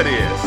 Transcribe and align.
Esto 0.00 0.08
es 0.16 0.30
Lord 0.30 0.39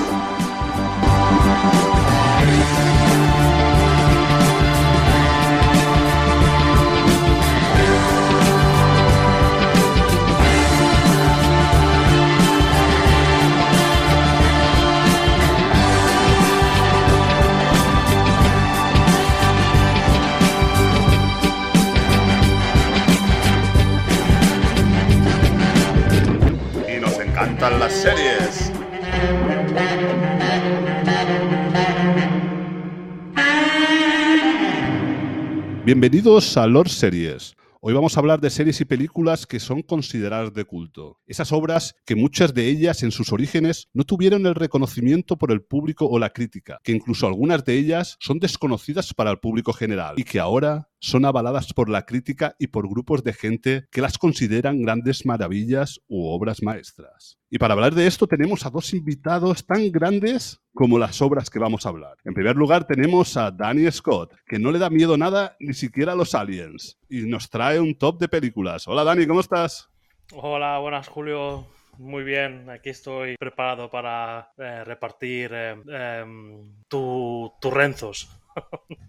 Bienvenidos 36.04 36.58
a 36.58 36.68
Lord 36.68 36.90
Series. 36.90 37.56
Hoy 37.80 37.94
vamos 37.94 38.18
a 38.18 38.20
hablar 38.20 38.42
de 38.42 38.50
series 38.50 38.82
y 38.82 38.84
películas 38.84 39.48
que 39.48 39.62
son 39.62 39.82
consideradas 39.84 40.54
de 40.54 40.66
culto. 40.66 41.22
Esas 41.26 41.54
obras 41.54 41.96
que 42.06 42.18
muchas 42.18 42.54
de 42.54 42.68
ellas 42.68 43.04
en 43.04 43.12
sus 43.12 43.32
orígenes 43.32 43.88
no 43.94 44.04
tuvieron 44.04 44.46
el 44.46 44.54
reconocimiento 44.54 45.38
por 45.38 45.50
el 45.50 45.62
público 45.62 46.06
o 46.06 46.20
la 46.20 46.32
crítica, 46.32 46.78
que 46.84 46.92
incluso 46.92 47.26
algunas 47.26 47.64
de 47.64 47.78
ellas 47.78 48.18
son 48.20 48.40
desconocidas 48.40 49.14
para 49.14 49.32
el 49.32 49.40
público 49.40 49.72
general 49.72 50.16
y 50.18 50.26
que 50.26 50.42
ahora 50.42 50.90
son 51.04 51.26
avaladas 51.26 51.74
por 51.74 51.90
la 51.90 52.06
crítica 52.06 52.56
y 52.58 52.68
por 52.68 52.88
grupos 52.88 53.26
de 53.26 53.34
gente 53.34 53.88
que 53.92 54.00
las 54.00 54.18
consideran 54.18 54.82
grandes 54.82 55.26
maravillas 55.26 56.00
u 56.08 56.28
obras 56.28 56.64
maestras. 56.64 57.38
Y 57.50 57.58
para 57.58 57.74
hablar 57.74 57.94
de 57.94 58.08
esto 58.08 58.26
tenemos 58.26 58.66
a 58.66 58.70
dos 58.70 58.94
invitados 58.94 59.66
tan 59.66 59.92
grandes 59.92 60.62
como 60.74 60.98
las 60.98 61.22
obras 61.22 61.50
que 61.50 61.60
vamos 61.60 61.86
a 61.86 61.90
hablar. 61.90 62.16
En 62.24 62.34
primer 62.34 62.56
lugar 62.56 62.88
tenemos 62.88 63.36
a 63.36 63.52
Danny 63.52 63.92
Scott, 63.92 64.34
que 64.48 64.60
no 64.60 64.72
le 64.72 64.80
da 64.80 64.90
miedo 64.90 65.18
nada 65.18 65.58
ni 65.60 65.74
siquiera 65.74 66.14
a 66.14 66.16
los 66.16 66.34
aliens, 66.36 66.98
y 67.10 67.24
nos 67.24 67.50
trae 67.50 67.82
un 67.82 67.96
top 67.98 68.20
de 68.22 68.30
películas. 68.30 68.88
Hola 68.88 69.04
Dani, 69.04 69.28
¿cómo 69.28 69.42
estás? 69.42 69.90
Hola, 70.32 70.80
buenas 70.80 71.10
Julio. 71.10 71.68
Muy 71.98 72.24
bien, 72.24 72.70
aquí 72.70 72.90
estoy 72.90 73.36
preparado 73.38 73.92
para 73.92 74.54
eh, 74.58 74.84
repartir 74.86 75.52
eh, 75.54 75.76
em, 76.22 76.74
tu, 76.88 77.52
turrenzos. 77.60 78.30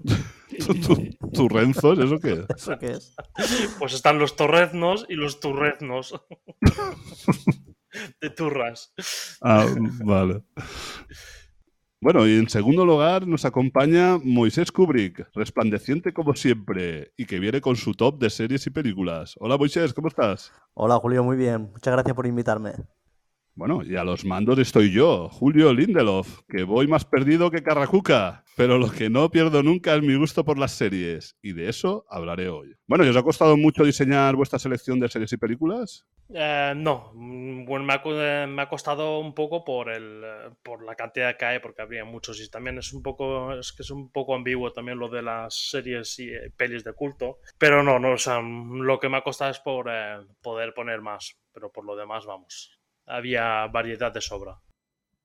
¿Tu- 0.05 0.15
tu- 0.44 0.44
¿Turrenzos? 1.33 1.99
¿Eso 1.99 2.19
qué 2.19 2.33
es? 2.33 2.47
¿Eso 2.57 2.79
qué 2.79 2.93
es? 2.93 3.15
Pues 3.79 3.95
están 3.95 4.19
los 4.19 4.37
torreznos 4.37 5.07
y 5.09 5.15
los 5.15 5.41
turreznos. 5.41 6.15
De 8.21 8.31
turras. 8.31 8.93
Ah, 9.41 9.67
vale. 10.05 10.43
Bueno, 12.01 12.27
y 12.27 12.37
en 12.37 12.49
segundo 12.51 12.85
lugar 12.85 13.27
nos 13.27 13.47
acompaña 13.47 14.19
Moisés 14.19 14.71
Kubrick, 14.71 15.27
resplandeciente 15.33 16.13
como 16.13 16.35
siempre, 16.35 17.13
y 17.17 17.25
que 17.25 17.39
viene 17.39 17.61
con 17.61 17.77
su 17.77 17.95
top 17.95 18.19
de 18.19 18.29
series 18.29 18.67
y 18.67 18.71
películas. 18.71 19.37
Hola 19.39 19.57
Moisés, 19.57 19.95
¿cómo 19.95 20.09
estás? 20.09 20.53
Hola 20.75 20.97
Julio, 20.97 21.25
muy 21.25 21.37
bien. 21.37 21.71
Muchas 21.73 21.95
gracias 21.95 22.15
por 22.15 22.27
invitarme. 22.27 22.73
Bueno, 23.57 23.83
y 23.85 23.95
a 23.95 24.03
los 24.03 24.25
mandos 24.25 24.59
estoy 24.59 24.91
yo, 24.91 25.29
Julio 25.29 25.73
Lindelof, 25.73 26.41
que 26.49 26.65
voy 26.65 26.89
más 26.89 27.05
perdido 27.05 27.53
que 27.53 27.63
Carracuca, 27.63 28.43
pero 28.57 28.79
lo 28.79 28.91
que 28.91 29.09
no 29.09 29.31
pierdo 29.31 29.63
nunca 29.63 29.95
es 29.95 30.03
mi 30.03 30.17
gusto 30.17 30.45
por 30.45 30.59
las 30.59 30.73
series, 30.73 31.39
y 31.41 31.53
de 31.53 31.69
eso 31.69 32.05
hablaré 32.11 32.49
hoy. 32.49 32.75
Bueno, 32.89 33.05
¿y 33.05 33.11
os 33.11 33.17
ha 33.17 33.23
costado 33.23 33.57
mucho 33.57 33.85
diseñar 33.85 34.35
vuestra 34.35 34.59
selección 34.59 34.99
de 34.99 35.09
series 35.09 35.33
y 35.35 35.37
películas? 35.37 36.05
Eh, 36.31 36.73
no, 36.75 37.13
mm, 37.15 37.65
bueno, 37.65 37.85
me 37.85 37.93
ha, 37.93 38.03
eh, 38.05 38.47
me 38.49 38.63
ha 38.63 38.69
costado 38.69 39.21
un 39.21 39.35
poco 39.37 39.65
por 39.65 39.89
el 39.89 40.23
por 40.65 40.85
la 40.85 40.97
cantidad 40.97 41.37
que 41.37 41.45
hay, 41.45 41.59
porque 41.61 41.83
habría 41.83 42.05
muchos 42.05 42.41
y 42.41 42.51
también 42.51 42.79
es 42.79 42.93
un 42.93 43.03
poco 43.03 43.53
es 43.53 43.73
que 43.73 43.83
es 43.83 43.91
un 43.91 44.11
poco 44.11 44.35
ambiguo 44.35 44.73
también 44.73 44.99
lo 44.99 45.09
de 45.09 45.23
las 45.23 45.55
series 45.71 46.19
y 46.19 46.31
eh, 46.31 46.51
pelis 46.57 46.83
de 46.83 46.93
culto, 46.93 47.39
pero 47.57 47.85
no, 47.85 48.01
no, 48.01 48.15
o 48.15 48.19
sea, 48.19 48.41
mm, 48.41 48.81
lo 48.81 48.99
que 48.99 49.09
me 49.09 49.19
ha 49.19 49.23
costado 49.23 49.53
es 49.53 49.61
por 49.61 49.87
eh, 49.89 50.17
poder 50.43 50.75
poner 50.75 51.03
más, 51.03 51.37
pero 51.53 51.71
por 51.71 51.85
lo 51.85 51.95
demás 51.95 52.27
vamos, 52.27 52.81
había 53.07 53.67
variedad 53.69 54.13
de 54.13 54.21
sobra. 54.21 54.61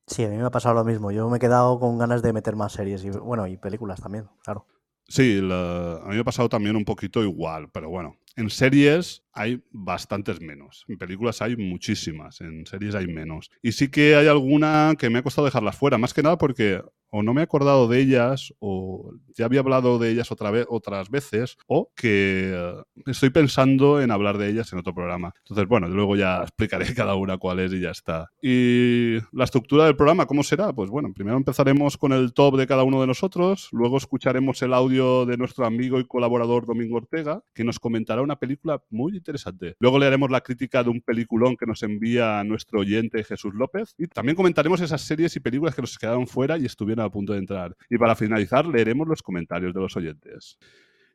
Sí, 0.08 0.24
a 0.26 0.30
mí 0.30 0.38
me 0.38 0.44
ha 0.46 0.50
pasado 0.52 0.76
lo 0.76 0.84
mismo. 0.84 1.12
Yo 1.12 1.30
me 1.30 1.38
he 1.38 1.40
quedado 1.40 1.80
con 1.80 1.98
ganas 1.98 2.22
de 2.22 2.34
meter 2.34 2.56
más 2.56 2.74
series 2.74 3.04
y 3.04 3.10
bueno, 3.12 3.46
y 3.48 3.58
películas 3.58 4.02
también, 4.02 4.28
claro. 4.44 4.66
Sí, 5.08 5.40
la- 5.42 5.98
a 6.04 6.08
mí 6.08 6.16
me 6.16 6.20
ha 6.22 6.24
pasado 6.24 6.50
también 6.50 6.76
un 6.76 6.86
poquito 6.86 7.24
igual, 7.24 7.70
pero 7.72 7.90
bueno, 7.90 8.16
en 8.36 8.50
series 8.50 9.24
hay 9.34 9.64
bastantes 9.72 10.40
menos, 10.40 10.86
en 10.88 10.98
películas 10.98 11.42
hay 11.42 11.56
muchísimas, 11.58 12.42
en 12.42 12.66
series 12.66 12.96
hay 12.96 13.08
menos. 13.08 13.50
Y 13.62 13.72
sí 13.72 13.90
que 13.90 14.16
hay 14.16 14.28
alguna 14.28 14.94
que 14.98 15.10
me 15.10 15.20
ha 15.20 15.24
costado 15.24 15.46
dejarlas 15.46 15.76
fuera, 15.78 15.98
más 15.98 16.14
que 16.14 16.22
nada 16.24 16.38
porque 16.38 16.84
o 17.12 17.24
no 17.24 17.34
me 17.34 17.42
he 17.42 17.44
acordado 17.44 17.88
de 17.88 18.00
ellas, 18.00 18.54
o 18.60 19.14
ya 19.36 19.46
había 19.46 19.62
hablado 19.62 20.00
de 20.00 20.12
ellas 20.12 20.32
otra 20.32 20.52
vez, 20.52 20.66
otras 20.70 21.10
veces, 21.10 21.58
o 21.68 21.92
que 21.96 22.52
eh, 22.54 22.74
estoy 23.08 23.30
pensando 23.30 24.02
en 24.02 24.12
hablar 24.12 24.38
de 24.38 24.50
ellas 24.50 24.72
en 24.74 24.80
otro 24.80 24.94
programa. 24.94 25.34
Entonces, 25.40 25.68
bueno, 25.68 25.88
luego 25.88 26.16
ya 26.16 26.42
explicaré 26.42 26.94
cada 26.96 27.16
una 27.16 27.38
cuál 27.38 27.60
es 27.60 27.74
y 27.74 27.82
ya 27.82 27.92
está. 27.92 28.30
Y 28.42 29.18
la 29.32 29.46
estructura 29.46 29.86
del 29.86 29.96
programa, 29.96 30.26
¿cómo 30.26 30.44
será? 30.44 30.74
Pues 30.74 30.90
bueno, 30.90 31.12
primero 31.14 31.38
empezaremos 31.38 31.98
con 31.98 32.14
el 32.14 32.34
top 32.34 32.58
de 32.58 32.68
cada 32.68 32.84
uno 32.84 33.02
de 33.02 33.08
nosotros, 33.08 33.70
luego 33.72 33.98
escucharemos 33.98 34.62
el 34.62 34.74
audio 34.74 35.26
de 35.26 35.38
nuestro 35.38 35.66
amigo 35.66 36.00
y 36.00 36.06
colaborador 36.06 36.66
Domingo 36.66 36.98
Ortega, 36.98 37.42
que 37.54 37.64
nos 37.64 37.80
comentará 37.80 38.22
una 38.22 38.38
película 38.38 38.82
muy 38.90 39.16
interesante. 39.16 39.76
Luego 39.80 40.00
le 40.00 40.06
haremos 40.06 40.30
la 40.30 40.42
crítica 40.42 40.84
de 40.84 40.90
un 40.90 41.02
peliculón 41.02 41.56
que 41.56 41.66
nos 41.66 41.84
envía 41.84 42.44
nuestro 42.44 42.82
oyente 42.82 43.24
Jesús 43.24 43.54
López 43.54 43.96
y 43.98 44.08
también 44.08 44.36
comentaremos 44.36 44.82
esas 44.82 45.02
series 45.02 45.36
y 45.36 45.40
películas 45.40 45.76
que 45.76 45.82
nos 45.82 45.98
quedaron 45.98 46.28
fuera 46.28 46.58
y 46.58 46.66
estuvieron 46.66 46.99
a 47.06 47.10
punto 47.10 47.34
de 47.34 47.40
entrar. 47.40 47.76
Y 47.90 47.98
para 47.98 48.16
finalizar, 48.16 48.66
leeremos 48.66 49.08
los 49.08 49.22
comentarios 49.22 49.74
de 49.74 49.80
los 49.80 49.96
oyentes. 49.96 50.58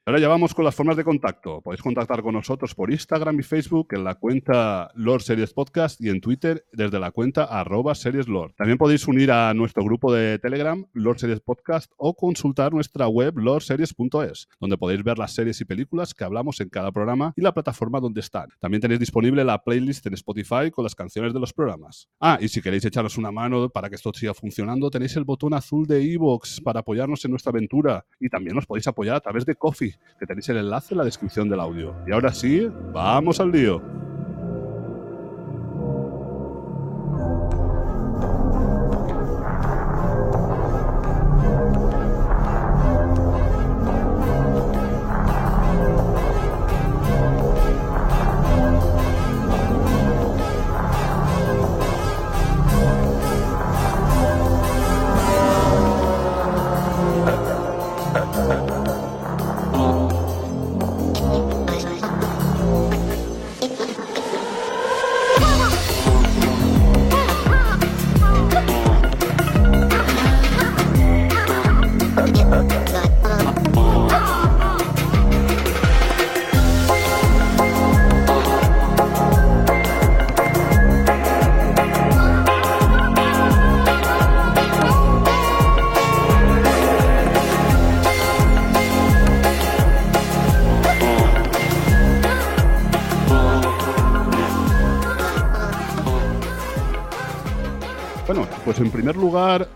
Ahora 0.07 0.21
ya 0.21 0.29
vamos 0.29 0.53
con 0.53 0.67
las 0.67 0.75
formas 0.75 0.99
de 0.99 1.05
contacto. 1.05 1.63
Podéis 1.63 1.81
contactar 1.81 2.23
con 2.23 2.35
nosotros 2.35 2.75
por 2.75 2.93
Instagram 2.93 3.41
y 3.41 3.43
Facebook 3.43 3.89
en 3.93 4.05
la 4.05 4.17
cuenta 4.17 4.91
Lord 4.95 5.23
Series 5.23 5.55
Podcast 5.55 5.99
y 5.99 6.11
en 6.11 6.21
Twitter 6.21 6.67
desde 6.73 7.01
la 7.01 7.11
cuenta 7.11 7.45
arroba 7.45 7.95
Series. 7.95 8.27
También 8.55 8.77
podéis 8.77 9.09
unir 9.09 9.33
a 9.33 9.55
nuestro 9.55 9.83
grupo 9.83 10.13
de 10.13 10.39
Telegram 10.39 10.85
Lord 10.93 11.21
Series 11.21 11.41
Podcast 11.41 11.91
o 11.97 12.13
consultar 12.13 12.75
nuestra 12.75 13.09
web 13.09 13.39
lordseries.es, 13.39 14.49
donde 14.61 14.77
podéis 14.77 15.03
ver 15.03 15.17
las 15.17 15.33
series 15.33 15.63
y 15.63 15.65
películas 15.65 16.13
que 16.13 16.25
hablamos 16.25 16.61
en 16.61 16.69
cada 16.69 16.93
programa 16.93 17.33
y 17.35 17.41
la 17.41 17.55
plataforma 17.55 17.99
donde 17.99 18.21
están. 18.21 18.51
También 18.61 18.83
tenéis 18.83 19.01
disponible 19.01 19.43
la 19.43 19.65
playlist 19.65 20.07
en 20.07 20.13
Spotify 20.13 20.71
con 20.71 20.85
las 20.85 20.95
canciones 20.95 21.33
de 21.33 21.41
los 21.41 21.55
programas. 21.55 22.11
Ah, 22.21 22.37
y 22.43 22.49
si 22.49 22.61
queréis 22.61 22.85
echaros 22.85 23.17
una 23.17 23.33
mano 23.33 23.71
para 23.71 23.89
que 23.89 23.97
esto 23.97 24.13
siga 24.13 24.35
funcionando, 24.35 24.91
tenéis 24.91 25.17
el 25.17 25.25
botón 25.25 25.55
azul 25.55 25.87
de 25.87 26.03
iVoox 26.03 26.61
para 26.61 26.81
apoyarnos 26.81 27.25
en 27.25 27.31
nuestra 27.31 27.53
aventura 27.53 28.05
y 28.21 28.29
también 28.29 28.55
nos 28.55 28.67
podéis 28.67 28.87
apoyar 28.87 29.17
a 29.17 29.21
través 29.21 29.47
de 29.47 29.55
Coffee 29.55 29.94
que 30.19 30.27
tenéis 30.27 30.49
el 30.49 30.59
enlace 30.59 30.95
en 30.95 30.99
la 30.99 31.05
descripción 31.05 31.49
del 31.49 31.61
audio. 31.61 31.95
Y 32.07 32.13
ahora 32.13 32.33
sí, 32.33 32.71
vamos 32.93 33.41
al 33.41 33.53
lío. 33.53 33.83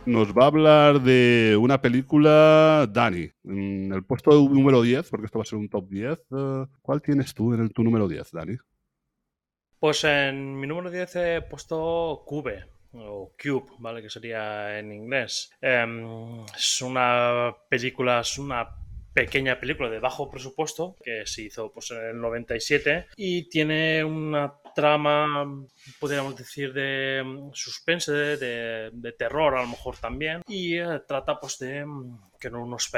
Nos 0.08 0.32
va 0.32 0.44
a 0.44 0.46
hablar 0.46 1.00
de 1.02 1.56
una 1.60 1.80
película 1.80 2.88
Dani. 2.90 3.30
En 3.44 3.92
el 3.92 4.04
puesto 4.04 4.30
número 4.30 4.82
10, 4.82 5.08
porque 5.10 5.26
esto 5.26 5.38
va 5.38 5.42
a 5.42 5.46
ser 5.46 5.58
un 5.58 5.68
top 5.68 5.88
10, 5.88 6.18
eh, 6.18 6.66
¿cuál 6.80 7.02
tienes 7.02 7.34
tú 7.34 7.52
en 7.52 7.60
el, 7.60 7.72
tu 7.72 7.82
número 7.82 8.08
10, 8.08 8.32
Dani? 8.32 8.56
Pues 9.78 10.02
en 10.04 10.58
mi 10.58 10.66
número 10.66 10.90
10 10.90 11.16
he 11.16 11.42
puesto 11.42 12.24
Cube, 12.26 12.64
o 12.92 13.32
Cube, 13.40 13.66
¿vale? 13.78 14.02
Que 14.02 14.10
sería 14.10 14.78
en 14.78 14.92
inglés. 14.92 15.50
Em, 15.60 16.44
es 16.56 16.82
una 16.82 17.54
película, 17.68 18.20
es 18.20 18.38
una 18.38 18.68
pequeña 19.12 19.58
película 19.58 19.90
de 19.90 19.98
bajo 19.98 20.30
presupuesto 20.30 20.96
que 21.02 21.26
se 21.26 21.42
hizo 21.42 21.72
pues, 21.72 21.90
en 21.90 21.98
el 21.98 22.20
97 22.20 23.08
y 23.16 23.48
tiene 23.48 24.04
una 24.04 24.52
trama, 24.78 25.44
podríamos 25.98 26.36
decir, 26.36 26.72
de 26.72 27.20
mm, 27.24 27.50
suspense, 27.52 28.12
de, 28.12 28.90
de 28.92 29.12
terror 29.12 29.56
a 29.56 29.62
lo 29.62 29.68
mejor 29.68 29.96
también 29.96 30.42
y 30.46 30.76
eh, 30.76 31.00
trata 31.04 31.40
pues 31.40 31.58
de 31.58 31.84
mm, 31.84 32.38
que 32.38 32.46
unos 32.46 32.88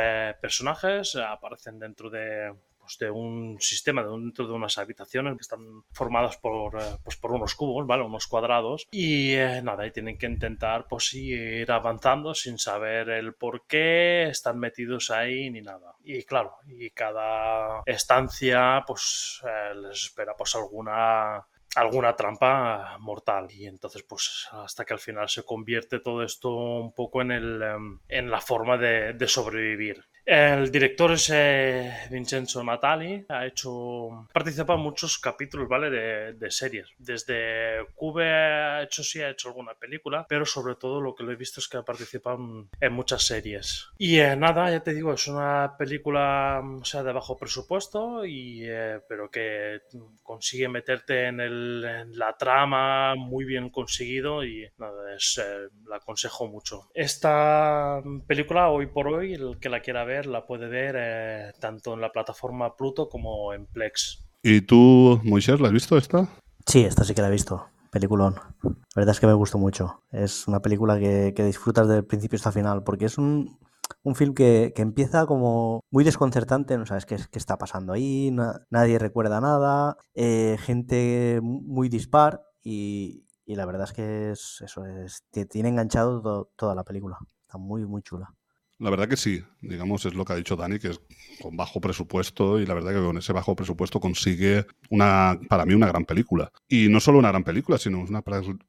personajes 0.43 1.17
aparecen 1.17 1.79
dentro 1.79 2.11
de 2.11 2.53
pues, 2.91 2.99
de 2.99 3.11
un 3.11 3.57
sistema 3.61 4.03
dentro 4.03 4.47
de 4.47 4.53
unas 4.53 4.79
habitaciones 4.79 5.35
que 5.37 5.43
están 5.43 5.85
formadas 5.93 6.37
por, 6.39 6.75
eh, 6.81 6.97
pues, 7.05 7.17
por 7.17 7.33
unos 7.33 7.55
cubos, 7.55 7.87
¿vale? 7.87 8.03
Unos 8.03 8.27
cuadrados. 8.27 8.87
Y 8.91 9.35
eh, 9.35 9.63
nada, 9.63 9.87
y 9.87 9.93
tienen 9.93 10.19
que 10.19 10.27
intentar 10.27 10.87
pues 10.89 11.15
ir 11.15 11.71
avanzando 11.71 12.35
sin 12.35 12.59
saber 12.59 13.11
el 13.11 13.35
por 13.35 13.67
qué 13.67 14.25
están 14.29 14.59
metidos 14.59 15.11
ahí 15.11 15.51
ni 15.51 15.61
nada. 15.61 15.95
Y 16.03 16.25
claro, 16.25 16.57
y 16.67 16.91
cada 16.91 17.83
estancia 17.87 18.83
pues 18.87 19.41
eh, 19.45 19.75
les 19.77 20.07
espera 20.07 20.35
pues 20.37 20.55
alguna 20.57 21.47
alguna 21.77 22.15
trampa 22.17 22.97
mortal. 22.99 23.49
Y 23.51 23.67
entonces 23.67 24.03
pues 24.03 24.49
hasta 24.53 24.85
que 24.85 24.95
al 24.95 25.01
final 25.01 25.29
se 25.29 25.45
convierte 25.45 26.01
todo 26.01 26.23
esto 26.23 26.51
un 26.55 26.93
poco 26.95 27.23
en 27.23 27.33
el 27.33 27.63
em, 27.63 28.01
en 28.09 28.31
la 28.31 28.41
forma 28.41 28.77
de, 28.77 29.13
de 29.15 29.29
sobrevivir 29.29 30.05
el 30.31 30.71
director 30.71 31.11
es 31.11 31.29
eh, 31.35 31.93
Vincenzo 32.09 32.63
Natali, 32.63 33.25
ha 33.29 33.47
hecho, 33.47 34.29
participa 34.33 34.75
en 34.75 34.81
muchos 34.81 35.19
capítulos, 35.19 35.69
¿vale? 35.69 35.91
De, 35.91 36.51
series. 36.53 36.87
Desde 36.99 37.85
Cube 37.97 38.31
ha 38.31 38.83
hecho, 38.85 39.03
sí, 39.03 39.21
ha 39.21 39.31
hecho 39.31 39.49
alguna 39.49 39.75
película, 39.75 40.27
pero 40.29 40.47
sobre 40.47 40.77
todo 40.77 41.01
lo 41.01 41.17
que 41.17 41.25
lo 41.25 41.33
he 41.33 41.37
visto 41.37 41.59
es 41.59 41.67
que 41.67 41.79
ha 41.79 41.83
participado 41.83 42.69
en, 42.81 42.93
muchas 42.93 43.25
series. 43.25 43.89
Y 43.99 44.21
eh, 44.21 44.37
nada, 44.37 44.71
ya 44.71 44.85
te 44.85 44.95
digo, 44.95 45.13
es 45.13 45.27
una 45.27 45.75
película, 45.77 46.63
o 46.81 46.85
sea, 46.85 47.03
de 47.03 47.13
bajo 47.13 47.37
presupuesto, 47.37 48.25
y, 48.25 48.63
eh, 48.65 49.01
pero 49.09 49.31
que 49.33 49.81
consigue 50.23 50.69
meterte 50.69 51.27
en, 51.27 51.41
en, 51.41 52.17
la 52.17 52.37
trama 52.37 53.17
muy 53.17 53.45
bien 53.45 53.71
conseguido 53.71 54.45
y 54.45 54.69
nada, 54.79 55.13
es, 55.15 55.43
la 55.89 55.97
aconsejo 55.97 56.47
mucho. 56.47 56.89
Esta 56.95 58.01
película, 58.29 58.69
hoy 58.69 58.87
por 58.87 59.09
hoy, 59.09 59.35
el 59.35 59.59
que 59.59 59.69
la 59.69 59.81
quiera 59.81 60.05
ver, 60.05 60.20
la 60.27 60.47
puede 60.47 60.69
ver 60.69 60.95
eh, 60.99 61.53
tanto 61.61 61.95
en 61.95 62.01
la 62.01 62.13
plataforma 62.13 62.77
Pluto 62.77 63.09
como 63.09 63.53
en 63.53 63.67
Plex. 63.67 64.27
¿Y 64.43 64.63
tú, 64.63 65.21
Moisés, 65.25 65.61
la 65.61 65.69
has 65.69 65.75
visto 65.75 65.97
esta? 65.97 66.29
Sí, 66.67 66.85
esta 66.85 67.05
sí 67.05 67.15
que 67.15 67.23
la 67.23 67.29
he 67.29 67.33
visto. 67.33 67.67
Peliculón. 67.91 68.37
La 68.63 68.71
verdad 68.95 69.15
es 69.15 69.21
que 69.21 69.27
me 69.27 69.35
gustó 69.35 69.59
mucho. 69.59 70.05
Es 70.13 70.47
una 70.47 70.61
película 70.61 70.99
que, 70.99 71.33
disfrutas 71.37 71.89
del 71.89 72.05
principio 72.05 72.37
hasta 72.37 72.53
final, 72.53 72.85
porque 72.85 73.07
es 73.07 73.19
un, 73.19 73.59
un 74.03 74.15
film 74.15 74.35
que, 74.35 74.73
empieza 74.77 75.27
como 75.27 75.85
muy 75.91 76.05
desconcertante, 76.05 76.79
no 76.79 76.87
sabes 76.87 77.07
qué, 77.07 77.17
qué 77.31 77.39
está 77.39 77.59
pasando 77.59 77.93
ahí, 77.93 78.35
nadie 78.71 78.99
recuerda 78.99 79.41
nada, 79.41 79.97
eh, 80.15 80.57
gente 80.61 81.41
muy 81.43 81.89
dispar 81.89 82.43
y, 82.63 83.27
la 83.47 83.67
verdad 83.67 83.89
es 83.89 83.93
que 83.93 84.31
es, 84.31 84.63
eso 84.65 84.87
es, 84.87 85.25
te 85.33 85.45
tiene 85.45 85.71
enganchado 85.71 86.49
toda 86.55 86.77
la 86.77 86.85
película. 86.85 87.19
Está 87.43 87.59
muy, 87.59 87.85
muy 87.85 88.01
chula. 88.01 88.33
La 88.81 88.89
verdad 88.89 89.09
que 89.09 89.19
sí, 89.19 89.45
digamos, 89.61 90.07
es 90.07 90.15
lo 90.15 90.25
que 90.25 90.33
ha 90.33 90.37
dicho 90.37 90.57
Dani, 90.57 90.79
que 90.79 90.89
es 90.89 91.01
con 91.43 91.55
bajo 91.55 91.83
presupuesto 91.83 92.59
y 92.59 92.65
la 92.65 92.73
verdad 92.73 92.95
que 92.95 93.05
con 93.05 93.19
ese 93.19 93.35
bajo 93.35 93.55
presupuesto 93.55 94.01
consigue 94.01 94.65
una, 94.89 95.39
para 95.51 95.67
mí, 95.67 95.75
una 95.75 95.87
gran 95.87 96.07
película. 96.07 96.51
Y 96.67 96.89
no 96.89 96.99
solo 96.99 97.19
una 97.19 97.29
gran 97.29 97.45
película, 97.45 97.77
sino 97.77 98.01
una 98.01 98.23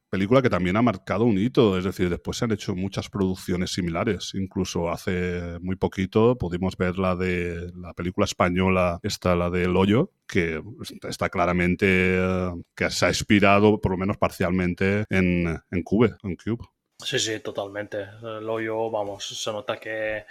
película 0.09 0.41
que 0.41 0.49
también 0.49 0.75
ha 0.75 0.81
marcado 0.81 1.23
un 1.23 1.37
hito, 1.37 1.77
es 1.77 1.85
decir, 1.85 2.09
después 2.09 2.37
se 2.37 2.43
han 2.43 2.51
hecho 2.51 2.75
muchas 2.75 3.09
producciones 3.09 3.71
similares, 3.71 4.33
incluso 4.33 4.89
hace 4.89 5.57
muy 5.61 5.77
poquito 5.77 6.37
pudimos 6.37 6.75
ver 6.75 6.97
la 6.99 7.15
de 7.15 7.71
la 7.73 7.93
película 7.93 8.25
española, 8.25 8.99
esta, 9.03 9.33
la 9.37 9.49
del 9.49 9.77
hoyo, 9.77 10.11
que 10.27 10.61
está 11.07 11.29
claramente, 11.29 11.85
eh, 11.87 12.51
que 12.75 12.89
se 12.89 13.05
ha 13.05 13.09
inspirado, 13.09 13.79
por 13.79 13.93
lo 13.93 13.97
menos 13.97 14.17
parcialmente, 14.17 15.05
en, 15.09 15.57
en 15.71 15.83
Cube, 15.83 16.15
en 16.23 16.35
Cube. 16.35 16.65
Sí, 17.03 17.19
sí, 17.19 17.39
totalmente. 17.39 18.05
El 18.23 18.49
hoyo, 18.49 18.89
vamos, 18.89 19.25
se 19.25 19.51
nota 19.51 19.79
que, 19.79 20.25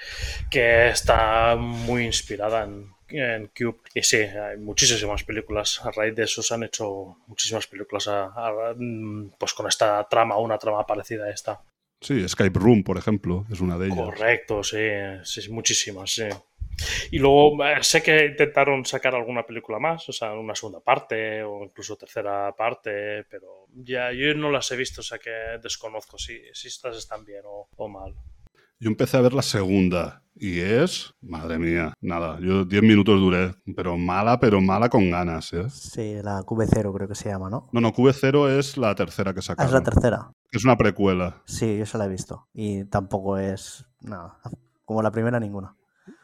que 0.50 0.88
está 0.88 1.56
muy 1.56 2.04
inspirada 2.04 2.64
en, 2.64 2.92
en 3.08 3.48
Cube. 3.48 3.80
Y 3.94 4.02
sí, 4.02 4.18
hay 4.18 4.56
muchísimas 4.56 5.24
películas. 5.24 5.80
A 5.84 5.90
raíz 5.90 6.14
de 6.14 6.24
eso 6.24 6.42
se 6.42 6.54
han 6.54 6.62
hecho 6.62 7.16
muchísimas 7.26 7.66
películas 7.66 8.08
pues 9.38 9.54
con 9.54 9.66
esta 9.66 10.06
trama, 10.08 10.36
una 10.38 10.58
trama 10.58 10.86
parecida 10.86 11.24
a 11.24 11.30
esta. 11.30 11.62
Sí, 12.00 12.26
Skype 12.26 12.58
Room, 12.58 12.82
por 12.82 12.96
ejemplo, 12.96 13.44
es 13.52 13.60
una 13.60 13.76
de 13.76 13.86
ellas. 13.86 13.98
Correcto, 13.98 14.62
sí, 14.64 14.78
sí 15.22 15.50
muchísimas, 15.50 16.10
sí. 16.10 16.28
Y 17.10 17.18
luego 17.18 17.64
eh, 17.64 17.82
sé 17.82 18.02
que 18.02 18.26
intentaron 18.26 18.84
sacar 18.84 19.14
alguna 19.14 19.44
película 19.44 19.78
más, 19.78 20.08
o 20.08 20.12
sea, 20.12 20.32
una 20.32 20.54
segunda 20.54 20.80
parte 20.80 21.42
o 21.42 21.64
incluso 21.64 21.96
tercera 21.96 22.54
parte, 22.56 23.24
pero 23.28 23.66
ya 23.74 24.12
yo 24.12 24.34
no 24.34 24.50
las 24.50 24.70
he 24.70 24.76
visto, 24.76 25.00
o 25.00 25.04
sea 25.04 25.18
que 25.18 25.30
desconozco 25.62 26.18
si, 26.18 26.40
si 26.52 26.68
estas 26.68 26.96
están 26.96 27.24
bien 27.24 27.42
o, 27.44 27.88
mal. 27.88 28.14
Yo 28.78 28.88
empecé 28.88 29.16
a 29.16 29.20
ver 29.20 29.34
la 29.34 29.42
segunda 29.42 30.22
y 30.34 30.60
es, 30.60 31.12
madre 31.20 31.58
mía, 31.58 31.92
nada, 32.00 32.38
yo 32.40 32.64
10 32.64 32.82
minutos 32.82 33.20
duré, 33.20 33.54
pero 33.76 33.98
mala, 33.98 34.40
pero 34.40 34.60
mala 34.60 34.88
con 34.88 35.10
ganas, 35.10 35.52
¿eh? 35.52 35.68
Sí, 35.68 36.14
la 36.22 36.40
QB0 36.40 36.94
creo 36.94 37.08
que 37.08 37.14
se 37.14 37.28
llama, 37.28 37.50
¿no? 37.50 37.68
No, 37.72 37.80
no, 37.80 37.92
QB0 37.92 38.58
es 38.58 38.78
la 38.78 38.94
tercera 38.94 39.34
que 39.34 39.42
sacaron. 39.42 39.66
Ah, 39.66 39.68
es 39.68 39.72
la 39.72 39.82
tercera. 39.82 40.32
Es 40.50 40.64
una 40.64 40.78
precuela. 40.78 41.42
Sí, 41.44 41.76
yo 41.76 41.84
se 41.84 41.98
la 41.98 42.06
he 42.06 42.08
visto 42.08 42.48
y 42.54 42.84
tampoco 42.84 43.36
es, 43.36 43.84
nada, 44.00 44.38
como 44.86 45.02
la 45.02 45.10
primera 45.10 45.38
ninguna. 45.38 45.76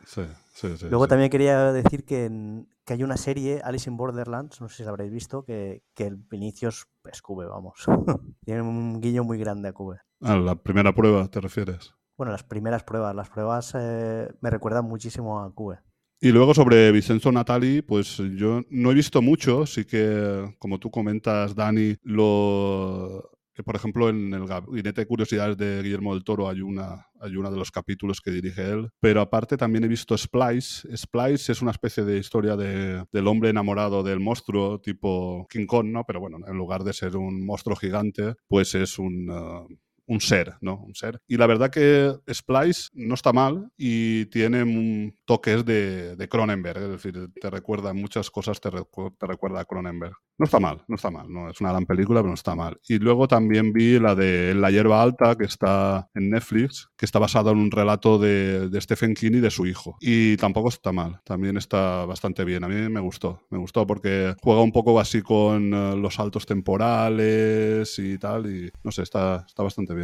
Sí, 0.07 0.23
sí, 0.57 0.77
sí. 0.77 0.87
Luego 0.89 1.07
también 1.07 1.31
quería 1.31 1.73
decir 1.73 2.05
que, 2.05 2.65
que, 2.85 2.95
hay 2.95 3.03
una 3.03 3.17
serie, 3.17 3.61
Alice 3.63 3.89
in 3.89 3.97
Borderlands, 3.97 4.61
no 4.61 4.69
sé 4.69 4.79
si 4.79 4.83
la 4.85 4.91
habréis 4.91 5.13
visto, 5.13 5.45
que, 5.45 5.83
que 5.95 6.07
el 6.07 6.17
Vinicius 6.17 6.87
es 7.05 7.23
Cube, 7.23 7.47
vamos. 7.47 7.85
Tiene 8.45 8.63
un 8.63 9.01
guiño 9.01 9.23
muy 9.23 9.39
grande 9.39 9.69
a 9.69 9.73
Cube. 9.73 9.99
Ah, 10.23 10.37
la 10.37 10.57
primera 10.57 10.95
prueba, 10.95 11.29
¿te 11.29 11.41
refieres? 11.41 11.95
Bueno, 12.17 12.33
las 12.33 12.45
primeras 12.45 12.83
pruebas. 12.83 13.15
Las 13.15 13.29
pruebas 13.29 13.75
eh, 13.79 14.29
me 14.41 14.51
recuerdan 14.51 14.87
muchísimo 14.87 15.41
a 15.41 15.53
Cube. 15.53 15.79
Y 16.19 16.33
luego 16.33 16.55
sobre 16.55 16.91
Vicenzo 16.93 17.31
Natali, 17.31 17.83
pues 17.83 18.17
yo 18.37 18.63
no 18.71 18.91
he 18.91 18.95
visto 18.95 19.21
mucho, 19.21 19.67
sí 19.67 19.85
que, 19.85 20.55
como 20.59 20.79
tú 20.79 20.91
comentas, 20.91 21.55
Dani, 21.55 21.97
lo 22.03 23.36
por 23.65 23.77
ejemplo, 23.77 24.09
en 24.09 24.33
el 24.33 24.47
Gabinete 24.47 25.03
de 25.03 25.07
Curiosidades 25.07 25.57
de 25.57 25.83
Guillermo 25.83 26.15
del 26.15 26.25
Toro 26.25 26.49
hay, 26.49 26.61
una, 26.61 27.07
hay 27.21 27.37
uno 27.37 27.51
de 27.51 27.57
los 27.57 27.71
capítulos 27.71 28.21
que 28.21 28.31
dirige 28.31 28.63
él. 28.71 28.91
Pero 29.01 29.21
aparte 29.21 29.57
también 29.57 29.85
he 29.85 29.89
visto 29.89 30.17
Splice. 30.17 30.97
Splice 30.97 31.53
es 31.53 31.63
una 31.63 31.71
especie 31.71 32.05
de 32.05 32.19
historia 32.19 32.57
de, 32.57 33.05
del 33.13 33.27
hombre 33.27 33.51
enamorado 33.51 34.03
del 34.03 34.21
monstruo, 34.21 34.81
tipo 34.81 35.47
King 35.49 35.67
Kong, 35.67 35.87
¿no? 35.87 36.05
Pero 36.05 36.21
bueno, 36.21 36.39
en 36.47 36.57
lugar 36.57 36.85
de 36.85 36.93
ser 36.93 37.17
un 37.17 37.45
monstruo 37.45 37.77
gigante, 37.77 38.35
pues 38.49 38.75
es 38.75 38.99
un... 38.99 39.31
Uh, 39.31 39.67
un 40.07 40.21
ser, 40.21 40.55
¿no? 40.61 40.77
Un 40.77 40.95
ser. 40.95 41.21
Y 41.27 41.37
la 41.37 41.47
verdad 41.47 41.71
que 41.71 42.13
Splice 42.33 42.91
no 42.95 43.15
está 43.15 43.33
mal 43.33 43.71
y 43.77 44.27
tiene 44.27 45.15
toques 45.25 45.65
de, 45.65 46.27
Cronenberg, 46.31 46.83
es 46.83 46.91
decir, 46.91 47.29
te 47.41 47.51
recuerda 47.51 47.93
muchas 47.93 48.31
cosas, 48.31 48.61
te, 48.61 48.71
recuerda 48.71 49.61
a 49.61 49.65
Cronenberg. 49.65 50.15
No 50.39 50.45
está 50.45 50.61
mal, 50.61 50.85
no 50.87 50.97
está 50.97 51.11
mal, 51.11 51.33
no 51.33 51.49
es 51.49 51.61
una 51.63 51.71
gran 51.71 51.87
película, 51.87 52.21
pero 52.21 52.29
no 52.29 52.35
está 52.35 52.55
mal. 52.55 52.79
Y 52.89 52.99
luego 52.99 53.27
también 53.27 53.73
vi 53.73 53.99
la 53.99 54.15
de 54.15 54.55
La 54.55 54.71
hierba 54.71 55.03
alta, 55.03 55.35
que 55.35 55.45
está 55.45 56.09
en 56.15 56.29
Netflix, 56.31 56.91
que 56.97 57.07
está 57.07 57.19
basada 57.19 57.53
en 57.53 57.59
un 57.59 57.71
relato 57.71 58.19
de, 58.19 58.69
de 58.69 58.81
Stephen 58.81 59.15
King 59.15 59.33
y 59.35 59.41
de 59.41 59.51
su 59.51 59.67
hijo. 59.67 59.97
Y 60.01 60.37
tampoco 60.37 60.69
está 60.69 60.93
mal, 60.93 61.21
también 61.25 61.57
está 61.57 62.05
bastante 62.05 62.45
bien. 62.45 62.65
A 62.65 62.69
mí 62.69 62.75
me 62.91 63.01
gustó, 63.01 63.47
me 63.51 63.59
gustó 63.59 63.87
porque 63.87 64.35
juega 64.43 64.61
un 64.61 64.73
poco 64.73 65.01
así 65.01 65.23
con 65.23 65.73
eh, 65.73 65.97
los 65.97 66.15
saltos 66.15 66.45
temporales 66.45 67.99
y 67.99 68.19
tal, 68.19 68.47
y 68.47 68.71
no 68.85 68.91
sé, 68.91 69.03
está, 69.03 69.45
está 69.47 69.63
bastante 69.63 69.95
bien. 69.95 69.96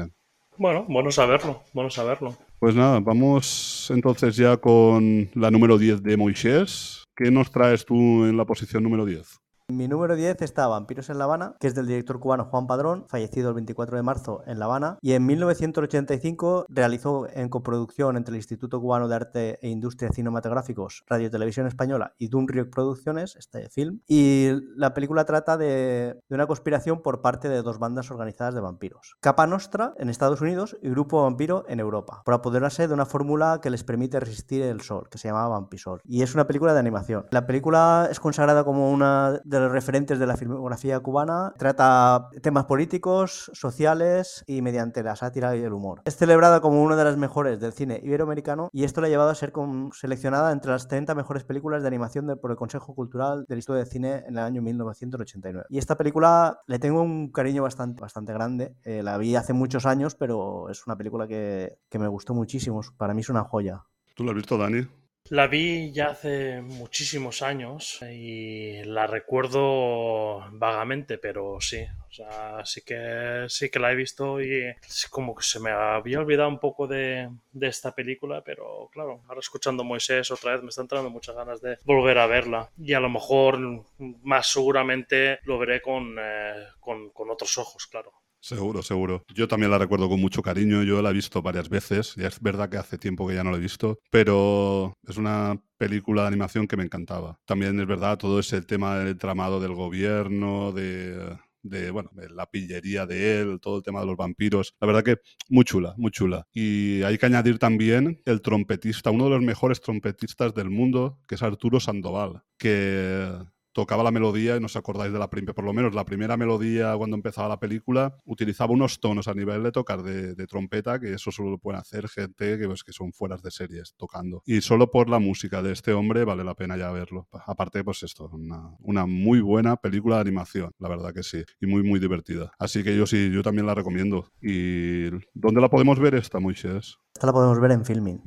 Bueno, 0.59 0.85
bueno 0.89 1.11
saberlo, 1.11 1.63
bueno 1.73 1.91
saberlo. 1.91 2.37
Pues 2.59 2.75
nada, 2.75 3.01
vamos 3.01 3.91
entonces 3.93 4.37
ya 4.37 4.57
con 4.57 5.29
la 5.35 5.51
número 5.51 5.79
10 5.79 6.03
de 6.03 6.17
Moisés. 6.17 7.05
¿Qué 7.17 7.31
nos 7.31 7.51
traes 7.51 7.85
tú 7.85 8.25
en 8.25 8.37
la 8.37 8.45
posición 8.45 8.83
número 8.83 9.05
10? 9.05 9.42
Mi 9.73 9.89
número 9.89 10.17
10 10.17 10.43
está 10.43 10.67
Vampiros 10.67 11.09
en 11.09 11.17
La 11.17 11.25
Habana, 11.25 11.57
que 11.59 11.67
es 11.67 11.75
del 11.75 11.87
director 11.87 12.21
cubano 12.21 12.45
Juan 12.45 12.67
Padrón, 12.67 13.07
fallecido 13.09 13.49
el 13.49 13.55
24 13.55 13.97
de 13.97 14.03
marzo 14.03 14.43
en 14.47 14.59
La 14.59 14.67
Habana, 14.67 14.99
y 15.01 15.15
en 15.15 15.25
1985 15.25 16.67
realizó 16.69 17.27
en 17.33 17.49
coproducción 17.49 18.19
entre 18.19 18.33
el 18.33 18.37
Instituto 18.37 18.83
Cubano 18.83 19.09
de 19.09 19.15
Arte 19.15 19.59
e 19.63 19.71
Industria 19.71 20.11
Cinematográficos, 20.13 21.05
Radio 21.07 21.31
Televisión 21.31 21.67
Española 21.67 22.15
y 22.19 22.29
Dunriok 22.29 22.69
Producciones, 22.69 23.35
este 23.37 23.71
film, 23.71 24.01
y 24.07 24.51
la 24.77 24.93
película 24.93 25.25
trata 25.25 25.57
de, 25.57 26.21
una 26.29 26.47
conspiración 26.47 27.01
por 27.01 27.23
parte 27.23 27.49
de 27.49 27.63
dos 27.63 27.79
bandas 27.79 28.11
organizadas 28.11 28.55
de 28.55 28.61
vampiros. 28.61 29.17
Capa 29.21 29.47
Nostra 29.47 29.95
en 29.97 30.11
Estados 30.11 30.43
Unidos 30.43 30.77
y 30.83 30.91
Grupo 30.91 31.23
Vampiro 31.23 31.65
en 31.67 31.81
Europa, 31.81 32.21
por 32.27 32.35
apoderarse 32.35 32.89
de 32.89 32.95
una 32.95 33.07
fórmula 33.07 33.61
que 33.63 33.71
les 33.71 33.85
permite 33.85 34.21
resistir 34.21 34.63
el 34.63 34.83
sol, 34.83 35.09
que 35.11 35.17
se 35.17 35.29
llama 35.29 35.49
Vampisol. 35.49 36.03
Y 36.05 36.21
es 36.21 36.35
una 36.35 36.47
película 36.47 36.75
de 36.75 36.81
animación. 36.81 37.25
La 37.31 37.47
película 37.47 38.09
es 38.11 38.21
consagrada 38.21 38.65
como 38.65 38.91
una 38.91 39.41
de 39.45 39.62
los 39.63 39.73
referentes 39.73 40.19
de 40.19 40.27
la 40.27 40.37
filmografía 40.37 41.01
cubana. 41.01 41.53
Trata 41.59 42.29
temas 42.43 42.65
políticos, 42.67 43.51
sociales 43.55 44.45
y 44.47 44.63
mediante 44.63 45.03
la 45.03 45.17
sátira 45.17 45.57
y 45.57 45.63
el 45.63 45.73
humor. 45.73 46.03
Es 46.05 46.17
celebrada 46.17 46.61
como 46.61 46.83
una 46.83 46.97
de 46.97 47.05
las 47.05 47.17
mejores 47.17 47.61
del 47.61 47.73
cine 47.73 48.01
iberoamericano 48.03 48.69
y 48.73 48.85
esto 48.85 49.01
le 49.01 49.09
ha 49.09 49.11
llevado 49.11 49.31
a 49.31 49.35
ser 49.35 49.53
seleccionada 49.93 50.53
entre 50.53 50.73
las 50.73 50.89
30 50.89 51.15
mejores 51.15 51.45
películas 51.45 51.83
de 51.83 51.89
animación 51.89 52.39
por 52.41 52.51
el 52.51 52.57
Consejo 52.57 52.95
Cultural 52.95 53.45
del 53.49 53.59
Instituto 53.59 53.79
de 53.79 53.87
Cine 53.87 54.25
en 54.27 54.35
el 54.35 54.39
año 54.39 54.63
1989. 54.63 55.67
Y 55.69 55.79
esta 55.79 55.97
película 55.97 56.61
le 56.67 56.79
tengo 56.79 57.03
un 57.03 57.31
cariño 57.31 57.63
bastante, 57.63 58.01
bastante 58.01 58.33
grande. 58.33 58.75
Eh, 58.85 59.03
la 59.03 59.19
vi 59.19 59.37
hace 59.37 59.53
muchos 59.53 59.87
años, 59.87 60.15
pero 60.15 60.69
es 60.71 60.87
una 60.87 60.97
película 60.97 61.27
que, 61.27 61.79
que 61.89 61.99
me 61.99 62.09
gustó 62.09 62.35
muchísimo. 62.35 62.81
Para 62.97 63.15
mí 63.15 63.21
es 63.21 63.29
una 63.29 63.45
joya. 63.45 63.83
¿Tú 64.15 64.25
la 64.25 64.31
has 64.31 64.37
visto, 64.37 64.59
Dani? 64.59 64.87
La 65.31 65.47
vi 65.47 65.93
ya 65.93 66.09
hace 66.09 66.61
muchísimos 66.61 67.43
años 67.43 68.01
y 68.03 68.83
la 68.85 69.07
recuerdo 69.07 70.45
vagamente, 70.51 71.17
pero 71.17 71.59
sí, 71.61 71.87
o 72.09 72.13
sea, 72.13 72.65
sí 72.67 72.83
que 72.83 73.47
sí 73.49 73.71
que 73.71 73.79
la 73.79 73.93
he 73.93 73.95
visto 73.95 74.43
y 74.43 74.75
como 75.11 75.35
que 75.35 75.45
se 75.45 75.61
me 75.61 75.71
había 75.71 76.19
olvidado 76.19 76.49
un 76.49 76.59
poco 76.59 76.87
de, 76.87 77.31
esta 77.61 77.95
película, 77.95 78.43
pero 78.45 78.91
claro, 78.93 79.23
ahora 79.29 79.41
escuchando 79.41 79.85
Moisés 79.85 80.31
otra 80.31 80.53
vez 80.53 80.63
me 80.63 80.69
están 80.69 80.85
entrando 80.85 81.09
muchas 81.09 81.37
ganas 81.37 81.63
de 81.63 81.79
volver 81.85 82.19
a 82.19 82.27
verla 82.27 82.71
y 82.77 82.93
a 82.93 83.01
lo 83.01 83.09
mejor 83.09 83.59
más 83.99 84.53
seguramente 84.53 85.39
lo 85.45 85.59
veré 85.59 85.81
con, 85.81 86.17
eh, 86.19 86.67
con 86.81 87.31
otros 87.31 87.57
ojos, 87.57 87.87
claro. 87.87 88.13
Seguro, 88.45 88.83
seguro. 88.83 89.23
Yo 89.33 89.47
también 89.47 89.71
la 89.71 89.79
recuerdo 89.79 90.09
con 90.09 90.21
mucho 90.21 90.43
cariño. 90.43 90.83
Yo 90.83 91.01
la 91.01 91.11
he 91.11 91.13
visto 91.13 91.43
varias 91.43 91.69
veces. 91.69 92.17
Ya 92.17 92.27
es 92.27 92.41
verdad 92.41 92.69
que 92.69 92.77
hace 92.77 92.99
tiempo 92.99 93.27
que 93.29 93.37
ya 93.37 93.45
no 93.45 93.53
la 93.53 93.59
he 93.59 93.61
visto, 93.61 94.01
pero 94.11 94.95
es 95.07 95.17
una 95.17 95.61
película 95.79 96.23
de 96.23 96.29
animación 96.29 96.67
que 96.67 96.77
me 96.77 96.83
encantaba. 96.83 97.39
También 97.45 97.79
es 97.79 97.87
verdad 97.87 98.19
todo 98.19 98.41
ese 98.41 98.61
tema 98.63 98.99
del 98.99 99.17
tramado 99.17 99.61
del 99.61 99.75
gobierno, 99.75 100.73
de, 100.73 101.39
de, 101.63 101.93
bueno, 101.93 102.11
de 102.15 102.31
la 102.31 102.47
pillería 102.47 103.07
de 103.07 103.41
él, 103.41 103.61
todo 103.61 103.77
el 103.77 103.85
tema 103.85 104.01
de 104.01 104.07
los 104.07 104.17
vampiros. 104.17 104.75
La 104.81 104.89
verdad 104.89 105.05
que 105.05 105.19
muy 105.49 105.65
chula, 105.65 105.95
muy 105.97 106.11
chula. 106.11 106.45
Y 106.53 107.05
hay 107.05 107.19
que 107.19 107.27
añadir 107.27 107.61
también 107.61 108.23
el 108.25 108.43
trompetista, 108.43 109.13
uno 109.13 109.25
de 109.25 109.31
los 109.31 109.43
mejores 109.43 109.81
trompetistas 109.81 110.53
del 110.53 110.69
mundo, 110.69 111.21
que 111.29 111.37
es 111.37 111.43
Arturo 111.45 111.79
Sandoval, 111.79 112.43
que 112.59 113.29
tocaba 113.73 114.03
la 114.03 114.11
melodía 114.11 114.57
y 114.57 114.61
no 114.61 114.67
os 114.67 114.77
acordáis 114.77 115.13
de 115.13 115.19
la 115.19 115.31
primera, 115.31 115.55
por 115.55 115.65
lo 115.65 115.73
menos 115.73 115.95
la 115.95 116.05
primera 116.05 116.37
melodía 116.37 116.95
cuando 116.97 117.17
empezaba 117.17 117.49
la 117.49 117.59
película, 117.59 118.17
utilizaba 118.25 118.73
unos 118.73 119.01
tonos 119.01 119.29
a 119.29 119.35
nivel 119.35 119.63
de 119.63 119.73
tocar 119.73 120.03
de, 120.03 120.47
trompeta, 120.47 120.99
que 120.99 121.15
eso 121.15 121.31
solo 121.31 121.51
lo 121.51 121.59
pueden 121.59 121.81
hacer 121.81 122.09
gente 122.09 122.59
que, 122.59 122.67
pues, 122.67 122.85
que 122.85 122.93
son 122.93 123.13
fueras 123.13 123.43
de 123.43 123.51
series 123.51 123.95
tocando. 123.97 124.43
Y 124.45 124.61
solo 124.61 124.91
por 124.91 125.09
la 125.09 125.19
música 125.19 125.63
de 125.63 125.73
este 125.73 125.93
hombre 125.93 126.25
vale 126.25 126.45
la 126.45 126.55
pena 126.55 126.77
ya 126.77 126.91
verlo. 126.91 127.29
Aparte, 127.47 127.85
pues 127.85 128.03
esto, 128.03 128.29
una, 128.33 128.75
una 128.81 129.07
muy 129.07 129.41
buena 129.41 129.77
película 129.77 130.17
de 130.17 130.23
animación, 130.23 130.73
la 130.79 130.89
verdad 130.89 131.15
que 131.15 131.23
sí, 131.23 131.45
y 131.61 131.67
muy, 131.67 131.83
muy 131.83 132.01
divertida. 132.01 132.53
Así 132.59 132.83
que 132.83 132.97
yo 132.97 133.07
sí, 133.07 133.31
yo 133.33 133.43
también 133.43 133.67
la 133.67 133.75
recomiendo. 133.75 134.27
¿Y 134.41 135.11
dónde 135.33 135.61
la 135.61 135.71
podemos 135.71 135.99
ver 135.99 136.15
esta, 136.15 136.41
Moisés? 136.41 136.99
Esta 137.15 137.27
la 137.27 137.33
podemos 137.33 137.61
ver 137.61 137.73
en 137.73 137.85
Filming. 137.85 138.21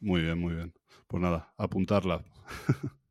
Muy 0.00 0.22
bien, 0.22 0.38
muy 0.38 0.54
bien. 0.54 0.74
Pues 1.08 1.22
nada, 1.22 1.52
apuntarla. 1.56 2.24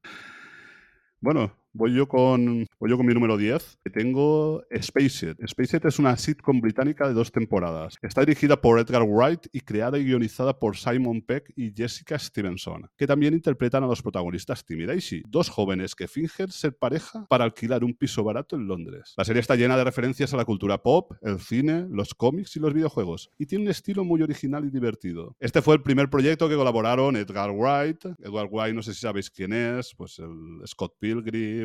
Bueno, 1.23 1.55
Voy 1.75 1.95
yo 1.95 2.07
con, 2.07 2.67
voy 2.79 2.91
yo 2.91 2.97
con 2.97 3.07
mi 3.07 3.15
número 3.15 3.35
10. 3.35 3.79
Tengo 3.91 4.63
Spaced. 4.79 5.37
Spaced 5.47 5.83
es 5.87 5.97
una 5.97 6.15
sitcom 6.17 6.61
británica 6.61 7.07
de 7.07 7.15
dos 7.15 7.31
temporadas. 7.31 7.97
Está 8.03 8.21
dirigida 8.21 8.61
por 8.61 8.77
Edgar 8.77 9.01
Wright 9.01 9.47
y 9.51 9.61
creada 9.61 9.97
y 9.97 10.03
guionizada 10.03 10.59
por 10.59 10.77
Simon 10.77 11.23
Peck 11.23 11.51
y 11.55 11.73
Jessica 11.75 12.19
Stevenson, 12.19 12.91
que 12.95 13.07
también 13.07 13.33
interpretan 13.33 13.83
a 13.83 13.87
los 13.87 14.03
protagonistas 14.03 14.63
Tim 14.63 14.81
y 14.81 14.85
Daisy, 14.85 15.23
dos 15.27 15.49
jóvenes 15.49 15.95
que 15.95 16.07
fingen 16.07 16.51
ser 16.51 16.77
pareja 16.77 17.25
para 17.27 17.43
alquilar 17.43 17.83
un 17.83 17.95
piso 17.95 18.23
barato 18.23 18.55
en 18.55 18.67
Londres. 18.67 19.15
La 19.17 19.25
serie 19.25 19.39
está 19.39 19.55
llena 19.55 19.75
de 19.75 19.83
referencias 19.83 20.31
a 20.31 20.37
la 20.37 20.45
cultura 20.45 20.83
pop, 20.83 21.13
el 21.23 21.39
cine, 21.39 21.87
los 21.89 22.13
cómics 22.13 22.55
y 22.55 22.59
los 22.59 22.75
videojuegos, 22.75 23.31
y 23.39 23.47
tiene 23.47 23.65
un 23.65 23.71
estilo 23.71 24.03
muy 24.03 24.21
original 24.21 24.63
y 24.63 24.69
divertido. 24.69 25.35
Este 25.39 25.63
fue 25.63 25.73
el 25.73 25.81
primer 25.81 26.11
proyecto 26.11 26.47
que 26.47 26.55
colaboraron 26.55 27.15
Edgar 27.15 27.49
Wright. 27.49 28.05
Edgar 28.19 28.47
Wright, 28.51 28.75
no 28.75 28.83
sé 28.83 28.93
si 28.93 28.99
sabéis 28.99 29.31
quién 29.31 29.53
es, 29.53 29.95
pues 29.95 30.19
el 30.19 30.61
Scott 30.67 30.93
Pilgrim 30.99 31.62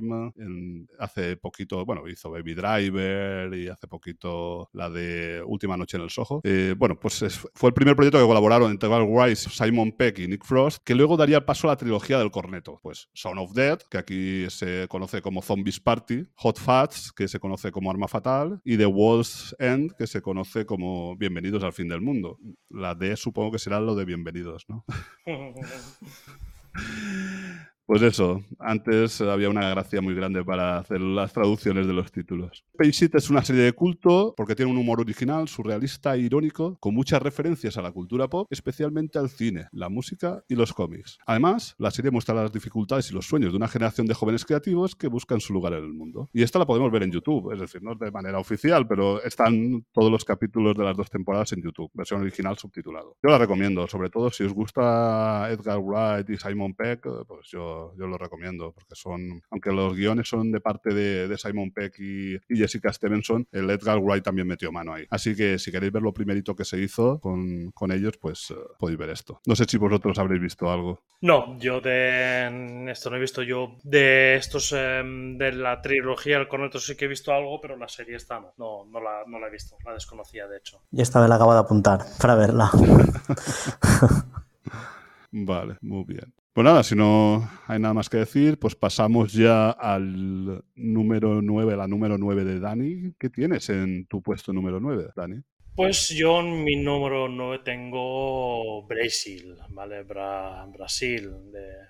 hace 0.99 1.37
poquito, 1.37 1.85
bueno, 1.85 2.09
hizo 2.09 2.31
Baby 2.31 2.55
Driver 2.55 3.55
y 3.55 3.69
hace 3.69 3.87
poquito 3.87 4.69
la 4.73 4.91
de 4.91 5.43
Última 5.47 5.77
Noche 5.77 5.97
en 5.97 6.05
el 6.05 6.11
Soho. 6.11 6.41
Eh, 6.45 6.75
bueno, 6.77 6.99
pues 6.99 7.25
fue 7.55 7.71
el 7.71 7.75
primer 7.75 7.97
proyecto 7.97 8.19
que 8.19 8.27
colaboraron 8.27 8.71
entre 8.71 8.89
Val 8.89 9.07
Wise, 9.09 9.51
Simon 9.51 9.93
Peck 9.93 10.19
y 10.21 10.29
Nick 10.29 10.45
Frost, 10.45 10.83
que 10.85 10.95
luego 10.95 11.17
daría 11.17 11.39
el 11.39 11.45
paso 11.45 11.69
a 11.69 11.73
la 11.73 11.77
trilogía 11.77 12.19
del 12.19 12.31
corneto. 12.31 12.79
Pues 12.83 13.09
Son 13.13 13.39
of 13.39 13.53
Dead, 13.53 13.79
que 13.91 13.99
aquí 13.99 14.51
se 14.51 14.87
conoce 14.89 15.23
como 15.23 15.43
Zombies 15.43 15.81
Party, 15.81 16.27
Hot 16.37 16.59
Fats, 16.59 17.13
que 17.13 17.29
se 17.29 17.39
conoce 17.39 17.71
como 17.71 17.91
Arma 17.91 18.09
Fatal, 18.09 18.61
y 18.65 18.77
The 18.77 18.87
World's 18.87 19.57
End, 19.59 19.93
que 19.97 20.07
se 20.07 20.23
conoce 20.23 20.67
como 20.67 21.17
Bienvenidos 21.17 21.63
al 21.65 21.73
Fin 21.73 21.89
del 21.89 22.01
Mundo. 22.01 22.39
La 22.69 22.95
D 22.95 23.17
supongo 23.17 23.53
que 23.53 23.59
será 23.59 23.81
lo 23.81 23.95
de 23.95 24.05
Bienvenidos, 24.05 24.67
¿no? 24.69 24.85
Pues 27.89 28.03
eso, 28.03 28.45
antes 28.59 29.19
había 29.23 29.49
una 29.49 29.71
gracia 29.71 30.03
muy 30.03 30.15
grande 30.15 30.45
para 30.45 30.77
hacer 30.77 31.01
las 31.01 31.33
traducciones 31.33 31.87
de 31.87 31.95
los 31.95 32.13
títulos. 32.13 32.63
Space 32.79 33.09
es 33.15 33.31
una 33.31 33.43
serie 33.43 33.63
de 33.63 33.73
culto 33.73 34.35
porque 34.37 34.55
tiene 34.55 34.71
un 34.71 34.77
humor 34.77 35.01
original, 35.01 35.49
surrealista 35.49 36.15
e 36.15 36.19
irónico, 36.19 36.77
con 36.81 36.95
muchas 36.95 37.23
referencias 37.23 37.79
a 37.79 37.83
la 37.83 37.91
cultura 37.91 38.29
pop, 38.29 38.47
especialmente 38.51 39.19
al 39.19 39.31
cine, 39.31 39.69
la 39.73 39.89
música 39.89 40.45
y 40.49 40.55
los 40.55 40.75
cómics. 40.75 41.17
Además, 41.27 41.77
la 41.79 41.91
serie 41.91 42.11
muestra 42.11 42.35
las 42.35 42.53
dificultades 42.53 43.11
y 43.11 43.15
los 43.15 43.25
sueños 43.27 43.53
de 43.53 43.57
una 43.57 43.69
generación 43.69 44.07
de 44.07 44.13
jóvenes 44.13 44.45
creativos 44.45 44.95
que 44.95 45.09
buscan 45.09 45.41
su 45.41 45.55
lugar 45.55 45.73
en 45.73 45.85
el 45.85 45.95
mundo. 45.95 46.29
Y 46.35 46.43
esta 46.43 46.59
la 46.59 46.67
podemos 46.67 46.93
ver 46.93 47.05
en 47.05 47.11
YouTube, 47.11 47.55
es 47.55 47.59
decir, 47.59 47.83
no 47.83 47.95
de 47.95 48.11
manera 48.11 48.39
oficial, 48.39 48.87
pero 48.87 49.23
están 49.23 49.87
todos 49.93 50.13
los 50.13 50.27
capítulos 50.27 50.77
de 50.77 50.85
las 50.85 50.95
dos 50.95 51.09
temporadas 51.09 51.55
en 51.55 51.63
YouTube, 51.63 51.91
versión 51.95 52.21
original 52.21 52.59
subtitulado. 52.59 53.17
Yo 53.23 53.31
la 53.31 53.39
recomiendo, 53.39 53.87
sobre 53.87 54.11
todo 54.11 54.31
si 54.31 54.45
os 54.45 54.53
gusta 54.53 55.49
Edgar 55.51 55.79
Wright 55.79 56.29
y 56.29 56.37
Simon 56.37 56.75
Peck, 56.75 57.09
pues 57.27 57.49
yo 57.51 57.78
yo, 57.97 58.07
lo 58.07 58.19
recomiendo, 58.19 58.73
porque 58.73 58.95
son, 58.95 59.43
aunque 59.51 59.73
los 59.73 59.95
guiones 59.95 60.29
son 60.29 60.53
de 60.53 60.61
parte 60.61 60.95
de, 60.95 61.37
Simon 61.39 61.71
Peck 61.71 61.99
y, 62.01 62.39
Jessica 62.49 62.93
Stevenson, 62.93 63.47
el 63.53 63.71
Edgar 63.71 63.99
Wright 63.99 64.25
también 64.25 64.49
metió 64.49 64.73
mano 64.73 64.95
ahí. 64.95 65.07
Así 65.11 65.37
que 65.37 65.59
si 65.59 65.71
queréis 65.71 65.93
ver 65.93 66.03
lo 66.03 66.13
primerito 66.13 66.57
que 66.57 66.65
se 66.65 66.81
hizo 66.81 67.21
con, 67.21 67.71
con 67.73 67.93
ellos, 67.93 68.15
pues 68.21 68.51
eh, 68.51 68.55
podéis 68.79 68.99
ver 68.99 69.11
esto. 69.11 69.41
No 69.47 69.55
sé 69.55 69.65
si 69.67 69.79
vosotros 69.79 70.19
habréis 70.19 70.43
visto 70.43 70.71
algo. 70.71 71.03
No, 71.21 71.59
yo 71.59 71.81
de 71.81 72.89
esto 72.91 73.11
no 73.11 73.17
he 73.17 73.21
visto 73.21 73.43
yo. 73.43 73.77
De 73.83 74.37
estos, 74.37 74.73
em, 74.73 75.37
de 75.37 75.53
la 75.53 75.81
trilogía 75.81 76.39
El 76.39 76.49
Corneto 76.49 76.79
sí 76.79 76.97
que 76.97 77.05
he 77.05 77.09
visto 77.09 77.33
algo, 77.33 77.61
pero 77.61 77.77
la 77.77 77.89
serie 77.89 78.17
está 78.17 78.41
no. 78.41 78.53
No, 78.57 78.85
no, 78.85 79.01
la, 79.01 79.25
no 79.27 79.39
la 79.39 79.49
he 79.49 79.51
visto, 79.51 79.77
la 79.85 79.95
desconocía 79.95 80.47
de 80.47 80.59
hecho. 80.59 80.81
Y 80.93 81.01
esta 81.01 81.21
vez 81.21 81.29
la 81.29 81.37
acabo 81.37 81.55
de 81.55 81.61
apuntar 81.61 82.01
para 82.21 82.35
verla. 82.35 82.71
vale, 85.33 85.77
muy 85.81 86.05
bien. 86.05 86.33
Pues 86.59 86.65
nada, 86.65 86.83
si 86.83 86.97
no 86.97 87.49
hay 87.69 87.79
nada 87.79 87.95
más 87.95 88.11
que 88.11 88.17
decir, 88.17 88.59
pues 88.59 88.75
pasamos 88.75 89.33
ya 89.33 89.71
al 89.71 90.61
número 90.75 91.41
9, 91.41 91.77
la 91.77 91.87
número 91.87 92.19
9 92.19 92.43
de 92.43 92.59
Dani. 92.59 93.13
¿Qué 93.17 93.31
tienes 93.31 93.69
en 93.69 94.07
tu 94.07 94.21
puesto 94.21 94.53
número 94.53 94.81
9, 94.81 95.11
Dani? 95.15 95.41
Pues 95.77 96.09
yo 96.09 96.41
en 96.41 96.65
mi 96.65 96.75
número 96.75 97.29
9 97.29 97.61
tengo 97.65 98.85
Brasil, 98.89 99.55
¿vale? 99.69 100.03
Brasil, 100.03 101.31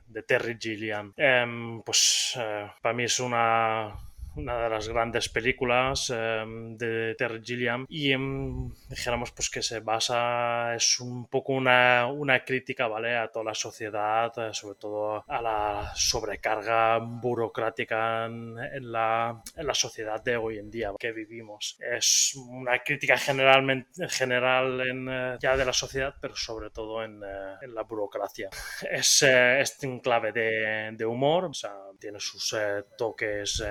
de, 0.06 0.22
Terry 0.24 0.58
Gilliam. 0.60 1.14
Em, 1.16 1.80
pues 1.80 2.34
eh, 2.38 2.66
para 2.82 2.94
mí 2.94 3.04
es 3.04 3.18
una 3.20 3.94
una 4.38 4.62
de 4.62 4.70
las 4.70 4.88
grandes 4.88 5.28
películas 5.28 6.10
em, 6.10 6.76
de 6.76 7.14
Terry 7.16 7.42
Gilliam 7.44 7.86
y 7.88 8.12
em, 8.12 8.72
dijéramos 8.88 9.32
pues 9.32 9.50
que 9.50 9.62
se 9.62 9.80
basa, 9.80 10.74
es 10.76 11.00
un 11.00 11.26
poco 11.26 11.52
una, 11.54 12.06
una 12.06 12.44
crítica, 12.44 12.86
¿vale? 12.86 13.16
A 13.16 13.28
toda 13.28 13.46
la 13.46 13.54
sociedad, 13.54 14.32
eh, 14.38 14.54
sobre 14.54 14.78
todo 14.78 15.24
a 15.26 15.42
la 15.42 15.92
sobrecarga 15.94 16.98
burocrática 16.98 18.26
en, 18.26 18.54
la, 18.92 19.42
en, 19.56 19.66
la, 19.66 19.74
sociedad 19.74 20.22
de 20.22 20.36
hoy 20.36 20.58
en 20.58 20.70
día 20.70 20.92
que 20.98 21.12
vivimos. 21.12 21.76
Es 21.80 22.34
una 22.36 22.78
crítica 22.78 23.16
generalmente, 23.18 24.08
general 24.08 24.80
en, 24.88 25.08
eh, 25.10 25.36
ya 25.40 25.56
de 25.56 25.64
la 25.64 25.72
sociedad, 25.72 26.14
pero 26.20 26.36
sobre 26.36 26.70
todo 26.70 27.02
en, 27.02 27.22
eh, 27.24 27.56
en 27.62 27.74
la 27.74 27.82
burocracia. 27.82 28.48
Es, 28.88 29.22
es 29.22 29.82
en 29.82 29.98
clave 30.00 30.32
de, 30.32 30.92
de, 30.92 31.04
humor, 31.04 31.46
o 31.46 31.54
sea, 31.54 31.74
tiene 31.98 32.20
sus 32.20 32.54
toques 32.96 33.62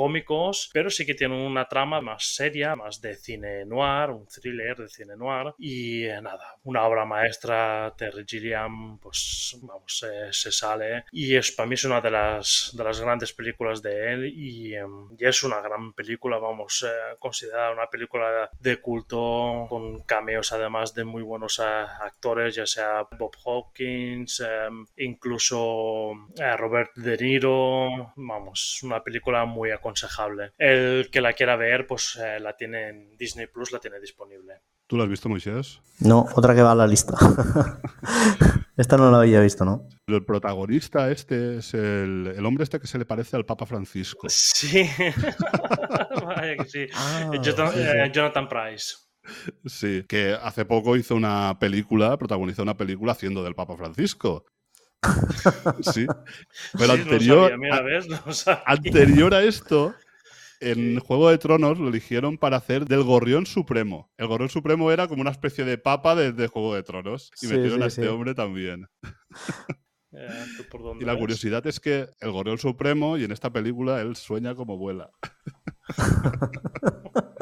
cómicos, 0.00 0.70
pero 0.72 0.88
sí 0.88 1.04
que 1.04 1.12
tienen 1.14 1.36
una 1.36 1.68
trama 1.68 2.00
más 2.00 2.24
seria, 2.24 2.74
más 2.74 3.02
de 3.02 3.16
cine 3.16 3.66
noir, 3.66 4.08
un 4.08 4.26
thriller 4.26 4.74
de 4.78 4.88
cine 4.88 5.14
noir. 5.14 5.52
Y 5.58 6.06
eh, 6.06 6.22
nada, 6.22 6.56
una 6.64 6.84
obra 6.84 7.04
maestra, 7.04 7.92
Terry 7.98 8.24
Gilliam, 8.26 8.98
pues 8.98 9.58
vamos, 9.60 10.02
se 10.30 10.52
sale. 10.52 11.04
Y 11.12 11.36
es, 11.36 11.52
para 11.52 11.68
mí 11.68 11.74
es 11.74 11.84
una 11.84 12.00
de 12.00 12.10
las, 12.10 12.70
de 12.74 12.82
las 12.82 12.98
grandes 12.98 13.34
películas 13.34 13.82
de 13.82 14.12
él 14.14 14.32
y, 14.34 14.74
em, 14.74 15.10
y 15.18 15.26
es 15.26 15.42
una 15.42 15.60
gran 15.60 15.92
película, 15.92 16.38
vamos, 16.38 16.82
eh, 16.88 17.16
considerada 17.18 17.70
una 17.70 17.86
película 17.90 18.48
de 18.58 18.80
culto 18.80 19.66
con 19.68 20.00
cameos 20.04 20.50
además 20.52 20.94
de 20.94 21.04
muy 21.04 21.22
buenos 21.22 21.58
eh, 21.58 21.62
actores, 21.62 22.54
ya 22.54 22.64
sea 22.64 23.06
Bob 23.18 23.36
Hawkins, 23.44 24.40
em, 24.40 24.86
incluso 24.96 26.14
Robert 26.56 26.94
De 26.94 27.18
Niro, 27.18 28.14
vamos, 28.16 28.82
una 28.82 29.04
película 29.04 29.44
muy 29.44 29.70
aconsejable. 29.70 29.89
El 30.58 31.10
que 31.10 31.20
la 31.20 31.32
quiera 31.32 31.56
ver, 31.56 31.86
pues 31.86 32.18
la 32.40 32.56
tiene 32.56 32.88
en 32.88 33.16
Disney 33.16 33.46
Plus, 33.46 33.72
la 33.72 33.78
tiene 33.78 34.00
disponible. 34.00 34.60
¿Tú 34.90 34.96
la 34.96 35.04
has 35.04 35.10
visto, 35.10 35.28
Moisés? 35.28 35.80
No, 36.00 36.26
otra 36.34 36.52
que 36.52 36.62
va 36.62 36.72
a 36.72 36.74
la 36.74 36.86
lista. 36.88 37.14
Esta 38.76 38.96
no 38.96 39.10
la 39.10 39.18
había 39.18 39.40
visto, 39.40 39.64
¿no? 39.64 39.86
El 40.08 40.24
protagonista 40.24 41.12
este 41.12 41.58
es 41.58 41.74
el, 41.74 42.44
hombre 42.44 42.64
este 42.64 42.80
que 42.80 42.88
se 42.88 42.98
le 42.98 43.04
parece 43.04 43.36
al 43.36 43.44
Papa 43.44 43.66
Francisco. 43.66 44.26
Sí. 44.28 44.90
Vaya 46.26 46.56
que 46.56 46.64
sí. 46.68 46.86
Ah, 46.94 47.30
eh, 47.32 48.10
Jonathan, 48.12 48.48
Price. 48.48 48.96
Sí, 49.64 50.04
que 50.08 50.36
hace 50.40 50.64
poco 50.64 50.96
hizo 50.96 51.14
una 51.14 51.58
película, 51.60 52.16
protagonizó 52.16 52.62
una 52.62 52.76
película 52.76 53.12
haciendo 53.12 53.44
del 53.44 53.54
Papa 53.54 53.76
Francisco. 53.76 54.44
Sí. 55.82 56.06
Pero 56.78 56.92
anterior, 56.92 57.52
anterior 58.66 59.34
a 59.34 59.42
esto, 59.42 59.94
en 60.60 61.00
Juego 61.00 61.30
de 61.30 61.38
Tronos 61.38 61.78
lo 61.78 61.88
eligieron 61.88 62.38
para 62.38 62.58
hacer 62.58 62.86
del 62.86 63.02
Gorrión 63.02 63.46
Supremo. 63.46 64.10
El 64.16 64.28
Gorrión 64.28 64.50
Supremo 64.50 64.90
era 64.90 65.08
como 65.08 65.22
una 65.22 65.30
especie 65.30 65.64
de 65.64 65.78
papa 65.78 66.14
de, 66.14 66.46
Juego 66.48 66.74
de 66.74 66.82
Tronos. 66.82 67.30
Y 67.40 67.46
metieron 67.46 67.82
a 67.82 67.86
este 67.86 68.08
hombre 68.08 68.34
también. 68.34 68.86
Eh, 70.12 70.44
y 71.00 71.04
la 71.04 71.16
curiosidad 71.16 71.64
es 71.68 71.78
que 71.78 72.08
el 72.18 72.32
Gorrión 72.32 72.58
Supremo, 72.58 73.16
y 73.16 73.22
en 73.22 73.30
esta 73.30 73.52
película, 73.52 74.00
él 74.00 74.16
sueña 74.16 74.56
como 74.56 74.76
vuela. 74.76 75.08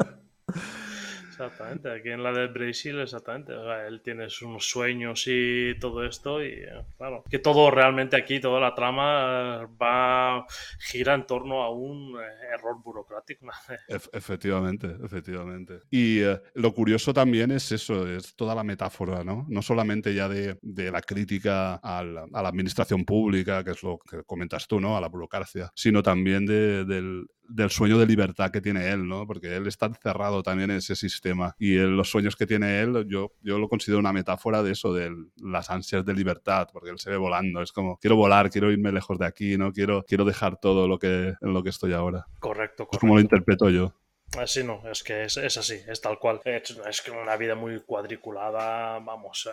Exactamente, 1.39 1.89
aquí 1.89 2.09
en 2.09 2.21
la 2.21 2.33
de 2.33 2.47
Brasil, 2.47 2.99
exactamente. 2.99 3.53
él 3.87 4.01
tiene 4.01 4.29
sus 4.29 4.69
sueños 4.69 5.23
y 5.25 5.73
todo 5.79 6.05
esto, 6.05 6.43
y 6.43 6.65
claro, 6.97 7.23
que 7.29 7.39
todo 7.39 7.71
realmente 7.71 8.17
aquí, 8.17 8.41
toda 8.41 8.59
la 8.59 8.75
trama 8.75 9.65
va, 9.81 10.45
gira 10.79 11.13
en 11.13 11.25
torno 11.25 11.63
a 11.63 11.69
un 11.69 12.17
eh, 12.19 12.55
error 12.55 12.81
burocrático. 12.83 13.47
efectivamente, 14.11 14.97
efectivamente. 15.01 15.79
Y 15.89 16.19
eh, 16.19 16.41
lo 16.55 16.73
curioso 16.73 17.13
también 17.13 17.51
es 17.51 17.71
eso, 17.71 18.05
es 18.05 18.35
toda 18.35 18.53
la 18.53 18.65
metáfora, 18.65 19.23
¿no? 19.23 19.45
No 19.47 19.61
solamente 19.61 20.13
ya 20.13 20.27
de, 20.27 20.57
la 20.91 21.01
crítica 21.01 21.75
a 21.75 22.03
la, 22.03 22.49
administración 22.49 23.05
pública, 23.05 23.63
que 23.63 23.71
es 23.71 23.83
lo 23.83 23.97
que 23.99 24.23
comentas 24.23 24.67
tú, 24.67 24.81
¿no? 24.81 24.97
A 24.97 25.01
la 25.01 25.07
burocracia, 25.07 25.71
sino 25.73 26.03
también 26.03 26.45
del, 26.45 27.27
del 27.49 27.69
sueño 27.69 27.97
de 27.97 28.05
libertad 28.05 28.51
que 28.51 28.61
tiene 28.61 28.89
él, 28.89 29.07
¿no? 29.07 29.25
Porque 29.25 29.55
él 29.55 29.67
está 29.67 29.87
encerrado 29.87 30.43
también 30.43 30.71
en 30.71 30.77
ese 30.77 30.95
sistema 30.95 31.55
y 31.59 31.75
los 31.75 32.09
sueños 32.09 32.35
que 32.35 32.45
tiene 32.45 32.79
él, 32.81 33.05
yo, 33.07 33.33
yo 33.41 33.59
lo 33.59 33.67
considero 33.67 33.99
una 33.99 34.13
metáfora 34.13 34.63
de 34.63 34.71
eso, 34.71 34.93
de 34.93 35.11
las 35.37 35.69
ansias 35.69 36.05
de 36.05 36.13
libertad, 36.13 36.67
porque 36.71 36.89
él 36.89 36.99
se 36.99 37.09
ve 37.09 37.17
volando, 37.17 37.61
es 37.61 37.71
como, 37.71 37.97
quiero 37.97 38.15
volar, 38.15 38.49
quiero 38.49 38.71
irme 38.71 38.91
lejos 38.91 39.17
de 39.17 39.25
aquí, 39.25 39.57
¿no? 39.57 39.71
Quiero, 39.73 40.03
quiero 40.07 40.25
dejar 40.25 40.59
todo 40.59 40.87
lo 40.87 40.99
que, 40.99 41.33
en 41.41 41.53
lo 41.53 41.63
que 41.63 41.69
estoy 41.69 41.93
ahora. 41.93 42.25
Correcto, 42.39 42.85
correcto. 42.85 42.89
Es 42.91 42.99
como 42.99 43.15
lo 43.15 43.21
interpreto 43.21 43.69
yo. 43.69 43.93
Así 44.37 44.63
no, 44.63 44.81
es 44.89 45.03
que 45.03 45.23
es, 45.23 45.37
así, 45.37 45.81
es 45.87 46.01
tal 46.01 46.19
cual. 46.19 46.39
Es, 46.45 46.69
es 46.69 47.07
una 47.09 47.35
vida 47.35 47.55
muy 47.55 47.79
cuadriculada, 47.81 48.99
vamos, 48.99 49.49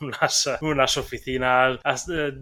eh, 0.00 0.56
unas, 0.60 0.96
oficinas 0.96 1.80
eh, 2.08 2.32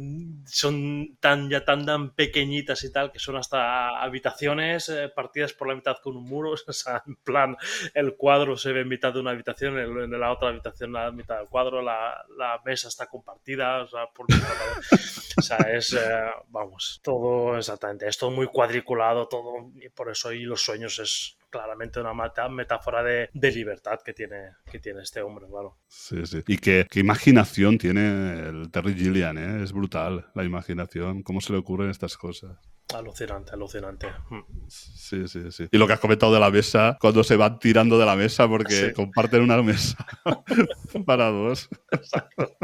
son 0.46 1.16
tan 1.18 1.48
ya 1.48 1.64
tan, 1.64 1.86
tan 1.86 2.10
pequeñitas 2.10 2.84
y 2.84 2.92
tal 2.92 3.10
que 3.10 3.18
son 3.18 3.36
hasta 3.36 4.02
habitaciones 4.02 4.88
eh, 4.90 5.08
partidas 5.08 5.54
por 5.54 5.68
la 5.68 5.74
mitad 5.74 5.96
con 6.02 6.16
un 6.16 6.24
muro, 6.24 6.52
o 6.66 6.72
sea, 6.72 7.02
en 7.06 7.16
plan, 7.16 7.56
el 7.94 8.16
cuadro 8.16 8.56
se 8.56 8.72
ve 8.72 8.82
en 8.82 8.88
mitad 8.88 9.12
de 9.12 9.20
una 9.20 9.30
habitación, 9.30 9.78
en, 9.78 10.10
la 10.18 10.32
otra 10.32 10.50
habitación 10.50 10.92
la 10.92 11.10
mitad 11.10 11.38
del 11.38 11.48
cuadro, 11.48 11.80
la, 11.80 12.24
mesa 12.64 12.88
está 12.88 13.06
compartida, 13.06 13.82
o 13.82 13.88
sea, 15.42 15.56
es, 15.72 15.98
vamos, 16.48 17.00
todo 17.02 17.56
exactamente, 17.56 18.06
es 18.06 18.18
todo 18.18 18.30
muy 18.30 18.46
cuadriculado, 18.46 19.26
todo, 19.26 19.70
y 19.76 19.88
por 19.88 20.10
eso 20.10 20.28
ahí 20.28 20.42
los 20.42 20.62
sueños 20.62 20.98
es 20.98 21.37
claramente 21.50 22.00
una 22.00 22.14
metáfora 22.50 23.02
de, 23.02 23.30
libertad 23.52 23.98
que 24.04 24.12
tiene, 24.12 24.52
que 24.70 24.78
tiene 24.78 25.02
este 25.02 25.22
hombre, 25.22 25.46
claro. 25.48 25.78
Sí, 25.88 26.24
sí. 26.26 26.42
Y 26.46 26.58
qué, 26.58 26.86
qué 26.90 27.00
imaginación 27.00 27.78
tiene 27.78 28.48
el 28.48 28.70
Terry 28.70 28.94
Gilliam, 28.94 29.36
¿eh? 29.38 29.62
Es 29.62 29.72
brutal 29.72 30.26
la 30.34 30.44
imaginación, 30.44 31.22
cómo 31.22 31.40
se 31.40 31.52
le 31.52 31.58
ocurren 31.58 31.90
estas 31.90 32.16
cosas. 32.16 32.56
Alucinante, 32.94 33.52
alucinante. 33.52 34.06
Mm. 34.30 34.66
Sí, 34.68 35.28
sí, 35.28 35.50
sí. 35.50 35.68
Y 35.70 35.76
lo 35.76 35.86
que 35.86 35.92
has 35.92 36.00
comentado 36.00 36.32
de 36.32 36.40
la 36.40 36.50
mesa, 36.50 36.96
cuando 37.00 37.22
se 37.22 37.36
van 37.36 37.58
tirando 37.58 37.98
de 37.98 38.06
la 38.06 38.16
mesa 38.16 38.48
porque 38.48 38.92
comparten 38.94 39.42
una 39.42 39.62
mesa 39.62 39.96
para 41.06 41.30
dos. 41.30 41.68
Exacto 41.90 42.56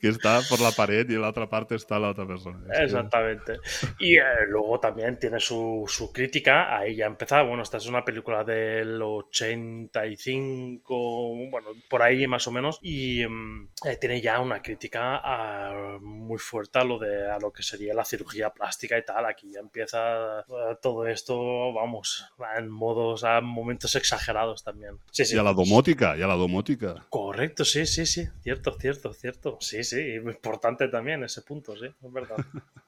que 0.00 0.08
está 0.08 0.40
por 0.48 0.60
la 0.60 0.72
pared 0.72 1.08
y 1.08 1.14
en 1.14 1.22
la 1.22 1.28
otra 1.28 1.48
parte 1.48 1.74
está 1.74 1.98
la 1.98 2.10
otra 2.10 2.26
persona. 2.26 2.60
Exactamente. 2.80 3.58
Y 3.98 4.16
eh, 4.16 4.22
luego 4.48 4.78
también 4.80 5.18
tiene 5.18 5.40
su, 5.40 5.84
su, 5.88 6.12
crítica, 6.12 6.76
ahí 6.76 6.96
ya 6.96 7.06
empezado, 7.06 7.48
bueno, 7.48 7.62
esta 7.62 7.78
es 7.78 7.86
una 7.86 8.04
película 8.04 8.44
del 8.44 9.00
85, 9.00 11.48
bueno, 11.50 11.68
por 11.88 12.02
ahí 12.02 12.26
más 12.26 12.46
o 12.46 12.52
menos, 12.52 12.78
y 12.82 13.26
mm, 13.26 13.68
eh, 13.86 13.96
tiene 13.96 14.20
ya 14.20 14.40
una 14.40 14.60
crítica 14.60 15.20
ah, 15.22 15.98
muy 16.00 16.38
fuerte 16.38 16.78
a 16.78 16.84
lo, 16.84 16.98
de, 16.98 17.30
a 17.30 17.38
lo 17.38 17.52
que 17.52 17.62
sería 17.62 17.94
la 17.94 18.04
cirugía 18.04 18.50
plástica 18.50 18.98
y 18.98 19.04
tal, 19.04 19.24
aquí 19.26 19.52
ya 19.52 19.60
empieza 19.60 20.40
eh, 20.40 20.76
todo 20.80 21.06
esto, 21.06 21.72
vamos, 21.72 22.26
en 22.56 22.68
modos, 22.68 23.24
a 23.24 23.40
momentos 23.40 23.94
exagerados 23.94 24.64
también. 24.64 24.98
Sí, 25.10 25.24
sí, 25.24 25.36
y 25.36 25.38
a 25.38 25.42
la 25.42 25.52
domótica, 25.52 26.16
y 26.16 26.22
a 26.22 26.26
la 26.26 26.34
domótica. 26.34 27.06
Correcto, 27.08 27.64
sí, 27.64 27.86
sí, 27.86 28.06
sí, 28.06 28.28
cierto, 28.42 28.76
cierto, 28.78 29.12
cierto. 29.12 29.31
Sí, 29.60 29.84
sí, 29.84 30.14
importante 30.14 30.88
también 30.88 31.22
ese 31.24 31.42
punto, 31.42 31.76
sí, 31.76 31.86
es 31.86 32.12
verdad. 32.12 32.36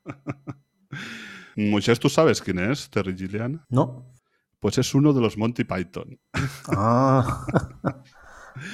Muchas, 1.57 1.99
¿tú 2.01 2.09
sabes 2.09 2.43
quién 2.43 2.59
es 2.59 2.91
Terry 2.91 3.17
Gillian? 3.17 3.65
No. 3.69 4.07
Pues 4.61 4.79
es 4.79 4.95
uno 4.95 5.13
de 5.13 5.21
los 5.21 5.37
Monty 5.37 5.65
Python. 5.65 6.19
Ah. 6.69 7.47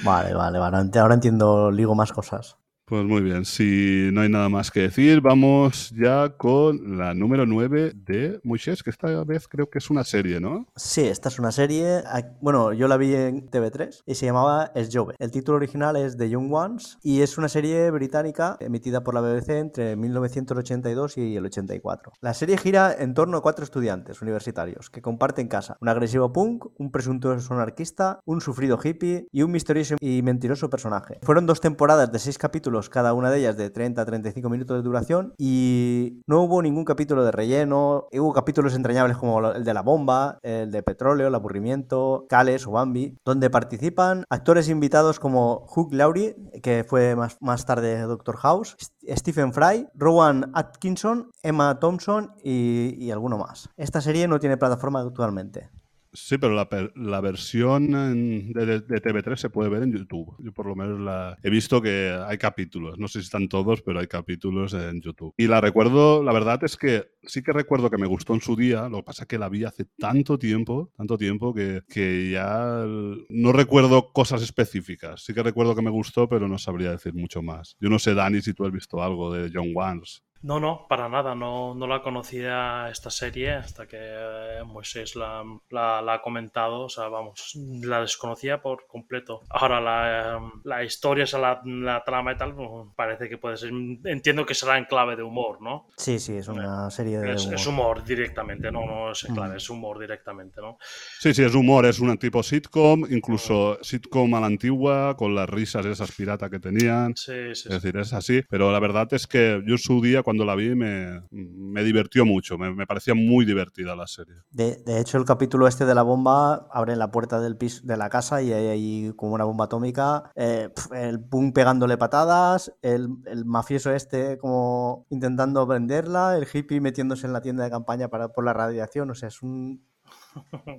vale, 0.03 0.33
vale, 0.33 0.59
vale. 0.59 0.99
Ahora 0.99 1.13
entiendo, 1.13 1.69
ligo 1.69 1.95
más 1.95 2.11
cosas. 2.11 2.57
Pues 2.91 3.05
muy 3.05 3.21
bien, 3.21 3.45
si 3.45 4.09
no 4.11 4.19
hay 4.19 4.27
nada 4.27 4.49
más 4.49 4.69
que 4.69 4.81
decir, 4.81 5.21
vamos 5.21 5.93
ya 5.97 6.35
con 6.35 6.97
la 6.97 7.13
número 7.13 7.45
9 7.45 7.93
de 7.95 8.41
Moisés, 8.43 8.83
que 8.83 8.89
esta 8.89 9.23
vez 9.23 9.47
creo 9.47 9.69
que 9.69 9.77
es 9.77 9.89
una 9.89 10.03
serie, 10.03 10.41
¿no? 10.41 10.67
Sí, 10.75 10.99
esta 11.07 11.29
es 11.29 11.39
una 11.39 11.53
serie. 11.53 12.03
Bueno, 12.41 12.73
yo 12.73 12.89
la 12.89 12.97
vi 12.97 13.15
en 13.15 13.49
TV3 13.49 14.01
y 14.05 14.15
se 14.15 14.25
llamaba 14.25 14.73
Es 14.75 14.89
Jove. 14.91 15.15
El 15.19 15.31
título 15.31 15.55
original 15.55 15.95
es 15.95 16.17
The 16.17 16.29
Young 16.29 16.51
Ones 16.51 16.97
y 17.01 17.21
es 17.21 17.37
una 17.37 17.47
serie 17.47 17.89
británica 17.91 18.57
emitida 18.59 19.05
por 19.05 19.13
la 19.13 19.21
BBC 19.21 19.51
entre 19.51 19.95
1982 19.95 21.17
y 21.17 21.37
el 21.37 21.45
84. 21.45 22.11
La 22.19 22.33
serie 22.33 22.57
gira 22.57 22.93
en 22.93 23.13
torno 23.13 23.37
a 23.37 23.41
cuatro 23.41 23.63
estudiantes 23.63 24.21
universitarios 24.21 24.89
que 24.89 25.01
comparten 25.01 25.47
casa: 25.47 25.77
un 25.79 25.87
agresivo 25.87 26.33
punk, 26.33 26.65
un 26.77 26.91
presuntuoso 26.91 27.53
anarquista, 27.53 28.19
un 28.25 28.41
sufrido 28.41 28.77
hippie 28.83 29.27
y 29.31 29.43
un 29.43 29.51
misterioso 29.51 29.95
y 30.01 30.21
mentiroso 30.23 30.69
personaje. 30.69 31.19
Fueron 31.23 31.45
dos 31.45 31.61
temporadas 31.61 32.11
de 32.11 32.19
seis 32.19 32.37
capítulos 32.37 32.80
cada 32.89 33.13
una 33.13 33.29
de 33.29 33.39
ellas 33.39 33.57
de 33.57 33.69
30 33.69 34.01
a 34.01 34.05
35 34.05 34.49
minutos 34.49 34.77
de 34.77 34.83
duración, 34.83 35.33
y 35.37 36.21
no 36.27 36.41
hubo 36.41 36.61
ningún 36.61 36.85
capítulo 36.85 37.23
de 37.23 37.31
relleno, 37.31 38.07
hubo 38.11 38.33
capítulos 38.33 38.75
entrañables 38.75 39.17
como 39.17 39.51
el 39.51 39.63
de 39.63 39.73
la 39.73 39.81
bomba, 39.81 40.39
el 40.43 40.71
de 40.71 40.83
petróleo, 40.83 41.27
el 41.27 41.35
aburrimiento, 41.35 42.25
Cales 42.29 42.67
o 42.67 42.71
Bambi, 42.71 43.17
donde 43.25 43.49
participan 43.49 44.25
actores 44.29 44.69
invitados 44.69 45.19
como 45.19 45.65
Hugh 45.75 45.93
Laurie, 45.93 46.35
que 46.61 46.83
fue 46.87 47.15
más, 47.15 47.37
más 47.41 47.65
tarde 47.65 48.01
Doctor 48.01 48.37
House, 48.37 48.75
Stephen 49.07 49.53
Fry, 49.53 49.87
Rowan 49.95 50.51
Atkinson, 50.53 51.31
Emma 51.43 51.79
Thompson 51.79 52.33
y, 52.43 52.95
y 52.99 53.11
alguno 53.11 53.37
más. 53.37 53.69
Esta 53.77 54.01
serie 54.01 54.27
no 54.27 54.39
tiene 54.39 54.57
plataforma 54.57 55.01
actualmente. 55.01 55.69
Sí, 56.13 56.37
pero 56.37 56.53
la, 56.53 56.67
la 56.95 57.21
versión 57.21 57.91
de, 57.91 58.83
TV3 58.85 59.35
se 59.37 59.49
puede 59.49 59.69
ver 59.69 59.83
en 59.83 59.93
YouTube. 59.93 60.35
Yo 60.39 60.51
por 60.51 60.65
lo 60.65 60.75
menos 60.75 60.99
la 60.99 61.37
he 61.41 61.49
visto 61.49 61.81
que 61.81 62.13
hay 62.27 62.37
capítulos. 62.37 62.97
No 62.97 63.07
sé 63.07 63.19
si 63.19 63.25
están 63.25 63.47
todos, 63.47 63.81
pero 63.81 63.99
hay 64.01 64.07
capítulos 64.07 64.73
en 64.73 65.01
YouTube. 65.01 65.33
Y 65.37 65.47
la 65.47 65.61
recuerdo, 65.61 66.21
la 66.21 66.33
verdad 66.33 66.61
es 66.63 66.75
que 66.75 67.11
sí 67.23 67.41
que 67.41 67.53
recuerdo 67.53 67.89
que 67.89 67.97
me 67.97 68.07
gustó 68.07 68.33
en 68.33 68.41
su 68.41 68.57
día. 68.57 68.89
Lo 68.89 68.97
que 68.97 69.03
pasa 69.03 69.23
es 69.23 69.27
que 69.29 69.37
la 69.37 69.47
vi 69.47 69.63
hace 69.63 69.85
tanto 69.97 70.37
tiempo, 70.37 70.91
tanto 70.97 71.17
tiempo 71.17 71.53
que, 71.53 71.81
que 71.87 72.31
ya 72.31 72.85
no 73.29 73.53
recuerdo 73.53 74.11
cosas 74.11 74.41
específicas. 74.41 75.23
Sí 75.23 75.33
que 75.33 75.43
recuerdo 75.43 75.75
que 75.75 75.81
me 75.81 75.91
gustó, 75.91 76.27
pero 76.27 76.49
no 76.49 76.57
sabría 76.57 76.91
decir 76.91 77.13
mucho 77.13 77.41
más. 77.41 77.77
Yo 77.79 77.89
no 77.89 77.99
sé, 77.99 78.13
Dani, 78.13 78.41
si 78.41 78.53
tú 78.53 78.65
has 78.65 78.73
visto 78.73 79.01
algo 79.01 79.33
de 79.33 79.49
John 79.53 79.71
Wans. 79.73 80.23
No, 80.43 80.59
no, 80.59 80.87
para 80.89 81.07
nada. 81.07 81.35
No, 81.35 81.75
no 81.75 81.87
la 81.87 82.01
conocía 82.01 82.89
esta 82.89 83.11
serie 83.11 83.51
hasta 83.51 83.87
que 83.87 83.97
eh, 83.99 84.63
Moisés 84.65 85.15
la, 85.15 85.43
la, 85.69 86.01
la, 86.01 86.13
ha 86.15 86.21
comentado. 86.21 86.81
O 86.81 86.89
sea, 86.89 87.07
vamos, 87.09 87.57
la 87.83 88.01
desconocía 88.01 88.61
por 88.61 88.87
completo. 88.87 89.41
Ahora, 89.49 89.79
la, 89.79 90.37
em, 90.37 90.51
la 90.63 90.83
historia, 90.83 91.25
o 91.25 91.27
sea, 91.27 91.39
la, 91.39 91.61
la, 91.63 92.03
trama 92.03 92.33
y 92.33 92.37
tal, 92.37 92.55
pues, 92.55 92.69
parece 92.95 93.29
que 93.29 93.37
puede 93.37 93.57
ser. 93.57 93.71
Entiendo 94.05 94.45
que 94.45 94.55
será 94.55 94.77
en 94.77 94.85
clave 94.85 95.15
de 95.15 95.23
humor, 95.23 95.61
¿no? 95.61 95.87
Sí, 95.97 96.19
sí, 96.19 96.37
es 96.37 96.47
una 96.47 96.89
serie 96.89 97.19
de. 97.19 97.33
Es 97.33 97.45
humor, 97.45 97.55
es 97.55 97.67
humor 97.67 98.03
directamente, 98.03 98.71
no, 98.71 98.85
no 98.85 99.11
es 99.11 99.23
en 99.23 99.35
clave, 99.35 99.53
mm. 99.53 99.57
es 99.57 99.69
humor 99.69 99.99
directamente, 99.99 100.59
¿no? 100.59 100.77
Sí, 101.19 101.33
sí, 101.33 101.43
es 101.43 101.53
humor, 101.53 101.85
es 101.85 101.99
un 101.99 102.17
tipo 102.17 102.41
sitcom, 102.41 103.05
incluso 103.11 103.77
mm. 103.79 103.83
sitcom 103.83 104.33
a 104.33 104.39
la 104.39 104.47
antigua, 104.47 105.15
con 105.15 105.35
las 105.35 105.49
risas 105.49 105.85
esas 105.85 106.11
pirata 106.11 106.49
que 106.49 106.59
tenían. 106.59 107.15
Sí, 107.15 107.53
sí. 107.53 107.69
Es 107.69 107.81
decir, 107.81 107.97
es 107.97 108.13
así. 108.13 108.43
Pero 108.49 108.71
la 108.71 108.79
verdad 108.79 109.07
es 109.13 109.27
que 109.27 109.61
yo 109.65 109.73
en 109.73 109.77
su 109.77 110.01
día, 110.01 110.23
cuando 110.23 110.30
la 110.33 110.55
vi, 110.55 110.75
me, 110.75 111.23
me 111.31 111.83
divirtió 111.83 112.25
mucho. 112.25 112.57
Me, 112.57 112.73
me, 112.73 112.87
parecía 112.87 113.13
muy 113.13 113.45
divertida 113.45 113.95
la 113.95 114.07
serie. 114.07 114.35
De, 114.49 114.77
de, 114.77 114.99
hecho, 114.99 115.17
el 115.17 115.25
capítulo 115.25 115.67
este 115.67 115.85
de 115.85 115.95
la 115.95 116.03
bomba 116.03 116.67
abre 116.71 116.95
la 116.95 117.11
puerta 117.11 117.39
del 117.39 117.57
piso 117.57 117.81
de 117.85 117.97
la 117.97 118.09
casa 118.09 118.41
y 118.41 118.51
hay 118.51 118.67
ahí 118.67 119.13
como 119.15 119.33
una 119.33 119.43
bomba 119.43 119.65
atómica. 119.65 120.31
Eh, 120.35 120.69
el 120.93 121.17
boom 121.17 121.53
pegándole 121.53 121.97
patadas, 121.97 122.73
el, 122.81 123.09
el, 123.25 123.45
mafioso 123.45 123.93
este 123.93 124.37
como 124.37 125.05
intentando 125.09 125.65
venderla, 125.67 126.37
el 126.37 126.47
hippie 126.51 126.81
metiéndose 126.81 127.27
en 127.27 127.33
la 127.33 127.41
tienda 127.41 127.63
de 127.63 127.69
campaña 127.69 128.07
para, 128.07 128.29
por 128.29 128.43
la 128.43 128.53
radiación. 128.53 129.09
O 129.11 129.15
sea, 129.15 129.29
es 129.29 129.41
un. 129.41 129.85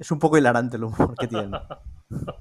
Es 0.01 0.11
un 0.11 0.19
poco 0.19 0.37
hilarante 0.37 0.77
el 0.77 0.85
humor 0.85 1.15
que 1.19 1.29
tiene. 1.29 1.51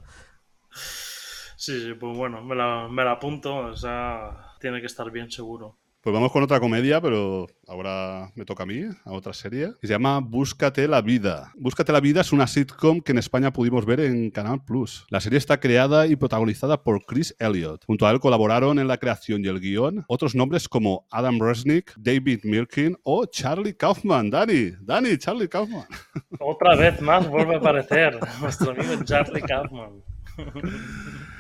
Sí, 1.62 1.80
sí, 1.80 1.94
pues 1.94 2.18
bueno, 2.18 2.42
me 2.44 2.56
la, 2.56 2.88
me 2.90 3.04
la 3.04 3.12
apunto, 3.12 3.56
o 3.56 3.76
sea, 3.76 4.56
tiene 4.60 4.80
que 4.80 4.88
estar 4.88 5.12
bien 5.12 5.30
seguro. 5.30 5.78
Pues 6.04 6.16
vamos 6.16 6.32
con 6.32 6.42
otra 6.42 6.60
comedia, 6.60 7.00
pero 7.00 7.46
ahora 7.68 8.32
me 8.34 8.44
toca 8.44 8.64
a 8.64 8.66
mí, 8.66 8.86
a 9.06 9.12
otra 9.12 9.34
serie. 9.34 9.74
Se 9.84 9.88
llama 9.88 10.20
Búscate 10.20 10.88
la 10.88 11.00
vida. 11.04 11.52
Búscate 11.56 11.92
la 11.92 12.00
vida 12.00 12.22
es 12.22 12.32
una 12.32 12.48
sitcom 12.48 13.02
que 13.02 13.12
en 13.12 13.20
España 13.20 13.54
pudimos 13.54 13.86
ver 13.86 14.00
en 14.00 14.32
Canal 14.32 14.64
Plus. 14.66 15.06
La 15.12 15.22
serie 15.22 15.38
está 15.38 15.60
creada 15.60 16.08
y 16.08 16.16
protagonizada 16.16 16.82
por 16.82 17.06
Chris 17.06 17.36
Elliott. 17.38 17.86
Junto 17.86 18.08
a 18.08 18.12
él 18.12 18.20
colaboraron 18.20 18.80
en 18.80 18.88
la 18.88 18.98
creación 18.98 19.46
y 19.46 19.48
el 19.48 19.60
guion 19.60 20.04
otros 20.08 20.34
nombres 20.34 20.68
como 20.68 21.06
Adam 21.12 21.40
Resnick, 21.40 21.94
David 21.98 22.40
Mirkin 22.46 22.98
o 23.04 23.28
Charlie 23.28 23.76
Kaufman. 23.76 24.32
Dani, 24.32 24.72
Dani, 24.82 25.20
Charlie 25.20 25.50
Kaufman. 25.50 25.86
Otra 26.40 26.76
vez 26.78 27.00
más 27.00 27.30
vuelve 27.30 27.54
a 27.54 27.58
aparecer 27.60 28.18
nuestro 28.42 28.72
amigo 28.72 29.04
Charlie 29.04 29.44
Kaufman. 29.44 30.02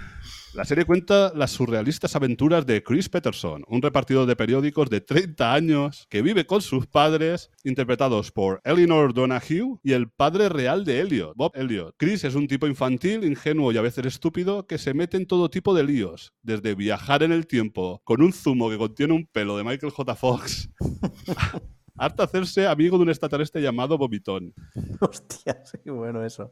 La 0.53 0.65
serie 0.65 0.83
cuenta 0.83 1.31
las 1.33 1.51
surrealistas 1.51 2.13
aventuras 2.17 2.65
de 2.65 2.83
Chris 2.83 3.07
Peterson, 3.07 3.63
un 3.69 3.81
repartidor 3.81 4.25
de 4.25 4.35
periódicos 4.35 4.89
de 4.89 4.99
30 4.99 5.53
años 5.53 6.07
que 6.09 6.21
vive 6.21 6.45
con 6.45 6.61
sus 6.61 6.87
padres, 6.87 7.49
interpretados 7.63 8.33
por 8.33 8.59
Eleanor 8.65 9.13
Donahue 9.13 9.79
y 9.81 9.93
el 9.93 10.09
padre 10.09 10.49
real 10.49 10.83
de 10.83 10.99
Elliot, 10.99 11.37
Bob 11.37 11.53
Elliot. 11.55 11.95
Chris 11.95 12.25
es 12.25 12.35
un 12.35 12.49
tipo 12.49 12.67
infantil, 12.67 13.23
ingenuo 13.23 13.71
y 13.71 13.77
a 13.77 13.81
veces 13.81 14.05
estúpido 14.05 14.67
que 14.67 14.77
se 14.77 14.93
mete 14.93 15.15
en 15.15 15.25
todo 15.25 15.49
tipo 15.49 15.73
de 15.73 15.85
líos, 15.85 16.33
desde 16.41 16.75
viajar 16.75 17.23
en 17.23 17.31
el 17.31 17.47
tiempo 17.47 18.01
con 18.03 18.21
un 18.21 18.33
zumo 18.33 18.69
que 18.69 18.77
contiene 18.77 19.13
un 19.13 19.27
pelo 19.27 19.55
de 19.55 19.63
Michael 19.63 19.93
J. 19.93 20.15
Fox 20.15 20.69
hasta 21.95 22.23
hacerse 22.23 22.67
amigo 22.67 22.97
de 22.97 23.03
un 23.03 23.09
extraterrestre 23.09 23.61
llamado 23.61 23.97
Vomitón. 23.97 24.53
Hostia, 24.99 25.63
qué 25.81 25.91
bueno 25.91 26.25
eso. 26.25 26.51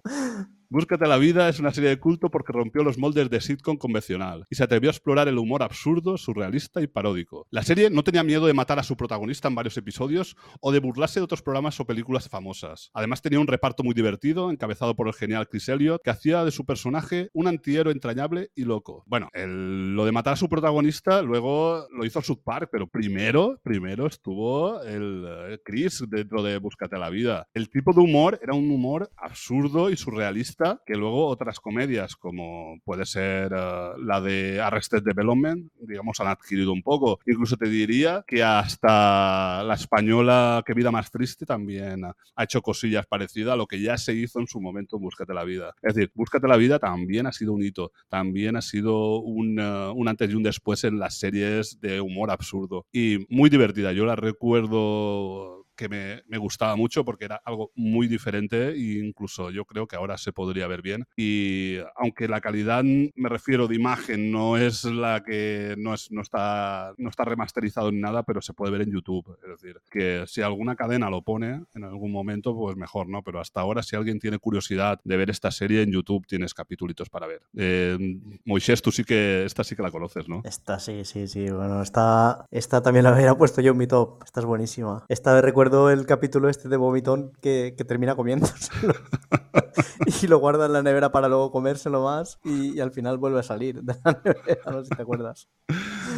Búscate 0.72 1.08
la 1.08 1.18
vida 1.18 1.50
es 1.50 1.60
una 1.60 1.74
serie 1.74 1.90
de 1.90 2.00
culto 2.00 2.30
porque 2.30 2.54
rompió 2.54 2.84
los 2.84 3.00
moldes 3.00 3.28
de 3.32 3.42
sitcom 3.42 3.78
convencional 3.78 4.46
y 4.52 4.56
se 4.56 4.64
atrevió 4.64 4.92
a 4.92 4.94
explorar 4.94 5.28
el 5.28 5.40
humor 5.40 5.64
absurdo, 5.64 6.16
surrealista 6.16 6.80
y 6.80 6.86
paródico. 6.86 7.48
La 7.50 7.64
serie 7.64 7.90
no 7.90 8.04
tenía 8.04 8.24
miedo 8.24 8.46
de 8.46 8.54
matar 8.54 8.78
a 8.78 8.84
su 8.84 8.96
protagonista 8.96 9.48
en 9.48 9.56
varios 9.56 9.76
episodios 9.78 10.36
o 10.62 10.72
de 10.72 10.80
burlarse 10.80 11.20
de 11.20 11.24
otros 11.24 11.42
programas 11.42 11.80
o 11.80 11.88
películas 11.88 12.30
famosas. 12.30 12.92
Además 12.94 13.24
tenía 13.24 13.40
un 13.40 13.48
reparto 13.48 13.84
muy 13.84 13.96
divertido, 13.96 14.52
encabezado 14.52 14.96
por 14.96 15.08
el 15.08 15.16
genial 15.16 15.48
Chris 15.50 15.70
Elliott, 15.70 16.04
que 16.04 16.12
hacía 16.12 16.46
de 16.46 16.52
su 16.52 16.68
personaje 16.68 17.32
un 17.34 17.48
antihéroe 17.48 17.92
entrañable 17.92 18.52
y 18.54 18.64
loco. 18.64 19.04
Bueno, 19.08 19.30
el, 19.34 19.96
lo 19.96 20.06
de 20.06 20.12
matar 20.12 20.34
a 20.34 20.36
su 20.36 20.50
protagonista 20.50 21.24
luego 21.24 21.88
lo 21.90 22.06
hizo 22.06 22.22
South 22.22 22.44
Park, 22.46 22.70
pero 22.72 22.86
primero, 22.86 23.60
primero 23.64 24.06
estuvo 24.06 24.84
el, 24.84 25.26
el 25.26 25.62
Chris 25.66 26.04
dentro 26.08 26.44
de 26.44 26.60
Búscate 26.60 27.00
la 27.00 27.10
vida. 27.10 27.48
El 27.56 27.72
tipo 27.72 27.92
de 27.92 28.02
humor 28.02 28.40
era 28.44 28.54
un 28.54 28.70
humor 28.70 29.10
absurdo 29.18 29.90
y 29.90 29.98
surrealista 29.98 30.59
que 30.86 30.96
luego 30.96 31.28
otras 31.28 31.60
comedias, 31.60 32.16
como 32.16 32.80
puede 32.84 33.06
ser 33.06 33.54
uh, 33.54 33.98
la 33.98 34.22
de 34.22 34.62
Arrested 34.62 35.04
Development, 35.04 35.72
digamos, 35.80 36.20
han 36.20 36.28
adquirido 36.28 36.74
un 36.74 36.84
poco. 36.84 37.20
Incluso 37.26 37.58
te 37.58 37.70
diría 37.70 38.24
que 38.28 38.44
hasta 38.44 39.64
la 39.64 39.74
española 39.74 40.64
Que 40.66 40.74
Vida 40.74 40.92
Más 40.92 41.12
Triste 41.12 41.46
también 41.46 42.04
ha 42.06 42.44
hecho 42.44 42.62
cosillas 42.62 43.06
parecidas 43.06 43.54
a 43.54 43.56
lo 43.56 43.68
que 43.68 43.82
ya 43.82 43.98
se 43.98 44.14
hizo 44.14 44.40
en 44.40 44.48
su 44.48 44.60
momento 44.60 44.98
en 44.98 45.04
Búscate 45.04 45.34
la 45.34 45.44
Vida. 45.44 45.74
Es 45.82 45.96
decir, 45.96 46.12
Búscate 46.14 46.48
la 46.48 46.58
Vida 46.58 46.80
también 46.80 47.26
ha 47.28 47.32
sido 47.32 47.54
un 47.54 47.64
hito, 47.64 47.92
también 48.10 48.56
ha 48.56 48.62
sido 48.62 49.20
un, 49.20 49.60
uh, 49.60 49.94
un 49.94 50.08
antes 50.08 50.30
y 50.32 50.36
un 50.36 50.44
después 50.44 50.84
en 50.84 51.00
las 51.00 51.18
series 51.18 51.80
de 51.80 52.02
humor 52.02 52.32
absurdo. 52.32 52.86
Y 52.92 53.26
muy 53.30 53.50
divertida. 53.50 53.94
Yo 53.94 54.06
la 54.06 54.16
recuerdo 54.16 55.59
que 55.80 55.88
me, 55.88 56.24
me, 56.28 56.38
gustaba 56.38 56.76
mucho 56.76 57.06
porque 57.06 57.24
era 57.24 57.42
algo 57.46 57.72
muy 57.74 58.10
diferente 58.10 58.72
e 58.72 59.00
incluso 59.00 59.50
yo 59.50 59.64
creo 59.64 59.88
que 59.88 59.96
ahora 59.96 60.18
se 60.18 60.34
podría 60.34 60.68
ver 60.68 60.82
bien. 60.82 61.06
Y 61.16 61.78
aunque 61.96 62.28
la 62.28 62.42
calidad, 62.42 62.84
me 62.84 63.30
refiero 63.30 63.68
de 63.70 63.76
imagen, 63.76 64.30
no 64.30 64.58
es 64.58 64.84
la 64.84 65.24
que 65.24 65.76
no, 65.78 65.94
es, 65.94 66.12
no, 66.12 66.22
está, 66.22 66.94
no 66.98 67.10
está 67.10 67.24
remasterizado 67.24 67.92
ni 67.94 68.02
nada, 68.02 68.24
pero 68.24 68.42
se 68.42 68.54
puede 68.54 68.74
ver 68.74 68.82
en 68.82 68.92
YouTube. 68.92 69.38
Es 69.42 69.62
decir, 69.62 69.80
que 69.90 70.26
si 70.28 70.42
alguna 70.42 70.76
cadena 70.76 71.10
lo 71.10 71.22
pone 71.22 71.64
en 71.74 71.84
algún 71.86 72.12
momento, 72.12 72.54
pues 72.54 72.76
mejor, 72.76 73.08
¿no? 73.08 73.24
Pero 73.24 73.40
hasta 73.40 73.62
ahora, 73.62 73.82
si 73.82 73.96
alguien 73.96 74.20
tiene 74.20 74.38
curiosidad 74.38 75.00
de 75.06 75.16
ver 75.16 75.30
esta 75.30 75.50
serie 75.50 75.82
en 75.82 75.92
YouTube, 75.92 76.28
tienes 76.28 76.54
capítulos 76.54 76.80
para 77.10 77.28
ver. 77.28 77.42
Eh, 77.56 77.98
Moisés, 78.46 78.82
tú 78.82 78.92
sí 78.92 79.04
que, 79.04 79.46
esta 79.46 79.64
sí 79.64 79.76
que 79.76 79.84
la 79.84 79.92
conoces, 79.92 80.28
¿no? 80.28 80.42
Esta 80.44 80.80
sí, 80.80 81.06
sí, 81.06 81.28
sí. 81.28 81.50
Bueno, 81.50 81.82
esta, 81.82 82.46
esta 82.52 82.82
también 82.82 83.04
la 83.04 83.12
había 83.12 83.36
puesto 83.36 83.62
yo 83.62 83.72
en 83.72 83.78
mi 83.78 83.88
top. 83.88 84.24
Esta 84.24 84.40
es 84.40 84.46
buenísima. 84.46 85.06
Esta 85.08 85.36
de 85.36 85.42
recuerdo 85.70 85.92
el 85.92 86.08
capítulo 86.08 86.50
este 86.50 86.68
de 86.68 86.78
Vomitón 86.78 87.32
que, 87.42 87.76
que 87.78 87.84
termina 87.84 88.16
comiéndoselo 88.16 88.96
y 90.24 90.26
lo 90.26 90.40
guarda 90.40 90.66
en 90.66 90.74
la 90.74 90.82
nevera 90.82 91.12
para 91.12 91.28
luego 91.28 91.52
comérselo 91.52 92.04
más 92.04 92.40
y, 92.44 92.76
y, 92.76 92.80
al 92.80 92.92
final 92.92 93.20
vuelve 93.20 93.40
a 93.40 93.44
salir 93.44 93.84
de 93.84 93.96
la 94.04 94.20
nevera, 94.26 94.72
no 94.72 94.80
sé 94.80 94.86
si 94.86 94.96
te 94.96 95.02
acuerdas. 95.04 95.48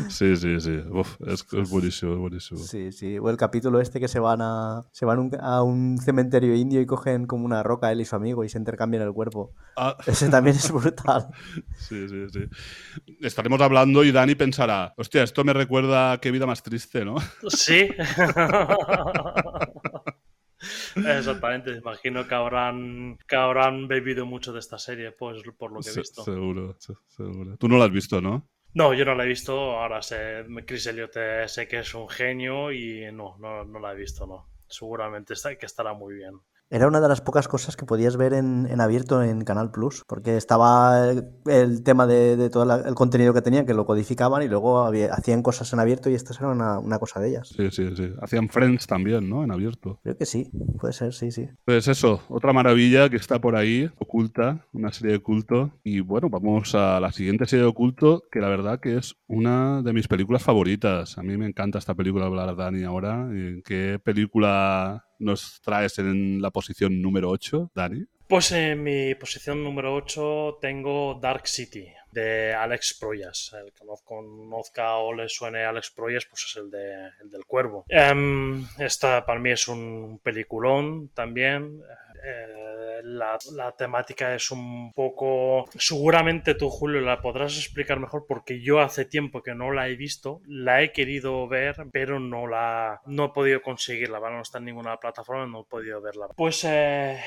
Sí, 0.09 0.35
sí, 0.35 0.59
sí. 0.59 0.77
Uf, 0.89 1.17
es, 1.27 1.45
es, 1.51 1.69
buenísimo, 1.69 2.13
es 2.13 2.19
buenísimo. 2.19 2.59
Sí, 2.59 2.91
sí. 2.91 3.17
O 3.19 3.29
el 3.29 3.37
capítulo 3.37 3.79
este 3.81 3.99
que 3.99 4.07
se 4.07 4.19
van 4.19 4.41
a 4.41 4.83
se 4.91 5.05
van 5.05 5.19
un, 5.19 5.31
a 5.39 5.63
un 5.63 5.97
cementerio 5.97 6.55
indio 6.55 6.81
y 6.81 6.85
cogen 6.85 7.27
como 7.27 7.45
una 7.45 7.63
roca 7.63 7.91
él 7.91 8.01
y 8.01 8.05
su 8.05 8.15
amigo 8.15 8.43
y 8.43 8.49
se 8.49 8.57
intercambian 8.57 9.03
el 9.03 9.13
cuerpo. 9.13 9.53
Ah. 9.75 9.97
Ese 10.05 10.29
también 10.29 10.55
es 10.55 10.71
brutal. 10.71 11.27
Sí, 11.77 12.07
sí, 12.07 12.29
sí. 12.31 12.39
Estaremos 13.21 13.59
hablando 13.61 14.03
y 14.03 14.11
Dani 14.11 14.35
pensará, 14.35 14.93
hostia, 14.97 15.23
esto 15.23 15.43
me 15.43 15.53
recuerda 15.53 16.13
a 16.13 16.17
qué 16.19 16.31
vida 16.31 16.45
más 16.45 16.63
triste, 16.63 17.03
¿no? 17.03 17.15
Sí. 17.49 17.89
Exactamente, 20.95 21.71
imagino 21.71 22.27
que 22.27 22.35
habrán, 22.35 23.17
que 23.27 23.35
habrán 23.35 23.87
bebido 23.87 24.25
mucho 24.25 24.53
de 24.53 24.59
esta 24.59 24.77
serie, 24.77 25.11
pues 25.11 25.41
por 25.57 25.71
lo 25.71 25.79
que 25.79 25.89
he 25.89 25.95
visto. 25.95 26.23
Se, 26.23 26.31
seguro, 26.31 26.75
seguro. 27.07 27.57
Tú 27.57 27.67
no 27.67 27.77
la 27.77 27.85
has 27.85 27.91
visto, 27.91 28.21
¿no? 28.21 28.47
No, 28.73 28.93
yo 28.93 29.05
no 29.05 29.15
la 29.15 29.25
he 29.25 29.27
visto. 29.27 29.53
Ahora 29.53 30.01
sé, 30.01 30.45
Chris 30.65 30.87
Elliott 30.87 31.15
eh, 31.15 31.47
sé 31.47 31.67
que 31.67 31.79
es 31.79 31.93
un 31.93 32.07
genio 32.07 32.71
y 32.71 33.11
no, 33.11 33.37
no, 33.39 33.65
no 33.65 33.79
la 33.79 33.93
he 33.93 33.95
visto, 33.95 34.25
no. 34.25 34.47
Seguramente 34.67 35.33
está, 35.33 35.55
que 35.55 35.65
estará 35.65 35.93
muy 35.93 36.15
bien. 36.15 36.39
Era 36.73 36.87
una 36.87 37.01
de 37.01 37.09
las 37.09 37.19
pocas 37.19 37.49
cosas 37.49 37.75
que 37.75 37.85
podías 37.85 38.15
ver 38.15 38.33
en, 38.33 38.65
en 38.65 38.79
abierto 38.79 39.21
en 39.21 39.43
Canal 39.43 39.71
Plus, 39.71 40.05
porque 40.07 40.37
estaba 40.37 41.09
el, 41.09 41.27
el 41.47 41.83
tema 41.83 42.07
de, 42.07 42.37
de 42.37 42.49
todo 42.49 42.63
la, 42.63 42.75
el 42.77 42.95
contenido 42.95 43.33
que 43.33 43.41
tenían, 43.41 43.65
que 43.65 43.73
lo 43.73 43.85
codificaban 43.85 44.41
y 44.41 44.47
luego 44.47 44.79
había, 44.79 45.13
hacían 45.13 45.43
cosas 45.43 45.73
en 45.73 45.81
abierto 45.81 46.09
y 46.09 46.13
esta 46.13 46.33
era 46.33 46.47
una, 46.47 46.79
una, 46.79 46.97
cosa 46.97 47.19
de 47.19 47.27
ellas. 47.27 47.49
Sí, 47.49 47.69
sí, 47.71 47.93
sí. 47.93 48.13
Hacían 48.21 48.47
Friends 48.47 48.87
también, 48.87 49.29
¿no? 49.29 49.43
En 49.43 49.51
abierto. 49.51 49.99
Creo 50.01 50.15
que 50.15 50.25
sí, 50.25 50.49
puede 50.79 50.93
ser, 50.93 51.13
sí, 51.13 51.31
sí. 51.31 51.49
Pues 51.65 51.89
eso, 51.89 52.21
otra 52.29 52.53
maravilla 52.53 53.09
que 53.09 53.17
está 53.17 53.41
por 53.41 53.57
ahí, 53.57 53.91
oculta, 54.21 54.67
una 54.71 54.91
serie 54.91 55.13
de 55.13 55.19
culto. 55.19 55.71
Y 55.83 55.99
bueno, 55.99 56.29
vamos 56.29 56.75
a 56.75 56.99
la 56.99 57.11
siguiente 57.11 57.45
serie 57.47 57.65
de 57.65 57.73
culto, 57.73 58.23
que 58.31 58.39
la 58.39 58.49
verdad 58.49 58.79
que 58.79 58.97
es 58.97 59.15
una 59.27 59.81
de 59.81 59.93
mis 59.93 60.07
películas 60.07 60.43
favoritas. 60.43 61.17
A 61.17 61.23
mí 61.23 61.37
me 61.37 61.47
encanta 61.47 61.79
esta 61.79 61.95
película, 61.95 62.27
hablar 62.27 62.55
Dani 62.55 62.83
ahora. 62.83 63.27
¿Qué 63.65 63.99
película 64.03 65.05
nos 65.17 65.59
traes 65.61 65.97
en 65.97 66.41
la 66.41 66.51
posición 66.51 67.01
número 67.01 67.29
8, 67.29 67.71
Dani? 67.73 68.05
Pues 68.27 68.51
en 68.51 68.83
mi 68.83 69.15
posición 69.15 69.63
número 69.63 69.93
8 69.95 70.59
tengo 70.61 71.19
Dark 71.19 71.47
City 71.47 71.87
de 72.11 72.53
Alex 72.53 72.97
Proyas. 72.99 73.51
El 73.53 73.73
que 73.73 73.83
no 73.85 73.95
conozca 74.03 74.97
o 74.97 75.13
le 75.13 75.27
suene 75.29 75.65
Alex 75.65 75.91
Proyas, 75.91 76.25
pues 76.29 76.45
es 76.45 76.55
el, 76.57 76.69
de, 76.69 77.09
el 77.21 77.29
del 77.29 77.45
Cuervo. 77.45 77.85
Um, 77.89 78.65
esta 78.77 79.25
para 79.25 79.39
mí 79.39 79.51
es 79.51 79.67
un 79.67 80.19
peliculón 80.23 81.09
también. 81.09 81.81
Eh, 82.23 83.01
la, 83.03 83.37
la, 83.53 83.71
temática 83.73 84.33
es 84.35 84.51
un 84.51 84.93
poco... 84.93 85.65
Seguramente 85.77 86.55
tú, 86.55 86.69
Julio, 86.69 87.01
la 87.01 87.21
podrás 87.21 87.57
explicar 87.57 87.99
mejor 87.99 88.25
porque 88.27 88.61
yo 88.61 88.79
hace 88.79 89.05
tiempo 89.05 89.41
que 89.41 89.55
no 89.55 89.71
la 89.71 89.87
he 89.87 89.95
visto, 89.95 90.41
la 90.47 90.81
he 90.81 90.91
querido 90.91 91.47
ver, 91.47 91.75
pero 91.91 92.19
no 92.19 92.47
la 92.47 93.01
no 93.05 93.25
he 93.25 93.29
podido 93.29 93.61
conseguirla, 93.61 94.19
¿vale? 94.19 94.35
No 94.35 94.41
está 94.41 94.59
en 94.59 94.65
ninguna 94.65 94.97
plataforma, 94.97 95.45
no 95.47 95.61
he 95.61 95.65
podido 95.65 96.01
verla. 96.01 96.27
Pues... 96.35 96.63
Eh 96.63 97.19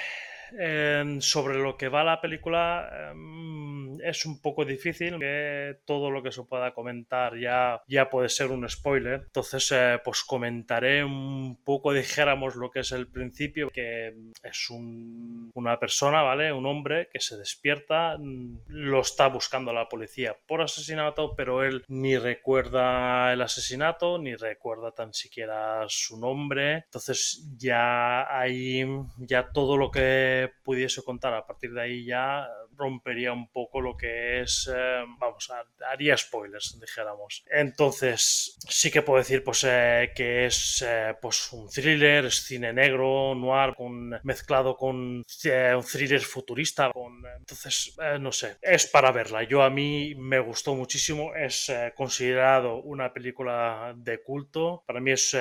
sobre 1.20 1.58
lo 1.58 1.76
que 1.76 1.88
va 1.88 2.04
la 2.04 2.20
película 2.20 3.10
em, 3.10 4.00
es 4.00 4.26
un 4.26 4.40
poco 4.40 4.64
difícil 4.64 5.18
que 5.18 5.78
todo 5.84 6.10
lo 6.10 6.22
que 6.22 6.32
se 6.32 6.42
pueda 6.42 6.72
comentar 6.72 7.38
ya, 7.38 7.82
ya 7.86 8.10
puede 8.10 8.28
ser 8.28 8.50
un 8.50 8.68
spoiler. 8.68 9.22
Entonces 9.26 9.70
eh, 9.72 10.00
pues 10.04 10.22
comentaré 10.24 11.04
un 11.04 11.58
poco 11.64 11.92
dijéramos 11.92 12.56
lo 12.56 12.70
que 12.70 12.80
es 12.80 12.92
el 12.92 13.08
principio 13.08 13.70
que 13.70 14.14
es 14.42 14.70
una 14.70 15.78
persona 15.78 16.22
vale 16.22 16.52
un 16.52 16.66
hombre 16.66 17.08
que 17.12 17.20
se 17.20 17.36
despierta 17.36 18.16
mm, 18.18 18.64
lo 18.68 19.00
está 19.00 19.28
buscando 19.28 19.72
la 19.72 19.88
policía 19.88 20.36
por 20.46 20.62
asesinato 20.62 21.34
pero 21.36 21.62
él 21.64 21.84
ni 21.88 22.16
recuerda 22.16 23.32
el 23.32 23.42
asesinato 23.42 24.18
ni 24.18 24.34
recuerda 24.34 24.92
tan 24.92 25.12
siquiera 25.12 25.84
su 25.88 26.18
nombre. 26.18 26.74
Entonces 26.74 27.46
ya 27.56 28.26
hay 28.36 28.84
ya 29.18 29.50
todo 29.50 29.76
lo 29.76 29.90
que 29.90 30.33
pudiese 30.62 31.02
contar 31.02 31.34
a 31.34 31.46
partir 31.46 31.72
de 31.72 31.82
ahí 31.82 32.04
ya 32.04 32.46
rompería 32.76 33.32
un 33.32 33.48
poco 33.50 33.80
lo 33.80 33.96
que 33.96 34.40
es, 34.40 34.70
eh, 34.74 35.04
vamos, 35.18 35.50
haría 35.90 36.16
spoilers, 36.16 36.78
dijéramos. 36.80 37.44
Entonces, 37.50 38.58
sí 38.68 38.90
que 38.90 39.02
puedo 39.02 39.18
decir 39.18 39.44
pues 39.44 39.64
eh, 39.64 40.12
que 40.14 40.46
es 40.46 40.84
eh, 40.86 41.14
pues 41.20 41.52
un 41.52 41.68
thriller, 41.68 42.26
es 42.26 42.44
cine 42.44 42.72
negro, 42.72 43.34
noir, 43.34 43.74
con, 43.74 44.10
mezclado 44.22 44.76
con 44.76 44.96
un 44.96 45.24
thriller 45.24 46.20
futurista. 46.20 46.90
Con, 46.92 47.22
entonces, 47.38 47.96
no 48.20 48.32
sé, 48.32 48.56
es 48.62 48.86
para 48.86 49.12
verla. 49.12 49.42
Yo 49.42 49.62
a 49.62 49.70
mí 49.70 50.14
me 50.16 50.38
gustó 50.38 50.74
muchísimo, 50.74 51.34
es 51.34 51.72
considerado 51.94 52.76
una 52.76 53.12
película 53.12 53.94
de 53.96 54.22
culto. 54.22 54.82
Para 54.86 55.00
mí 55.00 55.12
es, 55.12 55.36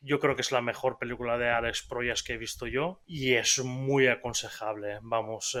yo 0.00 0.20
creo 0.20 0.34
que 0.36 0.42
es 0.42 0.52
la 0.52 0.60
mejor 0.60 0.98
película 0.98 1.38
de 1.38 1.48
Alex 1.48 1.82
Proyas 1.82 2.22
que 2.22 2.34
he 2.34 2.38
visto 2.38 2.66
yo 2.66 3.00
y 3.06 3.34
es 3.34 3.58
muy 3.60 4.08
aconsejable. 4.08 4.98
Vamos, 5.02 5.56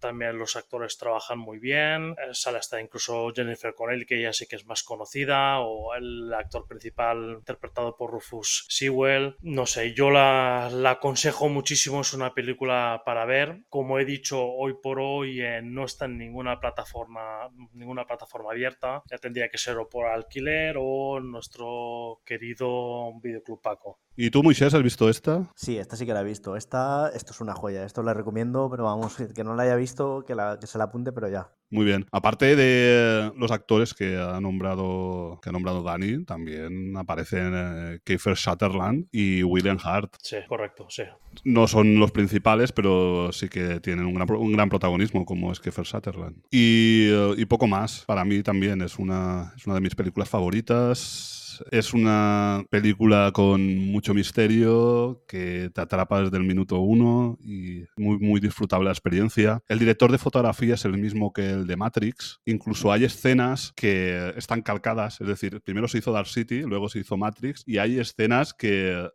también 0.00 0.38
los 0.38 0.45
actores 0.54 0.96
trabajan 0.98 1.38
muy 1.40 1.58
bien. 1.58 2.10
Eh, 2.12 2.32
sale 2.32 2.58
hasta 2.58 2.80
incluso 2.80 3.32
Jennifer 3.34 3.74
Connelly, 3.74 4.06
que 4.06 4.20
ya 4.20 4.32
sí 4.32 4.46
que 4.46 4.54
es 4.54 4.66
más 4.66 4.84
conocida, 4.84 5.60
o 5.60 5.94
el 5.94 6.32
actor 6.32 6.66
principal 6.68 7.36
interpretado 7.38 7.96
por 7.96 8.12
Rufus 8.12 8.66
Sewell. 8.68 9.36
No 9.40 9.66
sé, 9.66 9.94
yo 9.94 10.10
la, 10.10 10.70
la 10.70 10.92
aconsejo 10.92 11.48
muchísimo. 11.48 12.02
Es 12.02 12.12
una 12.12 12.34
película 12.34 13.02
para 13.04 13.24
ver. 13.24 13.62
Como 13.68 13.98
he 13.98 14.04
dicho, 14.04 14.44
hoy 14.44 14.74
por 14.80 15.00
hoy 15.00 15.40
eh, 15.40 15.62
no 15.62 15.84
está 15.84 16.04
en 16.04 16.18
ninguna 16.18 16.60
plataforma, 16.60 17.50
ninguna 17.72 18.06
plataforma 18.06 18.52
abierta. 18.52 19.02
Ya 19.10 19.18
tendría 19.18 19.48
que 19.48 19.58
ser 19.58 19.78
o 19.78 19.88
por 19.88 20.06
alquiler 20.06 20.76
o 20.78 21.18
nuestro 21.20 22.20
querido 22.24 23.18
videoclub 23.20 23.60
Paco. 23.62 23.98
¿Y 24.18 24.30
tú, 24.30 24.42
Moisés, 24.42 24.72
has 24.72 24.82
visto 24.82 25.10
esta? 25.10 25.50
Sí, 25.54 25.76
esta 25.76 25.94
sí 25.94 26.06
que 26.06 26.14
la 26.14 26.22
he 26.22 26.24
visto. 26.24 26.56
Esta, 26.56 27.10
esto 27.14 27.32
es 27.32 27.40
una 27.42 27.54
joya. 27.54 27.84
Esto 27.84 28.02
la 28.02 28.14
recomiendo, 28.14 28.70
pero 28.70 28.84
vamos, 28.84 29.16
que 29.34 29.44
no 29.44 29.54
la 29.54 29.64
haya 29.64 29.76
visto, 29.76 30.24
que, 30.26 30.34
la, 30.34 30.58
que 30.58 30.66
se 30.66 30.78
la 30.78 30.84
apunte, 30.84 31.12
pero 31.12 31.28
ya. 31.28 31.50
Muy 31.68 31.84
bien. 31.84 32.06
Aparte 32.12 32.56
de 32.56 33.30
los 33.36 33.50
actores 33.50 33.92
que 33.92 34.16
ha 34.16 34.40
nombrado, 34.40 35.38
que 35.42 35.50
ha 35.50 35.52
nombrado 35.52 35.82
Dani, 35.82 36.24
también 36.24 36.96
aparecen 36.96 37.52
eh, 37.54 37.98
Kiefer 38.04 38.36
Sutherland 38.36 39.06
y 39.12 39.42
William 39.42 39.78
Hart. 39.82 40.14
Sí, 40.22 40.36
correcto, 40.48 40.86
sí. 40.88 41.02
No 41.44 41.66
son 41.66 41.98
los 41.98 42.12
principales, 42.12 42.72
pero 42.72 43.32
sí 43.32 43.48
que 43.48 43.80
tienen 43.80 44.06
un 44.06 44.14
gran, 44.14 44.30
un 44.30 44.52
gran 44.52 44.70
protagonismo, 44.70 45.26
como 45.26 45.52
es 45.52 45.60
Kiefer 45.60 45.84
Sutherland. 45.84 46.36
Y, 46.50 47.08
eh, 47.10 47.34
y 47.36 47.44
poco 47.44 47.66
más. 47.66 48.04
Para 48.06 48.24
mí 48.24 48.42
también 48.42 48.80
es 48.80 48.98
una, 48.98 49.52
es 49.56 49.66
una 49.66 49.74
de 49.74 49.82
mis 49.82 49.94
películas 49.94 50.28
favoritas 50.30 51.45
es 51.70 51.94
una 51.94 52.64
película 52.70 53.30
con 53.32 53.76
mucho 53.90 54.14
misterio 54.14 55.22
que 55.26 55.70
te 55.74 55.80
atrapa 55.80 56.22
desde 56.22 56.36
el 56.36 56.44
minuto 56.44 56.78
uno 56.80 57.38
y 57.40 57.84
muy, 57.96 58.18
muy 58.18 58.40
disfrutable 58.40 58.86
la 58.86 58.92
experiencia. 58.92 59.62
El 59.68 59.78
director 59.78 60.10
de 60.10 60.18
fotografía 60.18 60.74
es 60.74 60.84
el 60.84 60.96
mismo 60.98 61.32
que 61.32 61.50
el 61.50 61.66
de 61.66 61.76
Matrix. 61.76 62.40
Incluso 62.44 62.92
hay 62.92 63.04
escenas 63.04 63.72
que 63.76 64.32
están 64.36 64.62
calcadas, 64.62 65.20
es 65.20 65.26
decir, 65.26 65.60
primero 65.62 65.88
se 65.88 65.98
hizo 65.98 66.12
Dark 66.12 66.28
City, 66.28 66.62
luego 66.62 66.88
se 66.88 67.00
hizo 67.00 67.16
Matrix 67.16 67.62
y 67.66 67.78
hay 67.78 67.98
escenas 67.98 68.54
que, 68.54 69.08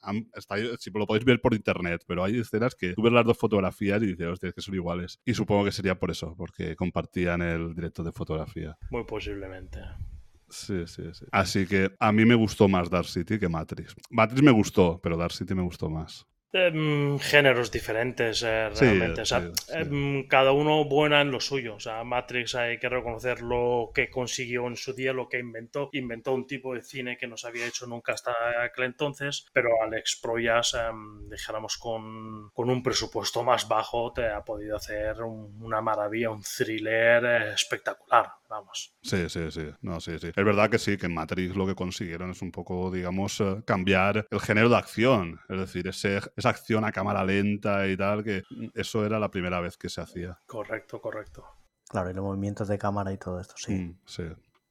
si 0.80 0.91
lo 0.91 1.08
podéis 1.08 1.25
ver 1.25 1.41
por 1.41 1.54
internet, 1.54 2.04
pero 2.08 2.23
hay 2.23 2.39
escenas 2.39 2.75
que 2.75 2.93
tú 2.93 3.01
ves 3.01 3.13
las 3.13 3.25
dos 3.25 3.38
fotografías 3.38 4.01
y 4.04 4.08
dices, 4.08 4.27
hostia, 4.27 4.51
que 4.51 4.62
son 4.62 4.75
iguales. 4.75 5.19
Y 5.25 5.34
supongo 5.34 5.65
que 5.65 5.71
sería 5.71 5.99
por 5.99 6.12
eso, 6.12 6.36
porque 6.38 6.75
compartían 6.75 7.41
el 7.41 7.73
director 7.75 8.06
de 8.06 8.12
fotografía. 8.12 8.77
Muy 8.89 9.04
posiblemente. 9.06 9.80
Sí, 10.52 10.86
sí, 10.86 11.04
sí. 11.14 11.26
Así 11.32 11.66
que 11.66 11.92
a 12.00 12.12
mí 12.12 12.26
me 12.26 12.36
gustó 12.36 12.68
más 12.68 12.90
Dark 12.90 13.08
City 13.08 13.40
que 13.40 13.50
Matrix. 13.50 13.96
Matrix 14.10 14.44
me 14.44 14.52
gustó, 14.52 15.00
pero 15.02 15.18
Dark 15.18 15.34
City 15.34 15.56
me 15.56 15.64
gustó 15.64 15.90
más. 15.90 16.28
Em, 16.54 17.18
géneros 17.20 17.72
diferentes 17.72 18.44
eh, 18.44 18.70
realmente. 18.70 19.24
Em, 19.70 20.28
cada 20.28 20.52
uno 20.52 20.84
buena 20.84 21.22
en 21.22 21.32
lo 21.32 21.40
suyo. 21.40 21.76
O 21.76 21.80
sea, 21.80 22.04
Matrix 22.04 22.56
hay 22.56 22.78
que 22.78 22.90
reconocer 22.90 23.42
lo 23.42 23.92
que 23.94 24.10
consiguió 24.10 24.68
en 24.68 24.76
su 24.76 24.94
día, 24.94 25.14
lo 25.14 25.30
que 25.30 25.40
inventó. 25.40 25.90
Inventó 25.94 26.34
un 26.34 26.46
tipo 26.46 26.74
de 26.76 26.82
cine 26.82 27.18
que 27.18 27.28
no 27.28 27.38
se 27.38 27.48
había 27.48 27.68
hecho 27.68 27.88
nunca 27.88 28.14
hasta 28.14 28.34
aquel 28.66 28.86
entonces, 28.86 29.46
pero 29.54 29.82
Alex 29.82 30.20
Proyas, 30.22 30.74
em, 30.74 31.30
dijéramos, 31.30 31.78
con, 31.78 32.50
con, 32.50 32.70
un 32.70 32.84
presupuesto 32.84 33.44
más 33.44 33.68
bajo, 33.70 34.12
te 34.12 34.28
ha 34.28 34.44
podido 34.44 34.76
hacer 34.76 35.22
una 35.22 35.82
maravilla, 35.82 36.32
un 36.32 36.42
thriller 36.42 37.24
eh, 37.24 37.54
espectacular. 37.54 38.40
Vamos. 38.52 38.94
Sí, 39.02 39.30
sí, 39.30 39.50
sí. 39.50 39.72
No, 39.82 40.02
sí, 40.02 40.20
sí. 40.20 40.28
Es 40.28 40.46
verdad 40.46 40.70
que 40.70 40.78
sí, 40.78 40.98
que 40.98 41.06
en 41.06 41.14
Matrix 41.14 41.56
lo 41.56 41.66
que 41.66 41.74
consiguieron 41.74 42.32
es 42.32 42.42
un 42.42 42.52
poco, 42.52 42.92
digamos, 42.92 43.40
eh, 43.40 43.64
cambiar 43.66 44.28
el 44.30 44.40
género 44.42 44.68
de 44.68 44.76
acción. 44.76 45.40
Es 45.48 45.58
decir, 45.58 45.88
ese 45.88 46.20
esa 46.36 46.50
acción 46.50 46.84
a 46.84 46.92
cámara 46.92 47.24
lenta 47.24 47.88
y 47.88 47.96
tal, 47.96 48.26
que 48.26 48.44
eso 48.74 49.06
era 49.06 49.20
la 49.20 49.32
primera 49.32 49.62
vez 49.62 49.78
que 49.78 49.88
se 49.88 50.02
hacía. 50.02 50.38
Correcto, 50.46 51.00
correcto. 51.00 51.46
Claro, 51.88 52.12
y 52.12 52.14
los 52.14 52.26
movimientos 52.26 52.68
de 52.68 52.78
cámara 52.78 53.14
y 53.14 53.18
todo 53.18 53.40
esto, 53.40 53.54
sí. 53.56 53.72
Mm, 53.72 54.00
sí. 54.06 54.24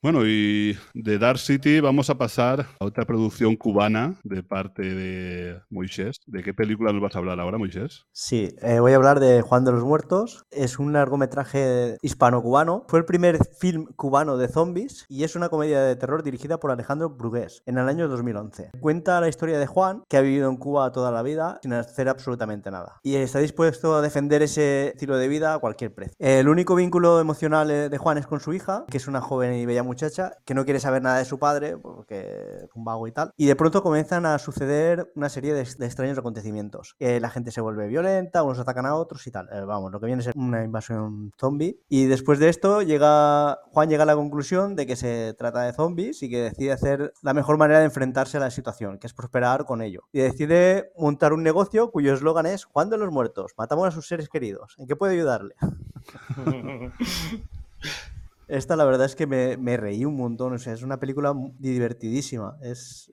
Bueno, 0.03 0.23
y 0.25 0.79
de 0.95 1.19
Dark 1.19 1.39
City 1.39 1.79
vamos 1.81 2.09
a 2.09 2.17
pasar 2.17 2.65
a 2.81 2.87
otra 2.87 3.05
producción 3.05 3.55
cubana 3.55 4.15
de 4.25 4.43
parte 4.43 4.83
de 4.83 5.61
Moisés. 5.69 6.17
¿De 6.27 6.43
qué 6.43 6.55
película 6.55 6.91
nos 6.91 7.03
vas 7.03 7.15
a 7.15 7.19
hablar 7.19 7.39
ahora, 7.39 7.59
Moisés? 7.59 8.07
Sí, 8.11 8.57
eh, 8.63 8.81
voy 8.81 8.93
a 8.93 8.97
hablar 8.97 9.21
de 9.21 9.43
Juan 9.43 9.67
de 9.67 9.73
los 9.73 9.85
Muertos. 9.85 10.47
Es 10.51 10.79
un 10.79 10.95
largometraje 10.95 11.99
hispano-cubano. 12.01 12.87
Fue 12.89 12.99
el 12.99 13.05
primer 13.05 13.45
film 13.45 13.89
cubano 13.95 14.39
de 14.39 14.49
zombies 14.49 15.05
y 15.11 15.25
es 15.25 15.37
una 15.37 15.51
comedia 15.51 15.83
de 15.83 15.97
terror 15.97 16.23
dirigida 16.23 16.59
por 16.59 16.71
Alejandro 16.71 17.11
Brugués 17.11 17.63
en 17.67 17.77
el 17.77 17.87
año 17.87 18.09
2011. 18.09 18.71
Cuenta 18.81 19.21
la 19.21 19.29
historia 19.29 19.59
de 19.59 19.67
Juan, 19.67 20.05
que 20.09 20.17
ha 20.17 20.23
vivido 20.23 20.49
en 20.49 20.57
Cuba 20.57 20.93
toda 20.93 21.11
la 21.11 21.23
vida 21.23 21.59
sin 21.61 21.75
hacer 21.75 22.09
absolutamente 22.09 22.71
nada. 22.71 23.01
Y 23.03 23.17
está 23.17 23.39
dispuesto 23.39 23.95
a 23.97 24.01
defender 24.01 24.41
ese 24.41 24.89
estilo 24.89 25.19
de 25.19 25.29
vida 25.29 25.53
a 25.53 25.59
cualquier 25.59 25.93
precio. 25.93 26.15
El 26.19 26.49
único 26.49 26.75
vínculo 26.75 27.21
emocional 27.21 27.69
de 27.69 27.99
Juan 27.99 28.17
es 28.17 28.27
con 28.27 28.41
su 28.41 28.55
hija, 28.55 28.87
que 28.91 28.97
es 28.97 29.07
una 29.07 29.21
joven 29.21 29.53
y 29.53 29.67
bella 29.67 29.90
muchacha 29.91 30.37
que 30.45 30.55
no 30.55 30.65
quiere 30.65 30.79
saber 30.79 31.03
nada 31.03 31.19
de 31.19 31.25
su 31.25 31.39
padre, 31.39 31.77
porque 31.77 32.21
es 32.63 32.71
un 32.75 32.85
vago 32.85 33.09
y 33.09 33.13
tal. 33.13 33.33
Y 33.37 33.47
de 33.47 33.57
pronto 33.57 33.83
comienzan 33.83 34.25
a 34.25 34.39
suceder 34.39 35.11
una 35.17 35.29
serie 35.29 35.53
de, 35.53 35.63
extraños 35.63 36.17
acontecimientos. 36.17 36.95
Eh, 37.01 37.19
la 37.19 37.29
gente 37.29 37.51
se 37.51 37.61
vuelve 37.61 37.89
violenta, 37.89 38.45
unos 38.45 38.61
atacan 38.61 38.87
a 38.87 38.95
otros 38.95 39.27
y 39.27 39.33
tal. 39.33 39.49
Eh, 39.53 39.65
vamos, 39.65 39.91
lo 39.91 39.99
que 39.99 40.07
viene 40.07 40.23
es 40.23 40.31
una 40.37 40.63
invasión 40.63 41.33
zombie. 41.39 41.81
Y 41.89 42.05
después 42.05 42.39
de 42.39 42.49
esto, 42.49 42.83
llega 42.83 43.59
Juan 43.73 43.89
llega 43.89 44.05
a 44.05 44.07
la 44.07 44.15
conclusión 44.15 44.77
de 44.77 44.87
que 44.87 44.95
se 44.95 45.35
trata 45.35 45.63
de 45.63 45.73
zombies 45.73 46.23
y 46.23 46.31
que 46.31 46.43
decide 46.43 46.73
hacer 46.73 47.13
la 47.23 47.35
mejor 47.35 47.59
manera 47.59 47.81
de 47.81 47.87
enfrentarse 47.87 48.37
a 48.37 48.41
la 48.41 48.51
situación, 48.51 48.99
que 48.99 49.09
es 49.09 49.13
prosperar 49.13 49.65
con 49.65 49.83
ello. 49.83 50.05
Y 50.13 50.21
decide 50.21 50.93
montar 50.97 51.33
un 51.33 51.43
negocio 51.43 51.91
cuyo 51.91 52.15
eslogan 52.15 52.47
es 52.47 52.65
Juan 52.65 52.91
de 52.91 52.99
los 52.99 53.11
Muertos, 53.11 53.55
matamos 53.59 53.89
a 53.89 53.91
sus 53.91 54.07
seres 54.07 54.29
queridos. 54.29 54.77
¿En 54.79 54.87
qué 54.87 54.95
puede 54.95 55.15
ayudarle? 55.15 55.57
Esta 58.51 58.75
la 58.75 58.85
verdad 58.85 59.07
es 59.07 59.15
que 59.15 59.29
me, 59.29 59.77
reí 59.77 60.05
un 60.05 60.17
montón, 60.17 60.53
o 60.55 60.59
sea, 60.59 60.73
es 60.73 60.83
una 60.83 60.99
película 60.99 61.33
divertidísima, 61.59 62.59
es, 62.63 63.11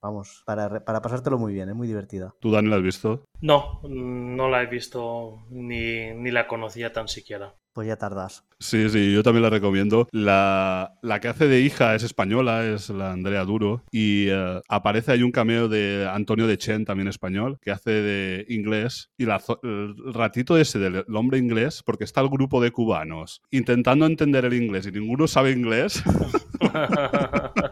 vamos, 0.00 0.42
para, 0.44 0.84
para, 0.84 1.00
pasártelo 1.00 1.38
muy 1.38 1.52
bien, 1.52 1.68
es 1.68 1.76
muy 1.76 1.86
divertida. 1.86 2.34
¿Tú, 2.40 2.50
Dani, 2.50 2.68
la 2.68 2.76
has 2.76 2.82
visto? 2.82 3.24
No, 3.40 3.80
no 3.88 4.48
la 4.48 4.62
he 4.62 4.66
visto 4.66 5.46
ni, 5.50 6.12
ni 6.14 6.32
la 6.32 6.48
conocía 6.48 6.92
tan 6.92 7.06
siquiera 7.06 7.54
pues 7.72 7.88
ya 7.88 7.96
tardas. 7.96 8.44
Sí, 8.58 8.90
sí, 8.90 9.12
yo 9.12 9.22
también 9.22 9.42
la 9.42 9.50
recomiendo. 9.50 10.06
La, 10.12 10.92
que 11.20 11.28
hace 11.28 11.46
de 11.48 11.60
hija 11.60 11.94
es 11.94 12.02
española, 12.02 12.66
es 12.66 12.90
la 12.90 13.12
Andrea 13.12 13.44
Duro, 13.44 13.82
y 13.90 14.28
eh, 14.28 14.60
aparece 14.68 15.12
ahí 15.12 15.22
un 15.22 15.32
cameo 15.32 15.68
de 15.68 16.08
Antonio 16.12 16.46
de 16.46 16.58
Chen, 16.58 16.84
también 16.84 17.08
español, 17.08 17.58
que 17.62 17.70
hace 17.70 17.90
de 17.90 18.46
inglés, 18.48 19.10
y 19.16 19.24
el 19.24 20.12
ratito 20.12 20.58
ese 20.58 20.78
del 20.78 21.04
hombre 21.14 21.38
inglés, 21.38 21.82
porque 21.84 22.04
está 22.04 22.20
el 22.20 22.28
grupo 22.28 22.60
de 22.60 22.70
cubanos 22.70 23.40
intentando 23.50 24.06
entender 24.06 24.44
el 24.44 24.54
inglés 24.54 24.86
y 24.86 24.92
ninguno 24.92 25.26
sabe 25.26 25.52
inglés. 25.52 26.02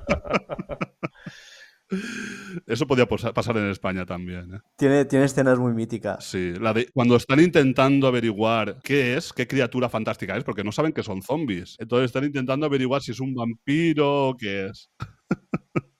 Eso 2.66 2.86
podía 2.86 3.06
pasar 3.06 3.56
en 3.56 3.70
España 3.70 4.04
también. 4.04 4.54
¿eh? 4.54 4.60
Tiene, 4.76 5.04
tiene 5.04 5.24
escenas 5.24 5.58
muy 5.58 5.72
míticas. 5.72 6.24
Sí, 6.24 6.52
la 6.60 6.72
de 6.72 6.88
cuando 6.92 7.16
están 7.16 7.40
intentando 7.40 8.06
averiguar 8.06 8.78
qué 8.82 9.16
es, 9.16 9.32
qué 9.32 9.46
criatura 9.46 9.88
fantástica 9.88 10.36
es, 10.36 10.44
porque 10.44 10.64
no 10.64 10.72
saben 10.72 10.92
que 10.92 11.02
son 11.02 11.22
zombies. 11.22 11.76
Entonces 11.78 12.06
están 12.06 12.24
intentando 12.24 12.66
averiguar 12.66 13.02
si 13.02 13.12
es 13.12 13.20
un 13.20 13.34
vampiro 13.34 14.28
o 14.28 14.36
qué 14.36 14.66
es. 14.66 14.90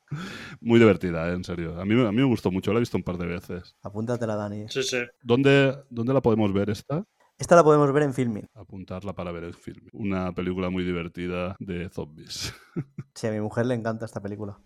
Muy 0.61 0.79
divertida, 0.79 1.29
¿eh? 1.31 1.35
en 1.35 1.45
serio. 1.45 1.81
A 1.81 1.85
mí, 1.85 1.95
a 1.95 2.13
mí 2.13 2.17
me 2.17 2.25
gustó 2.25 2.51
mucho, 2.51 2.73
la 2.73 2.79
he 2.79 2.81
visto 2.81 2.97
un 2.97 3.03
par 3.03 3.19
de 3.19 3.27
veces. 3.27 3.77
Apúntatela, 3.83 4.37
Dani. 4.37 4.67
Sí, 4.69 4.83
sí. 4.83 4.99
¿Dónde, 5.23 5.77
¿Dónde 5.91 6.15
la 6.15 6.23
podemos 6.23 6.53
ver 6.53 6.71
esta? 6.71 7.05
Esta 7.39 7.55
la 7.55 7.63
podemos 7.63 7.93
ver 7.93 8.03
en 8.03 8.15
Filmin. 8.15 8.49
Apuntarla 8.55 9.15
para 9.15 9.31
ver 9.31 9.45
el 9.45 9.55
film. 9.55 9.87
Una 9.93 10.33
película 10.33 10.71
muy 10.71 10.83
divertida 10.83 11.55
de 11.61 11.89
zombies. 11.89 12.53
Sí, 13.15 13.27
a 13.27 13.33
mi 13.33 13.41
mujer 13.41 13.67
le 13.67 13.75
encanta 13.75 14.05
esta 14.05 14.23
película. 14.23 14.61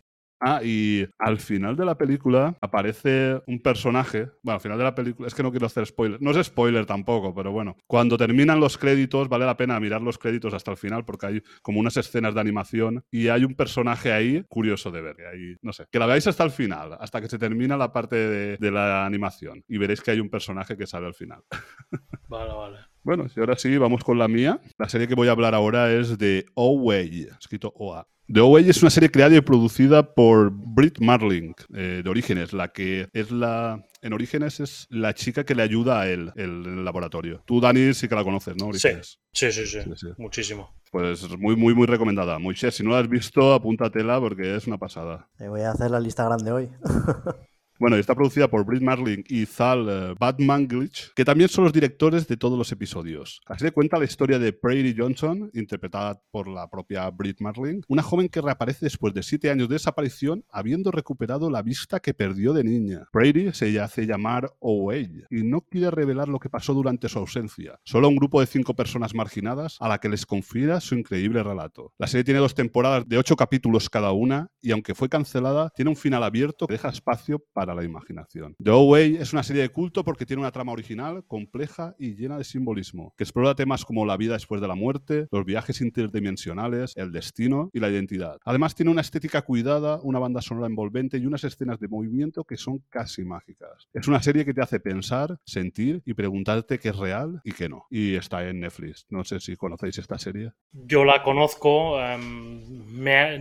Ah, 0.45 0.61
y 0.65 1.07
al 1.21 1.39
final 1.39 1.77
de 1.77 1.85
la 1.85 1.97
película 1.97 2.57
aparece 2.61 3.41
un 3.47 3.61
personaje. 3.61 4.29
Bueno, 4.43 4.57
al 4.57 4.61
final 4.61 4.77
de 4.77 4.83
la 4.83 4.95
película. 4.95 5.29
Es 5.29 5.35
que 5.37 5.43
no 5.45 5.53
quiero 5.53 5.67
hacer 5.67 5.87
spoiler. 5.87 6.21
No 6.21 6.33
es 6.33 6.47
spoiler 6.47 6.85
tampoco, 6.85 7.33
pero 7.33 7.53
bueno. 7.53 7.77
Cuando 7.87 8.17
terminan 8.19 8.59
los 8.59 8.77
créditos, 8.77 9.29
vale 9.29 9.47
la 9.47 9.57
pena 9.57 9.79
mirar 9.79 10.03
los 10.03 10.19
créditos 10.19 10.53
hasta 10.53 10.73
el 10.73 10.77
final 10.77 11.05
porque 11.05 11.27
hay 11.27 11.43
como 11.63 11.79
unas 11.79 11.97
escenas 11.97 12.35
de 12.35 12.41
animación 12.41 13.05
y 13.13 13.29
hay 13.29 13.45
un 13.45 13.55
personaje 13.55 14.13
ahí 14.13 14.45
curioso 14.49 14.91
de 14.91 15.01
ver. 15.01 15.17
Ahí, 15.33 15.55
no 15.63 15.73
sé. 15.73 15.87
Que 15.93 16.01
la 16.01 16.07
veáis 16.07 16.27
hasta 16.27 16.43
el 16.43 16.51
final, 16.51 16.97
hasta 16.99 17.21
que 17.21 17.29
se 17.29 17.39
termina 17.39 17.77
la 17.77 17.93
parte 17.93 18.17
de, 18.17 18.57
de 18.57 18.71
la 18.73 19.07
animación. 19.07 19.63
Y 19.69 19.79
veréis 19.79 20.01
que 20.01 20.11
hay 20.11 20.19
un 20.19 20.29
personaje 20.29 20.77
que 20.77 20.89
sale 20.89 21.07
al 21.07 21.15
final. 21.15 21.45
Vale, 22.29 22.53
vale. 22.55 22.79
Bueno, 23.05 23.27
y 23.35 23.41
ahora 23.41 23.57
sí, 23.57 23.77
vamos 23.77 24.03
con 24.05 24.19
la 24.19 24.27
mía. 24.27 24.59
La 24.79 24.89
serie 24.89 25.07
que 25.07 25.15
voy 25.15 25.29
a 25.29 25.33
hablar 25.33 25.55
ahora 25.55 25.93
es 25.93 26.17
de 26.17 26.47
Oway, 26.55 27.29
escrito 27.39 27.73
OA. 27.77 28.07
The 28.33 28.41
Oway 28.41 28.71
es 28.71 28.81
una 28.81 28.89
serie 28.91 29.11
creada 29.11 29.37
y 29.37 29.41
producida 29.43 30.15
por 30.15 30.51
Britt 30.51 31.01
Marling, 31.01 31.53
eh, 31.75 32.01
de 32.03 32.09
Orígenes, 32.09 32.55
la 32.55 32.69
que 32.73 33.09
es 33.13 33.31
la... 33.31 33.85
En 34.01 34.15
Orígenes 34.15 34.59
es 34.59 34.87
la 34.89 35.13
chica 35.13 35.45
que 35.45 35.55
le 35.55 35.63
ayuda 35.63 36.01
a 36.01 36.09
él 36.09 36.33
en 36.37 36.65
el 36.65 36.85
laboratorio. 36.85 37.43
Tú, 37.45 37.61
Dani, 37.61 37.93
sí 37.93 38.09
que 38.09 38.15
la 38.15 38.25
conoces, 38.25 38.57
¿no? 38.57 38.73
Sí, 38.73 38.89
Orígenes. 38.89 39.21
sí, 39.33 39.53
sí, 39.53 39.67
sí, 39.67 39.81
Sí, 39.83 39.91
sí. 39.97 40.07
muchísimo. 40.17 40.75
Pues 40.91 41.29
muy, 41.39 41.57
muy, 41.57 41.75
muy 41.75 41.87
recomendada. 41.87 42.39
Moisés, 42.39 42.75
si 42.75 42.83
no 42.83 42.91
la 42.93 43.01
has 43.01 43.09
visto, 43.09 43.53
apúntatela 43.53 44.19
porque 44.19 44.57
es 44.57 44.67
una 44.67 44.79
pasada. 44.79 45.29
Me 45.39 45.51
voy 45.51 45.61
a 45.61 45.73
hacer 45.73 45.91
la 45.91 46.01
lista 46.01 46.25
grande 46.25 46.53
hoy. 46.53 46.71
Bueno, 47.83 47.97
y 47.97 47.99
está 47.99 48.15
producida 48.15 48.49
por 48.49 48.65
Britt 48.65 48.81
Marling 48.81 49.25
y 49.27 49.45
Zal 49.45 49.89
eh, 49.89 50.15
Batmanglitch, 50.17 51.13
que 51.17 51.25
también 51.25 51.49
son 51.49 51.65
los 51.65 51.73
directores 51.73 52.29
de 52.29 52.37
todos 52.37 52.57
los 52.57 52.71
episodios. 52.71 53.41
La 53.49 53.59
serie 53.59 53.73
cuenta 53.73 53.99
la 53.99 54.05
historia 54.05 54.39
de 54.39 54.53
Prairie 54.53 54.95
Johnson, 54.97 55.51
interpretada 55.53 56.23
por 56.31 56.47
la 56.47 56.71
propia 56.71 57.11
Britt 57.11 57.41
Marling, 57.41 57.81
una 57.89 58.05
joven 58.05 58.29
que 58.29 58.41
reaparece 58.41 58.87
después 58.87 59.13
de 59.15 59.25
siete 59.25 59.51
años 59.51 59.69
de 59.69 59.75
desaparición, 59.75 60.45
habiendo 60.49 60.93
recuperado 60.93 61.51
la 61.51 61.61
vista 61.61 61.99
que 61.99 62.15
perdió 62.15 62.53
de 62.53 62.63
niña. 62.63 63.09
Prairie 63.11 63.53
se 63.53 63.81
hace 63.81 64.07
llamar 64.07 64.53
Owey 64.61 65.25
y 65.29 65.43
no 65.43 65.63
quiere 65.63 65.91
revelar 65.91 66.29
lo 66.29 66.39
que 66.39 66.51
pasó 66.51 66.75
durante 66.75 67.09
su 67.09 67.19
ausencia. 67.19 67.81
Solo 67.83 68.09
un 68.09 68.15
grupo 68.15 68.39
de 68.39 68.47
cinco 68.47 68.77
personas 68.77 69.13
marginadas 69.13 69.77
a 69.81 69.89
la 69.89 69.99
que 69.99 70.09
les 70.09 70.25
confiera 70.25 70.79
su 70.81 70.95
increíble 70.95 71.43
relato. 71.43 71.93
La 71.99 72.07
serie 72.07 72.23
tiene 72.23 72.39
dos 72.39 72.55
temporadas 72.55 73.09
de 73.09 73.19
ocho 73.19 73.35
capítulos 73.35 73.91
cada 73.91 74.13
una 74.13 74.53
y 74.61 74.71
aunque 74.71 74.95
fue 74.95 75.09
cancelada, 75.09 75.73
tiene 75.75 75.91
un 75.91 75.97
final 75.97 76.23
abierto 76.23 76.69
que 76.69 76.75
deja 76.75 76.89
espacio 76.89 77.43
para 77.53 77.72
la 77.75 77.85
imaginación. 77.85 78.55
The 78.63 78.71
Away 78.71 79.17
es 79.17 79.33
una 79.33 79.43
serie 79.43 79.63
de 79.63 79.69
culto 79.71 80.05
porque 80.05 80.27
tiene 80.27 80.41
una 80.41 80.53
trama 80.53 80.73
original, 80.73 81.25
compleja 81.27 81.95
y 81.99 82.15
llena 82.15 82.39
de 82.39 82.45
simbolismo, 82.45 83.15
que 83.17 83.25
explora 83.25 83.55
temas 83.55 83.85
como 83.85 84.07
la 84.07 84.17
vida 84.17 84.35
después 84.35 84.61
de 84.61 84.69
la 84.69 84.75
muerte, 84.75 85.27
los 85.31 85.45
viajes 85.45 85.81
interdimensionales, 85.81 86.93
el 86.97 87.13
destino 87.13 87.71
y 87.73 87.81
la 87.81 87.89
identidad. 87.89 88.39
Además 88.45 88.75
tiene 88.75 88.91
una 88.91 89.01
estética 89.01 89.43
cuidada, 89.43 90.01
una 90.03 90.19
banda 90.19 90.43
sonora 90.43 90.67
envolvente 90.67 91.19
y 91.19 91.27
unas 91.27 91.45
escenas 91.45 91.79
de 91.79 91.89
movimiento 91.89 92.45
que 92.45 92.57
son 92.57 92.83
casi 92.89 93.25
mágicas. 93.25 93.89
Es 93.93 94.09
una 94.09 94.23
serie 94.23 94.45
que 94.45 94.55
te 94.55 94.63
hace 94.63 94.81
pensar, 94.81 95.39
sentir 95.45 96.03
y 96.05 96.15
preguntarte 96.15 96.79
qué 96.79 96.91
es 96.91 96.97
real 96.97 97.41
y 97.45 97.53
qué 97.53 97.69
no. 97.69 97.87
Y 97.91 98.15
está 98.15 98.49
en 98.49 98.61
Netflix. 98.61 99.07
No 99.11 99.25
sé 99.25 99.41
si 99.41 99.57
conocéis 99.57 99.99
esta 99.99 100.19
serie. 100.19 100.53
Yo 100.73 101.05
la 101.05 101.23
conozco, 101.23 102.01
em, 102.01 102.63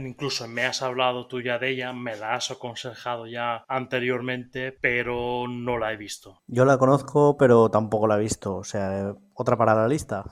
incluso 0.05 0.47
me 0.47 0.63
has 0.63 0.81
hablado 0.81 1.27
tú 1.27 1.41
ya 1.41 1.59
de 1.59 1.69
ella, 1.69 1.93
me 1.93 2.15
la 2.15 2.35
has 2.35 2.51
aconsejado 2.51 3.27
ya 3.27 3.63
anteriormente, 3.67 4.20
pero 4.81 5.47
no 5.47 5.77
la 5.77 5.93
he 5.93 5.97
visto. 5.97 6.41
Yo 6.47 6.65
la 6.65 6.77
conozco, 6.77 7.37
pero 7.37 7.69
tampoco 7.69 8.07
la 8.07 8.17
he 8.17 8.19
visto. 8.19 8.55
O 8.55 8.63
sea, 8.63 9.13
otra 9.33 9.57
para 9.57 9.75
la 9.75 9.87
lista. 9.87 10.23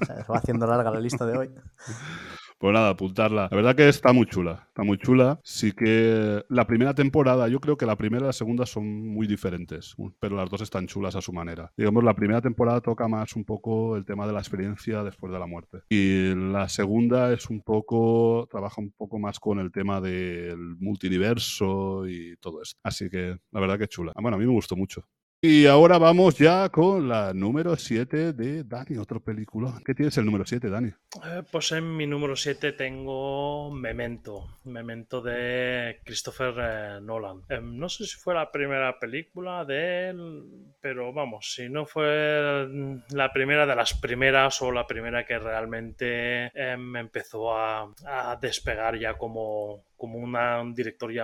O 0.00 0.04
sea, 0.04 0.24
se 0.24 0.32
va 0.32 0.38
haciendo 0.38 0.66
larga 0.66 0.90
la 0.90 1.00
lista 1.00 1.26
de 1.26 1.38
hoy. 1.38 1.50
Pues 2.58 2.72
nada, 2.72 2.88
apuntarla. 2.90 3.48
La 3.50 3.56
verdad 3.56 3.76
que 3.76 3.86
está 3.88 4.14
muy 4.14 4.26
chula, 4.26 4.64
está 4.68 4.82
muy 4.82 4.96
chula. 4.96 5.38
Sí 5.44 5.72
que 5.72 6.42
la 6.48 6.66
primera 6.66 6.94
temporada, 6.94 7.48
yo 7.48 7.60
creo 7.60 7.76
que 7.76 7.84
la 7.84 7.96
primera 7.96 8.24
y 8.24 8.26
la 8.28 8.32
segunda 8.32 8.64
son 8.64 9.08
muy 9.08 9.26
diferentes, 9.26 9.94
pero 10.18 10.36
las 10.36 10.48
dos 10.48 10.62
están 10.62 10.86
chulas 10.86 11.16
a 11.16 11.20
su 11.20 11.34
manera. 11.34 11.70
Digamos, 11.76 12.02
la 12.02 12.14
primera 12.14 12.40
temporada 12.40 12.80
toca 12.80 13.08
más 13.08 13.36
un 13.36 13.44
poco 13.44 13.96
el 13.96 14.06
tema 14.06 14.26
de 14.26 14.32
la 14.32 14.38
experiencia 14.38 15.02
después 15.02 15.30
de 15.32 15.38
la 15.38 15.46
muerte. 15.46 15.82
Y 15.90 16.34
la 16.34 16.68
segunda 16.70 17.30
es 17.32 17.50
un 17.50 17.60
poco, 17.60 18.48
trabaja 18.50 18.80
un 18.80 18.90
poco 18.92 19.18
más 19.18 19.38
con 19.38 19.58
el 19.58 19.70
tema 19.70 20.00
del 20.00 20.76
multiverso 20.78 22.08
y 22.08 22.36
todo 22.38 22.62
esto. 22.62 22.78
Así 22.82 23.10
que 23.10 23.36
la 23.52 23.60
verdad 23.60 23.78
que 23.78 23.88
chula. 23.88 24.12
Ah, 24.14 24.22
Bueno, 24.22 24.36
a 24.36 24.40
mí 24.40 24.46
me 24.46 24.52
gustó 24.52 24.76
mucho. 24.76 25.04
Y 25.48 25.64
ahora 25.68 25.96
vamos 25.98 26.36
ya 26.38 26.68
con 26.70 27.08
la 27.08 27.32
número 27.32 27.76
7 27.76 28.32
de 28.32 28.64
Dani, 28.64 28.98
otro 28.98 29.20
película. 29.20 29.80
¿Qué 29.84 29.94
tienes 29.94 30.18
el 30.18 30.24
número 30.24 30.44
7, 30.44 30.68
Dani? 30.68 30.88
Eh, 30.88 31.42
Pues 31.52 31.70
en 31.70 31.96
mi 31.96 32.04
número 32.04 32.34
7 32.34 32.72
tengo 32.72 33.70
Memento, 33.70 34.58
Memento 34.64 35.22
de 35.22 36.00
Christopher 36.04 36.54
eh, 36.58 37.00
Nolan. 37.00 37.42
Em, 37.48 37.78
no 37.78 37.88
sé 37.88 38.06
si 38.06 38.16
fue 38.16 38.34
la 38.34 38.50
primera 38.50 38.98
película 38.98 39.64
de 39.64 40.08
él, 40.08 40.42
pero 40.80 41.12
vamos, 41.12 41.54
si 41.54 41.68
no 41.68 41.86
fue 41.86 42.66
mm, 42.68 43.14
la 43.14 43.32
primera 43.32 43.66
de 43.66 43.76
las 43.76 43.94
primeras 43.94 44.60
o 44.62 44.72
la 44.72 44.84
primera 44.88 45.24
que 45.24 45.38
realmente 45.38 46.46
em, 46.60 46.96
empezó 46.96 47.56
a, 47.56 47.88
a 48.04 48.36
despegar 48.42 48.98
ya 48.98 49.14
como, 49.14 49.84
como 49.96 50.18
una- 50.18 50.60
un 50.60 50.74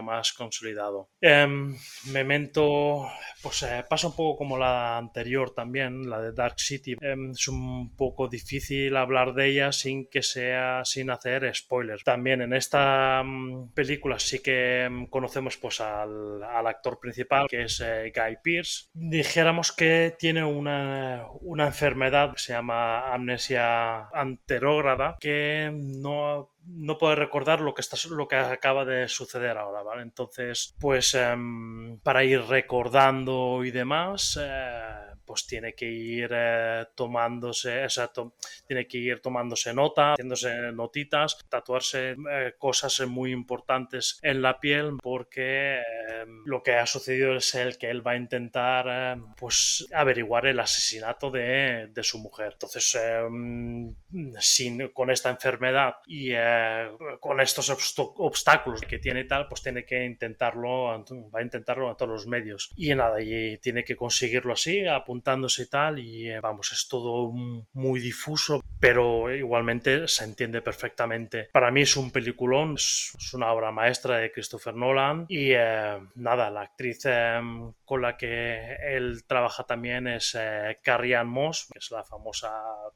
más 0.02 0.32
consolidado. 0.32 1.11
Em, 1.20 1.76
Memento, 2.12 3.06
pues 3.42 3.62
eh, 3.62 3.85
pasa 3.88 4.08
un 4.08 4.16
poco 4.16 4.38
como 4.38 4.58
la 4.58 4.96
anterior 4.98 5.54
también, 5.54 6.08
la 6.08 6.20
de 6.20 6.32
Dark 6.32 6.58
City. 6.58 6.96
Em, 7.00 7.30
es 7.30 7.48
un 7.48 7.94
poco 7.96 8.28
difícil 8.28 8.96
hablar 8.96 9.35
de 9.35 9.46
ella 9.48 9.72
sin 9.72 10.06
que 10.08 10.22
sea, 10.22 10.82
sin 10.85 11.11
hacer 11.11 11.52
spoilers. 11.54 12.04
También 12.04 12.42
en 12.42 12.52
esta 12.52 13.22
mm, 13.24 13.72
película 13.74 14.18
sí 14.18 14.40
que 14.40 14.88
mm, 14.90 15.06
conocemos 15.06 15.56
pues 15.56 15.80
al, 15.80 16.42
al 16.42 16.66
actor 16.66 16.98
principal, 17.00 17.46
que 17.48 17.62
es 17.64 17.80
eh, 17.80 18.12
Guy 18.14 18.37
Pearce. 18.42 18.87
Dijéramos 18.94 19.72
que 19.72 20.14
tiene 20.18 20.44
una, 20.44 21.26
una 21.40 21.66
enfermedad 21.66 22.32
que 22.32 22.38
se 22.40 22.52
llama 22.52 23.12
amnesia 23.12 24.08
anterógrada, 24.08 25.16
que 25.20 25.70
no 25.72 26.51
no 26.66 26.98
puede 26.98 27.16
recordar 27.16 27.61
lo 27.61 27.75
que, 27.75 27.81
está, 27.81 27.96
lo 28.11 28.29
que 28.29 28.37
acaba 28.37 28.85
de 28.85 29.09
suceder 29.09 29.59
ahora, 29.59 29.83
¿vale? 29.83 30.03
Entonces, 30.03 30.75
pues 30.81 31.14
em, 31.14 31.98
para 32.01 32.25
ir 32.25 32.42
recordando 32.42 33.64
y 33.64 33.70
demás, 33.70 34.38
eh, 34.40 35.12
pues 35.32 35.46
tiene 35.46 35.72
que 35.72 35.86
ir 35.86 36.28
eh, 36.30 36.84
tomándose, 36.94 37.84
exacto, 37.84 38.34
tiene 38.66 38.86
que 38.86 38.98
ir 38.98 39.20
tomándose 39.20 39.72
nota, 39.72 40.12
haciéndose 40.12 40.72
notitas, 40.72 41.38
tatuarse 41.48 42.16
eh, 42.30 42.52
cosas 42.58 43.00
muy 43.08 43.32
importantes 43.32 44.18
en 44.20 44.42
la 44.42 44.60
piel, 44.60 44.98
porque 45.02 45.80
eh, 45.80 46.26
lo 46.44 46.62
que 46.62 46.74
ha 46.74 46.84
sucedido 46.84 47.36
es 47.36 47.54
el 47.54 47.78
que 47.78 47.88
él 47.88 48.06
va 48.06 48.10
a 48.10 48.16
intentar, 48.16 48.86
eh, 48.90 49.22
pues, 49.38 49.88
averiguar 49.94 50.44
el 50.44 50.60
asesinato 50.60 51.30
de, 51.30 51.88
de 51.88 52.02
su 52.02 52.18
mujer. 52.18 52.50
Entonces, 52.52 52.94
em, 52.94 53.94
sin, 54.38 54.88
con 54.88 55.10
esta 55.10 55.30
enfermedad 55.30 55.94
y 56.06 56.32
eh, 56.34 56.90
con 57.20 57.40
estos 57.40 57.70
obstáculos 57.96 58.82
que 58.82 58.98
tiene 58.98 59.20
y 59.20 59.26
tal, 59.26 59.48
pues 59.48 59.62
tiene 59.62 59.86
que 59.86 60.04
intentarlo, 60.04 61.02
va 61.34 61.40
a 61.40 61.42
intentarlo 61.42 61.88
a 61.88 61.96
todos 61.96 62.12
los 62.12 62.26
medios. 62.26 62.70
Y 62.76 62.94
nada, 62.94 63.22
y 63.22 63.56
tiene 63.58 63.82
que 63.82 63.96
conseguirlo 63.96 64.52
así, 64.52 64.86
apuntándose 65.22 65.62
y 65.62 65.66
tal, 65.66 65.98
y 65.98 66.28
eh, 66.30 66.40
vamos, 66.40 66.72
es 66.72 66.88
todo 66.88 67.30
muy 67.72 68.00
difuso, 68.00 68.62
pero 68.80 69.32
igualmente 69.35 70.08
se 70.08 70.24
entiende 70.24 70.62
perfectamente. 70.62 71.48
Para 71.52 71.70
mí 71.70 71.82
es 71.82 71.96
un 71.96 72.11
peliculón, 72.11 72.74
es, 72.74 73.12
una 73.32 73.52
obra 73.52 73.70
maestra 73.70 74.16
de 74.18 74.32
Christopher 74.32 74.74
Nolan, 74.74 75.26
y 75.28 75.52
eh, 75.52 75.98
nada, 76.16 76.50
la 76.50 76.62
actriz 76.62 77.00
eh, 77.04 77.40
con 77.85 78.02
la 78.02 78.16
que 78.16 78.76
él 78.82 79.22
trabaja 79.26 79.64
también 79.64 80.06
es 80.08 80.37
eh, 80.38 80.78
Carrie 80.82 81.14
Ann 81.16 81.28
Moss, 81.28 81.68
que 81.72 81.78
es 81.78 81.90
la 81.90 82.02
famosa 82.02 82.50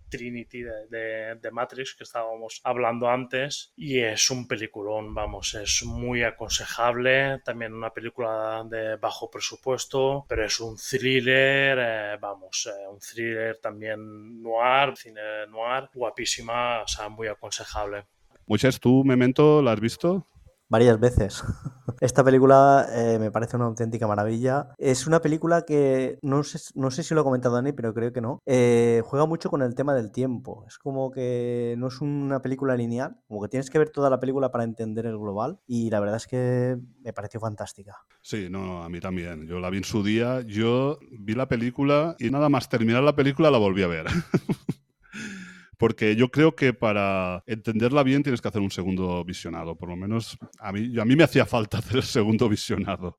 Trinity 0.09 0.62
de, 0.62 0.87
de- 0.89 1.35
de 1.37 1.51
Matrix 1.51 1.95
que 1.95 2.05
estábamos 2.05 2.61
hablando 2.65 3.09
antes 3.09 3.73
y 3.77 4.01
es 4.01 4.31
un 4.31 4.47
peliculón, 4.49 5.15
vamos, 5.15 5.55
es 5.55 5.83
muy 5.85 6.23
aconsejable, 6.23 7.41
también 7.45 7.73
una 7.75 7.91
película 7.93 8.65
de 8.69 8.97
bajo 8.97 9.31
presupuesto, 9.31 10.25
pero 10.29 10.45
es 10.45 10.59
un 10.61 10.77
thriller, 10.77 11.79
eh, 11.81 12.16
vamos, 12.21 12.69
eh, 12.71 12.89
un 12.89 12.99
thriller 12.99 13.59
también 13.59 14.43
noir, 14.43 14.97
cine 14.97 15.47
noir, 15.49 15.89
guapísima, 15.95 16.83
o 16.83 16.89
sea, 16.89 17.09
muy 17.09 17.29
aconsejable. 17.29 18.07
Moisés, 18.47 18.79
¿tú 18.79 19.05
Memento 19.05 19.62
la 19.62 19.73
has 19.73 19.81
visto? 19.81 20.27
Varias 20.69 20.99
veces. 21.01 21.43
Esta 22.01 22.23
película 22.23 22.87
eh, 22.93 23.19
me 23.19 23.31
parece 23.31 23.57
una 23.57 23.67
auténtica 23.67 24.07
maravilla. 24.07 24.69
Es 24.79 25.07
una 25.07 25.21
película 25.21 25.62
que 25.62 26.19
no 26.23 26.43
sé, 26.43 26.59
no 26.75 26.91
sé 26.91 27.03
si 27.03 27.14
lo 27.14 27.21
ha 27.21 27.25
comentado 27.25 27.55
Dani, 27.55 27.73
pero 27.73 27.95
creo 27.95 28.12
que 28.12 28.21
no. 28.21 28.41
Eh, 28.45 29.03
juega 29.05 29.27
mucho 29.27 29.51
con 29.51 29.62
el 29.62 29.75
tema 29.75 29.95
del 29.95 30.12
tiempo. 30.12 30.64
Es 30.67 30.79
como 30.79 31.11
que 31.11 31.75
no 31.79 31.89
es 31.89 32.01
una 32.01 32.43
película 32.43 32.77
lineal, 32.77 33.17
como 33.29 33.43
que 33.43 33.49
tienes 33.49 33.71
que 33.71 33.79
ver 33.79 33.91
toda 33.91 34.11
la 34.11 34.21
película 34.21 34.51
para 34.51 34.64
entender 34.64 35.07
el 35.07 35.19
global. 35.19 35.59
Y 35.67 35.91
la 35.91 36.01
verdad 36.01 36.17
es 36.17 36.27
que 36.27 36.77
me 37.03 37.12
pareció 37.12 37.41
fantástica. 37.41 37.97
Sí, 38.21 38.49
no, 38.51 38.83
a 38.83 38.89
mí 38.89 39.01
también. 39.01 39.47
Yo 39.47 39.59
la 39.59 39.71
vi 39.71 39.79
en 39.79 39.85
su 39.85 40.03
día. 40.03 40.43
Yo 40.43 40.99
vi 41.19 41.35
la 41.35 41.49
película 41.49 42.17
y 42.19 42.31
nada 42.31 42.49
más 42.49 42.69
terminar 42.69 43.03
la 43.03 43.17
película 43.17 43.51
la 43.51 43.59
volví 43.59 43.83
a 43.83 43.89
ver. 43.89 44.07
porque 45.77 46.16
yo 46.16 46.31
creo 46.31 46.55
que 46.57 46.72
para 46.72 47.43
entenderla 47.47 48.03
bien 48.03 48.22
tienes 48.22 48.41
que 48.41 48.49
hacer 48.49 48.62
un 48.62 48.70
segundo 48.70 49.24
visionado. 49.24 49.77
Por 49.77 49.89
lo 49.89 49.97
menos 49.97 50.39
a 50.59 50.72
mí, 50.72 50.99
a 50.99 51.05
mí 51.05 51.16
me 51.16 51.24
hacía 51.24 51.47
falta 51.47 51.79
hacer 51.79 51.97
el 51.97 52.03
segundo 52.03 52.49
visionado. 52.49 53.18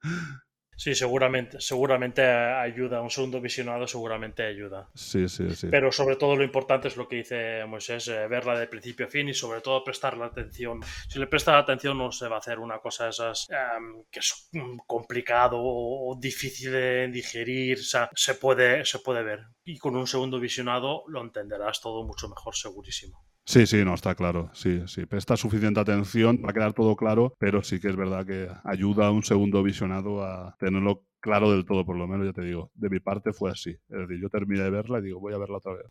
Sí, 0.77 0.93
seguramente, 0.93 1.59
seguramente 1.59 2.21
ayuda, 2.23 3.01
un 3.01 3.09
segundo 3.09 3.41
visionado 3.41 3.87
seguramente 3.87 4.43
ayuda. 4.43 4.87
Sí, 4.93 5.27
sí, 5.27 5.49
sí. 5.55 5.67
Pero 5.71 5.91
sobre 5.91 6.17
todo 6.17 6.35
lo 6.35 6.43
importante 6.43 6.87
es 6.87 6.95
lo 6.95 7.07
que 7.07 7.15
dice 7.17 7.65
Moisés, 7.65 8.07
eh, 8.09 8.27
verla 8.27 8.57
de 8.59 8.67
principio 8.67 9.07
a 9.07 9.09
fin 9.09 9.27
y 9.27 9.33
sobre 9.33 9.61
todo 9.61 9.83
prestarle 9.83 10.23
atención. 10.25 10.79
Si 11.09 11.17
le 11.17 11.25
presta 11.25 11.57
atención 11.57 11.97
no 11.97 12.11
se 12.11 12.27
va 12.27 12.35
a 12.35 12.39
hacer 12.39 12.59
una 12.59 12.77
cosa 12.77 13.05
de 13.05 13.09
esas 13.09 13.47
em, 13.49 14.03
que 14.11 14.19
es 14.19 14.49
mm, 14.51 14.77
complicado 14.85 15.57
o, 15.59 16.15
difícil 16.19 16.71
de 16.71 17.07
digerir, 17.07 17.79
o 17.79 17.83
sea, 17.83 18.09
se 18.13 18.35
puede, 18.35 18.85
se 18.85 18.99
puede 18.99 19.23
ver. 19.23 19.47
Y 19.63 19.79
con 19.79 19.95
un 19.95 20.05
segundo 20.05 20.39
visionado 20.39 21.03
lo 21.07 21.21
entenderás 21.21 21.81
todo 21.81 22.05
mucho 22.05 22.29
mejor, 22.29 22.55
segurísimo. 22.55 23.25
Sí, 23.49 23.65
sí, 23.65 23.83
no, 23.85 23.93
está 23.93 24.13
claro. 24.13 24.49
Sí, 24.53 24.81
sí. 24.87 25.05
Presta 25.05 25.37
suficiente 25.37 25.79
atención, 25.79 26.41
va 26.45 26.49
a 26.49 26.53
quedar 26.53 26.73
todo 26.73 26.97
claro, 26.97 27.33
pero 27.39 27.63
sí 27.63 27.79
que 27.79 27.87
es 27.87 27.95
verdad 27.95 28.25
que 28.25 28.49
ayuda 28.65 29.07
a 29.07 29.11
un 29.11 29.23
segundo 29.23 29.63
visionado 29.63 30.21
a 30.23 30.53
tenerlo 30.59 31.05
claro 31.21 31.51
del 31.51 31.65
todo, 31.65 31.85
por 31.85 31.95
lo 31.95 32.07
menos, 32.07 32.25
ya 32.27 32.33
te 32.33 32.41
digo. 32.41 32.71
De 32.75 32.89
mi 32.89 32.99
parte 32.99 33.31
fue 33.31 33.49
así. 33.51 33.69
Es 33.71 33.99
decir, 33.99 34.19
yo 34.21 34.29
terminé 34.29 34.63
de 34.63 34.69
verla 34.69 34.99
y 34.99 35.03
digo, 35.03 35.21
voy 35.21 35.33
a 35.33 35.37
verla 35.37 35.57
otra 35.57 35.73
vez. 35.75 35.85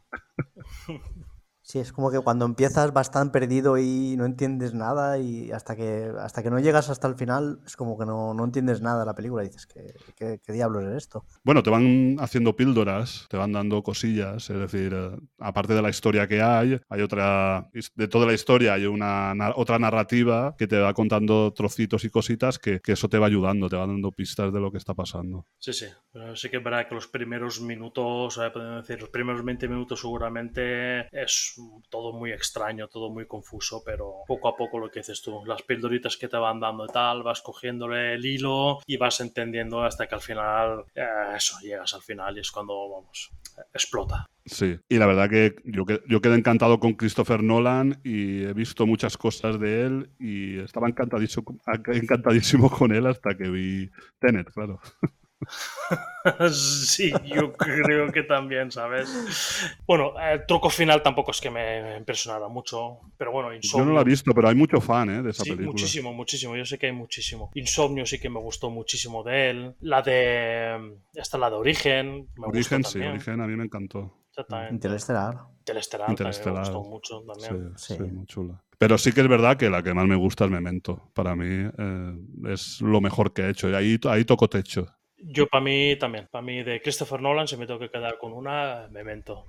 Sí, 1.66 1.80
es 1.80 1.92
como 1.92 2.12
que 2.12 2.20
cuando 2.20 2.44
empiezas 2.44 2.92
vas 2.92 3.10
tan 3.10 3.32
perdido 3.32 3.76
y 3.76 4.14
no 4.16 4.24
entiendes 4.24 4.72
nada 4.72 5.18
y 5.18 5.50
hasta 5.50 5.74
que, 5.74 6.12
hasta 6.20 6.40
que 6.40 6.48
no 6.48 6.60
llegas 6.60 6.90
hasta 6.90 7.08
el 7.08 7.16
final 7.16 7.58
es 7.66 7.74
como 7.74 7.98
que 7.98 8.06
no, 8.06 8.34
no 8.34 8.44
entiendes 8.44 8.80
nada 8.80 9.00
de 9.00 9.06
la 9.06 9.16
película. 9.16 9.42
Y 9.42 9.48
dices, 9.48 9.66
¿qué, 9.66 10.38
qué, 10.46 10.52
diablos 10.52 10.84
es 10.84 10.94
esto? 10.94 11.24
Bueno, 11.42 11.64
te 11.64 11.70
van 11.70 12.18
haciendo 12.20 12.54
píldoras, 12.54 13.26
te 13.28 13.36
van 13.36 13.50
dando 13.50 13.82
cosillas, 13.82 14.48
es 14.48 14.56
decir, 14.56 14.94
eh, 14.94 15.18
aparte 15.40 15.74
de 15.74 15.82
la 15.82 15.90
historia 15.90 16.28
que 16.28 16.40
hay, 16.40 16.80
hay 16.88 17.02
otra, 17.02 17.68
de 17.72 18.06
toda 18.06 18.26
la 18.26 18.32
historia 18.32 18.74
hay 18.74 18.86
una 18.86 19.34
otra 19.56 19.80
narrativa 19.80 20.54
que 20.56 20.68
te 20.68 20.78
va 20.78 20.94
contando 20.94 21.52
trocitos 21.52 22.04
y 22.04 22.10
cositas 22.10 22.60
que, 22.60 22.78
que 22.78 22.92
eso 22.92 23.08
te 23.08 23.18
va 23.18 23.26
ayudando, 23.26 23.68
te 23.68 23.74
va 23.74 23.88
dando 23.88 24.12
pistas 24.12 24.52
de 24.52 24.60
lo 24.60 24.70
que 24.70 24.78
está 24.78 24.94
pasando. 24.94 25.46
Sí, 25.58 25.72
sí, 25.72 25.86
pero 26.12 26.36
sí 26.36 26.48
que 26.48 26.58
es 26.58 26.62
verdad 26.62 26.86
que 26.88 26.94
los 26.94 27.08
primeros 27.08 27.60
minutos, 27.60 28.36
podemos 28.52 28.86
decir, 28.86 29.00
los 29.00 29.10
primeros 29.10 29.44
20 29.44 29.66
minutos 29.66 30.00
seguramente 30.00 31.08
es 31.10 31.55
todo 31.88 32.12
muy 32.12 32.32
extraño, 32.32 32.88
todo 32.88 33.10
muy 33.10 33.26
confuso, 33.26 33.82
pero 33.84 34.22
poco 34.26 34.48
a 34.48 34.56
poco 34.56 34.78
lo 34.78 34.90
que 34.90 35.00
dices 35.00 35.22
tú, 35.22 35.44
las 35.44 35.62
pildoritas 35.62 36.16
que 36.16 36.28
te 36.28 36.36
van 36.36 36.60
dando 36.60 36.84
y 36.84 36.88
tal, 36.88 37.22
vas 37.22 37.42
cogiéndole 37.42 38.14
el 38.14 38.24
hilo 38.24 38.80
y 38.86 38.96
vas 38.96 39.20
entendiendo 39.20 39.82
hasta 39.82 40.06
que 40.06 40.14
al 40.14 40.20
final, 40.20 40.84
eh, 40.94 41.04
eso, 41.36 41.58
llegas 41.60 41.94
al 41.94 42.02
final 42.02 42.36
y 42.36 42.40
es 42.40 42.50
cuando, 42.50 42.88
vamos, 42.88 43.30
explota. 43.72 44.26
Sí, 44.44 44.78
y 44.88 44.98
la 44.98 45.06
verdad 45.06 45.28
que 45.28 45.56
yo, 45.64 45.84
yo 46.08 46.20
quedé 46.20 46.36
encantado 46.36 46.78
con 46.78 46.94
Christopher 46.94 47.42
Nolan 47.42 48.00
y 48.04 48.44
he 48.44 48.52
visto 48.52 48.86
muchas 48.86 49.16
cosas 49.16 49.58
de 49.58 49.82
él 49.82 50.10
y 50.20 50.60
estaba 50.60 50.88
encantadísimo, 50.88 51.58
encantadísimo 51.66 52.70
con 52.70 52.94
él 52.94 53.06
hasta 53.06 53.36
que 53.36 53.50
vi 53.50 53.90
Tenet, 54.20 54.50
claro. 54.52 54.80
sí, 56.52 57.12
yo 57.24 57.52
creo 57.52 58.10
que 58.10 58.22
también, 58.22 58.70
¿sabes? 58.70 59.76
Bueno, 59.86 60.14
el 60.18 60.46
truco 60.46 60.70
final 60.70 61.02
tampoco 61.02 61.30
es 61.30 61.40
que 61.40 61.50
me 61.50 61.96
impresionara 61.98 62.48
mucho, 62.48 63.00
pero 63.16 63.32
bueno, 63.32 63.54
Insomnio... 63.54 63.84
Yo 63.84 63.88
no 63.88 63.94
lo 63.94 64.00
he 64.00 64.04
visto, 64.04 64.32
pero 64.32 64.48
hay 64.48 64.54
mucho 64.54 64.80
fan 64.80 65.10
¿eh? 65.10 65.22
de 65.22 65.30
esa 65.30 65.44
película. 65.44 65.68
Muchísimo, 65.68 66.12
muchísimo, 66.12 66.56
yo 66.56 66.64
sé 66.64 66.78
que 66.78 66.86
hay 66.86 66.92
muchísimo. 66.92 67.50
Insomnio 67.54 68.06
sí 68.06 68.18
que 68.18 68.30
me 68.30 68.40
gustó 68.40 68.70
muchísimo 68.70 69.22
de 69.22 69.50
él. 69.50 69.74
La 69.80 70.02
de... 70.02 70.98
Esta, 71.14 71.38
la 71.38 71.50
de 71.50 71.56
Origen. 71.56 72.28
Me 72.36 72.46
Origen, 72.46 72.84
sí, 72.84 73.00
Origen 73.00 73.40
a 73.40 73.46
mí 73.46 73.56
me 73.56 73.64
encantó. 73.64 74.26
Exactamente. 74.30 74.74
Interestelar. 74.74 75.34
Interestelar, 75.60 76.10
Interestelar. 76.10 76.66
me 76.66 76.70
gustó 76.70 76.90
mucho 76.90 77.22
también. 77.22 77.72
Sí, 77.76 77.94
sí. 77.96 78.02
muy 78.02 78.26
chula. 78.26 78.62
Pero 78.78 78.98
sí 78.98 79.12
que 79.12 79.22
es 79.22 79.28
verdad 79.28 79.56
que 79.56 79.70
la 79.70 79.82
que 79.82 79.94
más 79.94 80.06
me 80.06 80.16
gusta 80.16 80.44
es 80.44 80.50
Memento. 80.50 81.10
Para 81.14 81.34
mí 81.34 81.46
eh, 81.46 82.18
es 82.48 82.80
lo 82.82 83.00
mejor 83.00 83.32
que 83.32 83.42
he 83.42 83.50
hecho. 83.50 83.70
Y 83.70 83.74
ahí, 83.74 83.98
ahí 84.04 84.24
toco 84.24 84.48
techo. 84.48 84.86
Yo 85.28 85.46
para 85.48 85.64
mí 85.64 85.96
también, 85.96 86.28
para 86.30 86.42
mí 86.42 86.62
de 86.62 86.80
Christopher 86.80 87.20
Nolan, 87.20 87.48
se 87.48 87.56
me 87.56 87.66
tengo 87.66 87.80
que 87.80 87.90
quedar 87.90 88.16
con 88.18 88.32
una, 88.32 88.88
Memento. 88.90 89.44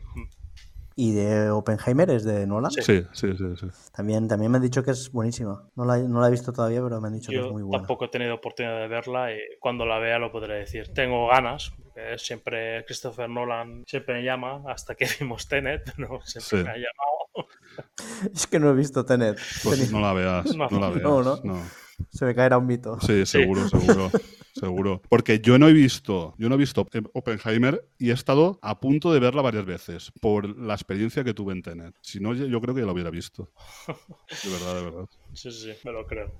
¿Y 1.00 1.12
de 1.12 1.52
Oppenheimer 1.52 2.10
es 2.10 2.24
de 2.24 2.48
Nolan? 2.48 2.72
Sí, 2.72 2.82
sí, 2.82 3.06
sí. 3.14 3.28
sí, 3.38 3.68
También, 3.96 4.28
también 4.28 4.52
me 4.52 4.58
han 4.58 4.64
dicho 4.64 4.84
que 4.84 4.90
es 4.90 5.12
buenísima. 5.12 5.70
No 5.76 5.86
la, 5.86 6.00
no 6.00 6.20
la 6.20 6.28
he 6.28 6.32
visto 6.32 6.52
todavía, 6.52 6.82
pero 6.82 7.00
me 7.00 7.10
han 7.10 7.14
dicho 7.14 7.30
que 7.30 7.38
es 7.38 7.52
muy 7.52 7.62
buena. 7.62 7.78
Tampoco 7.78 8.06
he 8.06 8.08
tenido 8.08 8.34
oportunidad 8.34 8.80
de 8.80 8.88
verla 8.88 9.32
y 9.32 9.38
cuando 9.60 9.86
la 9.86 10.00
vea 10.00 10.18
lo 10.18 10.32
podré 10.32 10.56
decir. 10.56 10.92
Tengo 10.96 11.28
ganas, 11.28 11.72
porque 11.78 12.18
siempre 12.18 12.84
Christopher 12.86 13.30
Nolan 13.30 13.84
siempre 13.86 14.16
me 14.16 14.24
llama, 14.24 14.64
hasta 14.68 14.96
que 14.96 15.06
vimos 15.20 15.48
Tenet, 15.48 15.96
no 15.98 16.20
siempre 16.24 16.64
me 16.64 16.70
ha 16.72 16.78
llamado. 16.78 17.48
Es 18.34 18.48
que 18.48 18.60
no 18.60 18.72
he 18.72 18.74
visto 18.74 19.06
Tenet. 19.06 19.38
Pues 19.64 19.92
no 19.92 20.02
la 20.02 20.14
veas, 20.14 20.56
no, 20.56 20.80
la 20.80 20.90
veas. 20.90 21.04
No, 21.04 21.22
¿no? 21.22 21.40
no. 21.44 21.62
Se 22.10 22.26
me 22.26 22.36
caerá 22.36 22.58
un 22.58 22.68
mito. 22.68 23.00
Sí, 23.02 23.26
seguro, 23.26 23.68
seguro. 23.68 24.12
Seguro. 24.54 25.02
Porque 25.10 25.40
yo 25.40 25.60
no 25.60 25.68
he 25.68 25.74
visto, 25.74 26.34
yo 26.38 26.50
no 26.50 26.56
he 26.56 26.58
visto 26.58 26.88
Oppenheimer 27.14 27.88
y 28.00 28.10
he 28.10 28.14
estado 28.14 28.58
a 28.62 28.80
punto 28.80 29.14
de 29.14 29.20
verla 29.20 29.42
varias 29.42 29.66
veces 29.66 30.12
por 30.20 30.58
la 30.58 30.74
experiencia 30.74 31.24
que 31.24 31.34
tuve 31.34 31.54
en 31.54 31.62
Tenet. 31.62 31.96
Si 32.02 32.20
no, 32.20 32.34
yo 32.34 32.60
creo 32.60 32.74
que 32.74 32.82
ya 32.82 32.88
lo 32.88 32.94
hubiera 32.94 33.12
visto. 33.12 33.52
De 33.88 34.50
verdad, 34.50 34.76
de 34.76 34.84
verdad. 34.84 35.10
Sí, 35.34 35.52
sí, 35.52 35.72
me 35.86 35.92
lo 35.92 36.08
creo. 36.08 36.34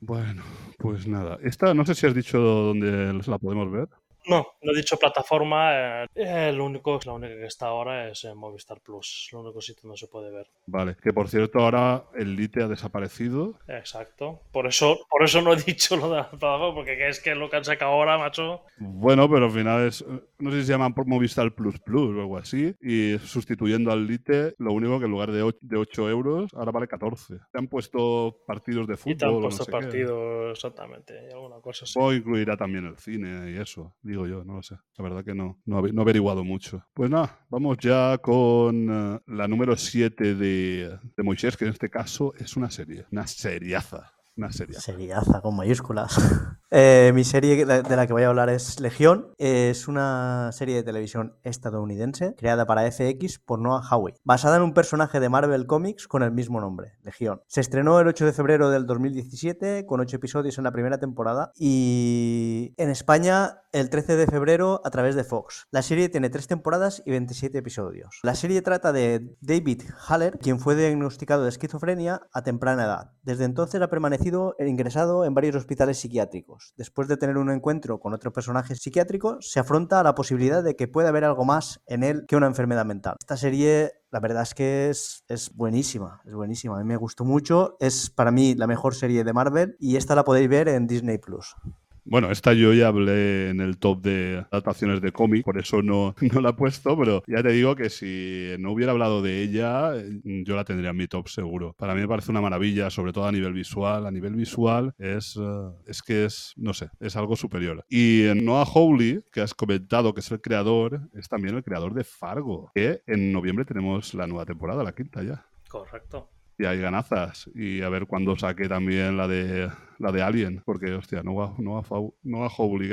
Bueno, 0.00 0.42
pues 0.78 1.06
nada. 1.06 1.38
Esta, 1.42 1.74
no 1.74 1.86
sé 1.86 1.94
si 1.94 2.06
has 2.06 2.14
dicho 2.14 2.38
dónde 2.38 3.12
la 3.26 3.38
podemos 3.38 3.70
ver. 3.70 3.88
No, 4.26 4.46
no 4.62 4.72
he 4.72 4.76
dicho 4.76 4.96
plataforma. 4.96 6.04
Eh, 6.14 6.52
lo 6.54 6.64
único, 6.64 6.98
la 7.04 7.12
única 7.12 7.34
que 7.34 7.46
está 7.46 7.66
ahora 7.66 8.08
es 8.08 8.24
en 8.24 8.36
Movistar 8.36 8.80
Plus. 8.80 9.28
Lo 9.32 9.40
único 9.40 9.60
sitio 9.60 9.82
donde 9.84 9.98
se 9.98 10.06
puede 10.06 10.30
ver. 10.30 10.46
Vale, 10.66 10.96
que 11.02 11.12
por 11.12 11.28
cierto 11.28 11.60
ahora 11.60 12.04
el 12.14 12.36
Lite 12.36 12.62
ha 12.62 12.68
desaparecido. 12.68 13.58
Exacto. 13.66 14.40
Por 14.52 14.66
eso, 14.66 15.06
por 15.10 15.24
eso 15.24 15.42
no 15.42 15.52
he 15.52 15.56
dicho 15.56 15.96
lo 15.96 16.10
de 16.10 16.16
la 16.16 16.30
plataforma, 16.30 16.74
porque 16.74 17.08
es 17.08 17.20
que 17.20 17.34
lo 17.34 17.50
que 17.50 17.56
han 17.56 17.64
sacado 17.64 17.92
ahora, 17.92 18.18
macho. 18.18 18.62
Bueno, 18.78 19.28
pero 19.28 19.46
al 19.46 19.52
final 19.52 19.86
es. 19.86 20.04
No 20.38 20.50
sé 20.50 20.60
si 20.60 20.66
se 20.66 20.72
llaman 20.72 20.94
Movistar 21.06 21.52
Plus 21.54 21.78
Plus 21.80 22.16
o 22.16 22.20
algo 22.20 22.36
así. 22.36 22.74
Y 22.80 23.18
sustituyendo 23.18 23.90
al 23.92 24.06
Lite, 24.06 24.54
lo 24.58 24.72
único 24.72 24.98
que 24.98 25.06
en 25.06 25.10
lugar 25.10 25.32
de 25.32 25.42
8, 25.42 25.58
de 25.60 25.76
8 25.76 26.10
euros, 26.10 26.54
ahora 26.54 26.72
vale 26.72 26.88
14. 26.88 27.38
Te 27.50 27.58
han 27.58 27.68
puesto 27.68 28.38
partidos 28.46 28.86
de 28.86 28.96
fútbol. 28.96 29.12
Y 29.12 29.16
te 29.16 29.24
han 29.24 29.40
puesto 29.40 29.64
partidos, 29.66 30.52
exactamente. 30.52 31.28
Y 31.28 31.32
alguna 31.32 31.60
cosa 31.60 31.84
así. 31.84 31.98
O 32.00 32.12
incluirá 32.12 32.56
también 32.56 32.86
el 32.86 32.96
cine 32.98 33.50
y 33.50 33.56
eso 33.56 33.94
digo 34.12 34.26
yo, 34.26 34.44
no 34.44 34.54
lo 34.54 34.62
sé. 34.62 34.76
La 34.96 35.04
verdad 35.04 35.24
que 35.24 35.34
no, 35.34 35.60
no, 35.64 35.84
he 35.84 36.00
averiguado 36.00 36.44
mucho. 36.44 36.84
Pues 36.94 37.10
nada, 37.10 37.44
vamos 37.48 37.78
ya 37.78 38.18
con 38.18 38.88
eh, 38.90 39.20
la 39.26 39.48
número 39.48 39.76
7 39.76 40.34
de, 40.34 40.98
de 41.16 41.22
Moisés, 41.22 41.56
que 41.56 41.64
en 41.64 41.70
este 41.70 41.90
caso 41.90 42.34
es 42.38 42.56
una 42.56 42.70
serie, 42.70 43.06
una 43.10 43.26
seriaza. 43.26 44.12
Una 44.36 44.50
seriaza. 44.50 44.80
Seriaza, 44.80 45.40
con 45.40 45.56
mayúsculas. 45.56 46.16
Eh, 46.74 47.12
mi 47.14 47.22
serie 47.22 47.66
de 47.66 47.96
la 47.96 48.06
que 48.06 48.14
voy 48.14 48.22
a 48.22 48.28
hablar 48.28 48.48
es 48.48 48.80
Legión. 48.80 49.34
Es 49.36 49.88
una 49.88 50.48
serie 50.52 50.76
de 50.76 50.82
televisión 50.82 51.36
estadounidense 51.42 52.34
creada 52.38 52.64
para 52.64 52.90
FX 52.90 53.40
por 53.40 53.58
Noah 53.58 53.82
Hawley, 53.86 54.14
basada 54.24 54.56
en 54.56 54.62
un 54.62 54.72
personaje 54.72 55.20
de 55.20 55.28
Marvel 55.28 55.66
Comics 55.66 56.08
con 56.08 56.22
el 56.22 56.32
mismo 56.32 56.62
nombre, 56.62 56.94
Legión. 57.02 57.42
Se 57.46 57.60
estrenó 57.60 58.00
el 58.00 58.08
8 58.08 58.24
de 58.24 58.32
febrero 58.32 58.70
del 58.70 58.86
2017 58.86 59.84
con 59.84 60.00
8 60.00 60.16
episodios 60.16 60.56
en 60.56 60.64
la 60.64 60.72
primera 60.72 60.98
temporada 60.98 61.52
y 61.56 62.72
en 62.78 62.88
España 62.88 63.58
el 63.72 63.90
13 63.90 64.16
de 64.16 64.26
febrero 64.26 64.80
a 64.82 64.90
través 64.90 65.14
de 65.14 65.24
Fox. 65.24 65.66
La 65.72 65.82
serie 65.82 66.08
tiene 66.08 66.30
3 66.30 66.46
temporadas 66.46 67.02
y 67.04 67.10
27 67.10 67.58
episodios. 67.58 68.18
La 68.22 68.34
serie 68.34 68.62
trata 68.62 68.92
de 68.92 69.36
David 69.42 69.82
Haller, 70.08 70.38
quien 70.38 70.58
fue 70.58 70.74
diagnosticado 70.74 71.42
de 71.42 71.50
esquizofrenia 71.50 72.22
a 72.32 72.42
temprana 72.42 72.84
edad. 72.84 73.12
Desde 73.22 73.44
entonces 73.44 73.80
ha 73.80 73.88
permanecido 73.88 74.21
ingresado 74.58 75.24
en 75.24 75.34
varios 75.34 75.56
hospitales 75.56 75.98
psiquiátricos. 75.98 76.74
Después 76.76 77.08
de 77.08 77.16
tener 77.16 77.36
un 77.36 77.50
encuentro 77.50 78.00
con 78.00 78.12
otro 78.12 78.32
personaje 78.32 78.74
psiquiátrico, 78.74 79.38
se 79.40 79.60
afronta 79.60 80.00
a 80.00 80.02
la 80.02 80.14
posibilidad 80.14 80.62
de 80.62 80.76
que 80.76 80.88
pueda 80.88 81.08
haber 81.08 81.24
algo 81.24 81.44
más 81.44 81.80
en 81.86 82.02
él 82.02 82.24
que 82.26 82.36
una 82.36 82.46
enfermedad 82.46 82.84
mental. 82.84 83.16
Esta 83.20 83.36
serie 83.36 83.92
la 84.10 84.20
verdad 84.20 84.42
es 84.42 84.54
que 84.54 84.90
es, 84.90 85.24
es, 85.28 85.54
buenísima, 85.54 86.20
es 86.26 86.34
buenísima. 86.34 86.76
A 86.76 86.78
mí 86.80 86.84
me 86.84 86.96
gustó 86.96 87.24
mucho. 87.24 87.76
Es 87.80 88.10
para 88.10 88.30
mí 88.30 88.54
la 88.54 88.66
mejor 88.66 88.94
serie 88.94 89.24
de 89.24 89.32
Marvel 89.32 89.76
y 89.80 89.96
esta 89.96 90.14
la 90.14 90.24
podéis 90.24 90.48
ver 90.48 90.68
en 90.68 90.86
Disney 90.86 91.18
Plus. 91.18 91.56
Bueno, 92.04 92.32
esta 92.32 92.52
yo 92.52 92.72
ya 92.74 92.88
hablé 92.88 93.50
en 93.50 93.60
el 93.60 93.78
top 93.78 94.02
de 94.02 94.44
adaptaciones 94.50 95.00
de 95.00 95.12
cómic, 95.12 95.44
por 95.44 95.56
eso 95.58 95.82
no, 95.82 96.14
no 96.34 96.40
la 96.40 96.50
he 96.50 96.54
puesto, 96.54 96.98
pero 96.98 97.22
ya 97.28 97.42
te 97.42 97.50
digo 97.50 97.76
que 97.76 97.90
si 97.90 98.54
no 98.58 98.72
hubiera 98.72 98.92
hablado 98.92 99.22
de 99.22 99.42
ella, 99.42 99.92
yo 100.24 100.56
la 100.56 100.64
tendría 100.64 100.90
en 100.90 100.96
mi 100.96 101.06
top 101.06 101.28
seguro. 101.28 101.74
Para 101.78 101.94
mí 101.94 102.00
me 102.00 102.08
parece 102.08 102.32
una 102.32 102.40
maravilla, 102.40 102.90
sobre 102.90 103.12
todo 103.12 103.26
a 103.26 103.32
nivel 103.32 103.52
visual. 103.52 104.06
A 104.06 104.10
nivel 104.10 104.34
visual 104.34 104.94
es, 104.98 105.38
eh, 105.40 105.70
es 105.86 106.02
que 106.02 106.24
es, 106.24 106.54
no 106.56 106.74
sé, 106.74 106.90
es 106.98 107.14
algo 107.16 107.36
superior. 107.36 107.84
Y 107.88 108.24
Noah 108.34 108.66
Hawley, 108.66 109.20
que 109.32 109.40
has 109.40 109.54
comentado 109.54 110.12
que 110.12 110.20
es 110.20 110.30
el 110.32 110.40
creador, 110.40 111.08
es 111.14 111.28
también 111.28 111.54
el 111.54 111.62
creador 111.62 111.94
de 111.94 112.04
Fargo, 112.04 112.72
que 112.74 113.02
en 113.06 113.32
noviembre 113.32 113.64
tenemos 113.64 114.12
la 114.14 114.26
nueva 114.26 114.44
temporada, 114.44 114.82
la 114.82 114.92
quinta 114.92 115.22
ya. 115.22 115.46
Correcto 115.68 116.28
y 116.58 116.64
hay 116.64 116.78
ganazas. 116.78 117.50
Y 117.54 117.82
a 117.82 117.88
ver 117.88 118.06
cuándo 118.06 118.36
saque 118.36 118.68
también 118.68 119.16
la 119.16 119.28
de 119.28 119.70
la 120.02 120.12
de 120.12 120.20
Alien, 120.20 120.62
porque 120.64 120.92
hostia, 120.92 121.22
no 121.22 121.34
va, 121.34 121.54
no 121.58 121.74
va, 121.74 122.48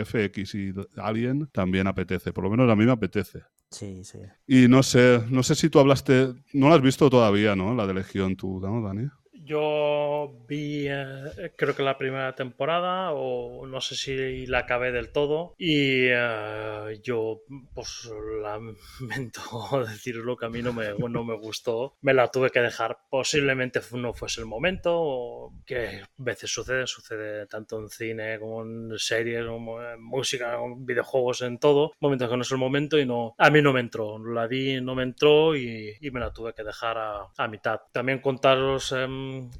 FX 0.05 0.55
y 0.55 0.73
Alien 0.97 1.47
también 1.47 1.87
apetece, 1.87 2.31
por 2.31 2.43
lo 2.43 2.51
menos 2.51 2.69
a 2.69 2.75
mí 2.75 2.85
me 2.85 2.91
apetece. 2.91 3.41
Sí, 3.71 4.03
sí. 4.03 4.19
Y 4.47 4.67
no 4.67 4.83
sé, 4.83 5.21
no 5.29 5.43
sé 5.43 5.55
si 5.55 5.69
tú 5.69 5.79
hablaste, 5.79 6.33
no 6.53 6.69
la 6.69 6.75
has 6.75 6.81
visto 6.81 7.09
todavía, 7.09 7.55
¿no? 7.55 7.73
La 7.73 7.87
de 7.87 7.95
Legión 7.95 8.35
tú, 8.35 8.59
¿no, 8.59 8.81
Dani? 8.81 9.09
Yo 9.49 10.31
vi, 10.47 10.85
eh, 10.87 11.53
creo 11.55 11.75
que 11.75 11.81
la 11.81 11.97
primera 11.97 12.35
temporada, 12.35 13.13
o 13.13 13.65
no 13.65 13.81
sé 13.81 13.95
si 13.95 14.45
la 14.45 14.59
acabé 14.59 14.91
del 14.91 15.11
todo, 15.11 15.55
y 15.57 16.05
eh, 16.05 16.99
yo, 17.01 17.41
pues 17.73 18.11
lamento 18.43 19.41
decirlo 19.87 20.37
que 20.37 20.45
a 20.45 20.49
mí 20.49 20.61
no 20.61 20.71
me, 20.71 20.93
no 20.93 21.23
me 21.23 21.35
gustó. 21.35 21.95
Me 22.01 22.13
la 22.13 22.27
tuve 22.27 22.51
que 22.51 22.59
dejar. 22.59 22.99
Posiblemente 23.09 23.81
no 23.93 24.13
fuese 24.13 24.41
el 24.41 24.45
momento, 24.45 25.51
que 25.65 26.03
a 26.03 26.09
veces 26.17 26.51
sucede, 26.51 26.85
sucede 26.85 27.47
tanto 27.47 27.79
en 27.79 27.89
cine 27.89 28.37
como 28.37 28.61
en 28.61 28.99
series, 28.99 29.47
como 29.47 29.81
en 29.81 29.99
música, 30.03 30.59
en 30.63 30.85
videojuegos, 30.85 31.41
en 31.41 31.57
todo. 31.57 31.93
Momentos 31.99 32.29
que 32.29 32.35
no 32.35 32.43
es 32.43 32.51
el 32.51 32.59
momento 32.59 32.99
y 32.99 33.07
no, 33.07 33.33
a 33.35 33.49
mí 33.49 33.63
no 33.63 33.73
me 33.73 33.79
entró. 33.79 34.19
La 34.19 34.45
vi, 34.45 34.79
no 34.79 34.93
me 34.93 35.01
entró 35.01 35.55
y, 35.55 35.97
me 36.11 36.19
la 36.19 36.31
tuve 36.31 36.53
que 36.53 36.63
dejar 36.63 36.99
a, 36.99 37.27
a 37.35 37.47
mitad. 37.47 37.79
También 37.91 38.19
contaros. 38.19 38.93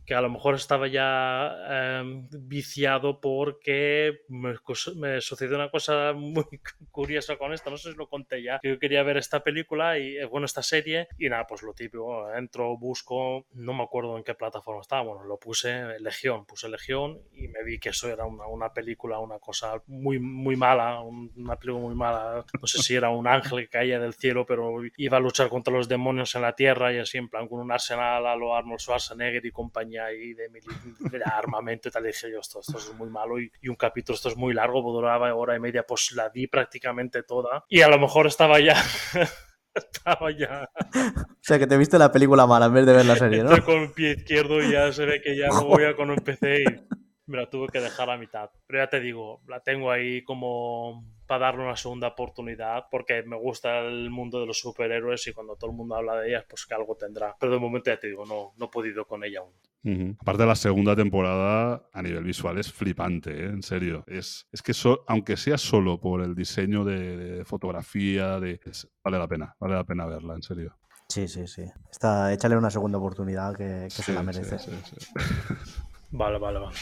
Que 0.05 0.13
a 0.13 0.21
lo 0.21 0.30
mejor 0.30 0.55
estaba 0.55 0.88
ya 0.88 1.55
em, 1.69 2.27
viciado 2.32 3.19
porque 3.19 4.21
me, 4.27 5.21
sucedió 5.21 5.55
una 5.55 5.69
cosa 5.69 6.13
muy 6.13 6.45
curiosa 6.91 7.38
con 7.38 7.53
esto, 7.53 7.69
no 7.69 7.77
sé 7.77 7.91
si 7.91 7.97
lo 7.97 8.09
conté 8.09 8.43
ya, 8.43 8.59
yo 8.63 8.80
quería 8.80 9.03
ver 9.03 9.17
esta 9.17 9.43
película 9.43 9.97
y, 9.97 10.17
eh, 10.17 10.25
bueno, 10.25 10.45
esta 10.45 10.63
serie 10.63 11.07
y 11.17 11.30
nada, 11.30 11.45
pues 11.47 11.63
lo 11.63 11.73
típico, 11.73 12.32
entro, 12.34 12.77
busco, 12.77 13.45
no 13.53 13.73
me 13.73 13.84
acuerdo 13.84 14.17
en 14.17 14.23
qué 14.23 14.34
plataforma 14.34 14.82
estaba, 14.82 15.03
bueno, 15.03 15.23
lo 15.23 15.38
puse 15.38 15.99
Legión, 15.99 16.45
puse 16.45 16.69
Legión 16.69 17.19
y 17.34 17.47
me 17.47 17.63
vi 17.63 17.80
que 17.80 17.89
eso 17.89 18.09
era 18.09 18.25
una, 18.25 18.47
una 18.47 18.73
película, 18.73 19.19
una 19.19 19.39
cosa 19.39 19.82
muy, 19.88 20.19
muy 20.19 20.55
mala, 20.55 21.01
una 21.01 21.55
película 21.55 21.86
muy 21.86 21.95
mala, 21.95 22.45
no 22.59 22.67
sé 22.67 22.82
si 22.82 22.95
era 22.95 23.09
un 23.09 23.27
ángel 23.27 23.59
que 23.61 23.69
caía 23.69 23.99
del 23.99 24.13
cielo, 24.13 24.45
pero 24.45 24.82
iba 24.97 25.17
a 25.17 25.19
luchar 25.21 25.49
contra 25.49 25.73
los 25.73 25.88
demonios 25.88 26.36
en 26.36 26.41
la 26.41 26.55
tierra 26.55 26.93
y 26.93 26.97
así 26.97 27.17
en 27.17 27.30
plan 27.30 27.47
con 27.47 27.59
un 27.59 27.71
arsenal 27.71 28.25
a 28.25 28.36
lo 28.36 28.55
Arnold 28.55 28.80
Schwarzenegger 28.80 29.45
y 29.45 29.51
con 29.51 29.68
compañía 29.70 30.05
ahí 30.05 30.34
de, 30.34 30.49
de 30.49 31.24
armamento 31.24 31.89
y 31.89 31.91
tal. 31.91 32.03
Y 32.03 32.07
dije 32.07 32.32
yo, 32.32 32.39
esto, 32.39 32.59
esto 32.59 32.78
es 32.78 32.93
muy 32.95 33.09
malo 33.09 33.39
y, 33.39 33.51
un 33.70 33.76
capítulo, 33.76 34.15
esto 34.15 34.30
es 34.30 34.36
muy 34.36 34.53
largo, 34.53 34.82
pues 34.82 34.93
duraba 34.93 35.34
hora 35.36 35.55
y 35.55 35.59
media, 35.59 35.84
pues 35.84 36.11
la 36.13 36.30
di 36.30 36.47
prácticamente 36.47 37.24
toda. 37.24 37.65
Y 37.70 37.82
a 37.82 37.88
lo 37.88 37.99
mejor 37.99 38.28
estaba 38.28 38.59
ya... 38.59 38.76
estaba 39.74 40.32
ya... 40.32 40.67
O 40.95 41.41
sea, 41.41 41.59
que 41.59 41.67
te 41.67 41.78
viste 41.78 41.99
la 41.99 42.11
película 42.11 42.47
mala 42.47 42.65
en 42.65 42.74
vez 42.74 42.86
de 42.86 42.93
ver 42.93 43.05
la 43.05 43.15
serie, 43.15 43.43
¿no? 43.43 43.49
con 43.65 43.84
el 43.84 43.91
pie 43.91 44.11
izquierdo 44.17 44.61
y 44.61 44.72
ya 44.72 44.91
se 44.91 45.05
ve 45.05 45.22
que 45.22 45.38
ya 45.38 45.47
no 45.47 45.65
voy 45.65 45.84
a 45.84 45.95
cuando 45.95 46.15
empecé 46.15 46.63
y 46.63 46.65
me 47.28 47.38
la 47.38 47.49
tuve 47.49 47.67
que 47.67 47.80
dejar 47.80 48.09
a 48.09 48.17
mitad. 48.17 48.49
Pero 48.65 48.84
ya 48.84 48.89
te 48.89 48.99
digo, 48.99 49.41
la 49.47 49.61
tengo 49.61 49.91
ahí 49.91 50.24
como 50.24 51.05
para 51.30 51.45
darle 51.45 51.63
una 51.63 51.75
segunda 51.75 52.07
oportunidad 52.07 52.86
porque 52.89 53.21
me 53.21 53.36
gusta 53.36 53.82
el 53.82 54.09
mundo 54.09 54.39
de 54.39 54.47
los 54.47 54.57
superhéroes 54.57 55.27
y 55.27 55.32
cuando 55.32 55.55
todo 55.55 55.69
el 55.69 55.77
mundo 55.77 55.93
habla 55.93 56.15
de 56.15 56.30
ellas, 56.30 56.43
pues 56.49 56.65
que 56.65 56.73
algo 56.73 56.95
tendrá. 56.95 57.36
Pero 57.39 57.53
de 57.53 57.59
momento 57.59 57.91
ya 57.91 57.99
te 57.99 58.07
digo, 58.07 58.25
no, 58.25 58.53
no 58.57 58.65
he 58.65 58.69
podido 58.69 59.05
con 59.05 59.23
ella 59.23 59.41
aún. 59.41 60.15
Aparte 60.19 60.41
de 60.41 60.47
la 60.47 60.55
segunda 60.55 60.95
temporada, 60.95 61.88
a 61.93 62.01
nivel 62.01 62.23
visual 62.23 62.57
es 62.57 62.73
flipante, 62.73 63.30
¿eh? 63.30 63.45
en 63.45 63.61
serio. 63.61 64.03
Es, 64.07 64.47
es 64.51 64.63
que 64.63 64.73
aunque 65.05 65.38
sea 65.38 65.59
solo 65.59 65.99
por 65.99 66.21
el 66.21 66.34
diseño 66.34 66.84
de, 66.84 67.43
fotografía, 67.45 68.39
de, 68.39 68.59
vale 69.03 69.19
la 69.19 69.27
pena, 69.27 69.55
vale 69.59 69.75
la 69.75 69.84
pena 69.84 70.07
verla, 70.07 70.34
en 70.34 70.41
serio. 70.41 70.77
Sí, 71.09 71.27
sí, 71.27 71.45
sí. 71.45 71.63
Está, 71.91 72.34
échale 72.34 72.57
una 72.57 72.71
segunda 72.71 72.97
oportunidad 72.97 73.55
que, 73.55 73.88
se 73.91 74.13
la 74.13 74.23
merece. 74.23 74.57
vale, 76.09 76.39
vale, 76.39 76.57
vale. 76.57 76.75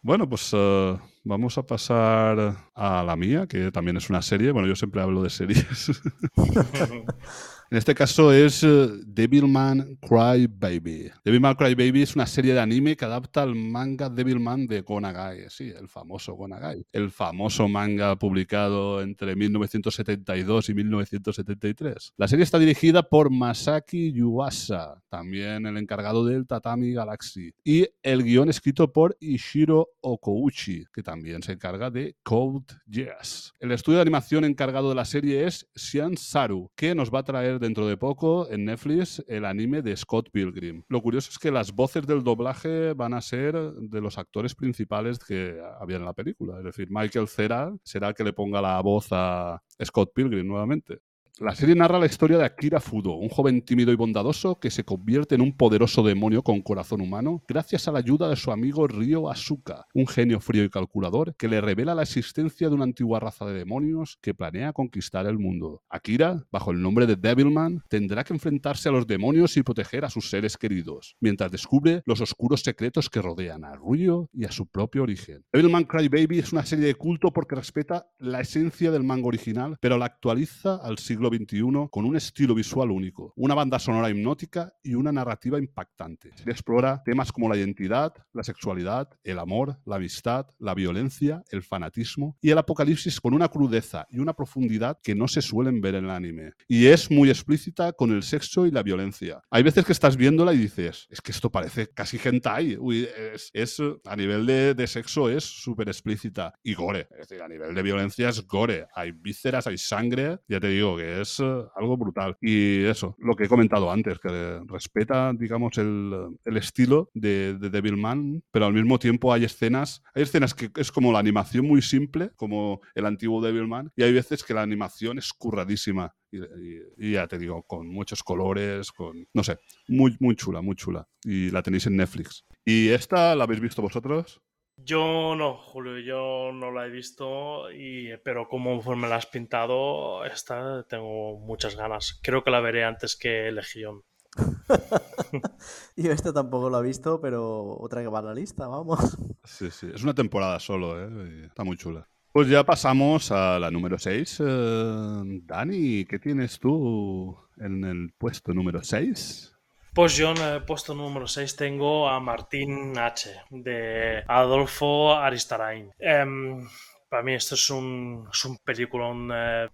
Bueno, 0.00 0.28
pues 0.28 0.52
uh, 0.52 0.96
vamos 1.28 1.58
a 1.58 1.62
pasar 1.62 2.56
a 2.74 3.02
la 3.04 3.16
mía, 3.16 3.46
que 3.46 3.70
también 3.70 3.98
es 3.98 4.08
una 4.08 4.22
serie. 4.22 4.50
Bueno, 4.50 4.66
yo 4.66 4.74
siempre 4.74 5.02
hablo 5.02 5.22
de 5.22 5.30
series. 5.30 6.00
En 7.70 7.76
este 7.76 7.94
caso 7.94 8.32
es 8.32 8.64
eh, 8.64 8.88
Devilman 9.04 9.98
Cry 10.00 10.46
Baby. 10.46 11.10
Devilman 11.22 11.54
Cry 11.54 11.74
Baby 11.74 12.00
es 12.00 12.16
una 12.16 12.26
serie 12.26 12.54
de 12.54 12.60
anime 12.60 12.96
que 12.96 13.04
adapta 13.04 13.42
al 13.42 13.54
manga 13.54 14.08
Devilman 14.08 14.66
de 14.66 14.80
Gonagai, 14.80 15.50
sí, 15.50 15.70
el 15.78 15.86
famoso 15.86 16.32
Gonagai. 16.32 16.86
El 16.92 17.10
famoso 17.10 17.68
manga 17.68 18.16
publicado 18.16 19.02
entre 19.02 19.36
1972 19.36 20.70
y 20.70 20.74
1973. 20.74 22.14
La 22.16 22.26
serie 22.26 22.44
está 22.44 22.58
dirigida 22.58 23.02
por 23.02 23.28
Masaki 23.28 24.12
Yuasa, 24.12 25.02
también 25.10 25.66
el 25.66 25.76
encargado 25.76 26.24
del 26.24 26.46
Tatami 26.46 26.94
Galaxy, 26.94 27.52
y 27.62 27.86
el 28.02 28.24
guion 28.24 28.48
escrito 28.48 28.90
por 28.94 29.14
Ishiro 29.20 29.90
Okouchi, 30.00 30.86
que 30.90 31.02
también 31.02 31.42
se 31.42 31.52
encarga 31.52 31.90
de 31.90 32.16
Code 32.22 32.64
Geass. 32.90 33.52
El 33.60 33.72
estudio 33.72 33.98
de 33.98 34.02
animación 34.02 34.46
encargado 34.46 34.88
de 34.88 34.94
la 34.94 35.04
serie 35.04 35.46
es 35.46 35.68
Xian 35.74 36.16
Saru, 36.16 36.70
que 36.74 36.94
nos 36.94 37.12
va 37.12 37.18
a 37.18 37.24
traer 37.24 37.57
dentro 37.58 37.86
de 37.86 37.96
poco 37.96 38.48
en 38.50 38.64
Netflix 38.64 39.24
el 39.28 39.44
anime 39.44 39.82
de 39.82 39.96
Scott 39.96 40.30
Pilgrim. 40.30 40.82
Lo 40.88 41.00
curioso 41.02 41.30
es 41.30 41.38
que 41.38 41.50
las 41.50 41.72
voces 41.72 42.06
del 42.06 42.22
doblaje 42.22 42.92
van 42.94 43.14
a 43.14 43.20
ser 43.20 43.54
de 43.54 44.00
los 44.00 44.18
actores 44.18 44.54
principales 44.54 45.18
que 45.18 45.60
había 45.80 45.96
en 45.96 46.04
la 46.04 46.12
película. 46.12 46.58
Es 46.58 46.64
decir, 46.64 46.88
Michael 46.90 47.28
Cera 47.28 47.74
será 47.82 48.08
el 48.08 48.14
que 48.14 48.24
le 48.24 48.32
ponga 48.32 48.60
la 48.60 48.80
voz 48.80 49.08
a 49.10 49.62
Scott 49.84 50.12
Pilgrim 50.14 50.46
nuevamente. 50.46 51.00
La 51.40 51.54
serie 51.54 51.76
narra 51.76 52.00
la 52.00 52.06
historia 52.06 52.36
de 52.36 52.44
Akira 52.44 52.80
Fudo, 52.80 53.12
un 53.12 53.28
joven 53.28 53.62
tímido 53.62 53.92
y 53.92 53.94
bondadoso 53.94 54.58
que 54.58 54.72
se 54.72 54.82
convierte 54.82 55.36
en 55.36 55.40
un 55.40 55.56
poderoso 55.56 56.02
demonio 56.02 56.42
con 56.42 56.62
corazón 56.62 57.00
humano 57.00 57.44
gracias 57.46 57.86
a 57.86 57.92
la 57.92 58.00
ayuda 58.00 58.28
de 58.28 58.34
su 58.34 58.50
amigo 58.50 58.88
Ryo 58.88 59.30
Asuka, 59.30 59.86
un 59.94 60.08
genio 60.08 60.40
frío 60.40 60.64
y 60.64 60.68
calculador 60.68 61.36
que 61.36 61.46
le 61.46 61.60
revela 61.60 61.94
la 61.94 62.02
existencia 62.02 62.68
de 62.68 62.74
una 62.74 62.82
antigua 62.82 63.20
raza 63.20 63.46
de 63.46 63.56
demonios 63.56 64.18
que 64.20 64.34
planea 64.34 64.72
conquistar 64.72 65.26
el 65.26 65.38
mundo. 65.38 65.84
Akira, 65.88 66.44
bajo 66.50 66.72
el 66.72 66.82
nombre 66.82 67.06
de 67.06 67.14
Devilman, 67.14 67.84
tendrá 67.88 68.24
que 68.24 68.34
enfrentarse 68.34 68.88
a 68.88 68.92
los 68.92 69.06
demonios 69.06 69.56
y 69.56 69.62
proteger 69.62 70.04
a 70.04 70.10
sus 70.10 70.30
seres 70.30 70.56
queridos, 70.56 71.14
mientras 71.20 71.52
descubre 71.52 72.02
los 72.04 72.20
oscuros 72.20 72.62
secretos 72.62 73.08
que 73.08 73.22
rodean 73.22 73.64
a 73.64 73.76
Ryo 73.76 74.28
y 74.32 74.44
a 74.44 74.50
su 74.50 74.66
propio 74.66 75.04
origen. 75.04 75.44
Devilman 75.52 75.84
Crybaby 75.84 76.40
es 76.40 76.52
una 76.52 76.66
serie 76.66 76.86
de 76.86 76.96
culto 76.96 77.32
porque 77.32 77.54
respeta 77.54 78.08
la 78.18 78.40
esencia 78.40 78.90
del 78.90 79.04
manga 79.04 79.28
original, 79.28 79.76
pero 79.80 79.98
la 79.98 80.06
actualiza 80.06 80.74
al 80.82 80.98
siglo 80.98 81.27
XXI 81.28 81.88
con 81.90 82.04
un 82.04 82.16
estilo 82.16 82.54
visual 82.54 82.90
único, 82.90 83.32
una 83.36 83.54
banda 83.54 83.78
sonora 83.78 84.10
hipnótica 84.10 84.72
y 84.82 84.94
una 84.94 85.12
narrativa 85.12 85.58
impactante. 85.58 86.30
Se 86.36 86.50
explora 86.50 87.02
temas 87.04 87.32
como 87.32 87.48
la 87.48 87.56
identidad, 87.56 88.14
la 88.32 88.42
sexualidad, 88.42 89.08
el 89.24 89.38
amor, 89.38 89.78
la 89.84 89.96
amistad, 89.96 90.46
la 90.58 90.74
violencia, 90.74 91.42
el 91.50 91.62
fanatismo 91.62 92.36
y 92.40 92.50
el 92.50 92.58
apocalipsis 92.58 93.20
con 93.20 93.34
una 93.34 93.48
crudeza 93.48 94.06
y 94.10 94.18
una 94.18 94.34
profundidad 94.34 94.98
que 95.02 95.14
no 95.14 95.28
se 95.28 95.42
suelen 95.42 95.80
ver 95.80 95.94
en 95.94 96.04
el 96.04 96.10
anime. 96.10 96.52
Y 96.66 96.86
es 96.86 97.10
muy 97.10 97.30
explícita 97.30 97.92
con 97.92 98.12
el 98.12 98.22
sexo 98.22 98.66
y 98.66 98.70
la 98.70 98.82
violencia. 98.82 99.42
Hay 99.50 99.62
veces 99.62 99.84
que 99.84 99.92
estás 99.92 100.16
viéndola 100.16 100.54
y 100.54 100.58
dices, 100.58 101.06
es 101.10 101.20
que 101.20 101.32
esto 101.32 101.50
parece 101.50 101.88
casi 101.88 102.18
hentai. 102.22 102.76
Uy, 102.78 103.08
es, 103.52 103.82
a 104.04 104.16
nivel 104.16 104.46
de, 104.46 104.74
de 104.74 104.86
sexo 104.86 105.28
es 105.28 105.44
súper 105.44 105.88
explícita. 105.88 106.54
Y 106.62 106.74
gore, 106.74 107.08
es 107.10 107.28
decir, 107.28 107.42
a 107.42 107.48
nivel 107.48 107.74
de 107.74 107.82
violencia 107.82 108.28
es 108.28 108.46
gore. 108.46 108.86
Hay 108.94 109.12
vísceras, 109.12 109.66
hay 109.66 109.78
sangre. 109.78 110.38
Ya 110.48 110.60
te 110.60 110.68
digo 110.68 110.96
que 110.96 111.17
es 111.20 111.40
eh, 111.40 111.62
algo 111.76 111.96
brutal. 111.96 112.36
Y 112.40 112.84
eso, 112.84 113.14
lo 113.18 113.34
que 113.34 113.44
he 113.44 113.48
comentado 113.48 113.90
antes, 113.90 114.18
que 114.18 114.60
respeta, 114.66 115.32
digamos, 115.32 115.78
el, 115.78 116.38
estilo 116.44 117.10
de, 117.14 117.54
de 117.54 117.70
Devilman, 117.70 118.42
pero 118.50 118.66
al 118.66 118.72
mismo 118.72 118.98
tiempo 118.98 119.32
hay 119.32 119.44
escenas, 119.44 120.02
hay 120.14 120.22
escenas 120.24 120.54
que 120.54 120.70
es 120.76 120.90
como 120.92 121.12
la 121.12 121.18
animación 121.18 121.66
muy 121.66 121.82
simple, 121.82 122.30
como 122.36 122.80
el 122.94 123.06
antiguo 123.06 123.42
Devilman, 123.42 123.92
y 123.96 124.02
hay 124.02 124.12
veces 124.12 124.42
que 124.44 124.54
la 124.54 124.62
animación 124.62 125.18
es 125.18 125.32
curradísima. 125.32 126.14
Y, 126.30 127.12
ya 127.12 127.26
te 127.26 127.38
digo, 127.38 127.62
con 127.62 127.88
muchos 127.88 128.22
colores, 128.22 128.92
con, 128.92 129.26
no 129.32 129.42
sé, 129.42 129.58
muy, 129.88 130.16
muy 130.20 130.36
chula, 130.36 130.60
muy 130.60 130.76
chula. 130.76 131.08
Y 131.22 131.50
la 131.50 131.62
tenéis 131.62 131.86
en 131.86 131.96
Netflix. 131.96 132.44
¿Y 132.64 132.88
esta 132.88 133.34
la 133.34 133.44
habéis 133.44 133.60
visto 133.60 133.80
vosotros? 133.82 134.40
Yo 134.84 135.34
no, 135.36 135.56
Julio, 135.56 135.98
yo 135.98 136.52
no 136.52 136.70
la 136.70 136.86
he 136.86 136.90
visto, 136.90 137.70
y, 137.70 138.16
pero 138.24 138.48
como 138.48 138.80
me 138.96 139.08
la 139.08 139.16
has 139.16 139.26
pintado, 139.26 140.24
esta 140.24 140.84
tengo 140.84 141.38
muchas 141.38 141.76
ganas. 141.76 142.20
Creo 142.22 142.44
que 142.44 142.50
la 142.50 142.60
veré 142.60 142.84
antes 142.84 143.16
que 143.16 143.50
Legión. 143.50 144.02
Yo 145.96 146.12
esto 146.12 146.32
tampoco 146.32 146.70
lo 146.70 146.80
he 146.80 146.86
visto, 146.86 147.20
pero 147.20 147.76
otra 147.78 148.02
que 148.02 148.08
va 148.08 148.20
a 148.20 148.22
la 148.22 148.34
lista, 148.34 148.68
vamos. 148.68 149.18
Sí, 149.44 149.70
sí. 149.70 149.88
Es 149.92 150.02
una 150.02 150.14
temporada 150.14 150.60
solo, 150.60 151.02
¿eh? 151.02 151.46
Está 151.46 151.64
muy 151.64 151.76
chula. 151.76 152.06
Pues 152.32 152.48
ya 152.48 152.62
pasamos 152.64 153.32
a 153.32 153.58
la 153.58 153.70
número 153.70 153.98
6. 153.98 154.42
Eh, 154.46 155.22
Dani, 155.44 156.04
¿qué 156.04 156.18
tienes 156.18 156.58
tú 156.58 157.36
en 157.56 157.84
el 157.84 158.12
puesto 158.16 158.52
número 158.52 158.82
6? 158.82 159.57
Pues 159.94 160.16
yo 160.16 160.30
en 160.30 160.38
el 160.38 160.64
puesto 160.64 160.94
número 160.94 161.26
6 161.26 161.56
tengo 161.56 162.08
a 162.08 162.20
Martín 162.20 162.96
H. 162.98 163.30
de 163.50 164.22
Adolfo 164.26 165.14
Aristarain. 165.14 165.90
Em, 165.98 166.66
para 167.08 167.22
mí 167.22 167.34
esto 167.34 167.54
es 167.54 167.70
un, 167.70 168.28
es 168.32 168.44
un 168.44 168.58
peliculón 168.58 169.30
eh, 169.32 169.68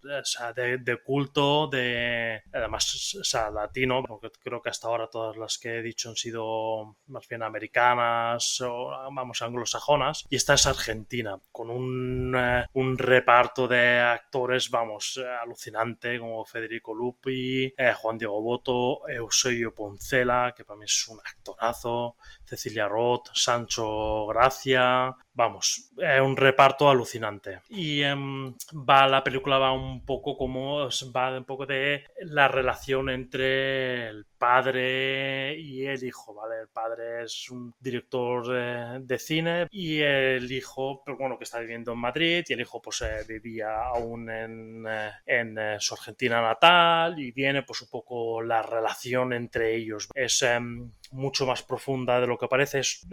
de, 0.80 0.96
culto, 1.02 1.66
de 1.66 2.42
además 2.52 3.16
latino, 3.52 4.02
porque 4.06 4.30
creo 4.42 4.62
que 4.62 4.70
hasta 4.70 4.88
ahora 4.88 5.08
todas 5.08 5.36
las 5.36 5.58
que 5.58 5.78
he 5.78 5.82
dicho 5.82 6.08
han 6.10 6.16
sido 6.16 6.96
más 7.06 7.26
bien 7.28 7.42
americanas 7.42 8.60
o 8.60 8.88
vamos 9.12 9.42
anglosajonas. 9.42 10.24
Y 10.30 10.36
esta 10.36 10.54
es 10.54 10.66
argentina 10.66 11.38
con 11.50 11.70
un, 11.70 12.34
eh, 12.36 12.66
un 12.74 12.96
reparto 12.98 13.66
de 13.66 14.00
actores 14.00 14.70
vamos 14.70 15.20
alucinante 15.42 16.18
como 16.18 16.44
Federico 16.44 16.94
Lupi, 16.94 17.72
eh, 17.76 17.94
Juan 17.94 18.18
Diego 18.18 18.40
Boto, 18.40 19.08
Eusebio 19.08 19.74
Poncela 19.74 20.54
que 20.56 20.64
para 20.64 20.78
mí 20.78 20.84
es 20.84 21.08
un 21.08 21.18
actorazo, 21.20 22.16
Cecilia 22.44 22.88
Roth, 22.88 23.28
Sancho 23.32 24.26
Gracia, 24.26 25.14
vamos, 25.34 25.90
es 25.98 26.20
un 26.20 26.36
reparto 26.36 26.88
alucinante. 26.88 27.60
Y 27.68 28.02
em, 28.02 28.54
va, 28.88 29.06
la 29.08 29.22
película 29.22 29.58
va 29.58 29.72
un 29.72 30.04
poco 30.04 30.36
como, 30.36 30.88
va 31.14 31.36
un 31.36 31.44
poco 31.44 31.66
de 31.66 32.04
la 32.20 32.48
relación 32.48 33.10
entre 33.10 34.08
el 34.08 34.26
padre 34.38 35.58
y 35.58 35.86
el 35.86 36.04
hijo, 36.04 36.34
¿vale? 36.34 36.60
El 36.62 36.68
padre 36.68 37.24
es 37.24 37.50
un 37.50 37.74
director 37.80 39.00
de, 39.00 39.18
cine 39.18 39.66
y 39.70 40.00
el 40.00 40.50
hijo, 40.52 41.02
pero 41.04 41.16
pues 41.16 41.24
bueno, 41.24 41.38
que 41.38 41.44
está 41.44 41.60
viviendo 41.60 41.92
en 41.92 41.98
Madrid 41.98 42.44
y 42.46 42.52
el 42.52 42.60
hijo 42.60 42.82
pues 42.82 43.00
eh, 43.02 43.24
vivía 43.26 43.86
aún 43.86 44.28
en, 44.28 44.84
eh, 44.86 45.12
en 45.24 45.56
eh, 45.58 45.76
su 45.78 45.94
Argentina 45.94 46.42
natal 46.42 47.18
y 47.18 47.32
viene 47.32 47.62
pues 47.62 47.82
un 47.82 47.88
poco 47.88 48.42
la 48.42 48.62
relación 48.62 49.32
entre 49.32 49.74
ellos. 49.74 50.08
Es 50.14 50.42
em, 50.42 50.90
mucho 51.10 51.46
más 51.46 51.62
profunda 51.62 52.20
de 52.20 52.26
lo 52.26 52.38
que 52.38 52.48
parece, 52.48 52.80
es, 52.80 53.06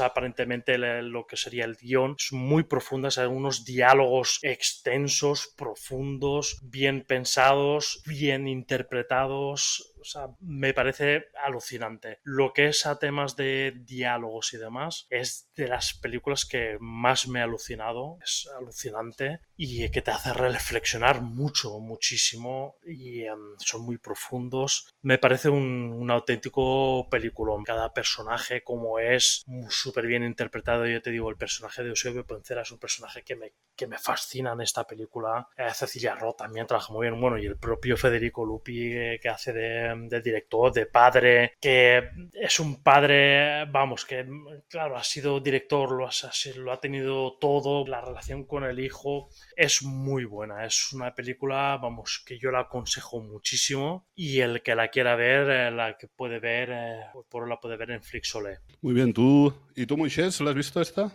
aparentemente 0.00 0.78
lo 0.78 1.26
que 1.26 1.36
sería 1.36 1.64
el 1.64 1.76
guion, 1.76 2.16
es 2.18 2.32
muy 2.32 2.64
profunda, 2.64 3.08
hay 3.16 3.26
unos 3.26 3.64
diálogos 3.64 4.38
extensos, 4.42 5.54
profundos, 5.56 6.60
bien 6.62 7.04
pensados, 7.06 8.02
bien 8.06 8.48
interpretados, 8.48 9.95
sea, 10.06 10.28
me 10.40 10.74
parece 10.74 11.26
alucinante. 11.44 12.20
Lo 12.22 12.52
que 12.52 12.68
es 12.68 12.86
a 12.86 12.98
temas 12.98 13.36
de 13.36 13.74
diálogos 13.76 14.52
y 14.54 14.58
demás 14.58 15.06
es 15.10 15.50
de 15.54 15.68
las 15.68 15.94
películas 15.94 16.44
que 16.44 16.76
más 16.80 17.28
me 17.28 17.40
ha 17.40 17.44
alucinado. 17.44 18.18
Es 18.22 18.48
alucinante 18.58 19.40
y 19.56 19.88
que 19.90 20.02
te 20.02 20.10
hace 20.10 20.32
reflexionar 20.32 21.22
mucho, 21.22 21.78
muchísimo 21.80 22.76
y 22.84 23.22
em, 23.22 23.56
son 23.58 23.82
muy 23.82 23.98
profundos. 23.98 24.94
Me 25.02 25.18
parece 25.18 25.48
un, 25.48 26.10
auténtico 26.10 27.08
película. 27.10 27.52
Cada 27.64 27.92
personaje 27.92 28.62
como 28.62 28.98
es 28.98 29.44
súper 29.68 30.06
bien 30.06 30.22
interpretado. 30.22 30.86
Yo 30.86 31.02
te 31.02 31.10
digo, 31.10 31.30
el 31.30 31.36
personaje 31.36 31.82
de 31.82 31.90
Eusebio 31.90 32.26
Pencera 32.26 32.62
es 32.62 32.70
un 32.70 32.78
personaje 32.78 33.22
que 33.22 33.36
me, 33.36 33.52
que 33.74 33.86
me 33.86 33.98
fascina 33.98 34.52
en 34.52 34.60
esta 34.60 34.84
película. 34.84 35.48
Eh, 35.56 35.68
Cecilia 35.74 36.14
Roth 36.14 36.38
también 36.38 36.66
trabaja 36.66 36.92
muy 36.92 37.08
bien. 37.08 37.20
Bueno, 37.20 37.38
y 37.38 37.46
el 37.46 37.58
propio 37.58 37.96
Federico 37.96 38.44
Lupi 38.44 38.92
eh, 38.92 39.18
que 39.20 39.28
hace 39.28 39.52
de 39.52 39.94
de 40.08 40.20
director, 40.20 40.72
de 40.72 40.86
padre, 40.86 41.54
que 41.60 42.10
es 42.32 42.60
un 42.60 42.82
padre, 42.82 43.64
vamos, 43.66 44.04
que 44.04 44.26
claro, 44.68 44.96
ha 44.96 45.04
sido 45.04 45.40
director, 45.40 45.92
lo 45.92 46.06
ha, 46.06 46.10
lo 46.56 46.72
ha 46.72 46.80
tenido 46.80 47.36
todo, 47.38 47.86
la 47.86 48.00
relación 48.00 48.44
con 48.44 48.64
el 48.64 48.80
hijo 48.80 49.28
es 49.56 49.82
muy 49.82 50.24
buena, 50.24 50.64
es 50.64 50.92
una 50.92 51.14
película, 51.14 51.78
vamos, 51.80 52.22
que 52.26 52.38
yo 52.38 52.50
la 52.50 52.60
aconsejo 52.60 53.20
muchísimo 53.20 54.06
y 54.14 54.40
el 54.40 54.62
que 54.62 54.74
la 54.74 54.88
quiera 54.88 55.16
ver, 55.16 55.50
eh, 55.50 55.70
la 55.70 55.96
que 55.96 56.08
puede 56.08 56.38
ver, 56.38 56.70
eh, 56.72 57.00
por 57.28 57.48
la 57.48 57.60
puede 57.60 57.76
ver 57.76 57.90
en 57.90 58.02
Flixolé. 58.02 58.58
Muy 58.82 58.94
bien, 58.94 59.12
¿tú 59.12 59.52
y 59.74 59.86
tú, 59.86 59.96
Moisés, 59.96 60.40
la 60.40 60.50
has 60.50 60.56
visto 60.56 60.80
esta? 60.80 61.12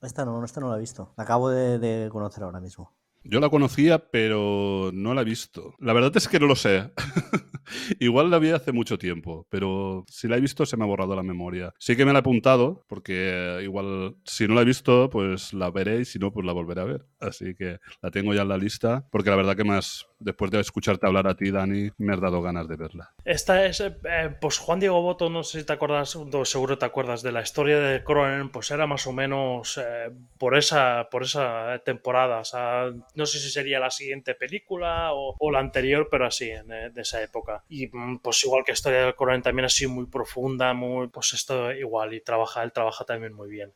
Esta 0.00 0.24
no, 0.24 0.44
esta 0.44 0.60
no 0.60 0.70
la 0.70 0.76
he 0.76 0.80
visto. 0.80 1.14
La 1.16 1.24
acabo 1.24 1.48
de 1.50 2.08
conocer 2.10 2.42
ahora 2.42 2.60
mismo. 2.60 2.92
Yo 3.24 3.40
la 3.40 3.50
conocía, 3.50 4.10
pero 4.10 4.90
no 4.92 5.14
la 5.14 5.22
he 5.22 5.24
visto. 5.24 5.74
La 5.78 5.92
verdad 5.92 6.16
es 6.16 6.28
que 6.28 6.40
no 6.40 6.46
lo 6.46 6.56
sé. 6.56 6.90
Igual 8.00 8.30
la 8.30 8.38
vi 8.38 8.50
hace 8.50 8.72
mucho 8.72 8.98
tiempo, 8.98 9.46
pero 9.48 10.04
si 10.08 10.28
la 10.28 10.36
he 10.36 10.40
visto 10.40 10.66
se 10.66 10.76
me 10.76 10.84
ha 10.84 10.86
borrado 10.86 11.14
la 11.14 11.22
memoria. 11.22 11.72
Sí 11.78 11.96
que 11.96 12.04
me 12.04 12.12
la 12.12 12.18
he 12.18 12.20
apuntado, 12.20 12.84
porque 12.88 13.60
igual 13.62 14.16
si 14.24 14.46
no 14.46 14.54
la 14.54 14.62
he 14.62 14.64
visto, 14.64 15.10
pues 15.10 15.52
la 15.52 15.70
veré 15.70 16.00
y 16.00 16.04
si 16.04 16.18
no, 16.18 16.32
pues 16.32 16.46
la 16.46 16.52
volveré 16.52 16.80
a 16.80 16.84
ver. 16.84 17.06
Así 17.20 17.54
que 17.54 17.78
la 18.00 18.10
tengo 18.10 18.34
ya 18.34 18.42
en 18.42 18.48
la 18.48 18.56
lista, 18.56 19.06
porque 19.10 19.30
la 19.30 19.36
verdad 19.36 19.56
que 19.56 19.64
más, 19.64 20.06
después 20.18 20.50
de 20.50 20.60
escucharte 20.60 21.06
hablar 21.06 21.28
a 21.28 21.36
ti, 21.36 21.50
Dani, 21.50 21.90
me 21.98 22.14
has 22.14 22.20
dado 22.20 22.42
ganas 22.42 22.68
de 22.68 22.76
verla. 22.76 23.14
Esta 23.24 23.64
es, 23.66 23.80
eh, 23.80 23.94
pues 24.40 24.58
Juan 24.58 24.80
Diego 24.80 25.00
Boto, 25.02 25.30
no 25.30 25.42
sé 25.42 25.60
si 25.60 25.66
te 25.66 25.72
acuerdas, 25.72 26.16
seguro 26.44 26.78
te 26.78 26.86
acuerdas 26.86 27.22
de 27.22 27.32
la 27.32 27.42
historia 27.42 27.78
de 27.78 28.02
Cronen, 28.02 28.50
pues 28.50 28.70
era 28.70 28.86
más 28.86 29.06
o 29.06 29.12
menos 29.12 29.78
eh, 29.78 30.10
por, 30.38 30.56
esa, 30.56 31.08
por 31.10 31.22
esa 31.22 31.80
temporada. 31.84 32.40
O 32.40 32.44
sea, 32.44 32.92
no 33.14 33.26
sé 33.26 33.38
si 33.38 33.50
sería 33.50 33.78
la 33.78 33.90
siguiente 33.90 34.34
película 34.34 35.10
o, 35.12 35.50
la 35.50 35.58
anterior, 35.58 36.08
pero 36.10 36.26
así, 36.26 36.46
de 36.46 36.92
esa 36.96 37.22
época. 37.22 37.64
Y 37.68 37.88
mm, 37.88 38.18
pues 38.18 38.44
igual 38.44 38.64
que 38.64 38.72
Historia 38.72 39.04
del 39.04 39.14
Coronel 39.14 39.42
también 39.42 39.66
ha 39.66 39.68
sido 39.68 39.90
muy 39.90 40.06
profunda, 40.06 40.72
muy, 40.72 41.08
pues 41.08 41.32
esto 41.32 41.72
igual, 41.72 42.14
y 42.14 42.20
trabaja, 42.20 42.62
él 42.62 42.72
trabaja 42.72 43.04
también 43.04 43.34
muy 43.34 43.48
bien. 43.48 43.72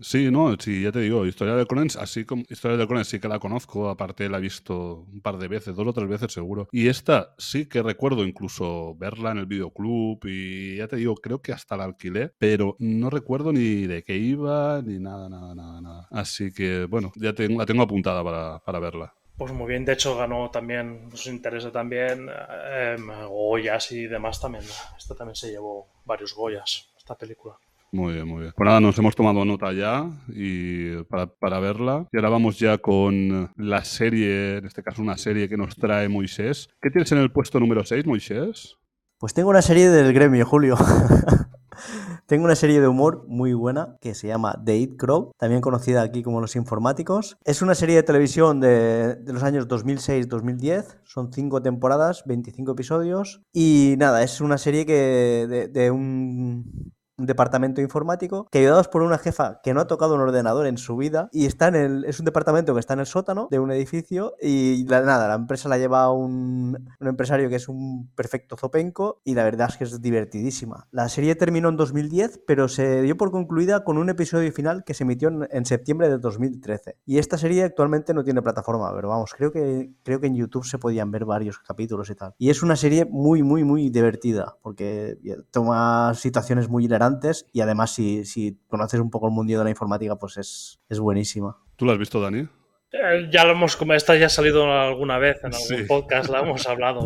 Sí, 0.00 0.30
no, 0.30 0.56
sí, 0.58 0.82
ya 0.82 0.92
te 0.92 1.00
digo, 1.00 1.26
Historia 1.26 1.54
del 1.54 1.66
Conan, 1.66 1.88
así 1.98 2.24
como 2.24 2.44
Historia 2.48 2.76
del 2.76 2.86
Conan 2.86 3.04
sí 3.04 3.18
que 3.18 3.28
la 3.28 3.38
conozco, 3.38 3.88
aparte 3.88 4.28
la 4.28 4.38
he 4.38 4.40
visto 4.40 5.06
un 5.12 5.20
par 5.20 5.38
de 5.38 5.48
veces, 5.48 5.74
dos 5.74 5.86
o 5.88 5.92
tres 5.92 6.08
veces 6.08 6.32
seguro. 6.32 6.68
Y 6.70 6.88
esta 6.88 7.34
sí 7.36 7.66
que 7.66 7.82
recuerdo 7.82 8.24
incluso 8.24 8.94
verla 8.96 9.32
en 9.32 9.38
el 9.38 9.46
videoclub 9.46 10.20
y 10.24 10.76
ya 10.76 10.86
te 10.86 10.96
digo, 10.96 11.16
creo 11.16 11.42
que 11.42 11.52
hasta 11.52 11.76
la 11.76 11.84
alquilé, 11.84 12.32
pero 12.38 12.76
no 12.78 13.10
recuerdo 13.10 13.52
ni 13.52 13.86
de 13.86 14.04
qué 14.04 14.16
iba, 14.16 14.80
ni 14.82 14.98
nada, 15.00 15.28
nada, 15.28 15.54
nada, 15.54 15.80
nada. 15.80 16.08
Así 16.10 16.52
que 16.52 16.84
bueno, 16.84 17.12
ya 17.16 17.32
tengo, 17.32 17.58
la 17.58 17.66
tengo 17.66 17.82
apuntada 17.82 18.22
para, 18.22 18.60
para 18.60 18.78
verla. 18.78 19.14
Pues 19.36 19.52
muy 19.52 19.68
bien, 19.68 19.84
de 19.84 19.92
hecho 19.92 20.16
ganó 20.16 20.50
también, 20.50 21.08
nos 21.08 21.26
interesa 21.28 21.70
también 21.70 22.28
eh, 22.28 22.96
Goyas 23.28 23.92
y 23.92 24.06
demás 24.06 24.40
también. 24.40 24.64
Esta 24.96 25.14
también 25.14 25.36
se 25.36 25.50
llevó 25.50 25.88
varios 26.04 26.34
Goyas, 26.34 26.92
esta 26.96 27.16
película. 27.16 27.56
Muy 27.90 28.14
bien, 28.14 28.28
muy 28.28 28.40
bien. 28.40 28.52
Pues 28.54 28.66
nada, 28.66 28.80
nos 28.80 28.98
hemos 28.98 29.16
tomado 29.16 29.44
nota 29.44 29.72
ya 29.72 30.10
y 30.28 31.02
para, 31.04 31.60
verla. 31.60 32.06
Y 32.12 32.16
ahora 32.16 32.28
vamos 32.28 32.58
ya 32.58 32.78
con 32.78 33.50
la 33.56 33.84
serie, 33.84 34.58
en 34.58 34.66
este 34.66 34.82
caso 34.82 35.00
una 35.00 35.16
serie 35.16 35.48
que 35.48 35.56
nos 35.56 35.74
trae 35.76 36.08
Moisés. 36.08 36.68
¿Qué 36.80 36.90
tienes 36.90 37.10
en 37.12 37.18
el 37.18 37.32
puesto 37.32 37.58
número 37.58 37.84
6, 37.84 38.06
Moisés? 38.06 38.76
Pues 39.18 39.34
tengo 39.34 39.50
una 39.50 39.62
serie 39.62 39.88
del 39.88 40.12
gremio, 40.12 40.44
Julio. 40.44 40.76
tengo 42.26 42.44
una 42.44 42.56
serie 42.56 42.80
de 42.80 42.88
humor 42.88 43.24
muy 43.26 43.54
buena 43.54 43.96
que 44.00 44.14
se 44.14 44.28
llama 44.28 44.60
The 44.64 44.76
It 44.76 44.96
Crow, 44.96 45.32
también 45.38 45.62
conocida 45.62 46.02
aquí 46.02 46.22
como 46.22 46.40
Los 46.42 46.56
Informáticos. 46.56 47.38
Es 47.44 47.62
una 47.62 47.74
serie 47.74 47.96
de 47.96 48.02
televisión 48.02 48.60
de, 48.60 49.16
los 49.26 49.42
años 49.42 49.66
2006-2010. 49.66 51.00
Son 51.04 51.32
cinco 51.32 51.62
temporadas, 51.62 52.22
25 52.26 52.72
episodios. 52.72 53.40
Y 53.52 53.94
nada, 53.98 54.22
es 54.22 54.42
una 54.42 54.58
serie 54.58 54.84
que 54.84 55.68
de 55.72 55.90
un 55.90 56.92
departamento 57.26 57.80
informático 57.80 58.46
que 58.50 58.60
ayudados 58.60 58.88
por 58.88 59.02
una 59.02 59.18
jefa 59.18 59.60
que 59.62 59.74
no 59.74 59.80
ha 59.80 59.86
tocado 59.86 60.14
un 60.14 60.20
ordenador 60.20 60.66
en 60.66 60.78
su 60.78 60.96
vida 60.96 61.28
y 61.32 61.46
está 61.46 61.68
en 61.68 61.74
el, 61.74 62.04
es 62.04 62.18
un 62.18 62.24
departamento 62.24 62.74
que 62.74 62.80
está 62.80 62.94
en 62.94 63.00
el 63.00 63.06
sótano 63.06 63.48
de 63.50 63.58
un 63.58 63.70
edificio 63.72 64.34
y 64.40 64.86
la, 64.86 65.02
nada, 65.02 65.28
la 65.28 65.34
empresa 65.34 65.68
la 65.68 65.78
lleva 65.78 66.10
un, 66.12 66.88
un 67.00 67.08
empresario 67.08 67.48
que 67.48 67.56
es 67.56 67.68
un 67.68 68.10
perfecto 68.14 68.56
zopenco 68.56 69.20
y 69.24 69.34
la 69.34 69.44
verdad 69.44 69.68
es 69.70 69.76
que 69.76 69.84
es 69.84 70.00
divertidísima. 70.00 70.86
La 70.90 71.08
serie 71.08 71.34
terminó 71.34 71.68
en 71.68 71.76
2010 71.76 72.42
pero 72.46 72.68
se 72.68 73.02
dio 73.02 73.16
por 73.16 73.30
concluida 73.30 73.84
con 73.84 73.98
un 73.98 74.08
episodio 74.08 74.52
final 74.52 74.84
que 74.84 74.94
se 74.94 75.04
emitió 75.04 75.28
en, 75.50 75.64
septiembre 75.66 76.08
de 76.08 76.18
2013 76.18 76.98
y 77.04 77.18
esta 77.18 77.36
serie 77.36 77.64
actualmente 77.64 78.14
no 78.14 78.24
tiene 78.24 78.40
plataforma 78.42 78.90
pero 78.94 79.08
vamos, 79.08 79.34
creo 79.36 79.52
que, 79.52 79.92
creo 80.02 80.20
que 80.20 80.28
en 80.28 80.36
YouTube 80.36 80.64
se 80.64 80.78
podían 80.78 81.10
ver 81.10 81.24
varios 81.24 81.58
capítulos 81.58 82.08
y 82.10 82.14
tal. 82.14 82.34
Y 82.38 82.50
es 82.50 82.62
una 82.62 82.76
serie 82.76 83.04
muy 83.04 83.42
muy 83.42 83.64
muy 83.64 83.90
divertida 83.90 84.56
porque 84.62 85.18
toma 85.50 86.12
situaciones 86.14 86.68
muy 86.68 86.84
hilarantes 86.84 87.07
y 87.52 87.60
además 87.60 87.92
si, 87.92 88.24
si, 88.24 88.58
conoces 88.68 89.00
un 89.00 89.10
poco 89.10 89.26
el 89.26 89.32
mundo 89.32 89.56
de 89.56 89.64
la 89.64 89.70
informática, 89.70 90.16
pues 90.16 90.36
es, 90.36 90.80
es 90.88 90.98
buenísima. 91.00 91.56
¿Tú 91.76 91.84
la 91.84 91.92
has 91.92 91.98
visto, 91.98 92.20
Dani? 92.20 92.48
Eh, 92.90 93.28
ya 93.30 93.44
lo 93.44 93.52
hemos, 93.52 93.76
como 93.76 93.92
esta 93.92 94.16
ya 94.16 94.26
ha 94.26 94.30
salido 94.30 94.72
alguna 94.72 95.18
vez 95.18 95.36
en 95.44 95.52
algún 95.54 95.78
Sí. 95.78 95.84
podcast, 95.86 96.30
la 96.30 96.40
hemos 96.40 96.66
hablado. 96.66 97.00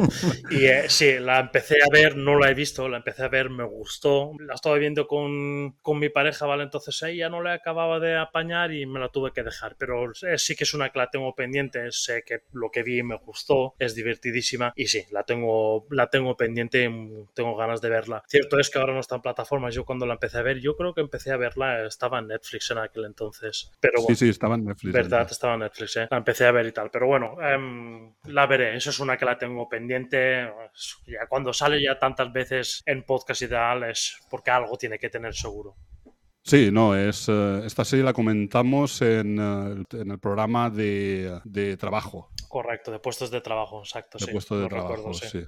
Y 0.50 0.66
eh, 0.66 0.84
sí, 0.88 1.18
la 1.18 1.40
empecé 1.40 1.78
a 1.82 1.88
ver, 1.92 2.16
no 2.16 2.38
la 2.38 2.50
he 2.50 2.54
visto, 2.54 2.88
la 2.88 2.98
empecé 2.98 3.24
a 3.24 3.28
ver, 3.28 3.50
me 3.50 3.64
gustó. 3.64 4.30
La 4.38 4.54
estaba 4.54 4.76
viendo 4.78 5.08
con, 5.08 5.72
con 5.82 5.98
mi 5.98 6.08
pareja, 6.08 6.46
¿vale? 6.46 6.62
Entonces 6.62 7.02
ella 7.02 7.28
no 7.28 7.42
la 7.42 7.54
acababa 7.54 7.98
de 7.98 8.16
apañar 8.16 8.72
y 8.72 8.86
me 8.86 9.00
la 9.00 9.08
tuve 9.08 9.32
que 9.32 9.42
dejar. 9.42 9.74
Pero 9.76 10.10
eh, 10.22 10.38
sí 10.38 10.54
que 10.54 10.62
es 10.64 10.72
una 10.72 10.90
que 10.90 11.00
la 11.00 11.10
tengo 11.10 11.34
pendiente, 11.34 11.90
sé 11.90 12.22
que 12.24 12.42
lo 12.52 12.70
que 12.70 12.84
vi 12.84 13.02
me 13.02 13.16
gustó, 13.16 13.74
es 13.80 13.96
divertidísima 13.96 14.72
y 14.76 14.86
sí, 14.86 15.04
la 15.10 15.24
tengo, 15.24 15.86
la 15.90 16.08
tengo 16.10 16.36
pendiente, 16.36 16.84
y 16.84 17.24
tengo 17.34 17.56
ganas 17.56 17.80
de 17.80 17.88
verla. 17.88 18.22
Cierto 18.28 18.60
es 18.60 18.70
que 18.70 18.78
ahora 18.78 18.92
no 18.94 19.00
está 19.00 19.16
en 19.16 19.22
plataformas, 19.22 19.74
yo 19.74 19.84
cuando 19.84 20.06
la 20.06 20.14
empecé 20.14 20.38
a 20.38 20.42
ver, 20.42 20.60
yo 20.60 20.76
creo 20.76 20.94
que 20.94 21.00
empecé 21.00 21.32
a 21.32 21.36
verla, 21.36 21.84
estaba 21.86 22.20
en 22.20 22.28
Netflix 22.28 22.70
en 22.70 22.78
aquel 22.78 23.04
entonces. 23.04 23.72
Pero 23.80 23.94
bueno, 24.02 24.14
Sí, 24.14 24.26
sí, 24.26 24.30
estaba 24.30 24.54
en 24.54 24.64
Netflix. 24.66 24.92
verdad, 24.92 25.26
estaba 25.28 25.54
en 25.54 25.60
Netflix, 25.60 25.71
¿eh? 25.96 26.08
La 26.10 26.16
empecé 26.18 26.46
a 26.46 26.52
ver 26.52 26.66
y 26.66 26.72
tal. 26.72 26.90
Pero 26.90 27.06
bueno, 27.06 27.36
em, 27.42 28.12
la 28.24 28.46
veré. 28.46 28.76
Eso 28.76 28.90
es 28.90 28.98
una 29.00 29.16
que 29.16 29.24
la 29.24 29.38
tengo 29.38 29.68
pendiente. 29.68 30.50
Ya 31.06 31.26
cuando 31.28 31.52
sale 31.52 31.82
ya 31.82 31.98
tantas 31.98 32.32
veces 32.32 32.82
en 32.86 33.02
podcast 33.04 33.42
y 33.42 33.48
tal, 33.48 33.84
es 33.84 34.18
porque 34.30 34.50
algo 34.50 34.76
tiene 34.76 34.98
que 34.98 35.08
tener 35.10 35.34
seguro. 35.34 35.76
Sí, 36.44 36.70
no, 36.72 36.96
es 36.96 37.28
eh, 37.28 37.62
esta 37.64 37.84
serie 37.84 38.04
la 38.04 38.12
comentamos 38.12 39.00
en, 39.00 39.38
eh, 39.38 39.84
el- 39.92 40.00
en 40.00 40.10
el 40.10 40.18
programa 40.18 40.70
de, 40.70 41.40
de 41.44 41.76
trabajo, 41.76 42.30
Correcto, 42.48 42.90
de 42.90 42.98
puestos 42.98 43.30
de 43.30 43.40
trabajo, 43.40 43.80
exacto. 43.80 44.18
de 44.18 44.24
sí, 44.26 44.32
puesto 44.32 44.58
de 44.58 44.66
trabajo, 44.68 44.96
recuerdo, 44.96 45.14
sí. 45.14 45.28
sí. 45.28 45.44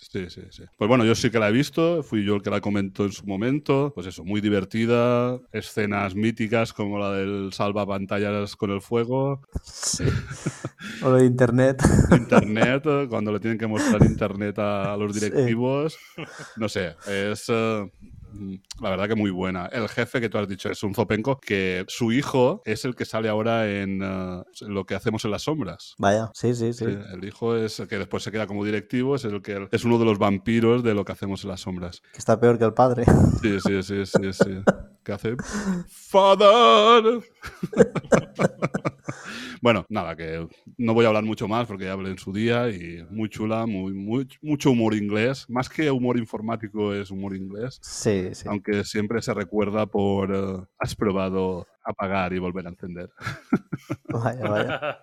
Sí, 0.00 0.30
sí, 0.30 0.42
sí. 0.50 0.62
Pues 0.76 0.88
bueno, 0.88 1.04
yo 1.04 1.14
sí 1.14 1.28
que 1.28 1.38
la 1.40 1.48
he 1.48 1.52
visto, 1.52 2.02
fui 2.04 2.24
yo 2.24 2.36
el 2.36 2.42
que 2.42 2.50
la 2.50 2.60
comentó 2.60 3.04
en 3.04 3.12
su 3.12 3.26
momento. 3.26 3.90
Pues 3.94 4.06
eso, 4.06 4.24
muy 4.24 4.40
divertida, 4.40 5.38
escenas 5.52 6.14
míticas 6.14 6.72
como 6.72 6.98
la 6.98 7.12
del 7.12 7.52
salva 7.52 7.84
pantallas 7.84 8.54
con 8.56 8.70
el 8.70 8.80
fuego, 8.80 9.42
Sí. 9.64 10.04
O 11.02 11.10
lo 11.10 11.16
de 11.16 11.26
internet. 11.26 11.82
internet, 12.16 12.84
cuando 13.08 13.32
le 13.32 13.40
tienen 13.40 13.58
que 13.58 13.66
mostrar 13.66 14.02
internet 14.04 14.58
a, 14.58 14.96
los 14.96 15.14
Sí. 15.14 15.20
directivos. 15.20 15.98
No 16.56 16.68
sé, 16.68 16.94
es 17.08 17.48
mm, 17.48 17.88
la 18.80 18.90
verdad 18.90 19.08
que 19.08 19.14
muy 19.14 19.30
buena. 19.30 19.66
El 19.66 19.88
jefe 19.88 20.20
que 20.20 20.28
tú 20.28 20.38
has 20.38 20.48
dicho 20.48 20.70
es 20.70 20.82
un 20.82 20.94
zopenco 20.94 21.38
que 21.40 21.84
su 21.88 22.12
hijo 22.12 22.62
es 22.64 22.84
el 22.84 22.94
que 22.94 23.04
sale 23.04 23.28
ahora 23.28 23.68
en 23.68 24.00
eh, 24.02 24.42
lo 24.60 24.84
que 24.84 24.94
hacemos 24.94 25.24
en 25.24 25.30
las 25.30 25.42
sombras. 25.42 25.94
Vaya, 25.98 26.30
sí, 26.34 26.54
sí, 26.54 26.72
sí. 26.72 26.84
Sí, 26.86 26.98
el 27.12 27.24
hijo 27.24 27.56
es 27.56 27.80
el 27.80 27.88
que 27.88 27.98
después 27.98 28.22
se 28.22 28.30
queda 28.30 28.46
como 28.46 28.64
directivo, 28.64 29.16
es 29.16 29.24
el 29.24 29.42
que 29.42 29.68
es 29.70 29.84
uno 29.84 29.98
de 29.98 30.04
los 30.04 30.18
vampiros 30.18 30.82
de 30.82 30.94
lo 30.94 31.04
que 31.04 31.12
hacemos 31.12 31.44
en 31.44 31.50
las 31.50 31.60
sombras. 31.60 32.02
Que 32.12 32.18
está 32.18 32.38
peor 32.38 32.58
que 32.58 32.64
el 32.64 32.74
padre. 32.74 33.04
Sí, 33.42 33.58
sí, 33.60 33.82
sí, 33.82 34.06
sí, 34.06 34.32
sí. 34.32 34.62
¿Qué 35.08 35.14
hace? 35.14 35.36
¡Father! 35.88 37.20
bueno, 39.62 39.86
nada, 39.88 40.14
que 40.14 40.46
no 40.76 40.92
voy 40.92 41.06
a 41.06 41.08
hablar 41.08 41.24
mucho 41.24 41.48
más 41.48 41.66
porque 41.66 41.86
ya 41.86 41.92
hablé 41.92 42.10
en 42.10 42.18
su 42.18 42.30
día 42.30 42.68
y 42.68 43.06
muy 43.08 43.30
chula, 43.30 43.64
muy, 43.64 43.94
muy, 43.94 44.28
mucho 44.42 44.70
humor 44.70 44.92
inglés. 44.92 45.46
Más 45.48 45.70
que 45.70 45.90
humor 45.90 46.18
informático 46.18 46.92
es 46.92 47.10
humor 47.10 47.34
inglés, 47.34 47.78
Sí, 47.80 48.34
sí. 48.34 48.46
aunque 48.50 48.84
siempre 48.84 49.22
se 49.22 49.32
recuerda 49.32 49.86
por 49.86 50.30
eh, 50.30 50.66
has 50.78 50.94
probado 50.94 51.66
apagar 51.82 52.34
y 52.34 52.38
volver 52.38 52.66
a 52.66 52.68
encender. 52.68 53.08
Vaya, 54.10 54.42
vaya. 54.46 54.98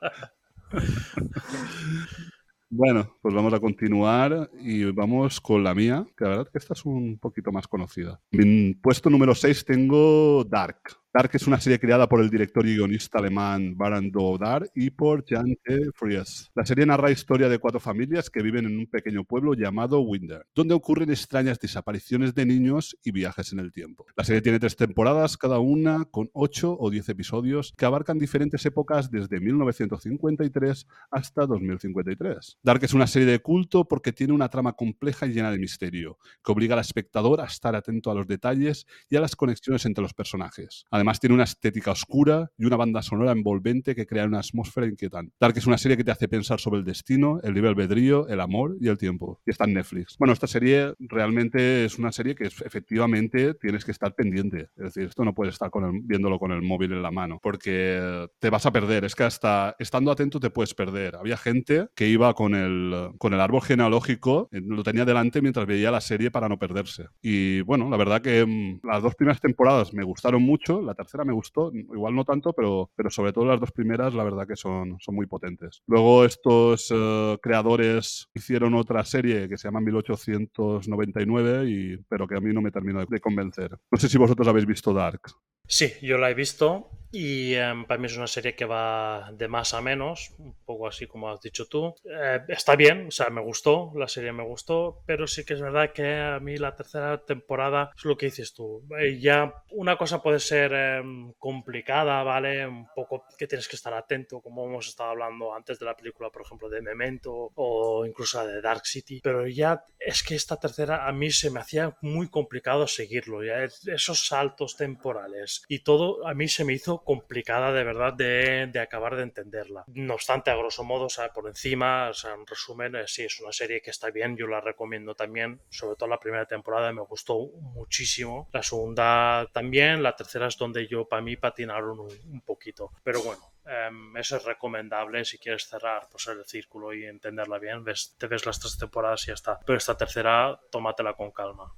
Bueno, 2.77 3.15
pues 3.21 3.33
vamos 3.33 3.53
a 3.53 3.61
continuar 3.61 4.49
y 4.59 4.83
vamos 4.91 5.39
con 5.39 5.63
la 5.63 5.73
mía, 5.73 6.05
que 6.17 6.25
la 6.25 6.31
verdad 6.31 6.49
que 6.51 6.57
esta 6.57 6.73
es 6.73 6.83
un 6.83 7.17
poquito 7.17 7.49
más 7.53 7.69
conocida. 7.69 8.19
En 8.31 8.77
puesto 8.81 9.09
número 9.09 9.33
6 9.33 9.63
tengo 9.63 10.43
Dark. 10.43 10.81
Dark 11.15 11.29
es 11.31 11.47
una 11.47 11.61
serie 11.61 11.79
creada 11.79 12.09
por 12.09 12.19
el 12.19 12.29
director 12.29 12.67
y 12.67 12.75
guionista 12.75 13.19
alemán 13.19 13.77
Baran 13.77 14.11
Dodar 14.11 14.69
y 14.75 14.89
por 14.89 15.23
Jan 15.25 15.55
T. 15.63 15.91
Fries. 15.93 16.51
La 16.53 16.65
serie 16.65 16.85
narra 16.85 17.03
la 17.03 17.11
historia 17.11 17.47
de 17.47 17.57
cuatro 17.57 17.79
familias 17.79 18.29
que 18.29 18.41
viven 18.41 18.65
en 18.65 18.77
un 18.77 18.85
pequeño 18.85 19.23
pueblo 19.23 19.53
llamado 19.53 20.01
Winder, 20.01 20.45
donde 20.53 20.73
ocurren 20.73 21.09
extrañas 21.09 21.57
desapariciones 21.57 22.35
de 22.35 22.45
niños 22.45 22.97
y 23.01 23.11
viajes 23.11 23.53
en 23.53 23.59
el 23.59 23.71
tiempo. 23.71 24.05
La 24.17 24.25
serie 24.25 24.41
tiene 24.41 24.59
tres 24.59 24.75
temporadas, 24.75 25.37
cada 25.37 25.59
una 25.59 26.03
con 26.03 26.29
ocho 26.33 26.75
o 26.77 26.89
diez 26.89 27.07
episodios 27.07 27.73
que 27.77 27.85
abarcan 27.85 28.19
diferentes 28.19 28.65
épocas 28.65 29.09
desde 29.09 29.39
1953 29.39 30.85
hasta 31.11 31.45
2053. 31.45 32.57
Dark 32.61 32.83
es 32.83 32.93
una 32.93 33.07
serie 33.07 33.31
de 33.31 33.39
culto 33.39 33.87
porque 33.87 34.11
tiene 34.11 34.33
una 34.33 34.49
trama 34.49 34.73
compleja 34.73 35.27
y 35.27 35.29
llena 35.31 35.49
de 35.49 35.59
misterio, 35.59 36.17
que 36.43 36.51
obliga 36.51 36.73
al 36.73 36.81
espectador 36.81 37.39
a 37.39 37.45
estar 37.45 37.73
atento 37.73 38.11
a 38.11 38.15
los 38.15 38.27
detalles 38.27 38.85
y 39.09 39.15
a 39.15 39.21
las 39.21 39.37
conexiones 39.37 39.85
entre 39.85 40.01
los 40.01 40.13
personajes. 40.13 40.83
Tiene 41.13 41.33
una 41.35 41.43
estética 41.43 41.91
oscura 41.91 42.51
y 42.57 42.65
una 42.65 42.77
banda 42.77 43.01
sonora 43.01 43.31
envolvente 43.31 43.95
que 43.95 44.05
crea 44.05 44.25
una 44.25 44.39
atmósfera 44.39 44.87
inquietante. 44.87 45.33
Dark 45.39 45.57
es 45.57 45.67
una 45.67 45.77
serie 45.77 45.97
que 45.97 46.03
te 46.03 46.11
hace 46.11 46.27
pensar 46.27 46.59
sobre 46.59 46.79
el 46.79 46.85
destino, 46.85 47.39
el 47.43 47.53
libre 47.53 47.69
albedrío, 47.69 48.27
el 48.27 48.39
amor 48.41 48.75
y 48.79 48.87
el 48.87 48.97
tiempo. 48.97 49.41
Y 49.45 49.51
está 49.51 49.65
en 49.65 49.73
Netflix. 49.73 50.15
Bueno, 50.17 50.33
esta 50.33 50.47
serie 50.47 50.93
realmente 50.99 51.85
es 51.85 51.97
una 51.97 52.11
serie 52.11 52.35
que 52.35 52.45
efectivamente 52.45 53.53
tienes 53.55 53.85
que 53.85 53.91
estar 53.91 54.13
pendiente. 54.15 54.69
Es 54.75 54.83
decir, 54.85 55.03
esto 55.03 55.23
no 55.25 55.33
puedes 55.33 55.53
estar 55.55 55.69
con 55.69 55.83
el- 55.85 56.01
viéndolo 56.03 56.39
con 56.39 56.51
el 56.51 56.61
móvil 56.61 56.91
en 56.93 57.01
la 57.01 57.11
mano 57.11 57.39
porque 57.41 58.27
te 58.39 58.49
vas 58.49 58.65
a 58.65 58.71
perder. 58.71 59.05
Es 59.05 59.15
que 59.15 59.23
hasta 59.23 59.75
estando 59.79 60.11
atento 60.11 60.39
te 60.39 60.49
puedes 60.49 60.73
perder. 60.73 61.15
Había 61.15 61.37
gente 61.37 61.87
que 61.95 62.07
iba 62.07 62.33
con 62.33 62.55
el, 62.55 63.11
con 63.17 63.33
el 63.33 63.39
árbol 63.41 63.61
genealógico, 63.61 64.49
eh, 64.51 64.61
lo 64.65 64.83
tenía 64.83 65.05
delante 65.05 65.41
mientras 65.41 65.65
veía 65.67 65.91
la 65.91 66.01
serie 66.01 66.31
para 66.31 66.49
no 66.49 66.57
perderse. 66.59 67.05
Y 67.21 67.61
bueno, 67.61 67.89
la 67.89 67.97
verdad 67.97 68.21
que 68.21 68.45
mm, 68.45 68.79
las 68.87 69.01
dos 69.03 69.15
primeras 69.15 69.39
temporadas 69.41 69.93
me 69.93 70.03
gustaron 70.03 70.41
mucho, 70.43 70.81
la 70.81 70.93
tercera 70.95 71.23
me 71.25 71.33
gustó, 71.33 71.71
igual 71.73 72.15
no 72.15 72.25
tanto, 72.25 72.53
pero, 72.53 72.89
pero 72.95 73.09
sobre 73.09 73.33
todo 73.33 73.45
las 73.45 73.59
dos 73.59 73.71
primeras 73.71 74.13
la 74.13 74.23
verdad 74.23 74.47
que 74.47 74.55
son, 74.55 74.97
son 74.99 75.15
muy 75.15 75.27
potentes. 75.27 75.81
Luego 75.87 76.25
estos 76.25 76.91
eh, 76.93 77.37
creadores 77.41 78.29
hicieron 78.33 78.73
otra 78.75 79.03
serie 79.03 79.47
que 79.47 79.57
se 79.57 79.67
llama 79.67 79.81
1899, 79.81 81.69
y, 81.69 81.97
pero 82.09 82.27
que 82.27 82.35
a 82.35 82.41
mí 82.41 82.53
no 82.53 82.61
me 82.61 82.71
terminó 82.71 82.99
de, 82.99 83.07
de 83.09 83.19
convencer. 83.19 83.77
No 83.91 83.97
sé 83.97 84.09
si 84.09 84.17
vosotros 84.17 84.47
habéis 84.47 84.65
visto 84.65 84.93
Dark. 84.93 85.21
Sí, 85.67 85.93
yo 86.01 86.17
la 86.17 86.29
he 86.29 86.33
visto 86.33 86.89
y 87.11 87.53
em, 87.53 87.85
para 87.85 87.97
mí 87.97 88.07
es 88.07 88.17
una 88.17 88.27
serie 88.27 88.55
que 88.55 88.65
va 88.65 89.31
de 89.31 89.47
más 89.47 89.73
a 89.73 89.79
menos, 89.79 90.33
un 90.37 90.53
poco 90.65 90.85
así 90.85 91.07
como 91.07 91.29
has 91.31 91.39
dicho 91.39 91.65
tú. 91.65 91.95
Eh, 92.03 92.41
está 92.49 92.75
bien, 92.75 93.07
o 93.07 93.11
sea, 93.11 93.29
me 93.29 93.39
gustó, 93.41 93.93
la 93.95 94.09
serie 94.09 94.33
me 94.33 94.43
gustó, 94.43 95.01
pero 95.05 95.25
sí 95.25 95.45
que 95.45 95.53
es 95.53 95.61
verdad 95.61 95.93
que 95.93 96.13
a 96.13 96.39
mí 96.41 96.57
la 96.57 96.75
tercera 96.75 97.23
temporada 97.23 97.89
es 97.95 98.03
lo 98.03 98.17
que 98.17 98.25
dices 98.25 98.53
tú. 98.53 98.83
Eh, 98.99 99.17
ya 99.17 99.63
una 99.71 99.97
cosa 99.97 100.21
puede 100.21 100.41
ser 100.41 100.73
em, 100.73 101.31
complicada, 101.39 102.21
¿vale? 102.23 102.67
Un 102.67 102.87
poco 102.93 103.23
que 103.37 103.47
tienes 103.47 103.69
que 103.69 103.77
estar 103.77 103.93
atento, 103.93 104.41
como 104.41 104.65
hemos 104.65 104.85
estado 104.89 105.11
hablando 105.11 105.53
antes 105.55 105.79
de 105.79 105.85
la 105.85 105.95
película, 105.95 106.29
por 106.31 106.41
ejemplo, 106.41 106.67
de 106.67 106.81
Memento 106.81 107.31
o 107.55 108.05
incluso 108.05 108.45
de 108.45 108.59
Dark 108.61 108.85
City, 108.85 109.21
pero 109.23 109.47
ya 109.47 109.81
es 109.99 110.21
que 110.21 110.35
esta 110.35 110.57
tercera 110.59 111.07
a 111.07 111.13
mí 111.13 111.31
se 111.31 111.49
me 111.49 111.61
hacía 111.61 111.95
muy 112.01 112.27
complicado 112.29 112.87
seguirlo, 112.87 113.41
ya 113.41 113.63
es- 113.63 113.87
esos 113.87 114.27
saltos 114.27 114.75
temporales 114.75 115.54
y 115.67 115.79
todo 115.79 116.27
a 116.27 116.33
mí 116.33 116.47
se 116.47 116.63
me 116.63 116.73
hizo 116.73 117.03
complicada 117.03 117.71
de 117.71 117.83
verdad 117.83 118.13
de, 118.13 118.79
acabar 118.79 119.15
de 119.15 119.23
entenderla. 119.23 119.83
No 119.87 120.15
obstante, 120.15 120.51
a 120.51 120.55
grosso 120.55 120.83
modo, 120.83 121.05
o 121.05 121.09
sea, 121.09 121.29
por 121.29 121.47
encima, 121.47 122.09
o 122.09 122.13
sea, 122.13 122.33
en 122.33 122.45
resumen, 122.45 122.95
eh, 122.95 123.03
sí, 123.07 123.23
es 123.23 123.39
una 123.39 123.51
serie 123.51 123.81
que 123.81 123.91
está 123.91 124.09
bien, 124.11 124.37
yo 124.37 124.47
la 124.47 124.61
recomiendo 124.61 125.15
también, 125.15 125.61
sobre 125.69 125.95
todo 125.95 126.09
la 126.09 126.19
primera 126.19 126.45
temporada 126.45 126.91
me 126.91 127.01
gustó 127.01 127.47
muchísimo, 127.73 128.49
la 128.53 128.63
segunda 128.63 129.47
también, 129.51 130.03
la 130.03 130.15
tercera 130.15 130.47
es 130.47 130.57
donde 130.57 130.87
yo, 130.87 131.07
para 131.07 131.21
mí, 131.21 131.35
patinaron 131.37 131.99
un, 131.99 132.11
un 132.31 132.41
poquito, 132.41 132.91
pero 133.03 133.21
bueno. 133.21 133.41
em, 133.65 134.15
eso 134.17 134.37
es 134.37 134.43
recomendable 134.43 135.25
si 135.25 135.37
quieres 135.37 135.67
cerrar 135.67 136.07
pues, 136.11 136.27
el 136.27 136.45
círculo 136.45 136.93
y 136.93 137.05
entenderla 137.05 137.57
bien. 137.59 137.83
Te 138.17 138.27
ves 138.27 138.45
las 138.45 138.59
tres 138.59 138.77
temporadas 138.77 139.23
y 139.23 139.27
ya 139.27 139.33
está. 139.33 139.59
Pero 139.65 139.77
esta 139.77 139.97
tercera, 139.97 140.59
tómatela 140.69 141.13
con 141.13 141.31
calma. 141.31 141.73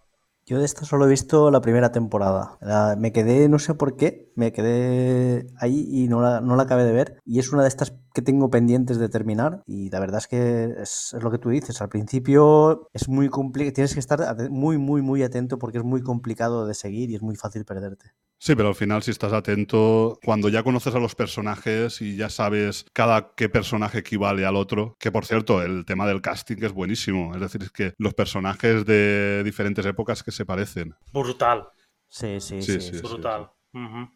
Yo 0.50 0.60
de 0.60 0.66
esta 0.66 0.86
solo 0.86 1.06
he 1.06 1.10
visto 1.10 1.52
la 1.52 1.60
primera 1.62 1.92
temporada. 1.92 2.58
La- 2.62 2.96
me 2.98 3.12
quedé, 3.12 3.50
no 3.50 3.60
sé 3.60 3.74
por 3.76 3.98
qué, 3.98 4.32
me 4.36 4.52
quedé 4.54 5.46
ahí 5.58 5.86
y 5.92 6.08
no 6.08 6.22
la, 6.22 6.40
no 6.42 6.56
la 6.56 6.64
acabé 6.64 6.86
de 6.86 6.94
ver. 6.94 7.20
Y 7.26 7.40
es 7.40 7.52
una 7.52 7.64
de 7.64 7.68
estas 7.68 7.94
que 8.14 8.22
tengo 8.22 8.50
pendientes 8.50 8.98
de 8.98 9.10
terminar. 9.10 9.62
Y 9.66 9.90
la 9.90 10.00
verdad 10.00 10.20
es 10.20 10.28
que 10.28 10.64
es, 10.82 11.14
es 11.14 11.22
lo 11.24 11.32
que 11.32 11.38
tú 11.38 11.50
dices. 11.50 11.82
Al 11.82 11.90
principio 11.90 12.90
es 12.94 13.10
muy 13.10 13.28
complicado, 13.30 13.74
tienes 13.74 13.94
que 13.94 14.00
estar 14.00 14.20
muy, 14.50 14.78
muy, 14.78 15.02
muy 15.02 15.22
atento 15.22 15.60
porque 15.60 15.80
es 15.80 15.84
muy 15.84 16.02
complicado 16.02 16.66
de 16.66 16.74
seguir 16.74 17.10
y 17.10 17.16
es 17.16 17.22
muy 17.22 17.36
fácil 17.36 17.66
perderte. 17.66 18.14
Sí, 18.40 18.56
pero 18.56 18.68
al 18.70 18.76
final 18.76 19.02
si 19.02 19.10
estás 19.10 19.34
atento, 19.34 20.20
cuando 20.24 20.48
ya 20.50 20.62
conoces 20.62 20.94
a 20.94 21.00
los 21.00 21.16
personajes 21.16 22.02
y 22.04 22.16
ya 22.16 22.30
sabes 22.30 22.86
cada 22.94 23.34
qué 23.36 23.50
personaje 23.50 23.98
equivale 24.00 24.46
al 24.46 24.56
otro, 24.56 24.96
que 25.00 25.12
por 25.12 25.26
cierto, 25.26 25.64
el 25.64 25.86
tema 25.86 26.06
del 26.08 26.22
casting 26.22 26.58
es 26.62 26.72
buenísimo, 26.72 27.34
es 27.34 27.42
decir, 27.42 27.64
es 27.64 27.72
que 27.72 27.94
los 27.98 28.14
personajes 28.14 28.86
de 28.86 29.42
diferentes 29.44 29.84
épocas 29.88 30.22
que 30.22 30.32
se 30.38 30.46
parecen, 30.46 30.94
Brutal, 31.12 31.68
Sí, 32.08 32.40
sí, 32.40 32.62
Sí, 32.62 32.74
sí. 32.80 32.82
sí, 32.82 32.94
sí. 32.96 33.02
brutal. 33.02 33.50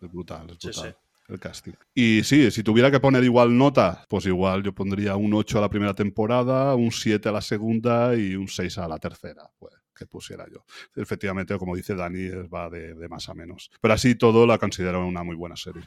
Es 0.02 0.12
brutal, 0.12 0.50
es 0.52 0.58
Sí, 0.60 0.68
brutal. 0.70 0.92
sí. 0.92 0.96
El 1.28 1.40
casting. 1.40 1.74
Y 1.94 2.24
sí, 2.24 2.52
si 2.52 2.62
tuviera 2.62 2.92
que 2.92 3.00
poner 3.00 3.24
igual 3.24 3.58
nota, 3.58 4.06
pues 4.10 4.26
igual 4.26 4.64
yo 4.64 4.74
pondría 4.74 5.16
un 5.16 5.34
8 5.34 5.58
a 5.60 5.62
la 5.62 5.70
primera 5.70 5.94
temporada, 5.94 6.76
un 6.76 6.92
7 6.92 7.30
a 7.30 7.32
la 7.32 7.42
segunda 7.42 8.16
y 8.16 8.36
un 8.36 8.48
6 8.50 8.78
a 8.80 8.88
la 8.88 8.98
tercera. 8.98 9.44
Pues, 9.58 9.74
que 9.96 10.06
pusiera 10.08 10.46
yo. 10.52 10.66
Efectivamente, 10.96 11.56
como 11.60 11.76
dice 11.76 11.94
Dani, 11.96 12.28
va 12.54 12.70
de, 12.72 12.96
de 12.96 13.08
más 13.08 13.30
a 13.30 13.34
menos. 13.36 13.70
Pero 13.80 13.94
así 13.94 14.16
todo 14.16 14.48
la 14.48 14.58
considero 14.58 15.06
una 15.08 15.24
muy 15.24 15.36
buena 15.36 15.56
serie. 15.56 15.84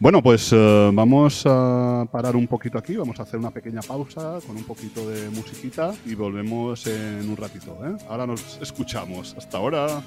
Bueno, 0.00 0.22
pues 0.22 0.50
uh, 0.54 0.90
vamos 0.94 1.42
a 1.44 2.06
parar 2.10 2.34
un 2.34 2.46
poquito 2.46 2.78
aquí, 2.78 2.96
vamos 2.96 3.20
a 3.20 3.24
hacer 3.24 3.38
una 3.38 3.50
pequeña 3.50 3.82
pausa 3.82 4.38
con 4.46 4.56
un 4.56 4.64
poquito 4.64 5.06
de 5.06 5.28
musiquita 5.28 5.92
y 6.06 6.14
volvemos 6.14 6.86
en 6.86 7.28
un 7.28 7.36
ratito. 7.36 7.76
¿eh? 7.84 8.02
Ahora 8.08 8.26
nos 8.26 8.58
escuchamos. 8.62 9.34
Hasta 9.36 9.58
ahora. 9.58 10.02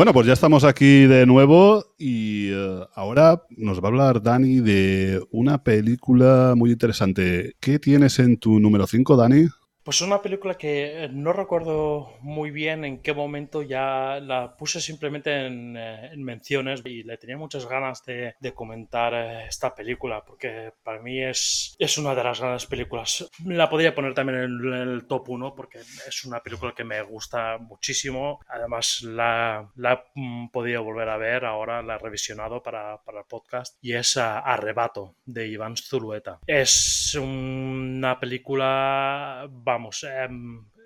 Bueno, 0.00 0.14
pues 0.14 0.26
ya 0.26 0.32
estamos 0.32 0.64
aquí 0.64 1.04
de 1.04 1.26
nuevo 1.26 1.84
y 1.98 2.50
uh, 2.54 2.86
ahora 2.94 3.42
nos 3.50 3.80
va 3.80 3.84
a 3.84 3.88
hablar 3.88 4.22
Dani 4.22 4.60
de 4.60 5.20
una 5.30 5.62
película 5.62 6.54
muy 6.56 6.70
interesante. 6.70 7.54
¿Qué 7.60 7.78
tienes 7.78 8.18
en 8.18 8.38
tu 8.38 8.60
número 8.60 8.86
5, 8.86 9.14
Dani? 9.14 9.48
Pues 9.82 10.02
una 10.02 10.20
película 10.20 10.58
que 10.58 11.08
no 11.10 11.32
recuerdo 11.32 12.12
muy 12.20 12.50
bien 12.50 12.84
en 12.84 13.00
qué 13.00 13.14
momento 13.14 13.62
ya 13.62 14.20
la 14.20 14.54
puse 14.56 14.78
simplemente 14.80 15.46
en, 15.46 15.74
eh, 15.76 16.10
en 16.12 16.22
menciones 16.22 16.82
y 16.84 17.02
le 17.02 17.16
tenía 17.16 17.38
muchas 17.38 17.66
ganas 17.66 18.04
de, 18.04 18.34
de, 18.40 18.52
comentar 18.52 19.14
eh, 19.14 19.46
esta 19.46 19.74
película 19.74 20.22
porque 20.24 20.72
para 20.82 21.00
mí 21.00 21.22
es, 21.22 21.74
es 21.78 21.96
una 21.96 22.14
de 22.14 22.22
las 22.22 22.40
grandes 22.40 22.66
películas. 22.66 23.30
La 23.46 23.70
podría 23.70 23.94
poner 23.94 24.12
también 24.12 24.40
en 24.40 24.72
el 24.72 25.06
top 25.06 25.30
1 25.30 25.54
porque 25.54 25.78
es 25.78 26.24
una 26.26 26.40
película 26.40 26.74
que 26.74 26.84
me 26.84 27.00
gusta 27.02 27.56
muchísimo. 27.58 28.40
Además 28.48 29.02
la, 29.02 29.70
la 29.76 30.04
he 30.14 30.48
podido 30.52 30.84
volver 30.84 31.08
a 31.08 31.16
ver, 31.16 31.46
ahora 31.46 31.82
la 31.82 31.94
he 31.94 31.98
revisionado 31.98 32.62
para, 32.62 33.02
para 33.02 33.20
el 33.20 33.26
podcast 33.26 33.78
y 33.80 33.94
es 33.94 34.18
Arrebato 34.18 35.14
de 35.24 35.48
Iván 35.48 35.76
Zulueta. 35.76 36.38
Es 36.46 37.14
una 37.14 38.20
película 38.20 39.48
vamos, 39.70 40.04
eh, 40.04 40.28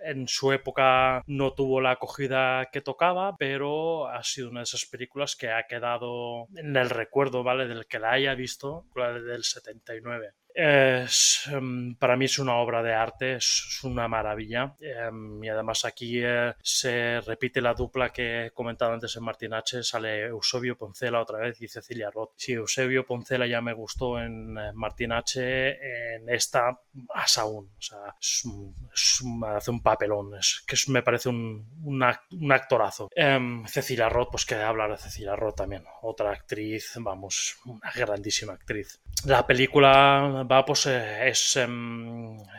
en 0.04 0.28
su 0.28 0.52
época 0.52 1.22
no 1.26 1.54
tuvo 1.54 1.80
la 1.80 1.92
acogida 1.92 2.66
que 2.70 2.80
tocaba, 2.80 3.36
pero 3.36 4.06
ha 4.08 4.22
sido 4.22 4.50
una 4.50 4.60
de 4.60 4.64
esas 4.64 4.84
películas 4.84 5.34
que 5.34 5.50
ha 5.50 5.66
quedado 5.66 6.46
en 6.56 6.76
el 6.76 6.90
recuerdo, 6.90 7.42
¿vale? 7.42 7.66
Del 7.66 7.86
que 7.86 7.98
la 7.98 8.12
haya 8.12 8.34
visto, 8.34 8.84
la 8.94 9.12
del 9.12 9.44
79. 9.44 10.32
Es, 10.54 11.50
um, 11.52 11.96
para 11.96 12.16
mí 12.16 12.26
es 12.26 12.38
una 12.38 12.54
obra 12.54 12.80
de 12.80 12.94
arte, 12.94 13.34
es 13.34 13.80
una 13.82 14.06
maravilla. 14.06 14.76
Um, 15.10 15.42
y 15.42 15.48
además 15.48 15.84
aquí 15.84 16.24
uh, 16.24 16.52
se 16.62 17.20
repite 17.22 17.60
la 17.60 17.74
dupla 17.74 18.10
que 18.10 18.46
he 18.46 18.50
comentado 18.52 18.92
antes 18.92 19.16
en 19.16 19.24
Martin 19.24 19.54
H. 19.54 19.82
Sale 19.82 20.26
Eusebio 20.26 20.78
Poncela 20.78 21.20
otra 21.20 21.38
vez 21.38 21.60
y 21.60 21.66
Cecilia 21.66 22.10
Roth. 22.10 22.34
Si 22.36 22.52
Eusebio 22.52 23.04
Poncela 23.04 23.48
ya 23.48 23.60
me 23.60 23.72
gustó 23.72 24.20
en 24.20 24.56
uh, 24.56 24.72
Martin 24.74 25.12
H., 25.12 26.14
en 26.14 26.28
esta 26.28 26.78
más 26.92 27.38
aún. 27.38 27.72
O 27.76 27.82
sea, 27.82 28.14
hace 29.56 29.70
un 29.70 29.82
papelón. 29.82 30.36
Es, 30.38 30.64
que 30.66 30.76
me 30.92 31.02
parece 31.02 31.30
un, 31.30 31.66
un, 31.82 32.04
un 32.40 32.52
actorazo. 32.52 33.10
Um, 33.16 33.66
Cecilia 33.66 34.08
Roth, 34.08 34.28
pues 34.30 34.46
que 34.46 34.54
hablar 34.54 34.92
de 34.92 34.98
Cecilia 34.98 35.34
Roth 35.34 35.56
también. 35.56 35.84
Otra 36.02 36.30
actriz, 36.30 36.92
vamos, 36.96 37.56
una 37.64 37.90
grandísima 37.92 38.52
actriz. 38.52 39.00
La 39.24 39.46
película 39.46 40.43
va, 40.50 40.64
pues 40.64 40.86
es 40.86 41.58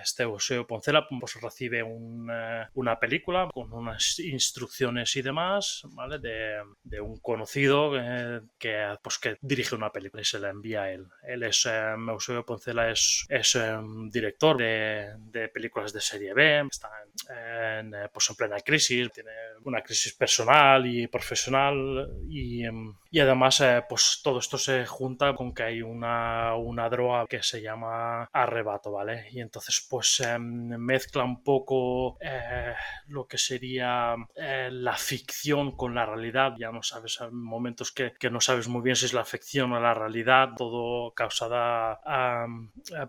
este 0.02 0.24
Eusebio 0.24 0.68
Poncela 0.68 1.08
pues 1.20 1.42
recibe 1.42 1.84
un, 1.84 2.30
una 2.74 3.00
película 3.00 3.50
con 3.54 3.72
unas 3.74 4.20
instrucciones 4.20 5.16
y 5.16 5.22
demás, 5.22 5.82
¿vale? 5.92 6.20
De, 6.20 6.62
de 6.84 7.02
un 7.02 7.18
conocido 7.18 7.92
eh, 8.00 8.42
que, 8.58 8.96
pues, 9.02 9.18
que 9.18 9.38
dirige 9.42 9.76
una 9.76 9.92
película 9.92 10.22
y 10.22 10.26
se 10.26 10.40
la 10.40 10.50
envía 10.50 10.84
a 10.84 10.92
él. 10.92 11.08
Él 11.24 11.44
es, 11.44 11.66
eh, 11.66 11.96
Eusebio 12.10 12.46
Poncela 12.46 12.90
es, 12.90 13.26
es 13.30 13.56
um, 13.56 14.10
director 14.10 14.58
de, 14.58 15.14
de, 15.18 15.50
películas 15.50 15.94
de 15.94 16.02
serie 16.02 16.34
B, 16.34 16.68
está 16.70 16.90
en, 17.30 17.94
en, 17.94 18.10
pues 18.12 18.30
en 18.30 18.36
plena 18.36 18.60
crisis, 18.60 19.12
tiene 19.12 19.32
una 19.64 19.82
crisis 19.82 20.14
personal 20.14 20.86
y 20.86 21.08
profesional 21.08 22.10
y, 22.30 22.64
y 23.12 23.20
además 23.20 23.62
eh, 23.62 23.84
pues 23.88 24.22
todo 24.24 24.40
esto 24.40 24.58
se 24.58 24.86
junta 24.86 25.34
con 25.34 25.54
que 25.54 25.64
hay 25.64 25.82
una, 25.82 26.56
una 26.56 26.90
droga 26.90 27.26
que 27.28 27.42
se 27.42 27.62
llama 27.62 27.75
arrebato, 27.84 28.92
¿vale? 28.92 29.28
Y 29.32 29.42
entonces 29.42 29.86
pues 29.90 30.20
eh, 30.20 30.38
mezcla 30.40 31.24
un 31.24 31.44
poco 31.44 32.18
eh, 32.22 32.74
lo 33.08 33.28
que 33.28 33.38
sería 33.38 34.16
eh, 34.36 34.70
la 34.72 34.96
ficción 34.96 35.76
con 35.76 35.96
la 35.96 36.06
realidad, 36.06 36.54
ya 36.58 36.72
no 36.72 36.84
sabes, 36.84 37.20
hay 37.22 37.32
momentos 37.32 37.92
que, 37.92 38.14
que, 38.20 38.30
no 38.30 38.42
sabes 38.42 38.68
muy 38.68 38.82
bien 38.82 38.96
si 38.96 39.06
es 39.06 39.14
la 39.14 39.26
ficción 39.26 39.74
o 39.74 39.80
la 39.80 39.94
realidad, 39.94 40.50
todo 40.58 41.14
causada 41.14 42.00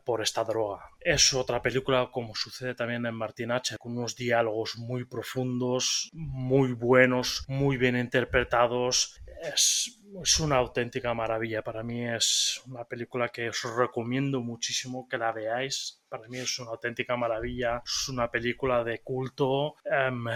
por 0.04 0.22
esta 0.22 0.44
droga. 0.44 0.90
Es 1.00 1.32
otra 1.34 1.62
película 1.62 2.08
como 2.10 2.34
sucede 2.34 2.74
también 2.74 3.06
en 3.06 3.14
Martin 3.14 3.52
H, 3.52 3.76
con 3.78 3.96
unos 3.96 4.16
diálogos 4.16 4.76
muy 4.76 5.04
profundos, 5.04 6.10
muy 6.12 6.72
buenos, 6.72 7.44
muy 7.48 7.76
bien 7.76 7.96
interpretados. 7.96 9.20
Es, 9.42 10.00
es, 10.22 10.40
una 10.40 10.56
auténtica 10.56 11.14
maravilla. 11.14 11.62
Para 11.62 11.82
mí 11.82 12.06
es 12.06 12.62
una 12.66 12.84
película 12.84 13.28
que 13.28 13.48
os 13.48 13.62
recomiendo 13.76 14.40
muchísimo 14.40 15.08
que 15.08 15.18
la 15.18 15.32
veáis. 15.32 16.02
Para 16.08 16.28
mí 16.28 16.38
es 16.38 16.58
una 16.58 16.70
auténtica 16.70 17.16
maravilla. 17.16 17.82
Es 17.84 18.08
una 18.08 18.30
película 18.30 18.84
de 18.84 19.02
culto. 19.02 19.74
Um, 19.84 20.26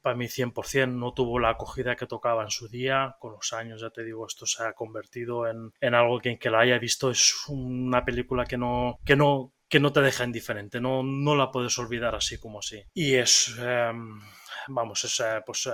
para 0.00 0.16
mí 0.16 0.26
100% 0.26 0.88
no 0.92 1.12
tuvo 1.14 1.38
la 1.38 1.50
acogida 1.50 1.96
que 1.96 2.06
tocaba 2.06 2.42
en 2.42 2.50
su 2.50 2.68
día. 2.68 3.16
Con 3.18 3.32
los 3.32 3.52
años, 3.52 3.80
ya 3.80 3.90
te 3.90 4.04
digo, 4.04 4.26
esto 4.26 4.46
se 4.46 4.64
ha 4.64 4.72
convertido 4.72 5.46
en, 5.46 5.72
en 5.80 5.94
algo 5.94 6.20
que 6.20 6.30
en 6.30 6.38
que 6.38 6.50
la 6.50 6.60
haya 6.60 6.78
visto 6.78 7.10
es 7.10 7.34
una 7.48 8.04
película 8.04 8.44
que 8.44 8.58
no, 8.58 8.98
que 9.04 9.16
no, 9.16 9.52
que 9.68 9.80
no 9.80 9.92
te 9.92 10.02
deja 10.02 10.24
indiferente. 10.24 10.80
No, 10.80 11.02
no 11.02 11.34
la 11.34 11.50
puedes 11.50 11.78
olvidar 11.78 12.14
así 12.14 12.38
como 12.38 12.58
así. 12.58 12.82
Y 12.92 13.14
es... 13.14 13.56
Um, 13.58 14.20
vamos, 14.68 15.04
es, 15.04 15.22
pues, 15.44 15.68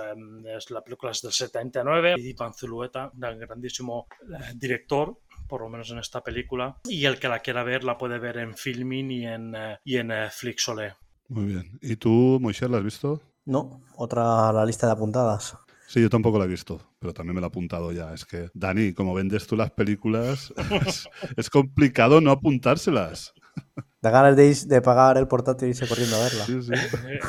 es 0.45 0.71
la 0.71 0.81
película 0.81 1.11
es 1.11 1.21
del 1.21 1.31
79 1.31 2.15
y 2.17 2.29
Iván 2.29 2.53
Zulueta, 2.53 3.11
un 3.13 3.39
grandísimo 3.39 4.07
eh, 4.21 4.53
director 4.55 5.17
por 5.47 5.61
lo 5.61 5.69
menos 5.69 5.89
en 5.89 5.97
esta 5.97 6.21
película 6.21 6.77
y 6.85 7.05
el 7.05 7.19
que 7.19 7.27
la 7.27 7.39
quiera 7.39 7.63
ver 7.63 7.83
la 7.83 7.97
puede 7.97 8.19
ver 8.19 8.37
en 8.37 8.55
Filmin 8.55 9.09
y 9.09 9.25
en, 9.25 9.55
eh, 9.55 9.79
y 9.83 9.97
en 9.97 10.11
Flixolé. 10.31 10.93
Muy 11.27 11.45
bien. 11.45 11.79
¿Y 11.81 11.95
tú, 11.95 12.37
Moisés, 12.39 12.69
la 12.69 12.77
has 12.77 12.83
visto? 12.83 13.21
No, 13.45 13.81
otra 13.95 14.53
la 14.53 14.65
lista 14.65 14.85
de 14.85 14.93
apuntadas. 14.93 15.57
Sí, 15.87 16.01
yo 16.01 16.09
tampoco 16.09 16.37
la 16.37 16.45
he 16.45 16.47
visto, 16.47 16.79
pero 16.99 17.15
también 17.15 17.33
me 17.33 17.41
la 17.41 17.47
he 17.47 17.49
apuntado 17.49 17.91
ya. 17.91 18.13
Es 18.13 18.25
que, 18.25 18.49
Dani, 18.53 18.93
como 18.93 19.15
vendes 19.15 19.47
tú 19.47 19.55
las 19.55 19.71
películas, 19.71 20.53
es, 20.85 21.09
es 21.35 21.49
complicado 21.49 22.21
no 22.21 22.29
apuntárselas. 22.29 23.33
Da 24.01 24.11
ganas 24.11 24.37
de, 24.37 24.47
ir, 24.47 24.55
de, 24.55 24.81
pagar 24.81 25.17
el 25.17 25.27
portátil 25.27 25.67
y 25.67 25.71
irse 25.71 25.85
corriendo 25.85 26.15
a 26.15 26.23
verla. 26.23 26.45
Sí, 26.45 26.61
sí. 26.61 26.71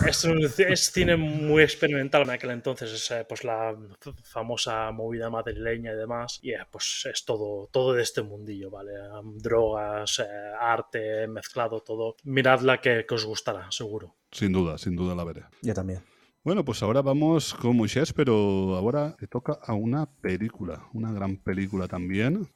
Es, 0.06 0.22
un, 0.22 0.38
es, 0.44 0.92
cine 0.92 1.16
muy 1.16 1.64
experimental 1.64 2.22
en 2.22 2.30
aquel 2.30 2.50
entonces, 2.50 2.92
es 2.92 3.26
pues 3.26 3.42
la 3.42 3.76
famosa 4.22 4.92
movida 4.92 5.28
madrileña 5.30 5.92
y 5.92 5.96
demás, 5.96 6.38
y 6.42 6.52
pues 6.70 7.08
es 7.12 7.24
todo, 7.24 7.68
todo 7.72 7.94
de 7.94 8.04
este 8.04 8.22
mundillo, 8.22 8.70
¿vale? 8.70 8.92
Drogas, 9.34 10.20
eh, 10.20 10.52
arte, 10.60 11.26
mezclado, 11.26 11.80
todo. 11.80 12.14
Miradla 12.22 12.80
que, 12.80 13.04
que 13.04 13.14
os 13.16 13.24
gustará, 13.24 13.66
seguro. 13.72 14.14
Sin 14.30 14.52
duda, 14.52 14.78
sin 14.78 14.94
duda 14.94 15.16
la 15.16 15.24
veré. 15.24 15.46
Yo 15.62 15.74
también. 15.74 16.04
Bueno, 16.43 16.64
pues 16.64 16.82
ahora 16.82 17.03
vamos 17.03 17.53
con 17.53 17.76
Moisés, 17.76 18.14
pero 18.14 18.74
ahora 18.74 19.14
te 19.18 19.26
toca 19.26 19.59
a 19.62 19.74
una 19.74 20.07
película, 20.07 20.88
una 20.95 21.12
gran 21.12 21.36
película 21.36 21.86
también. 21.86 22.49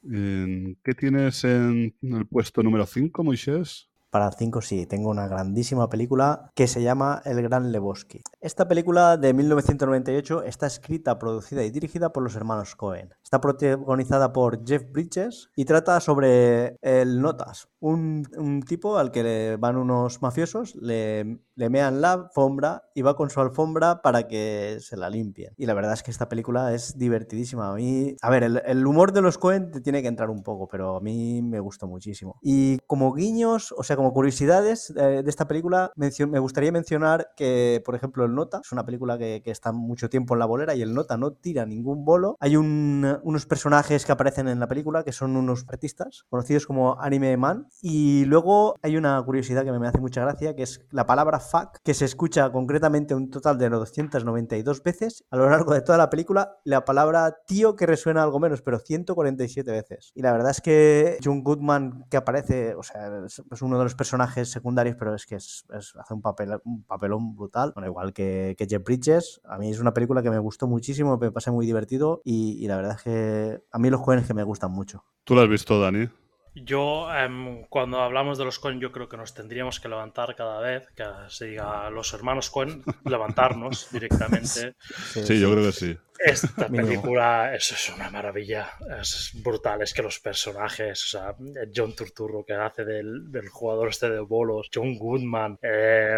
¿Qué 0.83 0.95
tienes 0.95 1.43
en 1.43 1.93
el 2.01 2.25
puesto 2.25 2.63
número 2.63 2.87
5, 2.87 3.23
Moisés? 3.23 3.91
Para 4.09 4.27
el 4.27 4.33
5 4.33 4.61
sí, 4.61 4.85
tengo 4.87 5.09
una 5.11 5.27
grandísima 5.27 5.87
película 5.87 6.49
que 6.55 6.67
se 6.67 6.81
llama 6.81 7.21
El 7.25 7.41
Gran 7.43 7.71
Lebowski. 7.71 8.23
Esta 8.39 8.67
película 8.67 9.17
de 9.17 9.33
1998 9.33 10.43
está 10.43 10.65
escrita, 10.65 11.19
producida 11.19 11.63
y 11.63 11.69
dirigida 11.69 12.11
por 12.11 12.23
los 12.23 12.35
hermanos 12.35 12.75
Cohen. 12.75 13.13
Está 13.25 13.41
protagonizada 13.41 14.31
por 14.31 14.63
Jeff 14.67 14.83
Bridges 14.91 15.49
y 15.55 15.65
trata 15.65 15.99
sobre 15.99 16.77
el 16.83 17.19
Notas, 17.19 17.69
un, 17.79 18.23
tipo 18.67 18.99
al 18.99 19.09
que 19.09 19.23
le 19.23 19.57
van 19.57 19.77
unos 19.77 20.21
mafiosos, 20.21 20.75
le, 20.75 21.39
le 21.55 21.69
mean 21.71 22.01
la 22.01 22.13
alfombra 22.13 22.83
y 22.93 23.01
va 23.01 23.15
con 23.15 23.31
su 23.31 23.41
alfombra 23.41 24.03
para 24.03 24.27
que 24.27 24.77
se 24.79 24.95
la 24.95 25.09
limpien. 25.09 25.53
Y 25.57 25.65
la 25.65 25.73
verdad 25.73 25.93
es 25.93 26.03
que 26.03 26.11
esta 26.11 26.29
película 26.29 26.71
es 26.75 26.99
divertidísima. 26.99 27.71
A 27.71 27.75
mí, 27.75 28.15
a 28.21 28.29
ver, 28.29 28.43
el, 28.43 28.85
humor 28.85 29.11
de 29.11 29.23
los 29.23 29.39
Coen 29.39 29.71
tiene 29.81 30.03
que 30.03 30.07
entrar 30.07 30.29
un 30.29 30.43
poco, 30.43 30.67
pero 30.67 30.97
a 30.97 31.01
mí 31.01 31.41
me 31.41 31.59
gustó 31.59 31.87
muchísimo. 31.87 32.37
Y 32.43 32.77
como 32.85 33.11
guiños, 33.11 33.73
o 33.75 33.81
sea, 33.81 33.95
como 33.95 34.13
curiosidades 34.13 34.93
eh, 34.95 35.23
de 35.23 35.29
esta 35.31 35.47
película, 35.47 35.91
me 35.95 36.39
gustaría 36.39 36.71
mencionar 36.71 37.29
que, 37.35 37.81
por 37.83 37.95
ejemplo, 37.95 38.23
El 38.23 38.35
Nota 38.35 38.61
es 38.63 38.71
una 38.71 38.85
película 38.85 39.17
que, 39.17 39.41
que 39.43 39.49
está 39.49 39.71
mucho 39.71 40.11
tiempo 40.11 40.35
en 40.35 40.39
la 40.39 40.45
bolera 40.45 40.75
y 40.75 40.83
El 40.83 40.93
Nota 40.93 41.17
no 41.17 41.31
tira 41.33 41.65
ningún 41.65 42.05
bolo. 42.05 42.37
Hay 42.39 42.55
un- 42.55 43.14
unos 43.23 43.45
personajes 43.45 44.05
que 44.05 44.11
aparecen 44.11 44.47
en 44.47 44.59
la 44.59 44.67
película 44.67 45.03
que 45.03 45.11
son 45.11 45.35
unos 45.35 45.65
artistas 45.67 46.25
conocidos 46.29 46.65
como 46.65 46.99
Anime 47.01 47.37
Man. 47.37 47.67
Y 47.81 48.25
luego 48.25 48.75
hay 48.81 48.97
una 48.97 49.21
curiosidad 49.23 49.63
que 49.63 49.71
me 49.71 49.87
hace 49.87 49.99
mucha 49.99 50.21
gracia, 50.21 50.55
que 50.55 50.63
es 50.63 50.81
la 50.91 51.05
palabra 51.05 51.39
fuck, 51.39 51.77
que 51.83 51.93
se 51.93 52.05
escucha 52.05 52.51
concretamente 52.51 53.15
un 53.15 53.29
total 53.29 53.57
de 53.57 53.69
292 53.69 54.83
veces 54.83 55.23
a 55.29 55.37
lo 55.37 55.49
largo 55.49 55.73
de 55.73 55.81
toda 55.81 55.97
la 55.97 56.09
película. 56.09 56.57
La 56.63 56.85
palabra 56.85 57.37
tío 57.45 57.75
que 57.75 57.85
resuena 57.85 58.23
algo 58.23 58.39
menos, 58.39 58.61
pero 58.61 58.79
147 58.79 59.71
veces. 59.71 60.11
Y 60.15 60.21
la 60.21 60.31
verdad 60.31 60.51
es 60.51 60.61
que 60.61 61.17
John 61.23 61.43
Goodman 61.43 62.05
que 62.09 62.17
aparece, 62.17 62.75
o 62.75 62.83
sea, 62.83 63.25
es, 63.25 63.41
uno 63.61 63.77
de 63.77 63.83
los 63.83 63.95
personajes 63.95 64.51
secundarios, 64.51 64.95
pero 64.97 65.15
es 65.15 65.25
que 65.25 65.35
es, 65.35 65.65
es- 65.77 65.93
hace 65.95 66.13
un, 66.13 66.21
papel, 66.21 66.59
un 66.65 66.83
papelón 66.83 67.35
brutal. 67.35 67.71
Bueno, 67.73 67.87
igual 67.87 68.13
que, 68.13 68.55
que 68.57 68.65
Jeff 68.67 68.83
Bridges. 68.83 69.41
A 69.45 69.57
mí 69.57 69.69
es 69.71 69.79
una 69.79 69.93
película 69.93 70.21
que 70.21 70.29
me 70.29 70.39
gustó 70.39 70.67
muchísimo, 70.67 71.17
me 71.17 71.31
pasé 71.31 71.51
muy 71.51 71.65
divertido 71.65 72.21
y, 72.23 72.63
y 72.63 72.67
la 72.67 72.77
verdad 72.77 72.95
es 72.97 73.03
que 73.03 73.04
a 73.05 73.77
mí 73.77 73.89
los 73.89 74.01
jóvenes 74.01 74.27
que 74.27 74.33
me 74.33 74.43
gustan 74.43 74.71
mucho. 74.71 75.03
¿Tú 75.23 75.35
lo 75.35 75.41
has 75.41 75.49
visto, 75.49 75.79
Dani? 75.79 76.07
Yo, 76.55 77.13
em, 77.13 77.65
cuando 77.65 77.99
hablamos 77.99 78.37
de 78.37 78.45
los 78.45 78.59
Cohen, 78.59 78.79
yo 78.79 78.93
creo 78.93 79.09
que 79.09 79.17
nos 79.17 79.33
tendríamos 79.33 79.81
que 79.81 79.89
levantar 79.89 80.35
cada 80.37 80.61
vez 80.61 80.87
que 80.95 81.03
se 81.27 81.47
diga 81.47 81.89
los 81.89 82.13
hermanos 82.13 82.49
Cohen, 82.49 82.81
levantarnos 83.03 83.89
directamente. 83.91 84.75
Sí, 84.79 85.37
yo 85.37 85.51
creo 85.51 85.65
que 85.65 85.71
sí. 85.73 85.97
Esta 86.17 86.67
película 86.69 87.53
eso 87.55 87.75
es 87.75 87.89
una 87.89 88.09
maravilla, 88.09 88.69
es 89.01 89.31
brutal, 89.33 89.81
es 89.81 89.93
que 89.93 90.01
los 90.01 90.19
personajes, 90.19 91.03
o 91.03 91.07
sea, 91.07 91.35
John 91.75 91.93
Turturro 91.93 92.45
que 92.45 92.53
hace 92.53 92.85
del, 92.85 93.29
del 93.31 93.49
jugador 93.49 93.89
este 93.89 94.09
de 94.09 94.19
bolos, 94.21 94.69
John 94.73 94.97
Goodman, 94.97 95.59
eh, 95.61 96.17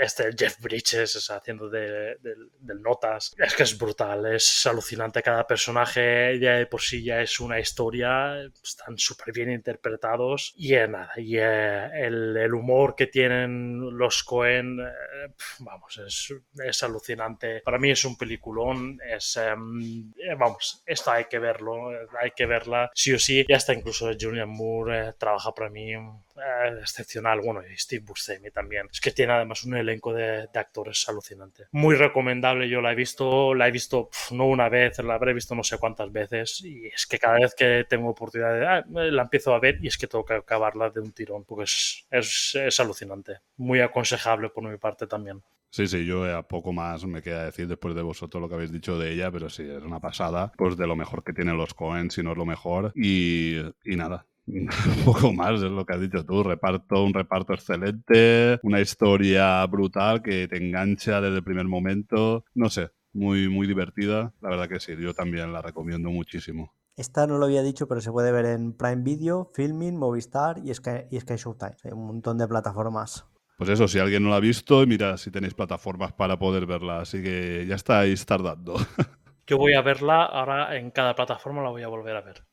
este 0.00 0.30
Jeff 0.36 0.60
Bridges 0.60 1.16
o 1.16 1.20
sea, 1.20 1.36
haciendo 1.36 1.68
de- 1.70 2.16
del- 2.20 2.50
del 2.58 2.82
Notas, 2.82 3.32
es 3.38 3.54
que 3.54 3.62
es 3.62 3.78
brutal, 3.78 4.26
es 4.34 4.66
alucinante, 4.66 5.22
cada 5.22 5.46
personaje 5.46 6.38
ya 6.40 6.54
de 6.56 6.66
por 6.66 6.80
sí 6.82 7.04
ya 7.04 7.20
es 7.22 7.38
una 7.38 7.60
historia, 7.60 8.42
están 8.62 8.98
súper 8.98 9.32
bien 9.32 9.50
interpretados 9.52 10.52
y 10.56 10.74
eh, 10.74 10.88
nada, 10.88 11.12
y 11.16 11.36
eh, 11.38 11.86
el, 12.06 12.36
el 12.36 12.54
humor 12.54 12.96
que 12.96 13.06
tienen 13.06 13.78
los 13.96 14.24
Cohen, 14.24 14.80
eh, 14.80 15.32
vamos, 15.60 15.98
es, 15.98 16.34
es 16.64 16.82
alucinante, 16.82 17.60
para 17.64 17.78
mí 17.78 17.90
es 17.90 18.04
un 18.04 18.16
peliculón, 18.16 18.98
es, 19.12 19.36
em, 19.36 20.12
eh, 20.18 20.34
vamos, 20.38 20.82
esto 20.86 21.10
hay 21.10 21.24
que 21.26 21.38
verlo, 21.38 21.90
hay 22.20 22.30
que 22.32 22.46
verla 22.46 22.90
sí 22.94 23.12
o 23.12 23.18
sí. 23.18 23.44
Y 23.46 23.52
hasta 23.52 23.74
incluso 23.74 24.10
Julian 24.18 24.48
Moore 24.48 25.08
eh, 25.08 25.12
trabaja 25.18 25.52
para 25.54 25.70
mí 25.70 25.92
eh, 25.92 26.78
excepcional. 26.80 27.40
Bueno, 27.40 27.62
y 27.66 27.76
Steve 27.76 28.04
Buscemi 28.04 28.50
también. 28.50 28.88
Es 28.90 29.00
que 29.00 29.10
tiene 29.10 29.32
además 29.32 29.64
un 29.64 29.76
elenco 29.76 30.12
de, 30.12 30.48
de 30.52 30.58
actores 30.60 31.08
alucinante. 31.08 31.64
Muy 31.72 31.96
recomendable, 31.96 32.68
yo 32.68 32.80
la 32.80 32.92
he 32.92 32.94
visto, 32.94 33.54
la 33.54 33.68
he 33.68 33.70
visto 33.70 34.08
pf, 34.08 34.34
no 34.34 34.46
una 34.46 34.68
vez, 34.68 34.98
la 34.98 35.14
habré 35.14 35.32
visto 35.34 35.54
no 35.54 35.62
sé 35.62 35.78
cuántas 35.78 36.10
veces. 36.10 36.62
Y 36.64 36.86
es 36.86 37.06
que 37.06 37.18
cada 37.18 37.38
vez 37.38 37.54
que 37.54 37.84
tengo 37.88 38.10
oportunidad 38.10 38.58
de, 38.58 38.66
ah, 38.66 38.84
la 38.88 39.22
empiezo 39.22 39.54
a 39.54 39.60
ver 39.60 39.78
y 39.82 39.88
es 39.88 39.98
que 39.98 40.06
tengo 40.06 40.24
que 40.24 40.34
acabarla 40.34 40.90
de 40.90 41.00
un 41.00 41.12
tirón, 41.12 41.44
porque 41.44 41.64
es, 41.64 42.06
es, 42.10 42.54
es 42.54 42.80
alucinante. 42.80 43.40
Muy 43.56 43.80
aconsejable 43.80 44.48
por 44.50 44.64
mi 44.64 44.76
parte 44.78 45.06
también. 45.06 45.42
Sí, 45.72 45.86
sí, 45.86 46.04
yo 46.04 46.24
a 46.36 46.46
poco 46.46 46.70
más 46.74 47.06
me 47.06 47.22
queda 47.22 47.46
decir 47.46 47.66
después 47.66 47.94
de 47.94 48.02
vosotros 48.02 48.42
lo 48.42 48.46
que 48.46 48.56
habéis 48.56 48.72
dicho 48.72 48.98
de 48.98 49.10
ella, 49.10 49.32
pero 49.32 49.48
sí, 49.48 49.62
es 49.62 49.82
una 49.82 50.00
pasada, 50.00 50.52
pues 50.58 50.76
de 50.76 50.86
lo 50.86 50.96
mejor 50.96 51.24
que 51.24 51.32
tienen 51.32 51.56
los 51.56 51.72
Cohen, 51.72 52.10
si 52.10 52.22
no 52.22 52.32
es 52.32 52.36
lo 52.36 52.44
mejor, 52.44 52.92
y, 52.94 53.56
y 53.82 53.96
nada. 53.96 54.26
Poco 55.06 55.32
más 55.32 55.62
es 55.62 55.70
lo 55.70 55.86
que 55.86 55.94
has 55.94 56.00
dicho 56.02 56.26
tú, 56.26 56.42
reparto, 56.42 57.02
un 57.02 57.14
reparto 57.14 57.54
excelente, 57.54 58.60
una 58.62 58.82
historia 58.82 59.64
brutal 59.64 60.20
que 60.22 60.46
te 60.46 60.58
engancha 60.58 61.22
desde 61.22 61.36
el 61.36 61.44
primer 61.44 61.64
momento, 61.64 62.44
no 62.52 62.68
sé, 62.68 62.90
muy, 63.14 63.48
muy 63.48 63.66
divertida, 63.66 64.34
la 64.42 64.50
verdad 64.50 64.68
que 64.68 64.78
sí, 64.78 64.92
yo 65.00 65.14
también 65.14 65.54
la 65.54 65.62
recomiendo 65.62 66.10
muchísimo. 66.10 66.74
Esta 66.96 67.26
no 67.26 67.38
lo 67.38 67.46
había 67.46 67.62
dicho, 67.62 67.88
pero 67.88 68.02
se 68.02 68.12
puede 68.12 68.30
ver 68.30 68.44
en 68.44 68.74
Prime 68.74 69.02
Video, 69.02 69.50
Filming, 69.54 69.96
Movistar 69.96 70.60
y 70.62 70.74
Sky, 70.74 71.06
y 71.10 71.18
Sky 71.18 71.36
Showtime. 71.36 71.76
Hay 71.82 71.92
un 71.92 72.06
montón 72.06 72.36
de 72.36 72.46
plataformas. 72.46 73.24
Pues 73.56 73.70
eso, 73.70 73.86
si 73.86 73.98
alguien 73.98 74.24
no 74.24 74.30
la 74.30 74.36
ha 74.36 74.40
visto, 74.40 74.84
mira 74.86 75.16
si 75.16 75.30
tenéis 75.30 75.54
plataformas 75.54 76.12
para 76.12 76.38
poder 76.38 76.66
verla, 76.66 77.00
así 77.00 77.22
que 77.22 77.64
ya 77.66 77.76
estáis 77.76 78.26
tardando. 78.26 78.74
Yo 79.46 79.58
voy 79.58 79.74
a 79.74 79.82
verla, 79.82 80.24
ahora 80.24 80.76
en 80.76 80.90
cada 80.90 81.14
plataforma 81.14 81.62
la 81.62 81.70
voy 81.70 81.82
a 81.82 81.88
volver 81.88 82.16
a 82.16 82.20
ver. 82.22 82.44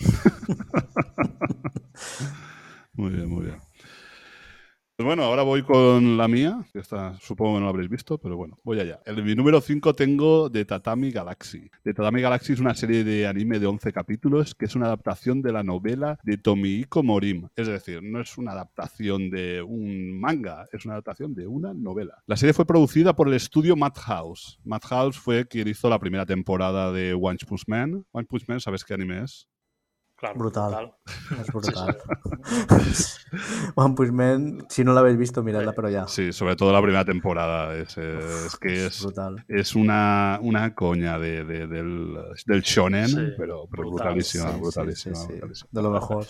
Muy 2.94 3.10
bien, 3.10 3.28
muy 3.28 3.44
bien. 3.44 3.67
Pues 4.98 5.06
bueno, 5.06 5.22
ahora 5.22 5.44
voy 5.44 5.62
con 5.62 6.16
la 6.16 6.26
mía, 6.26 6.66
que 6.72 6.80
esta 6.80 7.14
supongo 7.20 7.54
que 7.54 7.60
no 7.60 7.66
la 7.66 7.70
habréis 7.70 7.88
visto, 7.88 8.18
pero 8.18 8.36
bueno, 8.36 8.58
voy 8.64 8.80
allá. 8.80 8.98
En 9.06 9.24
mi 9.24 9.36
número 9.36 9.60
5 9.60 9.94
tengo 9.94 10.50
The 10.50 10.64
Tatami 10.64 11.12
Galaxy. 11.12 11.70
The 11.84 11.94
Tatami 11.94 12.20
Galaxy 12.20 12.54
es 12.54 12.58
una 12.58 12.74
serie 12.74 13.04
de 13.04 13.28
anime 13.28 13.60
de 13.60 13.68
11 13.68 13.92
capítulos 13.92 14.56
que 14.56 14.64
es 14.64 14.74
una 14.74 14.86
adaptación 14.86 15.40
de 15.40 15.52
la 15.52 15.62
novela 15.62 16.18
de 16.24 16.36
Tomihiko 16.36 17.04
Morim. 17.04 17.46
Es 17.54 17.68
decir, 17.68 18.02
no 18.02 18.20
es 18.20 18.36
una 18.38 18.50
adaptación 18.50 19.30
de 19.30 19.62
un 19.62 20.18
manga, 20.18 20.66
es 20.72 20.84
una 20.84 20.94
adaptación 20.94 21.32
de 21.32 21.46
una 21.46 21.72
novela. 21.72 22.20
La 22.26 22.36
serie 22.36 22.52
fue 22.52 22.66
producida 22.66 23.14
por 23.14 23.28
el 23.28 23.34
estudio 23.34 23.76
Madhouse. 23.76 24.58
Madhouse 24.64 25.16
fue 25.16 25.46
quien 25.46 25.68
hizo 25.68 25.88
la 25.88 26.00
primera 26.00 26.26
temporada 26.26 26.90
de 26.90 27.14
One 27.14 27.38
Punch 27.46 27.68
Man. 27.68 28.04
One 28.10 28.26
Punch 28.26 28.48
Man, 28.48 28.58
¿sabes 28.58 28.84
qué 28.84 28.94
anime 28.94 29.22
es? 29.22 29.46
Claro, 30.18 30.36
Brutal. 30.38 30.92
Es 31.40 31.46
brutal. 31.52 31.96
One 33.76 33.94
Punch 33.94 34.10
Man, 34.10 34.66
si 34.68 34.82
no 34.82 34.92
la 34.92 35.00
habéis 35.00 35.16
visto, 35.16 35.42
miradla, 35.44 35.72
pero 35.72 35.88
ya. 35.90 36.08
Sí, 36.08 36.32
sobre 36.32 36.56
todo 36.56 36.72
la 36.72 36.82
primera 36.82 37.04
temporada. 37.04 37.72
Es, 37.76 37.96
es 37.98 38.56
que 38.60 38.86
es, 38.86 39.02
brutal. 39.02 39.44
es 39.46 39.76
una, 39.76 40.40
una 40.42 40.74
coña 40.74 41.18
de, 41.20 41.44
de- 41.44 41.66
del, 41.68 42.16
del 42.46 42.62
shonen, 42.62 43.08
Sí, 43.08 43.16
pero, 43.38 43.68
pero 43.70 43.84
brutal. 43.84 44.08
brutalísima, 44.08 44.50
brutalísima, 44.56 45.14
sí, 45.14 45.22
sí. 45.22 45.28
brutalísima. 45.34 45.68
De 45.70 45.82
lo 45.82 45.90
mejor. 45.90 46.26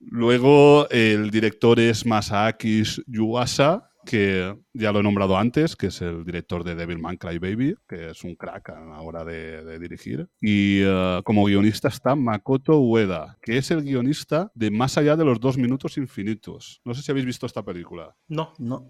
Luego 0.00 0.88
el 0.90 1.30
director 1.30 1.80
es 1.80 2.06
Masaaki 2.06 2.82
Yuasa, 3.06 3.90
que 4.06 4.56
ya 4.72 4.92
lo 4.92 5.00
he 5.00 5.02
nombrado 5.02 5.36
antes, 5.36 5.76
que 5.76 5.88
es 5.88 6.00
el 6.00 6.24
director 6.24 6.64
de 6.64 6.74
Devilman 6.74 7.18
Crybaby, 7.18 7.74
que 7.86 8.10
es 8.12 8.24
un 8.24 8.34
crack 8.36 8.70
a 8.70 8.80
la 8.80 9.00
hora 9.02 9.24
de, 9.24 9.62
de 9.64 9.78
dirigir. 9.78 10.28
Y 10.40 10.80
eh, 10.82 11.20
como 11.24 11.44
guionista 11.44 11.88
está 11.88 12.14
Makoto 12.14 12.80
Ueda, 12.80 13.36
que 13.42 13.58
es 13.58 13.70
el 13.70 13.82
guionista 13.82 14.50
de 14.54 14.70
Más 14.70 14.96
allá 14.96 15.16
de 15.16 15.24
los 15.24 15.40
dos 15.40 15.58
minutos 15.58 15.98
infinitos. 15.98 16.80
No 16.84 16.94
sé 16.94 17.02
si 17.02 17.10
habéis 17.10 17.26
visto 17.26 17.44
esta 17.44 17.62
película. 17.64 18.16
No, 18.28 18.52
No. 18.58 18.88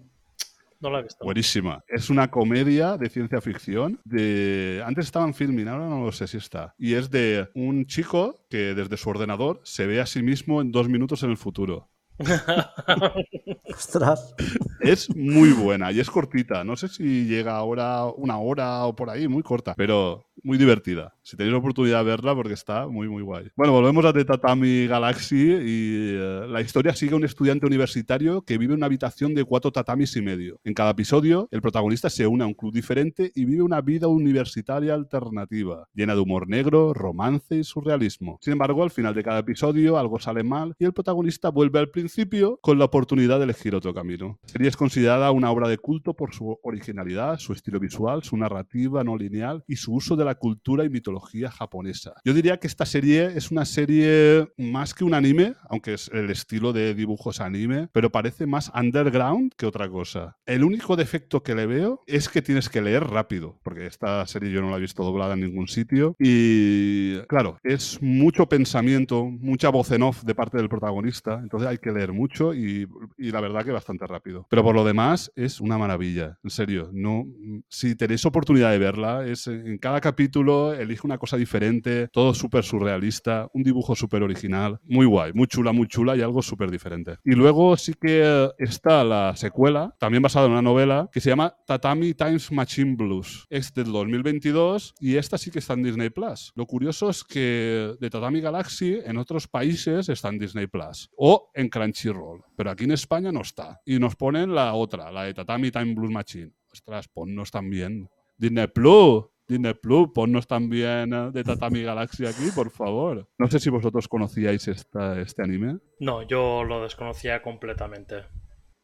no 0.79 0.89
la 0.91 0.99
he 0.99 1.03
visto. 1.03 1.25
Buenísima. 1.25 1.83
Es 1.87 2.09
una 2.11 2.29
comedia 2.29 2.97
de 2.97 3.09
ciencia 3.09 3.41
ficción. 3.41 3.99
De... 4.05 4.83
Antes 4.85 5.05
estaba 5.05 5.25
en 5.25 5.33
filming, 5.33 5.67
ahora 5.67 5.89
no 5.89 6.05
lo 6.05 6.11
sé 6.11 6.27
si 6.27 6.37
está. 6.37 6.75
Y 6.77 6.93
es 6.93 7.09
de 7.09 7.49
un 7.55 7.85
chico 7.87 8.45
que 8.49 8.75
desde 8.75 8.95
su 8.97 9.09
ordenador 9.09 9.59
se 9.63 9.87
ve 9.87 9.99
a 9.99 10.05
sí 10.05 10.21
mismo 10.21 10.61
en 10.61 10.71
dos 10.71 10.87
minutos 10.87 11.23
en 11.23 11.31
el 11.31 11.37
futuro. 11.37 11.89
Ostras. 13.73 14.35
Es 14.79 15.15
muy 15.15 15.51
buena 15.51 15.91
y 15.91 15.99
es 15.99 16.09
cortita. 16.09 16.63
No 16.63 16.75
sé 16.75 16.87
si 16.87 17.25
llega 17.25 17.55
ahora 17.55 18.05
una 18.05 18.37
hora 18.37 18.85
o 18.85 18.95
por 18.95 19.09
ahí, 19.09 19.27
muy 19.27 19.43
corta, 19.43 19.73
pero 19.75 20.25
muy 20.43 20.57
divertida. 20.57 21.13
Si 21.27 21.35
tenéis 21.35 21.51
la 21.51 21.59
oportunidad 21.59 21.97
de 21.97 22.03
verla 22.05 22.33
porque 22.33 22.53
está 22.53 22.87
muy, 22.87 23.09
muy 23.09 23.21
guay. 23.21 23.49
Bueno, 23.57 23.73
volvemos 23.73 24.05
a 24.05 24.13
The 24.13 24.23
Tatami 24.23 24.87
Galaxy 24.87 25.35
y 25.35 26.15
eh, 26.15 26.45
la 26.47 26.61
historia 26.61 26.93
sigue 26.93 27.15
a 27.15 27.17
un 27.17 27.25
estudiante 27.25 27.65
universitario 27.65 28.43
que 28.43 28.57
vive 28.57 28.71
en 28.71 28.77
una 28.77 28.85
habitación 28.85 29.35
de 29.35 29.43
cuatro 29.43 29.69
tatamis 29.73 30.15
y 30.15 30.21
medio. 30.21 30.61
En 30.63 30.73
cada 30.73 30.91
episodio, 30.91 31.49
el 31.51 31.61
protagonista 31.61 32.09
se 32.09 32.25
une 32.25 32.45
a 32.45 32.47
un 32.47 32.53
club 32.53 32.71
diferente 32.71 33.33
y 33.35 33.43
vive 33.43 33.61
una 33.61 33.81
vida 33.81 34.07
universitaria 34.07 34.93
alternativa, 34.93 35.89
llena 35.93 36.15
de 36.15 36.21
humor 36.21 36.47
negro, 36.47 36.93
romance 36.93 37.57
y 37.57 37.65
surrealismo. 37.65 38.39
Sin 38.41 38.53
embargo, 38.53 38.81
al 38.83 38.91
final 38.91 39.13
de 39.13 39.23
cada 39.23 39.39
episodio 39.39 39.97
algo 39.97 40.19
sale 40.19 40.43
mal 40.43 40.75
y 40.79 40.85
el 40.85 40.93
protagonista 40.93 41.49
vuelve 41.49 41.79
al 41.79 41.89
principio 41.89 42.57
con 42.61 42.79
la 42.79 42.85
oportunidad 42.85 43.39
de 43.39 43.43
elegir 43.43 43.75
otro 43.75 43.93
camino. 43.93 44.39
La 44.43 44.49
serie 44.49 44.69
es 44.69 44.77
considerada 44.77 45.31
una 45.31 45.51
obra 45.51 45.67
de 45.67 45.77
culto 45.77 46.13
por 46.13 46.33
su 46.33 46.57
originalidad, 46.63 47.37
su 47.37 47.51
estilo 47.51 47.81
visual, 47.81 48.23
su 48.23 48.37
narrativa 48.37 49.03
no 49.03 49.17
lineal 49.17 49.65
y 49.67 49.75
su 49.75 49.93
uso 49.93 50.15
de 50.15 50.23
la 50.23 50.35
cultura 50.35 50.85
y 50.85 50.89
mitología 50.89 51.16
tecnología 51.17 51.51
japonesa. 51.51 52.13
Yo 52.23 52.33
diría 52.33 52.57
que 52.57 52.67
esta 52.67 52.85
serie 52.85 53.25
es 53.35 53.51
una 53.51 53.65
serie 53.65 54.47
más 54.57 54.93
que 54.93 55.03
un 55.03 55.13
anime, 55.13 55.55
aunque 55.69 55.93
es 55.93 56.09
el 56.13 56.29
estilo 56.29 56.73
de 56.73 56.93
dibujos 56.93 57.41
anime, 57.41 57.89
pero 57.91 58.11
parece 58.11 58.45
más 58.45 58.71
underground 58.75 59.53
que 59.57 59.65
otra 59.65 59.89
cosa. 59.89 60.37
El 60.45 60.63
único 60.63 60.95
defecto 60.95 61.41
que 61.43 61.55
le 61.55 61.65
veo 61.65 62.01
es 62.07 62.29
que 62.29 62.41
tienes 62.41 62.69
que 62.69 62.81
leer 62.81 63.03
rápido, 63.05 63.59
porque 63.63 63.85
esta 63.85 64.25
serie 64.27 64.51
yo 64.51 64.61
no 64.61 64.69
la 64.69 64.77
he 64.77 64.81
visto 64.81 65.03
doblada 65.03 65.33
en 65.33 65.41
ningún 65.41 65.67
sitio. 65.67 66.15
Y 66.19 67.19
claro, 67.27 67.57
es 67.63 68.01
mucho 68.01 68.47
pensamiento, 68.47 69.25
mucha 69.25 69.69
voz 69.69 69.91
en 69.91 70.03
off 70.03 70.23
de 70.23 70.35
parte 70.35 70.57
del 70.57 70.69
protagonista, 70.69 71.39
entonces 71.41 71.69
hay 71.69 71.77
que 71.77 71.91
leer 71.91 72.13
mucho 72.13 72.53
y, 72.53 72.87
y 73.17 73.31
la 73.31 73.41
verdad 73.41 73.65
que 73.65 73.71
bastante 73.71 74.05
rápido. 74.05 74.45
Pero 74.49 74.63
por 74.63 74.75
lo 74.75 74.83
demás 74.83 75.31
es 75.35 75.59
una 75.59 75.77
maravilla, 75.77 76.37
en 76.43 76.49
serio. 76.49 76.89
No, 76.93 77.25
si 77.69 77.95
tenéis 77.95 78.25
oportunidad 78.25 78.71
de 78.71 78.79
verla, 78.79 79.25
es 79.25 79.47
en 79.47 79.77
cada 79.77 80.01
capítulo 80.01 80.73
elige 80.73 81.06
una 81.07 81.17
cosa 81.17 81.37
diferente, 81.37 82.07
todo 82.09 82.33
súper 82.33 82.63
surrealista, 82.63 83.49
un 83.53 83.63
dibujo 83.63 83.95
súper 83.95 84.23
original, 84.23 84.79
muy 84.83 85.05
guay, 85.05 85.31
muy 85.33 85.47
chula, 85.47 85.71
muy 85.71 85.87
chula 85.87 86.15
y 86.15 86.21
algo 86.21 86.41
súper 86.41 86.69
diferente. 86.69 87.17
Y 87.23 87.31
luego 87.31 87.75
sí 87.77 87.93
que 87.93 88.49
está 88.57 89.03
la 89.03 89.35
secuela, 89.35 89.95
también 89.99 90.21
basada 90.21 90.45
en 90.45 90.51
una 90.51 90.61
novela, 90.61 91.09
que 91.11 91.21
se 91.21 91.29
llama 91.29 91.55
Tatami 91.65 92.13
Times 92.13 92.51
Machine 92.51 92.95
Blues. 92.95 93.45
Es 93.49 93.73
del 93.73 93.91
2022 93.91 94.95
y 94.99 95.15
esta 95.15 95.37
sí 95.37 95.49
que 95.49 95.59
está 95.59 95.73
en 95.73 95.83
Disney 95.83 96.09
Plus. 96.09 96.51
Lo 96.55 96.65
curioso 96.65 97.09
es 97.09 97.23
que 97.23 97.95
de 97.99 98.09
Tatami 98.09 98.41
Galaxy 98.41 98.99
en 99.03 99.17
otros 99.17 99.47
países 99.47 100.09
está 100.09 100.29
en 100.29 100.39
Disney 100.39 100.67
Plus 100.67 101.09
o 101.17 101.49
en 101.53 101.69
Crunchyroll, 101.69 102.43
pero 102.55 102.71
aquí 102.71 102.83
en 102.83 102.91
España 102.91 103.31
no 103.31 103.41
está. 103.41 103.79
Y 103.85 103.99
nos 103.99 104.15
ponen 104.15 104.53
la 104.53 104.73
otra, 104.73 105.11
la 105.11 105.23
de 105.23 105.33
Tatami 105.33 105.71
Time 105.71 105.95
Blues 105.95 106.11
Machine. 106.11 106.51
Ostras, 106.71 107.07
ponnos 107.07 107.49
también. 107.49 108.09
Disney 108.37 108.67
Plus. 108.67 109.25
Disney 109.47 109.73
Plus, 109.73 110.09
ponnos 110.13 110.47
también 110.47 111.13
eh, 111.13 111.31
de 111.31 111.43
Tatami 111.43 111.83
Galaxy 111.83 112.25
aquí, 112.25 112.51
por 112.53 112.69
favor. 112.69 113.27
No 113.37 113.47
sé 113.47 113.59
si 113.59 113.69
vosotros 113.69 114.07
conocíais 114.07 114.67
esta, 114.67 115.19
este 115.19 115.43
anime. 115.43 115.79
No, 115.99 116.23
yo 116.23 116.63
lo 116.63 116.83
desconocía 116.83 117.41
completamente. 117.41 118.25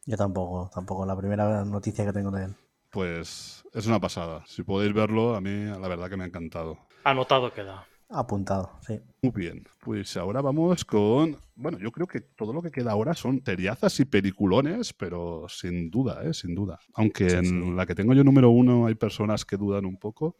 Yo 0.06 0.16
tampoco, 0.16 0.70
tampoco. 0.74 1.06
La 1.06 1.16
primera 1.16 1.64
noticia 1.64 2.04
que 2.04 2.12
tengo 2.12 2.30
de 2.30 2.44
él. 2.44 2.54
Pues 2.90 3.64
es 3.72 3.86
una 3.86 4.00
pasada. 4.00 4.44
Si 4.46 4.62
podéis 4.62 4.92
verlo, 4.94 5.34
a 5.34 5.40
mí 5.40 5.64
la 5.64 5.88
verdad 5.88 6.08
que 6.08 6.16
me 6.16 6.24
ha 6.24 6.28
encantado. 6.28 6.78
Anotado 7.04 7.52
queda. 7.52 7.86
Apuntado, 8.16 8.70
sí. 8.86 9.00
Muy 9.22 9.32
bien, 9.34 9.66
pues 9.80 10.16
ahora 10.16 10.40
vamos 10.40 10.84
con... 10.84 11.36
Bueno, 11.56 11.78
yo 11.78 11.90
creo 11.90 12.06
que 12.06 12.20
todo 12.20 12.52
lo 12.52 12.62
que 12.62 12.70
queda 12.70 12.92
ahora 12.92 13.12
son 13.14 13.40
teriazas 13.40 13.98
y 13.98 14.04
peliculones, 14.04 14.92
pero 14.92 15.46
sin 15.48 15.90
duda, 15.90 16.22
¿eh? 16.22 16.32
sin 16.32 16.54
duda. 16.54 16.78
Aunque 16.94 17.28
Sí, 17.28 17.36
en 17.36 17.44
sí. 17.44 17.70
la 17.72 17.86
que 17.86 17.96
tengo 17.96 18.14
yo 18.14 18.22
número 18.22 18.50
uno 18.50 18.86
hay 18.86 18.94
personas 18.94 19.44
que 19.44 19.56
dudan 19.56 19.84
un 19.84 19.96
poco, 19.96 20.36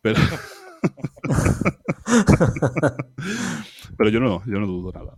pero... 0.00 0.18
pero 3.96 4.10
yo 4.10 4.18
no, 4.18 4.42
yo 4.44 4.58
no 4.58 4.66
dudo 4.66 4.90
nada. 4.92 5.14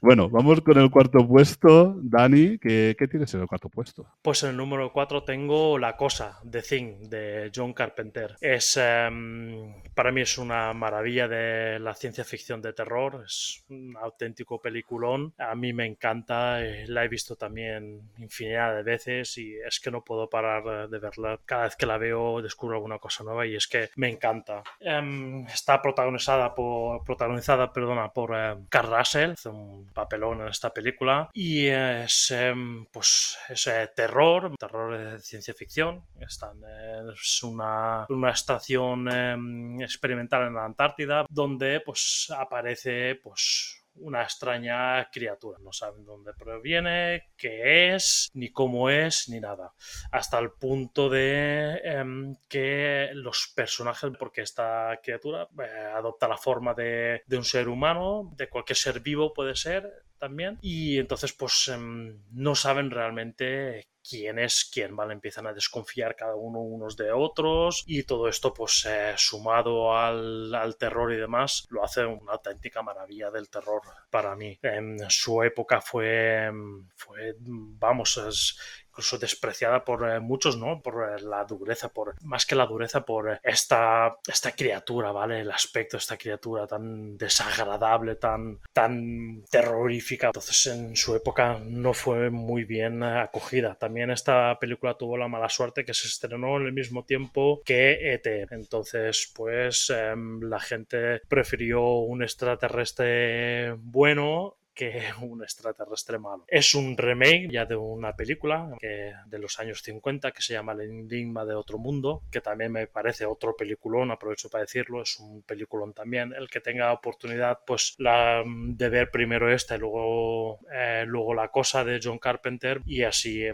Bueno, 0.00 0.28
vamos 0.28 0.60
con 0.60 0.78
el 0.78 0.90
cuarto 0.90 1.26
puesto. 1.26 1.96
Dani, 2.02 2.58
¿qué, 2.58 2.96
qué 2.98 3.08
tienes 3.08 3.32
en 3.34 3.42
el 3.42 3.46
cuarto 3.46 3.68
puesto? 3.68 4.06
Pues 4.22 4.42
en 4.42 4.50
el 4.50 4.56
número 4.56 4.92
4 4.92 5.24
tengo 5.24 5.78
La 5.78 5.96
Cosa, 5.96 6.38
The 6.48 6.62
Thing, 6.62 7.08
de 7.08 7.50
John 7.54 7.72
Carpenter. 7.72 8.36
Es, 8.40 8.76
em, 8.76 9.74
para 9.94 10.12
mí 10.12 10.20
es 10.20 10.38
una 10.38 10.72
maravilla 10.72 11.28
de 11.28 11.78
la 11.78 11.94
ciencia 11.94 12.24
ficción 12.24 12.60
de 12.62 12.72
terror, 12.72 13.22
es 13.24 13.64
un 13.68 13.96
auténtico 14.00 14.60
peliculón. 14.60 15.34
A 15.38 15.54
mí 15.54 15.72
me 15.72 15.86
encanta, 15.86 16.62
eh, 16.64 16.86
la 16.88 17.04
he 17.04 17.08
visto 17.08 17.36
también 17.36 18.10
infinidad 18.18 18.74
de 18.74 18.82
veces 18.82 19.36
y 19.38 19.56
es 19.56 19.80
que 19.80 19.90
no 19.90 20.02
puedo 20.04 20.28
parar 20.28 20.88
de 20.88 20.98
verla. 20.98 21.38
Cada 21.44 21.64
vez 21.64 21.76
que 21.76 21.86
la 21.86 21.98
veo 21.98 22.42
descubro 22.42 22.76
alguna 22.76 22.98
cosa 22.98 23.24
nueva 23.24 23.46
y 23.46 23.56
es 23.56 23.66
que 23.66 23.90
me 23.96 24.08
encanta. 24.08 24.62
Em, 24.80 25.46
está 25.46 25.80
protagonizada 25.80 26.54
por, 26.54 27.04
protagonizada, 27.04 27.72
perdona, 27.72 28.12
por 28.12 28.32
eh, 28.34 28.56
Carl 28.68 28.96
Russell, 28.96 29.32
hace 29.32 29.48
papelón 29.92 30.42
en 30.42 30.48
esta 30.48 30.72
película 30.72 31.30
y 31.32 31.66
es 31.66 32.30
em, 32.30 32.86
pues 32.86 33.38
es 33.48 33.66
eh, 33.66 33.90
terror, 33.94 34.54
terror 34.58 34.98
de 34.98 35.20
ciencia 35.20 35.54
ficción. 35.54 36.04
Están, 36.20 36.62
eh, 36.66 37.12
es 37.12 37.42
una, 37.42 38.06
una 38.08 38.30
estación 38.30 39.10
em, 39.12 39.80
experimental 39.80 40.46
en 40.46 40.54
la 40.54 40.64
Antártida 40.64 41.26
donde 41.28 41.80
pues 41.80 42.32
aparece 42.36 43.16
pues 43.22 43.81
una 43.96 44.22
extraña 44.22 45.08
criatura. 45.10 45.58
No 45.60 45.72
saben 45.72 46.04
dónde 46.04 46.32
proviene, 46.34 47.30
qué 47.36 47.94
es, 47.94 48.30
ni 48.34 48.50
cómo 48.50 48.90
es, 48.90 49.28
ni 49.28 49.40
nada. 49.40 49.72
Hasta 50.10 50.38
el 50.38 50.52
punto 50.52 51.08
de 51.08 51.80
em, 51.84 52.36
que 52.48 53.10
los 53.14 53.52
personajes, 53.54 54.10
porque 54.18 54.42
esta 54.42 54.98
criatura 55.02 55.48
eh, 55.58 55.92
adopta 55.94 56.28
la 56.28 56.36
forma 56.36 56.74
de, 56.74 57.22
de 57.26 57.36
un 57.36 57.44
ser 57.44 57.68
humano, 57.68 58.32
de 58.36 58.48
cualquier 58.48 58.76
ser 58.76 59.00
vivo 59.00 59.32
puede 59.32 59.56
ser 59.56 59.90
también, 60.18 60.58
y 60.62 60.98
entonces 60.98 61.32
pues 61.32 61.68
em, 61.68 62.22
no 62.30 62.54
saben 62.54 62.90
realmente 62.90 63.88
quién 64.08 64.38
es 64.38 64.68
quién, 64.72 64.94
¿vale? 64.96 65.12
Empiezan 65.14 65.46
a 65.46 65.52
desconfiar 65.52 66.16
cada 66.16 66.34
uno 66.34 66.60
unos 66.60 66.96
de 66.96 67.12
otros 67.12 67.84
y 67.86 68.02
todo 68.02 68.28
esto 68.28 68.52
pues 68.52 68.86
eh, 68.88 69.14
sumado 69.16 69.96
al, 69.96 70.54
al, 70.54 70.76
terror 70.76 71.12
y 71.12 71.16
demás 71.16 71.66
lo 71.70 71.84
hace 71.84 72.04
una 72.04 72.32
auténtica 72.32 72.82
maravilla 72.82 73.30
del 73.30 73.48
terror 73.48 73.82
para 74.10 74.34
mí. 74.36 74.58
En 74.62 74.98
su 75.08 75.42
época 75.42 75.80
fue, 75.80 76.50
fue 76.96 77.36
vamos, 77.38 78.16
es, 78.16 78.56
incluso 78.92 79.18
despreciada 79.18 79.82
por 79.84 80.08
eh, 80.08 80.20
muchos, 80.20 80.58
¿no? 80.58 80.82
Por 80.82 81.08
eh, 81.08 81.22
la 81.22 81.44
dureza, 81.44 81.88
por 81.88 82.14
más 82.22 82.44
que 82.44 82.54
la 82.54 82.66
dureza, 82.66 83.04
por 83.06 83.40
esta, 83.42 84.18
esta 84.26 84.52
criatura, 84.52 85.12
¿vale? 85.12 85.40
El 85.40 85.50
aspecto 85.50 85.96
de 85.96 86.00
esta 86.00 86.18
criatura 86.18 86.66
tan 86.66 87.16
desagradable, 87.16 88.16
tan, 88.16 88.60
tan 88.72 89.44
terrorífica. 89.50 90.26
Entonces, 90.26 90.66
en 90.66 90.94
su 90.94 91.16
época 91.16 91.58
no 91.64 91.94
fue 91.94 92.28
muy 92.28 92.64
bien 92.64 93.02
eh, 93.02 93.20
acogida. 93.20 93.74
También 93.76 93.91
esta 94.10 94.58
película 94.58 94.94
tuvo 94.94 95.16
la 95.16 95.28
mala 95.28 95.48
suerte 95.48 95.84
que 95.84 95.94
se 95.94 96.08
estrenó 96.08 96.56
en 96.56 96.66
el 96.66 96.72
mismo 96.72 97.04
tiempo 97.04 97.60
que 97.64 98.14
ET. 98.14 98.26
Entonces, 98.50 99.32
pues 99.34 99.92
la 100.40 100.60
gente 100.60 101.20
prefirió 101.28 101.82
un 101.82 102.22
extraterrestre 102.22 103.72
bueno 103.78 104.56
que 104.74 105.02
un 105.22 105.42
extraterrestre 105.42 106.18
malo. 106.18 106.44
Es 106.48 106.74
un 106.74 106.96
remake 106.96 107.48
ya 107.50 107.64
de 107.64 107.76
una 107.76 108.14
película 108.14 108.70
que, 108.78 109.12
de 109.26 109.38
los 109.38 109.58
años 109.58 109.82
50 109.82 110.32
que 110.32 110.42
se 110.42 110.54
llama 110.54 110.72
El 110.72 110.82
Enigma 110.82 111.44
de 111.44 111.54
Otro 111.54 111.78
Mundo, 111.78 112.22
que 112.30 112.40
también 112.40 112.72
me 112.72 112.86
parece 112.86 113.26
otro 113.26 113.56
peliculón, 113.56 114.10
aprovecho 114.10 114.48
para 114.48 114.62
decirlo, 114.62 115.02
es 115.02 115.18
un 115.18 115.42
peliculón 115.42 115.92
también. 115.92 116.32
El 116.32 116.48
que 116.48 116.60
tenga 116.60 116.92
oportunidad 116.92 117.60
pues 117.66 117.94
la, 117.98 118.42
de 118.46 118.88
ver 118.88 119.10
primero 119.10 119.52
esta 119.52 119.76
y 119.76 119.78
luego, 119.78 120.60
eh, 120.72 121.04
luego 121.06 121.34
La 121.34 121.48
Cosa 121.48 121.84
de 121.84 122.00
John 122.02 122.18
Carpenter 122.18 122.80
y 122.86 123.02
así 123.02 123.44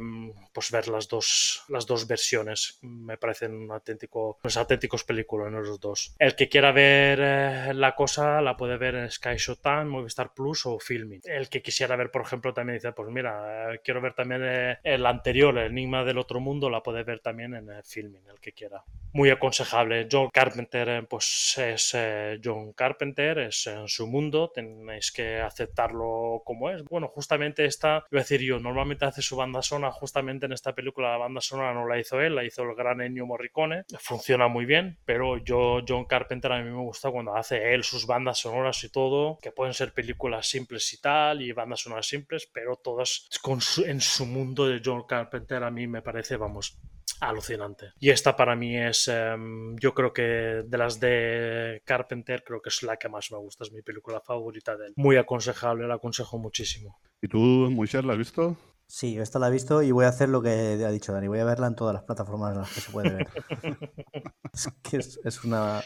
pues 0.53 0.71
ver 0.71 0.89
las 0.89 1.09
dos, 1.09 1.65
las 1.69 1.87
dos 1.87 2.07
versiones. 2.07 2.79
Me 2.83 3.17
parecen 3.17 3.55
un 3.55 3.71
auténtico, 3.71 4.39
pues, 4.41 4.57
auténticos 4.57 5.05
peliculones 5.05 5.67
los 5.67 5.81
dos. 5.81 6.15
El 6.19 6.35
que 6.37 6.49
quiera 6.49 6.73
ver 6.73 7.19
eh, 7.21 7.75
La 7.75 7.95
Cosa 7.95 8.41
la 8.41 8.57
puede 8.57 8.77
ver 8.77 8.95
en 8.95 9.11
Sky 9.11 9.37
Showtime, 9.37 9.85
Movistar 9.85 10.33
Plus 10.35 10.67
o 10.67 10.79
Film 10.79 11.08
el 11.25 11.49
que 11.49 11.63
quisiera 11.63 11.97
ver, 11.97 12.11
por 12.11 12.23
ejemplo, 12.23 12.53
también 12.55 12.79
dice, 12.79 12.93
pues 12.93 13.09
mira, 13.11 13.73
eh, 13.75 13.81
quiero 13.83 14.01
ver 14.01 14.15
también 14.15 14.43
eh, 14.45 14.79
el 14.85 15.05
anterior, 15.07 15.57
el 15.59 15.71
Enigma 15.71 16.05
del 16.05 16.19
Otro 16.19 16.41
Mundo, 16.41 16.71
la 16.71 16.83
puede 16.83 17.03
ver 17.03 17.21
también 17.21 17.55
en 17.55 17.69
el 17.69 17.83
filming, 17.85 18.23
el 18.29 18.41
que 18.41 18.53
quiera. 18.53 18.85
Muy 19.13 19.31
aconsejable. 19.31 20.07
John 20.11 20.29
Carpenter, 20.31 20.89
eh, 20.89 21.03
pues 21.03 21.57
es 21.59 21.93
eh, 21.95 22.39
John 22.45 22.73
Carpenter, 22.73 23.39
es 23.39 23.67
en 23.67 23.89
su 23.89 24.07
mundo, 24.07 24.51
tenéis 24.55 25.11
que 25.13 25.41
aceptarlo 25.41 26.43
como 26.45 26.71
es. 26.71 26.85
Bueno, 26.85 27.09
justamente 27.09 27.65
esta, 27.65 28.05
iba 28.11 28.21
a 28.21 28.23
decir 28.23 28.43
yo, 28.43 28.61
normalmente 28.61 29.07
hace 29.07 29.23
su 29.23 29.37
banda 29.37 29.63
sonora, 29.63 29.93
justamente 29.93 30.47
en 30.47 30.53
esta 30.53 30.75
película 30.75 31.11
la 31.11 31.17
banda 31.17 31.41
sonora 31.41 31.73
no 31.73 31.87
la 31.87 31.99
hizo 31.99 32.21
él, 32.21 32.35
la 32.35 32.45
hizo 32.45 32.63
el 32.63 32.75
gran 32.75 33.01
Ennio 33.01 33.27
Morricone, 33.27 33.85
funciona 33.99 34.49
muy 34.49 34.67
bien, 34.67 34.99
pero 35.05 35.39
yo, 35.39 35.81
John 35.87 36.05
Carpenter, 36.05 36.53
a 36.53 36.63
mí 36.63 36.71
me 36.71 36.77
gusta 36.77 37.11
cuando 37.11 37.35
hace 37.35 37.75
él 37.75 37.85
sus 37.85 38.07
bandas 38.07 38.39
sonoras 38.39 38.85
y 38.85 38.91
todo, 38.91 39.39
que 39.41 39.53
pueden 39.53 39.75
ser 39.75 39.93
películas 39.93 40.47
simples 40.49 40.93
y 40.93 40.98
tal, 41.01 41.43
y 41.43 41.53
bandas 41.53 41.81
sonoras 41.81 42.07
simples, 42.07 42.49
pero 42.53 42.77
todas 42.77 43.29
con 43.43 43.61
su, 43.61 43.85
en 43.85 44.01
su 44.01 44.27
mundo 44.27 44.67
de 44.67 44.81
John 44.85 45.05
Carpenter 45.07 45.63
a 45.63 45.71
mí 45.71 45.87
me 45.87 46.03
parece, 46.03 46.37
vamos, 46.37 46.79
alucinante. 47.21 47.93
Y 47.99 48.11
esta 48.11 48.37
para 48.37 48.55
mí 48.57 48.77
es, 48.77 49.09
um, 49.09 49.77
yo 49.77 49.95
creo 49.95 50.13
que 50.13 50.23
de 50.67 50.79
las 50.79 51.01
de 51.01 51.83
Carpenter, 51.85 52.43
creo 52.45 52.61
que 52.61 52.69
es 52.69 52.83
la 52.83 52.97
que 52.97 53.09
más 53.09 53.31
me 53.31 53.39
gusta, 53.39 53.65
es 53.65 53.73
mi 53.73 53.83
película 53.83 54.21
favorita 54.21 54.77
de 54.77 54.87
él. 54.87 54.93
Muy 54.97 55.17
aconsejable, 55.17 55.87
la 55.87 55.95
aconsejo 55.95 56.39
muchísimo. 56.39 57.01
¿Y 57.21 57.29
tú, 57.29 57.39
Moisés, 57.39 58.05
la 58.05 58.13
has 58.13 58.19
visto? 58.19 58.57
Sí, 58.87 59.15
yo 59.15 59.23
esta 59.23 59.39
la 59.39 59.49
he 59.49 59.51
visto 59.51 59.83
y 59.83 59.91
voy 59.91 60.07
a 60.07 60.09
hacer 60.09 60.31
lo 60.31 60.41
que 60.41 60.51
ha 60.51 60.91
dicho 60.91 61.13
Dani, 61.13 61.29
voy 61.29 61.41
a 61.41 61.45
verla 61.45 61.67
en 61.67 61.75
todas 61.75 61.93
las 61.93 62.05
plataformas 62.05 62.55
en 62.55 62.61
las 62.61 62.73
que 62.73 62.81
se 62.81 62.91
puede 62.91 63.11
ver. 63.11 63.29
es 64.55 64.69
que 64.83 64.97
es, 64.97 65.21
es, 65.25 65.45
una, 65.45 65.83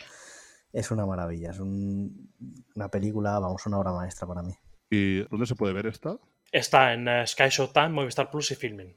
es 0.72 0.90
una 0.92 1.04
maravilla, 1.04 1.50
es 1.50 1.58
un, 1.58 2.32
una 2.76 2.88
película, 2.88 3.40
vamos, 3.40 3.66
una 3.66 3.78
obra 3.78 3.92
maestra 3.92 4.28
para 4.28 4.42
mí. 4.42 4.54
¿Y 4.92 5.22
dónde 5.30 5.46
se 5.46 5.54
puede 5.54 5.72
ver 5.72 5.86
esta? 5.86 6.18
Está 6.52 6.92
en 6.92 7.08
uh, 7.08 7.26
Sky 7.26 7.48
Showtime, 7.48 7.88
Movistar 7.88 8.30
Plus 8.30 8.50
y 8.50 8.56
Filming. 8.56 8.94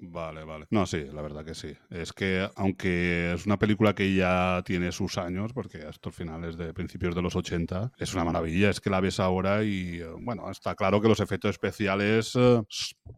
Vale, 0.00 0.44
vale. 0.44 0.66
No, 0.70 0.84
sí, 0.84 1.06
la 1.10 1.22
verdad 1.22 1.42
que 1.42 1.54
sí. 1.54 1.74
Es 1.88 2.12
que, 2.12 2.46
aunque 2.54 3.32
es 3.32 3.46
una 3.46 3.58
película 3.58 3.94
que 3.94 4.14
ya 4.14 4.62
tiene 4.64 4.92
sus 4.92 5.16
años, 5.16 5.54
porque 5.54 5.78
estos 5.88 6.14
finales 6.14 6.58
de 6.58 6.74
principios 6.74 7.14
de 7.14 7.22
los 7.22 7.34
80, 7.34 7.92
es 7.98 8.12
una 8.12 8.24
maravilla. 8.24 8.68
Es 8.68 8.80
que 8.80 8.90
la 8.90 9.00
ves 9.00 9.20
ahora 9.20 9.64
y, 9.64 10.00
eh, 10.00 10.06
bueno, 10.20 10.50
está 10.50 10.74
claro 10.74 11.00
que 11.00 11.08
los 11.08 11.18
efectos 11.18 11.52
especiales 11.52 12.36
eh, 12.36 12.62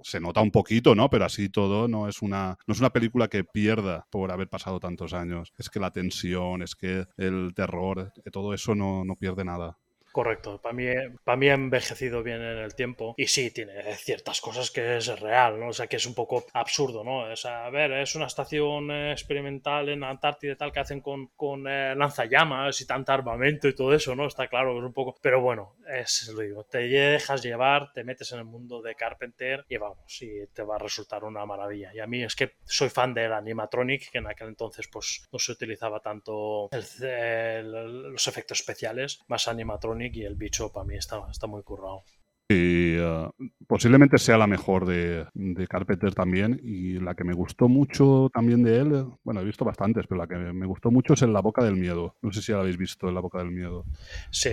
se 0.01 0.21
nota 0.21 0.41
un 0.41 0.53
poquito, 0.53 0.95
¿no? 0.95 1.11
Pero 1.11 1.25
así 1.25 1.49
todo 1.49 1.89
no 1.89 2.09
es 2.09 2.23
una, 2.23 2.57
no 2.65 2.73
es 2.73 2.79
una 2.79 2.91
película 2.91 3.27
que 3.27 3.43
pierda 3.43 4.07
por 4.09 4.31
haber 4.31 4.49
pasado 4.49 4.79
tantos 4.79 5.15
años. 5.15 5.53
Es 5.59 5.69
que 5.69 5.81
la 5.81 5.91
tensión, 5.91 6.63
es 6.63 6.77
que 6.77 7.07
el 7.17 7.53
terror, 7.57 8.13
todo 8.31 8.55
eso 8.55 8.77
no, 8.77 9.05
no 9.05 9.17
pierde 9.17 9.45
nada. 9.45 9.77
Correcto, 10.12 10.61
para 10.61 10.74
mí, 10.74 10.87
para 11.23 11.37
mí 11.37 11.49
ha 11.49 11.55
envejecido 11.55 12.23
bien 12.23 12.43
en 12.43 12.59
el 12.59 12.74
tiempo 12.74 13.15
y 13.16 13.27
sí, 13.27 13.53
tiene 13.53 13.81
ciertas 13.95 14.41
cosas 14.41 14.70
que 14.70 14.97
es 14.97 15.20
real, 15.20 15.61
¿no? 15.61 15.69
O 15.69 15.73
sea, 15.73 15.87
que 15.87 15.97
es 15.97 16.07
un 16.07 16.15
poco 16.15 16.47
absurdo, 16.53 17.05
¿no? 17.05 17.31
O 17.31 17.37
sea, 17.37 17.66
a 17.66 17.70
ver, 17.70 17.93
es 17.93 18.16
una 18.16 18.27
estación 18.27 18.91
experimental 18.91 19.89
en 19.89 20.03
Antártida 20.03 20.53
y 20.53 20.57
tal 20.57 20.73
que 20.73 20.81
hacen 20.81 21.01
con, 21.01 21.28
con 21.37 21.66
eh, 21.69 21.95
lanzallamas 21.95 22.81
y 22.81 22.87
tanto 22.87 23.12
armamento 23.12 23.69
y 23.69 23.74
todo 23.74 23.95
eso, 23.95 24.16
¿no? 24.16 24.27
Está 24.27 24.49
claro, 24.49 24.77
es 24.78 24.85
un 24.85 24.93
poco... 24.93 25.16
Pero 25.23 25.41
bueno, 25.41 25.77
es 25.89 26.28
lo 26.35 26.41
digo, 26.41 26.65
te 26.65 26.78
dejas 26.78 27.43
llevar, 27.43 27.93
te 27.93 28.03
metes 28.03 28.32
en 28.32 28.41
el 28.41 28.45
mundo 28.45 28.82
de 28.82 28.97
Carpenter 28.97 29.65
y 29.69 29.77
vamos, 29.77 30.23
y 30.23 30.47
te 30.53 30.62
va 30.62 30.74
a 30.74 30.78
resultar 30.78 31.23
una 31.23 31.47
maravilla. 31.47 31.93
Y 31.95 32.01
a 32.01 32.07
mí 32.07 32.24
es 32.24 32.35
que 32.35 32.55
soy 32.65 32.89
fan 32.89 33.15
del 33.15 33.32
animatronic, 33.32 34.11
que 34.11 34.19
en 34.19 34.27
aquel 34.27 34.49
entonces 34.49 34.89
pues 34.89 35.28
no 35.32 35.39
se 35.39 35.53
utilizaba 35.53 36.01
tanto 36.01 36.69
los 36.73 38.27
efectos 38.27 38.61
especiales, 38.61 39.20
más 39.28 39.47
animatronic 39.47 40.00
y 40.03 40.23
el 40.23 40.37
bicho 40.37 40.73
para 40.73 40.87
mí 40.87 40.95
está, 40.95 41.21
está 41.31 41.47
muy 41.47 41.63
currado. 41.63 42.03
Y 42.49 42.99
uh, 42.99 43.31
posiblemente 43.69 44.19
sea 44.19 44.37
la 44.37 44.49
mejor 44.49 44.85
de, 44.85 45.25
de, 45.35 45.67
Carpenter 45.69 46.13
también. 46.15 46.61
Y 46.63 46.99
la 46.99 47.15
que 47.15 47.23
me 47.23 47.33
gustó 47.33 47.69
mucho 47.69 48.29
también 48.35 48.65
de 48.65 48.79
él, 48.79 49.07
bueno, 49.23 49.41
he 49.41 49.45
visto 49.45 49.65
bastantes, 49.65 50.07
pero 50.09 50.21
la 50.21 50.27
que 50.27 50.35
me 50.35 50.67
gustó 50.67 50.91
mucho 50.91 51.15
es 51.15 51.23
En 51.23 51.33
la 51.33 51.43
Boca 51.43 51.63
del 51.63 51.77
Miedo. 51.77 52.17
No 52.23 52.33
sé 52.33 52.43
si 52.43 52.51
la 52.51 52.61
habéis 52.61 52.77
visto, 52.77 53.09
En 53.09 53.15
la 53.15 53.21
Boca 53.21 53.39
del 53.39 53.53
Miedo. 53.53 53.85
Sí, 54.33 54.51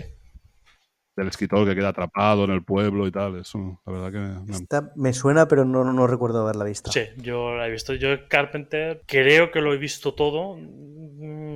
del 1.18 1.28
escritor 1.28 1.68
que 1.68 1.76
queda 1.76 1.90
atrapado 1.90 2.46
en 2.46 2.52
el 2.52 2.64
pueblo 2.64 3.08
y 3.08 3.12
tal. 3.12 3.40
Eso, 3.40 3.82
la 3.86 3.92
verdad 3.92 4.12
que. 4.12 4.52
Me, 4.52 4.56
Esta 4.56 4.92
me 4.96 5.12
suena, 5.14 5.48
pero 5.48 5.66
no, 5.66 5.84
no 5.84 6.08
recuerdo 6.08 6.44
haberla 6.44 6.64
visto. 6.64 6.92
Sí, 6.92 7.02
yo 7.18 7.56
la 7.56 7.68
he 7.68 7.72
visto. 7.72 7.96
Yo, 7.96 8.10
Carpenter, 8.30 9.02
creo 9.08 9.52
que 9.52 9.60
lo 9.60 9.74
he 9.74 9.78
visto 9.78 10.14
todo. 10.14 10.58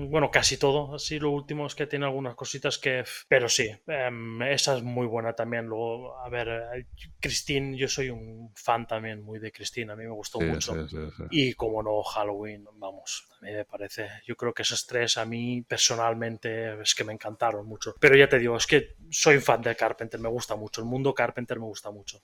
Mm, 0.01 0.09
bueno, 0.09 0.31
casi 0.31 0.57
todo. 0.57 0.95
Así, 0.95 1.19
lo 1.19 1.31
último 1.31 1.67
es 1.67 1.75
que 1.75 1.87
tiene 1.87 2.05
algunas 2.05 2.35
cositas 2.35 2.77
que. 2.77 3.03
Pero 3.27 3.49
sí, 3.49 3.69
um, 3.87 4.41
esa 4.43 4.77
es 4.77 4.83
muy 4.83 5.07
buena 5.07 5.33
también. 5.33 5.65
Luego, 5.65 6.17
a 6.17 6.29
ver, 6.29 6.47
eh, 6.47 6.85
Christine, 7.19 7.77
yo 7.77 7.87
soy 7.87 8.09
un 8.09 8.51
fan 8.55 8.87
también 8.87 9.21
muy 9.21 9.39
de 9.39 9.51
Christine. 9.51 9.91
A 9.91 9.95
mí 9.95 10.03
me 10.03 10.11
gustó 10.11 10.39
sí, 10.39 10.45
mucho. 10.45 10.87
Sí, 10.87 10.97
sí, 10.97 11.23
y 11.29 11.53
como 11.53 11.83
no, 11.83 12.01
Halloween, 12.03 12.65
vamos, 12.75 13.27
a 13.39 13.45
mí 13.45 13.51
me 13.51 13.65
parece. 13.65 14.07
Yo 14.25 14.35
creo 14.35 14.53
que 14.53 14.63
esas 14.63 14.85
tres 14.85 15.17
a 15.17 15.25
mí 15.25 15.61
personalmente 15.61 16.81
es 16.81 16.95
que 16.95 17.03
me 17.03 17.13
encantaron 17.13 17.65
mucho. 17.65 17.95
Pero 17.99 18.15
ya 18.15 18.27
te 18.27 18.39
digo, 18.39 18.57
es 18.57 18.67
que 18.67 18.95
soy 19.09 19.39
fan 19.39 19.61
de 19.61 19.75
Carpenter, 19.75 20.19
me 20.19 20.29
gusta 20.29 20.55
mucho. 20.55 20.81
El 20.81 20.87
mundo 20.87 21.13
Carpenter 21.13 21.59
me 21.59 21.65
gusta 21.65 21.91
mucho. 21.91 22.21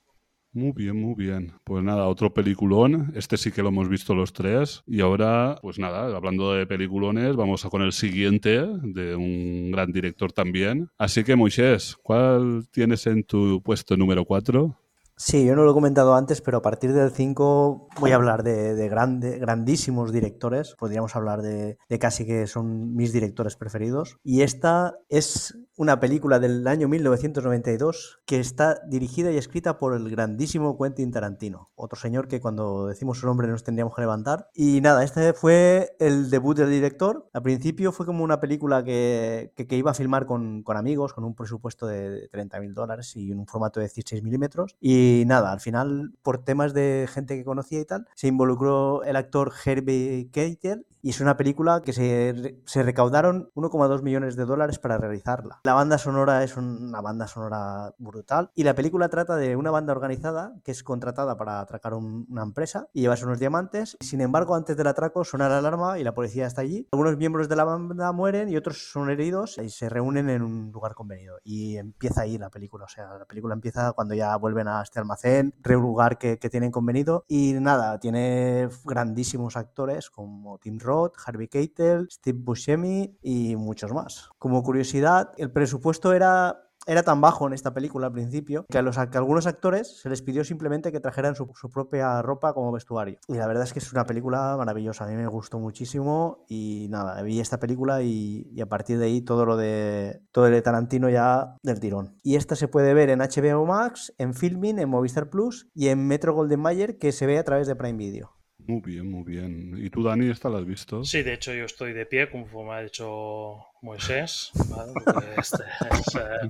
Muy 0.53 0.71
bien, 0.71 0.99
muy 0.99 1.13
bien. 1.13 1.53
Pues 1.63 1.83
nada, 1.83 2.07
otro 2.07 2.33
peliculón. 2.33 3.11
Este 3.15 3.37
sí 3.37 3.51
que 3.51 3.61
lo 3.61 3.69
hemos 3.69 3.89
visto 3.89 4.15
los 4.15 4.33
tres. 4.33 4.81
Y 4.87 5.01
ahora, 5.01 5.57
pues 5.61 5.77
nada, 5.77 6.15
hablando 6.15 6.53
de 6.53 6.65
peliculones, 6.65 7.35
vamos 7.35 7.63
a 7.65 7.69
con 7.69 7.81
el 7.83 7.91
siguiente, 7.91 8.65
de 8.81 9.15
un 9.15 9.71
gran 9.71 9.91
director 9.91 10.31
también. 10.31 10.89
Así 10.97 11.23
que, 11.23 11.35
Moisés, 11.35 11.95
¿cuál 12.01 12.67
tienes 12.71 13.05
en 13.05 13.23
tu 13.23 13.61
puesto 13.61 13.95
número 13.97 14.25
4? 14.25 14.75
Sí, 15.19 15.43
yo 15.43 15.55
no 15.55 15.63
lo 15.63 15.71
he 15.71 15.73
comentado 15.73 16.13
antes, 16.13 16.41
pero 16.41 16.59
a 16.59 16.61
partir 16.61 16.93
del 16.93 17.09
5 17.09 17.89
voy 17.99 18.11
a 18.11 18.15
hablar 18.15 18.43
de, 18.43 18.75
de 18.75 18.87
grande, 18.87 19.39
grandísimos 19.39 20.11
directores. 20.11 20.75
Podríamos 20.77 21.15
hablar 21.15 21.41
de, 21.41 21.79
de, 21.89 21.99
casi 21.99 22.23
que 22.27 22.45
son 22.45 22.95
mis 22.95 23.13
directores 23.13 23.55
preferidos. 23.55 24.19
Y 24.23 24.43
esta 24.43 24.99
es 25.09 25.57
una 25.75 25.99
película 25.99 26.39
del 26.39 26.67
año 26.67 26.87
1992 26.87 28.19
que 28.25 28.39
está 28.39 28.79
dirigida 28.87 29.31
y 29.31 29.37
escrita 29.37 29.79
por 29.79 29.95
el 29.95 30.07
grandísimo 30.09 30.77
Quentin 30.77 31.11
Tarantino. 31.11 31.69
Otro 31.75 31.99
señor 31.99 32.27
que 32.27 32.39
cuando 32.39 32.85
decimos 32.85 33.19
su 33.19 33.25
nombre 33.25 33.47
nos 33.47 33.63
tendríamos 33.63 33.95
que 33.95 34.01
levantar. 34.01 34.49
Y 34.53 34.81
nada, 34.81 35.03
este 35.03 35.33
fue 35.33 35.95
el 35.99 36.29
debut 36.29 36.57
del 36.57 36.69
director. 36.69 37.27
Al 37.33 37.41
principio 37.41 37.91
fue 37.91 38.05
como 38.05 38.23
una 38.23 38.39
película 38.39 38.83
que, 38.83 39.51
que, 39.55 39.65
que 39.65 39.77
iba 39.77 39.91
a 39.91 39.95
filmar 39.95 40.27
con, 40.27 40.61
con, 40.61 40.77
amigos, 40.77 41.13
con 41.13 41.23
un 41.23 41.33
presupuesto 41.33 41.87
de 41.87 42.27
30 42.29 42.59
mil 42.59 42.73
dólares 42.75 43.15
y 43.15 43.31
un 43.31 43.47
formato 43.47 43.79
de 43.79 43.87
16 43.87 44.21
milímetros. 44.21 44.75
Y 44.79 45.06
y 45.07 45.25
nada, 45.25 45.51
al 45.51 45.59
final, 45.59 46.13
por 46.21 46.43
temas 46.43 46.73
de 46.73 47.07
gente 47.09 47.37
que 47.37 47.45
conocía 47.45 47.79
y 47.79 47.85
tal, 47.85 48.07
se 48.15 48.27
involucró 48.27 49.03
el 49.03 49.15
actor 49.15 49.53
Herbie 49.65 50.29
Keitel 50.31 50.85
y 51.01 51.11
es 51.11 51.21
una 51.21 51.37
película 51.37 51.81
que 51.81 51.93
se, 51.93 52.59
se 52.65 52.83
recaudaron 52.83 53.49
1,2 53.55 54.01
millones 54.01 54.35
de 54.35 54.45
dólares 54.45 54.79
para 54.79 54.97
realizarla. 54.97 55.61
La 55.63 55.73
banda 55.73 55.97
sonora 55.97 56.43
es 56.43 56.57
una 56.57 56.99
banda 57.01 57.27
sonora 57.27 57.93
brutal 57.97 58.51
y 58.55 58.63
la 58.63 58.73
película 58.73 59.07
trata 59.07 59.37
de 59.37 59.55
una 59.55 59.71
banda 59.71 59.93
organizada 59.93 60.55
que 60.65 60.71
es 60.71 60.83
contratada 60.83 61.37
para 61.37 61.61
atracar 61.61 61.93
un, 61.93 62.25
una 62.29 62.43
empresa 62.43 62.89
y 62.93 63.01
llevarse 63.01 63.25
unos 63.25 63.39
diamantes. 63.39 63.95
Sin 64.01 64.19
embargo, 64.19 64.55
antes 64.55 64.75
del 64.75 64.87
atraco 64.87 65.23
suena 65.23 65.47
la 65.47 65.59
alarma 65.59 65.99
y 65.99 66.03
la 66.03 66.13
policía 66.13 66.47
está 66.47 66.61
allí. 66.61 66.87
Algunos 66.91 67.15
miembros 67.15 67.47
de 67.47 67.55
la 67.55 67.63
banda 67.63 68.11
mueren 68.11 68.49
y 68.49 68.57
otros 68.57 68.91
son 68.91 69.09
heridos 69.09 69.59
y 69.59 69.69
se 69.69 69.87
reúnen 69.87 70.29
en 70.29 70.41
un 70.41 70.71
lugar 70.71 70.93
convenido. 70.93 71.37
Y 71.43 71.77
empieza 71.77 72.21
ahí 72.21 72.37
la 72.37 72.49
película. 72.49 72.85
O 72.85 72.89
sea, 72.89 73.17
la 73.17 73.25
película 73.25 73.53
empieza 73.53 73.93
cuando 73.93 74.15
ya 74.15 74.35
vuelven 74.35 74.67
a 74.67 74.81
este 74.81 74.96
almacén, 74.99 75.53
un 75.65 75.73
lugar 75.73 76.17
que, 76.17 76.39
que 76.39 76.49
tienen 76.49 76.71
convenido. 76.71 77.25
Y 77.27 77.53
nada, 77.53 77.99
tiene 77.99 78.69
grandísimos 78.85 79.57
actores 79.57 80.09
como 80.09 80.57
Tim 80.59 80.79
Roth 80.79 81.15
Harvey 81.25 81.47
Keitel, 81.47 82.07
Steve 82.11 82.39
Buscemi 82.41 83.17
y 83.21 83.55
muchos 83.55 83.91
más. 83.91 84.29
Como 84.37 84.63
curiosidad, 84.63 85.31
el 85.37 85.51
presupuesto 85.51 86.13
era 86.13 86.66
era 86.87 87.03
tan 87.03 87.21
bajo 87.21 87.45
en 87.47 87.53
esta 87.53 87.73
película 87.73 88.07
al 88.07 88.13
principio 88.13 88.65
que 88.69 88.77
a, 88.77 88.81
los, 88.81 88.95
que 88.95 89.17
a 89.17 89.19
algunos 89.19 89.45
actores 89.45 89.99
se 89.99 90.09
les 90.09 90.21
pidió 90.21 90.43
simplemente 90.43 90.91
que 90.91 90.99
trajeran 90.99 91.35
su, 91.35 91.51
su, 91.53 91.69
propia 91.69 92.21
ropa 92.21 92.53
como 92.53 92.71
vestuario. 92.71 93.19
Y 93.27 93.35
la 93.35 93.45
verdad 93.45 93.63
es 93.63 93.73
que 93.73 93.79
es 93.79 93.91
una 93.91 94.05
película 94.05 94.55
maravillosa, 94.57 95.03
a 95.03 95.07
mí 95.07 95.15
me 95.15 95.27
gustó 95.27 95.59
muchísimo 95.59 96.45
y 96.47 96.87
nada, 96.89 97.21
vi 97.21 97.39
esta 97.39 97.59
película 97.59 98.01
y, 98.01 98.49
y 98.53 98.61
a 98.61 98.67
partir 98.67 98.97
de 98.97 99.05
ahí 99.05 99.21
todo 99.21 99.45
lo 99.45 99.57
de 99.57 100.21
todo 100.31 100.47
el 100.47 100.53
de 100.53 100.61
Tarantino 100.61 101.09
ya 101.09 101.57
del 101.61 101.79
tirón. 101.79 102.15
Y 102.23 102.35
esta 102.35 102.55
se 102.55 102.67
puede 102.67 102.93
ver 102.93 103.09
en 103.09 103.19
HBO 103.19 103.65
Max, 103.65 104.13
en 104.17 104.33
Filmin, 104.33 104.79
en 104.79 104.89
Movistar 104.89 105.29
Plus 105.29 105.69
y 105.75 105.89
en 105.89 106.07
Metro 106.07 106.33
Golden 106.33 106.59
Mayer 106.59 106.97
que 106.97 107.11
se 107.11 107.25
ve 107.25 107.37
a 107.37 107.43
través 107.43 107.67
de 107.67 107.75
Prime 107.75 107.97
Video. 107.97 108.37
Muy 108.67 108.81
bien, 108.81 109.09
muy 109.09 109.23
bien. 109.23 109.75
¿Y 109.77 109.89
tú, 109.89 110.03
Dani, 110.03 110.29
esta 110.29 110.49
la 110.49 110.57
has 110.57 110.65
visto? 110.65 111.03
Sí, 111.05 111.23
de 111.23 111.33
hecho 111.33 111.53
yo 111.53 111.63
estoy 111.63 111.93
de 111.93 112.05
pie, 112.05 112.29
como 112.29 112.65
me 112.65 112.73
ha 112.73 112.81
dicho 112.81 113.55
Moisés, 113.87 114.51
¿vale? 114.69 114.91
este 115.37 115.63
es 115.63 116.15
eh, 116.15 116.49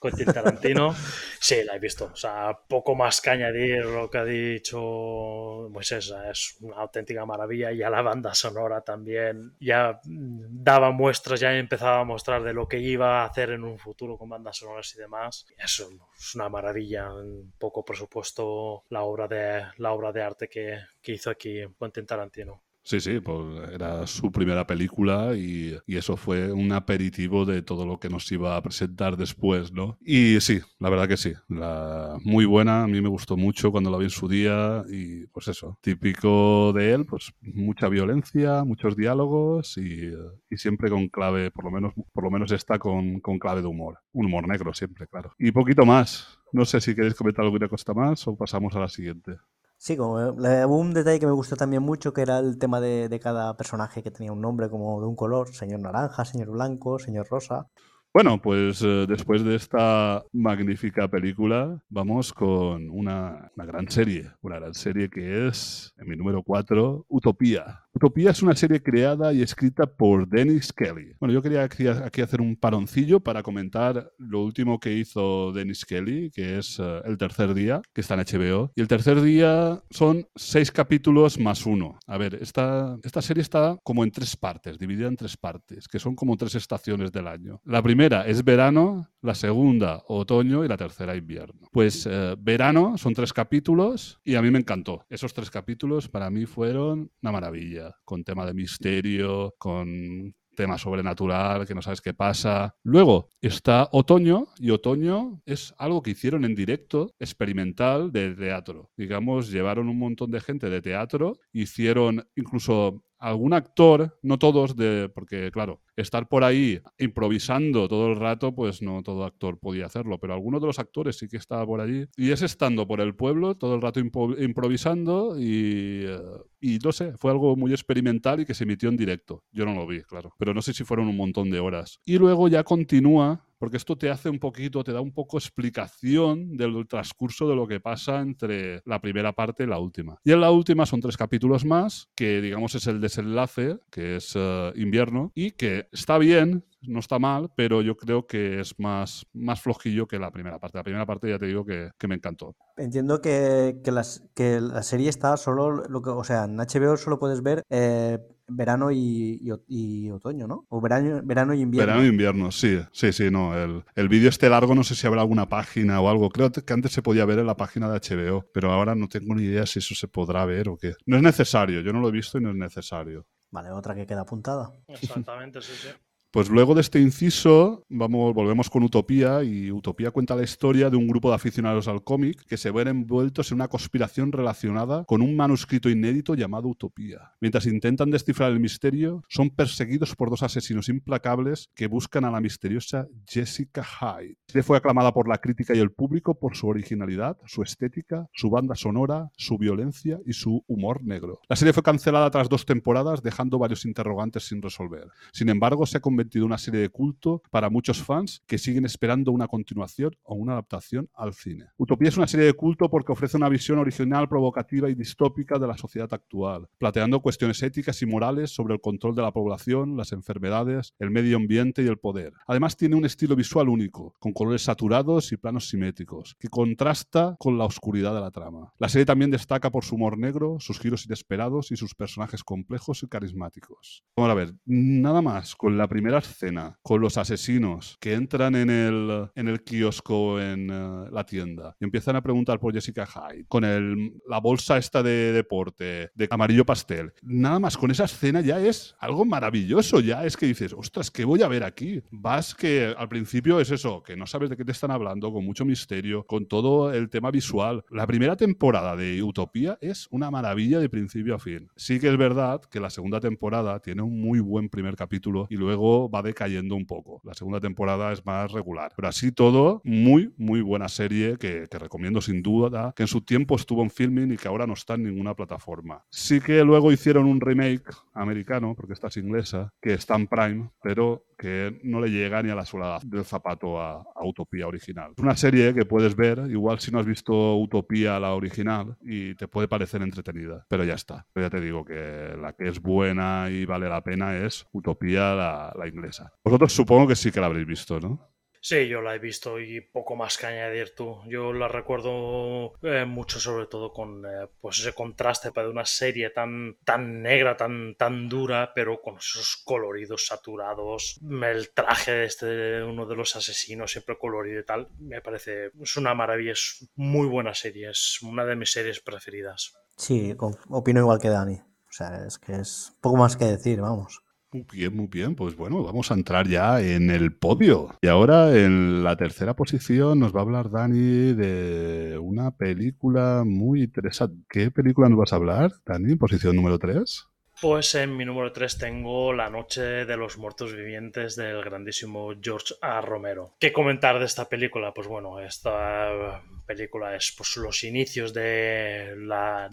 Quentin 0.00 0.32
Tarantino. 0.32 0.92
Sí, 1.40 1.62
la 1.62 1.76
he 1.76 1.78
visto. 1.78 2.10
O 2.12 2.16
sea, 2.16 2.58
poco 2.68 2.96
más 2.96 3.20
que 3.20 3.30
añadir 3.30 3.84
lo 3.84 4.10
que 4.10 4.18
ha 4.18 4.24
dicho 4.24 5.68
Moisés. 5.70 6.12
Es 6.28 6.56
una 6.60 6.78
auténtica 6.78 7.24
maravilla. 7.24 7.70
Y 7.70 7.84
a 7.84 7.88
la 7.88 8.02
banda 8.02 8.34
sonora 8.34 8.80
también 8.80 9.54
ya 9.60 10.00
daba 10.04 10.90
muestras, 10.90 11.38
ya 11.38 11.56
empezaba 11.56 12.00
a 12.00 12.04
mostrar 12.04 12.42
de 12.42 12.52
lo 12.52 12.66
que 12.66 12.80
iba 12.80 13.22
a 13.22 13.26
hacer 13.26 13.50
en 13.50 13.62
un 13.62 13.78
futuro 13.78 14.18
con 14.18 14.28
bandas 14.28 14.56
sonoras 14.56 14.92
y 14.96 14.98
demás. 14.98 15.46
Es 15.56 15.86
una 16.34 16.48
maravilla. 16.48 17.06
En 17.06 17.52
poco 17.58 17.84
presupuesto 17.84 18.84
la 18.88 19.02
obra 19.02 19.28
de, 19.28 19.62
la 19.76 19.92
obra 19.92 20.10
de 20.10 20.22
arte 20.22 20.48
que, 20.48 20.78
que 21.00 21.12
hizo 21.12 21.30
aquí 21.30 21.62
Quentin 21.78 22.06
Tarantino. 22.06 22.60
Sí, 22.84 23.00
sí, 23.00 23.20
pues 23.20 23.70
era 23.72 24.06
su 24.08 24.32
primera 24.32 24.66
película 24.66 25.36
y, 25.36 25.76
y, 25.86 25.96
eso 25.96 26.16
fue 26.16 26.52
un 26.52 26.72
aperitivo 26.72 27.44
de 27.44 27.62
todo 27.62 27.86
lo 27.86 28.00
que 28.00 28.08
nos 28.08 28.30
iba 28.32 28.56
a 28.56 28.62
presentar 28.62 29.16
después, 29.16 29.72
¿no? 29.72 29.98
Y 30.00 30.40
sí, 30.40 30.60
la 30.80 30.90
verdad 30.90 31.06
que 31.06 31.16
sí, 31.16 31.32
la, 31.48 32.18
muy 32.24 32.44
buena, 32.44 32.82
a 32.82 32.88
mí 32.88 33.00
me 33.00 33.08
gustó 33.08 33.36
mucho 33.36 33.70
cuando 33.70 33.88
la 33.88 33.98
vi 33.98 34.04
en 34.04 34.10
su 34.10 34.26
día 34.26 34.84
y 34.90 35.26
pues 35.28 35.46
eso, 35.46 35.78
típico 35.80 36.72
de 36.72 36.92
él, 36.92 37.06
pues 37.06 37.32
mucha 37.40 37.88
violencia, 37.88 38.64
muchos 38.64 38.96
diálogos 38.96 39.78
y, 39.78 40.12
y 40.50 40.56
siempre 40.56 40.90
con 40.90 41.08
clave, 41.08 41.52
por 41.52 41.64
lo 41.64 41.70
menos, 41.70 41.94
por 42.12 42.24
lo 42.24 42.32
menos 42.32 42.50
está 42.50 42.80
con, 42.80 43.20
con 43.20 43.38
clave 43.38 43.62
de 43.62 43.68
humor, 43.68 44.00
un 44.12 44.26
humor 44.26 44.48
negro 44.48 44.74
siempre, 44.74 45.06
claro. 45.06 45.32
Y 45.38 45.52
poquito 45.52 45.86
más, 45.86 46.40
no 46.50 46.64
sé 46.64 46.80
si 46.80 46.96
queréis 46.96 47.14
comentar 47.14 47.44
alguna 47.44 47.68
cosa 47.68 47.94
más 47.94 48.26
o 48.26 48.36
pasamos 48.36 48.74
a 48.74 48.80
la 48.80 48.88
siguiente. 48.88 49.36
Sí, 49.84 49.96
como 49.96 50.12
hubo 50.12 50.78
un 50.78 50.94
detalle 50.94 51.18
que 51.18 51.26
me 51.26 51.32
gustó 51.32 51.56
también 51.56 51.82
mucho, 51.82 52.12
que 52.12 52.20
era 52.22 52.38
el 52.38 52.56
tema 52.56 52.80
de, 52.80 53.08
de, 53.08 53.18
cada 53.18 53.56
personaje 53.56 54.00
que 54.00 54.12
tenía 54.12 54.30
un 54.30 54.40
nombre 54.40 54.70
como 54.70 55.00
de 55.00 55.08
un 55.08 55.16
color, 55.16 55.52
señor 55.52 55.80
naranja, 55.80 56.24
señor 56.24 56.52
blanco, 56.52 57.00
señor 57.00 57.26
rosa. 57.28 57.66
Bueno, 58.14 58.40
pues 58.40 58.80
eh, 58.82 59.06
después 59.08 59.42
de 59.42 59.56
esta 59.56 60.22
magnífica 60.32 61.08
película, 61.08 61.82
vamos 61.88 62.32
con 62.32 62.90
una, 62.90 63.50
una, 63.56 63.66
gran 63.66 63.90
serie, 63.90 64.30
una 64.42 64.60
gran 64.60 64.74
serie 64.74 65.10
que 65.10 65.48
es, 65.48 65.92
en 65.96 66.10
mi 66.10 66.14
número 66.14 66.44
4, 66.44 67.06
Utopía. 67.08 67.80
Utopía 67.94 68.30
es 68.30 68.42
una 68.42 68.56
serie 68.56 68.82
creada 68.82 69.34
y 69.34 69.42
escrita 69.42 69.84
por 69.84 70.26
Dennis 70.26 70.72
Kelly. 70.72 71.12
Bueno, 71.20 71.34
yo 71.34 71.42
quería 71.42 71.64
aquí 71.64 72.22
hacer 72.22 72.40
un 72.40 72.56
paroncillo 72.56 73.20
para 73.20 73.42
comentar 73.42 74.10
lo 74.16 74.42
último 74.42 74.80
que 74.80 74.94
hizo 74.94 75.52
Dennis 75.52 75.84
Kelly, 75.84 76.30
que 76.30 76.58
es 76.58 76.78
uh, 76.78 77.02
El 77.04 77.18
tercer 77.18 77.52
día, 77.52 77.82
que 77.92 78.00
está 78.00 78.14
en 78.14 78.20
HBO. 78.20 78.72
Y 78.74 78.80
el 78.80 78.88
tercer 78.88 79.20
día 79.20 79.82
son 79.90 80.26
seis 80.34 80.72
capítulos 80.72 81.38
más 81.38 81.66
uno. 81.66 81.98
A 82.06 82.16
ver, 82.16 82.36
esta, 82.36 82.96
esta 83.02 83.20
serie 83.20 83.42
está 83.42 83.76
como 83.82 84.04
en 84.04 84.10
tres 84.10 84.38
partes, 84.38 84.78
dividida 84.78 85.08
en 85.08 85.16
tres 85.16 85.36
partes, 85.36 85.86
que 85.86 85.98
son 85.98 86.16
como 86.16 86.38
tres 86.38 86.54
estaciones 86.54 87.12
del 87.12 87.28
año. 87.28 87.60
La 87.64 87.82
primera 87.82 88.26
es 88.26 88.42
verano, 88.42 89.10
la 89.20 89.34
segunda 89.34 90.02
otoño 90.08 90.64
y 90.64 90.68
la 90.68 90.78
tercera 90.78 91.14
invierno. 91.14 91.68
Pues 91.70 92.06
uh, 92.06 92.36
verano 92.38 92.96
son 92.96 93.12
tres 93.12 93.34
capítulos 93.34 94.18
y 94.24 94.34
a 94.34 94.40
mí 94.40 94.50
me 94.50 94.60
encantó. 94.60 95.04
Esos 95.10 95.34
tres 95.34 95.50
capítulos 95.50 96.08
para 96.08 96.30
mí 96.30 96.46
fueron 96.46 97.10
una 97.20 97.32
maravilla 97.32 97.81
con 98.04 98.24
tema 98.24 98.46
de 98.46 98.54
misterio, 98.54 99.54
con 99.58 100.34
tema 100.54 100.78
sobrenatural, 100.78 101.66
que 101.66 101.74
no 101.74 101.82
sabes 101.82 102.00
qué 102.00 102.14
pasa. 102.14 102.74
Luego 102.82 103.28
está 103.40 103.88
Otoño, 103.92 104.48
y 104.58 104.70
Otoño 104.70 105.40
es 105.46 105.74
algo 105.78 106.02
que 106.02 106.10
hicieron 106.10 106.44
en 106.44 106.54
directo, 106.54 107.14
experimental, 107.18 108.12
de 108.12 108.34
teatro. 108.34 108.90
Digamos, 108.96 109.50
llevaron 109.50 109.88
un 109.88 109.98
montón 109.98 110.30
de 110.30 110.40
gente 110.40 110.70
de 110.70 110.82
teatro, 110.82 111.38
hicieron 111.52 112.28
incluso 112.36 113.02
algún 113.22 113.54
actor, 113.54 114.18
no 114.22 114.38
todos, 114.38 114.76
de, 114.76 115.08
porque 115.08 115.50
claro, 115.52 115.80
estar 115.96 116.28
por 116.28 116.42
ahí 116.42 116.80
improvisando 116.98 117.88
todo 117.88 118.08
el 118.08 118.16
rato, 118.16 118.52
pues 118.52 118.82
no 118.82 119.02
todo 119.02 119.24
actor 119.24 119.60
podía 119.60 119.86
hacerlo, 119.86 120.18
pero 120.18 120.34
algunos 120.34 120.60
de 120.60 120.66
los 120.66 120.80
actores 120.80 121.18
sí 121.18 121.28
que 121.28 121.36
estaba 121.36 121.64
por 121.64 121.80
allí. 121.80 122.06
Y 122.16 122.32
es 122.32 122.42
estando 122.42 122.86
por 122.86 123.00
el 123.00 123.14
pueblo 123.14 123.56
todo 123.56 123.76
el 123.76 123.80
rato 123.80 124.00
improvisando 124.00 125.38
y, 125.38 126.04
eh, 126.04 126.18
y 126.60 126.78
no 126.78 126.90
sé, 126.90 127.16
fue 127.16 127.30
algo 127.30 127.54
muy 127.54 127.70
experimental 127.70 128.40
y 128.40 128.44
que 128.44 128.54
se 128.54 128.64
emitió 128.64 128.88
en 128.88 128.96
directo. 128.96 129.44
Yo 129.52 129.64
no 129.64 129.74
lo 129.74 129.86
vi, 129.86 130.02
claro, 130.02 130.34
pero 130.36 130.52
no 130.52 130.60
sé 130.60 130.72
si 130.72 130.82
fueron 130.82 131.06
un 131.06 131.16
montón 131.16 131.48
de 131.50 131.60
horas. 131.60 132.00
Y 132.04 132.18
luego 132.18 132.48
ya 132.48 132.64
continúa 132.64 133.46
porque 133.62 133.76
esto 133.76 133.96
te 133.96 134.10
hace 134.10 134.28
un 134.28 134.40
poquito, 134.40 134.82
te 134.82 134.92
da 134.92 135.00
un 135.00 135.12
poco 135.12 135.38
explicación 135.38 136.56
del 136.56 136.84
transcurso 136.88 137.48
de 137.48 137.54
lo 137.54 137.68
que 137.68 137.78
pasa 137.78 138.18
entre 138.18 138.82
la 138.86 139.00
primera 139.00 139.34
parte 139.34 139.62
y 139.62 139.68
la 139.68 139.78
última. 139.78 140.18
Y 140.24 140.32
en 140.32 140.40
la 140.40 140.50
última 140.50 140.84
son 140.84 141.00
tres 141.00 141.16
capítulos 141.16 141.64
más, 141.64 142.08
que 142.16 142.40
digamos 142.40 142.74
es 142.74 142.88
el 142.88 143.00
desenlace, 143.00 143.78
que 143.88 144.16
es 144.16 144.34
uh, 144.34 144.72
invierno, 144.74 145.30
y 145.36 145.52
que 145.52 145.86
está 145.92 146.18
bien, 146.18 146.64
no 146.80 146.98
está 146.98 147.20
mal, 147.20 147.52
pero 147.54 147.82
yo 147.82 147.96
creo 147.96 148.26
que 148.26 148.58
es 148.58 148.80
más, 148.80 149.26
más 149.32 149.60
flojillo 149.60 150.08
que 150.08 150.18
la 150.18 150.32
primera 150.32 150.58
parte. 150.58 150.78
La 150.78 150.82
primera 150.82 151.06
parte 151.06 151.30
ya 151.30 151.38
te 151.38 151.46
digo 151.46 151.64
que, 151.64 151.92
me 152.08 152.16
encantó. 152.16 152.56
Entiendo 152.76 153.22
que, 153.22 153.80
la 153.86 154.82
serie 154.82 155.08
está 155.08 155.36
solo, 155.36 155.84
o 156.16 156.24
sea, 156.24 156.46
en 156.46 156.56
HBO 156.56 156.96
solo 156.96 157.20
puedes 157.20 157.44
ver 157.44 157.62
eh, 157.70 158.18
verano 158.48 158.90
y, 158.90 159.40
y, 159.40 160.06
y, 160.06 160.10
otoño, 160.10 160.46
¿no? 160.46 160.66
O 160.68 160.80
verano, 160.80 161.20
verano 161.24 161.54
y 161.54 161.60
invierno. 161.60 161.86
Verano 161.86 162.06
y 162.06 162.08
invierno, 162.08 162.52
sí, 162.52 162.80
sí, 162.92 163.12
sí, 163.12 163.30
no. 163.30 163.56
El, 163.56 163.84
el 163.94 164.08
vídeo 164.08 164.28
este 164.28 164.48
largo 164.48 164.74
no 164.74 164.84
sé 164.84 164.94
si 164.94 165.06
habrá 165.06 165.20
alguna 165.20 165.48
página 165.48 166.00
o 166.00 166.08
algo. 166.08 166.30
Creo 166.30 166.50
que 166.50 166.72
antes 166.72 166.92
se 166.92 167.02
podía 167.02 167.24
ver 167.24 167.38
en 167.38 167.46
la 167.46 167.56
página 167.56 167.90
de 167.90 168.00
HBO, 168.00 168.46
pero 168.52 168.72
ahora 168.72 168.94
no 168.94 169.08
tengo 169.08 169.34
ni 169.34 169.44
idea 169.44 169.66
si 169.66 169.78
eso 169.78 169.94
se 169.94 170.08
podrá 170.08 170.44
ver 170.44 170.68
o 170.68 170.76
qué. 170.76 170.94
No 171.06 171.16
es 171.16 171.22
necesario, 171.22 171.80
yo 171.80 171.92
no 171.92 172.00
lo 172.00 172.08
he 172.08 172.12
visto 172.12 172.38
y 172.38 172.42
no 172.42 172.50
es 172.50 172.56
necesario. 172.56 173.26
Vale, 173.50 173.70
otra 173.70 173.94
que 173.94 174.06
queda 174.06 174.22
apuntada. 174.22 174.72
Exactamente, 174.88 175.60
sí, 175.60 175.72
sí. 175.74 175.88
Pues 176.32 176.48
luego 176.48 176.74
de 176.74 176.80
este 176.80 176.98
inciso, 176.98 177.84
vamos, 177.90 178.32
volvemos 178.32 178.70
con 178.70 178.82
Utopía 178.82 179.44
y 179.44 179.70
Utopía 179.70 180.12
cuenta 180.12 180.34
la 180.34 180.42
historia 180.42 180.88
de 180.88 180.96
un 180.96 181.06
grupo 181.06 181.28
de 181.28 181.34
aficionados 181.34 181.88
al 181.88 182.02
cómic 182.04 182.46
que 182.46 182.56
se 182.56 182.70
ven 182.70 182.88
envueltos 182.88 183.50
en 183.50 183.56
una 183.56 183.68
conspiración 183.68 184.32
relacionada 184.32 185.04
con 185.04 185.20
un 185.20 185.36
manuscrito 185.36 185.90
inédito 185.90 186.34
llamado 186.34 186.68
Utopía. 186.68 187.34
Mientras 187.42 187.66
intentan 187.66 188.10
descifrar 188.10 188.50
el 188.50 188.60
misterio, 188.60 189.22
son 189.28 189.50
perseguidos 189.50 190.16
por 190.16 190.30
dos 190.30 190.42
asesinos 190.42 190.88
implacables 190.88 191.68
que 191.74 191.86
buscan 191.86 192.24
a 192.24 192.30
la 192.30 192.40
misteriosa 192.40 193.08
Jessica 193.28 193.84
Hyde. 193.84 194.38
La 194.54 194.62
fue 194.62 194.78
aclamada 194.78 195.12
por 195.12 195.28
la 195.28 195.36
crítica 195.36 195.74
y 195.74 195.80
el 195.80 195.92
público 195.92 196.38
por 196.38 196.56
su 196.56 196.66
originalidad, 196.66 197.36
su 197.44 197.62
estética, 197.62 198.26
su 198.32 198.48
banda 198.48 198.74
sonora, 198.74 199.28
su 199.36 199.58
violencia 199.58 200.18
y 200.24 200.32
su 200.32 200.64
humor 200.66 201.04
negro. 201.04 201.40
La 201.50 201.56
serie 201.56 201.74
fue 201.74 201.82
cancelada 201.82 202.30
tras 202.30 202.48
dos 202.48 202.64
temporadas, 202.64 203.22
dejando 203.22 203.58
varios 203.58 203.84
interrogantes 203.84 204.44
sin 204.44 204.62
resolver. 204.62 205.08
Sin 205.32 205.50
embargo, 205.50 205.84
se 205.84 205.98
ha 205.98 206.00
convertido 206.00 206.21
una 206.42 206.58
serie 206.58 206.80
de 206.80 206.88
culto 206.88 207.42
para 207.50 207.70
muchos 207.70 208.02
fans 208.02 208.42
que 208.46 208.58
siguen 208.58 208.84
esperando 208.84 209.32
una 209.32 209.48
continuación 209.48 210.16
o 210.22 210.34
una 210.34 210.52
adaptación 210.52 211.08
al 211.14 211.34
cine. 211.34 211.66
Utopía 211.76 212.08
es 212.08 212.16
una 212.16 212.26
serie 212.26 212.46
de 212.46 212.54
culto 212.54 212.88
porque 212.88 213.12
ofrece 213.12 213.36
una 213.36 213.48
visión 213.48 213.78
original, 213.78 214.28
provocativa 214.28 214.88
y 214.88 214.94
distópica 214.94 215.58
de 215.58 215.66
la 215.66 215.76
sociedad 215.76 216.12
actual, 216.12 216.68
planteando 216.78 217.20
cuestiones 217.20 217.62
éticas 217.62 218.00
y 218.02 218.06
morales 218.06 218.54
sobre 218.54 218.74
el 218.74 218.80
control 218.80 219.14
de 219.14 219.22
la 219.22 219.32
población, 219.32 219.96
las 219.96 220.12
enfermedades, 220.12 220.94
el 220.98 221.10
medio 221.10 221.36
ambiente 221.36 221.82
y 221.82 221.86
el 221.86 221.98
poder. 221.98 222.32
Además 222.46 222.76
tiene 222.76 222.96
un 222.96 223.04
estilo 223.04 223.36
visual 223.36 223.68
único, 223.68 224.14
con 224.18 224.32
colores 224.32 224.62
saturados 224.62 225.32
y 225.32 225.36
planos 225.36 225.68
simétricos, 225.68 226.36
que 226.38 226.48
contrasta 226.48 227.36
con 227.38 227.58
la 227.58 227.64
oscuridad 227.64 228.14
de 228.14 228.20
la 228.20 228.30
trama. 228.30 228.72
La 228.78 228.88
serie 228.88 229.06
también 229.06 229.30
destaca 229.30 229.70
por 229.70 229.84
su 229.84 229.96
humor 229.96 230.18
negro, 230.18 230.56
sus 230.60 230.78
giros 230.78 231.06
inesperados 231.06 231.70
y 231.72 231.76
sus 231.76 231.94
personajes 231.94 232.44
complejos 232.44 233.02
y 233.02 233.08
carismáticos. 233.08 234.04
Vamos 234.16 234.30
a 234.30 234.34
ver, 234.34 234.54
nada 234.64 235.22
más 235.22 235.56
con 235.56 235.78
la 235.78 235.88
primera 235.88 236.11
escena 236.18 236.78
con 236.82 237.00
los 237.00 237.18
asesinos 237.18 237.96
que 238.00 238.14
entran 238.14 238.54
en 238.54 238.70
el, 238.70 239.28
en 239.34 239.48
el 239.48 239.62
kiosco 239.62 240.40
en 240.40 240.70
uh, 240.70 241.10
la 241.10 241.24
tienda 241.24 241.76
y 241.80 241.84
empiezan 241.84 242.16
a 242.16 242.22
preguntar 242.22 242.58
por 242.58 242.72
Jessica 242.72 243.06
Hyde, 243.06 243.46
con 243.48 243.64
el, 243.64 244.14
la 244.28 244.40
bolsa 244.40 244.78
esta 244.78 245.02
de 245.02 245.32
deporte, 245.32 246.10
de 246.14 246.28
amarillo 246.30 246.64
pastel. 246.64 247.12
Nada 247.22 247.58
más 247.58 247.76
con 247.76 247.90
esa 247.90 248.04
escena 248.04 248.40
ya 248.40 248.60
es 248.60 248.94
algo 248.98 249.24
maravilloso, 249.24 250.00
ya 250.00 250.24
es 250.24 250.36
que 250.36 250.46
dices, 250.46 250.72
ostras, 250.72 251.10
¿qué 251.10 251.24
voy 251.24 251.42
a 251.42 251.48
ver 251.48 251.64
aquí? 251.64 252.02
Vas 252.10 252.54
que 252.54 252.94
al 252.96 253.08
principio 253.08 253.60
es 253.60 253.70
eso, 253.70 254.02
que 254.02 254.16
no 254.16 254.26
sabes 254.26 254.50
de 254.50 254.56
qué 254.56 254.64
te 254.64 254.72
están 254.72 254.90
hablando, 254.90 255.32
con 255.32 255.44
mucho 255.44 255.64
misterio, 255.64 256.24
con 256.26 256.46
todo 256.46 256.92
el 256.92 257.10
tema 257.10 257.30
visual. 257.30 257.84
La 257.90 258.06
primera 258.06 258.36
temporada 258.36 258.96
de 258.96 259.22
Utopía 259.22 259.78
es 259.80 260.08
una 260.10 260.30
maravilla 260.30 260.78
de 260.78 260.88
principio 260.88 261.34
a 261.34 261.38
fin. 261.38 261.68
Sí 261.76 262.00
que 262.00 262.08
es 262.08 262.16
verdad 262.16 262.60
que 262.70 262.80
la 262.80 262.90
segunda 262.90 263.20
temporada 263.20 263.80
tiene 263.80 264.02
un 264.02 264.20
muy 264.20 264.40
buen 264.40 264.68
primer 264.68 264.96
capítulo 264.96 265.46
y 265.50 265.56
luego 265.56 266.01
va 266.08 266.22
decayendo 266.22 266.74
un 266.74 266.86
poco. 266.86 267.20
La 267.24 267.34
segunda 267.34 267.60
temporada 267.60 268.12
es 268.12 268.24
más 268.24 268.50
regular. 268.52 268.92
Pero 268.96 269.08
así 269.08 269.32
todo, 269.32 269.80
muy, 269.84 270.32
muy 270.36 270.60
buena 270.60 270.88
serie 270.88 271.36
que 271.38 271.66
te 271.68 271.78
recomiendo 271.78 272.20
sin 272.20 272.42
duda, 272.42 272.92
que 272.96 273.04
en 273.04 273.08
su 273.08 273.22
tiempo 273.22 273.56
estuvo 273.56 273.82
en 273.82 273.90
filming 273.90 274.32
y 274.32 274.36
que 274.36 274.48
ahora 274.48 274.66
no 274.66 274.74
está 274.74 274.94
en 274.94 275.04
ninguna 275.04 275.34
plataforma. 275.34 276.04
Sí 276.10 276.40
que 276.40 276.64
luego 276.64 276.92
hicieron 276.92 277.26
un 277.26 277.40
remake 277.40 277.92
americano, 278.14 278.74
porque 278.76 278.92
esta 278.92 279.08
es 279.08 279.16
inglesa, 279.16 279.72
que 279.80 279.94
está 279.94 280.16
en 280.16 280.26
Prime, 280.26 280.70
pero 280.82 281.24
que 281.42 281.80
no 281.82 282.00
le 282.00 282.08
llega 282.08 282.40
ni 282.40 282.50
a 282.50 282.54
la 282.54 282.64
suela 282.64 283.00
del 283.02 283.24
zapato 283.24 283.80
a, 283.80 284.04
Utopía 284.24 284.68
original. 284.68 285.10
Es 285.16 285.22
una 285.24 285.36
serie 285.36 285.74
que 285.74 285.84
puedes 285.84 286.14
ver, 286.14 286.44
igual 286.48 286.78
si 286.78 286.92
no 286.92 287.00
has 287.00 287.06
visto 287.06 287.56
Utopía 287.56 288.20
la 288.20 288.34
original, 288.34 288.96
y 289.00 289.34
te 289.34 289.48
puede 289.48 289.66
parecer 289.66 290.00
entretenida, 290.02 290.64
pero 290.68 290.84
ya 290.84 290.94
está. 290.94 291.26
Ya 291.34 291.50
te 291.50 291.60
digo 291.60 291.84
que 291.84 292.36
la 292.40 292.52
que 292.52 292.68
es 292.68 292.80
buena 292.80 293.48
y 293.50 293.64
vale 293.64 293.88
la 293.88 294.04
pena 294.04 294.36
es 294.36 294.64
Utopía 294.70 295.34
la, 295.34 295.74
la 295.76 295.88
inglesa. 295.88 296.32
Vosotros 296.44 296.72
supongo 296.72 297.08
que 297.08 297.16
sí 297.16 297.32
que 297.32 297.40
la 297.40 297.46
habréis 297.46 297.66
visto, 297.66 297.98
¿no? 297.98 298.30
Sí, 298.64 298.86
yo 298.86 299.02
la 299.02 299.16
he 299.16 299.18
visto 299.18 299.58
y 299.58 299.80
poco 299.80 300.14
más 300.14 300.38
que 300.38 300.46
añadir 300.46 300.94
tú. 300.94 301.18
Yo 301.26 301.52
la 301.52 301.66
recuerdo 301.66 302.74
eh, 302.82 303.04
mucho, 303.04 303.40
sobre 303.40 303.66
todo 303.66 303.92
con 303.92 304.24
eh, 304.24 304.48
pues 304.60 304.78
ese 304.78 304.92
contraste 304.92 305.50
de 305.50 305.68
una 305.68 305.84
serie 305.84 306.30
tan, 306.30 306.76
tan 306.84 307.22
negra, 307.22 307.56
tan, 307.56 307.96
tan 307.96 308.28
dura, 308.28 308.70
pero 308.72 309.02
con 309.02 309.16
esos 309.16 309.60
coloridos 309.64 310.26
saturados. 310.26 311.18
El 311.42 311.70
traje 311.70 312.12
de 312.12 312.24
este 312.24 312.84
uno 312.84 313.04
de 313.04 313.16
los 313.16 313.34
asesinos, 313.34 313.90
siempre 313.90 314.16
colorido 314.16 314.60
y 314.60 314.64
tal, 314.64 314.88
me 315.00 315.20
parece 315.20 315.72
es 315.80 315.96
una 315.96 316.14
maravilla. 316.14 316.52
Es 316.52 316.88
muy 316.94 317.26
buena 317.26 317.54
serie, 317.54 317.90
es 317.90 318.22
una 318.22 318.44
de 318.44 318.54
mis 318.54 318.70
series 318.70 319.00
preferidas. 319.00 319.74
Sí, 319.96 320.36
opino 320.68 321.00
igual 321.00 321.18
que 321.18 321.30
Dani. 321.30 321.56
O 321.56 321.92
sea, 321.92 322.24
es 322.24 322.38
que 322.38 322.54
es 322.54 322.96
poco 323.00 323.16
más 323.16 323.36
que 323.36 323.44
decir, 323.46 323.80
vamos. 323.80 324.22
Muy 324.52 324.66
bien, 324.70 324.94
muy 324.94 325.06
bien. 325.06 325.34
Pues 325.34 325.56
bueno, 325.56 325.82
vamos 325.82 326.10
a 326.10 326.14
entrar 326.14 326.46
ya 326.46 326.82
en 326.82 327.10
el 327.10 327.34
podio. 327.34 327.88
Y 328.02 328.08
ahora 328.08 328.54
en 328.54 329.02
la 329.02 329.16
tercera 329.16 329.56
posición 329.56 330.18
nos 330.18 330.34
va 330.34 330.40
a 330.40 330.42
hablar 330.42 330.70
Dani 330.70 331.32
de 331.32 332.18
una 332.20 332.50
película 332.50 333.44
muy 333.46 333.84
interesante. 333.84 334.36
¿Qué 334.50 334.70
película 334.70 335.08
nos 335.08 335.18
vas 335.18 335.32
a 335.32 335.36
hablar, 335.36 335.72
Dani? 335.86 336.16
Posición 336.16 336.56
número 336.56 336.78
3. 336.78 337.31
Pues 337.62 337.94
en 337.94 338.16
mi 338.16 338.24
número 338.24 338.50
3 338.50 338.76
tengo 338.76 339.32
La 339.32 339.48
Noche 339.48 340.04
de 340.04 340.16
los 340.16 340.36
Muertos 340.36 340.74
Vivientes 340.74 341.36
del 341.36 341.62
grandísimo 341.62 342.32
George 342.42 342.74
A. 342.80 343.00
Romero. 343.00 343.54
¿Qué 343.60 343.72
comentar 343.72 344.18
de 344.18 344.24
esta 344.24 344.48
película? 344.48 344.92
Pues 344.92 345.06
bueno, 345.06 345.38
esta 345.38 346.42
película 346.66 347.14
es 347.14 347.32
pues, 347.38 347.56
los 347.58 347.84
inicios 347.84 348.34
de 348.34 349.14
la, 349.16 349.70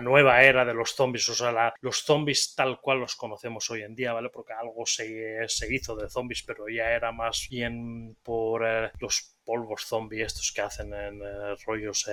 nueva 0.00 0.42
era 0.44 0.64
de 0.64 0.72
los 0.72 0.94
zombies, 0.94 1.28
o 1.28 1.34
sea, 1.34 1.74
los 1.82 1.98
zombies 1.98 2.54
tal 2.54 2.80
cual 2.80 3.00
los 3.00 3.16
conocemos 3.16 3.70
hoy 3.70 3.82
en 3.82 3.94
día, 3.94 4.14
¿vale? 4.14 4.30
Porque 4.30 4.54
algo 4.54 4.86
se, 4.86 5.46
se 5.46 5.74
hizo 5.74 5.94
de 5.96 6.08
zombies, 6.08 6.42
pero 6.42 6.70
ya 6.70 6.90
era 6.90 7.12
más 7.12 7.48
bien 7.50 8.16
por 8.22 8.66
eh, 8.66 8.92
los 8.98 9.36
polvos 9.50 9.84
zombie 9.84 10.22
estos 10.22 10.52
que 10.52 10.60
hacen 10.60 10.94
en 10.94 11.20
rollos 11.66 12.08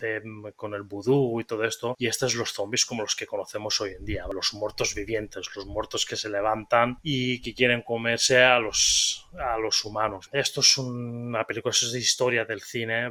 de, 0.00 0.22
con 0.56 0.72
el 0.72 0.82
vudú 0.82 1.38
y 1.38 1.44
todo 1.44 1.62
esto. 1.64 1.94
Y 1.98 2.06
estos 2.06 2.34
los 2.34 2.52
zombies 2.52 2.86
como 2.86 3.02
los 3.02 3.14
que 3.14 3.26
conocemos 3.26 3.78
hoy 3.82 3.90
en 3.98 4.04
día, 4.06 4.24
los 4.32 4.54
muertos 4.54 4.94
vivientes, 4.94 5.50
los 5.54 5.66
muertos 5.66 6.06
que 6.06 6.16
se 6.16 6.30
levantan 6.30 6.98
y 7.02 7.42
que 7.42 7.52
quieren 7.52 7.82
comerse 7.82 8.42
a 8.42 8.58
los, 8.60 9.28
a 9.38 9.58
los 9.58 9.84
humanos. 9.84 10.30
Esto 10.32 10.60
es 10.60 10.78
una 10.78 11.44
película, 11.44 11.72
es 11.72 11.92
de 11.92 11.98
historia 11.98 12.46
del 12.46 12.62
cine. 12.62 13.10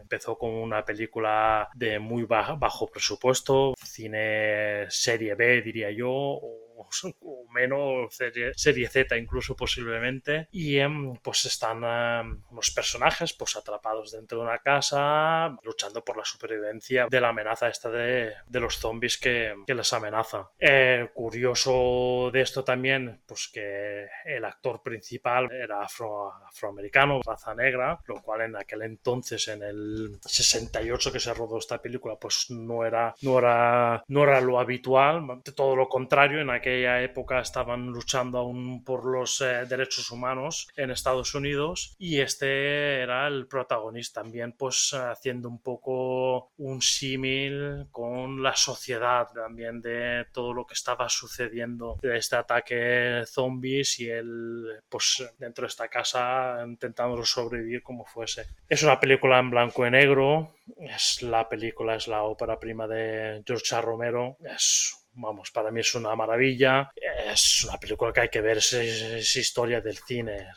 empezó 0.00 0.38
como 0.38 0.62
una 0.62 0.82
película 0.82 1.68
de 1.74 1.98
muy 1.98 2.22
bajo 2.22 2.86
presupuesto, 2.90 3.74
cine 3.84 4.86
serie 4.88 5.34
B 5.34 5.60
diría 5.60 5.90
yo, 5.90 6.40
o 7.20 7.46
menos 7.50 8.14
serie, 8.14 8.88
Z 8.88 9.16
incluso 9.16 9.56
posiblemente. 9.56 10.48
Y 10.50 10.78
em, 10.78 11.14
pues 11.16 11.44
están 11.44 11.82
em, 11.84 12.42
los 12.52 12.70
personajes 12.70 13.32
pues 13.32 13.56
atrapados 13.56 14.12
dentro 14.12 14.38
de 14.38 14.44
una 14.44 14.58
casa 14.58 15.56
luchando 15.62 16.04
por 16.04 16.16
la 16.16 16.24
supervivencia 16.24 17.06
de 17.10 17.20
la 17.20 17.28
amenaza 17.28 17.68
esta 17.68 17.90
de, 17.90 18.32
de 18.46 18.60
los 18.60 18.78
zombies 18.78 19.18
que, 19.18 19.54
que 19.66 19.74
les 19.74 19.92
amenaza. 19.92 20.50
Eh, 20.58 21.08
curioso 21.14 22.30
de 22.32 22.40
esto 22.40 22.64
también 22.64 23.22
pues 23.26 23.50
que 23.52 24.06
el 24.24 24.44
actor 24.44 24.82
principal 24.82 25.50
era 25.52 25.82
afro, 25.82 26.32
afroamericano 26.46 27.20
raza 27.24 27.54
negra 27.54 28.00
lo 28.06 28.22
cual 28.22 28.42
en 28.42 28.56
aquel 28.56 28.82
entonces 28.82 29.48
en 29.48 29.62
el 29.62 30.18
68 30.24 31.12
que 31.12 31.20
se 31.20 31.34
rodó 31.34 31.58
esta 31.58 31.80
película 31.80 32.16
pues 32.16 32.46
no 32.50 32.84
era 32.84 33.14
no 33.22 33.38
era 33.38 34.04
no 34.08 34.22
era 34.24 34.40
lo 34.40 34.58
habitual. 34.58 35.42
Todo 35.54 35.76
lo 35.76 35.88
contrario 35.88 36.40
en 36.40 36.50
aquel 36.50 36.63
aquella 36.64 37.02
época 37.02 37.40
estaban 37.40 37.88
luchando 37.88 38.38
aún 38.38 38.82
por 38.84 39.04
los 39.04 39.42
eh, 39.42 39.66
derechos 39.68 40.10
humanos 40.10 40.68
en 40.76 40.90
Estados 40.90 41.34
Unidos 41.34 41.94
y 41.98 42.20
este 42.20 43.02
era 43.02 43.26
el 43.26 43.46
protagonista 43.46 44.22
también 44.22 44.52
pues 44.52 44.94
haciendo 44.94 45.48
un 45.50 45.60
poco 45.60 46.52
un 46.56 46.80
símil 46.80 47.86
con 47.90 48.42
la 48.42 48.56
sociedad 48.56 49.28
también 49.34 49.82
de 49.82 50.24
todo 50.32 50.54
lo 50.54 50.64
que 50.66 50.72
estaba 50.72 51.08
sucediendo 51.10 51.98
de 52.00 52.16
este 52.16 52.36
ataque 52.36 53.24
zombies 53.26 54.00
y 54.00 54.08
él 54.08 54.80
pues 54.88 55.22
dentro 55.38 55.62
de 55.62 55.68
esta 55.68 55.88
casa 55.88 56.64
intentando 56.66 57.22
sobrevivir 57.26 57.82
como 57.82 58.06
fuese. 58.06 58.46
Es 58.68 58.82
una 58.82 58.98
película 58.98 59.38
en 59.38 59.50
blanco 59.50 59.86
y 59.86 59.90
negro, 59.90 60.54
es 60.78 61.20
la 61.22 61.46
película, 61.48 61.96
es 61.96 62.08
la 62.08 62.22
ópera 62.22 62.58
prima 62.58 62.86
de 62.86 63.42
George. 63.46 63.80
Romero, 63.80 64.36
es 64.44 65.03
vamos, 65.14 65.50
para 65.50 65.70
mí 65.70 65.80
es 65.80 65.94
una 65.94 66.14
maravilla. 66.14 66.90
Es 67.30 67.64
una 67.64 67.78
película 67.78 68.12
que 68.12 68.20
hay 68.20 68.28
que 68.28 68.40
ver, 68.40 68.58
es, 68.58 69.36
historia 69.36 69.80
del 69.80 69.96
cine. 69.96 70.48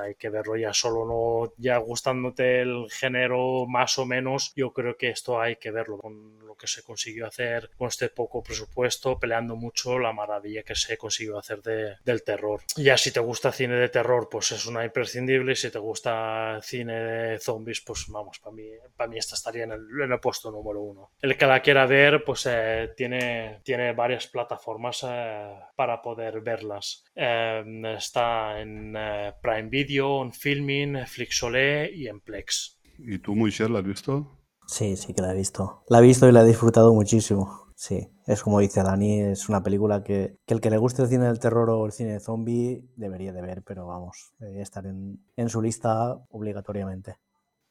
hay 0.00 0.14
que 0.14 0.28
verlo 0.28 0.56
ya 0.56 0.72
solo, 0.72 1.06
no 1.06 1.52
ya 1.56 1.78
gustándote 1.78 2.60
el 2.60 2.86
género 2.90 3.66
más 3.66 3.98
o 3.98 4.06
menos. 4.06 4.52
Yo 4.56 4.72
creo 4.72 4.96
que 4.96 5.10
esto 5.10 5.40
hay 5.40 5.56
que 5.56 5.70
verlo 5.70 5.98
con 5.98 6.45
que 6.56 6.66
se 6.66 6.82
consiguió 6.82 7.26
hacer 7.26 7.70
con 7.76 7.88
este 7.88 8.08
poco 8.08 8.42
presupuesto, 8.42 9.18
peleando 9.18 9.56
mucho 9.56 9.98
la 9.98 10.12
maravilla 10.12 10.62
que 10.62 10.74
se 10.74 10.96
consiguió 10.96 11.38
hacer 11.38 11.62
de, 11.62 11.96
del 12.04 12.22
terror. 12.22 12.62
Ya 12.76 12.96
si 12.96 13.12
te 13.12 13.20
gusta 13.20 13.52
cine 13.52 13.74
de 13.74 13.88
terror, 13.88 14.28
pues 14.30 14.52
es 14.52 14.66
una 14.66 14.84
imprescindible. 14.84 15.54
Si 15.54 15.70
te 15.70 15.78
gusta 15.78 16.60
cine 16.62 16.94
de 16.94 17.38
zombies, 17.38 17.80
pues 17.80 18.06
vamos, 18.08 18.38
para 18.38 18.54
mí, 18.54 18.68
para 18.96 19.08
mí 19.08 19.18
esta 19.18 19.34
estaría 19.34 19.64
en 19.64 19.72
el, 19.72 20.20
puesto 20.20 20.50
número 20.50 20.80
uno. 20.80 21.10
El 21.20 21.36
que 21.36 21.46
la 21.46 21.60
quiera 21.60 21.86
ver, 21.86 22.24
pues 22.24 22.46
eh, 22.48 22.92
tiene, 22.96 23.60
tiene 23.64 23.92
varias 23.92 24.26
plataformas 24.26 25.04
eh, 25.06 25.54
para 25.74 26.00
poder 26.00 26.40
verlas. 26.40 27.04
Em, 27.14 27.84
está 27.86 28.60
en 28.60 28.94
eh, 28.96 29.32
Prime 29.42 29.68
Video, 29.68 30.22
en 30.22 30.32
Filming, 30.32 31.06
Flixolé 31.06 31.90
y 31.94 32.08
en 32.08 32.20
Plex. 32.20 32.80
¿Y 32.98 33.18
tú, 33.18 33.34
Moisés, 33.34 33.68
la 33.68 33.80
has 33.80 33.84
visto? 33.84 34.45
Sí, 34.66 34.96
sí 34.96 35.14
que 35.14 35.22
la 35.22 35.32
he 35.32 35.36
visto. 35.36 35.82
La 35.88 35.98
he 35.98 36.02
visto 36.02 36.28
y 36.28 36.32
la 36.32 36.42
he 36.42 36.46
disfrutado 36.46 36.92
muchísimo. 36.92 37.66
Sí, 37.74 38.08
es 38.26 38.42
como 38.42 38.60
dice 38.60 38.82
Dani, 38.82 39.20
es 39.20 39.48
una 39.48 39.62
película 39.62 40.02
que, 40.02 40.38
el 40.46 40.60
que 40.60 40.70
le 40.70 40.78
guste 40.78 41.02
el 41.02 41.08
cine 41.08 41.26
del 41.26 41.38
terror 41.38 41.68
o 41.70 41.84
el 41.84 41.92
cine 41.92 42.12
de 42.14 42.20
zombie 42.20 42.88
debería 42.96 43.32
de 43.32 43.42
ver, 43.42 43.62
pero 43.62 43.86
vamos, 43.86 44.32
debería 44.38 44.62
estar 44.62 44.86
en, 44.86 45.22
en 45.36 45.48
su 45.50 45.60
lista 45.60 46.14
obligatoriamente. 46.30 47.16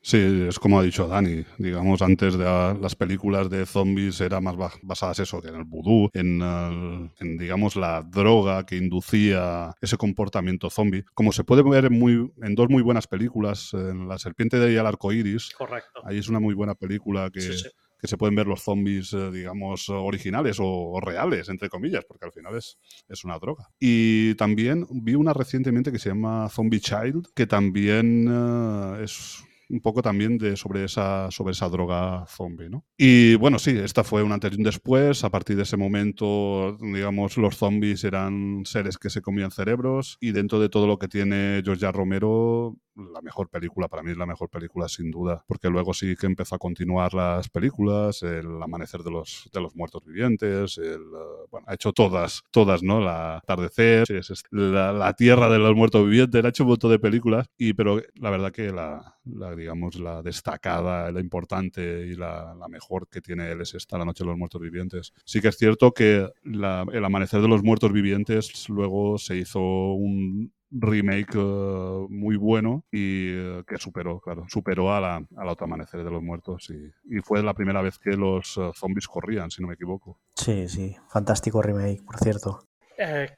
Sí, 0.06 0.45
es 0.48 0.60
como 0.60 0.80
ha 0.80 0.84
dicho 0.84 1.07
Dani. 1.07 1.44
Digamos, 1.57 2.03
antes 2.03 2.38
de 2.38 2.44
las 2.44 2.95
películas 2.95 3.49
de 3.49 3.65
zombies 3.65 4.22
eran 4.22 4.44
más 4.44 4.56
basadas 4.84 5.18
eso, 5.18 5.41
en 5.44 5.56
el 5.56 5.64
vudú, 5.64 6.11
en, 6.14 7.10
digamos, 7.40 7.76
la 7.76 8.03
droga 8.03 8.68
que 8.68 8.77
inducía 8.77 9.73
ese 9.82 9.98
comportamiento 9.98 10.69
zombie. 10.69 11.06
Como 11.15 11.32
se 11.32 11.44
puede 11.44 11.64
ver 11.64 11.86
en, 11.86 11.98
muy, 11.98 12.32
en 12.44 12.53
dos 12.53 12.69
muy 12.69 12.84
buenas 12.84 13.07
películas, 13.07 13.73
en 13.73 14.07
La 14.07 14.19
serpiente 14.19 14.60
de 14.60 14.77
el 14.77 14.86
arco 14.86 15.11
iris. 15.11 15.49
Correcto. 15.57 16.03
Ahí 16.06 16.19
es 16.19 16.30
una 16.30 16.40
muy 16.40 16.53
buena 16.53 16.76
película 16.76 17.32
que. 17.32 17.40
que 17.40 18.07
se 18.07 18.18
pueden 18.18 18.36
ver 18.36 18.45
los 18.45 18.61
zombies, 18.61 19.11
eh, 19.14 19.32
digamos, 19.32 19.90
originales 19.90 20.57
o, 20.60 20.99
reales, 21.02 21.49
entre 21.49 21.69
comillas, 21.69 22.06
porque 22.07 22.26
al 22.26 22.32
final 22.32 22.56
es, 22.56 22.77
es 23.10 23.23
una 23.23 23.40
droga. 23.40 23.69
Y 23.80 24.36
también 24.36 24.86
vi 24.91 25.15
una 25.15 25.34
recientemente 25.34 25.91
que 25.91 25.98
se 25.98 26.10
llama 26.10 26.48
Zombie 26.49 26.82
Child, 26.82 27.30
que 27.34 27.48
también 27.48 28.27
eh, 28.30 29.03
es 29.03 29.44
un 29.70 29.82
poco 29.82 30.02
también 30.02 30.38
de, 30.38 30.56
sobre, 30.56 30.84
esa, 30.86 31.30
sobre 31.32 31.52
esa 31.52 31.70
droga 31.70 32.26
zombie, 32.28 32.70
¿no? 32.70 32.86
Y 32.98 33.36
bueno, 33.36 33.60
sí, 33.60 33.72
esta 33.72 34.04
fue 34.04 34.24
un 34.24 34.32
antes 34.32 34.54
y 34.54 34.56
un 34.58 34.64
después. 34.64 35.24
A 35.24 35.30
partir 35.30 35.56
de 35.56 35.64
ese 35.64 35.78
momento, 35.78 36.78
digamos, 36.80 37.38
los 37.38 37.58
zombies 37.58 38.04
eran 38.04 38.64
seres 38.66 38.98
que 38.98 39.10
se 39.10 39.22
comían 39.22 39.52
cerebros 39.52 40.18
y 40.20 40.32
dentro 40.32 40.60
de 40.60 40.70
todo 40.70 40.88
lo 40.88 40.98
que 40.98 41.08
tiene 41.08 41.62
George 41.64 41.92
Romero, 41.92 42.78
la 42.96 43.22
mejor 43.22 43.50
película, 43.50 43.88
para 43.88 44.04
mí 44.04 44.12
es 44.12 44.18
la 44.18 44.26
mejor 44.26 44.50
película 44.50 44.88
sin 44.88 45.12
duda, 45.12 45.44
porque 45.48 45.70
luego 45.70 45.94
sí 45.94 46.16
que 46.16 46.26
empezó 46.26 46.56
a 46.56 46.60
continuar 46.60 47.14
las 47.14 47.50
películas, 47.50 48.24
el 48.24 48.62
amanecer 48.62 49.02
de 49.02 49.12
los, 49.12 49.50
de 49.54 49.62
los 49.62 49.76
muertos 49.76 50.04
vivientes, 50.06 50.78
el, 50.78 50.86
eh, 50.86 51.48
bueno, 51.52 51.66
ha 51.68 51.74
hecho 51.74 51.92
todas, 51.92 52.44
todas, 52.52 52.84
¿no? 52.84 53.02
La 53.02 53.38
atardecer, 53.38 54.08
la, 54.52 54.94
la, 54.94 55.14
tierra 55.14 55.50
de 55.50 55.60
los 55.60 55.76
muertos 55.76 56.06
vivientes, 56.06 56.44
ha 56.44 56.50
hecho 56.50 56.64
un 56.64 56.70
montón 56.70 56.92
de 56.92 57.00
películas, 57.00 57.48
y, 57.58 57.74
pero 57.74 58.02
la 58.16 58.30
verdad 58.30 58.52
que 58.52 58.72
la, 58.72 59.18
la 59.26 59.56
digamos, 59.56 59.96
la 59.96 60.22
destacada, 60.22 61.12
la 61.12 61.20
importante 61.20 62.08
y 62.08 62.16
la, 62.16 62.56
la, 62.56 62.68
mejor 62.68 63.08
que 63.10 63.22
tiene 63.22 63.52
él 63.52 63.62
es 63.62 63.74
esta, 63.74 63.98
La 63.98 64.06
noche 64.06 64.24
de 64.24 64.30
los 64.30 64.38
muertos 64.38 64.62
vivientes. 64.62 65.14
Sí 65.26 65.42
que 65.42 65.50
es 65.50 65.58
cierto 65.58 65.94
que 65.94 66.28
el 66.44 67.06
amanecer 67.06 67.42
de 67.42 67.48
los 67.48 67.64
muertos 67.64 67.92
vivientes 67.92 68.70
luego 68.70 69.18
se 69.18 69.38
hizo 69.38 69.62
un, 69.62 70.52
remake 70.80 71.35
eh, 71.35 72.06
muy 72.10 72.35
bueno 72.35 72.85
y 72.91 73.30
eh, 73.30 73.64
que 73.68 73.77
superó, 73.77 74.19
claro, 74.19 74.45
superó 74.49 74.93
a 74.93 74.99
la, 74.99 75.15
a 75.15 75.45
la 75.45 75.52
otra 75.52 75.65
amanecer 75.65 76.03
de 76.03 76.11
los 76.11 76.22
muertos 76.22 76.69
y, 76.69 77.15
y, 77.15 77.22
fue 77.22 77.41
la 77.41 77.53
primera 77.53 77.81
vez 77.81 77.97
que 77.97 78.11
los 78.11 78.57
uh, 78.57 78.73
zombies 78.73 79.07
corrían, 79.07 79.49
si 79.49 79.61
no 79.61 79.68
me 79.68 79.76
equivoco. 79.76 80.19
Sí, 80.35 80.68
sí, 80.68 80.95
fantástico 81.10 81.61
remake, 81.61 82.03
por 82.03 82.18
cierto. 82.18 82.68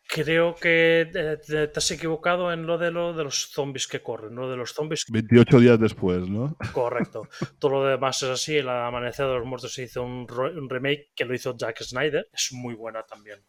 creo 0.07 0.55
que 0.55 1.09
te, 1.13 1.71
has 1.75 1.91
equivocado 1.91 2.51
en 2.51 2.65
lo 2.65 2.77
de 2.77 2.91
lo 2.91 3.13
de 3.13 3.23
los 3.23 3.49
zombies 3.51 3.87
que 3.87 4.01
corren, 4.01 4.35
lo 4.35 4.49
de 4.49 4.57
los 4.57 4.73
zombies. 4.73 5.05
28 5.09 5.59
días 5.59 5.79
después, 5.79 6.27
¿no? 6.27 6.57
Correcto. 6.73 7.27
Todo 7.59 7.71
lo 7.71 7.85
demás 7.85 8.21
es 8.23 8.29
así. 8.29 8.57
El 8.57 8.69
Amanecer 8.69 9.27
de 9.27 9.35
los 9.35 9.45
Muertos 9.45 9.73
se 9.73 9.83
hizo 9.83 10.03
un, 10.03 10.27
un 10.29 10.69
remake 10.69 11.11
que 11.15 11.25
lo 11.25 11.33
hizo 11.33 11.55
Jack 11.55 11.81
Snyder. 11.83 12.27
Es 12.33 12.49
muy 12.51 12.75
buena 12.75 13.03
también. 13.03 13.39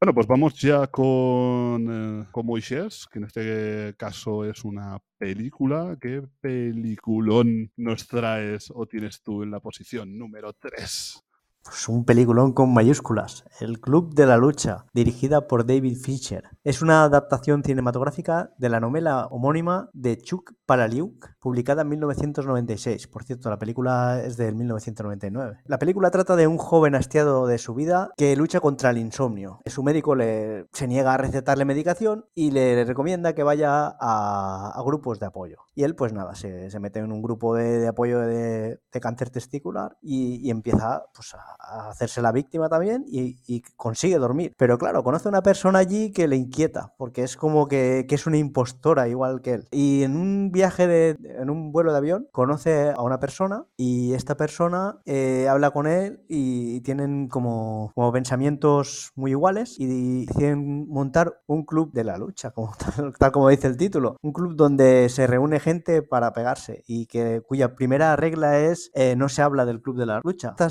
Bueno, 0.00 0.14
pues 0.14 0.28
vamos 0.28 0.54
ya 0.60 0.86
con, 0.86 2.22
eh, 2.22 2.26
con 2.30 2.46
Moisés, 2.46 3.06
que 3.10 3.18
en 3.18 3.24
este 3.24 3.94
caso 3.96 4.44
es 4.44 4.64
una 4.64 4.98
película. 5.18 5.96
¿Qué 6.00 6.22
peliculón 6.40 7.72
nos 7.76 8.06
traes 8.06 8.70
o 8.72 8.86
tienes 8.86 9.22
tú 9.24 9.42
en 9.42 9.50
la 9.50 9.58
posición 9.58 10.16
número 10.16 10.52
3? 10.52 11.27
Pues 11.68 11.86
un 11.86 12.06
peliculón 12.06 12.54
con 12.54 12.72
mayúsculas, 12.72 13.44
El 13.60 13.78
Club 13.78 14.14
de 14.14 14.24
la 14.24 14.38
Lucha, 14.38 14.86
dirigida 14.94 15.46
por 15.46 15.66
David 15.66 15.98
Fincher. 15.98 16.44
Es 16.64 16.80
una 16.80 17.04
adaptación 17.04 17.62
cinematográfica 17.62 18.54
de 18.56 18.70
la 18.70 18.80
novela 18.80 19.26
homónima 19.26 19.90
de 19.92 20.16
Chuck 20.16 20.54
Palahniuk, 20.64 21.36
publicada 21.38 21.82
en 21.82 21.90
1996. 21.90 23.06
Por 23.08 23.24
cierto, 23.24 23.50
la 23.50 23.58
película 23.58 24.22
es 24.24 24.38
del 24.38 24.54
1999. 24.54 25.58
La 25.66 25.78
película 25.78 26.10
trata 26.10 26.36
de 26.36 26.46
un 26.46 26.56
joven 26.56 26.94
hastiado 26.94 27.46
de 27.46 27.58
su 27.58 27.74
vida 27.74 28.12
que 28.16 28.34
lucha 28.34 28.60
contra 28.60 28.88
el 28.88 28.96
insomnio. 28.96 29.60
Su 29.66 29.82
médico 29.82 30.14
le, 30.14 30.68
se 30.72 30.88
niega 30.88 31.12
a 31.12 31.18
recetarle 31.18 31.66
medicación 31.66 32.24
y 32.34 32.50
le 32.50 32.82
recomienda 32.86 33.34
que 33.34 33.42
vaya 33.42 33.94
a, 34.00 34.82
grupos 34.86 35.20
de 35.20 35.26
apoyo. 35.26 35.58
Y 35.74 35.82
él, 35.82 35.94
pues 35.94 36.14
nada, 36.14 36.34
se, 36.34 36.70
mete 36.80 37.00
en 37.00 37.12
un 37.12 37.20
grupo 37.20 37.54
de, 37.54 37.86
apoyo 37.86 38.20
de, 38.20 38.80
cáncer 39.02 39.28
testicular 39.28 39.96
y, 40.00 40.46
y 40.46 40.50
empieza 40.50 41.04
pues, 41.14 41.34
a 41.34 41.57
hacerse 41.58 42.22
la 42.22 42.32
víctima 42.32 42.68
también 42.68 43.04
y, 43.06 43.38
consigue 43.76 44.18
dormir. 44.18 44.54
Pero 44.56 44.78
claro, 44.78 45.02
conoce 45.02 45.28
a 45.28 45.30
una 45.30 45.42
persona 45.42 45.80
allí 45.80 46.12
que 46.12 46.28
le 46.28 46.36
inquieta, 46.36 46.94
porque 46.96 47.22
es 47.22 47.36
como 47.36 47.68
que, 47.68 48.06
es 48.08 48.26
una 48.26 48.36
impostora 48.36 49.08
igual 49.08 49.40
que 49.40 49.54
él. 49.54 49.68
Y 49.70 50.02
en 50.02 50.16
un 50.16 50.50
viaje, 50.50 50.86
de, 50.86 51.16
en 51.38 51.50
un 51.50 51.72
vuelo 51.72 51.92
de 51.92 51.98
avión, 51.98 52.28
conoce 52.32 52.90
a 52.90 53.02
una 53.02 53.20
persona 53.20 53.64
y 53.76 54.12
esta 54.14 54.36
persona 54.36 54.98
eh, 55.04 55.46
habla 55.48 55.70
con 55.70 55.86
él 55.86 56.24
y 56.28 56.80
tienen 56.80 57.28
como, 57.28 57.92
pensamientos 58.12 59.12
muy 59.14 59.32
iguales 59.32 59.76
y 59.78 60.26
deciden 60.26 60.88
montar 60.88 61.40
un 61.46 61.64
club 61.64 61.92
de 61.92 62.04
la 62.04 62.16
lucha, 62.18 62.50
como 62.58 62.72
tal, 63.18 63.32
como 63.32 63.48
dice 63.48 63.66
el 63.66 63.76
título. 63.76 64.16
Un 64.22 64.32
club 64.32 64.56
donde 64.56 65.08
se 65.08 65.26
reúne 65.26 65.60
gente 65.60 66.02
para 66.02 66.32
pegarse 66.32 66.82
y 66.86 67.06
que 67.06 67.42
cuya 67.46 67.74
primera 67.74 68.16
regla 68.16 68.58
es 68.58 68.90
eh, 68.94 69.14
no 69.16 69.28
se 69.28 69.42
habla 69.42 69.64
del 69.64 69.80
club 69.80 69.96
de 69.98 70.06
la 70.06 70.20
lucha. 70.22 70.50
Esta 70.50 70.70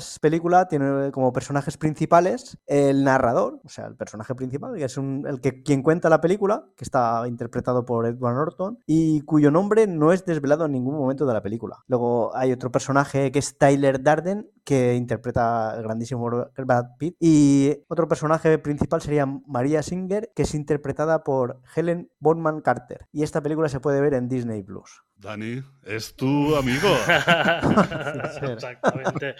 tiene 0.68 1.10
como 1.12 1.32
personajes 1.32 1.76
principales 1.76 2.58
el 2.66 3.04
narrador, 3.04 3.60
o 3.64 3.68
sea, 3.68 3.86
el 3.86 3.96
personaje 3.96 4.34
principal, 4.34 4.74
que 4.76 4.84
es 4.84 4.96
el 4.96 5.40
que 5.40 5.62
quien 5.62 5.82
cuenta 5.82 6.08
la 6.08 6.20
película, 6.20 6.66
que 6.76 6.84
está 6.84 7.26
interpretado 7.26 7.84
por 7.84 8.06
Edward 8.06 8.34
Norton, 8.34 8.78
y 8.86 9.22
cuyo 9.22 9.50
nombre 9.50 9.86
no 9.86 10.12
es 10.12 10.24
desvelado 10.24 10.66
en 10.66 10.72
ningún 10.72 10.96
momento 10.96 11.26
de 11.26 11.34
la 11.34 11.42
película. 11.42 11.78
Luego 11.86 12.36
hay 12.36 12.52
otro 12.52 12.70
personaje 12.70 13.32
que 13.32 13.38
es 13.38 13.58
Tyler 13.58 14.02
Darden, 14.02 14.50
que 14.64 14.94
interpreta 14.94 15.74
el 15.76 15.82
grandísimo 15.82 16.28
Brad 16.56 16.86
Pitt, 16.98 17.16
y 17.18 17.84
otro 17.88 18.06
personaje 18.06 18.58
principal 18.58 19.00
sería 19.00 19.26
María 19.26 19.82
Singer, 19.82 20.30
que 20.34 20.42
es 20.42 20.54
interpretada 20.54 21.24
por 21.24 21.60
Helen 21.74 22.10
Bonham 22.20 22.60
Carter. 22.60 23.06
Y 23.12 23.22
esta 23.22 23.40
película 23.40 23.68
se 23.68 23.80
puede 23.80 24.00
ver 24.00 24.14
en 24.14 24.28
Disney 24.28 24.62
Plus. 24.62 25.04
Dani, 25.18 25.60
es 25.84 26.14
tu 26.14 26.54
amigo. 26.54 26.88
Exactamente. 28.52 29.34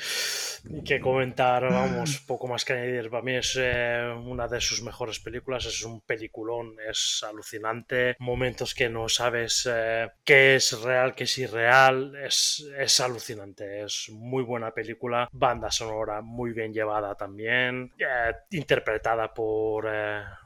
que 0.84 1.00
comentar, 1.00 1.70
vamos, 1.70 2.18
poco 2.26 2.48
más 2.48 2.64
que 2.64 2.72
añadir. 2.72 3.08
Para 3.08 3.22
mí 3.22 3.36
es 3.36 3.56
eh, 3.60 4.12
una 4.24 4.48
de 4.48 4.60
sus 4.60 4.82
mejores 4.82 5.20
películas, 5.20 5.66
es 5.66 5.84
un 5.84 6.00
peliculón, 6.00 6.74
es 6.90 7.24
alucinante. 7.28 8.16
Momentos 8.18 8.74
que 8.74 8.88
no 8.88 9.08
sabes 9.08 9.68
eh, 9.70 10.08
qué 10.24 10.56
es 10.56 10.82
real, 10.82 11.14
qué 11.14 11.24
es 11.24 11.38
irreal, 11.38 12.16
es, 12.24 12.66
es 12.76 12.98
alucinante. 12.98 13.82
Es 13.84 14.08
muy 14.10 14.42
buena 14.42 14.72
película, 14.72 15.28
banda 15.30 15.70
sonora 15.70 16.22
muy 16.22 16.52
bien 16.52 16.72
llevada 16.72 17.14
también, 17.14 17.92
eh, 18.00 18.32
interpretada 18.50 19.32
por 19.32 19.88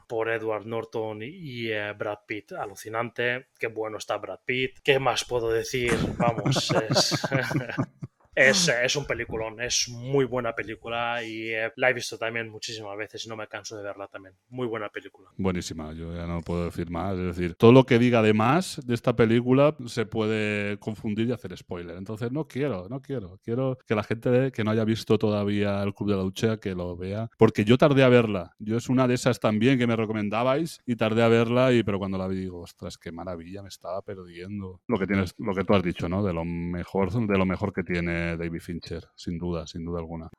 por 0.07 0.29
Edward 0.29 0.65
Norton 0.65 1.21
y, 1.21 1.69
eh, 1.69 1.93
Brad 1.93 2.19
Pitt. 2.25 2.53
Alucinante, 2.53 3.47
qué 3.57 3.67
bueno 3.67 3.97
está 3.97 4.17
Brad 4.17 4.39
Pitt. 4.45 4.79
¿Qué 4.83 4.99
más 4.99 5.25
puedo 5.25 5.49
decir? 5.49 5.93
Vamos, 6.17 6.71
es... 6.89 7.21
Es, 8.35 8.67
es, 8.67 8.95
un 8.95 9.05
peliculón, 9.05 9.61
es 9.61 9.89
muy 9.89 10.25
buena 10.25 10.53
película 10.53 11.23
y 11.23 11.49
eh, 11.49 11.71
la 11.75 11.91
he 11.91 11.93
visto 11.93 12.17
también 12.17 12.49
muchísimas 12.49 12.97
veces 12.97 13.25
y 13.25 13.29
no 13.29 13.35
me 13.35 13.47
canso 13.47 13.77
de 13.77 13.83
verla 13.83 14.07
también. 14.07 14.33
Muy 14.49 14.65
buena 14.65 14.89
película. 14.89 15.29
Buenísima, 15.37 15.93
yo 15.93 16.15
ya 16.15 16.25
no 16.25 16.41
puedo 16.41 16.65
decir 16.65 16.89
más. 16.89 17.17
Es 17.17 17.37
decir, 17.37 17.55
todo 17.55 17.71
lo 17.71 17.85
que 17.85 17.99
diga 17.99 18.21
de 18.23 18.33
más 18.33 18.81
de 18.85 18.95
esta 18.95 19.15
película 19.15 19.75
se 19.85 20.05
puede 20.05 20.79
confundir 20.79 21.27
y 21.27 21.31
hacer 21.31 21.55
spoiler. 21.55 21.95
Entonces 21.95 22.31
no 22.31 22.47
quiero, 22.47 22.87
no 22.89 23.01
quiero. 23.01 23.39
Quiero 23.43 23.77
que 23.85 23.93
la 23.93 24.03
gente 24.03 24.51
que 24.51 24.63
no 24.63 24.71
haya 24.71 24.83
visto 24.83 25.19
todavía 25.19 25.83
el 25.83 25.93
Club 25.93 26.09
de 26.09 26.15
la 26.15 26.23
Lucha 26.23 26.57
que 26.57 26.73
lo 26.73 26.97
vea. 26.97 27.29
Porque 27.37 27.65
yo 27.65 27.77
tardé 27.77 28.03
a 28.03 28.09
verla. 28.09 28.55
Yo 28.57 28.77
es 28.77 28.89
una 28.89 29.07
de 29.07 29.13
esas 29.13 29.39
también 29.39 29.77
que 29.77 29.85
me 29.85 29.95
recomendabais 29.95 30.81
y 30.87 30.95
tardé 30.95 31.21
a 31.21 31.27
verla, 31.27 31.71
y 31.71 31.83
pero 31.83 31.99
cuando 31.99 32.17
la 32.17 32.27
vi 32.27 32.37
digo, 32.37 32.61
ostras, 32.61 32.97
qué 32.97 33.11
maravilla, 33.11 33.61
me 33.61 33.69
estaba 33.69 34.01
perdiendo. 34.01 34.81
Lo 34.87 34.97
que 34.97 35.05
tienes, 35.05 35.35
lo 35.37 35.53
que 35.53 35.63
tú 35.63 35.75
has 35.75 35.83
dicho, 35.83 36.09
¿no? 36.09 36.23
De 36.23 36.33
lo 36.33 36.45
mejor, 36.45 37.11
de 37.11 37.37
lo 37.37 37.45
mejor 37.45 37.73
que 37.73 37.83
tiene 37.83 38.22
David 38.37 38.61
Fincher, 38.61 39.03
sin 39.15 39.37
duda, 39.37 39.67
sin 39.67 39.85
duda 39.85 39.99
alguna. 39.99 40.29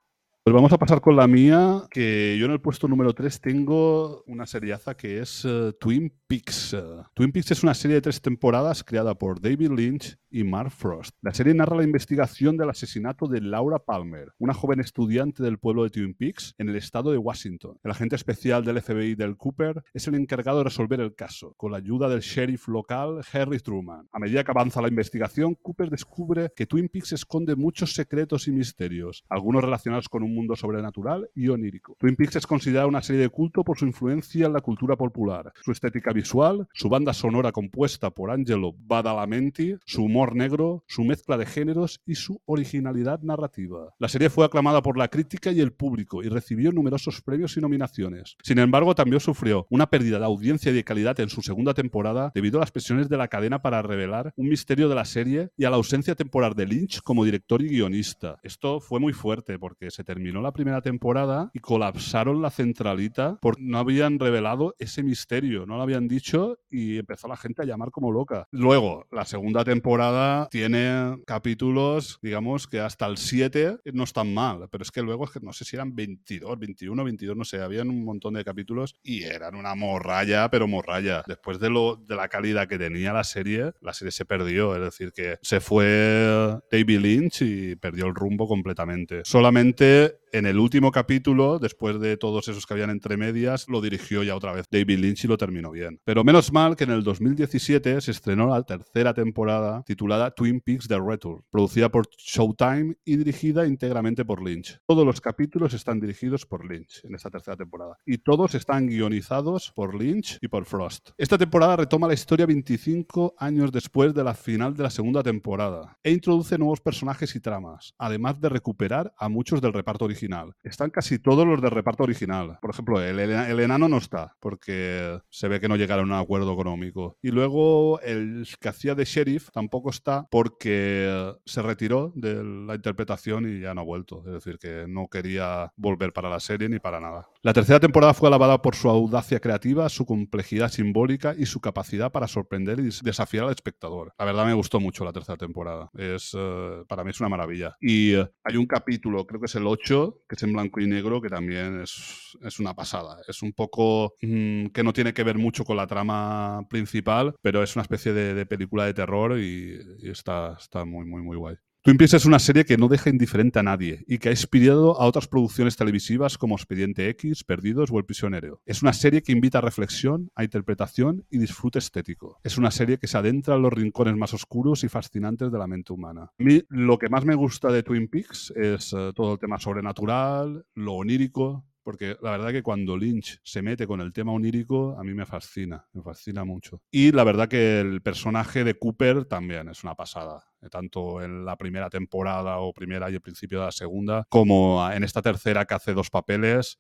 Pues 0.44 0.52
vamos 0.52 0.74
a 0.74 0.78
pasar 0.78 1.00
con 1.00 1.16
la 1.16 1.26
mía, 1.26 1.84
que 1.90 2.36
yo 2.38 2.44
en 2.44 2.52
el 2.52 2.60
puesto 2.60 2.86
número 2.86 3.14
3 3.14 3.40
tengo 3.40 4.22
una 4.26 4.44
seriaza 4.44 4.94
que 4.94 5.20
es 5.20 5.42
uh, 5.46 5.72
Twin 5.80 6.12
Peaks. 6.26 6.76
Twin 7.14 7.32
Peaks 7.32 7.52
es 7.52 7.62
una 7.62 7.72
serie 7.72 7.94
de 7.94 8.02
tres 8.02 8.20
temporadas 8.20 8.84
creada 8.84 9.14
por 9.14 9.40
David 9.40 9.70
Lynch 9.70 10.18
y 10.34 10.42
Mark 10.42 10.72
Frost. 10.72 11.16
La 11.22 11.32
serie 11.32 11.54
narra 11.54 11.76
la 11.76 11.84
investigación 11.84 12.56
del 12.56 12.68
asesinato 12.68 13.28
de 13.28 13.40
Laura 13.40 13.78
Palmer, 13.78 14.32
una 14.36 14.52
joven 14.52 14.80
estudiante 14.80 15.42
del 15.42 15.58
pueblo 15.58 15.84
de 15.84 15.90
Twin 15.90 16.12
Peaks 16.12 16.54
en 16.58 16.68
el 16.68 16.76
estado 16.76 17.12
de 17.12 17.18
Washington. 17.18 17.78
El 17.84 17.92
agente 17.92 18.16
especial 18.16 18.64
del 18.64 18.82
FBI 18.82 19.14
del 19.14 19.36
Cooper 19.36 19.82
es 19.94 20.08
el 20.08 20.16
encargado 20.16 20.58
de 20.58 20.64
resolver 20.64 21.00
el 21.00 21.14
caso, 21.14 21.54
con 21.56 21.70
la 21.70 21.78
ayuda 21.78 22.08
del 22.08 22.20
sheriff 22.20 22.66
local 22.66 23.20
Harry 23.32 23.60
Truman. 23.60 24.08
A 24.12 24.18
medida 24.18 24.42
que 24.42 24.50
avanza 24.50 24.82
la 24.82 24.88
investigación, 24.88 25.54
Cooper 25.54 25.88
descubre 25.88 26.50
que 26.54 26.66
Twin 26.66 26.88
Peaks 26.88 27.12
esconde 27.12 27.54
muchos 27.54 27.94
secretos 27.94 28.48
y 28.48 28.52
misterios, 28.52 29.24
algunos 29.28 29.62
relacionados 29.62 30.08
con 30.08 30.24
un 30.24 30.33
mundo 30.34 30.56
sobrenatural 30.56 31.28
y 31.34 31.48
onírico. 31.48 31.96
Twin 31.98 32.16
Peaks 32.16 32.36
es 32.36 32.46
considerada 32.46 32.86
una 32.86 33.02
serie 33.02 33.22
de 33.22 33.28
culto 33.28 33.64
por 33.64 33.78
su 33.78 33.86
influencia 33.86 34.46
en 34.46 34.52
la 34.52 34.60
cultura 34.60 34.96
popular, 34.96 35.52
su 35.62 35.72
estética 35.72 36.12
visual, 36.12 36.68
su 36.72 36.88
banda 36.88 37.12
sonora 37.12 37.52
compuesta 37.52 38.10
por 38.10 38.30
Angelo 38.30 38.74
Badalamenti, 38.76 39.76
su 39.84 40.04
humor 40.04 40.34
negro, 40.34 40.84
su 40.86 41.04
mezcla 41.04 41.36
de 41.36 41.46
géneros 41.46 42.00
y 42.06 42.16
su 42.16 42.40
originalidad 42.46 43.20
narrativa. 43.22 43.94
La 43.98 44.08
serie 44.08 44.30
fue 44.30 44.44
aclamada 44.44 44.82
por 44.82 44.98
la 44.98 45.08
crítica 45.08 45.52
y 45.52 45.60
el 45.60 45.72
público 45.72 46.22
y 46.22 46.28
recibió 46.28 46.72
numerosos 46.72 47.22
premios 47.22 47.56
y 47.56 47.60
nominaciones. 47.60 48.36
Sin 48.42 48.58
embargo, 48.58 48.94
también 48.94 49.20
sufrió 49.20 49.66
una 49.70 49.88
pérdida 49.88 50.18
de 50.18 50.24
audiencia 50.24 50.72
y 50.72 50.74
de 50.74 50.84
calidad 50.84 51.18
en 51.20 51.28
su 51.28 51.42
segunda 51.42 51.74
temporada 51.74 52.32
debido 52.34 52.58
a 52.58 52.60
las 52.60 52.72
presiones 52.72 53.08
de 53.08 53.16
la 53.16 53.28
cadena 53.28 53.62
para 53.62 53.82
revelar 53.82 54.32
un 54.36 54.48
misterio 54.48 54.88
de 54.88 54.94
la 54.94 55.04
serie 55.04 55.50
y 55.56 55.64
a 55.64 55.70
la 55.70 55.76
ausencia 55.76 56.14
temporal 56.14 56.54
de 56.54 56.66
Lynch 56.66 57.00
como 57.02 57.24
director 57.24 57.62
y 57.62 57.68
guionista. 57.68 58.38
Esto 58.42 58.80
fue 58.80 59.00
muy 59.00 59.12
fuerte 59.12 59.58
porque 59.58 59.90
se 59.90 60.04
terminó 60.04 60.23
terminó 60.24 60.40
la 60.40 60.52
primera 60.52 60.80
temporada 60.80 61.50
y 61.52 61.58
colapsaron 61.58 62.40
la 62.40 62.48
centralita 62.48 63.36
porque 63.42 63.60
no 63.62 63.76
habían 63.76 64.18
revelado 64.18 64.74
ese 64.78 65.02
misterio, 65.02 65.66
no 65.66 65.76
lo 65.76 65.82
habían 65.82 66.08
dicho 66.08 66.60
y 66.70 66.96
empezó 66.96 67.28
la 67.28 67.36
gente 67.36 67.60
a 67.60 67.66
llamar 67.66 67.90
como 67.90 68.10
loca. 68.10 68.48
Luego, 68.50 69.06
la 69.12 69.26
segunda 69.26 69.64
temporada 69.64 70.48
tiene 70.50 71.18
capítulos, 71.26 72.18
digamos 72.22 72.66
que 72.66 72.80
hasta 72.80 73.04
el 73.04 73.18
7 73.18 73.80
no 73.92 74.04
están 74.04 74.32
mal, 74.32 74.66
pero 74.70 74.80
es 74.80 74.90
que 74.90 75.02
luego 75.02 75.28
no 75.42 75.52
sé 75.52 75.66
si 75.66 75.76
eran 75.76 75.94
22, 75.94 76.58
21, 76.58 77.04
22, 77.04 77.36
no 77.36 77.44
sé, 77.44 77.60
habían 77.60 77.90
un 77.90 78.02
montón 78.02 78.32
de 78.32 78.44
capítulos 78.44 78.94
y 79.02 79.24
eran 79.24 79.54
una 79.54 79.74
morralla, 79.74 80.48
pero 80.48 80.66
morralla. 80.66 81.22
Después 81.26 81.60
de, 81.60 81.68
lo, 81.68 81.96
de 81.96 82.16
la 82.16 82.28
calidad 82.28 82.66
que 82.66 82.78
tenía 82.78 83.12
la 83.12 83.24
serie, 83.24 83.72
la 83.82 83.92
serie 83.92 84.10
se 84.10 84.24
perdió, 84.24 84.74
es 84.74 84.80
decir, 84.80 85.12
que 85.12 85.36
se 85.42 85.60
fue 85.60 86.56
David 86.72 87.00
Lynch 87.00 87.42
y 87.42 87.76
perdió 87.76 88.06
el 88.06 88.14
rumbo 88.14 88.48
completamente. 88.48 89.20
Solamente 89.24 90.13
it 90.14 90.23
en 90.34 90.46
el 90.46 90.58
último 90.58 90.90
capítulo, 90.90 91.60
después 91.60 92.00
de 92.00 92.16
todos 92.16 92.48
esos 92.48 92.66
que 92.66 92.74
habían 92.74 92.90
entre 92.90 93.16
medias, 93.16 93.68
lo 93.68 93.80
dirigió 93.80 94.24
ya 94.24 94.34
otra 94.34 94.52
vez 94.52 94.66
David 94.68 94.98
Lynch 94.98 95.24
y 95.24 95.28
lo 95.28 95.38
terminó 95.38 95.70
bien. 95.70 96.00
Pero 96.02 96.24
menos 96.24 96.52
mal 96.52 96.74
que 96.74 96.82
en 96.82 96.90
el 96.90 97.04
2017 97.04 98.00
se 98.00 98.10
estrenó 98.10 98.48
la 98.48 98.64
tercera 98.64 99.14
temporada 99.14 99.84
titulada 99.86 100.32
Twin 100.32 100.60
Peaks 100.60 100.88
The 100.88 100.98
Return, 100.98 101.44
producida 101.50 101.88
por 101.88 102.08
Showtime 102.18 102.96
y 103.04 103.16
dirigida 103.16 103.64
íntegramente 103.64 104.24
por 104.24 104.42
Lynch. 104.42 104.80
Todos 104.88 105.06
los 105.06 105.20
capítulos 105.20 105.72
están 105.72 106.00
dirigidos 106.00 106.44
por 106.46 106.68
Lynch 106.68 107.04
en 107.04 107.14
esta 107.14 107.30
tercera 107.30 107.56
temporada 107.56 107.96
y 108.04 108.18
todos 108.18 108.56
están 108.56 108.88
guionizados 108.88 109.70
por 109.70 109.94
Lynch 109.94 110.38
y 110.42 110.48
por 110.48 110.64
Frost. 110.64 111.10
Esta 111.16 111.38
temporada 111.38 111.76
retoma 111.76 112.08
la 112.08 112.14
historia 112.14 112.44
25 112.44 113.36
años 113.38 113.70
después 113.70 114.12
de 114.12 114.24
la 114.24 114.34
final 114.34 114.74
de 114.74 114.82
la 114.82 114.90
segunda 114.90 115.22
temporada 115.22 115.96
e 116.02 116.10
introduce 116.10 116.58
nuevos 116.58 116.80
personajes 116.80 117.36
y 117.36 117.40
tramas, 117.40 117.94
además 117.98 118.40
de 118.40 118.48
recuperar 118.48 119.14
a 119.16 119.28
muchos 119.28 119.60
del 119.60 119.72
reparto 119.72 120.04
original. 120.06 120.23
Están 120.62 120.90
casi 120.90 121.18
todos 121.18 121.46
los 121.46 121.60
del 121.60 121.70
reparto 121.70 122.02
original. 122.02 122.58
Por 122.60 122.70
ejemplo, 122.70 123.00
el, 123.02 123.18
el, 123.18 123.60
enano 123.60 123.88
no 123.88 123.98
está, 123.98 124.36
porque 124.40 125.18
se 125.30 125.48
ve 125.48 125.60
que 125.60 125.68
no 125.68 125.76
llegaron 125.76 126.12
a 126.12 126.16
un 126.16 126.22
acuerdo 126.22 126.52
económico. 126.52 127.16
Y 127.22 127.30
luego 127.30 128.00
el 128.00 128.46
que 128.60 128.68
hacía 128.68 128.94
de 128.94 129.04
sheriff 129.04 129.50
tampoco 129.52 129.90
está 129.90 130.26
porque 130.30 131.32
se 131.44 131.62
retiró 131.62 132.12
de 132.14 132.42
la 132.42 132.74
interpretación 132.74 133.48
y 133.48 133.60
ya 133.60 133.74
no 133.74 133.82
ha 133.82 133.84
vuelto. 133.84 134.22
Es 134.26 134.32
decir, 134.32 134.58
que 134.58 134.86
no 134.88 135.08
quería 135.08 135.72
volver 135.76 136.12
para 136.12 136.28
la 136.28 136.40
serie 136.40 136.68
ni 136.68 136.78
para 136.78 137.00
nada. 137.00 137.28
La 137.42 137.52
tercera 137.52 137.80
temporada 137.80 138.14
fue 138.14 138.28
alabada 138.28 138.62
por 138.62 138.74
su 138.74 138.88
audacia 138.88 139.40
creativa, 139.40 139.88
su 139.88 140.06
complejidad 140.06 140.70
simbólica 140.70 141.34
y 141.36 141.46
su 141.46 141.60
capacidad 141.60 142.10
para 142.12 142.28
sorprender 142.28 142.80
y 142.80 142.90
desafiar 143.02 143.44
al 143.44 143.50
espectador. 143.50 144.12
La 144.18 144.24
verdad 144.24 144.46
me 144.46 144.54
gustó 144.54 144.80
mucho 144.80 145.04
la 145.04 145.12
tercera 145.12 145.36
temporada. 145.36 145.90
Es, 145.94 146.34
uh, 146.34 146.86
para 146.88 147.04
mí 147.04 147.10
es 147.10 147.20
una 147.20 147.28
maravilla. 147.28 147.76
Y 147.80 148.16
uh, 148.16 148.26
hay 148.44 148.56
un 148.56 148.66
capítulo, 148.66 149.26
creo 149.26 149.40
que 149.40 149.46
es 149.46 149.54
el 149.54 149.66
8, 149.66 150.13
que 150.28 150.36
es 150.36 150.42
en 150.42 150.52
blanco 150.52 150.80
y 150.80 150.86
negro, 150.86 151.20
que 151.20 151.28
también 151.28 151.80
es, 151.82 152.36
es 152.42 152.60
una 152.60 152.74
pasada. 152.74 153.18
Es 153.28 153.42
un 153.42 153.52
poco 153.52 154.14
mmm, 154.22 154.66
que 154.68 154.82
no 154.82 154.92
tiene 154.92 155.14
que 155.14 155.24
ver 155.24 155.38
mucho 155.38 155.64
con 155.64 155.76
la 155.76 155.86
trama 155.86 156.62
principal, 156.68 157.34
pero 157.42 157.62
es 157.62 157.74
una 157.76 157.82
especie 157.82 158.12
de, 158.12 158.34
de 158.34 158.46
película 158.46 158.84
de 158.86 158.94
terror 158.94 159.38
y, 159.38 159.78
y, 159.98 160.10
está, 160.10 160.56
está 160.58 160.84
muy, 160.84 161.04
muy, 161.06 161.22
muy 161.22 161.36
guay. 161.36 161.56
Twin 161.84 161.98
Peaks 161.98 162.14
es 162.14 162.24
una 162.24 162.38
serie 162.38 162.64
que 162.64 162.78
no 162.78 162.88
deja 162.88 163.10
indiferente 163.10 163.58
a 163.58 163.62
nadie 163.62 164.06
y 164.08 164.16
que 164.16 164.30
ha 164.30 164.32
inspirado 164.32 164.98
a 164.98 165.04
otras 165.04 165.28
producciones 165.28 165.76
televisivas 165.76 166.38
como 166.38 166.54
Expediente 166.54 167.10
X, 167.10 167.44
Perdidos 167.44 167.90
o 167.92 167.98
El 167.98 168.06
Prisionero. 168.06 168.62
Es 168.64 168.80
una 168.80 168.94
serie 168.94 169.22
que 169.22 169.32
invita 169.32 169.58
a 169.58 169.60
reflexión, 169.60 170.30
a 170.34 170.44
interpretación 170.44 171.26
y 171.28 171.36
disfrute 171.36 171.80
estético. 171.80 172.40
Es 172.42 172.56
una 172.56 172.70
serie 172.70 172.96
que 172.96 173.06
se 173.06 173.18
adentra 173.18 173.56
en 173.56 173.60
los 173.60 173.72
rincones 173.74 174.16
más 174.16 174.32
oscuros 174.32 174.82
y 174.82 174.88
fascinantes 174.88 175.52
de 175.52 175.58
la 175.58 175.66
mente 175.66 175.92
humana. 175.92 176.22
A 176.22 176.42
mí 176.42 176.62
lo 176.70 176.96
que 176.96 177.10
más 177.10 177.26
me 177.26 177.34
gusta 177.34 177.70
de 177.70 177.82
Twin 177.82 178.08
Peaks 178.08 178.54
es 178.56 178.94
eh, 178.94 179.12
todo 179.14 179.34
el 179.34 179.38
tema 179.38 179.58
sobrenatural, 179.58 180.64
lo 180.76 180.94
onírico, 180.94 181.66
porque 181.84 182.16
la 182.22 182.30
verdad 182.30 182.50
que 182.50 182.62
cuando 182.62 182.96
Lynch 182.96 183.40
se 183.44 183.60
mete 183.60 183.86
con 183.86 184.00
el 184.00 184.12
tema 184.12 184.32
onírico, 184.32 184.98
a 184.98 185.04
mí 185.04 185.12
me 185.12 185.26
fascina, 185.26 185.86
me 185.92 186.02
fascina 186.02 186.44
mucho. 186.44 186.80
Y 186.90 187.12
la 187.12 187.24
verdad 187.24 187.46
que 187.46 187.80
el 187.80 188.00
personaje 188.00 188.64
de 188.64 188.78
Cooper 188.78 189.26
también 189.26 189.68
es 189.68 189.84
una 189.84 189.94
pasada. 189.94 190.42
Eh, 190.64 190.68
tanto 190.70 191.22
en 191.22 191.44
la 191.44 191.56
primera 191.56 191.90
temporada 191.90 192.58
o 192.58 192.72
primera 192.72 193.10
y 193.10 193.14
el 193.14 193.20
principio 193.20 193.60
de 193.60 193.66
la 193.66 193.72
segunda, 193.72 194.26
como 194.28 194.90
en 194.90 195.04
esta 195.04 195.22
tercera 195.22 195.64
que 195.64 195.74
hace 195.74 195.92
dos 195.92 196.10
papeles, 196.10 196.78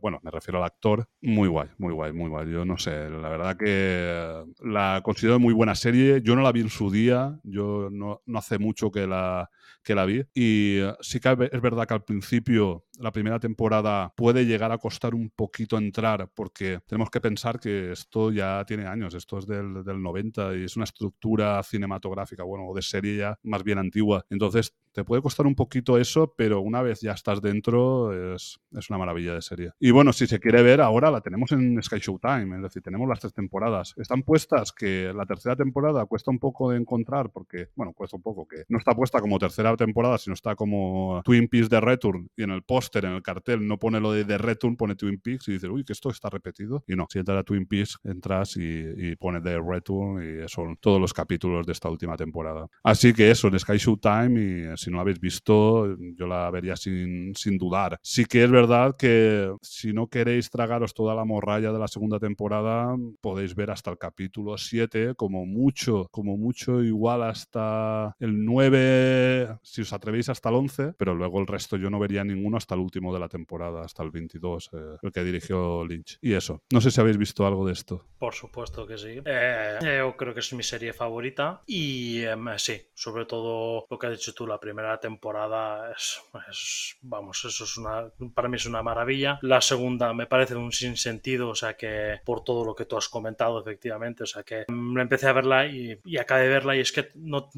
bueno, 0.00 0.18
me 0.22 0.30
refiero 0.30 0.58
al 0.58 0.64
actor, 0.64 1.08
muy 1.22 1.48
guay, 1.48 1.68
muy 1.78 1.92
guay, 1.92 2.12
muy 2.12 2.28
guay. 2.28 2.50
Yo 2.50 2.64
no 2.64 2.76
sé, 2.78 3.08
la 3.08 3.28
verdad 3.28 3.56
que 3.56 4.44
la 4.60 5.00
considero 5.04 5.38
muy 5.38 5.54
buena 5.54 5.74
serie, 5.74 6.20
yo 6.22 6.34
no 6.34 6.42
la 6.42 6.52
vi 6.52 6.60
en 6.60 6.70
su 6.70 6.90
día, 6.90 7.38
yo 7.44 7.88
no, 7.90 8.22
no 8.26 8.38
hace 8.38 8.58
mucho 8.58 8.90
que 8.90 9.06
la, 9.06 9.50
que 9.82 9.94
la 9.94 10.04
vi, 10.04 10.24
y 10.34 10.80
sí 11.00 11.20
que 11.20 11.50
es 11.52 11.60
verdad 11.60 11.86
que 11.86 11.94
al 11.94 12.04
principio 12.04 12.84
la 12.98 13.12
primera 13.12 13.38
temporada 13.38 14.12
puede 14.16 14.44
llegar 14.44 14.72
a 14.72 14.78
costar 14.78 15.14
un 15.14 15.30
poquito 15.30 15.78
entrar 15.78 16.28
porque 16.34 16.80
tenemos 16.86 17.10
que 17.10 17.20
pensar 17.20 17.58
que 17.58 17.92
esto 17.92 18.30
ya 18.30 18.64
tiene 18.66 18.86
años, 18.86 19.14
esto 19.14 19.38
es 19.38 19.46
del, 19.46 19.82
del 19.84 20.02
90 20.02 20.56
y 20.56 20.64
es 20.64 20.76
una 20.76 20.84
estructura 20.84 21.62
cinematográfica, 21.62 22.44
bueno, 22.44 22.66
o 22.66 22.74
de 22.74 22.82
serie 22.82 23.19
más 23.42 23.62
bien 23.64 23.78
antigua. 23.78 24.26
Entonces, 24.30 24.74
te 24.92 25.04
puede 25.04 25.22
costar 25.22 25.46
un 25.46 25.54
poquito 25.54 25.98
eso, 25.98 26.34
pero 26.36 26.60
una 26.60 26.82
vez 26.82 27.00
ya 27.00 27.12
estás 27.12 27.40
dentro, 27.40 28.34
es, 28.34 28.60
es, 28.72 28.90
una 28.90 28.98
maravilla 28.98 29.34
de 29.34 29.42
serie. 29.42 29.72
Y 29.78 29.90
bueno, 29.90 30.12
si 30.12 30.26
se 30.26 30.40
quiere 30.40 30.62
ver, 30.62 30.80
ahora 30.80 31.10
la 31.10 31.20
tenemos 31.20 31.52
en 31.52 31.80
Sky 31.82 31.98
Showtime, 31.98 32.56
es 32.56 32.62
decir, 32.62 32.82
tenemos 32.82 33.08
las 33.08 33.20
tres 33.20 33.32
temporadas. 33.32 33.94
Están 33.96 34.22
puestas 34.22 34.72
que 34.72 35.12
la 35.14 35.26
tercera 35.26 35.56
temporada 35.56 36.04
cuesta 36.06 36.30
un 36.30 36.38
poco 36.38 36.70
de 36.70 36.78
encontrar, 36.78 37.30
porque, 37.30 37.68
bueno, 37.76 37.92
cuesta 37.92 38.16
un 38.16 38.22
poco, 38.22 38.46
que 38.46 38.64
no 38.68 38.78
está 38.78 38.94
puesta 38.94 39.20
como 39.20 39.38
tercera 39.38 39.76
temporada, 39.76 40.18
sino 40.18 40.34
está 40.34 40.54
como 40.54 41.22
Twin 41.24 41.48
Peaks 41.48 41.68
de 41.68 41.80
Return, 41.80 42.28
y 42.36 42.42
en 42.42 42.50
el 42.50 42.62
póster, 42.62 43.04
en 43.04 43.12
el 43.12 43.22
cartel, 43.22 43.66
no 43.66 43.78
pone 43.78 44.00
lo 44.00 44.12
de 44.12 44.24
The 44.24 44.38
Return, 44.38 44.76
pone 44.76 44.96
Twin 44.96 45.20
Peaks, 45.20 45.48
y 45.48 45.52
dices, 45.52 45.70
uy, 45.70 45.84
que 45.84 45.92
esto 45.92 46.10
está 46.10 46.30
repetido. 46.30 46.84
Y 46.86 46.96
no, 46.96 47.06
si 47.08 47.18
entras 47.18 47.38
a 47.38 47.42
Twin 47.44 47.66
Peaks, 47.66 47.98
entras 48.04 48.56
y, 48.56 48.62
y 48.96 49.16
pone 49.16 49.40
The 49.40 49.60
Return, 49.60 50.22
y 50.22 50.48
son 50.48 50.76
todos 50.76 51.00
los 51.00 51.12
capítulos 51.12 51.66
de 51.66 51.72
esta 51.72 51.88
última 51.88 52.16
temporada. 52.16 52.66
Así 52.82 53.12
que 53.12 53.30
eso, 53.30 53.48
en 53.48 53.58
Sky 53.58 53.76
Showtime, 53.76 54.40
y 54.40 54.76
si 54.80 54.90
no 54.90 54.96
la 54.96 55.02
habéis 55.02 55.20
visto, 55.20 55.96
yo 55.98 56.26
la 56.26 56.50
vería 56.50 56.76
sin, 56.76 57.34
sin 57.34 57.58
dudar. 57.58 57.98
Sí 58.02 58.24
que 58.24 58.44
es 58.44 58.50
verdad 58.50 58.96
que 58.96 59.52
si 59.62 59.92
no 59.92 60.08
queréis 60.08 60.50
tragaros 60.50 60.94
toda 60.94 61.14
la 61.14 61.24
morralla 61.24 61.72
de 61.72 61.78
la 61.78 61.88
segunda 61.88 62.18
temporada, 62.18 62.96
podéis 63.20 63.54
ver 63.54 63.70
hasta 63.70 63.90
el 63.90 63.98
capítulo 63.98 64.56
7, 64.56 65.14
como 65.16 65.46
mucho, 65.46 66.08
como 66.10 66.36
mucho 66.36 66.82
igual 66.82 67.22
hasta 67.22 68.14
el 68.18 68.44
9, 68.44 69.58
si 69.62 69.82
os 69.82 69.92
atrevéis 69.92 70.28
hasta 70.28 70.48
el 70.48 70.54
11, 70.56 70.94
pero 70.96 71.14
luego 71.14 71.40
el 71.40 71.46
resto 71.46 71.76
yo 71.76 71.90
no 71.90 71.98
vería 71.98 72.24
ninguno 72.24 72.56
hasta 72.56 72.74
el 72.74 72.80
último 72.80 73.12
de 73.12 73.20
la 73.20 73.28
temporada, 73.28 73.82
hasta 73.82 74.02
el 74.02 74.10
22, 74.10 74.70
eh, 74.72 74.76
el 75.02 75.12
que 75.12 75.24
dirigió 75.24 75.84
Lynch. 75.84 76.18
Y 76.20 76.32
eso, 76.34 76.62
no 76.72 76.80
sé 76.80 76.90
si 76.90 77.00
habéis 77.00 77.18
visto 77.18 77.46
algo 77.46 77.66
de 77.66 77.72
esto. 77.72 78.06
Por 78.18 78.34
supuesto 78.34 78.86
que 78.86 78.98
sí. 78.98 79.20
Eh, 79.24 79.78
yo 79.98 80.16
creo 80.16 80.34
que 80.34 80.40
es 80.40 80.52
mi 80.52 80.62
serie 80.62 80.92
favorita 80.92 81.62
y 81.66 82.22
eh, 82.22 82.36
sí, 82.56 82.80
sobre 82.94 83.26
todo 83.26 83.86
lo 83.90 83.98
que 83.98 84.06
has 84.06 84.12
dicho 84.12 84.34
tú, 84.34 84.46
la 84.46 84.58
primera 84.58 84.69
temporada 85.00 85.92
es, 85.92 86.96
vamos, 87.02 87.44
eso 87.44 87.64
es 87.64 87.76
una, 87.76 88.10
para 88.34 88.48
mí 88.48 88.56
es 88.56 88.66
una 88.66 88.82
maravilla. 88.82 89.38
La 89.42 89.60
segunda 89.60 90.12
me 90.12 90.26
parece 90.26 90.54
un 90.56 90.72
sinsentido, 90.72 91.50
o 91.50 91.54
sea 91.54 91.74
que 91.74 92.20
por 92.24 92.44
todo 92.44 92.64
lo 92.64 92.74
que 92.74 92.84
tú 92.84 92.96
has 92.96 93.08
comentado, 93.08 93.60
efectivamente, 93.60 94.24
o 94.24 94.26
sea 94.26 94.42
que 94.42 94.64
me 94.68 95.02
empecé 95.02 95.28
a 95.28 95.32
verla 95.32 95.66
y, 95.66 95.98
y 96.04 96.18
acabé 96.18 96.42
de 96.42 96.48
verla 96.48 96.76
y 96.76 96.80
es 96.80 96.92
que 96.92 97.08
no, 97.14 97.50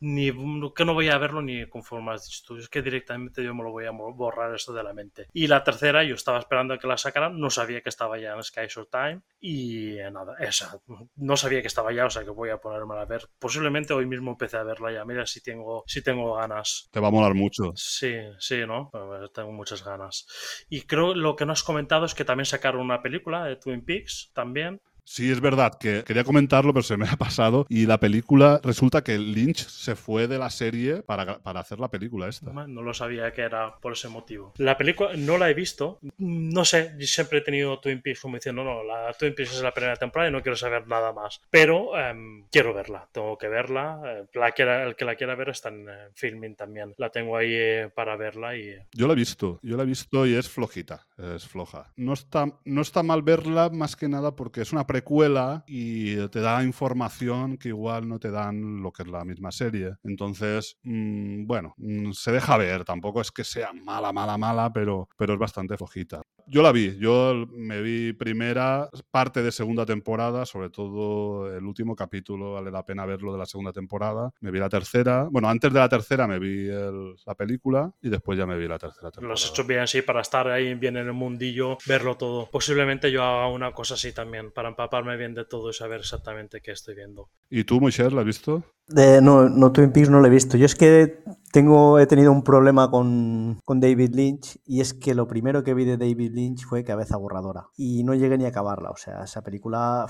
ni, 0.00 0.30
que 0.74 0.84
no 0.84 0.94
voy 0.94 1.08
a 1.08 1.18
verlo 1.18 1.42
ni 1.42 1.66
conforme 1.68 2.12
has 2.12 2.26
dicho 2.26 2.42
tú, 2.46 2.56
es 2.56 2.68
que 2.68 2.82
directamente 2.82 3.42
yo 3.42 3.54
me 3.54 3.62
lo 3.62 3.70
voy 3.70 3.86
a 3.86 3.90
borrar 3.90 4.54
esto 4.54 4.72
de 4.72 4.82
la 4.82 4.92
mente. 4.92 5.28
Y 5.32 5.46
la 5.46 5.64
tercera, 5.64 6.04
yo 6.04 6.14
estaba 6.14 6.38
esperando 6.38 6.74
a 6.74 6.78
que 6.78 6.86
la 6.86 6.96
sacaran, 6.96 7.38
no 7.38 7.50
sabía 7.50 7.80
que 7.80 7.88
estaba 7.88 8.18
ya 8.18 8.34
en 8.34 8.42
Sky 8.42 8.66
Short 8.68 8.90
Time 8.90 9.20
y 9.40 9.96
nada, 10.12 10.36
esa, 10.40 10.80
no 11.16 11.36
sabía 11.36 11.60
que 11.60 11.68
estaba 11.68 11.92
ya, 11.92 12.06
o 12.06 12.10
sea 12.10 12.24
que 12.24 12.30
voy 12.30 12.50
a 12.50 12.58
ponerme 12.58 12.96
a 12.96 13.04
ver. 13.04 13.28
Posiblemente 13.38 13.92
hoy 13.92 14.06
mismo 14.06 14.32
empecé 14.32 14.56
a 14.56 14.62
verla 14.62 14.92
ya, 14.92 15.04
mira 15.04 15.26
si 15.26 15.42
tengo, 15.42 15.84
si 15.86 16.02
tengo 16.02 16.34
ganas. 16.34 16.59
Te 16.90 17.00
va 17.00 17.08
a 17.08 17.10
molar 17.10 17.34
mucho. 17.34 17.72
Sí, 17.74 18.14
sí, 18.38 18.60
¿no? 18.66 18.90
Tengo 19.34 19.52
muchas 19.52 19.84
ganas. 19.84 20.26
Y 20.68 20.82
creo 20.82 21.14
lo 21.14 21.36
que 21.36 21.46
no 21.46 21.52
has 21.52 21.62
comentado 21.62 22.04
es 22.04 22.14
que 22.14 22.24
también 22.24 22.46
sacaron 22.46 22.82
una 22.82 23.02
película 23.02 23.44
de 23.44 23.56
Twin 23.56 23.84
Peaks 23.84 24.30
también. 24.34 24.80
Sí, 25.04 25.30
es 25.30 25.40
verdad 25.40 25.78
que 25.78 26.04
quería 26.04 26.24
comentarlo, 26.24 26.72
pero 26.72 26.82
se 26.82 26.96
me 26.96 27.08
ha 27.08 27.16
pasado. 27.16 27.66
Y 27.68 27.86
la 27.86 27.98
película, 27.98 28.60
resulta 28.62 29.02
que 29.02 29.18
Lynch 29.18 29.66
se 29.66 29.96
fue 29.96 30.28
de 30.28 30.38
la 30.38 30.50
serie 30.50 31.02
para, 31.02 31.38
para 31.38 31.60
hacer 31.60 31.80
la 31.80 31.90
película 31.90 32.28
esta. 32.28 32.52
No 32.52 32.82
lo 32.82 32.94
sabía 32.94 33.32
que 33.32 33.42
era 33.42 33.76
por 33.76 33.92
ese 33.92 34.08
motivo. 34.08 34.52
La 34.58 34.76
película 34.76 35.10
no 35.16 35.38
la 35.38 35.50
he 35.50 35.54
visto. 35.54 35.98
No 36.18 36.64
sé, 36.64 36.94
yo 36.98 37.06
siempre 37.06 37.38
he 37.38 37.42
tenido 37.42 37.78
Twin 37.80 38.02
Peaks 38.02 38.20
como 38.20 38.36
diciendo, 38.36 38.64
no, 38.64 38.84
la 38.84 39.12
Twin 39.12 39.34
Peaks 39.34 39.54
es 39.54 39.62
la 39.62 39.74
primera 39.74 39.96
temporada 39.96 40.30
y 40.30 40.32
no 40.32 40.42
quiero 40.42 40.56
saber 40.56 40.86
nada 40.86 41.12
más. 41.12 41.40
Pero 41.50 41.92
um, 41.92 42.46
quiero 42.50 42.74
verla, 42.74 43.08
tengo 43.12 43.36
que 43.38 43.48
verla. 43.48 44.00
Eh, 44.04 44.26
la 44.34 44.52
quiera, 44.52 44.84
el 44.84 44.96
que 44.96 45.04
la 45.04 45.16
quiera 45.16 45.34
ver 45.34 45.50
está 45.50 45.68
en 45.68 45.88
uh, 45.88 45.92
filming 46.14 46.54
también. 46.56 46.94
La 46.98 47.10
tengo 47.10 47.36
ahí 47.36 47.52
eh, 47.52 47.90
para 47.94 48.16
verla 48.16 48.56
y... 48.56 48.76
Yo 48.92 49.06
la 49.06 49.14
he 49.14 49.16
visto, 49.16 49.58
yo 49.62 49.76
la 49.76 49.82
he 49.82 49.86
visto 49.86 50.26
y 50.26 50.34
es 50.34 50.48
flojita, 50.48 51.06
es 51.18 51.46
floja. 51.46 51.92
No 51.96 52.12
está, 52.12 52.46
no 52.64 52.82
está 52.82 53.02
mal 53.02 53.22
verla 53.22 53.70
más 53.70 53.96
que 53.96 54.08
nada 54.08 54.34
porque 54.36 54.60
es 54.62 54.72
una 54.72 54.86
pre 54.86 54.99
precuela 55.00 55.64
y 55.66 56.28
te 56.28 56.40
da 56.40 56.62
información 56.62 57.56
que 57.56 57.68
igual 57.68 58.06
no 58.06 58.18
te 58.18 58.30
dan 58.30 58.82
lo 58.82 58.92
que 58.92 59.02
es 59.02 59.08
la 59.08 59.24
misma 59.24 59.50
serie. 59.50 59.94
Entonces, 60.04 60.76
mmm, 60.82 61.46
bueno, 61.46 61.74
mmm, 61.78 62.12
se 62.12 62.32
deja 62.32 62.56
ver. 62.58 62.84
Tampoco 62.84 63.20
es 63.22 63.30
que 63.30 63.44
sea 63.44 63.72
mala, 63.72 64.12
mala, 64.12 64.36
mala, 64.36 64.70
pero, 64.72 65.08
pero 65.16 65.32
es 65.34 65.38
bastante 65.38 65.76
flojita. 65.78 66.22
Yo 66.52 66.62
la 66.62 66.72
vi, 66.72 66.98
yo 66.98 67.46
me 67.52 67.80
vi 67.80 68.12
primera 68.12 68.90
parte 69.12 69.40
de 69.40 69.52
segunda 69.52 69.86
temporada, 69.86 70.44
sobre 70.44 70.68
todo 70.68 71.56
el 71.56 71.64
último 71.64 71.94
capítulo, 71.94 72.54
vale 72.54 72.72
la 72.72 72.84
pena 72.84 73.06
verlo 73.06 73.32
de 73.32 73.38
la 73.38 73.46
segunda 73.46 73.72
temporada. 73.72 74.32
Me 74.40 74.50
vi 74.50 74.58
la 74.58 74.68
tercera, 74.68 75.28
bueno, 75.30 75.48
antes 75.48 75.72
de 75.72 75.78
la 75.78 75.88
tercera 75.88 76.26
me 76.26 76.40
vi 76.40 76.66
el, 76.66 77.14
la 77.24 77.36
película 77.36 77.92
y 78.02 78.08
después 78.08 78.36
ya 78.36 78.46
me 78.46 78.58
vi 78.58 78.66
la 78.66 78.80
tercera 78.80 79.12
temporada. 79.12 79.28
Lo 79.28 79.34
has 79.34 79.48
hecho 79.48 79.62
bien, 79.62 79.86
sí, 79.86 80.02
para 80.02 80.22
estar 80.22 80.48
ahí 80.48 80.74
bien 80.74 80.96
en 80.96 81.06
el 81.06 81.12
mundillo, 81.12 81.78
verlo 81.86 82.16
todo. 82.16 82.50
Posiblemente 82.50 83.12
yo 83.12 83.22
haga 83.22 83.46
una 83.46 83.70
cosa 83.70 83.94
así 83.94 84.12
también, 84.12 84.50
para 84.50 84.70
empaparme 84.70 85.16
bien 85.16 85.34
de 85.34 85.44
todo 85.44 85.70
y 85.70 85.72
saber 85.72 86.00
exactamente 86.00 86.60
qué 86.60 86.72
estoy 86.72 86.96
viendo. 86.96 87.30
¿Y 87.48 87.62
tú, 87.62 87.80
Moisés, 87.80 88.12
la 88.12 88.22
has 88.22 88.26
visto? 88.26 88.64
No, 88.92 89.48
no, 89.48 89.72
Twin 89.72 89.92
Peaks 89.92 90.10
no 90.10 90.20
lo 90.20 90.26
he 90.26 90.30
visto. 90.30 90.56
Yo 90.56 90.66
es 90.66 90.74
que 90.74 91.22
tengo, 91.52 91.98
he 91.98 92.06
tenido 92.06 92.32
un 92.32 92.42
problema 92.42 92.90
con, 92.90 93.60
con, 93.64 93.80
David 93.80 94.14
Lynch 94.14 94.60
y 94.66 94.80
es 94.80 94.94
que 94.94 95.14
lo 95.14 95.26
primero 95.26 95.64
que 95.64 95.74
vi 95.74 95.84
de 95.84 95.96
David 95.96 96.32
Lynch 96.32 96.64
fue 96.64 96.84
Cabeza 96.84 97.16
Borradora 97.16 97.66
y 97.76 98.04
no 98.04 98.14
llegué 98.14 98.38
ni 98.38 98.44
a 98.44 98.48
acabarla. 98.48 98.90
O 98.90 98.96
sea, 98.96 99.24
esa 99.24 99.42
película, 99.42 100.06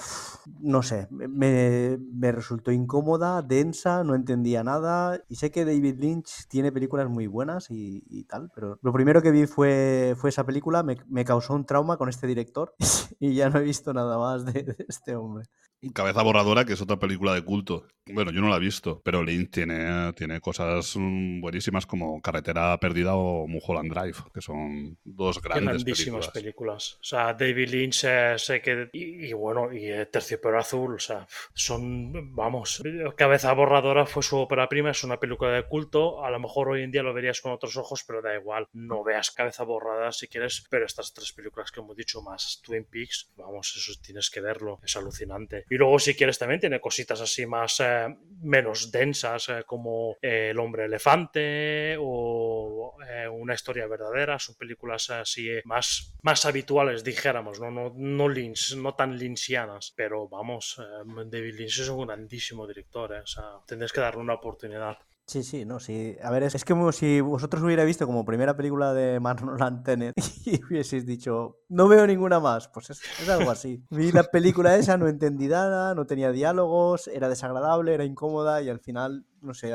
no 0.61 0.83
sé, 0.83 1.09
me, 1.11 1.99
me 1.99 2.33
resultó 2.33 2.73
incómoda, 2.73 3.43
densa, 3.43 4.05
no 4.05 4.15
entendía 4.15 4.63
nada 4.65 5.21
y 5.29 5.37
sé 5.37 5.51
que 5.51 5.65
David 5.65 5.99
Lynch 5.99 6.47
tiene 6.49 6.73
películas 6.73 7.09
muy 7.09 7.27
buenas 7.27 7.71
y, 7.71 8.05
y 8.09 8.25
tal, 8.25 8.51
pero 8.55 8.79
lo 8.83 8.93
primero 8.93 9.23
que 9.23 9.31
vi 9.31 9.47
fue, 9.47 10.15
fue 10.17 10.31
esa 10.31 10.45
película, 10.45 10.83
me, 10.83 10.97
me, 11.09 11.25
causó 11.25 11.55
un 11.55 11.65
trauma 11.65 11.97
con 11.97 12.09
este 12.09 12.27
director 12.27 12.75
y 13.21 13.35
ya 13.35 13.49
no 13.51 13.59
he 13.59 13.63
visto 13.63 13.93
nada 13.93 14.19
más 14.19 14.45
de 14.45 14.75
este 14.89 15.17
hombre. 15.17 15.47
Cabeza 15.95 16.23
Borradora, 16.23 16.65
que 16.65 16.75
es 16.75 16.81
otra 16.81 16.99
película 16.99 17.35
de 17.35 17.43
culto. 17.43 17.87
Bueno, 18.13 18.33
yo 18.33 18.41
no 18.41 18.49
la 18.49 18.57
he 18.57 18.61
visto, 18.61 19.01
pero 19.05 19.23
Lynch 19.23 19.51
tiene, 19.51 20.13
tiene 20.15 20.41
cosas 20.41 20.95
buenísimas 20.97 21.87
como 21.87 22.21
Carretera 22.21 22.77
Perdida 22.79 23.15
o 23.15 23.47
Mulholland 23.47 23.93
Drive, 23.93 24.17
que 24.35 24.41
son 24.41 24.99
dos 25.05 25.41
grandes 25.41 25.85
Grandísimas 25.85 26.29
películas. 26.29 26.31
películas. 26.31 26.99
O 27.01 27.05
sea, 27.05 27.35
David 27.35 27.69
Lynch 27.69 28.05
eh, 28.05 28.35
sé 28.37 28.61
que... 28.61 28.91
Y, 28.93 29.27
y, 29.27 29.33
bueno, 29.33 29.73
y 29.73 29.91
Terciopelo 30.11 30.59
Azul, 30.59 30.95
o 30.97 30.99
sea, 30.99 31.27
son... 31.55 32.35
Vamos, 32.35 32.83
Cabeza 33.17 33.53
Borradora 33.53 34.07
fue 34.07 34.23
su 34.23 34.39
ópera 34.39 34.69
prima, 34.69 34.91
es 34.91 35.05
una 35.05 35.21
película 35.21 35.53
de 35.53 35.67
culto. 35.67 36.25
A 36.25 36.31
lo 36.31 36.41
mejor 36.41 36.71
hoy 36.71 36.83
en 36.83 36.91
día 36.91 37.03
lo 37.03 37.15
verías 37.15 37.41
con 37.41 37.53
otros 37.53 37.77
ojos, 37.77 38.05
pero 38.07 38.23
da 38.23 38.35
igual. 38.35 38.67
No 38.73 39.05
veas 39.05 39.31
Cabeza 39.31 39.65
Borrada 39.65 40.11
si 40.13 40.27
quieres, 40.27 40.65
pero 40.69 40.85
estas 40.85 41.13
tres 41.13 41.33
películas 41.33 41.71
que 41.71 41.81
hemos 41.81 41.97
dicho 41.97 42.23
más 42.23 42.61
Twin 42.63 42.85
Peaks, 42.85 43.31
vamos, 43.37 43.73
eso 43.77 43.99
tienes 44.03 44.31
que 44.31 44.41
verlo. 44.41 44.81
Es 44.83 44.97
alucinante. 44.97 45.65
Y 45.71 45.77
luego, 45.77 46.01
si 46.01 46.15
quieres, 46.15 46.37
también 46.37 46.59
tiene 46.59 46.81
cositas 46.81 47.21
así 47.21 47.47
más, 47.47 47.79
eh, 47.79 48.09
menos 48.43 48.91
densas, 48.91 49.49
eh, 49.49 49.63
como 49.65 50.17
eh, 50.21 50.49
El 50.51 50.59
hombre 50.59 50.87
elefante 50.87 51.97
o 51.99 52.97
eh, 53.09 53.29
Una 53.29 53.55
historia 53.55 53.87
verdadera. 53.87 54.39
Son 54.41 54.57
películas 54.57 55.11
así 55.11 55.49
más, 55.65 56.17
más 56.23 56.45
habituales, 56.45 57.05
dijéramos, 57.05 57.61
¿no? 57.61 57.71
No, 57.71 57.93
no, 57.95 58.29
Lynch, 58.29 58.75
no 58.77 58.95
tan 58.95 59.17
lynchianas. 59.17 59.93
Pero 59.97 60.29
vamos, 60.29 60.81
David 61.27 61.55
Lynch 61.55 61.79
es 61.79 61.89
un 61.89 62.05
grandísimo 62.05 62.67
director, 62.67 63.13
o 63.13 63.27
sea, 63.27 63.61
tendrías 63.65 63.93
que 63.93 64.01
darle 64.01 64.21
una 64.21 64.35
oportunidad. 64.35 64.99
Sí, 65.31 65.45
sí, 65.45 65.65
no, 65.65 65.79
sí. 65.79 66.17
A 66.25 66.31
ver, 66.33 66.43
es, 66.43 66.57
es 66.57 66.65
como 66.65 66.91
si 66.91 67.21
vosotros 67.21 67.63
hubiera 67.63 67.85
visto 67.85 68.05
como 68.05 68.25
primera 68.25 68.57
película 68.57 68.93
de 68.93 69.21
Marlon 69.21 69.85
Tenet 69.85 70.13
y 70.45 70.61
hubieseis 70.65 71.07
dicho, 71.07 71.61
no 71.69 71.87
veo 71.87 72.05
ninguna 72.05 72.41
más. 72.41 72.67
Pues 72.67 72.91
es, 72.91 73.29
algo 73.29 73.49
así. 73.49 73.81
Vi 73.91 74.11
la 74.11 74.25
película 74.25 74.75
esa, 74.75 74.97
no 74.97 75.07
entendí 75.07 75.47
nada, 75.47 75.95
no 75.95 76.05
tenía 76.05 76.33
diálogos, 76.33 77.07
era 77.07 77.29
desagradable, 77.29 77.95
era 77.95 78.05
incómoda 78.05 78.61
y 78.61 78.71
al 78.71 78.81
final, 78.81 79.25
no 79.41 79.55
sé, 79.55 79.73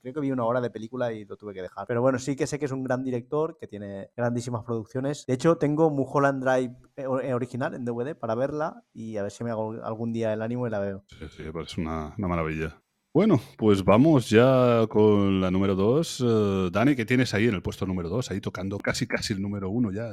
creo 0.00 0.14
que 0.14 0.20
vi 0.20 0.32
una 0.32 0.46
hora 0.46 0.62
de 0.62 0.70
película 0.70 1.12
y 1.12 1.26
lo 1.26 1.36
tuve 1.36 1.52
que 1.52 1.60
dejar. 1.60 1.86
Pero 1.86 2.00
bueno, 2.00 2.18
sí 2.18 2.34
que 2.34 2.46
sé 2.46 2.58
que 2.58 2.64
es 2.64 2.72
un 2.72 2.82
gran 2.82 3.04
director, 3.04 3.58
que 3.60 3.66
tiene 3.68 4.08
grandísimas 4.16 4.64
producciones. 4.64 5.26
De 5.26 5.34
hecho, 5.34 5.58
tengo 5.58 5.90
Mulholland 5.90 6.42
Drive 6.42 6.74
eh, 6.96 7.04
eh, 7.22 7.34
original 7.34 7.74
en 7.74 7.84
DVD 7.84 8.14
para 8.16 8.34
verla 8.34 8.82
y 8.94 9.18
a 9.18 9.22
ver 9.24 9.30
si 9.30 9.44
me 9.44 9.50
hago 9.50 9.72
algún 9.84 10.14
día 10.14 10.32
el 10.32 10.40
ánimo 10.40 10.66
y 10.66 10.70
la 10.70 10.78
veo. 10.78 11.04
Sí, 11.08 11.28
sí, 11.36 11.42
es 11.42 11.76
una, 11.76 12.14
una 12.16 12.28
maravilla. 12.28 12.80
Bueno, 13.16 13.40
pues 13.56 13.82
vamos 13.82 14.28
ya 14.28 14.86
con 14.90 15.40
la 15.40 15.50
número 15.50 15.74
2. 15.74 16.70
Dani, 16.70 16.94
¿qué 16.94 17.06
tienes 17.06 17.32
ahí 17.32 17.46
en 17.46 17.54
el 17.54 17.62
puesto 17.62 17.86
número 17.86 18.10
2? 18.10 18.30
Ahí 18.30 18.42
tocando 18.42 18.76
casi 18.76 19.06
casi 19.06 19.32
el 19.32 19.40
número 19.40 19.70
1 19.70 19.90
ya. 19.90 20.06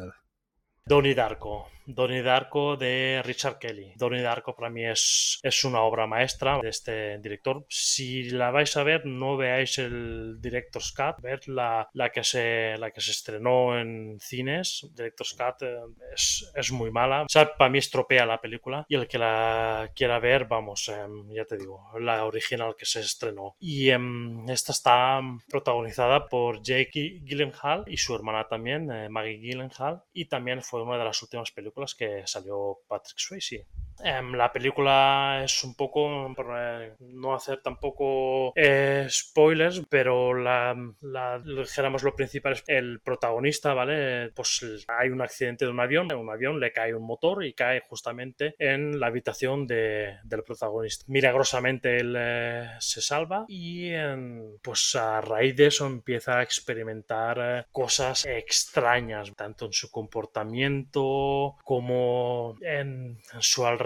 Donnie 0.85 1.13
Darko. 1.13 1.67
Donnie 1.85 2.22
Darko 2.22 2.77
de 2.77 3.22
Richard 3.23 3.60
Kelly. 3.60 3.93
Donnie 3.95 4.22
Darko 4.22 4.55
para 4.55 4.69
mí 4.69 4.85
es, 4.85 5.39
es 5.43 5.64
una 5.64 5.81
obra 5.81 6.07
maestra 6.07 6.60
de 6.60 6.69
este 6.69 7.18
director. 7.19 7.65
Si 7.69 8.30
la 8.30 8.51
vais 8.51 8.76
a 8.77 8.84
ver, 8.84 9.05
no 9.05 9.38
veáis 9.38 9.77
el 9.77 10.38
Director's 10.39 10.91
Cut, 10.93 11.22
ver 11.22 11.47
la, 11.47 11.89
la, 11.93 12.11
que, 12.11 12.23
se, 12.23 12.77
la 12.77 12.91
que 12.91 13.01
se 13.01 13.11
estrenó 13.11 13.77
en 13.77 14.18
cines. 14.19 14.88
Director's 14.95 15.34
Cut 15.34 15.61
eh, 15.61 15.80
es, 16.14 16.51
es 16.55 16.72
muy 16.72 16.91
mala. 16.91 17.23
O 17.23 17.30
sea, 17.30 17.53
para 17.55 17.69
mí 17.69 17.80
estropea 17.80 18.26
la 18.26 18.39
película 18.39 18.85
y 18.88 18.95
el 18.95 19.07
que 19.07 19.18
la 19.18 19.91
quiera 19.95 20.19
ver, 20.19 20.45
vamos, 20.45 20.89
em, 20.89 21.30
ya 21.31 21.45
te 21.45 21.57
digo, 21.57 21.89
la 21.99 22.26
original 22.26 22.76
que 22.77 22.85
se 22.85 23.01
estrenó. 23.01 23.55
Y 23.60 23.89
em, 23.89 24.49
esta 24.49 24.72
está 24.72 25.22
protagonizada 25.49 26.27
por 26.27 26.61
Jake 26.61 27.22
Gyllenhaal 27.23 27.84
y 27.88 27.97
su 27.97 28.15
hermana 28.15 28.47
también, 28.47 28.91
eh, 28.91 29.10
Maggie 29.10 29.39
Gyllenhaal, 29.39 30.03
y 30.14 30.26
también 30.26 30.61
fue 30.61 30.84
una 30.84 30.97
de 30.97 31.05
las 31.05 31.22
últimas 31.22 31.51
películas 31.51 31.72
que 31.95 32.23
salió 32.25 32.79
Patrick 32.87 33.19
Swayze. 33.19 33.67
Em, 34.03 34.33
la 34.35 34.51
película 34.51 35.41
es 35.43 35.63
un 35.63 35.75
poco, 35.75 36.33
eh, 36.57 36.93
no 36.99 37.35
hacer 37.35 37.61
tampoco 37.61 38.51
eh, 38.55 39.05
spoilers, 39.09 39.81
pero 39.89 40.33
la, 40.33 40.75
la- 41.01 41.39
dijéramos 41.39 42.03
lo 42.03 42.15
principal 42.15 42.53
es 42.53 42.63
el 42.67 42.99
protagonista, 43.01 43.73
¿vale? 43.73 44.31
Pues 44.35 44.85
hay 44.87 45.09
un 45.09 45.21
accidente 45.21 45.65
de 45.65 45.71
un 45.71 45.79
avión, 45.79 46.11
en 46.11 46.17
un 46.17 46.29
avión 46.29 46.59
le 46.59 46.71
cae 46.73 46.93
un 46.95 47.05
motor 47.05 47.45
y 47.45 47.53
cae 47.53 47.81
justamente 47.87 48.55
en 48.59 48.99
la 48.99 49.07
habitación 49.07 49.67
de- 49.67 50.17
del 50.23 50.43
protagonista. 50.43 51.05
Milagrosamente 51.07 51.97
él 51.97 52.15
eh, 52.17 52.69
se 52.79 53.01
salva 53.01 53.45
y 53.47 53.89
em, 53.91 54.57
pues 54.61 54.95
a 54.95 55.21
raíz 55.21 55.55
de 55.55 55.67
eso 55.67 55.85
empieza 55.85 56.39
a 56.39 56.43
experimentar 56.43 57.37
eh, 57.41 57.65
cosas 57.71 58.25
extrañas, 58.25 59.31
tanto 59.35 59.65
en 59.65 59.73
su 59.73 59.89
comportamiento 59.91 61.55
como 61.63 62.55
en, 62.61 63.19
en 63.33 63.41
su 63.41 63.65
alrededor, 63.65 63.82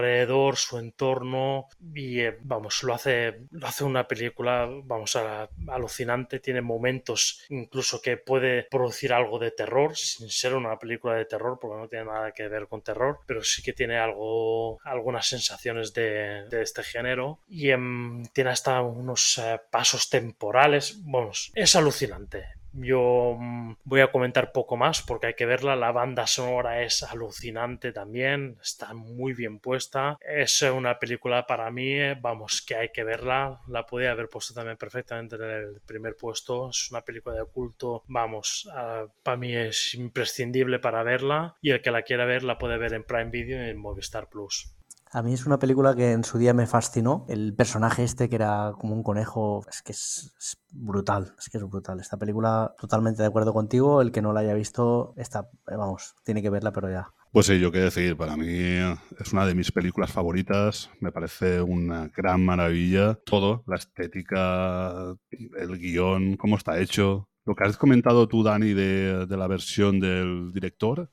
su 0.56 0.78
entorno 0.78 1.68
y 1.94 2.19
eh, 2.22 2.38
vamos, 2.41 2.84
lo 2.84 2.94
hace, 2.94 3.41
lo 3.52 3.68
hace 3.68 3.84
una 3.84 4.07
película, 4.07 4.68
vamos, 4.84 5.15
a- 5.15 5.49
alucinante, 5.68 6.40
tiene 6.40 6.61
momentos 6.61 7.44
incluso 7.49 8.02
que 8.02 8.18
puede 8.18 8.64
producir 8.64 9.14
algo 9.14 9.40
de 9.40 9.52
terror, 9.52 9.95
sin 9.95 10.30
ser 10.30 10.53
una 10.56 10.78
película 10.78 11.15
de 11.15 11.26
terror, 11.26 11.57
porque 11.60 11.78
no 11.82 11.88
tiene 11.88 12.06
nada 12.06 12.32
que 12.32 12.48
ver 12.48 12.68
con 12.68 12.82
terror, 12.82 13.19
pero 13.26 13.44
sí 13.44 13.61
que 13.61 13.74
tiene 13.74 13.98
algo, 13.98 14.80
algunas 14.84 15.28
sensaciones 15.28 15.94
de, 15.94 16.45
de 16.49 16.61
este 16.61 16.84
género 16.84 17.40
y 17.48 17.69
em, 17.69 18.24
tiene 18.34 18.52
hasta 18.52 18.82
unos 18.82 19.38
eh, 19.40 19.60
pasos 19.72 20.10
temporales, 20.10 20.99
vamos, 21.06 21.52
es 21.56 21.76
alucinante. 21.76 22.56
Yo 22.80 23.36
mm, 23.40 23.78
voy 23.86 24.02
a 24.02 24.12
comentar 24.12 24.52
poco 24.52 24.78
más 24.78 25.02
porque 25.02 25.28
hay 25.28 25.34
que 25.34 25.45
verla. 25.48 25.76
La 25.76 25.91
banda 25.91 26.28
sonora 26.28 26.84
es 26.84 27.02
alucinante 27.04 27.91
también, 27.91 28.58
está 28.62 28.94
muy 28.94 29.34
bien 29.34 29.60
puesta. 29.60 30.18
Es 30.22 30.62
una 30.62 30.99
película 30.99 31.48
para 31.48 31.72
mí, 31.72 31.98
vamos, 32.22 32.62
que 32.62 32.76
hay 32.76 32.90
que 32.90 33.04
verla. 33.04 33.62
La 33.68 33.86
podía 33.86 34.12
haber 34.12 34.30
puesto 34.30 34.54
también 34.54 34.78
perfectamente 34.78 35.36
en 35.36 35.41
el 35.41 35.82
primer 35.86 36.16
puesto. 36.16 36.70
Es 36.70 36.91
una 36.91 37.02
película 37.02 37.36
de 37.36 37.45
culto, 37.45 38.04
vamos, 38.08 38.70
ah, 38.74 39.06
para 39.24 39.38
mí 39.38 39.56
es 39.56 39.95
imprescindible 39.95 40.80
para 40.80 41.02
verla. 41.04 41.56
Y 41.62 41.72
el 41.72 41.82
que 41.82 41.91
la 41.91 42.04
quiera 42.04 42.26
ver 42.26 42.44
la 42.44 42.60
puede 42.60 42.78
ver 42.78 42.94
en 42.94 43.04
Prime 43.04 43.32
Video 43.32 43.66
y 43.66 43.70
en 43.70 43.78
Movistar 43.78 44.30
Plus. 44.30 44.77
A 45.11 45.21
mí 45.21 45.34
es 45.34 45.45
una 45.45 45.57
película 45.57 45.95
que 45.95 46.11
en 46.11 46.23
su 46.23 46.38
día 46.38 46.53
me 46.53 46.67
fascinó. 46.67 47.25
El 47.29 47.53
personaje 47.55 48.03
este 48.03 48.29
que 48.29 48.35
era 48.35 48.73
como 48.77 48.93
un 48.93 49.03
conejo, 49.03 49.63
es 49.69 49.81
que 49.81 49.93
es, 49.93 50.34
es 50.38 50.57
brutal, 50.71 51.34
es 51.39 51.49
que 51.49 51.57
es 51.57 51.63
brutal. 51.63 51.99
Esta 51.99 52.17
película, 52.17 52.75
totalmente 52.79 53.21
de 53.21 53.27
acuerdo 53.27 53.53
contigo. 53.53 54.01
El 54.01 54.11
que 54.11 54.21
no 54.21 54.34
la 54.34 54.41
haya 54.41 54.53
visto, 54.53 55.13
está, 55.15 55.49
eh, 55.71 55.75
vamos, 55.77 56.15
tiene 56.23 56.41
que 56.41 56.49
verla, 56.49 56.71
pero 56.71 56.89
ya. 56.89 57.09
Pues 57.31 57.45
sí, 57.45 57.59
yo 57.59 57.71
qué 57.71 57.79
decir, 57.79 58.17
para 58.17 58.35
mí 58.35 58.47
es 58.47 59.34
una 59.34 59.45
de 59.45 59.53
mis 59.53 59.71
películas 59.71 60.11
favoritas, 60.11 60.89
me 60.99 61.11
parece 61.11 61.61
una 61.61 62.07
gran 62.07 62.43
maravilla. 62.43 63.15
Todo, 63.25 63.63
la 63.67 63.75
estética, 63.75 65.15
el 65.29 65.77
guion, 65.77 66.35
cómo 66.38 66.57
está 66.57 66.79
hecho. 66.79 67.29
Lo 67.45 67.55
que 67.55 67.63
has 67.63 67.77
comentado 67.77 68.27
tú, 68.27 68.43
Dani, 68.43 68.73
de, 68.73 69.25
de 69.25 69.38
la 69.38 69.47
versión 69.47 69.99
del 69.99 70.51
director. 70.51 71.09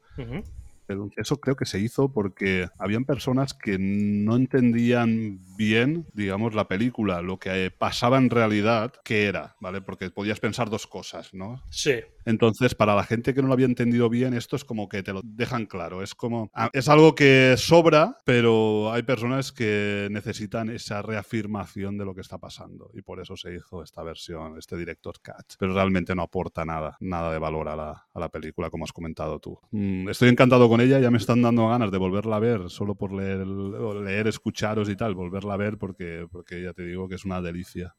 Eso 1.17 1.41
creo 1.41 1.57
que 1.57 1.67
se 1.67 1.79
hizo 1.81 2.13
porque 2.13 2.69
habían 2.79 3.05
personas 3.05 3.55
que 3.55 3.79
no 3.79 4.37
entendían 4.37 5.41
bien, 5.57 6.07
digamos, 6.15 6.55
la 6.55 6.69
película, 6.69 7.23
lo 7.23 7.39
que 7.39 7.71
pasaba 7.71 8.19
en 8.19 8.31
realidad, 8.31 8.93
qué 9.05 9.25
era, 9.25 9.57
¿vale? 9.61 9.81
Porque 9.81 10.11
podías 10.11 10.41
pensar 10.41 10.71
dos 10.71 10.87
cosas, 10.87 11.33
¿no? 11.35 11.63
Sí, 11.71 12.01
Entonces, 12.25 12.75
para 12.75 12.95
la 12.95 13.05
gente 13.05 13.35
que 13.35 13.43
no 13.43 13.49
lo 13.49 13.55
había 13.55 13.67
entendido 13.67 14.09
bien, 14.09 14.35
esto 14.35 14.57
es 14.57 14.65
como 14.65 14.89
que 14.89 15.03
te 15.03 15.13
lo 15.13 15.21
dejan 15.25 15.67
claro. 15.67 16.03
Es 16.03 16.15
como. 16.15 16.51
Es 16.73 16.89
algo 16.89 17.15
que 17.15 17.55
sobra, 17.57 18.19
pero 18.25 18.93
hay 18.93 19.03
personas 19.03 19.53
que 19.53 20.09
necesitan 20.11 20.71
esa 20.71 21.03
reafirmación 21.03 21.99
de 21.99 22.05
lo 22.05 22.15
que 22.15 22.21
está 22.21 22.39
pasando. 22.39 22.91
Y 22.95 23.03
por 23.03 23.21
eso 23.21 23.37
se 23.37 23.55
hizo 23.55 23.83
esta 23.83 24.03
versión, 24.03 24.59
este 24.59 24.77
Director's 24.77 25.19
Cut. 25.19 25.57
Pero 25.59 25.75
realmente 25.75 26.15
no 26.15 26.23
aporta 26.23 26.65
nada, 26.65 26.97
nada 27.01 27.33
de 27.33 27.39
valor 27.39 27.69
a 27.69 27.77
la, 27.77 28.29
película, 28.29 28.71
como 28.71 28.85
has 28.85 28.93
comentado 28.93 29.39
tú. 29.39 29.59
Mm, 29.71 30.09
estoy 30.09 30.29
encantado 30.29 30.69
con 30.69 30.81
ella, 30.81 30.99
ya 30.99 31.11
me 31.11 31.19
están 31.19 31.43
dando 31.43 31.69
ganas 31.69 31.91
de 31.91 31.99
volverla 31.99 32.37
a 32.37 32.41
ver, 32.41 32.71
solo 32.71 32.95
por 32.95 33.13
leer, 33.13 33.47
leer 33.47 34.27
escucharos 34.27 34.89
y 34.89 34.97
tal, 34.97 35.15
volverla 35.15 35.55
a 35.55 35.59
ver, 35.59 35.79
porque, 35.79 36.27
porque 36.31 36.63
ya 36.63 36.73
te 36.73 36.83
digo 36.83 37.09
que 37.09 37.17
es 37.17 37.25
una 37.25 37.41
delicia. 37.41 37.95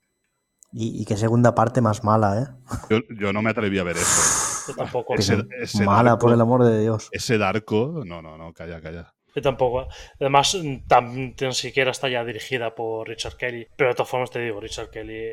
Y, 0.78 1.02
y 1.02 1.06
qué 1.06 1.16
segunda 1.16 1.56
parte 1.56 1.80
más 1.80 2.04
mala, 2.04 2.42
¿eh? 2.42 2.48
Yo, 2.90 3.00
yo 3.18 3.32
no 3.32 3.42
me 3.42 3.52
atreví 3.52 3.80
a 3.80 3.84
ver 3.84 3.96
eso. 3.96 4.66
yo 4.68 4.76
tampoco. 4.76 5.16
Ese- 5.16 5.38
lo- 5.38 5.46
ese 5.62 5.86
mala, 5.86 6.12
Darko- 6.16 6.20
por 6.20 6.34
el 6.34 6.42
amor 6.42 6.66
de 6.66 6.82
Dios. 6.82 7.08
Ese 7.12 7.38
Darko, 7.38 8.04
no, 8.06 8.22
no, 8.22 8.38
no, 8.38 8.52
calla, 8.54 8.82
calla. 8.82 9.14
Yo 9.34 9.42
tampoco. 9.42 9.88
Además, 10.20 10.58
tan, 10.88 11.34
tan 11.36 11.54
siquiera 11.54 11.92
está 11.92 12.10
ya 12.10 12.24
dirigida 12.26 12.74
por 12.76 13.08
Richard 13.08 13.36
Kelly. 13.38 13.68
Pero 13.78 13.90
de 13.90 13.96
todas 13.96 14.10
formas 14.10 14.32
te 14.32 14.40
digo, 14.40 14.60
Richard 14.60 14.90
Kelly, 14.90 15.30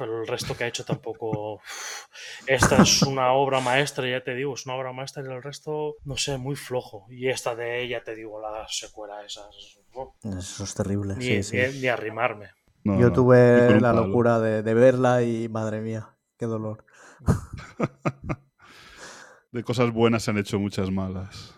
el 0.00 0.26
resto 0.26 0.54
que 0.56 0.64
ha 0.64 0.68
hecho 0.68 0.84
tampoco. 0.84 1.60
Esta 2.46 2.82
es 2.82 3.02
una 3.02 3.32
obra 3.32 3.60
maestra, 3.60 4.08
ya 4.08 4.22
te 4.22 4.34
digo, 4.34 4.54
es 4.54 4.64
una 4.66 4.74
obra 4.76 4.92
maestra 4.92 5.22
y 5.22 5.26
el 5.32 5.42
resto, 5.42 5.96
no 6.04 6.16
sé, 6.16 6.36
muy 6.38 6.56
flojo. 6.56 7.06
Y 7.10 7.28
esta 7.28 7.54
de 7.54 7.82
ella, 7.82 8.02
te 8.04 8.14
digo, 8.14 8.40
la 8.40 8.66
secuela 8.68 9.22
esa. 9.24 9.42
es- 9.50 9.78
uf, 9.94 10.08
Eso 10.38 10.64
es 10.64 10.74
terrible. 10.74 11.14
Ni, 11.16 11.24
sí, 11.24 11.42
sí. 11.42 11.56
ni- 11.56 11.80
ni 11.80 11.88
arrimarme. 11.88 12.50
No, 12.86 13.00
Yo 13.00 13.08
no, 13.08 13.12
tuve 13.14 13.80
la 13.80 13.92
locura 13.92 14.38
de, 14.38 14.62
de 14.62 14.74
verla 14.74 15.22
y 15.24 15.48
madre 15.48 15.80
mía, 15.80 16.10
qué 16.38 16.46
dolor. 16.46 16.84
De 19.52 19.64
cosas 19.64 19.90
buenas 19.92 20.22
se 20.22 20.30
han 20.30 20.38
hecho 20.38 20.58
muchas 20.60 20.90
malas. 20.90 21.54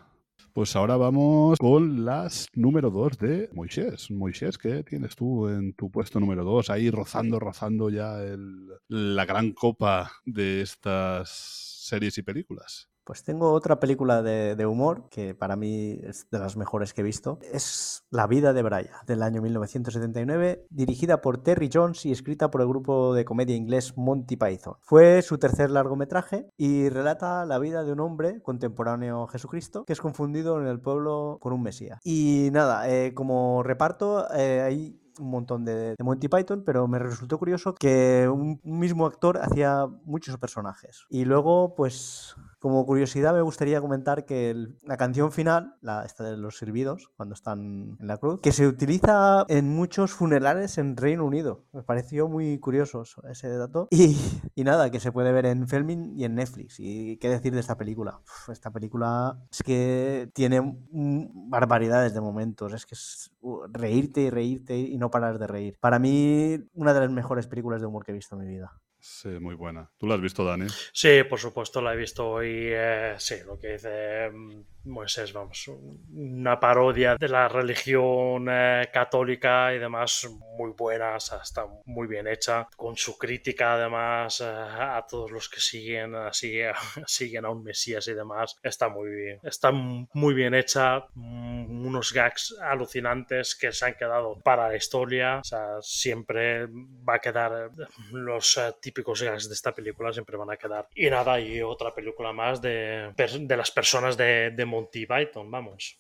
Pues 0.53 0.75
ahora 0.77 0.97
vamos 0.97 1.59
con 1.59 2.05
las 2.05 2.47
número 2.55 2.91
2 2.91 3.19
de 3.19 3.51
Moisés. 3.53 4.11
Moisés, 4.11 4.57
¿qué 4.57 4.83
tienes 4.85 5.15
tú 5.17 5.49
en 5.49 5.73
tu 5.75 5.91
puesto 5.91 6.19
número 6.19 6.45
2? 6.45 6.71
Ahí 6.71 6.91
rozando, 6.91 7.39
rozando 7.39 7.91
ya 7.91 8.23
el- 8.23 8.69
la 8.89 9.25
gran 9.25 9.53
copa 9.53 10.11
de 10.25 10.63
estas 10.63 11.29
series 11.29 12.17
y 12.19 12.23
películas. 12.23 12.89
Pues 13.09 13.25
tengo 13.25 13.53
otra 13.53 13.81
película 13.81 14.21
de, 14.21 14.67
humor 14.67 15.09
que 15.09 15.35
para 15.35 15.57
mí 15.57 15.99
es 16.03 16.29
de 16.31 16.39
las 16.39 16.59
mejores 16.59 16.93
que 16.93 17.01
he 17.01 17.05
visto. 17.05 17.39
Es 17.41 18.05
La 18.11 18.27
vida 18.27 18.53
de 18.53 18.63
Brian, 18.63 18.93
del 19.07 19.23
año 19.23 19.41
1979, 19.41 20.67
dirigida 20.69 21.23
por 21.23 21.43
Terry 21.43 21.71
Jones 21.73 22.05
y 22.05 22.13
escrita 22.13 22.51
por 22.51 22.61
el 22.61 22.69
grupo 22.69 23.15
de 23.15 23.25
comedia 23.25 23.57
inglés 23.57 23.97
Monty 23.97 24.37
Python. 24.37 24.75
Fue 24.83 25.23
su 25.23 25.39
tercer 25.39 25.71
largometraje 25.71 26.51
y 26.59 26.91
relata 26.91 27.47
la 27.47 27.59
vida 27.59 27.83
de 27.83 27.93
un 27.93 28.01
hombre 28.01 28.43
contemporáneo 28.43 29.23
a 29.23 29.29
Jesucristo 29.31 29.87
que 29.87 29.95
es 29.95 30.03
confundido 30.03 30.61
en 30.61 30.67
el 30.67 30.79
pueblo 30.79 31.39
con 31.41 31.55
un 31.55 31.63
mesías. 31.63 32.01
Y 32.05 32.51
nada, 32.53 32.91
eh, 32.91 33.15
como 33.15 33.63
reparto 33.63 34.31
eh, 34.35 34.61
hay 34.61 35.01
un 35.19 35.31
montón 35.31 35.65
de, 35.65 35.95
de 35.97 36.05
Monty 36.05 36.29
Python, 36.29 36.63
pero 36.63 36.87
me 36.87 36.99
resultó 36.99 37.39
curioso 37.39 37.75
que 37.75 38.29
un, 38.31 38.61
un 38.63 38.79
mismo 38.79 39.07
actor 39.07 39.39
hacía 39.39 39.87
muchos 40.05 40.37
personajes. 40.37 41.07
Y 41.09 41.25
luego, 41.25 41.75
pues, 41.75 42.37
Como 42.59 42.85
curiosidad 42.87 43.35
me 43.35 43.43
gustaría 43.43 43.81
comentar 43.81 44.25
que 44.25 44.55
la 44.83 44.97
canción 44.97 45.31
final, 45.31 45.77
la 45.81 46.05
esta 46.05 46.25
de 46.25 46.37
los 46.37 46.59
sirvidos, 46.59 47.11
cuando 47.17 47.35
están 47.35 47.97
en 48.01 48.07
la 48.07 48.17
cruz, 48.17 48.41
que 48.41 48.53
se 48.53 48.67
utiliza 48.67 49.45
en 49.49 49.69
muchos 49.69 50.13
funerales 50.13 50.77
en 50.79 50.97
Reino 50.97 51.25
Unido. 51.25 51.65
Me 51.73 51.83
pareció 51.83 52.29
muy 52.29 52.59
curioso 52.59 53.05
ese 53.31 53.49
dato. 53.57 53.89
Y, 53.91 54.17
y 54.55 54.65
nada, 54.65 54.91
que 54.91 55.01
se 55.01 55.13
puede 55.13 55.33
ver 55.33 55.47
en 55.47 55.69
filming 55.69 56.17
y 56.17 56.25
en 56.25 56.35
Netflix. 56.35 56.77
Y 56.79 57.17
qué 57.19 57.29
decir 57.29 57.53
de 57.53 57.61
esta 57.61 57.77
película. 57.77 58.21
esta 58.51 58.71
película 58.71 59.41
es 59.51 59.63
que 59.63 60.31
tiene 60.35 60.61
barbaridades 60.91 62.15
de 62.15 62.21
momentos. 62.21 62.73
Es 62.73 62.87
que 62.87 62.95
es 62.95 63.31
reírte 63.73 64.23
y 64.23 64.31
reírte 64.31 64.79
y 64.79 64.99
no 64.99 65.11
parar 65.11 65.39
de 65.39 65.47
reír. 65.47 65.79
Para 65.81 65.99
mí, 65.99 66.59
una 66.75 66.95
de 66.95 67.01
las 67.01 67.11
mejores 67.11 67.47
películas 67.47 67.81
de 67.81 67.87
humor 67.87 68.05
que 68.05 68.13
he 68.13 68.15
visto 68.15 68.37
en 68.37 68.43
mi 68.43 68.49
vida. 68.49 68.73
Sí, 69.11 69.31
muy 69.31 69.55
buena. 69.55 69.91
¿Tú 69.99 70.07
la 70.07 70.15
has 70.15 70.21
visto, 70.21 70.45
Dani? 70.45 70.67
Sí, 70.93 71.25
por 71.25 71.41
supuesto, 71.41 71.81
la 71.81 71.95
he 71.95 71.97
visto 71.97 72.41
y 72.45 72.69
eh, 72.71 73.15
sí, 73.17 73.37
lo 73.45 73.59
que 73.59 73.73
dice 73.73 74.31
mm, 74.31 74.63
Moisés, 74.85 75.33
vamos, 75.33 75.67
una 76.13 76.61
parodia 76.61 77.17
de 77.17 77.29
la 77.29 77.49
religión 77.49 78.47
eh, 78.51 78.89
católica 78.93 79.75
y 79.75 79.79
demás 79.79 80.29
muy 80.57 80.73
buena, 80.73 81.17
está 81.17 81.67
muy 81.87 82.07
bien 82.07 82.29
hecha, 82.29 82.69
con 82.77 82.97
su 82.97 83.17
crítica 83.19 83.75
además 83.75 84.41
eh, 84.41 84.45
a 84.47 85.05
todos 85.09 85.31
los 85.31 85.49
que 85.49 85.61
siguen, 85.61 86.15
así, 86.15 86.61
siguen 87.07 87.47
a 87.47 87.51
un 87.51 87.65
Mesías 87.65 88.07
y 88.09 88.15
demás, 88.15 88.57
está 88.63 88.89
muy 88.89 89.11
bien, 89.11 89.41
está 89.43 89.73
muy 89.73 90.35
bien 90.35 90.55
hecha, 90.55 91.07
mm, 91.15 91.87
unos 91.87 92.13
gags 92.13 92.57
alucinantes 92.61 93.57
que 93.57 93.73
se 93.73 93.87
han 93.87 93.95
quedado 93.95 94.39
para 94.45 94.69
la 94.69 94.77
historia, 94.77 95.39
o 95.39 95.45
sea, 95.45 95.81
siempre 95.81 96.67
va 96.67 97.15
a 97.15 97.19
quedar 97.19 97.71
los 98.13 98.61
típicos 98.81 98.98
gags 99.03 99.49
de 99.49 99.55
esta 99.55 99.75
película 99.75 100.13
siempre 100.13 100.37
van 100.37 100.51
a 100.51 100.57
quedar. 100.57 100.89
Y 100.95 101.09
nada, 101.11 101.41
y 101.41 101.61
otra 101.63 101.95
película 101.95 102.33
más 102.33 102.61
de, 102.61 103.13
de 103.17 103.57
las 103.57 103.71
personas 103.71 104.17
de, 104.17 104.51
de 104.51 104.65
Monty 104.65 105.07
Python, 105.07 105.51
vamos. 105.51 105.99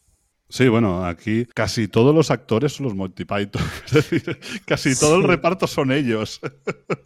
Sí, 0.50 0.66
bueno, 0.68 1.04
aquí 1.04 1.44
casi 1.44 1.88
todos 1.88 2.14
los 2.14 2.30
actores 2.30 2.72
son 2.72 2.84
los 2.84 2.94
Monty 2.94 3.24
Python. 3.24 3.62
Es 3.86 3.92
decir, 3.92 4.40
casi 4.64 4.98
todo 4.98 5.16
el 5.16 5.24
reparto 5.24 5.66
son 5.66 5.92
ellos. 5.92 6.40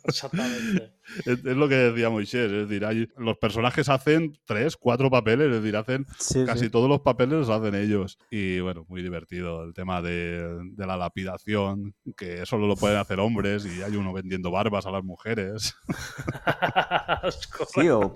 Exactamente. 0.05 0.93
Es, 1.27 1.43
lo 1.43 1.69
que 1.69 1.75
decía 1.75 2.09
Moisés. 2.09 2.51
Es 2.51 2.69
decir, 2.69 3.13
los 3.19 3.37
personajes 3.37 3.89
hacen 3.89 4.39
tres, 4.47 4.77
cuatro 4.77 5.11
papeles. 5.11 5.49
Es 5.49 5.61
decir, 5.61 5.77
hacen 5.77 6.07
casi 6.47 6.71
todos 6.71 6.89
los 6.89 7.01
papeles 7.01 7.41
los 7.41 7.51
hacen 7.51 7.75
ellos. 7.75 8.19
Y 8.31 8.61
bueno, 8.61 8.87
muy 8.89 9.03
divertido 9.03 9.65
el 9.65 9.75
tema 9.75 10.01
de, 10.01 10.61
de, 10.73 10.87
la 10.87 10.97
lapidación, 10.97 11.95
que 12.17 12.47
solo 12.47 12.67
lo 12.67 12.77
pueden 12.77 12.99
hacer 12.99 13.19
hombres 13.21 13.67
y 13.67 13.83
hay 13.83 13.97
uno 13.97 14.13
vendiendo 14.13 14.53
barbas 14.53 14.87
a 14.87 14.91
las 14.93 15.05
mujeres. 15.05 15.75
sí, 17.75 17.89
o, 17.89 18.15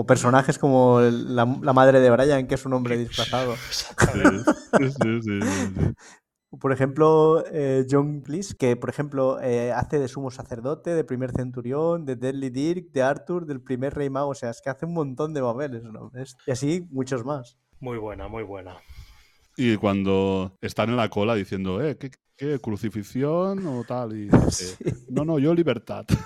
o 0.00 0.06
personajes 0.06 0.60
como 0.60 1.00
la, 1.00 1.44
madre 1.44 1.98
de 1.98 2.08
Brian, 2.08 2.46
que 2.46 2.54
es 2.54 2.64
un 2.64 2.72
hombre 2.72 2.96
disfrazado. 2.96 3.56
Por 6.60 6.72
ejemplo, 6.72 7.42
eh, 7.50 7.84
John 7.90 8.20
Cleese, 8.20 8.54
que 8.56 8.76
por 8.76 8.90
ejemplo 8.90 9.40
eh, 9.42 9.72
hace 9.72 9.98
de 9.98 10.06
sumo 10.06 10.30
sacerdote, 10.30 10.94
de 10.94 11.02
primer 11.02 11.32
centurión, 11.32 12.06
de 12.06 12.14
Deadly 12.14 12.50
Dirk, 12.50 12.92
de 12.92 13.02
Arthur, 13.02 13.44
del 13.44 13.60
primer 13.60 13.92
rey 13.94 14.08
mago. 14.08 14.28
O 14.30 14.34
sea, 14.34 14.50
es 14.50 14.60
que 14.62 14.70
hace 14.70 14.86
un 14.86 14.94
montón 14.94 15.34
de 15.34 15.42
papeles, 15.42 15.82
¿no? 15.82 16.12
Y 16.46 16.50
así 16.52 16.86
muchos 16.90 17.24
más. 17.24 17.58
Muy 17.80 17.98
buena, 17.98 18.28
muy 18.28 18.44
buena. 18.44 18.76
Y 19.56 19.76
cuando 19.76 20.56
están 20.60 20.90
en 20.90 20.96
la 20.96 21.08
cola 21.10 21.34
diciendo, 21.34 21.82
eh, 21.82 21.98
¿qué, 21.98 22.12
qué 22.36 22.60
crucifixión 22.60 23.66
o 23.66 23.82
tal? 23.82 24.16
Y 24.16 24.28
no, 25.10 25.24
no, 25.24 25.40
yo 25.40 25.52
libertad. 25.52 26.06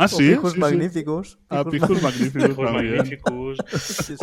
Ah, 0.00 0.06
sí. 0.06 0.36
Magníficos. 0.56 1.40
Ah, 1.48 1.64
pijos 1.64 2.00
magníficos. 2.00 3.58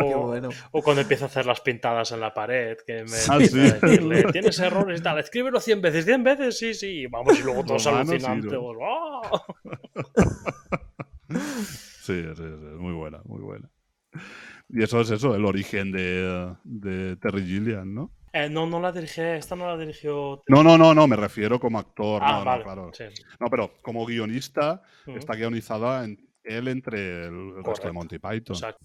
o, 0.72 0.82
cuando 0.82 1.02
empieza 1.02 1.26
a 1.26 1.28
hacer 1.28 1.44
las 1.44 1.60
pintadas 1.60 2.12
en 2.12 2.20
la 2.20 2.32
pared, 2.32 2.78
que 2.86 3.04
me 3.04 3.16
ah, 3.28 3.38
decirle, 3.38 4.24
tienes 4.32 4.58
errores 4.58 5.00
y 5.00 5.02
tal, 5.02 5.18
escríbelo 5.18 5.60
100 5.60 5.82
veces, 5.82 6.06
100 6.06 6.24
veces, 6.24 6.58
sí, 6.58 6.72
sí. 6.72 7.06
Vamos, 7.08 7.38
y 7.38 7.42
luego 7.42 7.62
todos 7.66 7.86
alucinantes. 7.88 8.54
¡Oh! 8.58 9.20
sí, 11.28 12.24
sí, 12.24 12.34
sí, 12.36 12.42
muy 12.78 12.94
buena, 12.94 13.20
muy 13.26 13.42
buena. 13.42 13.70
Y 14.70 14.82
eso 14.82 15.02
es 15.02 15.10
eso, 15.10 15.34
el 15.34 15.44
origen 15.44 15.92
de, 15.92 16.56
de 16.64 17.16
Terry 17.16 17.44
Gilliam, 17.44 17.92
¿no? 17.92 18.15
Eh, 18.36 18.50
no, 18.50 18.66
no 18.66 18.78
la 18.78 18.92
dirigí, 18.92 19.22
esta 19.22 19.56
no 19.56 19.66
la 19.66 19.78
dirigió. 19.78 20.42
No, 20.46 20.62
no, 20.62 20.76
no, 20.76 20.92
no, 20.92 21.06
me 21.06 21.16
refiero 21.16 21.58
como 21.58 21.78
actor. 21.78 22.20
Ah, 22.22 22.40
no, 22.40 22.44
vale, 22.44 22.64
claro. 22.64 22.92
No, 23.40 23.48
pero 23.48 23.72
como 23.80 24.04
guionista 24.04 24.82
está 25.06 25.34
guionizada 25.34 26.04
en, 26.04 26.18
él 26.44 26.68
entre 26.68 27.28
el, 27.28 27.64
resto 27.64 27.86
de 27.86 27.92
Monty 27.94 28.18
Python. 28.18 28.56
Exacto. 28.56 28.84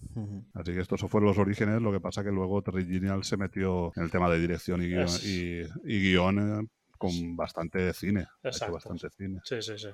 Así 0.54 0.72
que 0.72 0.80
estos 0.80 1.02
fueron 1.02 1.28
los 1.28 1.38
orígenes, 1.38 1.82
lo 1.82 1.92
que 1.92 2.00
pasa 2.00 2.24
que 2.24 2.30
luego 2.30 2.62
Terry 2.62 2.86
Gilliam 2.86 3.22
se 3.22 3.36
metió 3.36 3.92
en 3.94 4.04
el 4.04 4.10
tema 4.10 4.30
de 4.30 4.40
dirección 4.40 4.82
y 4.82 4.88
guion, 4.88 5.08
y, 5.22 5.60
y 5.84 6.00
guion 6.00 6.38
eh, 6.38 6.66
con 7.02 7.36
bastante 7.36 7.92
cine. 7.92 8.28
Exacto. 8.44 8.74
Bastante 8.74 9.10
cine. 9.10 9.40
Sí, 9.42 9.60
sí, 9.60 9.76
sí, 9.76 9.88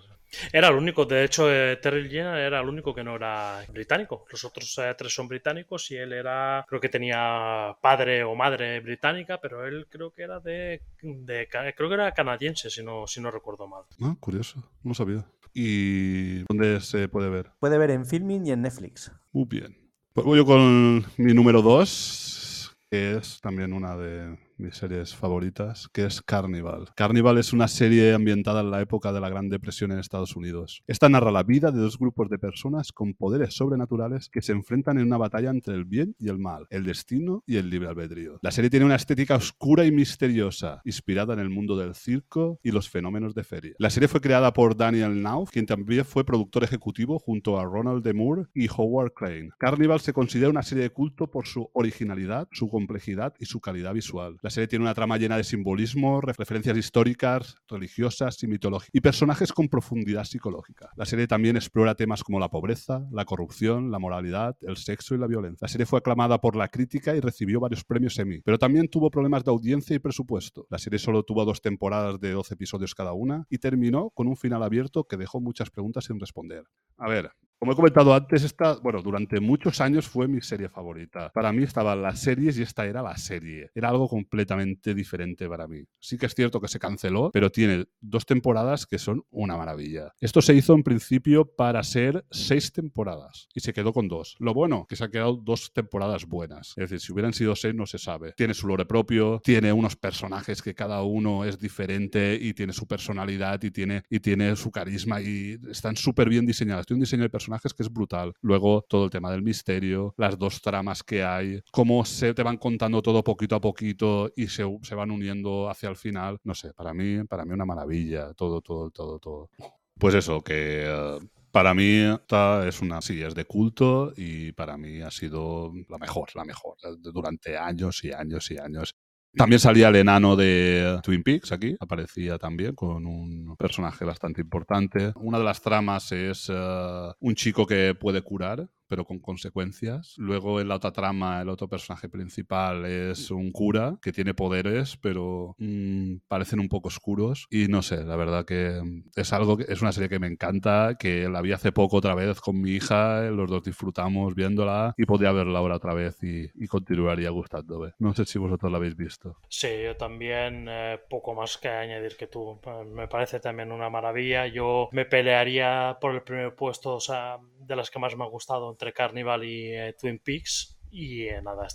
Era 0.52 0.68
el 0.68 0.74
único, 0.74 1.06
de 1.06 1.24
hecho, 1.24 1.50
eh, 1.50 1.76
Terry 1.76 2.02
Gilliam 2.02 2.34
era 2.34 2.60
el 2.60 2.68
único 2.68 2.94
que 2.94 3.02
no 3.02 3.16
era 3.16 3.64
británico. 3.72 4.26
Los 4.30 4.44
otros 4.44 4.76
eh, 4.78 4.94
tres 4.96 5.14
son 5.14 5.26
británicos 5.26 5.90
y 5.90 5.96
él 5.96 6.12
era, 6.12 6.66
creo 6.68 6.80
que 6.80 6.90
tenía 6.90 7.74
padre 7.80 8.22
o 8.24 8.34
madre 8.34 8.80
británica, 8.80 9.40
pero 9.40 9.66
él 9.66 9.86
creo 9.88 10.12
que 10.12 10.22
era 10.22 10.38
de, 10.38 10.82
creo 11.00 11.88
que 11.88 11.94
era 11.94 12.12
canadiense, 12.12 12.68
si 12.68 12.84
no, 12.84 13.06
si 13.06 13.22
no 13.22 13.30
recuerdo 13.30 13.66
mal. 13.66 13.84
Ah, 14.02 14.14
curioso, 14.20 14.70
no 14.82 14.92
sabía. 14.92 15.24
¿Y 15.54 16.44
dónde 16.44 16.82
se 16.82 17.08
puede 17.08 17.30
ver? 17.30 17.52
Puede 17.58 17.78
ver 17.78 17.90
en 17.90 18.04
Filming 18.04 18.46
y 18.46 18.50
en 18.50 18.60
Netflix. 18.60 19.10
Muy 19.32 19.46
bien. 19.46 19.78
Pues 20.12 20.26
voy 20.26 20.36
yo 20.36 20.44
con 20.44 21.06
mi 21.16 21.32
número 21.32 21.62
dos, 21.62 22.76
que 22.90 23.16
es 23.16 23.40
también 23.40 23.72
una 23.72 23.96
de 23.96 24.36
mis 24.58 24.76
series 24.76 25.14
favoritas, 25.14 25.88
que 25.92 26.04
es 26.04 26.22
Carnival. 26.22 26.86
Carnival 26.96 27.38
es 27.38 27.52
una 27.52 27.68
serie 27.68 28.14
ambientada 28.14 28.60
en 28.60 28.70
la 28.70 28.80
época 28.80 29.12
de 29.12 29.20
la 29.20 29.28
Gran 29.28 29.48
Depresión 29.48 29.92
en 29.92 29.98
Estados 29.98 30.36
Unidos. 30.36 30.82
Esta 30.86 31.08
narra 31.08 31.30
la 31.30 31.42
vida 31.42 31.70
de 31.70 31.80
dos 31.80 31.98
grupos 31.98 32.28
de 32.28 32.38
personas 32.38 32.92
con 32.92 33.14
poderes 33.14 33.54
sobrenaturales 33.54 34.28
que 34.28 34.42
se 34.42 34.52
enfrentan 34.52 34.98
en 34.98 35.06
una 35.06 35.18
batalla 35.18 35.50
entre 35.50 35.74
el 35.74 35.84
bien 35.84 36.14
y 36.18 36.28
el 36.28 36.38
mal, 36.38 36.66
el 36.70 36.84
destino 36.84 37.42
y 37.46 37.56
el 37.56 37.70
libre 37.70 37.88
albedrío. 37.88 38.38
La 38.42 38.50
serie 38.50 38.70
tiene 38.70 38.86
una 38.86 38.96
estética 38.96 39.36
oscura 39.36 39.84
y 39.84 39.92
misteriosa, 39.92 40.80
inspirada 40.84 41.34
en 41.34 41.40
el 41.40 41.50
mundo 41.50 41.76
del 41.76 41.94
circo 41.94 42.58
y 42.62 42.70
los 42.70 42.88
fenómenos 42.88 43.34
de 43.34 43.44
feria. 43.44 43.74
La 43.78 43.90
serie 43.90 44.08
fue 44.08 44.20
creada 44.20 44.52
por 44.52 44.76
Daniel 44.76 45.22
Nauf, 45.22 45.50
quien 45.50 45.66
también 45.66 46.04
fue 46.04 46.24
productor 46.24 46.64
ejecutivo 46.64 47.18
junto 47.18 47.58
a 47.58 47.64
Ronald 47.64 48.04
D. 48.04 48.12
Moore 48.14 48.46
y 48.54 48.68
Howard 48.68 49.12
Crane. 49.12 49.50
Carnival 49.58 50.00
se 50.00 50.12
considera 50.12 50.50
una 50.50 50.62
serie 50.62 50.84
de 50.84 50.90
culto 50.90 51.30
por 51.30 51.46
su 51.46 51.70
originalidad, 51.72 52.48
su 52.52 52.68
complejidad 52.68 53.34
y 53.38 53.46
su 53.46 53.60
calidad 53.60 53.94
visual. 53.94 54.36
La 54.48 54.52
serie 54.52 54.66
tiene 54.66 54.86
una 54.86 54.94
trama 54.94 55.18
llena 55.18 55.36
de 55.36 55.44
simbolismo, 55.44 56.22
referencias 56.22 56.74
históricas, 56.74 57.56
religiosas 57.68 58.42
y 58.42 58.46
mitológicas, 58.46 58.94
y 58.94 59.02
personajes 59.02 59.52
con 59.52 59.68
profundidad 59.68 60.24
psicológica. 60.24 60.88
La 60.96 61.04
serie 61.04 61.26
también 61.26 61.56
explora 61.56 61.94
temas 61.94 62.24
como 62.24 62.40
la 62.40 62.48
pobreza, 62.48 63.06
la 63.12 63.26
corrupción, 63.26 63.90
la 63.90 63.98
moralidad, 63.98 64.56
el 64.62 64.78
sexo 64.78 65.14
y 65.14 65.18
la 65.18 65.26
violencia. 65.26 65.66
La 65.66 65.68
serie 65.68 65.84
fue 65.84 65.98
aclamada 65.98 66.40
por 66.40 66.56
la 66.56 66.68
crítica 66.68 67.14
y 67.14 67.20
recibió 67.20 67.60
varios 67.60 67.84
premios 67.84 68.18
Emmy, 68.18 68.40
pero 68.40 68.56
también 68.56 68.88
tuvo 68.88 69.10
problemas 69.10 69.44
de 69.44 69.50
audiencia 69.50 69.94
y 69.94 69.98
presupuesto. 69.98 70.66
La 70.70 70.78
serie 70.78 70.98
solo 70.98 71.24
tuvo 71.24 71.44
dos 71.44 71.60
temporadas 71.60 72.18
de 72.18 72.32
12 72.32 72.54
episodios 72.54 72.94
cada 72.94 73.12
una 73.12 73.44
y 73.50 73.58
terminó 73.58 74.08
con 74.14 74.28
un 74.28 74.36
final 74.38 74.62
abierto 74.62 75.04
que 75.04 75.18
dejó 75.18 75.42
muchas 75.42 75.68
preguntas 75.68 76.06
sin 76.06 76.18
responder. 76.18 76.64
A 76.96 77.06
ver, 77.06 77.32
como 77.58 77.72
he 77.72 77.76
comentado 77.76 78.14
antes, 78.14 78.44
esta, 78.44 78.74
bueno, 78.76 79.02
durante 79.02 79.40
muchos 79.40 79.80
años 79.80 80.06
fue 80.06 80.28
mi 80.28 80.40
serie 80.40 80.68
favorita. 80.68 81.32
Para 81.32 81.52
mí 81.52 81.64
estaban 81.64 82.02
las 82.02 82.20
series 82.20 82.56
y 82.58 82.62
esta 82.62 82.86
era 82.86 83.02
la 83.02 83.16
serie. 83.16 83.70
Era 83.74 83.88
algo 83.88 84.08
completamente 84.08 84.94
diferente 84.94 85.48
para 85.48 85.66
mí. 85.66 85.82
Sí 85.98 86.18
que 86.18 86.26
es 86.26 86.34
cierto 86.34 86.60
que 86.60 86.68
se 86.68 86.78
canceló, 86.78 87.30
pero 87.32 87.50
tiene 87.50 87.86
dos 88.00 88.26
temporadas 88.26 88.86
que 88.86 88.98
son 88.98 89.24
una 89.30 89.56
maravilla. 89.56 90.12
Esto 90.20 90.40
se 90.40 90.54
hizo 90.54 90.74
en 90.74 90.84
principio 90.84 91.52
para 91.56 91.82
ser 91.82 92.24
seis 92.30 92.72
temporadas 92.72 93.48
y 93.52 93.60
se 93.60 93.72
quedó 93.72 93.92
con 93.92 94.06
dos. 94.06 94.36
Lo 94.38 94.54
bueno, 94.54 94.86
que 94.88 94.94
se 94.94 95.04
han 95.04 95.10
quedado 95.10 95.34
dos 95.34 95.72
temporadas 95.72 96.26
buenas. 96.26 96.74
Es 96.76 96.88
decir, 96.88 97.00
si 97.00 97.12
hubieran 97.12 97.32
sido 97.32 97.56
seis 97.56 97.74
no 97.74 97.86
se 97.86 97.98
sabe. 97.98 98.34
Tiene 98.36 98.54
su 98.54 98.68
lore 98.68 98.86
propio, 98.86 99.40
tiene 99.42 99.72
unos 99.72 99.96
personajes 99.96 100.62
que 100.62 100.74
cada 100.74 101.02
uno 101.02 101.44
es 101.44 101.58
diferente 101.58 102.38
y 102.40 102.54
tiene 102.54 102.72
su 102.72 102.86
personalidad 102.86 103.60
y 103.64 103.72
tiene, 103.72 104.04
y 104.08 104.20
tiene 104.20 104.54
su 104.54 104.70
carisma 104.70 105.20
y 105.20 105.58
están 105.68 105.96
súper 105.96 106.28
bien 106.28 106.46
diseñadas. 106.46 106.86
Tiene 106.86 106.98
un 106.98 107.04
diseño 107.04 107.24
de 107.24 107.30
personajes 107.30 107.47
que 107.76 107.82
es 107.82 107.92
brutal. 107.92 108.32
Luego 108.40 108.84
todo 108.88 109.04
el 109.04 109.10
tema 109.10 109.30
del 109.30 109.42
misterio, 109.42 110.14
las 110.16 110.38
dos 110.38 110.60
tramas 110.60 111.02
que 111.02 111.22
hay, 111.24 111.60
cómo 111.72 112.04
se 112.04 112.34
te 112.34 112.42
van 112.42 112.56
contando 112.56 113.02
todo 113.02 113.24
poquito 113.24 113.56
a 113.56 113.60
poquito 113.60 114.30
y 114.36 114.48
se, 114.48 114.64
se 114.82 114.94
van 114.94 115.10
uniendo 115.10 115.68
hacia 115.68 115.88
el 115.88 115.96
final. 115.96 116.38
No 116.44 116.54
sé, 116.54 116.72
para 116.74 116.94
mí, 116.94 117.24
para 117.24 117.44
mí 117.44 117.52
una 117.52 117.64
maravilla, 117.64 118.32
todo, 118.34 118.60
todo, 118.60 118.90
todo, 118.90 119.18
todo. 119.18 119.50
Pues 119.98 120.14
eso, 120.14 120.40
que 120.42 120.84
eh, 120.86 121.18
para 121.50 121.74
mí 121.74 122.02
esta 122.02 122.68
es 122.68 122.80
una 122.80 123.00
sí, 123.00 123.22
es 123.22 123.34
de 123.34 123.44
culto 123.44 124.12
y 124.16 124.52
para 124.52 124.76
mí 124.76 125.00
ha 125.00 125.10
sido 125.10 125.72
la 125.88 125.98
mejor, 125.98 126.28
la 126.34 126.44
mejor, 126.44 126.76
durante 127.00 127.56
años 127.56 128.04
y 128.04 128.12
años 128.12 128.50
y 128.50 128.58
años. 128.58 128.94
También 129.34 129.60
salía 129.60 129.88
el 129.88 129.96
enano 129.96 130.36
de 130.36 131.00
Twin 131.02 131.22
Peaks 131.22 131.52
aquí, 131.52 131.76
aparecía 131.80 132.38
también 132.38 132.74
con 132.74 133.06
un 133.06 133.56
personaje 133.56 134.04
bastante 134.04 134.40
importante. 134.40 135.12
Una 135.16 135.38
de 135.38 135.44
las 135.44 135.60
tramas 135.60 136.10
es 136.12 136.50
eh, 136.52 137.12
un 137.20 137.34
chico 137.34 137.66
que 137.66 137.94
puede 137.94 138.22
curar 138.22 138.68
pero 138.88 139.04
con 139.04 139.18
consecuencias. 139.18 140.14
Luego 140.18 140.60
en 140.60 140.68
la 140.68 140.76
otra 140.76 140.92
trama, 140.92 141.40
el 141.40 141.48
otro 141.48 141.68
personaje 141.68 142.08
principal 142.08 142.84
es 142.86 143.30
un 143.30 143.52
cura 143.52 143.98
que 144.02 144.12
tiene 144.12 144.34
poderes, 144.34 144.96
pero 144.96 145.54
mm, 145.58 146.16
parecen 146.28 146.60
un 146.60 146.68
poco 146.68 146.88
oscuros. 146.88 147.46
Y 147.50 147.68
no 147.68 147.82
sé, 147.82 148.04
la 148.04 148.16
verdad 148.16 148.44
que 148.44 148.80
es 149.14 149.32
algo 149.32 149.56
que 149.56 149.66
es 149.68 149.82
una 149.82 149.92
serie 149.92 150.08
que 150.08 150.18
me 150.18 150.26
encanta, 150.26 150.96
que 150.98 151.28
la 151.28 151.42
vi 151.42 151.52
hace 151.52 151.72
poco 151.72 151.98
otra 151.98 152.14
vez 152.14 152.40
con 152.40 152.60
mi 152.60 152.70
hija, 152.72 153.22
los 153.30 153.48
dos 153.48 153.62
disfrutamos 153.62 154.34
viéndola 154.34 154.94
y 154.96 155.04
podría 155.04 155.32
verla 155.32 155.58
ahora 155.58 155.76
otra 155.76 155.94
vez 155.94 156.18
y, 156.22 156.48
continuaría 156.68 157.30
gustándome. 157.30 157.92
No 157.98 158.14
sé 158.14 158.26
si 158.26 158.38
vosotros 158.38 158.70
la 158.70 158.78
habéis 158.78 158.96
visto. 158.96 159.36
Sí, 159.48 159.68
yo 159.82 159.96
también, 159.96 160.66
eh, 160.68 161.00
poco 161.08 161.34
más 161.34 161.56
que 161.56 161.68
añadir 161.68 162.16
que 162.16 162.26
tú. 162.26 162.60
Me 162.94 163.08
parece 163.08 163.40
también 163.40 163.72
una 163.72 163.88
maravilla. 163.88 164.46
Yo 164.46 164.90
me 164.92 165.06
pelearía 165.06 165.96
por 166.00 166.14
el 166.14 166.22
primer 166.22 166.54
puesto, 166.54 166.94
o 166.94 167.00
sea, 167.00 167.38
de 167.68 167.76
las 167.76 167.90
que 167.90 167.98
más 167.98 168.16
me 168.16 168.24
ha 168.24 168.28
gustado 168.28 168.70
entre 168.70 168.92
Carnival 168.92 169.44
y 169.44 169.72
eh, 169.72 169.94
Twin 170.00 170.18
Peaks. 170.18 170.77
Y 170.90 171.26
eh, 171.26 171.42
nada, 171.42 171.66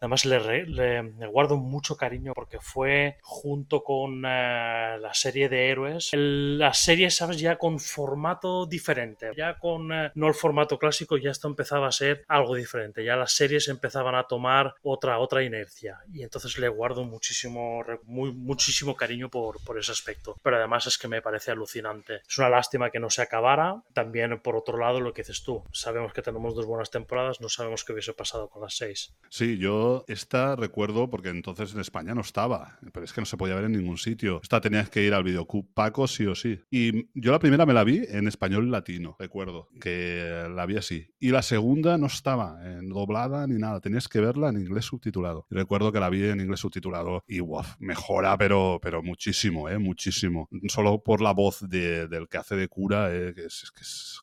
además 0.00 0.24
le, 0.24 0.66
le, 0.66 1.26
guardo 1.26 1.56
mucho 1.56 1.96
cariño 1.96 2.32
porque 2.34 2.58
fue 2.60 3.18
junto 3.22 3.82
con 3.82 4.24
eh, 4.24 4.98
la 5.00 5.14
serie 5.14 5.48
de 5.48 5.70
héroes. 5.70 6.10
la 6.12 6.72
serie, 6.74 7.10
sabes, 7.10 7.38
ya 7.38 7.56
con 7.56 7.78
formato 7.78 8.66
diferente. 8.66 9.30
Ya 9.36 9.58
con 9.58 9.88
no 9.88 10.28
el 10.28 10.34
formato 10.34 10.78
clásico, 10.78 11.16
ya 11.16 11.30
esto 11.30 11.48
empezaba 11.48 11.88
a 11.88 11.92
ser 11.92 12.24
algo 12.28 12.54
diferente. 12.54 13.04
Ya 13.04 13.16
las 13.16 13.32
series 13.32 13.68
empezaban 13.68 14.14
a 14.14 14.24
tomar 14.24 14.74
otra, 14.82 15.18
otra 15.18 15.42
inercia. 15.42 15.98
Y 16.12 16.22
entonces 16.22 16.58
le 16.58 16.68
guardo 16.68 17.04
muchísimo, 17.04 17.84
muy, 18.04 18.32
muchísimo 18.32 18.96
cariño 18.96 19.28
por, 19.28 19.62
por 19.64 19.78
ese 19.78 19.92
aspecto. 19.92 20.36
Pero 20.42 20.56
además 20.56 20.86
es 20.86 20.98
que 20.98 21.08
me 21.08 21.22
parece 21.22 21.50
alucinante. 21.50 22.20
Es 22.28 22.38
una 22.38 22.48
lástima 22.48 22.90
que 22.90 23.00
no 23.00 23.10
se 23.10 23.22
acabara. 23.22 23.82
También, 23.92 24.40
por 24.40 24.56
otro 24.56 24.78
lado, 24.78 25.00
lo 25.00 25.12
que 25.12 25.22
dices 25.22 25.42
tú. 25.42 25.62
Sabemos 25.72 26.12
que 26.12 26.22
tenemos 26.22 26.54
dos 26.54 26.66
buenas 26.66 26.90
temporadas, 26.90 27.40
no 27.40 27.48
sabemos 27.48 27.84
qué 27.84 27.92
hubiese 27.92 28.12
pasado 28.12 28.51
con 28.52 28.62
las 28.62 28.76
seis. 28.76 29.14
Sí, 29.30 29.56
yo 29.56 30.04
esta 30.08 30.56
recuerdo 30.56 31.08
porque 31.08 31.30
entonces 31.30 31.72
en 31.72 31.80
España 31.80 32.14
no 32.14 32.20
estaba, 32.20 32.78
pero 32.92 33.02
es 33.02 33.14
que 33.14 33.22
no 33.22 33.24
se 33.24 33.38
podía 33.38 33.54
ver 33.54 33.64
en 33.64 33.72
ningún 33.72 33.96
sitio. 33.96 34.40
Esta 34.42 34.60
tenías 34.60 34.90
que 34.90 35.02
ir 35.02 35.14
al 35.14 35.24
videoclub 35.24 35.72
Paco 35.72 36.06
sí 36.06 36.26
o 36.26 36.34
sí. 36.34 36.60
Y 36.70 37.08
yo 37.18 37.32
la 37.32 37.38
primera 37.38 37.64
me 37.64 37.72
la 37.72 37.82
vi 37.82 38.02
en 38.06 38.28
español 38.28 38.70
latino, 38.70 39.16
recuerdo, 39.18 39.70
que 39.80 40.46
la 40.54 40.66
vi 40.66 40.76
así. 40.76 41.08
Y 41.18 41.30
la 41.30 41.40
segunda 41.40 41.96
no 41.96 42.08
estaba 42.08 42.60
en 42.62 42.90
doblada 42.90 43.46
ni 43.46 43.58
nada, 43.58 43.80
tenías 43.80 44.06
que 44.06 44.20
verla 44.20 44.50
en 44.50 44.58
inglés 44.58 44.84
subtitulado. 44.84 45.46
Y 45.50 45.54
recuerdo 45.54 45.92
que 45.92 46.00
la 46.00 46.10
vi 46.10 46.24
en 46.24 46.40
inglés 46.40 46.60
subtitulado 46.60 47.24
y 47.26 47.40
wow, 47.40 47.64
mejora, 47.78 48.36
pero, 48.36 48.80
pero 48.82 49.02
muchísimo, 49.02 49.70
¿eh? 49.70 49.78
muchísimo. 49.78 50.46
Solo 50.68 51.02
por 51.02 51.22
la 51.22 51.32
voz 51.32 51.66
del 51.66 52.28
que 52.28 52.36
hace 52.36 52.54
de 52.54 52.68
cura, 52.68 53.08
eh, 53.10 53.32
que 53.34 53.46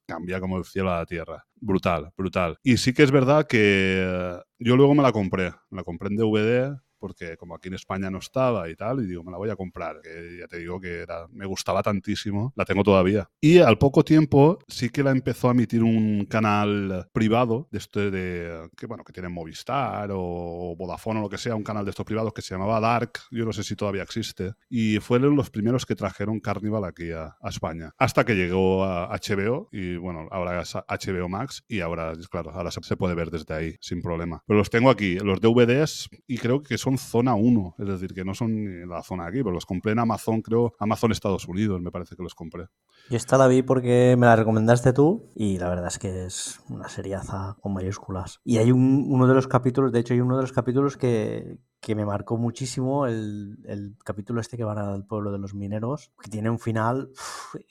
cambia 0.06 0.39
como 0.39 0.60
el 0.60 0.65
cielo 0.65 0.91
a 0.91 0.97
la 0.97 1.06
tierra. 1.07 1.47
Brutal, 1.61 2.11
brutal. 2.18 2.57
Y 2.64 2.77
sí 2.77 2.94
que 2.94 3.03
es 3.03 3.11
verdad 3.11 3.45
que 3.48 3.60
eh, 4.02 4.38
yo 4.60 4.77
luego 4.77 4.95
me 4.95 5.03
la 5.03 5.11
compré. 5.11 5.52
Me 5.69 5.77
la 5.77 5.84
compré 5.84 6.07
en 6.10 6.15
DVD 6.15 6.76
porque 6.99 7.38
como 7.38 7.55
aquí 7.55 7.69
en 7.69 7.76
España 7.76 8.09
no 8.09 8.19
estaba 8.19 8.69
y 8.69 8.76
tal, 8.76 9.03
y 9.03 9.07
digo, 9.07 9.23
me 9.23 9.31
la 9.31 9.38
voy 9.38 9.49
a 9.49 9.55
comprar, 9.55 10.01
que 10.01 10.38
ya 10.39 10.47
te 10.47 10.57
digo 10.59 10.80
que 10.80 10.99
era, 10.99 11.27
me 11.30 11.45
gustaba 11.45 11.81
tantísimo, 11.81 12.53
la 12.55 12.65
tengo 12.65 12.84
todavía. 12.84 13.30
Y 13.41 13.59
al 13.59 13.77
poco 13.77 14.03
tiempo 14.03 14.59
sí 14.67 14.89
que 14.89 15.03
la 15.03 15.11
empezó 15.11 15.49
a 15.49 15.51
emitir 15.51 15.84
un 15.84 16.26
canal 16.26 17.07
privado 17.11 17.67
de 17.71 17.77
este 17.77 18.11
de, 18.11 18.69
que 18.77 18.85
bueno, 18.85 19.03
que 19.03 19.13
tiene 19.13 19.30
Movistar 19.30 20.09
o 20.13 20.76
Vodafone 20.77 21.19
o 21.19 21.23
lo 21.23 21.30
que 21.30 21.38
sea, 21.38 21.55
un 21.55 21.63
canal 21.63 21.85
de 21.85 21.91
estos 21.91 22.05
privados 22.05 22.34
que 22.34 22.41
se 22.41 22.53
llamaba 22.53 22.80
Dark, 22.80 23.13
yo 23.31 23.45
no 23.45 23.53
sé 23.53 23.63
si 23.63 23.76
todavía 23.76 24.03
existe, 24.03 24.53
y 24.69 24.99
fueron 24.99 25.35
los 25.35 25.49
primeros 25.49 25.85
que 25.85 25.95
trajeron 25.95 26.39
Carnival 26.39 26.84
aquí 26.85 27.11
a, 27.11 27.35
España, 27.49 27.95
hasta 27.97 28.26
que 28.26 28.35
llegó 28.35 28.84
a 28.84 29.09
HBO 29.17 29.69
y 29.71 29.95
bueno, 29.95 30.27
ahora 30.30 30.61
es 30.61 30.76
HBO 30.76 31.30
Max 31.30 31.63
y 31.67 31.80
ahora, 31.80 32.13
claro, 32.30 32.51
ahora 32.51 32.69
se 32.71 32.97
puede 32.97 33.15
ver 33.15 33.31
desde 33.31 33.53
ahí 33.53 33.76
sin 33.81 34.01
problema. 34.01 34.43
Pero 34.45 34.59
los 34.59 34.69
tengo 34.69 34.89
aquí, 34.89 35.15
los 35.15 35.41
DVDs, 35.41 36.09
y 36.27 36.38
creo 36.38 36.61
que 36.61 36.77
son 36.77 36.89
zona 36.98 37.36
1, 37.36 37.76
es 37.78 37.88
decir, 37.88 38.14
que 38.14 38.26
no 38.26 38.34
son 38.34 38.88
la 38.88 39.03
zona 39.03 39.26
aquí, 39.28 39.40
pero 39.40 39.52
los 39.52 39.66
compré 39.66 39.91
en 39.91 39.99
Amazon, 39.99 40.41
creo, 40.41 40.74
Amazon 40.80 41.11
Estados 41.11 41.48
Unidos, 41.48 41.82
me 41.82 41.91
parece 41.91 42.16
que 42.16 42.24
los 42.24 42.36
compré. 42.36 42.66
Y 43.10 43.16
esta 43.16 43.38
la 43.38 43.48
vi 43.48 43.61
porque 43.61 44.16
me 44.18 44.26
la 44.26 44.36
recomendaste 44.36 44.94
tú 44.94 45.32
y 45.36 45.57
la 45.57 45.70
verdad 45.70 45.88
es 45.88 45.99
que 45.99 46.26
es 46.26 46.61
una 46.70 46.90
seriaza 46.90 47.57
con 47.61 47.74
mayúsculas. 47.74 48.40
Y 48.44 48.57
hay 48.57 48.72
un, 48.72 49.06
uno 49.10 49.28
de 49.28 49.34
los 49.34 49.48
capítulos, 49.48 49.91
de 49.91 49.99
hecho 49.99 50.14
hay 50.14 50.22
uno 50.22 50.36
de 50.36 50.41
los 50.44 50.52
capítulos 50.52 50.98
que, 50.98 51.57
que 51.80 51.95
me 51.95 52.06
marcó 52.06 52.38
muchísimo 52.38 53.06
el, 53.06 53.57
el, 53.65 53.95
capítulo 54.03 54.41
este 54.41 54.57
que 54.57 54.64
van 54.64 54.77
al 54.77 55.06
pueblo 55.06 55.31
de 55.31 55.39
los 55.39 55.53
mineros, 55.53 56.11
que 56.22 56.30
tiene 56.30 56.49
un 56.49 56.60
final, 56.60 57.10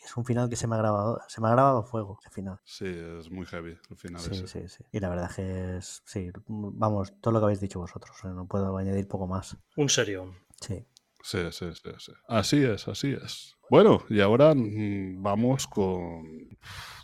es 0.04 0.16
un 0.16 0.24
final 0.24 0.48
que 0.48 0.56
se 0.56 0.66
me 0.66 0.76
ha 0.76 0.78
grabado, 0.78 1.20
se 1.28 1.40
me 1.40 1.48
ha 1.48 1.52
grabado 1.52 1.82
fuego 1.82 2.18
ese 2.20 2.30
final. 2.30 2.58
Sí, 2.64 2.86
es 2.86 3.30
muy 3.30 3.46
heavy 3.46 3.76
el 3.90 3.96
final. 3.96 4.20
Sí, 4.20 4.46
sí, 4.46 4.68
sí. 4.68 4.84
Y 4.92 5.00
la 5.00 5.10
verdad 5.10 5.30
que 5.34 5.76
es, 5.76 6.02
sí, 6.06 6.30
vamos, 6.46 7.12
todo 7.20 7.32
lo 7.32 7.40
que 7.40 7.44
habéis 7.44 7.60
dicho 7.60 7.80
vosotros, 7.80 8.16
¿eh? 8.24 8.28
no 8.28 8.46
puedo 8.46 8.76
añadir 8.76 9.06
poco 9.08 9.26
más. 9.26 9.56
Un 9.76 9.88
serio. 9.88 10.34
Sí. 10.60 10.84
Sí, 11.22 11.38
sí, 11.50 11.66
sí, 11.74 11.90
sí. 11.98 12.12
Así 12.28 12.62
es, 12.64 12.88
así 12.88 13.12
es. 13.12 13.56
Bueno, 13.70 14.02
y 14.08 14.20
ahora 14.20 14.54
mm, 14.54 15.22
vamos 15.22 15.66
con 15.66 16.48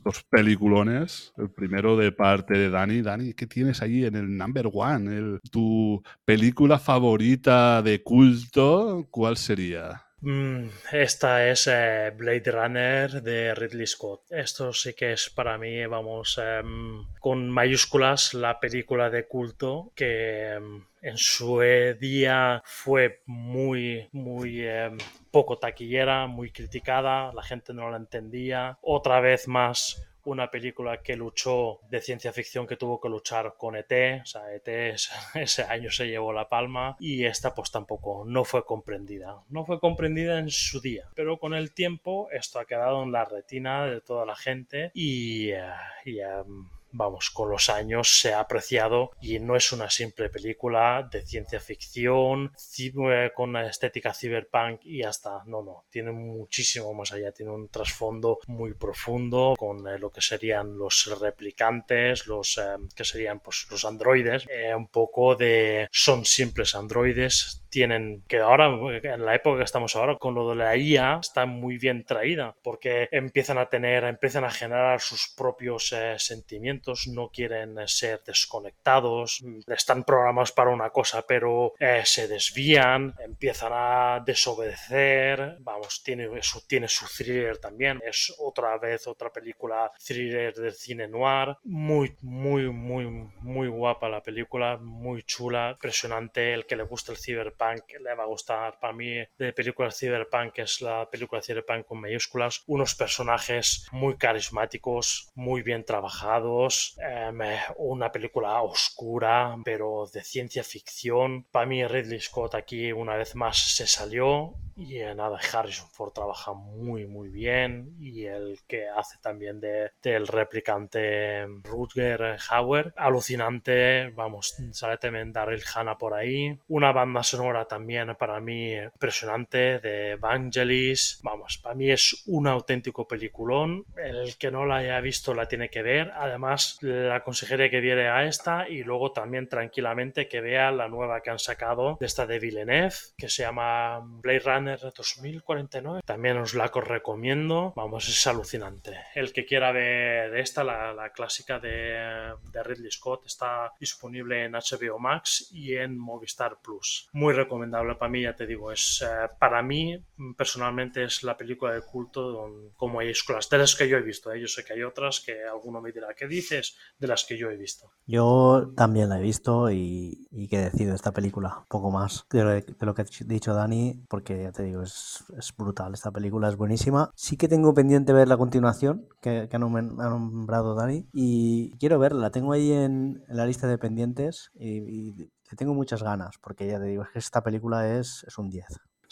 dos 0.04 0.22
peliculones. 0.30 1.32
El 1.36 1.50
primero 1.50 1.96
de 1.96 2.12
parte 2.12 2.56
de 2.56 2.70
Dani. 2.70 3.02
Dani, 3.02 3.34
¿qué 3.34 3.46
tienes 3.46 3.82
ahí 3.82 4.04
en 4.04 4.14
el 4.16 4.36
number 4.36 4.68
one? 4.72 5.38
¿Tu 5.50 6.02
película 6.24 6.78
favorita 6.78 7.82
de 7.82 8.02
culto? 8.02 9.06
¿Cuál 9.10 9.36
sería? 9.36 10.03
Mm, 10.26 10.70
esta 10.92 11.46
es 11.50 11.66
eh, 11.70 12.10
Blade 12.16 12.50
Runner 12.50 13.22
de 13.22 13.54
Ridley 13.54 13.86
Scott. 13.86 14.22
Esto 14.30 14.72
sí 14.72 14.94
que 14.94 15.12
es 15.12 15.28
para 15.28 15.58
mí, 15.58 15.84
vamos, 15.84 16.40
em, 16.42 17.04
con 17.20 17.50
mayúsculas, 17.50 18.32
la 18.32 18.58
película 18.58 19.10
de 19.10 19.28
culto 19.28 19.92
que 19.94 20.52
em, 20.54 20.82
en 21.02 21.18
su 21.18 21.60
día 22.00 22.62
fue 22.64 23.20
muy, 23.26 24.08
muy 24.12 24.66
em, 24.66 24.96
poco 25.30 25.58
taquillera, 25.58 26.26
muy 26.26 26.50
criticada, 26.50 27.30
la 27.34 27.42
gente 27.42 27.74
no 27.74 27.90
la 27.90 27.98
entendía. 27.98 28.78
Otra 28.80 29.20
vez 29.20 29.46
más 29.46 30.08
una 30.24 30.50
película 30.50 31.02
que 31.02 31.16
luchó 31.16 31.80
de 31.90 32.00
ciencia 32.00 32.32
ficción 32.32 32.66
que 32.66 32.76
tuvo 32.76 33.00
que 33.00 33.08
luchar 33.08 33.54
con 33.58 33.76
ET, 33.76 34.22
o 34.22 34.26
sea, 34.26 34.52
ET 34.54 34.68
ese 35.34 35.62
año 35.62 35.90
se 35.90 36.06
llevó 36.06 36.32
la 36.32 36.48
palma 36.48 36.96
y 36.98 37.24
esta 37.24 37.54
pues 37.54 37.70
tampoco 37.70 38.24
no 38.26 38.44
fue 38.44 38.64
comprendida, 38.64 39.42
no 39.48 39.64
fue 39.64 39.80
comprendida 39.80 40.38
en 40.38 40.50
su 40.50 40.80
día, 40.80 41.08
pero 41.14 41.38
con 41.38 41.54
el 41.54 41.72
tiempo 41.74 42.28
esto 42.30 42.58
ha 42.58 42.66
quedado 42.66 43.02
en 43.02 43.12
la 43.12 43.24
retina 43.24 43.86
de 43.86 44.00
toda 44.00 44.26
la 44.26 44.36
gente 44.36 44.90
y, 44.94 45.50
eh, 45.50 45.62
em, 46.04 46.68
vamos, 46.94 47.30
con 47.30 47.50
los 47.50 47.68
años 47.68 48.20
se 48.20 48.32
ha 48.32 48.40
apreciado 48.40 49.10
y 49.20 49.38
no 49.40 49.56
es 49.56 49.72
una 49.72 49.90
simple 49.90 50.30
película 50.30 51.08
de 51.10 51.26
ciencia 51.26 51.60
ficción 51.60 52.52
eh, 52.78 53.32
con 53.34 53.50
una 53.50 53.66
estética 53.66 54.14
cyberpunk 54.14 54.84
y 54.84 55.02
hasta, 55.02 55.42
no, 55.46 55.62
no, 55.62 55.84
tiene 55.90 56.12
muchísimo 56.12 56.94
más 56.94 57.12
allá, 57.12 57.32
tiene 57.32 57.52
un 57.52 57.68
trasfondo 57.68 58.38
muy 58.46 58.74
profundo 58.74 59.54
con 59.58 59.86
eh, 59.88 59.98
lo 59.98 60.10
que 60.10 60.20
serían 60.20 60.78
los 60.78 61.18
replicantes, 61.20 62.26
los 62.26 62.58
eh, 62.58 62.76
que 62.94 63.04
serían 63.04 63.40
pues 63.40 63.66
los 63.70 63.84
androides, 63.84 64.46
un 64.76 64.88
poco 64.88 65.34
de 65.34 65.88
son 65.90 66.24
simples 66.24 66.74
androides, 66.74 67.63
tienen 67.74 68.22
que 68.28 68.38
ahora, 68.38 68.68
en 69.02 69.24
la 69.24 69.34
época 69.34 69.58
que 69.58 69.64
estamos 69.64 69.96
ahora, 69.96 70.16
con 70.16 70.32
lo 70.32 70.48
de 70.48 70.54
la 70.54 70.76
IA, 70.76 71.18
está 71.20 71.44
muy 71.44 71.76
bien 71.76 72.04
traída, 72.04 72.54
porque 72.62 73.08
empiezan 73.10 73.58
a 73.58 73.68
tener, 73.68 74.04
empiezan 74.04 74.44
a 74.44 74.50
generar 74.52 75.00
sus 75.00 75.34
propios 75.36 75.92
eh, 75.92 76.14
sentimientos, 76.16 77.08
no 77.08 77.30
quieren 77.30 77.76
eh, 77.80 77.88
ser 77.88 78.22
desconectados, 78.24 79.42
están 79.66 80.04
programados 80.04 80.52
para 80.52 80.70
una 80.70 80.90
cosa, 80.90 81.24
pero 81.26 81.72
eh, 81.80 82.02
se 82.04 82.28
desvían, 82.28 83.12
empiezan 83.18 83.72
a 83.74 84.22
desobedecer, 84.24 85.56
vamos, 85.58 86.00
tiene 86.04 86.28
su, 86.42 86.64
tiene 86.68 86.86
su 86.86 87.06
thriller 87.08 87.58
también, 87.58 88.00
es 88.06 88.32
otra 88.38 88.78
vez 88.78 89.08
otra 89.08 89.32
película 89.32 89.90
thriller 90.06 90.54
del 90.54 90.74
cine 90.74 91.08
noir, 91.08 91.56
muy, 91.64 92.14
muy, 92.20 92.70
muy, 92.70 93.04
muy 93.40 93.66
guapa 93.66 94.08
la 94.08 94.22
película, 94.22 94.76
muy 94.76 95.24
chula, 95.24 95.72
impresionante, 95.72 96.54
el 96.54 96.66
que 96.66 96.76
le 96.76 96.84
gusta 96.84 97.10
el 97.10 97.18
cyberpunk 97.18 97.63
le 97.72 98.14
va 98.14 98.24
a 98.24 98.26
gustar. 98.26 98.78
Para 98.80 98.92
mí, 98.92 99.14
de 99.38 99.52
películas 99.52 99.98
Cyberpunk 99.98 100.58
es 100.58 100.80
la 100.80 101.08
película 101.10 101.42
Cyberpunk 101.42 101.86
con 101.86 102.00
mayúsculas. 102.00 102.62
Unos 102.66 102.94
personajes 102.94 103.86
muy 103.92 104.16
carismáticos, 104.16 105.30
muy 105.34 105.62
bien 105.62 105.84
trabajados. 105.84 106.96
Em, 106.98 107.38
una 107.76 108.10
película 108.10 108.62
oscura, 108.62 109.56
pero 109.64 110.06
de 110.12 110.22
ciencia 110.22 110.64
ficción. 110.64 111.44
Para 111.44 111.66
mí, 111.66 111.86
Ridley 111.86 112.20
Scott 112.20 112.54
aquí 112.54 112.92
una 112.92 113.16
vez 113.16 113.34
más 113.34 113.56
se 113.58 113.86
salió 113.86 114.54
Y 114.76 114.98
nada, 115.14 115.38
Harrison 115.52 115.88
Ford 115.88 116.12
trabaja 116.12 116.52
muy, 116.52 117.06
muy 117.06 117.28
bien. 117.28 117.94
Y 118.00 118.24
el 118.24 118.60
que 118.66 118.88
hace 118.88 119.18
también 119.18 119.60
de, 119.60 119.92
del 120.02 120.26
replicante 120.26 121.46
Rutger 121.62 122.36
Hauer, 122.50 122.92
alucinante. 122.96 124.10
Vamos, 124.10 124.56
sale 124.72 124.98
también 124.98 125.32
Daryl 125.32 125.62
Hannah 125.74 125.96
por 125.96 126.14
ahí. 126.14 126.58
Una 126.68 126.92
banda 126.92 127.22
sonora 127.22 127.66
también 127.66 128.14
para 128.16 128.40
mí 128.40 128.74
impresionante 128.74 129.78
de 129.78 130.12
Evangelis. 130.12 131.20
Vamos, 131.22 131.58
para 131.58 131.74
mí 131.74 131.90
es 131.90 132.24
un 132.26 132.46
auténtico 132.46 133.06
peliculón. 133.06 133.84
El 133.96 134.36
que 134.36 134.50
no 134.50 134.66
la 134.66 134.76
haya 134.76 135.00
visto 135.00 135.34
la 135.34 135.46
tiene 135.46 135.68
que 135.68 135.82
ver. 135.82 136.12
Además, 136.16 136.78
la 136.80 137.16
aconsejaría 137.16 137.70
que 137.70 137.80
viere 137.80 138.08
a 138.08 138.24
esta 138.24 138.68
y 138.68 138.82
luego 138.82 139.12
también 139.12 139.48
tranquilamente 139.48 140.28
que 140.28 140.40
vea 140.40 140.70
la 140.72 140.88
nueva 140.88 141.20
que 141.20 141.30
han 141.30 141.38
sacado 141.38 141.96
de 142.00 142.06
esta 142.06 142.26
de 142.26 142.38
Villeneuve, 142.38 142.94
que 143.16 143.28
se 143.28 143.42
llama 143.42 144.00
Blade 144.00 144.40
Runner 144.40 144.63
2049. 144.64 146.02
También 146.04 146.38
os 146.38 146.54
la 146.54 146.68
recomiendo. 146.68 147.72
Vamos, 147.76 148.08
es 148.08 148.26
alucinante. 148.26 148.98
El 149.14 149.32
que 149.32 149.44
quiera 149.44 149.72
ver 149.72 150.34
esta, 150.36 150.64
la, 150.64 151.10
clásica 151.14 151.58
de, 151.58 152.34
Ridley 152.64 152.90
Scott, 152.90 153.26
está 153.26 153.72
disponible 153.78 154.44
en 154.44 154.52
HBO 154.52 154.98
Max 154.98 155.48
y 155.52 155.74
en 155.74 155.98
Movistar 155.98 156.58
Plus. 156.62 157.08
Muy 157.12 157.34
recomendable 157.34 157.94
para 157.94 158.10
mí, 158.10 158.22
ya 158.22 158.34
te 158.34 158.46
digo, 158.46 158.72
es 158.72 159.04
eh, 159.06 159.28
para 159.38 159.62
mí 159.62 160.02
personalmente 160.36 161.04
es 161.04 161.22
la 161.22 161.36
película 161.36 161.72
de 161.72 161.82
culto 161.82 162.72
como 162.76 163.00
hay 163.00 163.12
de 163.50 163.58
las 163.58 163.74
que 163.76 163.88
yo 163.88 163.96
he 163.96 164.02
visto. 164.02 164.32
¿eh? 164.32 164.40
Yo 164.40 164.48
sé 164.48 164.64
que 164.64 164.72
hay 164.72 164.82
otras 164.82 165.20
que 165.20 165.44
alguno 165.44 165.80
me 165.80 165.92
dirá, 165.92 166.08
¿qué 166.16 166.26
dices? 166.26 166.76
De 166.98 167.06
las 167.06 167.24
que 167.24 167.36
yo 167.36 167.50
he 167.50 167.56
visto. 167.56 167.90
Yo 168.06 168.72
también 168.76 169.08
la 169.08 169.18
he 169.18 169.22
visto 169.22 169.70
y, 169.70 170.28
y 170.30 170.48
que 170.48 170.58
decido 170.58 170.94
esta 170.94 171.12
película, 171.12 171.64
poco 171.68 171.90
más 171.90 172.26
de 172.30 172.64
lo, 172.80 172.94
que 172.94 173.02
ha 173.02 173.06
dicho 173.20 173.54
Dani, 173.54 174.04
porque 174.08 174.50
te 174.54 174.62
digo, 174.62 174.82
es, 174.82 175.24
es, 175.36 175.54
brutal. 175.56 175.92
Esta 175.92 176.10
película 176.10 176.48
es 176.48 176.56
buenísima. 176.56 177.10
Sí 177.14 177.36
que 177.36 177.48
tengo 177.48 177.74
pendiente 177.74 178.12
ver 178.12 178.28
la 178.28 178.36
continuación 178.36 179.06
que, 179.20 179.48
ha 179.52 179.58
nombrado 179.58 180.74
Dani 180.74 181.06
y 181.12 181.76
quiero 181.78 181.98
verla. 181.98 182.20
La 182.20 182.30
tengo 182.30 182.52
ahí 182.52 182.72
en, 182.72 183.22
la 183.28 183.46
lista 183.46 183.66
de 183.66 183.78
pendientes 183.78 184.50
y, 184.54 185.10
y, 185.10 185.30
tengo 185.56 185.74
muchas 185.74 186.02
ganas, 186.02 186.36
porque 186.42 186.66
ya 186.66 186.80
te 186.80 186.86
digo, 186.86 187.04
es 187.04 187.10
que 187.10 187.18
esta 187.20 187.42
película 187.42 187.96
es, 187.96 188.24
es 188.26 188.38
un 188.38 188.50
10. 188.50 188.64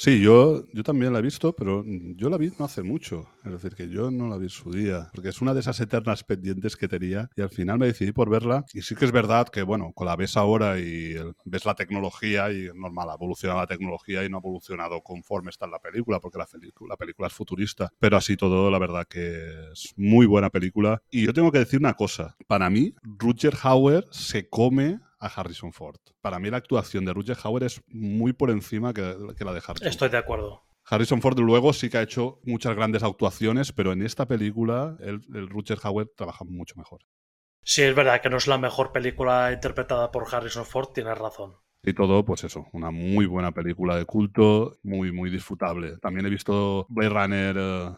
Sí, 0.03 0.21
yo, 0.21 0.65
yo 0.73 0.83
también 0.83 1.13
la 1.13 1.21
he 1.21 1.23
visto, 1.23 1.55
pero 1.55 1.85
yo 1.87 2.29
la 2.29 2.37
vi 2.37 2.51
no 2.59 2.65
hace 2.65 2.83
mucho. 2.83 3.29
Es 3.45 3.53
decir, 3.53 3.77
que 3.77 3.89
yo 3.89 4.11
no 4.11 4.27
la 4.27 4.37
vi 4.37 4.47
en 4.47 4.51
su 4.51 4.73
día, 4.73 5.09
porque 5.15 5.29
es 5.29 5.41
una 5.41 5.55
de 5.55 5.61
esas 5.61 5.79
eternas 5.79 6.25
pendientes 6.25 6.75
que 6.75 6.89
tenía 6.89 7.31
y 7.37 7.41
al 7.41 7.51
final 7.51 7.79
me 7.79 7.87
decidí 7.87 8.11
por 8.11 8.29
verla. 8.29 8.65
Y 8.75 8.83
sí 8.83 8.97
que 8.97 9.05
es 9.05 9.13
verdad 9.13 9.47
que, 9.47 9.63
bueno, 9.63 9.93
con 9.95 10.09
la 10.09 10.17
ves 10.17 10.37
ahora 10.37 10.77
y 10.81 11.15
ves 11.45 11.65
la 11.65 11.77
tecnología 11.77 12.51
y 12.51 12.69
normal, 12.75 13.11
ha 13.11 13.15
evolucionado 13.15 13.61
la 13.61 13.69
tecnología 13.69 14.25
y 14.25 14.29
no 14.29 14.39
ha 14.39 14.41
evolucionado 14.41 15.03
conforme 15.03 15.51
está 15.51 15.67
en 15.67 15.71
la 15.71 15.79
película, 15.79 16.19
porque 16.19 16.39
la, 16.39 16.49
la 16.89 16.97
película 16.97 17.29
es 17.29 17.33
futurista. 17.33 17.93
Pero 18.01 18.17
así 18.17 18.37
todo, 18.37 18.73
la 18.73 18.81
verdad 18.81 19.07
que 19.09 19.71
es 19.73 19.95
muy 19.97 20.27
buena 20.27 20.51
película. 20.51 21.01
Y 21.13 21.27
yo 21.27 21.33
tengo 21.33 21.53
que 21.53 21.61
decir 21.61 21.79
una 21.79 21.95
cosa. 21.95 22.35
Para 22.49 22.69
mí, 22.71 22.93
Rutger 23.05 23.55
Hauer 23.63 24.05
se 24.11 24.49
come 24.49 24.99
a 25.23 25.29
Harrison 25.29 25.73
Ford. 25.73 26.01
Para 26.21 26.39
mí 26.39 26.51
la 26.51 26.59
actuación 26.59 27.05
de 27.05 27.13
Rutger 27.13 27.37
Hauer 27.43 27.63
es 27.65 27.81
muy 27.87 28.33
por 28.33 28.51
encima 28.51 28.93
que, 28.93 29.03
la 29.03 29.53
de 29.53 29.63
Harrison. 29.67 29.89
Estoy 29.89 30.09
de 30.09 30.19
acuerdo. 30.19 30.65
Harrison 30.85 31.23
Ford 31.23 31.39
luego 31.39 31.73
sí 31.73 31.89
que 31.89 31.99
ha 31.99 32.03
hecho 32.03 32.41
muchas 32.43 32.75
grandes 32.75 33.05
actuaciones, 33.05 33.73
pero 33.73 33.93
en 33.93 34.03
esta 34.03 34.27
película 34.27 34.97
el, 35.01 35.23
el 35.33 35.49
Rutger 35.49 35.79
Hauer 35.83 36.09
trabaja 36.17 36.45
mucho 36.45 36.75
mejor. 36.77 37.03
Sí, 37.63 37.83
es 37.83 37.95
verdad 37.95 38.21
que 38.21 38.29
no 38.29 38.37
es 38.37 38.49
la 38.49 38.59
mejor 38.59 38.91
película 38.91 39.53
interpretada 39.53 40.11
por 40.11 40.27
Harrison 40.35 40.67
Ford, 40.67 40.89
tienes 40.93 41.17
razón. 41.17 41.57
Y 41.85 41.95
todo, 41.95 42.25
pues 42.25 42.45
eso, 42.45 42.69
una 42.73 42.93
muy 42.93 43.27
buena 43.27 43.51
película 43.51 43.97
de 43.97 44.05
culto, 44.05 44.79
muy, 44.85 45.11
muy 45.11 45.31
disfrutable. 45.31 45.99
También 45.99 46.27
he 46.27 46.31
visto 46.31 46.87
Blade 46.89 47.09
Runner 47.09 47.57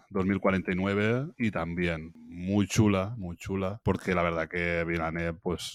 2049 0.09 1.05
eh, 1.05 1.33
y 1.37 1.51
también 1.51 2.13
muy 2.35 2.67
chula, 2.67 3.15
muy 3.19 3.37
chula, 3.37 3.81
porque 3.85 4.15
la 4.15 4.23
verdad 4.23 4.49
que 4.49 4.85
Villeneuve 4.85 5.35
pues 5.35 5.75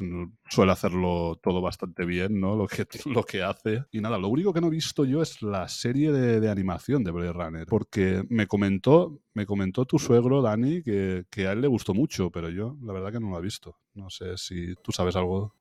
suele 0.50 0.72
hacerlo 0.72 1.40
todo 1.42 1.62
bastante 1.62 2.06
bien, 2.06 2.40
¿no? 2.40 2.56
Lo 2.56 2.68
que, 2.68 2.86
lo 3.06 3.24
que 3.24 3.44
hace. 3.44 3.86
Y 3.92 4.02
nada, 4.02 4.18
lo 4.18 4.28
único 4.28 4.54
que 4.54 4.62
no 4.62 4.68
he 4.68 4.72
visto 4.72 5.06
yo 5.06 5.22
es 5.22 5.42
la 5.42 5.68
serie 5.68 6.12
de, 6.12 6.50
animación 6.50 7.04
de 7.04 7.12
Blade 7.12 7.34
Runner, 7.34 7.66
porque 7.68 8.24
me 8.30 8.48
comentó, 8.48 9.20
me 9.36 9.46
comentó 9.46 9.86
tu 9.86 10.00
suegro, 10.00 10.42
Dani, 10.42 10.82
que, 10.82 11.26
que 11.30 11.48
a 11.48 11.52
él 11.52 11.62
le 11.62 11.68
gustó 11.68 11.94
mucho, 11.94 12.32
pero 12.32 12.50
yo 12.50 12.76
la 12.82 12.92
verdad 12.92 13.12
que 13.12 13.20
no 13.20 13.30
lo 13.30 13.38
he 13.38 13.42
visto. 13.42 13.78
No 13.94 14.10
sé 14.10 14.38
si 14.38 14.74
tú 14.82 14.92
sabes 14.92 15.16
algo. 15.16 15.54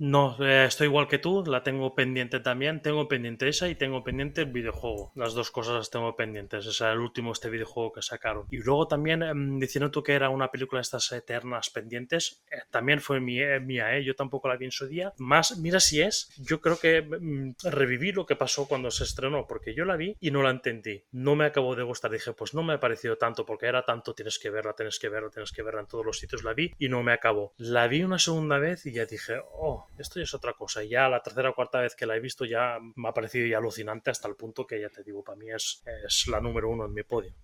No, 0.00 0.36
eh, 0.38 0.66
estoy 0.66 0.86
igual 0.86 1.08
que 1.08 1.18
tú, 1.18 1.42
la 1.44 1.64
tengo 1.64 1.92
pendiente 1.96 2.38
también. 2.38 2.80
Tengo 2.82 3.08
pendiente 3.08 3.48
esa 3.48 3.68
y 3.68 3.74
tengo 3.74 4.04
pendiente 4.04 4.42
el 4.42 4.52
videojuego. 4.52 5.10
Las 5.16 5.34
dos 5.34 5.50
cosas 5.50 5.74
las 5.74 5.90
tengo 5.90 6.14
pendientes. 6.14 6.66
Es 6.66 6.80
el 6.80 7.00
último 7.00 7.32
este 7.32 7.50
videojuego 7.50 7.92
que 7.92 8.02
sacaron. 8.02 8.46
Y 8.48 8.58
luego 8.58 8.86
también, 8.86 9.24
em, 9.24 9.58
diciendo 9.58 9.90
tú 9.90 10.04
que 10.04 10.12
era 10.12 10.30
una 10.30 10.52
película 10.52 10.78
de 10.78 10.82
estas 10.82 11.10
eternas 11.10 11.70
pendientes, 11.70 12.44
eh, 12.48 12.58
también 12.70 13.00
fue 13.00 13.16
eh, 13.16 13.60
mía, 13.60 13.96
¿eh? 13.96 14.04
Yo 14.04 14.14
tampoco 14.14 14.46
la 14.46 14.56
vi 14.56 14.66
en 14.66 14.70
su 14.70 14.86
día. 14.86 15.12
Más, 15.18 15.58
mira 15.58 15.80
si 15.80 16.00
es, 16.00 16.32
yo 16.38 16.60
creo 16.60 16.78
que 16.78 17.02
mm, 17.02 17.54
reviví 17.64 18.12
lo 18.12 18.24
que 18.24 18.36
pasó 18.36 18.68
cuando 18.68 18.92
se 18.92 19.02
estrenó, 19.02 19.48
porque 19.48 19.74
yo 19.74 19.84
la 19.84 19.96
vi 19.96 20.16
y 20.20 20.30
no 20.30 20.44
la 20.44 20.50
entendí. 20.50 21.02
No 21.10 21.34
me 21.34 21.44
acabó 21.44 21.74
de 21.74 21.82
gustar. 21.82 22.12
Dije, 22.12 22.32
pues 22.34 22.54
no 22.54 22.62
me 22.62 22.74
ha 22.74 22.80
parecido 22.80 23.18
tanto, 23.18 23.44
porque 23.44 23.66
era 23.66 23.84
tanto, 23.84 24.14
tienes 24.14 24.38
que 24.38 24.50
verla, 24.50 24.74
tienes 24.74 25.00
que 25.00 25.08
verla, 25.08 25.30
tienes 25.30 25.50
que 25.50 25.64
verla 25.64 25.80
en 25.80 25.88
todos 25.88 26.06
los 26.06 26.18
sitios. 26.20 26.44
La 26.44 26.54
vi 26.54 26.72
y 26.78 26.88
no 26.88 27.02
me 27.02 27.10
acabó. 27.12 27.52
La 27.56 27.88
vi 27.88 28.04
una 28.04 28.20
segunda 28.20 28.58
vez 28.58 28.86
y 28.86 28.92
ya 28.92 29.04
dije, 29.04 29.40
oh 29.54 29.87
esto 29.96 30.20
ya 30.20 30.24
es 30.24 30.34
otra 30.34 30.52
cosa. 30.52 30.82
Y 30.82 30.90
ya 30.90 31.08
la 31.08 31.22
tercera 31.22 31.50
o 31.50 31.54
cuarta 31.54 31.80
vez 31.80 31.94
que 31.94 32.06
la 32.06 32.16
he 32.16 32.20
visto 32.20 32.44
ya 32.44 32.78
me 32.96 33.08
ha 33.08 33.12
parecido 33.12 33.46
ya 33.46 33.58
alucinante 33.58 34.10
hasta 34.10 34.28
el 34.28 34.36
punto 34.36 34.66
que 34.66 34.80
ya 34.80 34.88
te 34.88 35.02
digo, 35.02 35.22
para 35.22 35.38
mí 35.38 35.50
es, 35.50 35.82
es 36.06 36.26
la 36.28 36.40
número 36.40 36.70
uno 36.70 36.86
en 36.86 36.94
mi 36.94 37.02
podio. 37.02 37.34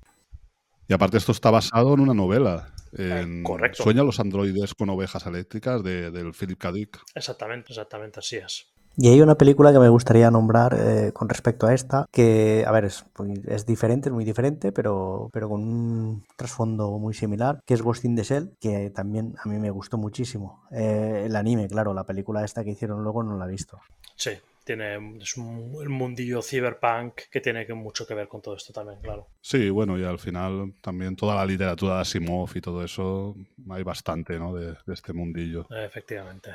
Y 0.86 0.92
aparte 0.92 1.16
esto 1.16 1.32
está 1.32 1.50
basado 1.50 1.94
en 1.94 2.00
una 2.00 2.14
novela. 2.14 2.74
Eh, 2.96 3.20
en 3.22 3.42
correcto. 3.42 3.82
Sueña 3.82 4.02
los 4.02 4.20
androides 4.20 4.74
con 4.74 4.90
ovejas 4.90 5.26
eléctricas 5.26 5.82
de, 5.82 6.10
del 6.10 6.34
Philip 6.34 6.58
K. 6.58 6.72
Dick. 6.72 7.00
Exactamente, 7.14 7.72
exactamente, 7.72 8.20
así 8.20 8.36
es. 8.36 8.73
Y 8.96 9.08
hay 9.08 9.20
una 9.20 9.34
película 9.34 9.72
que 9.72 9.80
me 9.80 9.88
gustaría 9.88 10.30
nombrar 10.30 10.76
eh, 10.78 11.12
con 11.12 11.28
respecto 11.28 11.66
a 11.66 11.74
esta, 11.74 12.06
que, 12.12 12.64
a 12.66 12.70
ver, 12.70 12.84
es, 12.84 13.04
es, 13.46 13.66
diferente, 13.66 14.08
es 14.08 14.12
muy 14.12 14.24
diferente, 14.24 14.70
pero, 14.70 15.30
pero 15.32 15.48
con 15.48 15.62
un 15.62 16.24
trasfondo 16.36 16.90
muy 16.98 17.12
similar, 17.12 17.60
que 17.66 17.74
es 17.74 17.82
Ghost 17.82 18.04
in 18.04 18.14
the 18.14 18.22
Shell, 18.22 18.52
que 18.60 18.90
también 18.90 19.34
a 19.42 19.48
mí 19.48 19.58
me 19.58 19.70
gustó 19.70 19.98
muchísimo. 19.98 20.62
Eh, 20.70 21.24
el 21.26 21.34
anime, 21.34 21.66
claro, 21.66 21.92
la 21.92 22.04
película 22.04 22.44
esta 22.44 22.62
que 22.62 22.70
hicieron 22.70 23.02
luego 23.02 23.24
no 23.24 23.36
la 23.36 23.46
he 23.46 23.50
visto. 23.50 23.80
Sí, 24.14 24.30
tiene 24.62 25.18
es 25.20 25.36
un, 25.36 25.76
el 25.82 25.88
mundillo 25.88 26.40
cyberpunk 26.40 27.22
que 27.30 27.40
tiene 27.40 27.66
mucho 27.74 28.06
que 28.06 28.14
ver 28.14 28.28
con 28.28 28.42
todo 28.42 28.54
esto 28.54 28.72
también, 28.72 29.00
claro. 29.00 29.26
Sí, 29.40 29.70
bueno, 29.70 29.98
y 29.98 30.04
al 30.04 30.20
final 30.20 30.72
también 30.80 31.16
toda 31.16 31.34
la 31.34 31.44
literatura 31.44 31.96
de 31.96 32.00
Asimov 32.02 32.50
y 32.54 32.60
todo 32.60 32.84
eso, 32.84 33.34
hay 33.70 33.82
bastante, 33.82 34.38
¿no? 34.38 34.54
de, 34.54 34.76
de 34.86 34.94
este 34.94 35.12
mundillo. 35.12 35.66
Efectivamente. 35.70 36.50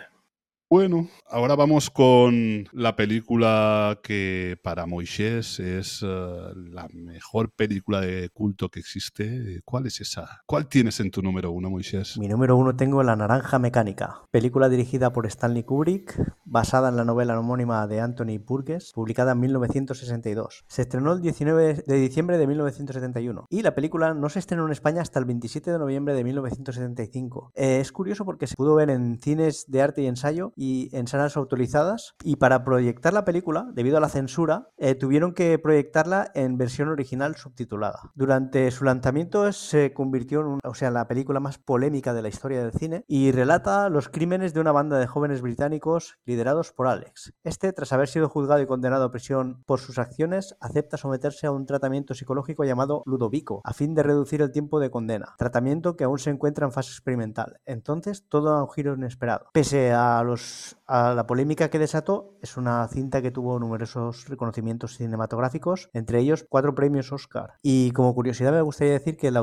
Bueno, 0.72 1.08
ahora 1.28 1.56
vamos 1.56 1.90
con 1.90 2.66
la 2.74 2.96
película 2.96 4.00
que 4.04 4.56
para 4.62 4.86
Moisés 4.86 5.60
es 5.60 6.04
uh, 6.04 6.54
la 6.54 6.88
mejor 6.94 7.50
película 7.50 8.02
de 8.02 8.30
culto 8.30 8.70
que 8.70 8.80
existe. 8.80 9.62
¿Cuál 9.66 9.88
es 9.88 10.00
esa? 10.00 10.44
¿Cuál 10.46 10.68
tienes 10.68 11.00
en 11.00 11.10
tu 11.10 11.24
número 11.24 11.52
uno, 11.52 11.72
Moisés? 11.72 12.20
Mi 12.20 12.28
número 12.28 12.56
uno 12.56 12.76
tengo 12.76 13.02
La 13.02 13.16
Naranja 13.16 13.58
Mecánica, 13.58 14.22
película 14.30 14.70
dirigida 14.70 15.12
por 15.12 15.26
Stanley 15.26 15.64
Kubrick, 15.64 16.16
basada 16.46 16.90
en 16.90 16.98
la 16.98 17.04
novela 17.04 17.40
homónima 17.40 17.88
de 17.88 18.02
Anthony 18.02 18.38
Burgess, 18.38 18.91
publicada 18.94 19.32
en 19.32 19.40
1962. 19.40 20.66
Se 20.68 20.84
estrenó 20.84 21.14
el 21.14 21.22
19 21.22 21.84
de 21.88 21.96
diciembre 21.96 22.38
de 22.38 22.46
1971 22.46 23.48
y 23.50 23.64
la 23.64 23.74
película 23.74 24.14
no 24.14 24.30
se 24.30 24.38
estrenó 24.38 24.68
en 24.68 24.74
España 24.74 25.02
hasta 25.02 25.18
el 25.18 25.26
27 25.26 25.72
de 25.72 25.80
noviembre 25.80 26.14
de 26.14 26.24
1975. 26.24 27.54
Eh, 27.56 27.80
es 27.80 27.91
curioso 27.91 28.24
porque 28.24 28.46
se 28.46 28.54
pudo 28.54 28.76
ver 28.76 28.91
en 28.91 29.20
cines 29.20 29.66
de 29.68 29.82
arte 29.82 30.04
y 30.04 30.06
ensayo 30.06 30.54
y 30.60 30.90
en 30.91 31.07
salas 31.07 31.38
autorizadas. 31.38 32.15
Y 32.22 32.36
para 32.36 32.65
proyectar 32.65 33.14
la 33.14 33.23
película, 33.23 33.69
debido 33.73 33.98
a 33.98 34.02
la 34.02 34.10
censura, 34.10 34.68
eh, 34.77 34.94
tuvieron 34.94 35.34
que 35.34 35.57
proyectarla 35.57 36.31
en 36.36 36.57
versión 36.57 36.90
original 36.90 37.38
subtitulada. 37.38 38.11
Durante 38.14 38.69
su 38.72 38.84
lanzamiento 38.84 39.52
se 39.53 39.94
convirtió 39.94 40.41
en 40.41 40.60
o 40.64 40.73
sea, 40.73 40.91
la 40.91 41.07
película 41.07 41.40
más 41.40 41.57
polémica 41.57 42.14
de 42.14 42.22
la 42.22 42.27
historia 42.27 42.61
del 42.61 42.73
cine 42.73 43.06
y 43.07 43.31
relata 43.31 43.90
los 43.90 44.10
crímenes 44.10 44.53
de 44.53 44.60
una 44.60 44.73
banda 44.73 44.99
de 44.99 45.07
jóvenes 45.07 45.41
británicos 45.41 46.18
liderados 46.26 46.73
por 46.73 46.88
Alex. 46.88 47.34
Este, 47.44 47.72
tras 47.72 47.94
haber 47.94 48.10
sido 48.10 48.27
juzgado 48.27 48.61
y 48.61 48.68
condenado 48.68 49.06
a 49.06 49.11
prisión 49.11 49.64
por 49.65 49.80
sus 49.80 49.98
acciones, 49.98 50.57
acepta 50.60 50.98
someterse 50.98 51.48
a 51.48 51.52
un 51.52 51.65
tratamiento 51.65 52.14
psicológico 52.14 52.65
llamado 52.65 53.02
Ludovico, 53.06 53.61
a 53.64 53.73
fin 53.73 53.95
de 53.95 54.03
reducir 54.03 54.41
el 54.41 54.52
tiempo 54.52 54.81
de 54.81 54.91
condena, 54.91 55.36
tratamiento 55.38 55.95
que 55.95 56.03
aún 56.03 56.19
se 56.19 56.31
encuentra 56.31 56.65
en 56.65 56.73
fase 56.73 56.91
experimental. 56.91 57.61
Entonces, 57.65 58.26
todo 58.27 58.53
da 58.53 58.64
un 58.64 58.69
giro 58.69 58.95
inesperado. 58.95 59.48
Pese 59.53 59.94
a 59.94 60.22
los 60.23 60.48
with 60.49 60.78
a 60.90 61.14
la 61.14 61.28
polémica 61.28 61.70
que 61.70 61.78
desató, 61.78 62.36
es 62.41 62.57
una 62.57 62.88
cinta 62.88 63.22
que 63.22 63.30
tuvo 63.30 63.60
numerosos 63.60 64.28
reconocimientos 64.28 64.98
cinematográficos, 64.98 65.90
entre 65.94 66.20
ellos 66.20 66.45
cuatro 66.49 66.74
premios 66.74 67.11
Oscar. 67.11 67.53
Y 67.61 67.91
como 67.91 68.16
curiosidad 68.16 68.52
me 68.52 68.61
gustaría 68.61 68.94
decir 68.94 69.16
que 69.16 69.28
el, 69.28 69.38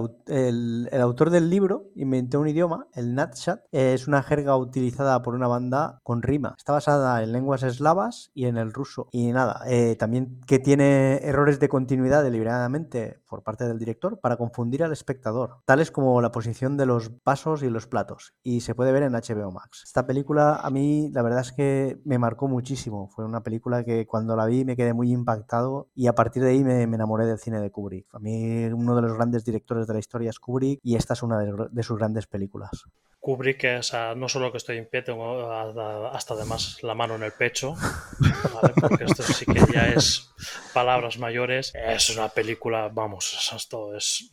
autor 1.01 1.31
del 1.31 1.49
libro 1.49 1.85
inventó 1.95 2.41
un 2.41 2.49
idioma, 2.49 2.89
el 2.95 3.15
Natshat, 3.15 3.61
es 3.71 4.09
una 4.09 4.25
jerga 4.25 4.57
utilizada 4.57 5.23
por 5.23 5.35
una 5.35 5.47
banda 5.47 6.01
con 6.03 6.23
rima. 6.23 6.55
Está 6.59 6.73
basada 6.73 7.23
en 7.23 7.31
lenguas 7.31 7.63
eslavas 7.63 8.33
y 8.35 8.47
en 8.47 8.57
el 8.57 8.73
ruso. 8.73 9.09
Y 9.13 9.31
nada, 9.33 9.63
eh, 9.67 9.95
también 9.97 10.41
que 10.49 10.59
tiene 10.59 11.19
errores 11.23 11.61
de 11.61 11.69
continuidad 11.69 12.25
deliberadamente 12.25 13.21
por 13.29 13.45
parte 13.45 13.69
del 13.69 13.79
director 13.79 14.19
para 14.19 14.37
confundir 14.37 14.83
al 14.83 14.93
espectador, 14.93 15.59
tales 15.65 15.93
como 15.93 16.21
la 16.21 16.33
posición 16.33 16.77
de 16.77 16.87
los 16.87 17.13
vasos 17.25 17.63
y 17.63 17.71
los 17.71 17.87
platos. 17.87 18.35
Y 18.43 18.63
se 18.63 18.75
puede 18.75 18.91
ver 18.91 19.05
en 19.05 19.13
HBO 19.13 19.53
Max. 19.53 19.83
Esta 19.85 20.07
película 20.07 20.57
a 20.57 20.71
mí 20.71 21.09
la 21.13 21.23
verdad 21.23 21.36
es 21.41 21.53
que 21.53 22.01
me 22.05 22.19
marcó 22.19 22.49
muchísimo. 22.49 23.09
Fue 23.09 23.25
una 23.25 23.43
película 23.43 23.85
que 23.85 24.07
cuando 24.07 24.37
la 24.37 24.47
vi 24.47 24.65
me 24.65 24.77
quedé 24.77 24.93
muy 24.93 25.13
impactado 25.13 25.89
y 25.95 26.07
a 26.07 26.15
partir 26.15 26.43
de 26.43 26.51
ahí 26.51 26.65
me, 26.65 26.83
enamoré 26.83 27.27
del 27.27 27.39
cine 27.39 27.61
de 27.61 27.71
Kubrick. 27.71 28.07
A 28.15 28.19
mí 28.19 28.65
uno 28.67 28.97
de 28.97 29.03
los 29.03 29.15
grandes 29.15 29.45
directores 29.45 29.87
de 29.87 29.95
la 29.95 29.99
historia 29.99 30.31
es 30.31 30.39
Kubrick 30.39 30.81
y 30.83 30.97
esta 30.97 31.15
es 31.15 31.23
una 31.23 31.39
de 31.41 31.83
sus 31.83 31.99
grandes 31.99 32.27
películas. 32.27 32.85
Kubrick, 33.27 33.65
es, 33.65 33.93
no 34.15 34.29
solo 34.29 34.53
que 34.53 34.59
estoy 34.59 34.79
en 34.79 34.87
pie, 34.87 35.03
tengo 35.03 35.51
hasta 35.51 36.35
además 36.35 36.79
la 36.83 36.95
mano 36.95 37.17
en 37.17 37.25
el 37.25 37.33
pecho, 37.33 37.75
porque 38.81 39.03
esto 39.03 39.25
sí 39.25 39.45
que 39.45 39.61
ya 39.75 39.89
es 39.89 40.31
palabras 40.73 41.19
mayores. 41.19 41.73
Es 41.75 42.11
una 42.11 42.29
película, 42.29 42.89
vamos, 42.89 43.51
esto 43.53 43.97
es, 43.97 44.31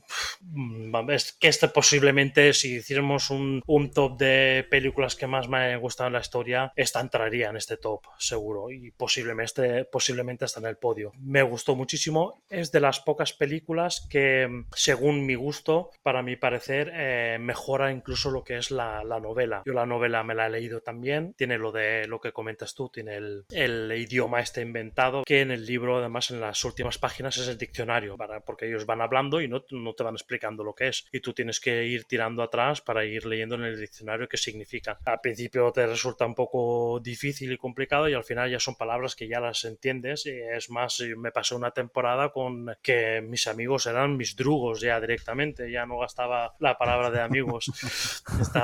es 1.10 1.34
que 1.34 1.48
este 1.48 1.70
posiblemente, 1.70 2.54
si 2.54 2.76
hiciéramos 2.76 3.32
un, 3.32 3.64
un, 3.66 3.90
top 3.90 4.20
de 4.20 4.68
películas 4.70 5.16
que 5.16 5.26
más 5.26 5.50
me 5.50 5.74
han 5.74 5.82
gustado 5.82 6.10
en 6.10 6.14
la 6.14 6.20
historia, 6.20 6.72
esta 6.76 7.02
entraría 7.02 7.50
en 7.50 7.58
este 7.58 7.78
top, 7.78 8.02
seguro, 8.20 8.70
y 8.70 8.92
posiblemente, 8.92 9.86
posiblemente 9.86 10.46
hasta 10.46 10.60
en 10.60 10.68
el 10.68 10.78
podio. 10.78 11.14
Me 11.18 11.42
gustó 11.42 11.76
muchísimo, 11.76 12.44
es 12.48 12.72
de 12.72 12.80
las 12.80 13.00
pocas 13.00 13.34
películas 13.34 14.06
que, 14.08 14.66
según 14.76 15.26
mi 15.26 15.34
gusto, 15.34 15.90
para 16.04 16.22
mi 16.22 16.36
parecer, 16.36 16.92
eh, 16.94 17.38
mejora 17.40 17.92
incluso 17.92 18.30
lo 18.30 18.44
que 18.44 18.58
es 18.58 18.70
la 18.70 18.83
la, 19.04 19.20
novela. 19.20 19.64
Yo 19.66 19.74
la 19.74 19.86
novela 19.86 20.24
me 20.24 20.36
la 20.36 20.48
he 20.48 20.50
leído 20.50 20.82
también. 20.82 21.34
Tiene 21.34 21.58
lo 21.58 21.72
de 21.72 22.08
lo 22.08 22.20
que 22.20 22.32
comentas 22.32 22.74
tú, 22.74 22.90
tiene 22.90 23.16
el, 23.16 23.46
el 23.52 23.92
idioma 23.92 24.42
este 24.42 24.62
inventado, 24.62 25.24
que 25.24 25.42
en 25.42 25.52
el 25.52 25.66
libro, 25.66 25.98
además, 25.98 26.32
en 26.32 26.42
las 26.42 26.64
últimas 26.64 26.98
páginas 26.98 27.38
es 27.38 27.48
el 27.48 27.58
diccionario, 27.58 28.18
para, 28.18 28.42
porque 28.42 28.68
ellos 28.68 28.86
van 28.86 29.02
hablando 29.02 29.42
y 29.42 29.48
no, 29.48 29.64
no 29.72 29.94
te 29.94 30.04
van 30.04 30.16
explicando 30.16 30.64
lo 30.64 30.74
que 30.74 30.90
es. 30.90 31.06
Y 31.12 31.20
tú 31.20 31.34
tienes 31.34 31.60
que 31.60 31.86
ir 31.86 32.06
tirando 32.06 32.44
atrás 32.44 32.82
para 32.82 33.06
ir 33.06 33.26
leyendo 33.26 33.56
en 33.56 33.64
el 33.64 33.80
diccionario 33.80 34.28
qué 34.28 34.38
significa. 34.38 34.98
Al 35.06 35.20
principio 35.22 35.72
te 35.72 35.86
resulta 35.86 36.26
un 36.26 36.36
poco 36.36 37.00
difícil 37.00 37.52
y 37.52 37.58
complicado 37.58 38.10
y 38.10 38.14
al 38.14 38.24
final 38.24 38.50
ya 38.52 38.60
son 38.60 38.76
palabras 38.76 39.16
que 39.16 39.28
ya 39.28 39.40
las 39.40 39.64
entiendes. 39.66 40.26
Y 40.26 40.32
es 40.32 40.70
más, 40.70 41.02
me 41.18 41.32
pasé 41.32 41.56
una 41.56 41.72
temporada 41.72 42.30
con 42.30 42.76
que 42.82 43.22
mis 43.22 43.48
amigos 43.48 43.86
eran 43.86 44.18
mis 44.18 44.36
drugos 44.36 44.82
ya 44.82 45.00
directamente, 45.00 45.72
ya 45.72 45.86
no 45.86 46.00
gastaba 46.00 46.56
la 46.60 46.78
palabra 46.78 47.10
de 47.10 47.22
amigos. 47.22 47.66
Está 48.42 48.63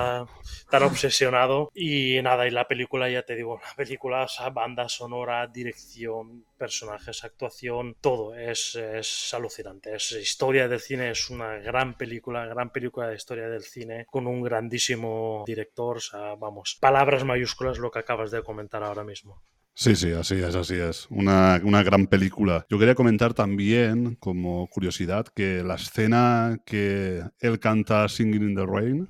tan 0.69 0.83
obsesionado. 0.83 1.71
Y 1.73 2.21
nada, 2.21 2.47
y 2.47 2.51
la 2.51 2.67
película, 2.67 3.09
ya 3.09 3.23
te 3.23 3.35
digo, 3.35 3.59
la 3.63 3.75
película, 3.75 4.27
banda 4.53 4.89
sonora, 4.89 5.47
dirección, 5.47 6.45
personajes, 6.57 7.23
actuación, 7.23 7.95
todo 8.01 8.35
es, 8.35 8.75
es 8.75 9.33
alucinante. 9.33 9.95
Es 9.95 10.11
historia 10.11 10.67
del 10.67 10.79
cine, 10.79 11.11
es 11.11 11.29
una 11.29 11.57
gran 11.57 11.95
película, 11.95 12.45
gran 12.45 12.71
película 12.71 13.07
de 13.07 13.15
historia 13.15 13.47
del 13.47 13.63
cine, 13.63 14.05
con 14.09 14.27
un 14.27 14.41
grandísimo 14.41 15.43
director. 15.45 15.97
O 15.97 16.01
sea, 16.01 16.35
vamos, 16.35 16.77
palabras 16.79 17.23
mayúsculas 17.23 17.79
lo 17.79 17.91
que 17.91 17.99
acabas 17.99 18.31
de 18.31 18.43
comentar 18.43 18.83
ahora 18.83 19.03
mismo. 19.03 19.41
Sí, 19.79 19.95
sí, 19.95 20.11
así 20.11 20.35
es, 20.35 20.55
así 20.55 20.75
es. 20.75 21.07
Una, 21.09 21.61
una, 21.63 21.83
gran 21.83 22.07
película. 22.07 22.65
Yo 22.69 22.77
quería 22.77 22.95
comentar 22.95 23.33
también, 23.33 24.15
como 24.15 24.67
curiosidad, 24.67 25.27
que 25.33 25.63
la 25.63 25.75
escena 25.75 26.57
que 26.65 27.23
él 27.39 27.59
canta 27.59 28.09
Singing 28.09 28.43
in 28.43 28.55
the 28.55 28.65
Rain 28.65 29.07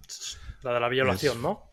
la 0.61 0.73
de 0.73 0.79
la 0.79 0.89
violación, 0.89 1.41
¿no? 1.41 1.68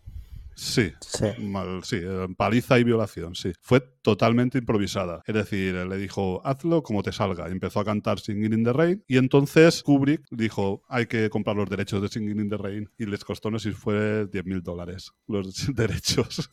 Sí, 0.56 0.90
sí. 1.00 1.26
Mal, 1.38 1.84
sí, 1.84 2.00
eh, 2.02 2.26
paliza 2.36 2.78
y 2.78 2.84
violación, 2.84 3.34
sí. 3.34 3.52
Fue 3.60 3.80
totalmente 4.02 4.56
improvisada. 4.58 5.22
Es 5.26 5.34
decir, 5.34 5.74
le 5.74 5.96
dijo, 5.98 6.40
hazlo 6.46 6.82
como 6.82 7.02
te 7.02 7.12
salga. 7.12 7.48
Y 7.48 7.52
empezó 7.52 7.80
a 7.80 7.84
cantar 7.84 8.20
Singing 8.20 8.54
in 8.54 8.64
the 8.64 8.72
Rain. 8.72 9.04
Y 9.06 9.18
entonces 9.18 9.82
Kubrick 9.82 10.22
dijo, 10.30 10.82
hay 10.88 11.06
que 11.06 11.28
comprar 11.28 11.56
los 11.56 11.68
derechos 11.68 12.00
de 12.00 12.08
Singing 12.08 12.40
in 12.40 12.48
the 12.48 12.56
Rain. 12.56 12.90
Y 12.96 13.04
les 13.04 13.22
costó, 13.22 13.50
no 13.50 13.58
sé 13.58 13.70
si 13.70 13.76
fue 13.76 14.26
10 14.26 14.44
mil 14.46 14.62
dólares 14.62 15.12
los 15.26 15.66
derechos. 15.74 16.48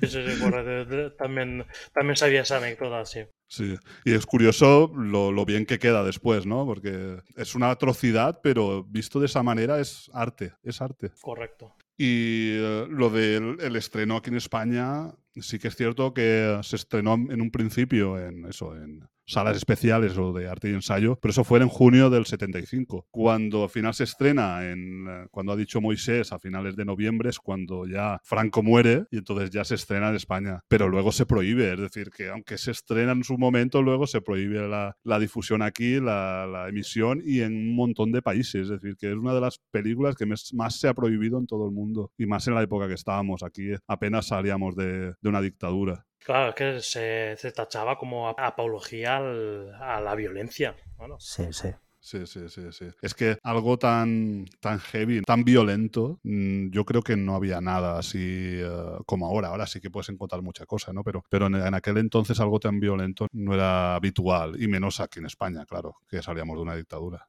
Sí, 0.00 0.06
sí, 0.06 0.18
sí, 0.26 0.42
También, 1.18 1.64
también 1.94 2.16
sabía 2.16 2.42
esa 2.42 2.58
anécdota, 2.58 3.06
sí. 3.06 3.20
Sí, 3.48 3.76
y 4.04 4.12
es 4.12 4.26
curioso 4.26 4.90
lo, 4.94 5.30
lo, 5.30 5.44
bien 5.44 5.66
que 5.66 5.78
queda 5.78 6.02
después, 6.02 6.46
¿no? 6.46 6.66
Porque 6.66 7.18
es 7.36 7.54
una 7.54 7.70
atrocidad, 7.70 8.40
pero 8.42 8.82
visto 8.82 9.20
de 9.20 9.26
esa 9.26 9.44
manera 9.44 9.78
es 9.78 10.10
arte, 10.12 10.52
es 10.64 10.82
arte. 10.82 11.12
Correcto. 11.20 11.72
Y 11.98 12.50
eh, 12.52 12.86
lo 12.90 13.10
del 13.10 13.58
el 13.60 13.76
estreno 13.76 14.16
aquí 14.16 14.30
en 14.30 14.36
España, 14.36 15.14
sí 15.34 15.58
que 15.58 15.68
es 15.68 15.76
cierto 15.76 16.12
que 16.12 16.58
se 16.62 16.76
estrenó 16.76 17.14
en 17.14 17.40
un 17.40 17.50
principio 17.50 18.18
en 18.18 18.44
eso, 18.46 18.76
en 18.76 19.08
salas 19.26 19.56
especiales 19.56 20.16
o 20.18 20.32
de 20.32 20.48
arte 20.48 20.70
y 20.70 20.74
ensayo, 20.74 21.18
pero 21.20 21.30
eso 21.30 21.44
fue 21.44 21.60
en 21.60 21.68
junio 21.68 22.10
del 22.10 22.26
75. 22.26 23.06
Cuando 23.10 23.64
al 23.64 23.70
final 23.70 23.94
se 23.94 24.04
estrena, 24.04 24.70
en, 24.70 25.06
eh, 25.08 25.26
cuando 25.30 25.52
ha 25.52 25.56
dicho 25.56 25.80
Moisés, 25.80 26.32
a 26.32 26.38
finales 26.38 26.76
de 26.76 26.84
noviembre, 26.84 27.30
es 27.30 27.38
cuando 27.38 27.86
ya 27.86 28.20
Franco 28.22 28.62
muere 28.62 29.04
y 29.10 29.18
entonces 29.18 29.50
ya 29.50 29.64
se 29.64 29.74
estrena 29.74 30.10
en 30.10 30.16
España. 30.16 30.60
Pero 30.68 30.88
luego 30.88 31.12
se 31.12 31.26
prohíbe, 31.26 31.72
es 31.72 31.80
decir, 31.80 32.10
que 32.10 32.28
aunque 32.28 32.58
se 32.58 32.70
estrena 32.70 33.12
en 33.12 33.24
su 33.24 33.36
momento, 33.36 33.82
luego 33.82 34.06
se 34.06 34.20
prohíbe 34.20 34.68
la, 34.68 34.96
la 35.02 35.18
difusión 35.18 35.62
aquí, 35.62 36.00
la, 36.00 36.46
la, 36.46 36.68
emisión 36.68 37.20
y 37.24 37.40
en 37.40 37.52
un 37.54 37.76
montón 37.76 38.12
de 38.12 38.22
países. 38.22 38.62
Es 38.62 38.68
decir, 38.68 38.96
que 38.96 39.10
es 39.10 39.16
una 39.16 39.34
de 39.34 39.40
las 39.40 39.60
películas 39.70 40.16
que 40.16 40.26
más 40.26 40.78
se 40.78 40.88
ha 40.88 40.94
prohibido 40.94 41.38
en 41.38 41.46
todo 41.46 41.66
el 41.66 41.72
mundo 41.72 42.12
y 42.16 42.26
más 42.26 42.46
en 42.48 42.54
la 42.54 42.62
época 42.62 42.88
que 42.88 42.94
estábamos 42.94 43.42
aquí. 43.42 43.70
Apenas 43.86 44.26
salíamos 44.26 44.76
de, 44.76 45.14
de 45.20 45.28
una 45.28 45.40
dictadura. 45.40 46.05
Claro, 46.24 46.50
es 46.50 46.54
que 46.54 47.36
se, 47.36 47.52
tachaba 47.52 47.96
como 47.96 48.28
apología 48.28 49.16
a 49.16 50.00
la 50.00 50.14
violencia. 50.14 50.74
Sí, 51.18 51.52
sí. 51.52 51.68
Sí, 52.06 52.24
sí, 52.24 52.48
sí, 52.48 52.62
sí. 52.70 52.84
Es 53.02 53.14
que 53.14 53.36
algo 53.42 53.78
tan, 53.78 54.46
tan 54.60 54.78
heavy, 54.78 55.22
tan 55.22 55.42
violento, 55.42 56.20
mm, 56.22 56.70
yo 56.70 56.84
creo 56.84 57.02
que 57.02 57.16
no 57.16 57.34
había 57.34 57.60
nada 57.60 57.98
así 57.98 58.20
eh, 58.20 58.98
como 59.06 59.26
ahora. 59.26 59.48
Ahora 59.48 59.66
sí 59.66 59.80
que 59.80 59.90
puedes 59.90 60.08
encontrar 60.10 60.40
mucha 60.40 60.66
cosa, 60.66 60.92
¿no? 60.92 61.02
Pero, 61.02 61.24
pero 61.28 61.48
en, 61.48 61.74
aquel 61.74 61.98
entonces 61.98 62.38
algo 62.38 62.60
tan 62.60 62.78
violento 62.78 63.26
no 63.32 63.54
era 63.54 63.96
habitual, 63.96 64.54
y 64.62 64.68
menos 64.68 65.00
aquí 65.00 65.18
en 65.18 65.26
España, 65.26 65.66
claro, 65.66 65.96
que 66.08 66.22
salíamos 66.22 66.56
de 66.56 66.62
una 66.62 66.76
dictadura. 66.76 67.26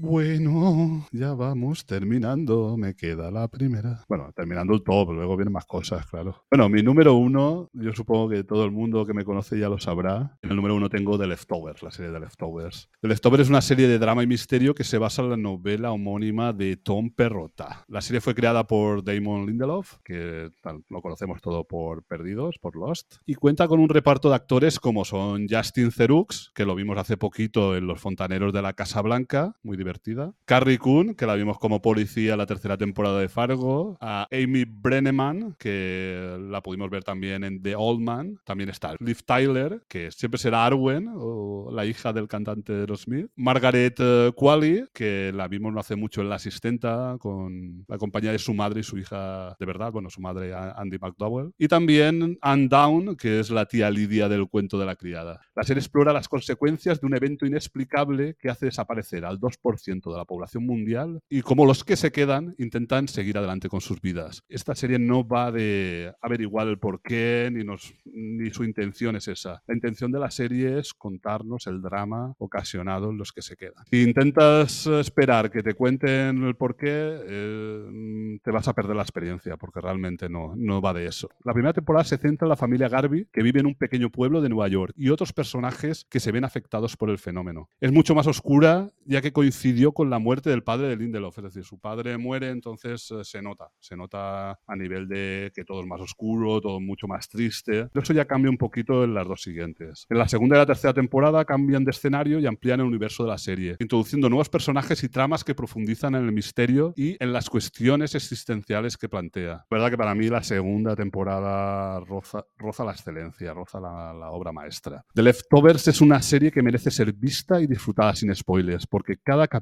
Bueno, 0.00 1.08
ya 1.10 1.34
vamos 1.34 1.84
terminando. 1.84 2.76
Me 2.76 2.94
queda 2.94 3.32
la 3.32 3.48
primera. 3.48 4.04
Bueno, 4.08 4.30
terminando 4.32 4.72
el 4.72 4.84
top, 4.84 5.10
luego 5.10 5.36
vienen 5.36 5.52
más 5.52 5.66
cosas, 5.66 6.06
claro. 6.06 6.44
Bueno, 6.52 6.68
mi 6.68 6.84
número 6.84 7.14
uno, 7.14 7.68
yo 7.72 7.92
supongo 7.92 8.28
que 8.28 8.44
todo 8.44 8.64
el 8.64 8.70
mundo 8.70 9.04
que 9.04 9.12
me 9.12 9.24
conoce 9.24 9.58
ya 9.58 9.68
lo 9.68 9.80
sabrá. 9.80 10.38
En 10.40 10.50
el 10.50 10.56
número 10.56 10.76
uno 10.76 10.88
tengo 10.88 11.18
The 11.18 11.26
Leftovers, 11.26 11.82
la 11.82 11.90
serie 11.90 12.12
de 12.12 12.20
Leftovers. 12.20 12.88
The 13.00 13.08
Leftovers 13.08 13.42
es 13.42 13.48
una 13.48 13.60
serie 13.60 13.88
de 13.88 13.98
drama 13.98 14.22
y 14.22 14.28
misterio 14.28 14.72
que 14.72 14.84
se 14.84 14.98
basa 14.98 15.22
en 15.22 15.30
la 15.30 15.36
novela 15.36 15.90
homónima 15.90 16.52
de 16.52 16.76
Tom 16.76 17.10
Perrotta. 17.10 17.84
La 17.88 18.00
serie 18.00 18.20
fue 18.20 18.36
creada 18.36 18.68
por 18.68 19.02
Damon 19.02 19.46
Lindelof, 19.46 19.98
que 20.04 20.48
lo 20.90 21.02
conocemos 21.02 21.40
todo 21.40 21.64
por 21.64 22.04
Perdidos, 22.04 22.58
por 22.60 22.76
Lost, 22.76 23.16
y 23.26 23.34
cuenta 23.34 23.66
con 23.66 23.80
un 23.80 23.88
reparto 23.88 24.28
de 24.28 24.36
actores 24.36 24.78
como 24.78 25.04
son 25.04 25.48
Justin 25.50 25.90
Theroux, 25.90 26.52
que 26.54 26.64
lo 26.64 26.76
vimos 26.76 26.96
hace 26.98 27.16
poquito 27.16 27.76
en 27.76 27.88
Los 27.88 28.00
Fontaneros 28.00 28.52
de 28.52 28.62
la 28.62 28.74
Casa 28.74 29.02
Blanca, 29.02 29.56
muy 29.64 29.76
divertido 29.76 29.87
divertida. 29.88 30.34
Carrie 30.44 30.78
Coon, 30.78 31.14
que 31.14 31.26
la 31.26 31.34
vimos 31.34 31.58
como 31.58 31.80
policía 31.80 32.36
la 32.36 32.44
tercera 32.44 32.76
temporada 32.76 33.20
de 33.20 33.28
Fargo. 33.28 33.96
A 34.00 34.26
Amy 34.30 34.64
Brenneman, 34.66 35.56
que 35.58 36.36
la 36.50 36.62
pudimos 36.62 36.90
ver 36.90 37.04
también 37.04 37.42
en 37.42 37.62
The 37.62 37.74
Old 37.74 38.00
Man. 38.00 38.38
También 38.44 38.68
está 38.68 38.94
Liv 39.00 39.22
Tyler, 39.24 39.82
que 39.88 40.10
siempre 40.10 40.38
será 40.38 40.66
Arwen, 40.66 41.08
o 41.14 41.70
la 41.72 41.86
hija 41.86 42.12
del 42.12 42.28
cantante 42.28 42.74
de 42.74 42.86
los 42.86 43.02
Smith. 43.02 43.30
Margaret 43.36 43.96
eh, 43.98 44.32
Qualley, 44.36 44.84
que 44.92 45.32
la 45.34 45.48
vimos 45.48 45.72
no 45.72 45.80
hace 45.80 45.96
mucho 45.96 46.20
en 46.20 46.28
La 46.28 46.34
Asistenta, 46.34 47.16
con 47.18 47.84
la 47.88 47.96
compañía 47.96 48.32
de 48.32 48.38
su 48.38 48.52
madre 48.52 48.80
y 48.80 48.82
su 48.82 48.98
hija 48.98 49.56
de 49.58 49.66
verdad, 49.66 49.90
bueno, 49.90 50.10
su 50.10 50.20
madre 50.20 50.52
Andy 50.54 50.98
McDowell. 50.98 51.52
Y 51.56 51.68
también 51.68 52.38
Anne 52.42 52.68
Down, 52.68 53.16
que 53.16 53.40
es 53.40 53.50
la 53.50 53.64
tía 53.64 53.90
Lidia 53.90 54.28
del 54.28 54.48
cuento 54.48 54.78
de 54.78 54.84
la 54.84 54.96
criada. 54.96 55.40
La 55.54 55.62
serie 55.62 55.80
explora 55.80 56.12
las 56.12 56.28
consecuencias 56.28 57.00
de 57.00 57.06
un 57.06 57.16
evento 57.16 57.46
inexplicable 57.46 58.36
que 58.38 58.50
hace 58.50 58.66
desaparecer 58.66 59.24
al 59.24 59.38
2% 59.38 59.77
de 59.84 60.16
la 60.16 60.24
población 60.24 60.66
mundial 60.66 61.20
y 61.28 61.42
como 61.42 61.64
los 61.64 61.84
que 61.84 61.96
se 61.96 62.12
quedan 62.12 62.54
intentan 62.58 63.08
seguir 63.08 63.38
adelante 63.38 63.68
con 63.68 63.80
sus 63.80 64.00
vidas. 64.00 64.42
Esta 64.48 64.74
serie 64.74 64.98
no 64.98 65.26
va 65.26 65.50
de 65.50 66.12
averiguar 66.20 66.68
el 66.68 66.78
porqué 66.78 67.48
ni, 67.52 67.64
nos, 67.64 67.94
ni 68.04 68.50
su 68.50 68.64
intención 68.64 69.16
es 69.16 69.28
esa. 69.28 69.62
La 69.66 69.74
intención 69.74 70.12
de 70.12 70.18
la 70.18 70.30
serie 70.30 70.78
es 70.78 70.94
contarnos 70.94 71.66
el 71.66 71.80
drama 71.80 72.34
ocasionado 72.38 73.10
en 73.10 73.18
los 73.18 73.32
que 73.32 73.42
se 73.42 73.56
quedan. 73.56 73.84
Si 73.90 74.02
intentas 74.02 74.86
esperar 74.86 75.50
que 75.50 75.62
te 75.62 75.74
cuenten 75.74 76.42
el 76.44 76.56
porqué, 76.56 76.86
eh, 76.90 78.38
te 78.42 78.50
vas 78.50 78.68
a 78.68 78.74
perder 78.74 78.96
la 78.96 79.02
experiencia 79.02 79.56
porque 79.56 79.80
realmente 79.80 80.28
no, 80.28 80.54
no 80.56 80.80
va 80.80 80.92
de 80.92 81.06
eso. 81.06 81.28
La 81.44 81.52
primera 81.52 81.72
temporada 81.72 82.04
se 82.04 82.18
centra 82.18 82.46
en 82.46 82.50
la 82.50 82.56
familia 82.56 82.88
Garvey 82.88 83.26
que 83.32 83.42
vive 83.42 83.60
en 83.60 83.66
un 83.66 83.74
pequeño 83.74 84.10
pueblo 84.10 84.40
de 84.40 84.48
Nueva 84.48 84.68
York 84.68 84.92
y 84.96 85.10
otros 85.10 85.32
personajes 85.32 86.06
que 86.10 86.20
se 86.20 86.32
ven 86.32 86.44
afectados 86.44 86.96
por 86.96 87.10
el 87.10 87.18
fenómeno. 87.18 87.68
Es 87.80 87.92
mucho 87.92 88.14
más 88.14 88.26
oscura 88.26 88.90
ya 89.04 89.22
que 89.22 89.32
coincidió 89.68 89.92
con 89.92 90.08
la 90.08 90.18
muerte 90.18 90.48
del 90.48 90.62
padre 90.62 90.88
de 90.88 90.96
Lindelof, 90.96 91.36
es 91.36 91.44
decir, 91.44 91.62
su 91.62 91.78
padre 91.78 92.16
muere, 92.16 92.48
entonces 92.48 93.10
eh, 93.10 93.22
se 93.22 93.42
nota, 93.42 93.68
se 93.80 93.96
nota 93.96 94.52
a 94.66 94.76
nivel 94.76 95.06
de 95.06 95.52
que 95.54 95.62
todo 95.62 95.82
es 95.82 95.86
más 95.86 96.00
oscuro, 96.00 96.58
todo 96.62 96.80
mucho 96.80 97.06
más 97.06 97.28
triste. 97.28 97.90
Eso 97.92 98.14
ya 98.14 98.24
cambia 98.24 98.50
un 98.50 98.56
poquito 98.56 99.04
en 99.04 99.12
las 99.12 99.28
dos 99.28 99.42
siguientes. 99.42 100.06
En 100.08 100.16
la 100.16 100.26
segunda 100.26 100.56
y 100.56 100.60
la 100.60 100.64
tercera 100.64 100.94
temporada 100.94 101.44
cambian 101.44 101.84
de 101.84 101.90
escenario 101.90 102.38
y 102.38 102.46
amplían 102.46 102.80
el 102.80 102.86
universo 102.86 103.24
de 103.24 103.28
la 103.28 103.36
serie, 103.36 103.76
introduciendo 103.78 104.30
nuevos 104.30 104.48
personajes 104.48 105.04
y 105.04 105.10
tramas 105.10 105.44
que 105.44 105.54
profundizan 105.54 106.14
en 106.14 106.24
el 106.24 106.32
misterio 106.32 106.94
y 106.96 107.22
en 107.22 107.34
las 107.34 107.50
cuestiones 107.50 108.14
existenciales 108.14 108.96
que 108.96 109.10
plantea. 109.10 109.66
La 109.70 109.76
verdad 109.76 109.90
que 109.90 109.98
para 109.98 110.14
mí 110.14 110.28
la 110.28 110.42
segunda 110.42 110.96
temporada 110.96 112.00
roza, 112.00 112.42
roza 112.56 112.86
la 112.86 112.92
excelencia, 112.92 113.52
roza 113.52 113.80
la, 113.80 114.14
la 114.14 114.30
obra 114.30 114.50
maestra. 114.50 115.04
The 115.12 115.22
Leftovers 115.22 115.88
es 115.88 116.00
una 116.00 116.22
serie 116.22 116.50
que 116.50 116.62
merece 116.62 116.90
ser 116.90 117.12
vista 117.12 117.60
y 117.60 117.66
disfrutada 117.66 118.14
sin 118.14 118.34
spoilers, 118.34 118.86
porque 118.86 119.16
cada 119.22 119.46
capítulo 119.46 119.57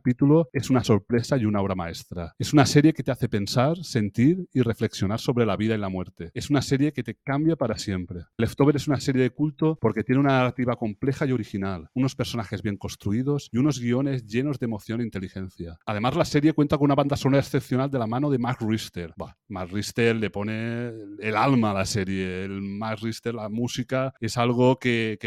es 0.52 0.70
una 0.70 0.84
sorpresa 0.84 1.36
y 1.36 1.44
una 1.44 1.60
obra 1.60 1.74
maestra. 1.74 2.34
Es 2.38 2.52
una 2.52 2.66
serie 2.66 2.92
que 2.92 3.02
te 3.02 3.10
hace 3.10 3.28
pensar, 3.28 3.76
sentir 3.82 4.46
y 4.52 4.62
reflexionar 4.62 5.20
sobre 5.20 5.46
la 5.46 5.56
vida 5.56 5.74
y 5.74 5.78
la 5.78 5.88
muerte. 5.88 6.30
Es 6.34 6.50
una 6.50 6.62
serie 6.62 6.92
que 6.92 7.02
te 7.02 7.14
cambia 7.14 7.56
para 7.56 7.78
siempre. 7.78 8.24
Leftover 8.36 8.76
es 8.76 8.88
una 8.88 9.00
serie 9.00 9.22
de 9.22 9.30
culto 9.30 9.78
porque 9.80 10.04
tiene 10.04 10.20
una 10.20 10.38
narrativa 10.38 10.76
compleja 10.76 11.26
y 11.26 11.32
original, 11.32 11.88
unos 11.94 12.14
personajes 12.14 12.62
bien 12.62 12.76
construidos 12.76 13.48
y 13.52 13.58
unos 13.58 13.80
guiones 13.80 14.26
llenos 14.26 14.58
de 14.58 14.66
emoción 14.66 15.00
e 15.00 15.04
inteligencia. 15.04 15.78
Además, 15.86 16.16
la 16.16 16.24
serie 16.24 16.52
cuenta 16.52 16.76
con 16.78 16.86
una 16.86 16.94
banda 16.94 17.16
sonora 17.16 17.40
excepcional 17.40 17.90
de 17.90 17.98
la 17.98 18.06
mano 18.06 18.30
de 18.30 18.38
Mark 18.38 18.58
Richter. 18.60 19.12
Bah, 19.16 19.36
Mark 19.48 19.70
Richter 19.72 20.16
le 20.16 20.30
pone 20.30 20.88
el 21.20 21.36
alma 21.36 21.70
a 21.70 21.74
la 21.74 21.84
serie. 21.84 22.44
El 22.44 22.60
Mark 22.62 23.00
Richter, 23.02 23.34
la 23.34 23.48
música, 23.48 24.14
es 24.20 24.36
algo 24.36 24.78
que, 24.78 25.18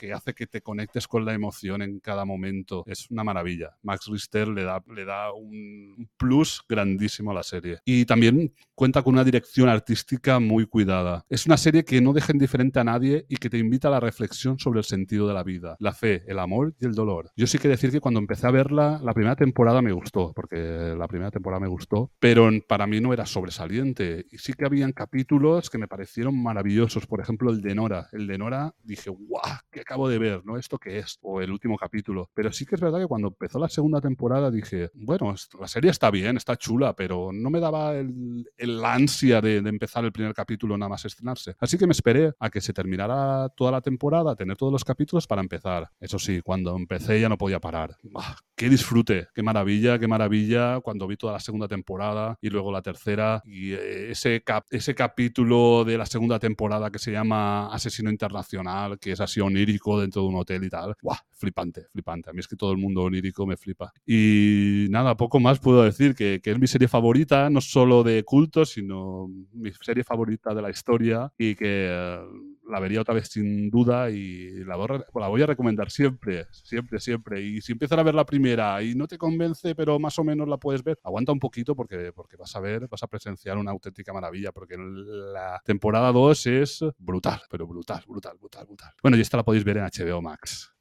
que 0.00 0.14
hace 0.14 0.32
que 0.32 0.46
te 0.46 0.62
conectes 0.62 1.06
con 1.06 1.26
la 1.26 1.34
emoción 1.34 1.82
en 1.82 2.00
cada 2.00 2.24
momento. 2.24 2.84
Es 2.86 3.10
una 3.10 3.22
maravilla. 3.22 3.76
Max 3.82 4.06
Richter 4.06 4.48
le 4.48 4.64
da, 4.64 4.82
le 4.94 5.04
da 5.04 5.30
un 5.34 6.08
plus 6.16 6.62
grandísimo 6.66 7.32
a 7.32 7.34
la 7.34 7.42
serie. 7.42 7.80
Y 7.84 8.06
también 8.06 8.54
cuenta 8.74 9.02
con 9.02 9.12
una 9.12 9.24
dirección 9.24 9.68
artística 9.68 10.40
muy 10.40 10.64
cuidada. 10.64 11.26
Es 11.28 11.44
una 11.44 11.58
serie 11.58 11.84
que 11.84 12.00
no 12.00 12.14
deja 12.14 12.32
indiferente 12.32 12.80
a 12.80 12.84
nadie 12.84 13.26
y 13.28 13.36
que 13.36 13.50
te 13.50 13.58
invita 13.58 13.88
a 13.88 13.90
la 13.90 14.00
reflexión 14.00 14.58
sobre 14.58 14.78
el 14.78 14.84
sentido 14.84 15.28
de 15.28 15.34
la 15.34 15.42
vida, 15.42 15.76
la 15.80 15.92
fe, 15.92 16.22
el 16.26 16.38
amor 16.38 16.74
y 16.80 16.86
el 16.86 16.94
dolor. 16.94 17.30
Yo 17.36 17.46
sí 17.46 17.58
que 17.58 17.68
decir 17.68 17.90
que 17.90 18.00
cuando 18.00 18.20
empecé 18.20 18.46
a 18.46 18.50
verla, 18.50 18.98
la 19.02 19.12
primera 19.12 19.36
temporada 19.36 19.82
me 19.82 19.92
gustó, 19.92 20.32
porque 20.34 20.94
la 20.96 21.08
primera 21.08 21.30
temporada 21.30 21.60
me 21.60 21.68
gustó, 21.68 22.10
pero 22.18 22.48
para 22.66 22.86
mí 22.86 23.00
no 23.00 23.12
era 23.12 23.26
sobresaliente. 23.26 24.24
Y 24.30 24.38
sí 24.38 24.54
que 24.54 24.64
habían 24.64 24.92
capítulos 24.92 25.68
que 25.68 25.76
me 25.76 25.88
parecieron 25.88 26.42
maravillosos. 26.42 27.06
Por 27.06 27.20
ejemplo, 27.20 27.50
el 27.50 27.60
de 27.60 27.74
Nora. 27.74 28.08
El 28.12 28.26
de 28.26 28.38
Nora 28.38 28.74
dije, 28.82 29.10
¡guau! 29.10 29.58
¿Qué 29.70 29.82
acabo 29.90 30.08
de 30.08 30.18
ver? 30.18 30.42
¿No? 30.44 30.56
¿Esto 30.56 30.78
qué 30.78 30.98
es? 30.98 31.18
O 31.22 31.40
el 31.40 31.50
último 31.50 31.76
capítulo. 31.76 32.30
Pero 32.32 32.52
sí 32.52 32.64
que 32.64 32.76
es 32.76 32.80
verdad 32.80 33.00
que 33.00 33.08
cuando 33.08 33.28
empezó 33.28 33.58
la 33.58 33.68
segunda 33.68 34.00
temporada 34.00 34.50
dije, 34.50 34.90
bueno, 34.94 35.34
la 35.58 35.66
serie 35.66 35.90
está 35.90 36.12
bien, 36.12 36.36
está 36.36 36.56
chula, 36.56 36.94
pero 36.94 37.30
no 37.32 37.50
me 37.50 37.58
daba 37.58 37.96
el, 37.96 38.48
el 38.56 38.84
ansia 38.84 39.40
de, 39.40 39.60
de, 39.60 39.68
empezar 39.68 40.04
el 40.04 40.12
primer 40.12 40.32
capítulo 40.32 40.78
nada 40.78 40.90
más 40.90 41.04
estrenarse. 41.04 41.56
Así 41.58 41.76
que 41.76 41.86
me 41.86 41.92
esperé 41.92 42.32
a 42.38 42.50
que 42.50 42.60
se 42.60 42.72
terminara 42.72 43.48
toda 43.48 43.72
la 43.72 43.80
temporada, 43.80 44.32
a 44.32 44.36
tener 44.36 44.56
todos 44.56 44.72
los 44.72 44.84
capítulos 44.84 45.26
para 45.26 45.42
empezar. 45.42 45.90
Eso 45.98 46.20
sí, 46.20 46.40
cuando 46.40 46.76
empecé 46.76 47.20
ya 47.20 47.28
no 47.28 47.36
podía 47.36 47.58
parar. 47.58 47.96
¡Ah! 48.14 48.36
¡Qué 48.54 48.68
disfrute! 48.68 49.26
¡Qué 49.34 49.42
maravilla! 49.42 49.98
¡Qué 49.98 50.06
maravilla! 50.06 50.80
Cuando 50.80 51.08
vi 51.08 51.16
toda 51.16 51.32
la 51.32 51.40
segunda 51.40 51.66
temporada 51.66 52.38
y 52.40 52.50
luego 52.50 52.70
la 52.70 52.82
tercera 52.82 53.42
y 53.44 53.72
ese, 53.72 54.42
cap 54.42 54.66
ese 54.70 54.94
capítulo 54.94 55.84
de 55.84 55.98
la 55.98 56.06
segunda 56.06 56.38
temporada 56.38 56.90
que 56.90 56.98
se 56.98 57.10
llama 57.10 57.72
Asesino 57.72 58.10
Internacional, 58.10 58.98
que 59.00 59.12
es 59.12 59.20
así 59.20 59.40
onírico 59.70 60.00
dentro 60.00 60.22
de 60.22 60.28
un 60.28 60.36
hotel 60.36 60.64
y 60.64 60.70
tal. 60.70 60.96
¡Buah! 61.02 61.18
Flipante, 61.40 61.86
flipante. 61.90 62.28
A 62.28 62.32
mí 62.34 62.40
es 62.40 62.46
que 62.46 62.54
todo 62.54 62.70
el 62.70 62.76
mundo 62.76 63.02
onírico 63.02 63.46
me 63.46 63.56
flipa. 63.56 63.92
Y 64.04 64.88
nada, 64.90 65.16
poco 65.16 65.40
más 65.40 65.58
puedo 65.58 65.82
decir 65.82 66.14
que, 66.14 66.40
que 66.42 66.50
es 66.50 66.58
mi 66.58 66.66
serie 66.66 66.86
favorita, 66.86 67.48
no 67.48 67.62
solo 67.62 68.02
de 68.02 68.22
culto, 68.24 68.66
sino 68.66 69.26
mi 69.54 69.72
serie 69.80 70.04
favorita 70.04 70.52
de 70.52 70.60
la 70.60 70.68
historia 70.68 71.32
y 71.38 71.54
que 71.54 71.88
uh, 71.90 72.70
la 72.70 72.80
vería 72.80 73.00
otra 73.00 73.14
vez 73.14 73.28
sin 73.28 73.70
duda 73.70 74.10
y 74.10 74.64
la 74.64 74.76
voy, 74.76 74.88
la 75.14 75.28
voy, 75.28 75.42
a 75.42 75.46
recomendar 75.46 75.90
siempre, 75.90 76.46
siempre, 76.50 77.00
siempre. 77.00 77.42
Y 77.42 77.60
si 77.60 77.72
empiezas 77.72 77.98
a 77.98 78.02
ver 78.02 78.14
la 78.14 78.24
primera 78.24 78.82
y 78.82 78.94
no 78.94 79.06
te 79.06 79.18
convence, 79.18 79.74
pero 79.74 79.98
más 79.98 80.18
o 80.18 80.24
menos 80.24 80.48
la 80.48 80.56
puedes 80.56 80.82
ver, 80.82 80.98
aguanta 81.02 81.32
un 81.32 81.40
poquito 81.40 81.74
porque, 81.74 82.12
porque 82.14 82.36
vas 82.36 82.54
a 82.54 82.60
ver, 82.60 82.86
vas 82.88 83.02
a 83.02 83.06
presenciar 83.06 83.58
una 83.58 83.72
auténtica 83.72 84.12
maravilla, 84.12 84.52
porque 84.52 84.76
la 84.78 85.60
temporada 85.64 86.12
2 86.12 86.46
es 86.46 86.84
brutal, 86.98 87.40
pero 87.50 87.66
brutal, 87.66 88.02
brutal, 88.06 88.36
brutal, 88.38 88.66
brutal. 88.66 88.92
Bueno, 89.02 89.16
y 89.16 89.20
esta 89.20 89.36
la 89.36 89.44
podéis 89.44 89.64
ver 89.64 89.78
en 89.78 89.84
HBO 89.84 90.22
Max. 90.22 90.72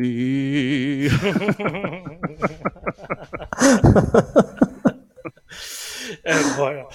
Dani. 0.00 1.06
eh, 6.24 6.42
bueno, 6.56 6.88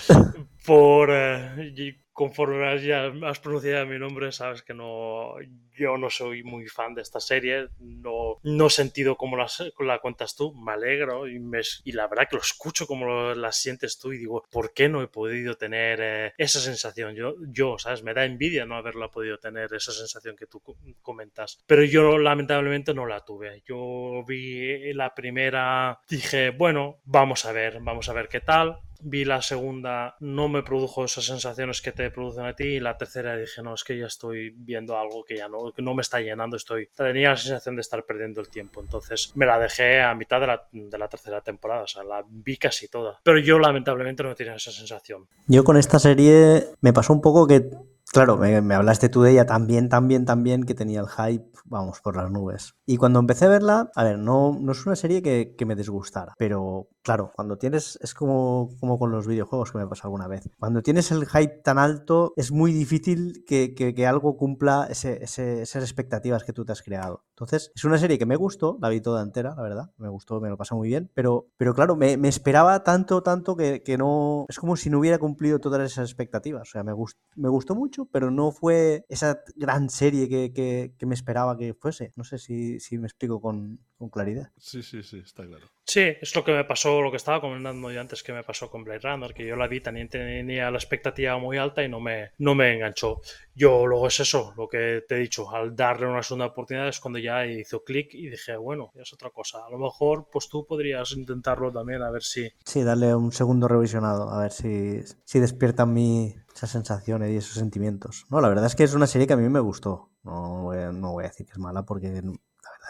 por... 0.65 1.09
Eh, 1.11 1.95
conforme 2.15 2.81
ya 2.81 3.11
has 3.27 3.39
pronunciado 3.39 3.85
mi 3.85 3.99
nombre, 3.99 4.31
sabes 4.31 4.61
que 4.61 4.73
no, 4.73 5.33
yo 5.77 5.97
no 5.97 6.09
soy 6.09 6.43
muy 6.43 6.65
fan 6.67 6.95
de 6.95 7.01
esta 7.01 7.19
serie, 7.19 7.67
no, 7.79 8.39
no 8.41 8.67
he 8.67 8.69
sentido 8.69 9.17
como 9.17 9.35
la, 9.35 9.47
la 9.79 9.99
cuentas 9.99 10.33
tú, 10.33 10.55
me 10.55 10.71
alegro 10.71 11.27
y, 11.27 11.39
me, 11.39 11.59
y, 11.83 11.91
la 11.91 12.07
verdad 12.07 12.29
que 12.29 12.37
lo 12.37 12.41
escucho 12.41 12.87
como 12.87 13.05
lo, 13.05 13.35
la 13.35 13.51
sientes 13.51 13.99
tú 13.99 14.13
y 14.13 14.17
digo, 14.17 14.45
¿por 14.49 14.73
qué 14.73 14.87
no 14.87 15.01
he 15.01 15.09
podido 15.09 15.57
tener 15.57 15.99
eh, 16.01 16.33
esa 16.37 16.61
sensación? 16.61 17.15
Yo, 17.15 17.35
yo, 17.49 17.77
¿sabes? 17.77 18.01
Me 18.01 18.13
da 18.13 18.23
envidia 18.23 18.65
no 18.65 18.77
haberla 18.77 19.09
podido 19.09 19.37
tener, 19.37 19.73
esa 19.73 19.91
sensación 19.91 20.37
que 20.37 20.47
tú 20.47 20.61
comentas, 21.01 21.59
pero 21.67 21.83
yo 21.83 22.17
lamentablemente 22.17 22.93
no 22.93 23.05
la 23.05 23.25
tuve. 23.25 23.61
Yo 23.65 24.23
vi 24.25 24.93
la 24.93 25.13
primera, 25.13 25.99
dije, 26.07 26.51
bueno, 26.51 27.01
vamos 27.03 27.43
a 27.43 27.51
ver, 27.51 27.81
vamos 27.81 28.07
a 28.07 28.13
ver 28.13 28.29
qué 28.29 28.39
tal, 28.39 28.79
vi 29.05 29.23
la 29.23 29.41
segunda, 29.41 30.15
no 30.19 30.49
me 30.49 30.63
produjo 30.63 31.05
esas 31.05 31.25
sensaciones 31.25 31.81
que 31.81 31.91
te 31.91 32.09
producen 32.09 32.45
a 32.45 32.55
ti 32.55 32.63
y 32.63 32.79
la 32.79 32.97
tercera 32.97 33.37
dije, 33.37 33.61
no, 33.61 33.75
es 33.75 33.83
que 33.83 33.97
ya 33.97 34.07
estoy 34.07 34.49
viendo 34.57 34.97
algo 34.97 35.23
que 35.23 35.37
ya 35.37 35.47
no, 35.47 35.71
no 35.77 35.93
me 35.93 36.01
está 36.01 36.19
llenando, 36.19 36.57
estoy, 36.57 36.89
tenía 36.95 37.29
la 37.29 37.37
sensación 37.37 37.75
de 37.75 37.81
estar 37.81 38.03
perdiendo 38.03 38.41
el 38.41 38.49
tiempo, 38.49 38.81
entonces 38.81 39.31
me 39.35 39.45
la 39.45 39.59
dejé 39.59 40.01
a 40.01 40.15
mitad 40.15 40.41
de 40.41 40.47
la, 40.47 40.67
de 40.71 40.97
la 40.97 41.07
tercera 41.07 41.41
temporada, 41.41 41.83
o 41.83 41.87
sea, 41.87 42.03
la 42.03 42.25
vi 42.27 42.57
casi 42.57 42.87
toda, 42.87 43.19
pero 43.23 43.37
yo 43.37 43.59
lamentablemente 43.59 44.23
no 44.23 44.33
tenía 44.33 44.55
esa 44.55 44.71
sensación. 44.71 45.27
Yo 45.47 45.63
con 45.63 45.77
esta 45.77 45.99
serie 45.99 46.65
me 46.81 46.91
pasó 46.91 47.13
un 47.13 47.21
poco 47.21 47.47
que 47.47 47.69
Claro, 48.11 48.37
me, 48.37 48.61
me, 48.61 48.75
hablaste 48.75 49.09
tú 49.09 49.23
de 49.23 49.31
ella 49.31 49.45
también, 49.45 49.89
también, 49.89 50.25
también, 50.25 50.63
que 50.63 50.75
tenía 50.75 51.01
el 51.01 51.09
hype, 51.09 51.49
vamos, 51.65 51.99
por 52.01 52.15
las 52.15 52.31
nubes. 52.31 52.75
Y 52.85 52.97
cuando 52.97 53.19
empecé 53.19 53.45
a 53.45 53.49
verla, 53.49 53.91
a 53.93 54.03
ver, 54.03 54.19
no, 54.19 54.57
no 54.61 54.71
es 54.71 54.85
una 54.85 54.95
serie 54.95 55.21
que, 55.21 55.55
que 55.57 55.65
me 55.65 55.75
disgustara, 55.75 56.33
pero 56.37 56.87
claro, 57.05 57.31
cuando 57.35 57.57
tienes, 57.57 57.99
es 58.01 58.15
como, 58.15 58.71
como 58.79 58.97
con 58.97 59.11
los 59.11 59.27
videojuegos 59.27 59.71
que 59.71 59.77
me 59.77 59.87
pasó 59.87 60.07
alguna 60.07 60.27
vez. 60.27 60.49
Cuando 60.57 60.81
tienes 60.81 61.11
el 61.11 61.27
hype 61.27 61.61
tan 61.63 61.77
alto, 61.77 62.33
es 62.35 62.51
muy 62.51 62.73
difícil 62.73 63.45
que, 63.45 63.75
que, 63.75 64.07
algo 64.07 64.35
cumpla 64.37 64.87
ese, 64.89 65.23
ese, 65.23 65.61
esas 65.61 65.83
expectativas 65.83 66.43
que 66.43 66.51
tú 66.51 66.65
te 66.65 66.71
has 66.71 66.81
creado. 66.81 67.23
Entonces, 67.29 67.71
es 67.75 67.83
una 67.85 67.99
serie 67.99 68.17
que 68.17 68.25
me 68.25 68.35
gustó, 68.35 68.79
la 68.81 68.89
vi 68.89 69.01
toda 69.01 69.21
entera, 69.21 69.53
la 69.55 69.61
verdad, 69.61 69.91
me 69.97 70.09
gustó, 70.09 70.41
me 70.41 70.49
lo 70.49 70.57
pasé 70.57 70.73
muy 70.73 70.87
bien, 70.87 71.11
pero, 71.13 71.47
pero 71.57 71.75
claro, 71.75 71.95
me, 71.95 72.17
me 72.17 72.27
esperaba 72.27 72.83
tanto, 72.83 73.21
tanto 73.21 73.55
que, 73.55 73.83
que, 73.83 73.97
no, 73.99 74.47
es 74.49 74.57
como 74.57 74.75
si 74.75 74.89
no 74.89 74.97
hubiera 74.97 75.19
cumplido 75.19 75.59
todas 75.59 75.91
esas 75.91 76.09
expectativas. 76.09 76.69
O 76.69 76.71
sea, 76.71 76.83
me, 76.83 76.93
gust, 76.93 77.19
me 77.35 77.49
gustó 77.49 77.75
mucho, 77.75 78.05
pero 78.05 78.31
no 78.31 78.51
fue 78.51 79.05
esa 79.09 79.41
gran 79.55 79.91
serie 79.91 80.27
que, 80.27 80.95
me 81.05 81.13
esperaba 81.13 81.55
que 81.55 81.75
fuese. 81.75 82.13
No 82.15 82.23
sé 82.23 82.39
si, 82.39 82.79
si 82.79 82.97
me 82.97 83.05
explico 83.05 83.39
con, 83.39 83.79
claridad. 84.11 84.51
Sí, 84.57 84.81
sí, 84.81 85.03
sí, 85.03 85.17
está 85.17 85.45
claro. 85.45 85.65
Sí, 85.85 86.01
es 86.19 86.35
lo 86.35 86.43
que 86.43 86.51
me 86.51 86.63
pasó, 86.65 86.99
lo 86.99 87.11
que 87.11 87.17
estaba 87.17 87.39
comentando 87.39 87.91
yo 87.91 88.01
antes 88.01 88.23
que 88.23 88.33
me 88.33 88.43
pasó 88.43 88.71
con 88.71 88.83
Blade 88.83 88.99
Runner, 88.99 89.33
que 89.33 89.45
yo 89.45 89.55
la 89.55 89.67
vi, 89.67 89.81
también 89.81 90.09
tenía 90.09 90.71
la 90.71 90.77
expectativa 90.77 91.37
muy 91.37 91.57
alta 91.57 91.83
y 91.83 91.89
no 91.89 91.99
me, 91.99 92.31
no 92.39 92.55
me 92.55 92.73
enganchó. 92.73 93.21
Yo 93.53 93.85
luego 93.85 94.07
es 94.07 94.19
eso, 94.19 94.53
lo 94.57 94.67
que 94.67 95.03
te 95.07 95.15
he 95.15 95.19
dicho, 95.19 95.49
al 95.51 95.75
darle 95.75 96.07
una 96.07 96.23
segunda 96.23 96.47
oportunidad 96.47 96.87
es 96.87 96.99
cuando 96.99 97.19
ya 97.19 97.45
hizo 97.45 97.83
clic 97.83 98.13
y 98.13 98.29
dije, 98.29 98.57
bueno, 98.57 98.91
es 98.95 99.13
otra 99.13 99.29
cosa. 99.29 99.65
A 99.65 99.69
lo 99.69 99.77
mejor, 99.77 100.27
pues 100.31 100.49
tú 100.49 100.65
podrías 100.65 101.11
intentarlo 101.11 101.71
también, 101.71 102.01
a 102.01 102.09
ver 102.09 102.23
si... 102.23 102.49
Sí, 102.65 102.81
darle 102.81 103.13
un 103.13 103.31
segundo 103.31 103.67
revisionado, 103.67 104.29
a 104.31 104.41
ver 104.41 104.51
si, 104.51 105.01
si 105.23 105.39
despiertan 105.39 105.93
mi, 105.93 106.35
esas 106.55 106.71
sensaciones 106.71 107.31
y 107.31 107.37
esos 107.37 107.53
sentimientos. 107.53 108.25
No, 108.29 108.41
la 108.41 108.49
verdad 108.49 108.65
es 108.65 108.75
que 108.75 108.83
es 108.83 108.95
una 108.95 109.07
serie 109.07 109.27
que 109.27 109.33
a 109.33 109.37
mí 109.37 109.47
me 109.49 109.59
gustó. 109.59 110.09
No 110.23 110.73
no 110.91 111.11
voy 111.11 111.25
a 111.25 111.27
decir 111.27 111.45
que 111.45 111.51
es 111.51 111.59
mala 111.59 111.83
porque 111.83 112.23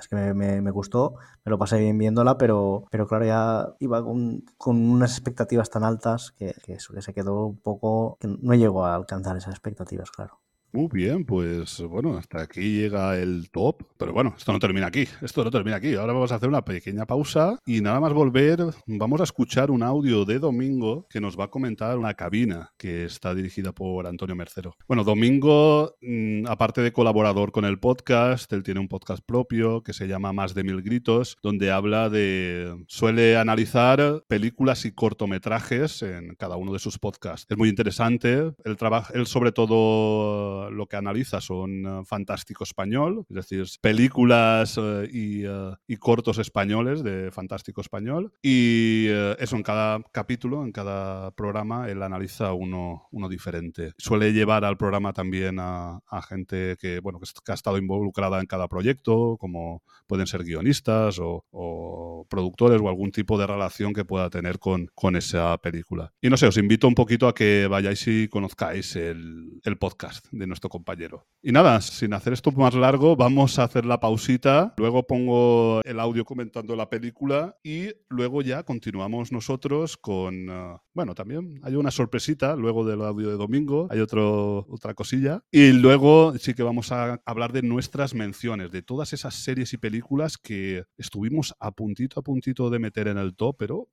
que 0.08 0.16
me, 0.16 0.72
gustó, 0.72 1.16
me 1.44 1.50
lo 1.50 1.58
pasé 1.58 1.80
bien 1.80 1.98
viéndola, 1.98 2.38
pero, 2.38 2.86
pero 2.92 3.08
claro, 3.08 3.26
ya 3.26 3.68
iba 3.80 4.04
con, 4.04 4.44
unas 4.66 5.12
expectativas 5.12 5.70
tan 5.70 5.84
altas 5.84 6.32
que, 6.32 6.54
que, 6.64 6.74
eso, 6.74 6.94
que 6.94 7.02
se 7.02 7.14
quedó 7.14 7.46
un 7.46 7.58
poco, 7.58 8.18
que 8.20 8.28
no 8.28 8.54
llegó 8.54 8.86
a 8.86 8.96
alcanzar 8.96 9.38
esas 9.38 9.54
expectativas, 9.54 10.12
claro. 10.12 10.40
Muy 10.76 10.90
bien, 10.92 11.24
pues 11.24 11.80
bueno, 11.84 12.18
hasta 12.18 12.42
aquí 12.42 12.82
llega 12.82 13.18
el 13.18 13.50
top. 13.50 13.82
Pero 13.98 14.12
bueno, 14.12 14.36
esto 14.38 14.52
no 14.52 14.60
termina 14.60 14.88
aquí. 14.88 15.08
Esto 15.22 15.42
no 15.46 15.50
termina 15.50 15.78
aquí. 15.78 15.96
Ahora 15.96 16.12
vamos 16.12 16.34
a 16.34 16.36
hacer 16.36 16.50
una 16.50 16.66
pequeña 16.66 17.06
pausa 17.06 17.58
y 17.66 17.80
nada 17.80 18.02
más 18.02 18.12
volver, 18.12 18.60
vamos 18.86 19.22
a 19.22 19.24
escuchar 19.24 19.72
un 19.72 19.84
audio 19.84 20.26
de 20.26 20.38
Domingo 20.38 21.08
que 21.10 21.22
nos 21.22 21.40
va 21.40 21.46
a 21.46 21.48
comentar 21.50 21.98
una 21.98 22.16
cabina 22.16 22.74
que 22.78 23.06
está 23.06 23.34
dirigida 23.34 23.72
por 23.72 24.06
Antonio 24.06 24.36
Mercero. 24.36 24.76
Bueno, 24.86 25.06
Domingo, 25.06 25.96
mm, 26.02 26.46
aparte 26.48 26.82
de 26.82 26.92
colaborador 26.92 27.54
con 27.54 27.64
el 27.64 27.80
podcast, 27.80 28.52
él 28.52 28.64
tiene 28.64 28.82
un 28.82 28.90
podcast 28.90 29.24
propio 29.26 29.82
que 29.82 29.94
se 29.94 30.10
llama 30.10 30.34
Más 30.34 30.54
de 30.54 30.66
Mil 30.66 30.82
Gritos, 30.82 31.38
donde 31.42 31.72
habla 31.72 32.10
de. 32.10 32.84
suele 32.90 33.38
analizar 33.38 34.26
películas 34.28 34.84
y 34.84 34.92
cortometrajes 34.92 36.02
en 36.02 36.36
cada 36.36 36.58
uno 36.58 36.74
de 36.74 36.80
sus 36.80 37.00
podcasts. 37.00 37.48
Es 37.50 37.58
muy 37.58 37.70
interesante. 37.70 38.52
Él, 38.66 38.76
trabaja, 38.76 39.14
él 39.14 39.26
sobre 39.26 39.54
todo 39.54 40.65
lo 40.70 40.88
que 40.88 40.98
analiza 40.98 41.42
son 41.42 41.86
eh, 41.86 42.06
fantástico 42.06 42.64
español, 42.64 43.26
es 43.30 43.36
decir, 43.36 43.66
películas 43.82 44.78
eh, 44.78 45.10
eh, 45.14 45.72
y, 45.88 45.98
cortos 45.98 46.38
españoles 46.38 47.04
de 47.04 47.32
fantástico 47.32 47.82
español. 47.82 48.34
Y 48.42 49.08
eso 49.40 49.56
en 49.56 49.64
cada 49.64 50.02
capítulo, 50.12 50.64
en 50.64 50.72
cada 50.72 51.32
programa, 51.32 51.90
él 51.90 52.04
analiza 52.04 52.54
uno, 52.54 53.08
uno 53.12 53.30
diferente. 53.30 53.94
Suele 53.98 54.34
llevar 54.34 54.66
al 54.66 54.78
programa 54.78 55.14
también 55.14 55.58
a, 55.60 56.02
gente 56.28 56.78
que, 56.80 57.00
bueno, 57.00 57.20
que, 57.20 57.52
ha 57.52 57.56
estado 57.56 57.78
involucrada 57.78 58.40
en 58.40 58.46
cada 58.46 58.68
proyecto, 58.68 59.38
como 59.40 59.84
pueden 60.08 60.28
ser 60.28 60.44
guionistas 60.44 61.20
o, 61.22 62.26
productores 62.30 62.82
o 62.82 62.90
algún 62.90 63.12
tipo 63.12 63.38
de 63.38 63.48
relación 63.48 63.94
que 63.94 64.06
pueda 64.06 64.30
tener 64.30 64.60
con, 64.60 64.88
con 64.94 65.16
esa 65.16 65.58
película. 65.58 66.12
Y 66.22 66.30
no 66.30 66.38
sé, 66.38 66.48
os 66.48 66.58
invito 66.58 66.88
un 66.88 66.96
poquito 66.96 67.28
a 67.28 67.34
que 67.34 67.68
vayáis 67.68 68.08
y 68.08 68.28
conozcáis 68.28 68.96
el, 68.96 69.60
el 69.64 69.78
podcast 69.78 70.26
de 70.32 70.48
nuestro 70.56 70.70
compañero. 70.70 71.28
Y 71.44 71.52
nada, 71.52 71.82
sin 71.82 72.14
hacer 72.14 72.34
esto 72.34 72.52
más 72.52 72.74
largo, 72.74 73.16
vamos 73.18 73.60
a 73.60 73.64
hacer 73.64 73.86
la 73.86 74.00
pausita, 74.00 74.74
luego 74.78 75.06
pongo 75.06 75.82
el 75.84 76.00
audio 76.00 76.24
comentando 76.24 76.76
la 76.76 76.90
película 76.90 77.58
y 77.62 77.90
luego 78.10 78.42
ya 78.42 78.64
continuamos 78.64 79.34
nosotros 79.34 79.98
con, 79.98 80.50
uh, 80.50 80.80
bueno, 80.94 81.14
también 81.14 81.60
hay 81.64 81.76
una 81.76 81.92
sorpresita 81.92 82.56
luego 82.56 82.86
del 82.86 83.02
audio 83.02 83.30
de 83.30 83.36
domingo, 83.36 83.88
hay 83.92 84.00
otro, 84.00 84.66
otra 84.70 84.94
cosilla. 84.94 85.44
Y 85.52 85.74
luego 85.74 86.38
sí 86.38 86.54
que 86.54 86.64
vamos 86.64 86.94
a 86.94 87.22
hablar 87.26 87.52
de 87.52 87.62
nuestras 87.62 88.14
menciones, 88.14 88.72
de 88.72 88.82
todas 88.82 89.12
esas 89.12 89.36
series 89.36 89.74
y 89.74 89.78
películas 89.78 90.38
que 90.38 90.86
estuvimos 90.98 91.54
a 91.60 91.72
puntito 91.72 92.20
a 92.20 92.24
puntito 92.24 92.70
de 92.70 92.80
meter 92.80 93.10
en 93.10 93.18
el 93.18 93.36
top, 93.36 93.58
pero 93.60 93.90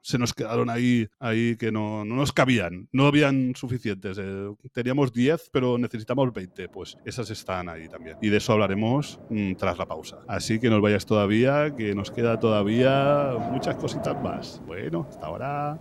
se 0.00 0.18
nos 0.18 0.32
quedaron 0.32 0.70
ahí, 0.70 1.08
ahí 1.18 1.56
que 1.56 1.70
no, 1.72 2.04
no 2.04 2.16
nos 2.16 2.32
cabían, 2.32 2.88
no 2.92 3.06
habían 3.06 3.54
suficientes. 3.54 4.18
Eh, 4.20 4.48
teníamos 4.72 5.12
10, 5.12 5.50
pero 5.52 5.78
necesitamos 5.78 6.32
20. 6.32 6.68
Pues 6.68 6.96
esas 7.04 7.30
están 7.30 7.68
ahí 7.68 7.88
también. 7.88 8.16
Y 8.20 8.28
de 8.28 8.38
eso 8.38 8.52
hablaremos 8.52 9.20
mm, 9.30 9.54
tras 9.54 9.78
la 9.78 9.86
pausa. 9.86 10.18
Así 10.28 10.58
que 10.58 10.70
no 10.70 10.76
os 10.76 10.82
vayáis 10.82 11.06
todavía, 11.06 11.74
que 11.76 11.94
nos 11.94 12.10
queda 12.10 12.38
todavía 12.38 13.34
muchas 13.50 13.76
cositas 13.76 14.20
más. 14.22 14.62
Bueno, 14.66 15.06
hasta 15.08 15.26
ahora. 15.26 15.80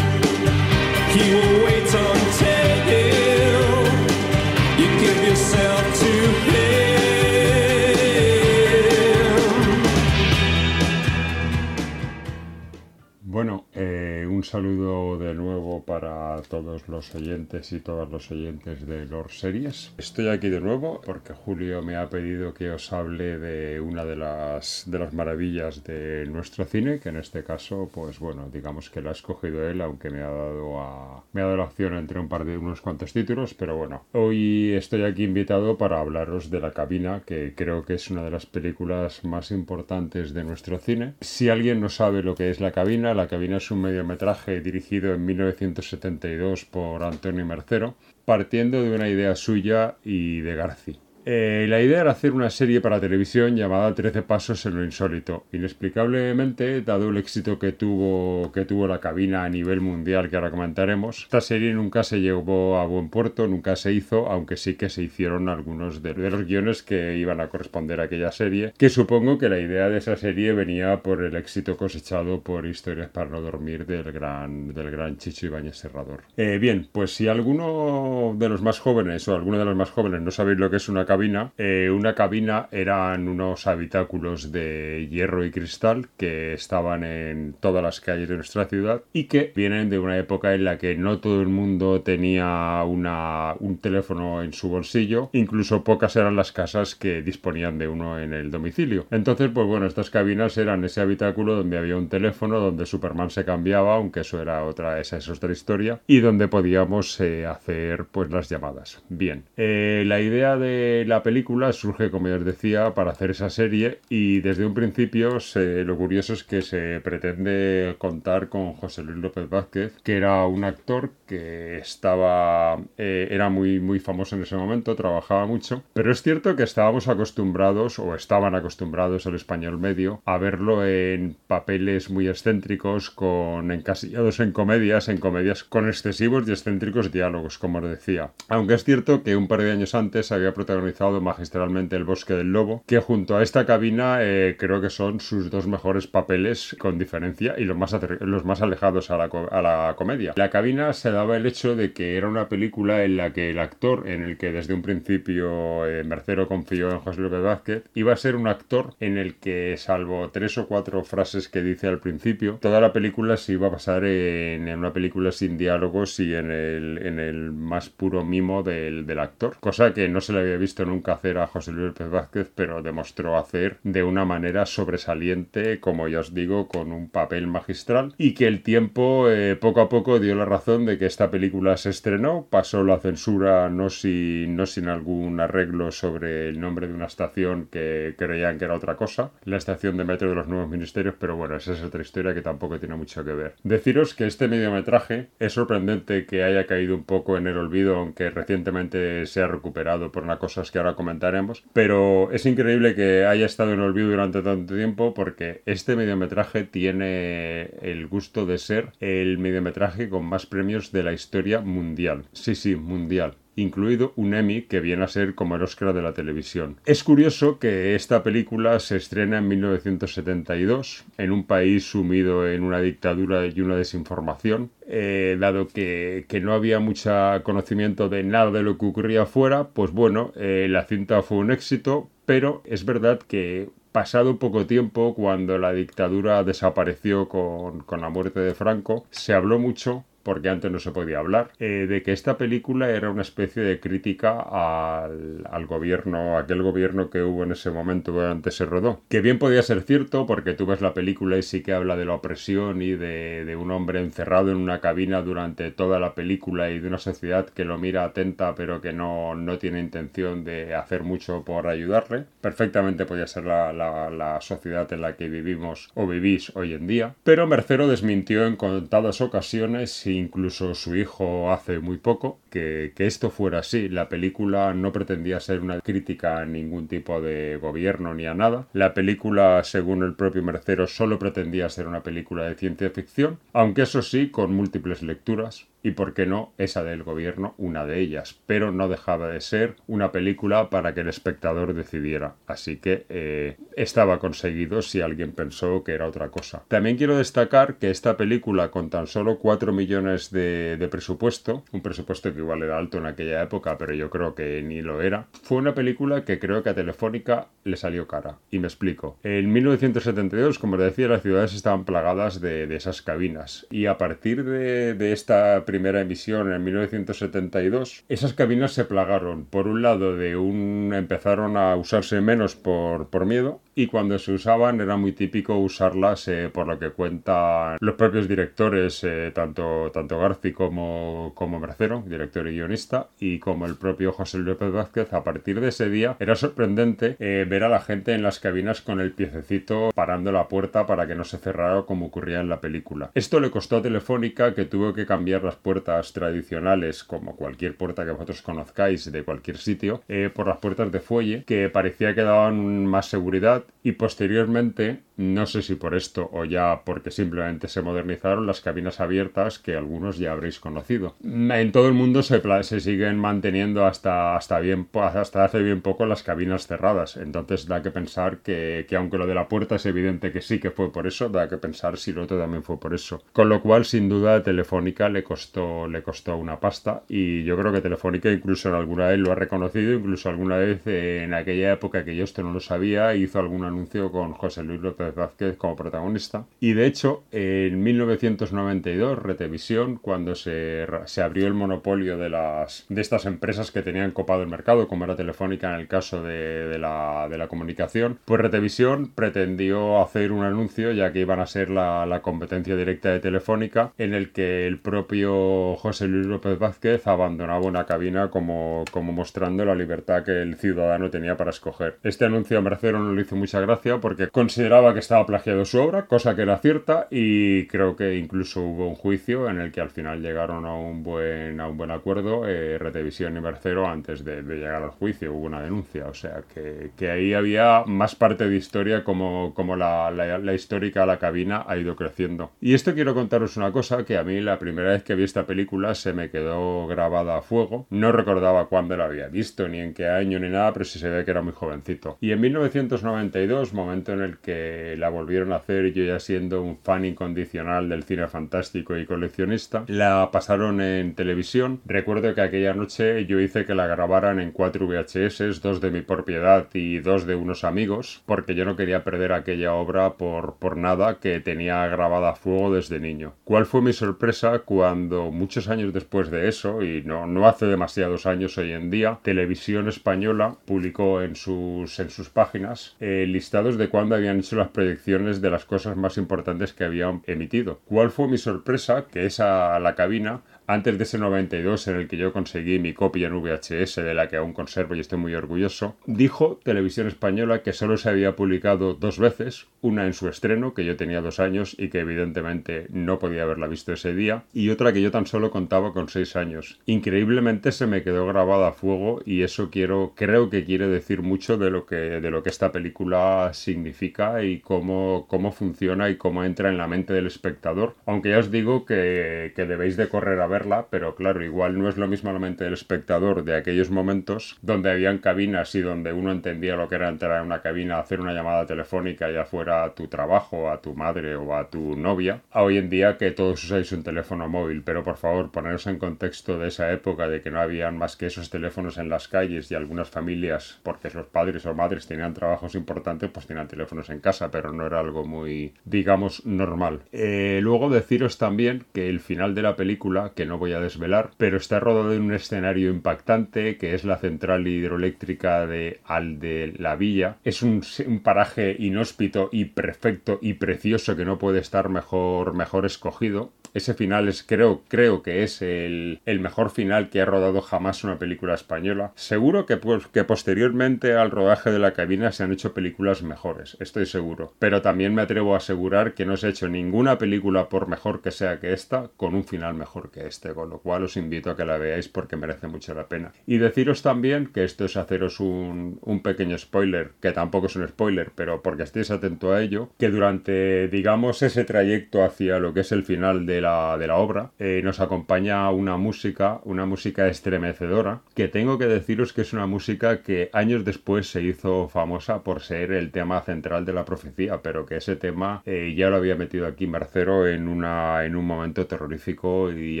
Saludo 14.48 15.18
de 15.18 15.34
nuevo 15.34 15.82
para 15.84 16.40
todos 16.48 16.88
los 16.88 17.14
oyentes 17.14 17.70
y 17.72 17.80
todas 17.80 18.08
los 18.08 18.30
oyentes 18.30 18.86
de 18.86 19.04
Lord 19.04 19.30
Series. 19.30 19.92
Estoy 19.98 20.28
aquí 20.28 20.48
de 20.48 20.58
nuevo 20.58 21.02
porque 21.04 21.34
Julio 21.34 21.82
me 21.82 21.96
ha 21.96 22.08
pedido 22.08 22.54
que 22.54 22.70
os 22.70 22.90
hable 22.94 23.36
de 23.36 23.78
una 23.78 24.06
de 24.06 24.16
las, 24.16 24.84
de 24.86 24.98
las 24.98 25.12
maravillas 25.12 25.84
de 25.84 26.24
nuestro 26.30 26.64
cine, 26.64 26.98
que 26.98 27.10
en 27.10 27.18
este 27.18 27.44
caso, 27.44 27.90
pues 27.92 28.18
bueno, 28.20 28.48
digamos 28.50 28.88
que 28.88 29.02
la 29.02 29.10
ha 29.10 29.12
escogido 29.12 29.68
él, 29.68 29.82
aunque 29.82 30.08
me 30.08 30.22
ha 30.22 30.30
dado, 30.30 30.80
a, 30.80 31.24
me 31.34 31.42
ha 31.42 31.44
dado 31.44 31.58
la 31.58 31.64
opción 31.64 31.92
entre 31.98 32.18
un 32.18 32.30
par 32.30 32.46
de 32.46 32.56
unos 32.56 32.80
cuantos 32.80 33.12
títulos, 33.12 33.52
pero 33.52 33.76
bueno, 33.76 34.04
hoy 34.12 34.72
estoy 34.72 35.04
aquí 35.04 35.24
invitado 35.24 35.76
para 35.76 36.00
hablaros 36.00 36.48
de 36.48 36.60
La 36.60 36.70
Cabina, 36.70 37.20
que 37.26 37.52
creo 37.54 37.84
que 37.84 37.94
es 37.94 38.10
una 38.10 38.22
de 38.22 38.30
las 38.30 38.46
películas 38.46 39.26
más 39.26 39.50
importantes 39.50 40.32
de 40.32 40.44
nuestro 40.44 40.78
cine. 40.78 41.12
Si 41.20 41.50
alguien 41.50 41.82
no 41.82 41.90
sabe 41.90 42.22
lo 42.22 42.34
que 42.34 42.48
es 42.48 42.60
La 42.60 42.72
Cabina, 42.72 43.12
La 43.12 43.28
Cabina 43.28 43.58
es 43.58 43.70
un 43.70 43.82
mediometraje 43.82 44.37
dirigido 44.46 45.14
en 45.14 45.24
1972 45.24 46.64
por 46.64 47.02
Antonio 47.02 47.44
Mercero, 47.44 47.96
partiendo 48.24 48.82
de 48.82 48.94
una 48.94 49.08
idea 49.08 49.34
suya 49.34 49.96
y 50.04 50.40
de 50.40 50.54
Garci. 50.54 51.07
Eh, 51.30 51.66
la 51.68 51.82
idea 51.82 52.00
era 52.00 52.12
hacer 52.12 52.32
una 52.32 52.48
serie 52.48 52.80
para 52.80 53.00
televisión 53.00 53.54
llamada 53.54 53.94
13 53.94 54.22
pasos 54.22 54.64
en 54.64 54.76
lo 54.76 54.82
insólito. 54.82 55.44
Inexplicablemente, 55.52 56.80
dado 56.80 57.10
el 57.10 57.18
éxito 57.18 57.58
que 57.58 57.72
tuvo, 57.72 58.50
que 58.50 58.64
tuvo 58.64 58.86
la 58.86 58.98
cabina 58.98 59.44
a 59.44 59.50
nivel 59.50 59.82
mundial 59.82 60.30
que 60.30 60.36
ahora 60.36 60.50
comentaremos, 60.50 61.24
esta 61.24 61.42
serie 61.42 61.74
nunca 61.74 62.02
se 62.02 62.22
llevó 62.22 62.78
a 62.78 62.86
buen 62.86 63.10
puerto, 63.10 63.46
nunca 63.46 63.76
se 63.76 63.92
hizo, 63.92 64.30
aunque 64.30 64.56
sí 64.56 64.76
que 64.76 64.88
se 64.88 65.02
hicieron 65.02 65.50
algunos 65.50 66.02
de, 66.02 66.14
los 66.14 66.46
guiones 66.46 66.82
que 66.82 67.18
iban 67.18 67.42
a 67.42 67.48
corresponder 67.48 68.00
a 68.00 68.04
aquella 68.04 68.32
serie, 68.32 68.72
que 68.78 68.88
supongo 68.88 69.36
que 69.36 69.50
la 69.50 69.60
idea 69.60 69.90
de 69.90 69.98
esa 69.98 70.16
serie 70.16 70.54
venía 70.54 71.02
por 71.02 71.22
el 71.22 71.36
éxito 71.36 71.76
cosechado 71.76 72.40
por 72.40 72.64
Historias 72.64 73.10
para 73.10 73.28
no 73.28 73.42
dormir 73.42 73.84
del 73.84 74.12
gran, 74.12 74.72
del 74.72 74.90
gran 74.90 75.18
Chicho 75.18 75.44
Ibáñez 75.44 75.76
Serrador. 75.76 76.22
Eh, 76.38 76.56
bien, 76.56 76.88
pues 76.90 77.14
si 77.14 77.28
alguno 77.28 78.34
de 78.38 78.48
los 78.48 78.62
más 78.62 78.80
jóvenes 78.80 79.28
o 79.28 79.34
alguno 79.34 79.58
de 79.58 79.66
los 79.66 79.76
más 79.76 79.90
jóvenes 79.90 80.22
no 80.22 80.30
sabéis 80.30 80.58
lo 80.58 80.70
que 80.70 80.76
es 80.76 80.88
una 80.88 81.04
cabina, 81.04 81.17
eh, 81.58 81.90
una 81.90 82.14
cabina 82.14 82.68
eran 82.70 83.28
unos 83.28 83.66
habitáculos 83.66 84.52
de 84.52 85.08
hierro 85.10 85.44
y 85.44 85.50
cristal 85.50 86.08
que 86.16 86.52
estaban 86.52 87.02
en 87.02 87.54
todas 87.58 87.82
las 87.82 88.00
calles 88.00 88.28
de 88.28 88.36
nuestra 88.36 88.66
ciudad 88.66 89.02
y 89.12 89.24
que 89.24 89.52
vienen 89.54 89.90
de 89.90 89.98
una 89.98 90.16
época 90.16 90.54
en 90.54 90.64
la 90.64 90.78
que 90.78 90.94
no 90.96 91.18
todo 91.18 91.40
el 91.42 91.48
mundo 91.48 92.02
tenía 92.02 92.82
una, 92.84 93.54
un 93.58 93.78
teléfono 93.78 94.42
en 94.42 94.52
su 94.52 94.68
bolsillo, 94.68 95.30
incluso 95.32 95.82
pocas 95.82 96.14
eran 96.16 96.36
las 96.36 96.52
casas 96.52 96.94
que 96.94 97.22
disponían 97.22 97.78
de 97.78 97.88
uno 97.88 98.20
en 98.20 98.32
el 98.32 98.50
domicilio. 98.50 99.06
Entonces, 99.10 99.50
pues 99.52 99.66
bueno, 99.66 99.86
estas 99.86 100.10
cabinas 100.10 100.56
eran 100.56 100.84
ese 100.84 101.00
habitáculo 101.00 101.56
donde 101.56 101.78
había 101.78 101.96
un 101.96 102.08
teléfono, 102.08 102.60
donde 102.60 102.86
Superman 102.86 103.30
se 103.30 103.44
cambiaba, 103.44 103.96
aunque 103.96 104.20
eso 104.20 104.40
era 104.40 104.64
otra, 104.64 105.00
esa 105.00 105.16
es 105.16 105.28
otra 105.28 105.52
historia, 105.52 106.00
y 106.06 106.20
donde 106.20 106.46
podíamos 106.48 107.20
eh, 107.20 107.46
hacer 107.46 108.04
pues 108.04 108.30
las 108.30 108.48
llamadas. 108.48 109.02
Bien, 109.08 109.44
eh, 109.56 110.04
la 110.06 110.20
idea 110.20 110.56
de 110.56 111.04
la 111.08 111.22
película 111.22 111.72
surge, 111.72 112.10
como 112.10 112.28
ya 112.28 112.36
os 112.36 112.44
decía, 112.44 112.94
para 112.94 113.10
hacer 113.10 113.30
esa 113.30 113.50
serie 113.50 114.00
y 114.08 114.40
desde 114.40 114.66
un 114.66 114.74
principio 114.74 115.38
lo 115.56 115.96
curioso 115.96 116.34
es 116.34 116.44
que 116.44 116.62
se 116.62 117.00
pretende 117.00 117.96
contar 117.98 118.48
con 118.48 118.74
José 118.74 119.02
Luis 119.02 119.18
López 119.18 119.48
Vázquez, 119.48 119.98
que 120.02 120.16
era 120.16 120.46
un 120.46 120.64
actor 120.64 121.10
que 121.26 121.78
estaba, 121.78 122.78
eh, 122.96 123.28
era 123.30 123.48
muy, 123.48 123.80
muy 123.80 124.00
famoso 124.00 124.36
en 124.36 124.42
ese 124.42 124.56
momento, 124.56 124.94
trabajaba 124.94 125.46
mucho, 125.46 125.82
pero 125.94 126.12
es 126.12 126.22
cierto 126.22 126.54
que 126.56 126.62
estábamos 126.62 127.08
acostumbrados 127.08 127.98
o 127.98 128.14
estaban 128.14 128.54
acostumbrados 128.54 129.26
el 129.26 129.34
español 129.34 129.78
medio 129.78 130.22
a 130.26 130.38
verlo 130.38 130.86
en 130.86 131.36
papeles 131.46 132.10
muy 132.10 132.28
excéntricos, 132.28 133.10
con 133.10 133.72
encasillados 133.72 134.40
en 134.40 134.52
comedias, 134.52 135.08
en 135.08 135.18
comedias 135.18 135.64
con 135.64 135.88
excesivos 135.88 136.46
y 136.46 136.50
excéntricos 136.50 137.10
diálogos, 137.10 137.58
como 137.58 137.78
os 137.78 137.88
decía. 137.88 138.32
Aunque 138.48 138.74
es 138.74 138.84
cierto 138.84 139.22
que 139.22 139.36
un 139.36 139.48
par 139.48 139.62
de 139.62 139.72
años 139.72 139.94
antes 139.94 140.32
había 140.32 140.52
protagonizado 140.52 140.97
magistralmente 141.20 141.96
El 141.96 142.04
Bosque 142.04 142.34
del 142.34 142.52
Lobo, 142.52 142.82
que 142.86 142.98
junto 142.98 143.36
a 143.36 143.42
esta 143.42 143.64
cabina 143.66 144.18
eh, 144.20 144.56
creo 144.58 144.80
que 144.80 144.90
son 144.90 145.20
sus 145.20 145.50
dos 145.50 145.66
mejores 145.66 146.06
papeles 146.06 146.76
con 146.78 146.98
diferencia 146.98 147.54
y 147.58 147.64
los 147.64 147.76
más, 147.76 147.96
los 148.20 148.44
más 148.44 148.62
alejados 148.62 149.10
a 149.10 149.16
la, 149.16 149.24
a 149.24 149.62
la 149.62 149.94
comedia. 149.96 150.34
La 150.36 150.50
cabina 150.50 150.92
se 150.92 151.10
daba 151.10 151.36
el 151.36 151.46
hecho 151.46 151.76
de 151.76 151.92
que 151.92 152.16
era 152.16 152.28
una 152.28 152.48
película 152.48 153.04
en 153.04 153.16
la 153.16 153.32
que 153.32 153.50
el 153.50 153.58
actor, 153.58 154.08
en 154.08 154.22
el 154.22 154.36
que 154.36 154.52
desde 154.52 154.74
un 154.74 154.82
principio 154.82 155.86
eh, 155.86 156.04
Mercero 156.04 156.48
confió 156.48 156.90
en 156.90 156.98
José 156.98 157.20
López 157.20 157.42
Vázquez, 157.42 157.84
iba 157.94 158.12
a 158.12 158.16
ser 158.16 158.36
un 158.36 158.48
actor 158.48 158.94
en 159.00 159.18
el 159.18 159.36
que, 159.36 159.76
salvo 159.76 160.30
tres 160.30 160.58
o 160.58 160.66
cuatro 160.66 161.04
frases 161.04 161.48
que 161.48 161.62
dice 161.62 161.86
al 161.86 162.00
principio, 162.00 162.58
toda 162.60 162.80
la 162.80 162.92
película 162.92 163.36
se 163.36 163.52
iba 163.52 163.68
a 163.68 163.70
pasar 163.70 164.04
en, 164.04 164.68
una 164.68 164.92
película 164.92 165.32
sin 165.32 165.56
diálogos 165.56 166.18
y 166.20 166.34
en 166.34 166.50
el, 166.50 166.98
en 167.02 167.18
el 167.18 167.52
más 167.52 167.88
puro 167.88 168.24
mimo 168.24 168.62
del, 168.62 169.06
del 169.06 169.18
actor. 169.18 169.56
Cosa 169.60 169.94
que 169.94 170.08
no 170.08 170.20
se 170.20 170.32
le 170.32 170.40
había 170.40 170.56
visto 170.56 170.77
nunca 170.84 171.12
hacer 171.12 171.38
a 171.38 171.46
José 171.46 171.72
Luis 171.72 171.88
López 171.88 172.10
Vázquez, 172.10 172.52
pero 172.54 172.82
demostró 172.82 173.36
hacer 173.36 173.78
de 173.82 174.02
una 174.02 174.24
manera 174.24 174.66
sobresaliente, 174.66 175.80
como 175.80 176.08
ya 176.08 176.20
os 176.20 176.34
digo, 176.34 176.68
con 176.68 176.92
un 176.92 177.08
papel 177.08 177.46
magistral 177.46 178.14
y 178.18 178.34
que 178.34 178.46
el 178.46 178.62
tiempo 178.62 179.30
eh, 179.30 179.56
poco 179.56 179.80
a 179.80 179.88
poco 179.88 180.20
dio 180.20 180.34
la 180.34 180.44
razón 180.44 180.86
de 180.86 180.98
que 180.98 181.06
esta 181.06 181.30
película 181.30 181.76
se 181.76 181.90
estrenó, 181.90 182.46
pasó 182.50 182.84
la 182.84 182.98
censura 182.98 183.68
no 183.68 183.90
sin, 183.90 184.56
no 184.56 184.66
sin 184.66 184.88
algún 184.88 185.40
arreglo 185.40 185.90
sobre 185.90 186.48
el 186.48 186.60
nombre 186.60 186.88
de 186.88 186.94
una 186.94 187.06
estación 187.06 187.68
que 187.70 188.14
creían 188.16 188.58
que 188.58 188.64
era 188.64 188.74
otra 188.74 188.96
cosa, 188.96 189.30
la 189.44 189.56
estación 189.56 189.96
de 189.96 190.04
metro 190.04 190.28
de 190.28 190.34
los 190.34 190.48
nuevos 190.48 190.68
ministerios, 190.68 191.14
pero 191.18 191.36
bueno, 191.36 191.56
esa 191.56 191.72
es 191.72 191.82
otra 191.82 192.02
historia 192.02 192.34
que 192.34 192.42
tampoco 192.42 192.78
tiene 192.78 192.96
mucho 192.96 193.24
que 193.24 193.32
ver. 193.32 193.54
Deciros 193.62 194.14
que 194.14 194.26
este 194.26 194.48
mediometraje 194.48 195.28
es 195.38 195.52
sorprendente 195.52 196.26
que 196.26 196.42
haya 196.44 196.66
caído 196.66 196.94
un 196.94 197.04
poco 197.04 197.36
en 197.36 197.46
el 197.46 197.56
olvido, 197.56 197.96
aunque 197.96 198.30
recientemente 198.30 199.26
se 199.26 199.42
ha 199.42 199.46
recuperado 199.46 200.12
por 200.12 200.22
una 200.22 200.38
que 200.70 200.78
ahora 200.78 200.94
comentaremos, 200.94 201.64
pero 201.72 202.30
es 202.32 202.46
increíble 202.46 202.94
que 202.94 203.24
haya 203.24 203.46
estado 203.46 203.72
en 203.72 203.80
olvido 203.80 204.10
durante 204.10 204.42
tanto 204.42 204.74
tiempo 204.74 205.14
porque 205.14 205.62
este 205.66 205.96
mediometraje 205.96 206.64
tiene 206.64 207.70
el 207.82 208.06
gusto 208.06 208.46
de 208.46 208.58
ser 208.58 208.92
el 209.00 209.38
mediometraje 209.38 210.08
con 210.08 210.24
más 210.24 210.46
premios 210.46 210.92
de 210.92 211.02
la 211.02 211.12
historia 211.12 211.60
mundial. 211.60 212.24
Sí, 212.32 212.54
sí, 212.54 212.76
mundial 212.76 213.34
incluido 213.58 214.12
un 214.16 214.34
Emmy 214.34 214.62
que 214.62 214.80
viene 214.80 215.04
a 215.04 215.08
ser 215.08 215.34
como 215.34 215.56
el 215.56 215.62
Oscar 215.62 215.92
de 215.92 216.02
la 216.02 216.12
televisión. 216.12 216.76
Es 216.86 217.04
curioso 217.04 217.58
que 217.58 217.94
esta 217.94 218.22
película 218.22 218.78
se 218.80 218.96
estrena 218.96 219.38
en 219.38 219.48
1972 219.48 221.04
en 221.18 221.32
un 221.32 221.44
país 221.44 221.90
sumido 221.90 222.48
en 222.48 222.62
una 222.62 222.80
dictadura 222.80 223.46
y 223.46 223.60
una 223.60 223.76
desinformación, 223.76 224.70
eh, 224.86 225.36
dado 225.38 225.68
que, 225.68 226.26
no 226.42 226.54
había 226.54 226.78
mucho 226.78 227.10
conocimiento 227.42 228.08
de 228.08 228.22
nada 228.22 228.50
de 228.52 228.62
lo 228.62 228.78
que 228.78 228.86
ocurría 228.86 229.22
afuera, 229.22 229.68
pues 229.68 229.90
bueno, 229.90 230.32
eh, 230.36 230.66
la 230.70 230.84
cinta 230.84 231.22
fue 231.22 231.38
un 231.38 231.50
éxito, 231.50 232.08
pero 232.26 232.62
es 232.64 232.84
verdad 232.84 233.18
que 233.18 233.68
pasado 233.92 234.38
poco 234.38 234.66
tiempo, 234.66 235.14
cuando 235.14 235.58
la 235.58 235.72
dictadura 235.72 236.44
desapareció 236.44 237.28
con, 237.28 237.80
con, 237.80 238.00
la 238.00 238.10
muerte 238.10 238.38
de 238.38 238.54
Franco, 238.54 239.06
se 239.10 239.32
habló 239.32 239.58
mucho 239.58 240.04
porque 240.28 240.50
antes 240.50 240.70
no 240.70 240.78
se 240.78 240.90
podía 240.90 241.20
hablar, 241.20 241.52
eh, 241.58 241.86
de 241.88 242.02
que 242.02 242.12
esta 242.12 242.36
película 242.36 242.90
era 242.90 243.08
una 243.08 243.22
especie 243.22 243.62
de 243.62 243.80
crítica 243.80 244.38
al, 244.38 245.42
al, 245.50 245.64
gobierno, 245.64 246.36
aquel 246.36 246.62
gobierno 246.62 247.08
que 247.08 247.22
hubo 247.22 247.44
en 247.44 247.52
ese 247.52 247.70
momento 247.70 248.12
durante 248.12 248.50
se 248.50 248.66
rodó. 248.66 249.00
Que 249.08 249.22
bien 249.22 249.38
podía 249.38 249.62
ser 249.62 249.80
cierto, 249.80 250.26
porque 250.26 250.52
tú 250.52 250.66
ves 250.66 250.82
la 250.82 250.92
película 250.92 251.38
y 251.38 251.42
sí 251.42 251.62
que 251.62 251.72
habla 251.72 251.96
de 251.96 252.04
la 252.04 252.12
opresión 252.12 252.82
y 252.82 252.90
de, 252.90 253.46
de 253.46 253.56
un 253.56 253.70
hombre 253.70 254.00
encerrado 254.00 254.50
en 254.50 254.58
una 254.58 254.82
cabina 254.82 255.22
durante 255.22 255.70
toda 255.70 255.98
la 255.98 256.14
película 256.14 256.68
y 256.68 256.78
de 256.78 256.88
una 256.88 256.98
sociedad 256.98 257.48
que 257.48 257.64
lo 257.64 257.78
mira 257.78 258.04
atenta 258.04 258.54
pero 258.54 258.82
que 258.82 258.92
no, 258.92 259.34
no 259.34 259.56
tiene 259.56 259.80
intención 259.80 260.44
de 260.44 260.74
hacer 260.74 261.04
mucho 261.04 261.42
por 261.42 261.68
ayudarle. 261.68 262.26
Perfectamente 262.42 263.06
podía 263.06 263.26
ser 263.26 263.46
la, 263.46 263.72
la, 263.72 264.10
la 264.10 264.42
sociedad 264.42 264.92
en 264.92 265.00
la 265.00 265.16
que 265.16 265.30
vivimos 265.30 265.90
o 265.94 266.06
vivís 266.06 266.54
hoy 266.54 266.74
en 266.74 266.86
día. 266.86 267.14
Pero 267.24 267.46
Mercero 267.46 267.88
desmintió 267.88 268.46
en 268.46 268.56
contadas 268.56 269.22
ocasiones 269.22 270.06
y 270.06 270.17
incluso 270.18 270.74
su 270.74 270.96
hijo 270.96 271.52
hace 271.52 271.78
muy 271.78 271.98
poco, 271.98 272.38
que, 272.50 272.92
que, 272.94 273.06
esto 273.06 273.30
fuera 273.30 273.60
así. 273.60 273.88
La 273.88 274.08
película 274.08 274.74
no 274.74 274.92
pretendía 274.92 275.40
ser 275.40 275.60
una 275.60 275.80
crítica 275.80 276.38
a 276.38 276.46
ningún 276.46 276.88
tipo 276.88 277.20
de 277.20 277.56
gobierno 277.56 278.14
ni 278.14 278.26
a 278.26 278.34
nada. 278.34 278.66
La 278.72 278.94
película, 278.94 279.62
según 279.64 280.02
el 280.02 280.14
propio 280.14 280.42
Mercero, 280.42 280.86
solo 280.86 281.18
pretendía 281.18 281.68
ser 281.68 281.86
una 281.86 282.02
película 282.02 282.44
de 282.44 282.54
ciencia 282.54 282.90
ficción, 282.90 283.38
aunque 283.52 283.82
eso 283.82 284.02
sí, 284.02 284.30
con 284.30 284.54
múltiples 284.54 285.02
lecturas 285.02 285.66
y 285.82 285.92
por 285.92 286.14
qué 286.14 286.26
no 286.26 286.52
esa 286.58 286.82
del 286.82 287.02
gobierno 287.02 287.54
una 287.58 287.86
de 287.86 288.00
ellas, 288.00 288.38
pero 288.46 288.72
no 288.72 288.88
dejaba 288.88 289.28
de 289.28 289.40
ser 289.40 289.76
una 289.86 290.12
película 290.12 290.70
para 290.70 290.94
que 290.94 291.00
el 291.00 291.08
espectador 291.08 291.74
decidiera, 291.74 292.34
así 292.46 292.76
que 292.76 293.06
eh, 293.08 293.56
estaba 293.76 294.18
conseguido 294.18 294.82
si 294.82 295.00
alguien 295.00 295.32
pensó 295.32 295.84
que 295.84 295.92
era 295.92 296.06
otra 296.06 296.28
cosa. 296.30 296.62
También 296.68 296.96
quiero 296.96 297.16
destacar 297.16 297.76
que 297.76 297.90
esta 297.90 298.16
película 298.16 298.70
con 298.70 298.90
tan 298.90 299.06
solo 299.06 299.38
4 299.38 299.72
millones 299.72 300.30
de, 300.30 300.88
presupuesto, 300.90 301.64
un 301.72 301.82
presupuesto 301.82 302.32
que 302.32 302.40
igual 302.40 302.62
era 302.62 302.78
alto 302.78 302.98
en 302.98 303.06
aquella 303.06 303.42
época, 303.42 303.76
pero 303.78 303.94
yo 303.94 304.10
creo 304.10 304.34
que 304.34 304.62
ni 304.62 304.82
lo 304.82 305.02
era, 305.02 305.26
fue 305.42 305.58
una 305.58 305.74
película 305.74 306.24
que 306.24 306.38
creo 306.38 306.62
que 306.62 306.70
a 306.70 306.74
Telefónica 306.74 307.48
le 307.64 307.76
salió 307.76 308.08
cara, 308.08 308.38
y 308.50 308.58
me 308.58 308.66
explico. 308.66 309.18
En 309.22 309.52
1972, 309.52 310.58
como 310.58 310.76
decía, 310.76 311.08
las 311.08 311.22
ciudades 311.22 311.54
estaban 311.54 311.84
plagadas 311.84 312.40
de, 312.40 312.66
de 312.66 312.76
esas 312.76 313.02
cabinas, 313.02 313.66
y 313.70 313.86
a 313.86 313.98
partir 313.98 314.44
de, 314.44 314.94
de 314.94 315.12
esta 315.12 315.64
primera 315.68 316.00
emisión 316.00 316.50
en 316.50 316.64
1972, 316.64 318.04
esas 318.08 318.32
cabinas 318.32 318.72
se 318.72 318.86
plagaron. 318.86 319.44
Por 319.44 319.68
un 319.68 319.82
lado, 319.82 320.16
de 320.16 320.34
un 320.34 320.94
empezaron 320.94 321.58
a 321.58 321.76
usarse 321.76 322.22
menos 322.22 322.56
por, 322.56 323.10
por 323.10 323.26
miedo 323.26 323.60
y 323.74 323.86
cuando 323.86 324.18
se 324.18 324.32
usaban 324.32 324.80
era 324.80 324.96
muy 324.96 325.12
típico 325.12 325.58
usarlas 325.58 326.26
eh, 326.26 326.50
por 326.52 326.66
lo 326.66 326.78
que 326.78 326.90
cuentan 326.90 327.76
los 327.80 327.94
propios 327.96 328.26
directores, 328.26 329.04
eh, 329.04 329.30
tanto, 329.34 329.90
tanto 329.92 330.18
Garci 330.18 330.52
como, 330.52 331.32
como 331.34 331.60
Mercero, 331.60 332.02
director 332.04 332.48
y 332.48 332.54
guionista, 332.54 333.08
y 333.20 333.38
como 333.38 333.66
el 333.66 333.76
propio 333.76 334.12
José 334.12 334.38
López 334.38 334.72
Vázquez. 334.72 335.12
A 335.12 335.22
partir 335.22 335.60
de 335.60 335.68
ese 335.68 335.90
día 335.90 336.16
era 336.18 336.34
sorprendente 336.34 337.16
eh, 337.20 337.46
ver 337.48 337.62
a 337.62 337.68
la 337.68 337.80
gente 337.80 338.14
en 338.14 338.22
las 338.22 338.40
cabinas 338.40 338.80
con 338.80 339.00
el 339.00 339.12
piececito 339.12 339.90
parando 339.94 340.32
la 340.32 340.48
puerta 340.48 340.86
para 340.86 341.06
que 341.06 341.14
no 341.14 341.24
se 341.24 341.36
cerrara 341.36 341.82
como 341.82 342.06
ocurría 342.06 342.40
en 342.40 342.48
la 342.48 342.60
película. 342.60 343.10
Esto 343.14 343.38
le 343.38 343.50
costó 343.50 343.76
a 343.76 343.82
Telefónica 343.82 344.54
que 344.54 344.64
tuvo 344.64 344.94
que 344.94 345.06
cambiar 345.06 345.44
las 345.44 345.57
puertas 345.58 346.12
tradicionales, 346.12 347.04
como 347.04 347.36
cualquier 347.36 347.76
puerta 347.76 348.04
que 348.04 348.12
vosotros 348.12 348.42
conozcáis 348.42 349.10
de 349.10 349.22
cualquier 349.22 349.58
sitio, 349.58 350.02
por 350.34 350.46
las 350.46 350.58
puertas 350.58 350.90
de 350.90 351.00
fuelle, 351.00 351.44
que 351.44 351.68
parecía 351.68 352.14
que 352.14 352.22
daban 352.22 352.86
más 352.86 353.06
seguridad 353.06 353.64
y 353.82 353.92
posteriormente, 353.92 355.00
no 355.18 355.46
sé 355.46 355.62
si 355.62 355.74
por 355.74 355.94
esto 355.96 356.30
o 356.32 356.44
ya 356.44 356.82
porque 356.84 357.10
simplemente 357.10 357.68
se 357.68 357.82
modernizaron 357.82 358.46
las 358.46 358.60
cabinas 358.60 359.00
abiertas 359.00 359.58
que 359.58 359.74
algunos 359.74 360.16
ya 360.18 360.32
habréis 360.32 360.60
conocido. 360.60 361.16
En 361.22 361.72
todo 361.72 361.88
el 361.88 361.94
mundo 361.94 362.22
se, 362.22 362.40
se 362.62 362.80
siguen 362.80 363.18
manteniendo 363.18 363.84
hasta, 363.84 364.36
hasta, 364.36 364.60
bien, 364.60 364.88
hasta 364.94 365.44
hace 365.44 365.60
bien 365.60 365.82
poco 365.82 366.06
las 366.06 366.22
cabinas 366.22 366.68
cerradas, 366.68 367.16
entonces 367.16 367.66
da 367.66 367.82
que 367.82 367.90
pensar 367.90 368.38
que, 368.38 368.86
que 368.88 368.94
aunque 368.94 369.18
lo 369.18 369.26
de 369.26 369.34
la 369.34 369.48
puerta 369.48 369.74
es 369.74 369.86
evidente 369.86 370.30
que 370.30 370.40
sí 370.40 370.60
que 370.60 370.70
fue 370.70 370.92
por 370.92 371.08
eso, 371.08 371.28
da 371.28 371.48
que 371.48 371.58
pensar 371.58 371.98
si 371.98 372.12
lo 372.12 372.22
otro 372.22 372.38
también 372.38 372.62
fue 372.62 372.78
por 372.78 372.94
eso. 372.94 373.22
Con 373.32 373.48
lo 373.48 373.60
cual, 373.60 373.84
sin 373.84 374.08
duda, 374.08 374.42
Telefónica 374.44 375.08
le 375.08 375.24
costó, 375.24 375.88
le 375.88 376.02
costó 376.02 376.36
una 376.36 376.60
pasta 376.60 377.02
y 377.08 377.42
yo 377.42 377.56
creo 377.58 377.72
que 377.72 377.80
Telefónica 377.80 378.30
incluso 378.30 378.68
en 378.68 378.76
alguna 378.76 379.08
vez 379.08 379.18
lo 379.18 379.32
ha 379.32 379.34
reconocido, 379.34 379.94
incluso 379.94 380.28
alguna 380.28 380.58
vez 380.58 380.86
en 380.86 381.34
aquella 381.34 381.72
época 381.72 382.04
que 382.04 382.14
yo 382.14 382.22
esto 382.22 382.44
no 382.44 382.52
lo 382.52 382.60
sabía, 382.60 383.16
hizo 383.16 383.40
algún 383.40 383.64
anuncio 383.64 384.12
con 384.12 384.32
José 384.32 384.62
Luis 384.62 384.80
López 384.80 385.07
López 385.08 385.14
Vázquez 385.14 385.56
como 385.56 385.76
protagonista. 385.76 386.46
Y 386.60 386.72
de 386.72 386.86
hecho, 386.86 387.24
en 387.32 387.82
1992, 387.82 389.18
Retevisión, 389.18 389.96
cuando 389.96 390.34
se, 390.34 390.86
se 391.06 391.22
abrió 391.22 391.46
el 391.46 391.54
monopolio 391.54 392.18
de, 392.18 392.28
las, 392.28 392.86
de 392.88 393.00
estas 393.00 393.26
empresas 393.26 393.70
que 393.70 393.82
tenían 393.82 394.12
copado 394.12 394.42
el 394.42 394.48
mercado, 394.48 394.88
como 394.88 395.04
era 395.04 395.16
Telefónica 395.16 395.74
en 395.74 395.80
el 395.80 395.88
caso 395.88 396.22
de, 396.22 396.68
de, 396.68 396.78
la, 396.78 397.26
de 397.30 397.38
la, 397.38 397.48
comunicación, 397.48 398.18
pues 398.24 398.40
Retevisión 398.40 399.10
pretendió 399.14 400.02
hacer 400.02 400.32
un 400.32 400.44
anuncio, 400.44 400.92
ya 400.92 401.12
que 401.12 401.20
iban 401.20 401.40
a 401.40 401.46
ser 401.46 401.70
la, 401.70 402.04
la 402.04 402.20
competencia 402.20 402.76
directa 402.76 403.10
de 403.10 403.20
Telefónica, 403.20 403.92
en 403.96 404.12
el 404.14 404.32
que 404.32 404.66
el 404.66 404.78
propio 404.78 405.76
José 405.76 406.08
Luis 406.08 406.26
López 406.26 406.58
Vázquez 406.58 407.06
abandonaba 407.06 407.60
una 407.60 407.86
cabina 407.86 408.28
como, 408.28 408.84
como 408.90 409.12
mostrando 409.12 409.64
la 409.64 409.74
libertad 409.74 410.24
que 410.24 410.42
el 410.42 410.56
ciudadano 410.56 411.10
tenía 411.10 411.36
para 411.36 411.50
escoger. 411.50 411.98
Este 412.02 412.26
anuncio 412.26 412.58
a 412.58 412.60
Mercero 412.60 412.98
no 412.98 413.14
le 413.14 413.22
hizo 413.22 413.36
mucha 413.36 413.60
gracia 413.60 413.98
porque 413.98 414.28
consideraba 414.28 414.92
que 414.92 414.97
estaba 414.98 415.26
plagiado 415.26 415.64
su 415.64 415.78
obra, 415.78 416.06
cosa 416.06 416.34
que 416.34 416.42
era 416.42 416.58
cierta, 416.58 417.06
y 417.10 417.66
creo 417.66 417.96
que 417.96 418.16
incluso 418.16 418.62
hubo 418.62 418.88
un 418.88 418.94
juicio 418.94 419.48
en 419.48 419.60
el 419.60 419.72
que 419.72 419.80
al 419.80 419.90
final 419.90 420.22
llegaron 420.22 420.64
a 420.64 420.74
un 420.74 421.02
buen, 421.02 421.60
a 421.60 421.68
un 421.68 421.76
buen 421.76 421.90
acuerdo 421.90 422.48
eh, 422.48 422.78
Retevisión 422.78 423.36
y 423.36 423.40
Mercero 423.40 423.86
antes 423.86 424.24
de, 424.24 424.42
de, 424.42 424.56
llegar 424.56 424.82
al 424.82 424.90
juicio, 424.90 425.32
hubo 425.32 425.46
una 425.46 425.62
denuncia, 425.62 426.06
o 426.06 426.14
sea 426.14 426.42
que, 426.52 426.90
que 426.96 427.10
ahí 427.10 427.34
había 427.34 427.84
más 427.86 428.14
parte 428.14 428.48
de 428.48 428.56
historia 428.56 429.04
como, 429.04 429.54
como 429.54 429.76
la, 429.76 430.10
la, 430.10 430.38
la 430.38 430.54
histórica 430.54 431.06
la 431.06 431.18
cabina 431.18 431.64
ha 431.66 431.76
ido 431.76 431.96
creciendo. 431.96 432.52
Y 432.60 432.74
esto 432.74 432.94
quiero 432.94 433.14
contaros 433.14 433.56
una 433.56 433.72
cosa 433.72 434.04
que 434.04 434.16
a 434.16 434.24
mí 434.24 434.40
la 434.40 434.58
primera 434.58 434.90
vez 434.90 435.02
que 435.02 435.14
vi 435.14 435.24
esta 435.24 435.46
película 435.46 435.94
se 435.94 436.12
me 436.12 436.30
quedó 436.30 436.86
grabada 436.86 437.38
a 437.38 437.42
fuego, 437.42 437.86
no 437.90 438.12
recordaba 438.12 438.66
cuándo 438.68 438.96
la 438.96 439.04
había 439.04 439.28
visto, 439.28 439.68
ni 439.68 439.80
en 439.80 439.94
qué 439.94 440.08
año, 440.08 440.38
ni 440.38 440.48
nada, 440.48 440.72
pero 440.72 440.84
sí 440.84 440.98
se 440.98 441.08
ve 441.08 441.24
que 441.24 441.30
era 441.30 441.42
muy 441.42 441.52
jovencito. 441.52 442.18
Y 442.20 442.32
en 442.32 442.40
1992, 442.40 443.74
momento 443.74 444.12
en 444.12 444.22
el 444.22 444.38
que 444.38 444.87
la 444.96 445.08
volvieron 445.08 445.52
a 445.52 445.56
hacer, 445.56 445.92
yo 445.92 446.04
ya 446.04 446.18
siendo 446.20 446.62
un 446.62 446.78
fan 446.78 447.04
incondicional 447.04 447.88
del 447.88 448.04
cine 448.04 448.26
fantástico 448.28 448.96
y 448.96 449.06
coleccionista, 449.06 449.84
la 449.88 450.30
pasaron 450.32 450.80
en 450.80 451.14
televisión. 451.14 451.80
Recuerdo 451.86 452.34
que 452.34 452.40
aquella 452.40 452.74
noche 452.74 453.26
yo 453.26 453.40
hice 453.40 453.64
que 453.64 453.74
la 453.74 453.86
grabaran 453.86 454.40
en 454.40 454.52
cuatro 454.52 454.86
VHS, 454.86 455.60
dos 455.62 455.80
de 455.80 455.90
mi 455.90 456.02
propiedad 456.02 456.68
y 456.74 456.98
dos 456.98 457.26
de 457.26 457.34
unos 457.34 457.64
amigos, 457.64 458.22
porque 458.26 458.54
yo 458.54 458.64
no 458.64 458.76
quería 458.76 459.04
perder 459.04 459.32
aquella 459.32 459.74
obra 459.74 460.14
por, 460.14 460.56
por 460.58 460.76
nada 460.76 461.18
que 461.20 461.40
tenía 461.40 461.86
grabada 461.86 462.30
a 462.30 462.34
fuego 462.34 462.74
desde 462.74 463.00
niño. 463.00 463.34
¿Cuál 463.44 463.66
fue 463.66 463.82
mi 463.82 463.92
sorpresa 463.92 464.60
cuando 464.60 465.30
muchos 465.30 465.68
años 465.68 465.92
después 465.92 466.30
de 466.30 466.48
eso, 466.48 466.82
y 466.82 467.02
no, 467.02 467.26
no 467.26 467.46
hace 467.46 467.66
demasiados 467.66 468.26
años 468.26 468.58
hoy 468.58 468.72
en 468.72 468.90
día, 468.90 469.18
Televisión 469.22 469.88
Española 469.88 470.56
publicó 470.64 471.22
en 471.22 471.36
sus, 471.36 471.98
en 472.00 472.10
sus 472.10 472.28
páginas 472.28 472.96
eh, 473.00 473.24
listados 473.26 473.78
de 473.78 473.88
cuándo 473.88 474.14
habían 474.14 474.38
hecho 474.38 474.56
las 474.56 474.67
proyecciones 474.68 475.40
de 475.40 475.50
las 475.50 475.64
cosas 475.64 475.96
más 475.96 476.16
importantes 476.18 476.72
que 476.72 476.84
habían 476.84 477.22
emitido. 477.26 477.80
¿Cuál 477.84 478.10
fue 478.10 478.28
mi 478.28 478.38
sorpresa? 478.38 479.06
Que 479.06 479.26
esa 479.26 479.78
la 479.78 479.94
cabina 479.94 480.42
antes 480.68 480.98
de 480.98 481.04
ese 481.04 481.18
92 481.18 481.88
en 481.88 481.96
el 481.96 482.08
que 482.08 482.18
yo 482.18 482.34
conseguí 482.34 482.78
mi 482.78 482.92
copia 482.92 483.28
en 483.28 483.40
VHS, 483.40 483.96
de 483.96 484.12
la 484.12 484.28
que 484.28 484.36
aún 484.36 484.52
conservo 484.52 484.94
y 484.94 485.00
estoy 485.00 485.18
muy 485.18 485.34
orgulloso, 485.34 485.96
dijo 486.06 486.60
Televisión 486.62 487.06
Española 487.06 487.62
que 487.62 487.72
solo 487.72 487.96
se 487.96 488.10
había 488.10 488.36
publicado 488.36 488.92
dos 488.92 489.18
veces, 489.18 489.66
una 489.80 490.04
en 490.04 490.12
su 490.12 490.28
estreno, 490.28 490.74
que 490.74 490.84
yo 490.84 490.96
tenía 490.96 491.22
dos 491.22 491.40
años 491.40 491.74
y 491.78 491.88
que 491.88 492.00
evidentemente 492.00 492.86
no 492.90 493.18
podía 493.18 493.44
haberla 493.44 493.66
visto 493.66 493.94
ese 493.94 494.14
día, 494.14 494.44
y 494.52 494.68
otra 494.68 494.92
que 494.92 495.00
yo 495.00 495.10
tan 495.10 495.26
solo 495.26 495.50
contaba 495.50 495.94
con 495.94 496.10
seis 496.10 496.36
años. 496.36 496.78
Increíblemente 496.84 497.72
se 497.72 497.86
me 497.86 498.02
quedó 498.02 498.26
grabada 498.26 498.68
a 498.68 498.72
fuego 498.72 499.22
y 499.24 499.42
eso 499.42 499.70
quiero, 499.70 500.12
creo 500.16 500.50
que 500.50 500.66
quiere 500.66 500.86
decir 500.86 501.22
mucho 501.22 501.56
de 501.56 501.70
lo 501.70 501.86
que, 501.86 501.96
de 501.96 502.30
lo 502.30 502.42
que 502.42 502.50
esta 502.50 502.72
película 502.72 503.52
significa 503.54 504.44
y 504.44 504.60
cómo, 504.60 505.24
cómo 505.28 505.50
funciona 505.50 506.10
y 506.10 506.16
cómo 506.16 506.44
entra 506.44 506.68
en 506.68 506.76
la 506.76 506.88
mente 506.88 507.14
del 507.14 507.26
espectador, 507.26 507.96
aunque 508.04 508.30
ya 508.30 508.38
os 508.38 508.50
digo 508.50 508.84
que, 508.84 509.54
que 509.56 509.64
debéis 509.64 509.96
de 509.96 510.10
correr 510.10 510.38
a 510.40 510.46
ver 510.46 510.57
pero 510.90 511.14
claro, 511.14 511.44
igual 511.44 511.78
no 511.78 511.88
es 511.88 511.96
lo 511.96 512.08
mismo 512.08 512.32
la 512.32 512.38
mente 512.38 512.64
del 512.64 512.72
espectador 512.72 513.44
de 513.44 513.56
aquellos 513.56 513.90
momentos 513.90 514.58
donde 514.62 514.90
habían 514.90 515.18
cabinas 515.18 515.74
y 515.74 515.80
donde 515.80 516.12
uno 516.12 516.32
entendía 516.32 516.76
lo 516.76 516.88
que 516.88 516.96
era 516.96 517.08
entrar 517.08 517.40
en 517.40 517.46
una 517.46 517.62
cabina, 517.62 517.98
hacer 517.98 518.20
una 518.20 518.32
llamada 518.32 518.66
telefónica, 518.66 519.30
ya 519.30 519.44
fuera 519.44 519.84
a 519.84 519.94
tu 519.94 520.08
trabajo, 520.08 520.70
a 520.70 520.80
tu 520.80 520.94
madre 520.94 521.36
o 521.36 521.54
a 521.54 521.68
tu 521.68 521.96
novia, 521.96 522.40
a 522.50 522.62
hoy 522.62 522.78
en 522.78 522.90
día 522.90 523.16
que 523.18 523.30
todos 523.30 523.62
usáis 523.64 523.92
un 523.92 524.02
teléfono 524.02 524.48
móvil, 524.48 524.82
pero 524.82 525.04
por 525.04 525.16
favor 525.16 525.50
poneros 525.50 525.86
en 525.86 525.98
contexto 525.98 526.58
de 526.58 526.68
esa 526.68 526.92
época 526.92 527.28
de 527.28 527.40
que 527.40 527.50
no 527.50 527.60
habían 527.60 527.96
más 527.96 528.16
que 528.16 528.26
esos 528.26 528.50
teléfonos 528.50 528.98
en 528.98 529.08
las 529.08 529.28
calles 529.28 529.70
y 529.70 529.74
algunas 529.74 530.10
familias, 530.10 530.80
porque 530.82 531.10
los 531.10 531.26
padres 531.26 531.66
o 531.66 531.74
madres 531.74 532.06
tenían 532.06 532.34
trabajos 532.34 532.74
importantes, 532.74 533.30
pues 533.30 533.46
tenían 533.46 533.68
teléfonos 533.68 534.10
en 534.10 534.20
casa, 534.20 534.50
pero 534.50 534.72
no 534.72 534.86
era 534.86 535.00
algo 535.00 535.24
muy, 535.24 535.74
digamos, 535.84 536.44
normal. 536.46 537.00
Eh, 537.12 537.60
luego 537.62 537.90
deciros 537.90 538.38
también 538.38 538.84
que 538.92 539.08
el 539.08 539.20
final 539.20 539.54
de 539.54 539.62
la 539.62 539.76
película, 539.76 540.32
que 540.34 540.46
no 540.48 540.58
voy 540.58 540.72
a 540.72 540.80
desvelar, 540.80 541.30
pero 541.36 541.56
está 541.56 541.78
rodado 541.80 542.12
en 542.12 542.22
un 542.22 542.34
escenario 542.34 542.90
impactante 542.90 543.76
que 543.76 543.94
es 543.94 544.04
la 544.04 544.18
central 544.18 544.66
hidroeléctrica 544.66 545.66
de 545.66 546.00
Al 546.04 546.40
de 546.40 546.74
la 546.78 546.96
Villa. 546.96 547.36
Es 547.44 547.62
un, 547.62 547.82
paraje 548.22 548.74
inhóspito 548.78 549.48
y 549.52 549.66
perfecto 549.66 550.38
y 550.42 550.54
precioso 550.54 551.16
que 551.16 551.24
no 551.24 551.38
puede 551.38 551.60
estar 551.60 551.88
mejor, 551.88 552.54
mejor 552.54 552.86
escogido. 552.86 553.52
Ese 553.74 553.94
final 553.94 554.28
es, 554.28 554.42
creo, 554.42 554.82
creo 554.88 555.22
que 555.22 555.42
es 555.42 555.60
el, 555.62 556.20
el 556.24 556.40
mejor 556.40 556.70
final 556.70 557.10
que 557.10 557.20
ha 557.20 557.26
rodado 557.26 557.60
jamás 557.60 558.02
una 558.02 558.18
película 558.18 558.54
española. 558.54 559.12
Seguro 559.14 559.66
que, 559.66 559.76
pues, 559.76 560.06
que 560.06 560.24
posteriormente 560.24 561.14
al 561.14 561.30
rodaje 561.30 561.70
de 561.70 561.78
la 561.78 561.92
cabina 561.92 562.32
se 562.32 562.44
han 562.44 562.52
hecho 562.52 562.72
películas 562.72 563.22
mejores, 563.22 563.76
estoy 563.78 564.06
seguro. 564.06 564.54
Pero 564.58 564.82
también 564.82 565.14
me 565.14 565.22
atrevo 565.22 565.54
a 565.54 565.58
asegurar 565.58 566.14
que 566.14 566.24
no 566.24 566.36
se 566.36 566.46
ha 566.46 566.50
hecho 566.50 566.68
ninguna 566.68 567.18
película, 567.18 567.68
por 567.68 567.88
mejor 567.88 568.22
que 568.22 568.30
sea 568.30 568.58
que 568.58 568.72
esta, 568.72 569.10
con 569.16 569.34
un 569.34 569.44
final 569.44 569.74
mejor 569.74 570.10
que 570.10 570.26
este 570.26 570.37
con 570.40 570.70
lo 570.70 570.78
cual 570.78 571.04
os 571.04 571.16
invito 571.16 571.50
a 571.50 571.56
que 571.56 571.64
la 571.64 571.78
veáis 571.78 572.08
porque 572.08 572.36
merece 572.36 572.68
mucho 572.68 572.94
la 572.94 573.08
pena. 573.08 573.32
Y 573.46 573.58
deciros 573.58 574.02
también 574.02 574.46
que 574.46 574.64
esto 574.64 574.84
es 574.84 574.96
haceros 574.96 575.40
un, 575.40 575.98
un 576.02 576.22
pequeño 576.22 576.56
spoiler, 576.58 577.12
que 577.20 577.32
tampoco 577.32 577.66
es 577.66 577.76
un 577.76 577.86
spoiler, 577.88 578.30
pero 578.34 578.62
porque 578.62 578.84
estéis 578.84 579.10
atento 579.10 579.52
a 579.52 579.62
ello, 579.62 579.90
que 579.98 580.10
durante, 580.10 580.88
digamos, 580.88 581.42
ese 581.42 581.64
trayecto 581.64 582.24
hacia 582.24 582.58
lo 582.58 582.72
que 582.72 582.80
es 582.80 582.92
el 582.92 583.04
final 583.04 583.46
de 583.46 583.60
la, 583.60 583.96
de 583.98 584.06
la 584.06 584.16
obra, 584.16 584.52
eh, 584.58 584.80
nos 584.84 585.00
acompaña 585.00 585.70
una 585.70 585.96
música, 585.96 586.60
una 586.64 586.86
música 586.86 587.28
estremecedora, 587.28 588.20
que 588.34 588.48
tengo 588.48 588.78
que 588.78 588.86
deciros 588.86 589.32
que 589.32 589.42
es 589.42 589.52
una 589.52 589.66
música 589.66 590.22
que 590.22 590.50
años 590.52 590.84
después 590.84 591.30
se 591.30 591.42
hizo 591.42 591.88
famosa 591.88 592.42
por 592.42 592.60
ser 592.60 592.92
el 592.92 593.10
tema 593.10 593.40
central 593.42 593.84
de 593.84 593.92
la 593.92 594.04
profecía, 594.04 594.62
pero 594.62 594.86
que 594.86 594.96
ese 594.96 595.16
tema 595.16 595.62
eh, 595.66 595.94
ya 595.96 596.10
lo 596.10 596.16
había 596.16 596.36
metido 596.36 596.66
aquí 596.66 596.86
Mercero 596.86 597.46
en, 597.46 597.68
una, 597.68 598.24
en 598.24 598.36
un 598.36 598.44
momento 598.46 598.86
terrorífico 598.86 599.70
y 599.72 600.00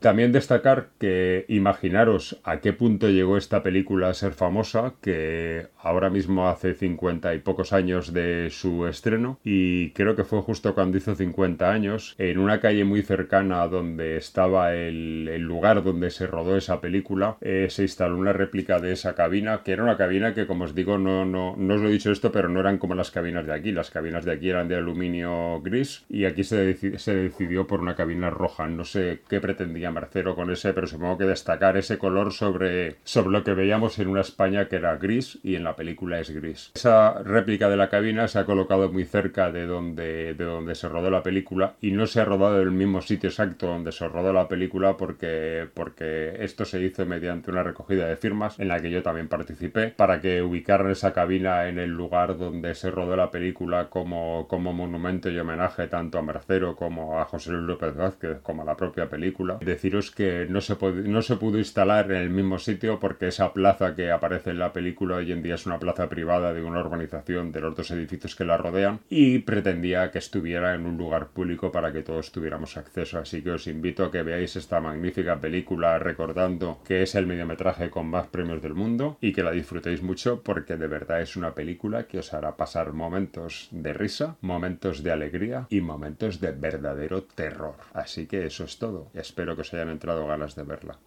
también 0.00 0.32
destacar 0.32 0.90
que 0.98 1.44
imaginaros 1.48 2.40
a 2.44 2.60
qué 2.60 2.72
punto 2.72 3.08
llegó 3.08 3.36
esta 3.36 3.62
película 3.62 4.08
a 4.08 4.14
ser 4.14 4.32
famosa, 4.32 4.94
que 5.00 5.68
ahora 5.78 6.10
mismo 6.10 6.48
hace 6.48 6.74
50 6.74 7.34
y 7.34 7.38
pocos 7.38 7.72
años 7.72 8.12
de 8.12 8.48
su 8.50 8.86
estreno, 8.86 9.38
y 9.44 9.90
creo 9.90 10.16
que 10.16 10.24
fue 10.24 10.42
justo 10.42 10.74
cuando 10.74 10.98
hizo 10.98 11.14
50 11.14 11.70
años, 11.70 12.14
en 12.18 12.38
una 12.38 12.60
calle 12.60 12.84
muy 12.84 13.02
cercana 13.02 13.66
donde 13.68 14.16
estaba 14.16 14.74
el, 14.74 15.40
lugar 15.40 15.82
donde 15.82 16.10
se 16.10 16.26
rodó 16.26 16.56
esa 16.56 16.80
película, 16.80 17.36
eh, 17.40 17.66
se 17.70 17.82
instaló 17.82 18.16
una 18.16 18.32
réplica 18.32 18.78
de 18.78 18.92
esa 18.92 19.14
cabina, 19.14 19.62
que 19.64 19.72
era 19.72 19.82
una 19.82 19.96
cabina 19.96 20.34
que, 20.34 20.46
como 20.46 20.64
os 20.64 20.74
digo, 20.74 20.98
no, 20.98 21.24
no, 21.24 21.56
no 21.56 21.74
os 21.74 21.80
lo 21.80 21.88
he 21.88 21.92
dicho 21.92 22.12
esto, 22.12 22.30
pero 22.30 22.48
no 22.48 22.60
eran 22.60 22.78
como 22.78 22.94
las 22.94 23.10
cabinas 23.10 23.46
de 23.46 23.54
aquí, 23.54 23.72
las 23.72 23.90
cabinas 23.90 24.24
de 24.24 24.32
aquí 24.32 24.50
eran 24.50 24.68
de 24.68 24.76
aluminio 24.76 25.60
gris, 25.62 26.04
y 26.08 26.24
aquí 26.24 26.44
se, 26.44 26.98
se 26.98 27.14
decidió 27.14 27.66
por 27.66 27.80
una 27.80 27.96
cabina 27.96 28.30
roja, 28.30 28.68
no 28.68 28.84
sé 28.84 29.20
qué 29.30 29.40
pretendía 29.40 29.92
Mercero 29.92 30.34
con 30.34 30.50
ese, 30.50 30.72
pero 30.74 30.88
supongo 30.88 31.18
que 31.18 31.24
destacar 31.24 31.76
ese 31.76 31.98
color 31.98 32.32
sobre, 32.32 32.96
sobre 33.04 33.30
lo 33.30 33.44
que 33.44 33.54
veíamos 33.54 33.96
en 34.00 34.08
una 34.08 34.22
España 34.22 34.66
que 34.66 34.74
era 34.76 34.96
gris 34.96 35.38
y 35.44 35.54
en 35.54 35.62
la 35.62 35.76
película 35.76 36.18
es 36.18 36.30
gris. 36.30 36.72
Esa 36.74 37.22
réplica 37.22 37.68
de 37.70 37.76
la 37.76 37.88
cabina 37.88 38.26
se 38.26 38.40
ha 38.40 38.44
colocado 38.44 38.90
muy 38.90 39.04
cerca 39.04 39.52
de 39.52 39.66
donde, 39.66 40.34
de 40.34 40.44
donde 40.44 40.74
se 40.74 40.88
rodó 40.88 41.10
la 41.10 41.22
película 41.22 41.76
y 41.80 41.92
no 41.92 42.08
se 42.08 42.20
ha 42.20 42.24
rodado 42.24 42.60
en 42.60 42.66
el 42.66 42.72
mismo 42.72 43.02
sitio 43.02 43.28
exacto 43.28 43.68
donde 43.68 43.92
se 43.92 44.08
rodó 44.08 44.32
la 44.32 44.48
película 44.48 44.96
porque, 44.96 45.68
porque 45.74 46.34
esto 46.40 46.64
se 46.64 46.80
hizo 46.80 47.06
mediante 47.06 47.52
una 47.52 47.62
recogida 47.62 48.08
de 48.08 48.16
firmas 48.16 48.58
en 48.58 48.66
la 48.66 48.82
que 48.82 48.90
yo 48.90 49.00
también 49.04 49.28
participé 49.28 49.94
para 49.96 50.20
que 50.20 50.42
ubicaran 50.42 50.90
esa 50.90 51.12
cabina 51.12 51.68
en 51.68 51.78
el 51.78 51.90
lugar 51.90 52.36
donde 52.36 52.74
se 52.74 52.90
rodó 52.90 53.14
la 53.14 53.30
película 53.30 53.90
como, 53.90 54.48
como 54.48 54.72
monumento 54.72 55.30
y 55.30 55.38
homenaje 55.38 55.86
tanto 55.86 56.18
a 56.18 56.22
Mercero 56.22 56.74
como 56.74 57.20
a 57.20 57.26
José 57.26 57.52
Luis 57.52 57.62
López 57.62 57.94
Vázquez 57.94 58.40
como 58.42 58.62
a 58.62 58.64
la 58.64 58.76
propia 58.76 59.08
película 59.08 59.19
Deciros 59.60 60.10
que 60.10 60.46
no 60.48 60.60
se, 60.60 60.76
no 60.80 61.22
se 61.22 61.36
pudo 61.36 61.58
instalar 61.58 62.10
en 62.10 62.18
el 62.18 62.30
mismo 62.30 62.58
sitio 62.58 62.98
porque 62.98 63.28
esa 63.28 63.52
plaza 63.52 63.94
que 63.94 64.10
aparece 64.10 64.50
en 64.50 64.58
la 64.58 64.72
película 64.72 65.16
hoy 65.16 65.32
en 65.32 65.42
día 65.42 65.54
es 65.54 65.66
una 65.66 65.78
plaza 65.78 66.08
privada 66.08 66.52
de 66.52 66.62
una 66.62 66.80
urbanización 66.80 67.52
de 67.52 67.60
los 67.60 67.76
dos 67.76 67.90
edificios 67.90 68.34
que 68.34 68.44
la 68.44 68.56
rodean 68.56 69.00
y 69.08 69.40
pretendía 69.40 70.10
que 70.10 70.18
estuviera 70.18 70.74
en 70.74 70.86
un 70.86 70.96
lugar 70.96 71.28
público 71.28 71.72
para 71.72 71.92
que 71.92 72.02
todos 72.02 72.32
tuviéramos 72.32 72.76
acceso. 72.76 73.18
Así 73.18 73.42
que 73.42 73.50
os 73.52 73.66
invito 73.66 74.04
a 74.04 74.10
que 74.10 74.22
veáis 74.22 74.56
esta 74.56 74.80
magnífica 74.80 75.40
película 75.40 75.98
recordando 75.98 76.80
que 76.84 77.02
es 77.02 77.14
el 77.14 77.26
mediometraje 77.26 77.90
con 77.90 78.06
más 78.06 78.26
premios 78.28 78.62
del 78.62 78.74
mundo 78.74 79.18
y 79.20 79.32
que 79.32 79.42
la 79.42 79.52
disfrutéis 79.52 80.02
mucho 80.02 80.42
porque 80.42 80.76
de 80.76 80.86
verdad 80.86 81.20
es 81.20 81.36
una 81.36 81.54
película 81.54 82.06
que 82.06 82.18
os 82.18 82.32
hará 82.34 82.56
pasar 82.56 82.92
momentos 82.92 83.68
de 83.70 83.92
risa, 83.92 84.36
momentos 84.40 85.02
de 85.02 85.12
alegría 85.12 85.66
y 85.70 85.80
momentos 85.80 86.40
de 86.40 86.52
verdadero 86.52 87.22
terror. 87.22 87.76
Así 87.92 88.26
que 88.26 88.46
eso 88.46 88.64
es 88.64 88.78
todo. 88.78 89.09
Espero 89.14 89.54
que 89.54 89.62
os 89.62 89.74
hayan 89.74 89.90
entrado 89.90 90.26
ganas 90.26 90.54
de 90.54 90.64
verla. 90.64 90.98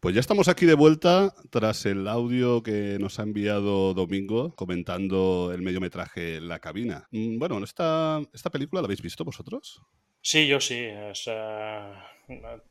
Pues 0.00 0.14
ya 0.14 0.20
estamos 0.20 0.48
aquí 0.48 0.66
de 0.66 0.74
vuelta 0.74 1.32
tras 1.48 1.86
el 1.86 2.06
audio 2.08 2.62
que 2.62 2.98
nos 3.00 3.18
ha 3.18 3.22
enviado 3.22 3.94
Domingo 3.94 4.54
comentando 4.54 5.50
el 5.54 5.62
mediometraje 5.62 6.42
La 6.42 6.58
cabina. 6.58 7.08
Mm, 7.10 7.38
bueno, 7.38 7.62
esta, 7.64 8.20
esta 8.34 8.50
película 8.50 8.82
la 8.82 8.86
habéis 8.86 9.00
visto 9.00 9.24
vosotros? 9.24 9.80
Sí, 10.20 10.46
yo 10.46 10.60
sí. 10.60 10.76
Es, 10.78 11.26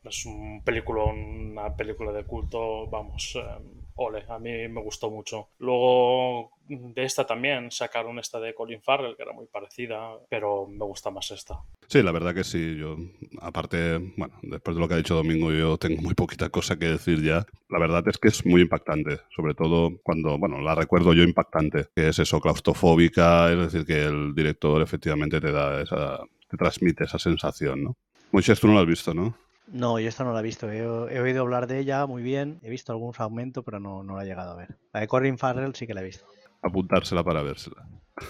es 0.03 0.25
un 0.25 0.61
película, 0.63 1.05
una 1.05 1.75
película 1.75 2.11
de 2.11 2.23
culto, 2.23 2.87
vamos, 2.87 3.35
eh, 3.35 3.82
ole, 3.95 4.25
a 4.27 4.39
mí 4.39 4.67
me 4.67 4.81
gustó 4.81 5.09
mucho. 5.09 5.49
Luego 5.59 6.51
de 6.67 7.03
esta 7.03 7.25
también 7.25 7.71
sacaron 7.71 8.19
esta 8.19 8.39
de 8.39 8.53
Colin 8.53 8.81
Farrell, 8.81 9.15
que 9.15 9.23
era 9.23 9.33
muy 9.33 9.45
parecida, 9.47 10.17
pero 10.29 10.67
me 10.67 10.85
gusta 10.85 11.11
más 11.11 11.31
esta. 11.31 11.59
Sí, 11.87 12.01
la 12.01 12.11
verdad 12.11 12.33
que 12.33 12.43
sí. 12.43 12.77
Yo, 12.77 12.95
aparte, 13.41 13.97
bueno, 14.17 14.33
después 14.41 14.75
de 14.75 14.81
lo 14.81 14.87
que 14.87 14.93
ha 14.95 14.97
dicho 14.97 15.15
Domingo, 15.15 15.51
yo 15.51 15.77
tengo 15.77 16.01
muy 16.01 16.13
poquita 16.13 16.49
cosa 16.49 16.77
que 16.77 16.85
decir 16.85 17.21
ya. 17.21 17.45
La 17.69 17.79
verdad 17.79 18.07
es 18.07 18.17
que 18.17 18.29
es 18.29 18.45
muy 18.45 18.61
impactante, 18.61 19.19
sobre 19.35 19.53
todo 19.53 19.91
cuando, 20.03 20.37
bueno, 20.37 20.61
la 20.61 20.75
recuerdo 20.75 21.13
yo 21.13 21.23
impactante, 21.23 21.87
que 21.95 22.09
es 22.09 22.19
eso, 22.19 22.39
claustrofóbica, 22.39 23.51
es 23.51 23.57
decir, 23.57 23.85
que 23.85 24.03
el 24.03 24.33
director 24.33 24.81
efectivamente 24.81 25.41
te 25.41 25.51
da 25.51 25.81
esa, 25.81 26.19
te 26.49 26.57
transmite 26.57 27.03
esa 27.03 27.19
sensación, 27.19 27.83
¿no? 27.83 27.97
Muchas 28.31 28.59
tú 28.59 28.67
no 28.67 28.73
lo 28.73 28.79
has 28.79 28.87
visto, 28.87 29.13
¿no? 29.13 29.35
No, 29.67 29.99
yo 29.99 30.09
esta 30.09 30.23
no 30.23 30.33
la 30.33 30.41
he 30.41 30.43
visto. 30.43 30.71
He, 30.71 31.19
oído 31.19 31.41
hablar 31.41 31.67
de 31.67 31.79
ella 31.79 32.05
muy 32.05 32.21
bien. 32.21 32.59
He 32.63 32.69
visto 32.69 32.91
algún 32.91 33.13
fragmento, 33.13 33.63
pero 33.63 33.79
no, 33.79 34.03
no 34.03 34.15
la 34.15 34.23
he 34.23 34.25
llegado 34.25 34.51
a 34.51 34.55
ver. 34.55 34.77
La 34.93 34.99
de 34.99 35.07
Corin 35.07 35.37
Farrell 35.37 35.73
sí 35.75 35.87
que 35.87 35.93
la 35.93 36.01
he 36.01 36.05
visto. 36.05 36.25
Apuntársela 36.61 37.23
para 37.23 37.41
vérsela. 37.43 37.87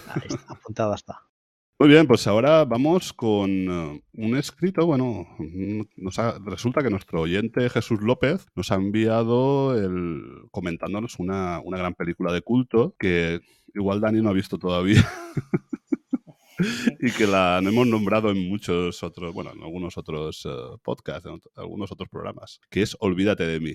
Ahí 0.08 0.22
está, 0.28 0.40
apuntada 0.54 0.94
está. 0.94 1.22
Muy 1.78 1.88
bien, 1.88 2.06
pues 2.06 2.26
ahora 2.28 2.64
vamos 2.64 3.12
con 3.12 3.68
uh, 3.68 4.00
un 4.12 4.36
escrito. 4.36 4.86
Bueno, 4.86 5.26
nos 5.96 6.16
resulta 6.44 6.82
que 6.82 6.90
nuestro 6.90 7.22
oyente 7.22 7.68
Jesús 7.68 8.00
López 8.00 8.46
nos 8.54 8.70
ha 8.70 8.76
enviado 8.76 9.76
el, 9.76 10.22
comentándonos 10.52 11.18
una, 11.18 11.60
una 11.64 11.78
gran 11.78 11.94
película 11.94 12.32
de 12.32 12.42
culto 12.42 12.94
que 12.96 13.40
igual 13.74 14.00
Dani 14.00 14.22
no 14.22 14.30
ha 14.30 14.34
visto 14.34 14.56
todavía. 14.56 15.04
y 17.00 17.10
que 17.12 17.26
la 17.26 17.58
hemos 17.58 17.86
nombrado 17.86 18.30
en 18.30 18.48
muchos 18.48 19.02
otros, 19.02 19.32
bueno, 19.32 19.52
en 19.52 19.62
algunos 19.62 19.96
otros 19.96 20.46
eh, 20.46 20.50
podcasts, 20.82 21.28
en 21.28 21.40
algunos 21.56 21.92
otros 21.92 22.08
programas, 22.08 22.60
que 22.70 22.82
es 22.82 22.96
Olvídate 23.00 23.46
de 23.46 23.60
mí. 23.60 23.74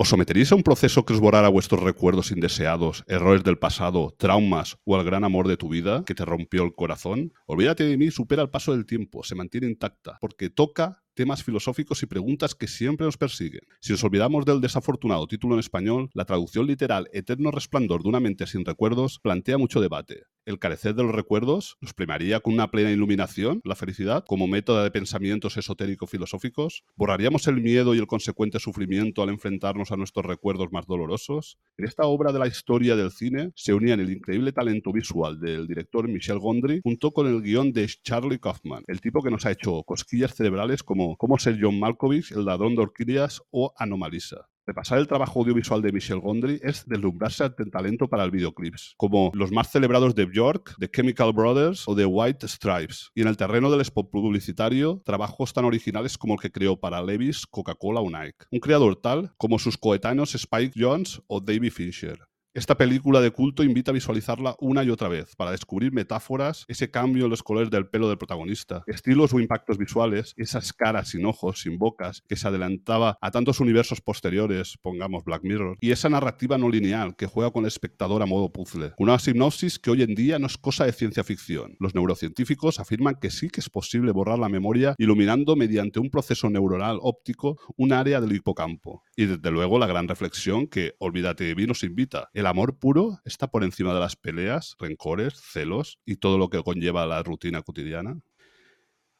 ¿Os 0.00 0.10
someteréis 0.10 0.52
a 0.52 0.54
un 0.54 0.62
proceso 0.62 1.04
que 1.04 1.12
os 1.12 1.18
borrara 1.18 1.48
vuestros 1.48 1.82
recuerdos 1.82 2.30
indeseados, 2.30 3.02
errores 3.08 3.42
del 3.42 3.58
pasado, 3.58 4.14
traumas 4.16 4.78
o 4.84 4.94
al 4.94 5.04
gran 5.04 5.24
amor 5.24 5.48
de 5.48 5.56
tu 5.56 5.68
vida 5.68 6.04
que 6.06 6.14
te 6.14 6.24
rompió 6.24 6.62
el 6.62 6.72
corazón? 6.72 7.32
Olvídate 7.46 7.82
de 7.82 7.96
mí 7.96 8.12
supera 8.12 8.42
el 8.42 8.48
paso 8.48 8.70
del 8.70 8.86
tiempo, 8.86 9.24
se 9.24 9.34
mantiene 9.34 9.66
intacta, 9.66 10.16
porque 10.20 10.50
toca 10.50 11.02
temas 11.18 11.42
filosóficos 11.42 12.00
y 12.04 12.06
preguntas 12.06 12.54
que 12.54 12.68
siempre 12.68 13.04
nos 13.04 13.16
persiguen. 13.16 13.62
Si 13.80 13.90
nos 13.90 14.04
olvidamos 14.04 14.44
del 14.44 14.60
desafortunado 14.60 15.26
título 15.26 15.54
en 15.54 15.58
español, 15.58 16.10
la 16.14 16.24
traducción 16.24 16.64
literal 16.64 17.08
Eterno 17.12 17.50
resplandor 17.50 18.04
de 18.04 18.08
una 18.08 18.20
mente 18.20 18.46
sin 18.46 18.64
recuerdos 18.64 19.18
plantea 19.20 19.58
mucho 19.58 19.80
debate. 19.80 20.26
¿El 20.46 20.60
carecer 20.60 20.94
de 20.94 21.02
los 21.02 21.14
recuerdos 21.14 21.76
nos 21.80 21.92
primaría 21.92 22.38
con 22.38 22.54
una 22.54 22.70
plena 22.70 22.92
iluminación, 22.92 23.60
la 23.64 23.74
felicidad, 23.74 24.24
como 24.26 24.46
método 24.46 24.82
de 24.82 24.92
pensamientos 24.92 25.56
esotérico-filosóficos? 25.56 26.84
¿Borraríamos 26.94 27.48
el 27.48 27.60
miedo 27.60 27.96
y 27.96 27.98
el 27.98 28.06
consecuente 28.06 28.60
sufrimiento 28.60 29.22
al 29.22 29.28
enfrentarnos 29.28 29.90
a 29.90 29.96
nuestros 29.96 30.24
recuerdos 30.24 30.68
más 30.70 30.86
dolorosos? 30.86 31.58
En 31.76 31.84
esta 31.84 32.06
obra 32.06 32.32
de 32.32 32.38
la 32.38 32.46
historia 32.46 32.94
del 32.94 33.10
cine 33.10 33.50
se 33.56 33.74
unían 33.74 33.98
el 33.98 34.10
increíble 34.10 34.52
talento 34.52 34.92
visual 34.92 35.40
del 35.40 35.66
director 35.66 36.08
Michel 36.08 36.38
Gondry 36.38 36.80
junto 36.82 37.10
con 37.10 37.26
el 37.26 37.42
guion 37.42 37.72
de 37.72 37.88
Charlie 38.04 38.38
Kaufman, 38.38 38.84
el 38.86 39.00
tipo 39.00 39.20
que 39.20 39.30
nos 39.30 39.44
ha 39.44 39.50
hecho 39.50 39.82
cosquillas 39.82 40.34
cerebrales 40.34 40.82
como 40.82 41.07
Cómo 41.16 41.38
ser 41.38 41.58
John 41.60 41.78
Malkovich, 41.78 42.32
El 42.32 42.44
ladrón 42.44 42.74
de 42.74 42.82
orquídeas 42.82 43.42
o 43.50 43.72
Anomalisa. 43.76 44.48
Repasar 44.68 44.98
el 44.98 45.06
trabajo 45.06 45.40
audiovisual 45.40 45.80
de 45.80 45.92
Michel 45.92 46.20
Gondry 46.20 46.60
es 46.62 46.84
deslumbrarse 46.86 47.42
ante 47.42 47.64
talento 47.64 48.06
para 48.06 48.24
el 48.24 48.30
videoclips, 48.30 48.92
como 48.98 49.30
los 49.32 49.50
más 49.50 49.70
celebrados 49.70 50.14
de 50.14 50.26
Björk, 50.26 50.76
The 50.78 50.90
Chemical 50.90 51.32
Brothers 51.32 51.88
o 51.88 51.96
The 51.96 52.04
White 52.04 52.46
Stripes. 52.46 53.10
Y 53.14 53.22
en 53.22 53.28
el 53.28 53.38
terreno 53.38 53.70
del 53.70 53.80
spot 53.80 54.10
publicitario, 54.10 55.00
trabajos 55.06 55.54
tan 55.54 55.64
originales 55.64 56.18
como 56.18 56.34
el 56.34 56.40
que 56.40 56.52
creó 56.52 56.78
para 56.78 57.02
Levis, 57.02 57.46
Coca-Cola 57.46 58.00
o 58.00 58.10
Nike. 58.10 58.44
Un 58.50 58.60
creador 58.60 58.96
tal 58.96 59.32
como 59.38 59.58
sus 59.58 59.78
coetáneos 59.78 60.34
Spike 60.34 60.74
Jones 60.76 61.22
o 61.28 61.40
David 61.40 61.72
Fincher. 61.72 62.27
Esta 62.58 62.76
película 62.76 63.20
de 63.20 63.30
culto 63.30 63.62
invita 63.62 63.92
a 63.92 63.94
visualizarla 63.94 64.56
una 64.58 64.82
y 64.82 64.90
otra 64.90 65.08
vez 65.08 65.36
para 65.36 65.52
descubrir 65.52 65.92
metáforas, 65.92 66.64
ese 66.66 66.90
cambio 66.90 67.26
en 67.26 67.30
los 67.30 67.44
colores 67.44 67.70
del 67.70 67.86
pelo 67.88 68.08
del 68.08 68.18
protagonista, 68.18 68.82
estilos 68.88 69.32
o 69.32 69.38
impactos 69.38 69.78
visuales, 69.78 70.34
esas 70.36 70.72
caras 70.72 71.10
sin 71.10 71.24
ojos, 71.24 71.60
sin 71.60 71.78
bocas, 71.78 72.24
que 72.28 72.34
se 72.34 72.48
adelantaba 72.48 73.16
a 73.20 73.30
tantos 73.30 73.60
universos 73.60 74.00
posteriores, 74.00 74.76
pongamos 74.82 75.22
Black 75.22 75.44
Mirror, 75.44 75.78
y 75.80 75.92
esa 75.92 76.08
narrativa 76.08 76.58
no 76.58 76.68
lineal 76.68 77.14
que 77.14 77.28
juega 77.28 77.52
con 77.52 77.62
el 77.62 77.68
espectador 77.68 78.22
a 78.22 78.26
modo 78.26 78.52
puzzle. 78.52 78.92
Una 78.98 79.20
sinopsis 79.20 79.78
que 79.78 79.92
hoy 79.92 80.02
en 80.02 80.16
día 80.16 80.40
no 80.40 80.48
es 80.48 80.58
cosa 80.58 80.84
de 80.84 80.90
ciencia 80.90 81.22
ficción. 81.22 81.76
Los 81.78 81.94
neurocientíficos 81.94 82.80
afirman 82.80 83.20
que 83.20 83.30
sí 83.30 83.50
que 83.50 83.60
es 83.60 83.70
posible 83.70 84.10
borrar 84.10 84.40
la 84.40 84.48
memoria 84.48 84.96
iluminando 84.98 85.54
mediante 85.54 86.00
un 86.00 86.10
proceso 86.10 86.50
neuronal 86.50 86.98
óptico 87.02 87.56
un 87.76 87.92
área 87.92 88.20
del 88.20 88.32
hipocampo. 88.32 89.04
Y 89.14 89.26
desde 89.26 89.52
luego 89.52 89.78
la 89.78 89.86
gran 89.86 90.08
reflexión 90.08 90.66
que 90.66 90.94
Olvídate 90.98 91.44
de 91.44 91.54
mí 91.54 91.64
nos 91.64 91.84
invita. 91.84 92.30
El 92.34 92.47
amor 92.48 92.78
puro 92.78 93.20
está 93.24 93.48
por 93.48 93.64
encima 93.64 93.94
de 93.94 94.00
las 94.00 94.16
peleas, 94.16 94.76
rencores, 94.78 95.40
celos 95.40 95.98
y 96.04 96.16
todo 96.16 96.38
lo 96.38 96.48
que 96.48 96.62
conlleva 96.62 97.06
la 97.06 97.22
rutina 97.22 97.62
cotidiana. 97.62 98.18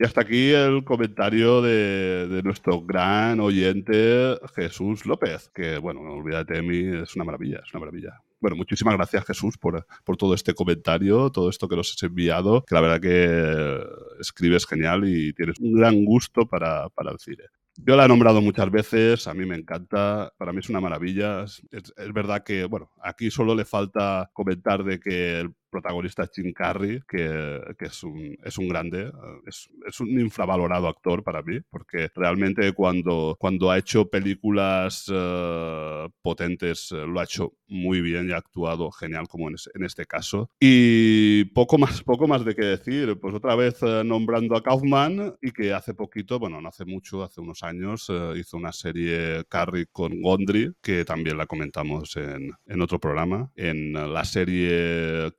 Y 0.00 0.04
hasta 0.04 0.20
aquí 0.20 0.50
el 0.52 0.84
comentario 0.84 1.60
de, 1.60 2.40
nuestro 2.44 2.82
gran 2.82 3.40
oyente 3.40 4.38
Jesús 4.54 5.04
López, 5.06 5.50
que 5.52 5.78
bueno, 5.78 6.00
olvídate 6.02 6.54
de 6.54 6.62
mí, 6.62 7.02
es 7.02 7.16
una 7.16 7.24
maravilla, 7.24 7.62
es 7.66 7.74
una 7.74 7.80
maravilla. 7.80 8.22
Bueno, 8.40 8.56
muchísimas 8.56 8.94
gracias 8.94 9.24
Jesús 9.24 9.58
por, 9.58 9.84
por 10.04 10.16
todo 10.16 10.34
este 10.34 10.54
comentario, 10.54 11.30
todo 11.30 11.50
esto 11.50 11.68
que 11.68 11.74
nos 11.74 11.92
has 11.92 12.02
enviado, 12.04 12.64
que 12.64 12.76
la 12.76 12.80
verdad 12.80 13.00
que 13.00 14.20
escribes 14.20 14.66
genial 14.66 15.02
y 15.08 15.32
tienes 15.32 15.58
un 15.58 15.72
gran 15.72 16.04
gusto 16.04 16.46
para, 16.46 16.88
para 16.90 17.10
el 17.10 17.18
cine. 17.18 17.44
Yo 17.84 17.96
la 17.96 18.04
he 18.04 18.08
nombrado 18.08 18.42
muchas 18.42 18.70
veces, 18.70 19.26
a 19.28 19.34
mí 19.34 19.46
me 19.46 19.56
encanta, 19.56 20.32
para 20.36 20.52
mí 20.52 20.58
es 20.58 20.68
una 20.68 20.80
maravilla. 20.80 21.44
Es, 21.44 21.62
es, 21.70 22.12
verdad 22.12 22.42
que, 22.44 22.64
bueno, 22.64 22.90
aquí 23.02 23.30
solo 23.30 23.54
le 23.54 23.64
falta 23.64 24.30
comentar 24.32 24.84
de 24.84 24.98
que 24.98 25.40
el 25.40 25.54
protagonista 25.68 26.24
es 26.24 26.30
Jim 26.34 26.52
Carrey, 26.52 27.00
que, 27.08 27.60
que 27.78 27.86
es, 27.86 28.02
un, 28.02 28.36
es 28.44 28.58
un 28.58 28.68
grande, 28.68 29.10
es, 29.46 29.68
es, 29.86 30.00
un 30.00 30.18
infravalorado 30.20 30.88
actor 30.88 31.22
para 31.22 31.42
mí, 31.42 31.60
porque 31.70 32.10
realmente 32.14 32.72
cuando, 32.72 33.36
cuando 33.38 33.70
ha 33.70 33.78
hecho 33.78 34.08
películas 34.08 35.08
uh, 35.08 36.10
potentes 36.22 36.92
uh, 36.92 37.06
lo 37.06 37.20
ha 37.20 37.24
hecho 37.24 37.54
muy 37.68 38.00
bien 38.00 38.28
y 38.28 38.32
ha 38.32 38.38
actuado 38.38 38.90
genial 38.90 39.28
como 39.28 39.48
en, 39.48 39.56
en, 39.74 39.84
este 39.84 40.06
caso. 40.06 40.50
Y 40.60 41.44
poco 41.46 41.78
más, 41.78 42.02
poco 42.02 42.26
más 42.26 42.44
de 42.44 42.54
qué 42.54 42.64
decir, 42.64 43.18
pues 43.20 43.34
otra 43.34 43.54
vez 43.54 43.82
uh, 43.82 44.04
nombrando 44.04 44.56
a 44.56 44.62
Kaufman 44.62 45.34
y 45.42 45.50
que 45.50 45.72
hace 45.72 45.94
poquito, 45.94 46.38
bueno, 46.38 46.60
no 46.60 46.68
hace 46.68 46.84
mucho, 46.84 47.22
hace 47.22 47.40
unos 47.40 47.62
años, 47.62 48.10
hizo 48.36 48.56
una 48.56 48.72
serie 48.72 49.44
Carrey 49.48 49.86
con 49.90 50.20
Gondry, 50.20 50.72
que 50.82 51.04
también 51.04 51.36
la 51.36 51.46
comentamos 51.46 52.16
en, 52.16 52.52
en 52.66 52.80
otro 52.80 52.98
programa, 52.98 53.50
en 53.56 53.92
la 53.92 54.24
serie 54.24 55.32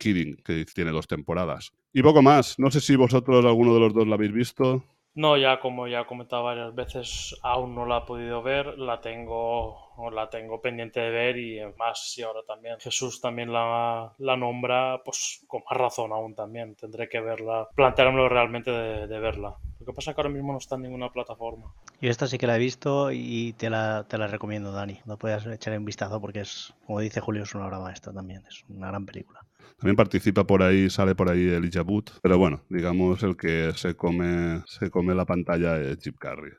Que 0.43 0.65
tiene 0.65 0.91
dos 0.91 1.07
temporadas. 1.07 1.71
Y 1.93 2.03
poco 2.03 2.21
más. 2.21 2.57
No 2.59 2.71
sé 2.71 2.81
si 2.81 2.95
vosotros, 2.95 3.45
alguno 3.45 3.73
de 3.73 3.79
los 3.79 3.93
dos, 3.93 4.07
la 4.07 4.15
habéis 4.15 4.33
visto. 4.33 4.83
No, 5.15 5.35
ya 5.37 5.59
como 5.59 5.87
ya 5.87 6.01
he 6.01 6.05
comentado 6.05 6.43
varias 6.43 6.73
veces, 6.73 7.35
aún 7.41 7.75
no 7.75 7.85
la 7.85 7.97
he 7.97 8.01
podido 8.01 8.41
ver, 8.43 8.77
la 8.77 9.01
tengo, 9.01 9.75
la 10.13 10.29
tengo 10.29 10.61
pendiente 10.61 10.99
de 10.99 11.09
ver 11.09 11.37
y 11.37 11.59
más 11.77 12.11
si 12.11 12.21
ahora 12.21 12.41
también 12.47 12.79
Jesús 12.79 13.19
también 13.19 13.51
la, 13.51 14.13
la, 14.17 14.37
nombra, 14.37 15.01
pues 15.03 15.43
con 15.47 15.61
más 15.69 15.77
razón 15.77 16.13
aún 16.13 16.35
también, 16.35 16.75
tendré 16.75 17.09
que 17.09 17.19
verla, 17.19 17.67
planteármelo 17.75 18.29
realmente 18.29 18.71
de, 18.71 19.07
de, 19.07 19.19
verla. 19.19 19.57
Lo 19.79 19.85
que 19.85 19.93
pasa 19.93 20.11
es 20.11 20.15
que 20.15 20.21
ahora 20.21 20.33
mismo 20.33 20.53
no 20.53 20.59
está 20.59 20.75
en 20.75 20.83
ninguna 20.83 21.11
plataforma. 21.11 21.73
Yo 21.99 22.09
esta 22.09 22.27
sí 22.27 22.37
que 22.37 22.47
la 22.47 22.55
he 22.55 22.59
visto 22.59 23.11
y 23.11 23.53
te 23.57 23.69
la, 23.69 24.05
te 24.07 24.17
la 24.17 24.27
recomiendo, 24.27 24.71
Dani. 24.71 25.01
No 25.05 25.17
puedes 25.17 25.45
echar 25.47 25.77
un 25.77 25.85
vistazo 25.85 26.21
porque 26.21 26.41
es, 26.41 26.73
como 26.85 26.99
dice 26.99 27.19
Julio, 27.19 27.43
es 27.43 27.55
una 27.55 27.65
obra 27.65 27.79
maestra 27.79 28.13
también, 28.13 28.43
es 28.47 28.63
una 28.69 28.87
gran 28.87 29.05
película. 29.05 29.41
También 29.77 29.95
participa 29.95 30.45
por 30.45 30.63
ahí, 30.63 30.89
sale 30.89 31.15
por 31.15 31.29
ahí 31.29 31.47
el 31.49 31.69
Wood, 31.85 32.05
pero 32.21 32.37
bueno, 32.37 32.63
digamos 32.69 33.23
el 33.23 33.37
que 33.37 33.71
se 33.75 33.95
come, 33.95 34.63
se 34.67 34.89
come 34.89 35.15
la 35.15 35.25
pantalla 35.25 35.79
es 35.79 35.97
Chip 35.99 36.17
Carrey. 36.17 36.51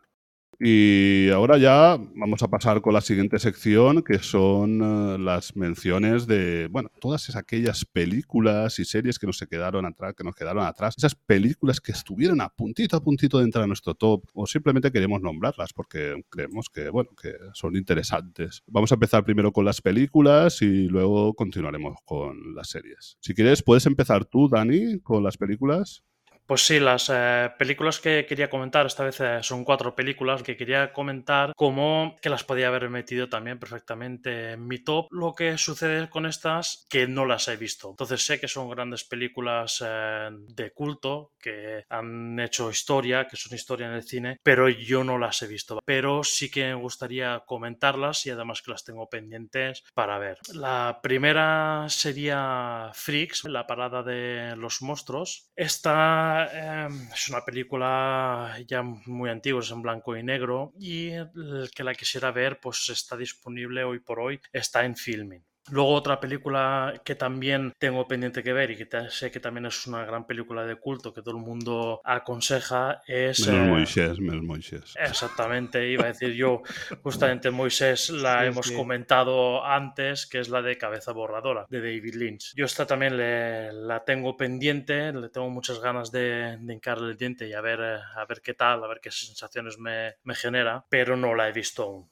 Y 0.63 1.31
ahora 1.31 1.57
ya 1.57 1.99
vamos 2.17 2.43
a 2.43 2.49
pasar 2.49 2.83
con 2.83 2.93
la 2.93 3.01
siguiente 3.01 3.39
sección, 3.39 4.03
que 4.03 4.19
son 4.19 4.83
eh, 4.83 5.19
las 5.19 5.57
menciones 5.57 6.27
de, 6.27 6.69
bueno, 6.71 6.91
todas 7.01 7.35
aquellas 7.35 7.87
películas 7.87 8.79
y 8.79 8.85
series 8.85 9.19
que 9.19 9.27
nos 9.27 9.39
se 9.39 9.47
quedaron 9.47 9.87
atrás, 9.87 10.13
que 10.15 10.23
nos 10.23 10.35
quedaron 10.35 10.63
atrás, 10.67 10.97
esas 10.99 11.15
películas 11.15 11.81
que 11.81 11.93
estuvieron 11.93 12.43
a 12.43 12.51
puntito 12.51 12.95
a 12.95 13.03
puntito 13.03 13.39
de 13.39 13.45
entrar 13.45 13.65
a 13.65 13.67
nuestro 13.67 13.95
top, 13.95 14.25
o 14.35 14.47
simplemente 14.47 14.93
queremos 14.93 15.23
nombrarlas 15.23 15.73
porque 15.73 16.23
creemos 16.29 16.69
que, 16.69 16.91
bueno, 16.91 17.09
que 17.19 17.33
son 17.55 17.75
interesantes. 17.75 18.63
Vamos 18.67 18.93
a 18.93 18.97
empezar 18.97 19.25
primero 19.25 19.53
con 19.53 19.65
las 19.65 19.81
películas 19.81 20.61
y 20.61 20.89
luego 20.89 21.33
continuaremos 21.33 21.97
con 22.05 22.55
las 22.55 22.69
series. 22.69 23.17
Si 23.21 23.33
quieres, 23.33 23.63
puedes 23.63 23.87
empezar 23.87 24.27
tú, 24.27 24.47
Dani, 24.51 25.01
con 25.01 25.25
las 25.25 25.39
películas. 25.39 26.05
Pues 26.51 26.67
sí, 26.67 26.81
las 26.81 27.09
eh, 27.15 27.49
películas 27.57 28.01
que 28.01 28.27
quería 28.27 28.51
comentar, 28.51 28.85
esta 28.85 29.05
vez 29.05 29.21
eh, 29.21 29.39
son 29.41 29.65
cuatro 29.65 29.95
películas 29.95 30.43
que 30.43 30.57
quería 30.57 30.93
comentar 30.93 31.53
como 31.55 32.17
que 32.21 32.29
las 32.29 32.43
podía 32.43 32.67
haber 32.67 32.91
metido 32.91 33.29
también 33.29 33.61
perfectamente 33.61 34.55
en 34.55 34.67
mi 34.67 34.81
top. 34.83 35.07
Lo 35.13 35.33
que 35.33 35.57
sucede 35.59 36.11
con 36.11 36.27
estas 36.27 36.89
que 36.91 37.07
no 37.07 37.25
las 37.25 37.47
he 37.47 37.57
visto. 37.57 37.91
Entonces 37.91 38.27
sé 38.27 38.41
que 38.41 38.49
son 38.49 38.69
grandes 38.69 39.05
películas 39.05 39.81
eh, 39.87 40.29
de 40.33 40.73
culto 40.73 41.35
que 41.39 41.85
han 41.89 42.41
hecho 42.41 42.69
historia, 42.69 43.29
que 43.29 43.37
son 43.37 43.55
historia 43.55 43.87
en 43.87 43.93
el 43.93 44.03
cine, 44.03 44.41
pero 44.43 44.69
yo 44.69 45.05
no 45.05 45.19
las 45.19 45.41
he 45.43 45.47
visto. 45.47 45.79
Pero 45.85 46.25
sí 46.25 46.51
que 46.51 46.65
me 46.65 46.75
gustaría 46.75 47.45
comentarlas 47.47 48.27
y 48.27 48.31
además 48.31 48.61
que 48.61 48.73
las 48.73 48.83
tengo 48.83 49.09
pendientes 49.09 49.85
para 49.95 50.19
ver. 50.19 50.39
La 50.53 50.99
primera 51.01 51.87
sería 51.89 52.91
Freaks, 52.93 53.45
la 53.45 53.69
parada 53.69 54.03
de 54.03 54.57
los 54.57 54.83
monstruos. 54.83 55.53
Esta 55.55 56.40
Em, 56.53 57.09
es 57.13 57.29
una 57.29 57.45
película 57.45 58.57
ya 58.67 58.83
muy 58.83 59.31
antigua, 59.31 59.61
es 59.61 59.71
en 59.71 59.83
blanco 59.83 60.17
y 60.17 60.23
negro 60.23 60.73
y 60.79 61.09
el 61.11 61.71
que 61.75 61.85
la 61.85 61.95
quisiera 61.95 62.31
ver 62.31 62.61
pues 62.61 62.89
está 62.91 63.17
disponible 63.17 63.85
hoy 63.85 64.01
por 64.01 64.21
hoy, 64.21 64.41
está 64.53 64.85
en 64.85 64.97
filming. 64.97 65.45
Luego 65.71 65.93
otra 65.93 66.19
película 66.19 67.01
que 67.05 67.15
también 67.15 67.73
tengo 67.79 68.09
pendiente 68.09 68.43
que 68.43 68.53
ver 68.53 68.71
y 68.71 68.77
que 68.77 68.89
sé 69.11 69.31
que 69.31 69.41
también 69.41 69.67
es 69.67 69.87
una 69.87 70.05
gran 70.05 70.27
película 70.27 70.65
de 70.65 70.77
culto 70.77 71.13
que 71.13 71.23
todo 71.23 71.37
el 71.37 71.43
mundo 71.43 72.01
aconseja 72.05 73.03
es... 73.07 73.47
Menos 73.47 73.67
eh, 73.67 73.71
Moisés, 73.71 74.19
menos 74.19 74.43
Moisés. 74.43 74.95
Exactamente, 74.99 75.89
iba 75.89 76.05
a 76.05 76.09
decir 76.09 76.33
yo, 76.33 76.63
justamente 77.03 77.51
Moisés 77.51 78.11
la 78.11 78.47
hemos 78.47 78.71
comentado 78.73 79.65
antes, 79.65 80.27
que 80.27 80.39
es 80.41 80.49
la 80.49 80.63
de 80.63 80.79
Cabeza 80.79 81.13
Borradora, 81.13 81.67
de 81.69 81.81
David 81.81 82.15
Lynch. 82.15 82.53
Yo 82.57 82.65
esta 82.65 82.87
también 82.87 83.17
la 83.17 84.05
tengo 84.05 84.37
pendiente, 84.37 85.13
le 85.13 85.29
tengo 85.29 85.51
muchas 85.51 85.81
ganas 85.81 86.11
de, 86.11 86.59
de 86.61 86.75
hincarle 86.75 87.11
el 87.11 87.17
diente 87.17 87.49
y 87.49 87.53
a 87.53 87.61
ver, 87.61 87.81
eh, 87.81 88.01
a 88.17 88.25
ver 88.27 88.41
qué 88.43 88.55
tal, 88.55 88.83
a 88.83 88.89
ver 88.89 89.01
qué 89.01 89.11
sensaciones 89.11 89.79
me, 89.79 90.15
me 90.25 90.35
genera, 90.35 90.85
pero 90.89 91.17
no 91.17 91.35
la 91.35 91.49
he 91.49 91.53
visto 91.53 91.83
aún. 91.83 92.11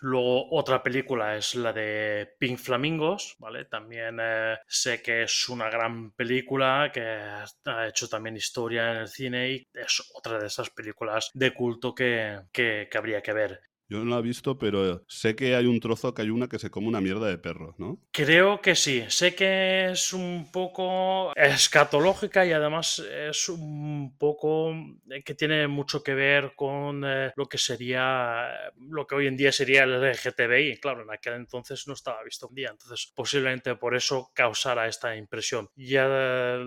Luego 0.00 0.50
otra 0.54 0.82
película 0.82 1.36
es 1.36 1.54
la 1.54 1.72
de 1.72 2.34
Pink 2.38 2.58
Flamingos, 2.58 3.36
¿vale? 3.38 3.66
También 3.66 4.18
eh, 4.20 4.58
sé 4.66 5.02
que 5.02 5.22
es 5.24 5.48
una 5.48 5.68
gran 5.70 6.12
película 6.12 6.90
que 6.92 7.00
ha 7.02 7.86
hecho 7.86 8.08
también 8.08 8.36
historia 8.36 8.90
en 8.92 8.96
el 8.98 9.08
cine 9.08 9.50
y 9.50 9.68
es 9.74 10.10
otra 10.14 10.38
de 10.38 10.46
esas 10.46 10.70
películas 10.70 11.30
de 11.34 11.52
culto 11.52 11.94
que, 11.94 12.40
que 12.52 12.88
habría 12.94 13.22
que 13.22 13.32
ver. 13.32 13.69
Yo 13.90 13.98
no 13.98 14.04
la 14.04 14.20
he 14.20 14.22
visto, 14.22 14.56
pero 14.56 15.04
sé 15.08 15.34
que 15.34 15.56
hay 15.56 15.66
un 15.66 15.80
trozo 15.80 16.14
que 16.14 16.22
hay 16.22 16.30
una 16.30 16.48
que 16.48 16.60
se 16.60 16.70
come 16.70 16.86
una 16.86 17.00
mierda 17.00 17.26
de 17.26 17.38
perro, 17.38 17.74
¿no? 17.76 17.98
Creo 18.12 18.60
que 18.60 18.76
sí. 18.76 19.04
Sé 19.08 19.34
que 19.34 19.90
es 19.90 20.12
un 20.12 20.52
poco 20.52 21.34
escatológica 21.34 22.46
y 22.46 22.52
además 22.52 23.00
es 23.00 23.48
un 23.48 24.16
poco 24.16 24.72
eh, 25.10 25.24
que 25.24 25.34
tiene 25.34 25.66
mucho 25.66 26.04
que 26.04 26.14
ver 26.14 26.52
con 26.54 27.02
eh, 27.04 27.32
lo 27.34 27.46
que 27.46 27.58
sería, 27.58 28.70
lo 28.78 29.08
que 29.08 29.16
hoy 29.16 29.26
en 29.26 29.36
día 29.36 29.50
sería 29.50 29.82
el 29.82 30.00
LGTBI. 30.00 30.78
Claro, 30.78 31.02
en 31.02 31.10
aquel 31.10 31.34
entonces 31.34 31.88
no 31.88 31.94
estaba 31.94 32.22
visto 32.22 32.46
un 32.46 32.54
día, 32.54 32.68
entonces 32.70 33.12
posiblemente 33.12 33.74
por 33.74 33.96
eso 33.96 34.30
causara 34.32 34.86
esta 34.86 35.16
impresión. 35.16 35.68
Ya, 35.74 36.58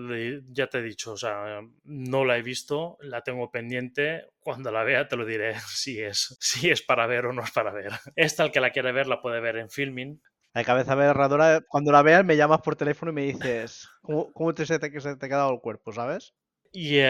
ya 0.50 0.66
te 0.66 0.78
he 0.78 0.82
dicho, 0.82 1.12
o 1.12 1.16
sea, 1.16 1.62
no 1.84 2.24
la 2.26 2.36
he 2.36 2.42
visto, 2.42 2.98
la 3.00 3.22
tengo 3.22 3.50
pendiente. 3.50 4.26
Cuando 4.44 4.70
la 4.70 4.84
vea 4.84 5.08
te 5.08 5.16
lo 5.16 5.24
diré 5.24 5.54
si 5.74 6.00
es, 6.00 6.36
si 6.38 6.70
es 6.70 6.82
para 6.82 7.06
ver 7.06 7.26
o 7.26 7.32
no 7.32 7.42
es 7.42 7.50
para 7.50 7.72
ver. 7.72 7.92
Esta, 8.14 8.44
el 8.44 8.52
que 8.52 8.60
la 8.60 8.70
quiere 8.70 8.92
ver, 8.92 9.06
la 9.08 9.20
puede 9.20 9.40
ver 9.40 9.56
en 9.56 9.70
filming. 9.70 10.20
La 10.52 10.62
cabeza 10.62 10.92
aberradora, 10.92 11.62
cuando 11.66 11.90
la 11.90 12.02
veas 12.02 12.24
me 12.24 12.36
llamas 12.36 12.60
por 12.60 12.76
teléfono 12.76 13.10
y 13.10 13.14
me 13.14 13.22
dices, 13.22 13.88
¿cómo, 14.02 14.54
te, 14.54 14.66
se 14.66 14.78
te, 14.78 15.00
se 15.00 15.16
te 15.16 15.26
ha 15.26 15.28
quedado 15.28 15.52
el 15.52 15.60
cuerpo, 15.60 15.92
sabes? 15.92 16.34
Y 16.76 17.00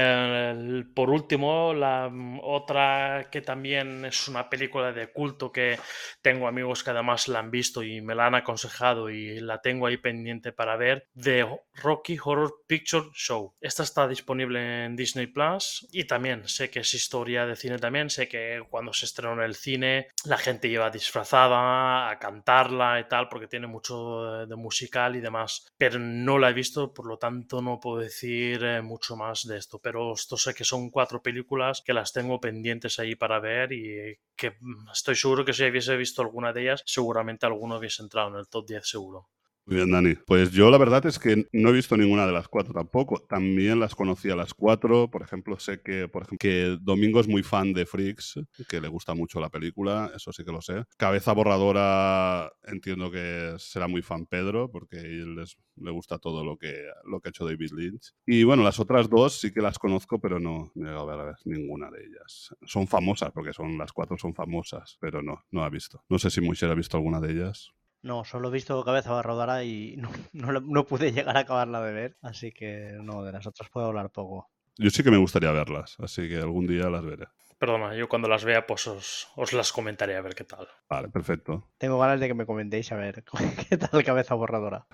por 0.94 1.08
último, 1.08 1.72
la 1.72 2.10
mm, 2.10 2.40
otra 2.42 3.28
que 3.32 3.40
también 3.40 4.04
es 4.04 4.28
una 4.28 4.50
película 4.50 4.92
de 4.92 5.10
culto 5.10 5.50
que 5.50 5.78
tengo 6.20 6.46
amigos 6.46 6.84
que 6.84 6.90
además 6.90 7.28
la 7.28 7.38
han 7.38 7.50
visto 7.50 7.82
y 7.82 8.02
me 8.02 8.14
la 8.14 8.26
han 8.26 8.34
aconsejado 8.34 9.08
y 9.08 9.40
la 9.40 9.62
tengo 9.62 9.86
ahí 9.86 9.96
pendiente 9.96 10.52
para 10.52 10.76
ver, 10.76 11.08
de 11.14 11.48
Rocky 11.76 12.18
Horror 12.22 12.62
Picture 12.66 13.06
Show. 13.14 13.54
Esta 13.58 13.84
está 13.84 14.06
disponible 14.06 14.84
en 14.84 14.96
Disney 14.96 15.28
Plus 15.28 15.88
y 15.90 16.04
también 16.04 16.46
sé 16.46 16.68
que 16.68 16.80
es 16.80 16.92
historia 16.92 17.46
de 17.46 17.56
cine 17.56 17.78
también, 17.78 18.10
sé 18.10 18.28
que 18.28 18.62
cuando 18.68 18.92
se 18.92 19.06
estrenó 19.06 19.32
en 19.32 19.48
el 19.48 19.54
cine 19.54 20.08
la 20.26 20.36
gente 20.36 20.68
lleva 20.68 20.90
disfrazada 20.90 22.10
a 22.10 22.18
cantarla 22.18 23.00
y 23.00 23.08
tal 23.08 23.30
porque 23.30 23.48
tiene 23.48 23.66
mucho 23.66 24.46
de 24.46 24.56
musical 24.56 25.16
y 25.16 25.20
demás, 25.20 25.72
pero 25.78 25.98
no 25.98 26.38
la 26.38 26.50
he 26.50 26.52
visto, 26.52 26.92
por 26.92 27.06
lo 27.06 27.16
tanto 27.16 27.62
no 27.62 27.80
puedo 27.80 28.00
decir 28.00 28.62
eh, 28.62 28.82
mucho 28.82 29.16
más 29.16 29.46
de 29.46 29.53
esto, 29.56 29.78
pero 29.78 30.14
esto 30.14 30.36
sé 30.36 30.54
que 30.54 30.64
son 30.64 30.90
cuatro 30.90 31.22
películas 31.22 31.82
que 31.84 31.92
las 31.94 32.12
tengo 32.12 32.40
pendientes 32.40 32.98
ahí 32.98 33.14
para 33.14 33.40
ver 33.40 33.72
y 33.72 34.18
que 34.36 34.52
mm, 34.60 34.90
estoy 34.92 35.16
seguro 35.16 35.44
que 35.44 35.52
si 35.52 35.64
hubiese 35.64 35.96
visto 35.96 36.22
alguna 36.22 36.52
de 36.52 36.62
ellas, 36.62 36.82
seguramente 36.86 37.46
alguno 37.46 37.78
hubiese 37.78 38.02
entrado 38.02 38.28
en 38.28 38.36
el 38.36 38.48
top 38.48 38.66
10 38.66 38.88
seguro. 38.88 39.28
Muy 39.66 39.76
bien, 39.76 39.90
Dani. 39.90 40.14
Pues 40.26 40.50
yo 40.50 40.70
la 40.70 40.76
verdad 40.76 41.06
es 41.06 41.18
que 41.18 41.46
no 41.52 41.70
he 41.70 41.72
visto 41.72 41.96
ninguna 41.96 42.26
de 42.26 42.32
las 42.32 42.48
cuatro 42.48 42.74
tampoco. 42.74 43.20
También 43.26 43.80
las 43.80 43.94
conocí 43.94 44.28
a 44.28 44.36
las 44.36 44.52
cuatro. 44.52 45.10
Por 45.10 45.22
ejemplo, 45.22 45.58
sé 45.58 45.80
que, 45.80 46.06
por 46.06 46.22
ejemplo, 46.22 46.36
que 46.38 46.76
Domingo 46.82 47.18
es 47.18 47.28
muy 47.28 47.42
fan 47.42 47.72
de 47.72 47.86
Freaks, 47.86 48.40
que 48.68 48.80
le 48.82 48.88
gusta 48.88 49.14
mucho 49.14 49.40
la 49.40 49.48
película, 49.48 50.10
eso 50.14 50.32
sí 50.32 50.44
que 50.44 50.52
lo 50.52 50.60
sé. 50.60 50.84
Cabeza 50.98 51.32
borradora, 51.32 52.52
entiendo 52.64 53.10
que 53.10 53.54
será 53.56 53.88
muy 53.88 54.02
fan 54.02 54.26
Pedro, 54.26 54.70
porque 54.70 54.98
él 54.98 55.42
le 55.76 55.90
gusta 55.90 56.18
todo 56.18 56.44
lo 56.44 56.58
que, 56.58 56.84
lo 57.04 57.20
que 57.20 57.28
ha 57.28 57.30
hecho 57.30 57.46
David 57.46 57.72
Lynch. 57.74 58.12
Y 58.26 58.44
bueno, 58.44 58.62
las 58.62 58.78
otras 58.80 59.08
dos 59.08 59.40
sí 59.40 59.50
que 59.50 59.62
las 59.62 59.78
conozco, 59.78 60.20
pero 60.20 60.38
no, 60.38 60.72
he 60.76 60.80
llegado 60.80 61.10
a 61.10 61.24
ver 61.24 61.36
ninguna 61.46 61.90
de 61.90 62.04
ellas. 62.04 62.54
Son 62.66 62.86
famosas, 62.86 63.30
porque 63.32 63.54
son 63.54 63.78
las 63.78 63.92
cuatro 63.92 64.18
son 64.18 64.34
famosas, 64.34 64.98
pero 65.00 65.22
no, 65.22 65.42
no 65.50 65.64
ha 65.64 65.70
visto. 65.70 66.04
No 66.10 66.18
sé 66.18 66.28
si 66.28 66.42
Moisés 66.42 66.70
ha 66.70 66.74
visto 66.74 66.98
alguna 66.98 67.18
de 67.18 67.32
ellas. 67.32 67.72
No, 68.04 68.22
solo 68.22 68.48
he 68.48 68.52
visto 68.52 68.84
Cabeza 68.84 69.12
Barrodara 69.12 69.64
y 69.64 69.96
no, 70.32 70.52
no, 70.60 70.84
pude 70.84 71.10
llegar 71.10 71.38
a 71.38 71.40
acabarla 71.40 71.80
de 71.82 71.92
ver, 71.92 72.16
así 72.20 72.52
que 72.52 72.98
no, 73.00 73.24
de 73.24 73.32
las 73.32 73.46
otras 73.46 73.70
puedo 73.70 73.86
hablar 73.86 74.10
poco. 74.10 74.50
Yo 74.76 74.90
sí 74.90 75.02
que 75.02 75.10
me 75.10 75.16
gustaría 75.16 75.50
verlas, 75.52 75.96
así 76.00 76.28
que 76.28 76.36
algún 76.36 76.66
día 76.66 76.90
las 76.90 77.02
veré. 77.02 77.28
Perdona, 77.58 77.94
yo 77.94 78.06
cuando 78.08 78.28
las 78.28 78.44
vea, 78.44 78.66
pues 78.66 78.86
os, 78.88 79.52
las 79.54 79.72
comentaré 79.72 80.16
a 80.16 80.20
ver 80.20 80.34
qué 80.34 80.44
tal. 80.44 80.68
Vale, 80.88 81.08
perfecto. 81.08 81.70
Tengo 81.78 81.98
ganas 81.98 82.20
de 82.20 82.28
que 82.28 82.34
me 82.34 82.44
comentéis 82.44 82.92
a 82.92 82.96
ver 82.96 83.24
qué 83.70 83.78
tal 83.78 84.04
cabeza 84.04 84.34
borradora. 84.34 84.86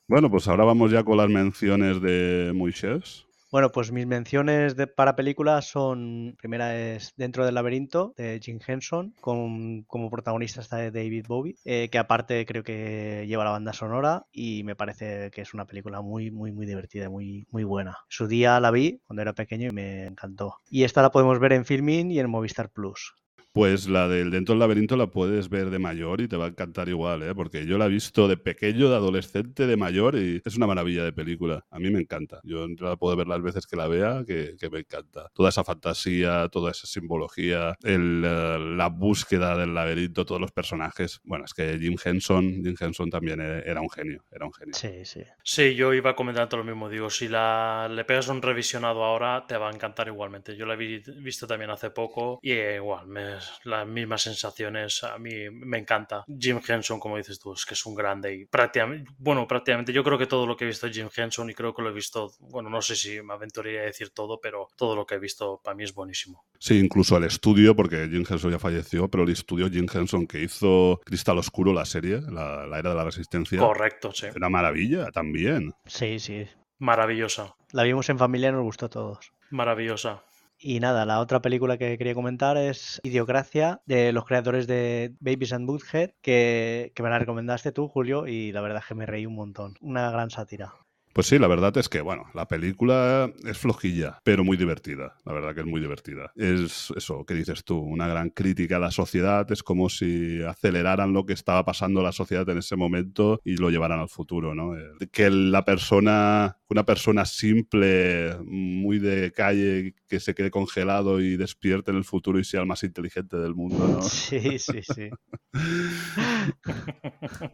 bueno, 0.09 0.31
pues 0.31 0.47
ahora 0.47 0.65
vamos 0.65 0.91
ya 0.91 1.05
con 1.05 1.17
las 1.17 1.31
menciones 1.31 2.03
de 2.03 2.53
Moisés. 2.55 3.30
Bueno, 3.51 3.73
pues 3.73 3.91
mis 3.91 4.07
menciones 4.07 4.77
de, 4.77 4.87
para 4.87 5.17
películas 5.17 5.69
son, 5.69 6.37
primera 6.39 6.79
es 6.79 7.15
Dentro 7.17 7.45
del 7.45 7.57
laberinto 7.57 8.15
de 8.17 8.39
Jim 8.41 8.61
Henson, 8.65 9.13
con, 9.21 9.83
como 9.83 10.09
protagonista 10.09 10.61
está 10.61 10.77
David 10.93 11.27
Bowie, 11.27 11.57
eh, 11.65 11.89
que 11.91 11.99
aparte 11.99 12.47
creo 12.47 12.63
que 12.63 13.25
lleva 13.27 13.43
la 13.43 13.51
banda 13.51 13.73
sonora 13.73 14.25
y 14.31 14.63
me 14.63 14.77
parece 14.77 15.33
que 15.33 15.41
es 15.41 15.53
una 15.53 15.67
película 15.67 16.01
muy, 16.01 16.31
muy, 16.31 16.53
muy 16.53 16.65
divertida, 16.65 17.11
muy, 17.11 17.49
muy 17.51 17.65
buena. 17.65 17.99
Su 18.09 18.29
día 18.29 18.61
la 18.61 18.71
vi 18.71 19.01
cuando 19.05 19.23
era 19.23 19.33
pequeño 19.33 19.69
y 19.71 19.73
me 19.73 20.07
encantó. 20.07 20.55
Y 20.71 20.85
esta 20.85 21.03
la 21.03 21.11
podemos 21.11 21.41
ver 21.41 21.53
en 21.53 21.65
Filmin 21.65 22.13
y 22.13 22.21
en 22.21 22.31
Movistar 22.31 22.71
Plus. 22.71 23.17
Pues 23.53 23.89
la 23.89 24.07
del 24.07 24.31
Dentro 24.31 24.53
del 24.53 24.61
Laberinto 24.61 24.97
la 24.97 25.09
puedes 25.09 25.49
ver 25.49 25.71
de 25.71 25.81
mayor 25.81 26.21
y 26.21 26.29
te 26.29 26.37
va 26.37 26.45
a 26.45 26.49
encantar 26.49 26.89
igual, 26.89 27.25
¿eh? 27.25 27.35
porque 27.35 27.67
yo 27.67 27.79
la 27.79 27.87
he 27.87 27.89
visto 27.89 28.29
de 28.29 28.37
pequeño, 28.37 28.89
de 28.89 28.95
adolescente, 28.95 29.67
de 29.67 29.77
mayor 29.77 30.15
y 30.15 30.41
es 30.45 30.57
una 30.57 30.69
maravilla 30.69 31.03
de 31.03 31.13
película. 31.13 31.65
A 31.69 31.81
mí 31.81 31.91
me 31.91 31.99
encanta. 31.99 32.41
Yo 32.45 32.67
la 32.79 32.97
puedo 32.97 33.17
ver 33.17 33.27
las 33.27 33.43
veces 33.43 33.67
que 33.67 33.75
la 33.75 33.89
vea, 33.89 34.25
que, 34.25 34.57
me 34.71 34.79
encanta. 34.79 35.31
Toda 35.35 35.49
esa 35.49 35.65
fantasía, 35.65 36.49
toda 36.49 36.71
esa 36.71 36.87
simbología, 36.87 37.75
el, 37.83 38.23
eh, 38.25 38.59
la 38.77 38.89
búsqueda 38.89 39.57
del 39.57 39.75
laberinto, 39.75 40.25
todos 40.25 40.41
los 40.41 40.53
personajes. 40.53 41.21
Bueno, 41.25 41.45
es 41.45 41.53
que 41.53 41.77
Jim 41.81 41.97
Henson, 42.03 42.63
Jim 42.63 42.77
Henson 42.79 43.11
también 43.11 43.41
e, 43.41 43.69
era 43.69 43.81
un 43.81 43.91
genio, 43.91 44.23
era 44.31 44.47
un 44.47 44.53
genio. 44.53 44.75
Sí, 44.75 45.05
sí. 45.05 45.23
Sí, 45.43 45.75
yo 45.75 45.93
iba 45.93 46.15
comentando 46.15 46.57
lo 46.57 46.63
mismo. 46.63 46.89
Digo, 46.89 47.11
si 47.11 47.27
la, 47.27 47.89
le 47.91 48.05
pegas 48.05 48.29
un 48.29 48.43
revisionado 48.43 49.03
ahora, 49.03 49.45
te 49.49 49.57
va 49.57 49.71
a 49.71 49.73
encantar 49.73 50.07
igualmente. 50.07 50.57
Yo 50.57 50.67
la 50.67 50.75
he 50.75 50.77
visto 50.77 51.49
también 51.49 51.71
hace 51.71 51.91
poco 51.91 52.39
y 52.43 52.53
igual, 52.53 53.09
me 53.09 53.40
las 53.65 53.87
mismas 53.87 54.23
sensaciones. 54.23 55.03
A 55.05 55.19
mí 55.19 55.51
me 55.51 55.79
encanta. 55.79 56.25
Jim 56.39 56.61
Henson, 56.67 56.99
como 57.01 57.17
dices 57.17 57.39
tú, 57.39 57.53
es 57.53 57.65
que 57.65 57.75
es 57.75 57.87
un 57.87 57.95
grande 57.95 58.35
y 58.35 58.47
prácticamente, 58.47 59.11
bueno, 59.19 59.47
prácticamente 59.47 59.93
yo 59.93 60.05
creo 60.05 60.19
que 60.19 60.27
todo 60.27 60.47
lo 60.47 60.57
que 60.57 60.65
he 60.65 60.69
visto 60.69 60.87
de 60.87 60.93
Jim 60.93 61.09
Henson 61.15 61.51
y 61.51 61.55
creo 61.55 61.75
que 61.75 61.83
lo 61.83 61.91
he 61.91 61.93
visto, 61.93 62.33
bueno, 62.41 62.71
no 62.71 62.81
sé 62.83 62.97
si 62.97 63.21
me 63.23 63.35
aventuraría 63.35 63.81
a 63.81 63.85
decir 63.85 64.11
todo, 64.11 64.41
pero 64.41 64.69
todo 64.77 64.97
lo 64.97 65.07
que 65.07 65.17
he 65.17 65.19
visto 65.19 65.61
para 65.63 65.75
mí 65.75 65.85
es 65.85 65.95
buenísimo. 65.95 66.45
Sí, 66.59 66.79
incluso 66.79 67.17
el 67.17 67.25
estudio, 67.25 67.75
porque 67.75 68.09
Jim 68.11 68.25
Henson 68.29 68.51
ya 68.53 68.59
falleció, 68.59 69.09
pero 69.09 69.25
el 69.25 69.31
estudio 69.31 69.69
Jim 69.71 69.87
Henson 69.93 70.27
que 70.27 70.43
hizo 70.43 71.01
Cristal 71.05 71.39
Oscuro, 71.39 71.73
la 71.73 71.85
serie, 71.85 72.21
la, 72.21 72.67
la 72.67 72.79
era 72.79 72.91
de 72.91 72.97
la 72.97 73.05
resistencia. 73.05 73.59
Correcto, 73.59 74.13
sí. 74.13 74.27
Una 74.37 74.49
maravilla 74.49 75.11
también. 75.11 75.73
Sí, 75.87 76.19
sí. 76.19 76.47
Maravillosa. 76.79 77.55
La 77.73 77.83
vimos 77.83 78.09
en 78.09 78.19
familia 78.19 78.49
y 78.49 78.53
nos 78.53 78.63
gustó 78.63 78.87
a 78.87 78.91
todos. 78.91 79.33
Maravillosa. 79.51 80.25
Y 80.63 80.79
nada, 80.81 81.07
la 81.07 81.21
otra 81.21 81.41
película 81.41 81.79
que 81.79 81.97
quería 81.99 82.15
comentar 82.15 82.57
es 82.59 83.01
Idiocracia, 83.03 83.81
de 83.87 84.13
los 84.13 84.27
creadores 84.27 84.67
de 84.67 85.15
Babies 85.21 85.53
and 85.55 85.67
Boothead, 85.67 86.13
que, 86.21 86.93
que 86.95 87.03
me 87.03 87.09
la 87.11 87.19
recomendaste 87.19 87.73
tú, 87.73 87.89
Julio, 87.89 88.27
y 88.27 88.53
la 88.53 88.61
verdad 88.61 88.81
es 88.83 88.87
que 88.87 88.95
me 88.95 89.07
reí 89.07 89.27
un 89.27 89.35
montón. 89.37 89.75
Una 89.81 90.11
gran 90.11 90.31
sátira. 90.31 90.75
Pues 91.13 91.27
sí, 91.27 91.39
la 91.39 91.49
verdad 91.49 91.77
es 91.77 91.89
que, 91.89 92.01
bueno, 92.01 92.27
la 92.35 92.47
película 92.47 93.31
es 93.45 93.59
flojilla, 93.59 94.19
pero 94.23 94.45
muy 94.45 94.57
divertida. 94.57 95.17
La 95.25 95.33
verdad 95.33 95.55
que 95.55 95.63
es 95.63 95.67
muy 95.67 95.81
divertida. 95.81 96.31
Es 96.37 96.93
eso 96.97 97.25
que 97.25 97.35
dices 97.35 97.65
tú, 97.65 97.79
una 97.79 98.07
gran 98.07 98.31
crítica 98.31 98.77
a 98.77 98.81
la 98.81 98.93
sociedad. 98.93 99.51
Es 99.51 99.65
como 99.65 99.89
si 99.89 100.41
aceleraran 100.43 101.13
lo 101.13 101.27
que 101.27 101.33
estaba 101.33 101.65
pasando 101.65 102.01
en 102.01 102.07
la 102.07 102.13
sociedad 102.13 102.49
en 102.49 102.59
ese 102.59 102.77
momento 102.77 103.41
y 103.45 103.57
lo 103.57 103.71
llevaran 103.71 103.99
al 103.99 104.09
futuro, 104.09 104.55
¿no? 104.55 104.77
Eh, 104.79 105.09
Que 105.11 105.31
la 105.31 105.65
persona, 105.65 106.57
una 106.69 106.85
persona 106.85 107.25
simple, 107.25 108.37
muy 108.45 109.01
de 109.01 109.33
calle, 109.33 109.95
que 110.09 110.21
se 110.21 110.35
quede 110.35 110.51
congelado 110.53 111.21
y 111.21 111.37
despierte 111.37 111.91
en 111.91 111.97
el 111.97 112.05
futuro 112.05 112.39
y 112.39 112.45
sea 112.45 112.61
el 112.61 112.67
más 112.67 112.85
inteligente 112.85 113.37
del 113.37 113.55
mundo, 113.55 113.89
¿no? 113.89 114.01
Sí, 114.31 114.59
sí, 114.59 114.81
sí. 114.83 115.11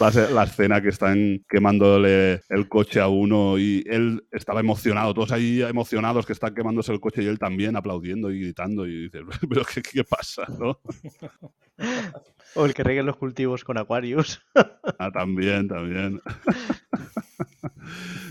la, 0.00 0.10
la 0.30 0.44
escena 0.44 0.80
que 0.80 0.88
están 0.88 1.44
quemándole 1.48 2.40
el 2.48 2.68
coche 2.68 2.91
a 3.00 3.08
uno 3.08 3.58
y 3.58 3.84
él 3.86 4.24
estaba 4.30 4.60
emocionado, 4.60 5.14
todos 5.14 5.32
ahí 5.32 5.62
emocionados 5.62 6.26
que 6.26 6.32
están 6.32 6.54
quemándose 6.54 6.92
el 6.92 7.00
coche 7.00 7.22
y 7.22 7.26
él 7.26 7.38
también 7.38 7.76
aplaudiendo 7.76 8.30
y 8.30 8.40
gritando 8.40 8.86
y 8.86 9.04
dices, 9.04 9.22
pero 9.48 9.64
¿qué, 9.64 9.82
qué 9.82 10.04
pasa? 10.04 10.46
¿no? 10.58 10.80
O 12.54 12.66
el 12.66 12.74
que 12.74 12.82
reguen 12.82 13.06
los 13.06 13.16
cultivos 13.16 13.64
con 13.64 13.78
Aquarius. 13.78 14.42
Ah, 14.98 15.10
también, 15.10 15.66
también. 15.68 16.20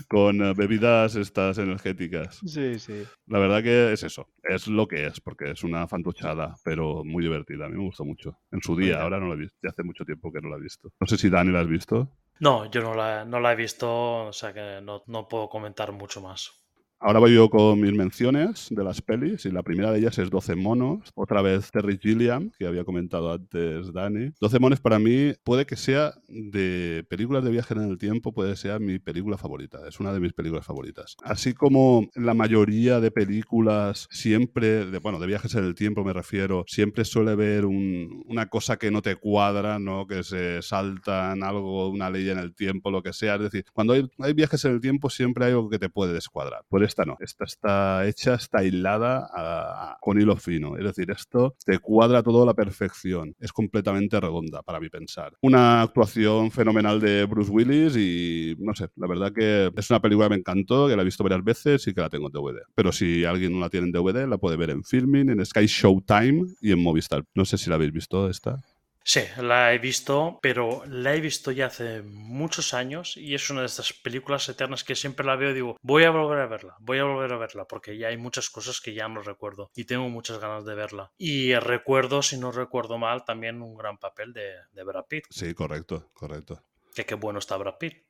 con 0.08 0.42
eh, 0.42 0.54
bebidas 0.54 1.16
estas 1.16 1.58
energéticas. 1.58 2.40
Sí, 2.46 2.78
sí. 2.78 3.04
La 3.26 3.38
verdad 3.38 3.62
que 3.62 3.92
es 3.92 4.02
eso, 4.02 4.28
es 4.42 4.68
lo 4.68 4.86
que 4.86 5.06
es, 5.06 5.20
porque 5.20 5.50
es 5.50 5.64
una 5.64 5.86
fantochada, 5.88 6.54
pero 6.64 7.04
muy 7.04 7.24
divertida. 7.24 7.66
A 7.66 7.68
mí 7.68 7.76
me 7.76 7.84
gustó 7.84 8.04
mucho. 8.04 8.38
En 8.50 8.62
su 8.62 8.76
día, 8.76 9.02
ahora 9.02 9.18
no 9.18 9.28
la 9.28 9.34
he 9.34 9.38
visto, 9.38 9.58
ya 9.62 9.70
hace 9.70 9.82
mucho 9.82 10.04
tiempo 10.04 10.32
que 10.32 10.40
no 10.40 10.48
la 10.48 10.56
he 10.56 10.60
visto. 10.60 10.92
No 11.00 11.06
sé 11.06 11.18
si 11.18 11.28
Dani 11.28 11.52
la 11.52 11.60
has 11.60 11.68
visto. 11.68 12.10
No, 12.46 12.66
yo 12.70 12.82
no 12.86 12.90
la, 12.94 13.24
no 13.24 13.40
la 13.40 13.52
he 13.52 13.56
visto, 13.56 13.90
o 14.26 14.32
sea 14.34 14.52
que 14.52 14.80
no, 14.82 15.02
no 15.06 15.28
puedo 15.28 15.48
comentar 15.48 15.92
mucho 15.92 16.20
más. 16.20 16.61
Ahora 17.04 17.18
voy 17.18 17.34
yo 17.34 17.50
con 17.50 17.80
mis 17.80 17.92
menciones 17.92 18.68
de 18.70 18.84
las 18.84 19.02
pelis 19.02 19.44
y 19.44 19.50
la 19.50 19.64
primera 19.64 19.90
de 19.90 19.98
ellas 19.98 20.18
es 20.18 20.30
12 20.30 20.54
monos, 20.54 21.10
otra 21.16 21.42
vez 21.42 21.68
Terry 21.72 21.98
Gilliam, 22.00 22.52
que 22.56 22.64
había 22.64 22.84
comentado 22.84 23.32
antes 23.32 23.92
Dani. 23.92 24.30
12 24.40 24.60
monos 24.60 24.80
para 24.80 25.00
mí 25.00 25.32
puede 25.42 25.66
que 25.66 25.74
sea 25.74 26.14
de 26.28 27.04
películas 27.10 27.42
de 27.42 27.50
viaje 27.50 27.74
en 27.74 27.80
el 27.90 27.98
tiempo, 27.98 28.32
puede 28.32 28.54
ser 28.54 28.78
mi 28.78 29.00
película 29.00 29.36
favorita, 29.36 29.80
es 29.88 29.98
una 29.98 30.12
de 30.12 30.20
mis 30.20 30.32
películas 30.32 30.64
favoritas. 30.64 31.16
Así 31.24 31.54
como 31.54 32.06
la 32.14 32.34
mayoría 32.34 33.00
de 33.00 33.10
películas 33.10 34.06
siempre, 34.12 34.84
bueno, 35.00 35.18
de 35.18 35.26
viajes 35.26 35.56
en 35.56 35.64
el 35.64 35.74
tiempo 35.74 36.04
me 36.04 36.12
refiero, 36.12 36.62
siempre 36.68 37.04
suele 37.04 37.32
haber 37.32 37.64
un- 37.64 38.22
una 38.28 38.46
cosa 38.48 38.76
que 38.76 38.92
no 38.92 39.02
te 39.02 39.16
cuadra, 39.16 39.80
¿no? 39.80 40.06
Que 40.06 40.22
se 40.22 40.62
saltan 40.62 41.42
algo, 41.42 41.88
una 41.88 42.10
ley 42.10 42.30
en 42.30 42.38
el 42.38 42.54
tiempo, 42.54 42.92
lo 42.92 43.02
que 43.02 43.12
sea. 43.12 43.34
Es 43.34 43.40
decir, 43.42 43.64
cuando 43.72 43.92
hay, 43.94 44.32
viajes 44.34 44.64
en 44.64 44.72
el 44.74 44.80
tiempo 44.80 45.10
siempre 45.10 45.46
hay 45.46 45.50
algo 45.50 45.68
que 45.68 45.80
te 45.80 45.88
puede 45.88 46.12
descuadrar. 46.12 46.62
Esta 46.92 47.04
no. 47.04 47.16
Esta 47.20 47.44
está 47.44 48.06
hecha, 48.06 48.34
está 48.34 48.62
hilada 48.64 49.26
a- 49.34 49.96
con 50.00 50.20
hilo 50.20 50.36
fino. 50.36 50.76
Es 50.76 50.84
decir, 50.84 51.10
esto 51.10 51.54
te 51.64 51.78
cuadra 51.78 52.22
todo 52.22 52.42
a 52.42 52.46
la 52.46 52.54
perfección. 52.54 53.34
Es 53.40 53.52
completamente 53.52 54.20
redonda, 54.20 54.62
para 54.62 54.78
mi 54.80 54.88
pensar. 54.90 55.32
Una 55.40 55.82
actuación 55.82 56.50
fenomenal 56.50 57.00
de 57.00 57.24
Bruce 57.24 57.50
Willis 57.50 57.96
y 57.96 58.54
no 58.58 58.74
sé, 58.74 58.88
la 58.96 59.06
verdad 59.06 59.32
que 59.32 59.70
es 59.74 59.90
una 59.90 60.00
película 60.00 60.26
que 60.26 60.30
me 60.34 60.36
encantó, 60.40 60.86
que 60.88 60.96
la 60.96 61.02
he 61.02 61.04
visto 61.04 61.24
varias 61.24 61.42
veces 61.44 61.86
y 61.88 61.94
que 61.94 62.00
la 62.00 62.10
tengo 62.10 62.26
en 62.28 62.32
DVD. 62.32 62.60
Pero 62.74 62.92
si 62.92 63.24
alguien 63.24 63.52
no 63.52 63.60
la 63.60 63.70
tiene 63.70 63.86
en 63.86 63.92
DVD, 63.92 64.26
la 64.26 64.38
puede 64.38 64.56
ver 64.56 64.70
en 64.70 64.84
Filming, 64.84 65.30
en 65.30 65.44
Sky 65.46 65.66
Showtime 65.66 66.44
y 66.60 66.72
en 66.72 66.82
Movistar. 66.82 67.24
No 67.34 67.44
sé 67.44 67.56
si 67.58 67.70
la 67.70 67.76
habéis 67.76 67.92
visto 67.92 68.28
esta. 68.28 68.56
Sí, 69.04 69.20
la 69.38 69.72
he 69.74 69.78
visto, 69.78 70.38
pero 70.40 70.82
la 70.86 71.14
he 71.14 71.20
visto 71.20 71.50
ya 71.50 71.66
hace 71.66 72.02
muchos 72.02 72.72
años 72.72 73.16
y 73.16 73.34
es 73.34 73.50
una 73.50 73.60
de 73.60 73.66
estas 73.66 73.92
películas 73.92 74.48
eternas 74.48 74.84
que 74.84 74.94
siempre 74.94 75.26
la 75.26 75.34
veo 75.36 75.50
y 75.50 75.54
digo, 75.54 75.76
voy 75.82 76.04
a 76.04 76.10
volver 76.10 76.38
a 76.38 76.46
verla, 76.46 76.76
voy 76.78 76.98
a 76.98 77.04
volver 77.04 77.32
a 77.32 77.36
verla, 77.38 77.64
porque 77.66 77.98
ya 77.98 78.08
hay 78.08 78.16
muchas 78.16 78.48
cosas 78.48 78.80
que 78.80 78.94
ya 78.94 79.08
no 79.08 79.20
recuerdo 79.22 79.70
y 79.74 79.84
tengo 79.84 80.08
muchas 80.08 80.38
ganas 80.38 80.64
de 80.64 80.74
verla. 80.74 81.10
Y 81.18 81.54
recuerdo, 81.54 82.22
si 82.22 82.38
no 82.38 82.52
recuerdo 82.52 82.96
mal, 82.98 83.24
también 83.24 83.60
un 83.60 83.76
gran 83.76 83.98
papel 83.98 84.32
de, 84.32 84.52
de 84.72 84.84
Brad 84.84 85.06
Pitt, 85.06 85.24
Sí, 85.30 85.52
correcto, 85.54 86.10
correcto. 86.14 86.62
que 86.94 87.04
qué 87.04 87.14
bueno 87.16 87.38
está 87.40 87.56
Brad 87.56 87.78
Pitt. 87.78 88.04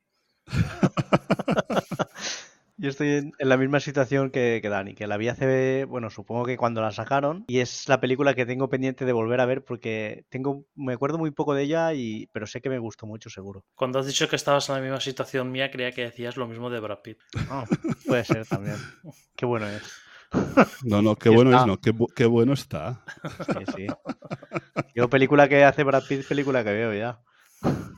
Yo 2.75 2.89
estoy 2.89 3.09
en, 3.09 3.31
en 3.37 3.49
la 3.49 3.57
misma 3.57 3.79
situación 3.79 4.31
que, 4.31 4.59
que 4.61 4.67
Dani, 4.69 4.95
que 4.95 5.05
la 5.05 5.17
vi 5.17 5.27
hace, 5.27 5.85
bueno, 5.85 6.09
supongo 6.09 6.45
que 6.45 6.57
cuando 6.57 6.81
la 6.81 6.91
sacaron, 6.91 7.45
y 7.47 7.59
es 7.59 7.87
la 7.87 8.01
película 8.01 8.33
que 8.33 8.45
tengo 8.47 8.67
pendiente 8.69 9.05
de 9.05 9.13
volver 9.13 9.39
a 9.41 9.45
ver 9.45 9.63
porque 9.63 10.25
tengo, 10.29 10.65
me 10.75 10.93
acuerdo 10.93 11.19
muy 11.19 11.29
poco 11.31 11.53
de 11.53 11.63
ella, 11.63 11.93
y, 11.93 12.27
pero 12.33 12.47
sé 12.47 12.61
que 12.61 12.69
me 12.69 12.79
gustó 12.79 13.05
mucho, 13.05 13.29
seguro. 13.29 13.63
Cuando 13.75 13.99
has 13.99 14.07
dicho 14.07 14.27
que 14.27 14.35
estabas 14.35 14.67
en 14.69 14.75
la 14.75 14.81
misma 14.81 14.99
situación 14.99 15.51
mía, 15.51 15.69
creía 15.69 15.91
que 15.91 16.01
decías 16.03 16.35
lo 16.35 16.47
mismo 16.47 16.69
de 16.71 16.79
Brad 16.79 16.99
Pitt. 17.03 17.19
Ah, 17.49 17.63
puede 18.07 18.23
ser 18.25 18.45
también. 18.45 18.77
Qué 19.35 19.45
bueno 19.45 19.67
es. 19.67 19.83
No, 20.83 21.01
no, 21.01 21.15
qué 21.15 21.29
bueno 21.29 21.51
está. 21.51 21.61
es, 21.61 21.67
no, 21.67 21.77
qué, 21.79 21.93
bu- 21.93 22.11
qué 22.15 22.25
bueno 22.25 22.53
está. 22.53 23.03
Sí, 23.45 23.65
sí. 23.75 23.87
Yo 24.95 25.09
película 25.09 25.47
que 25.47 25.63
hace 25.63 25.83
Brad 25.83 26.03
Pitt, 26.07 26.27
película 26.27 26.63
que 26.63 26.71
veo 26.71 26.93
ya. 26.93 27.19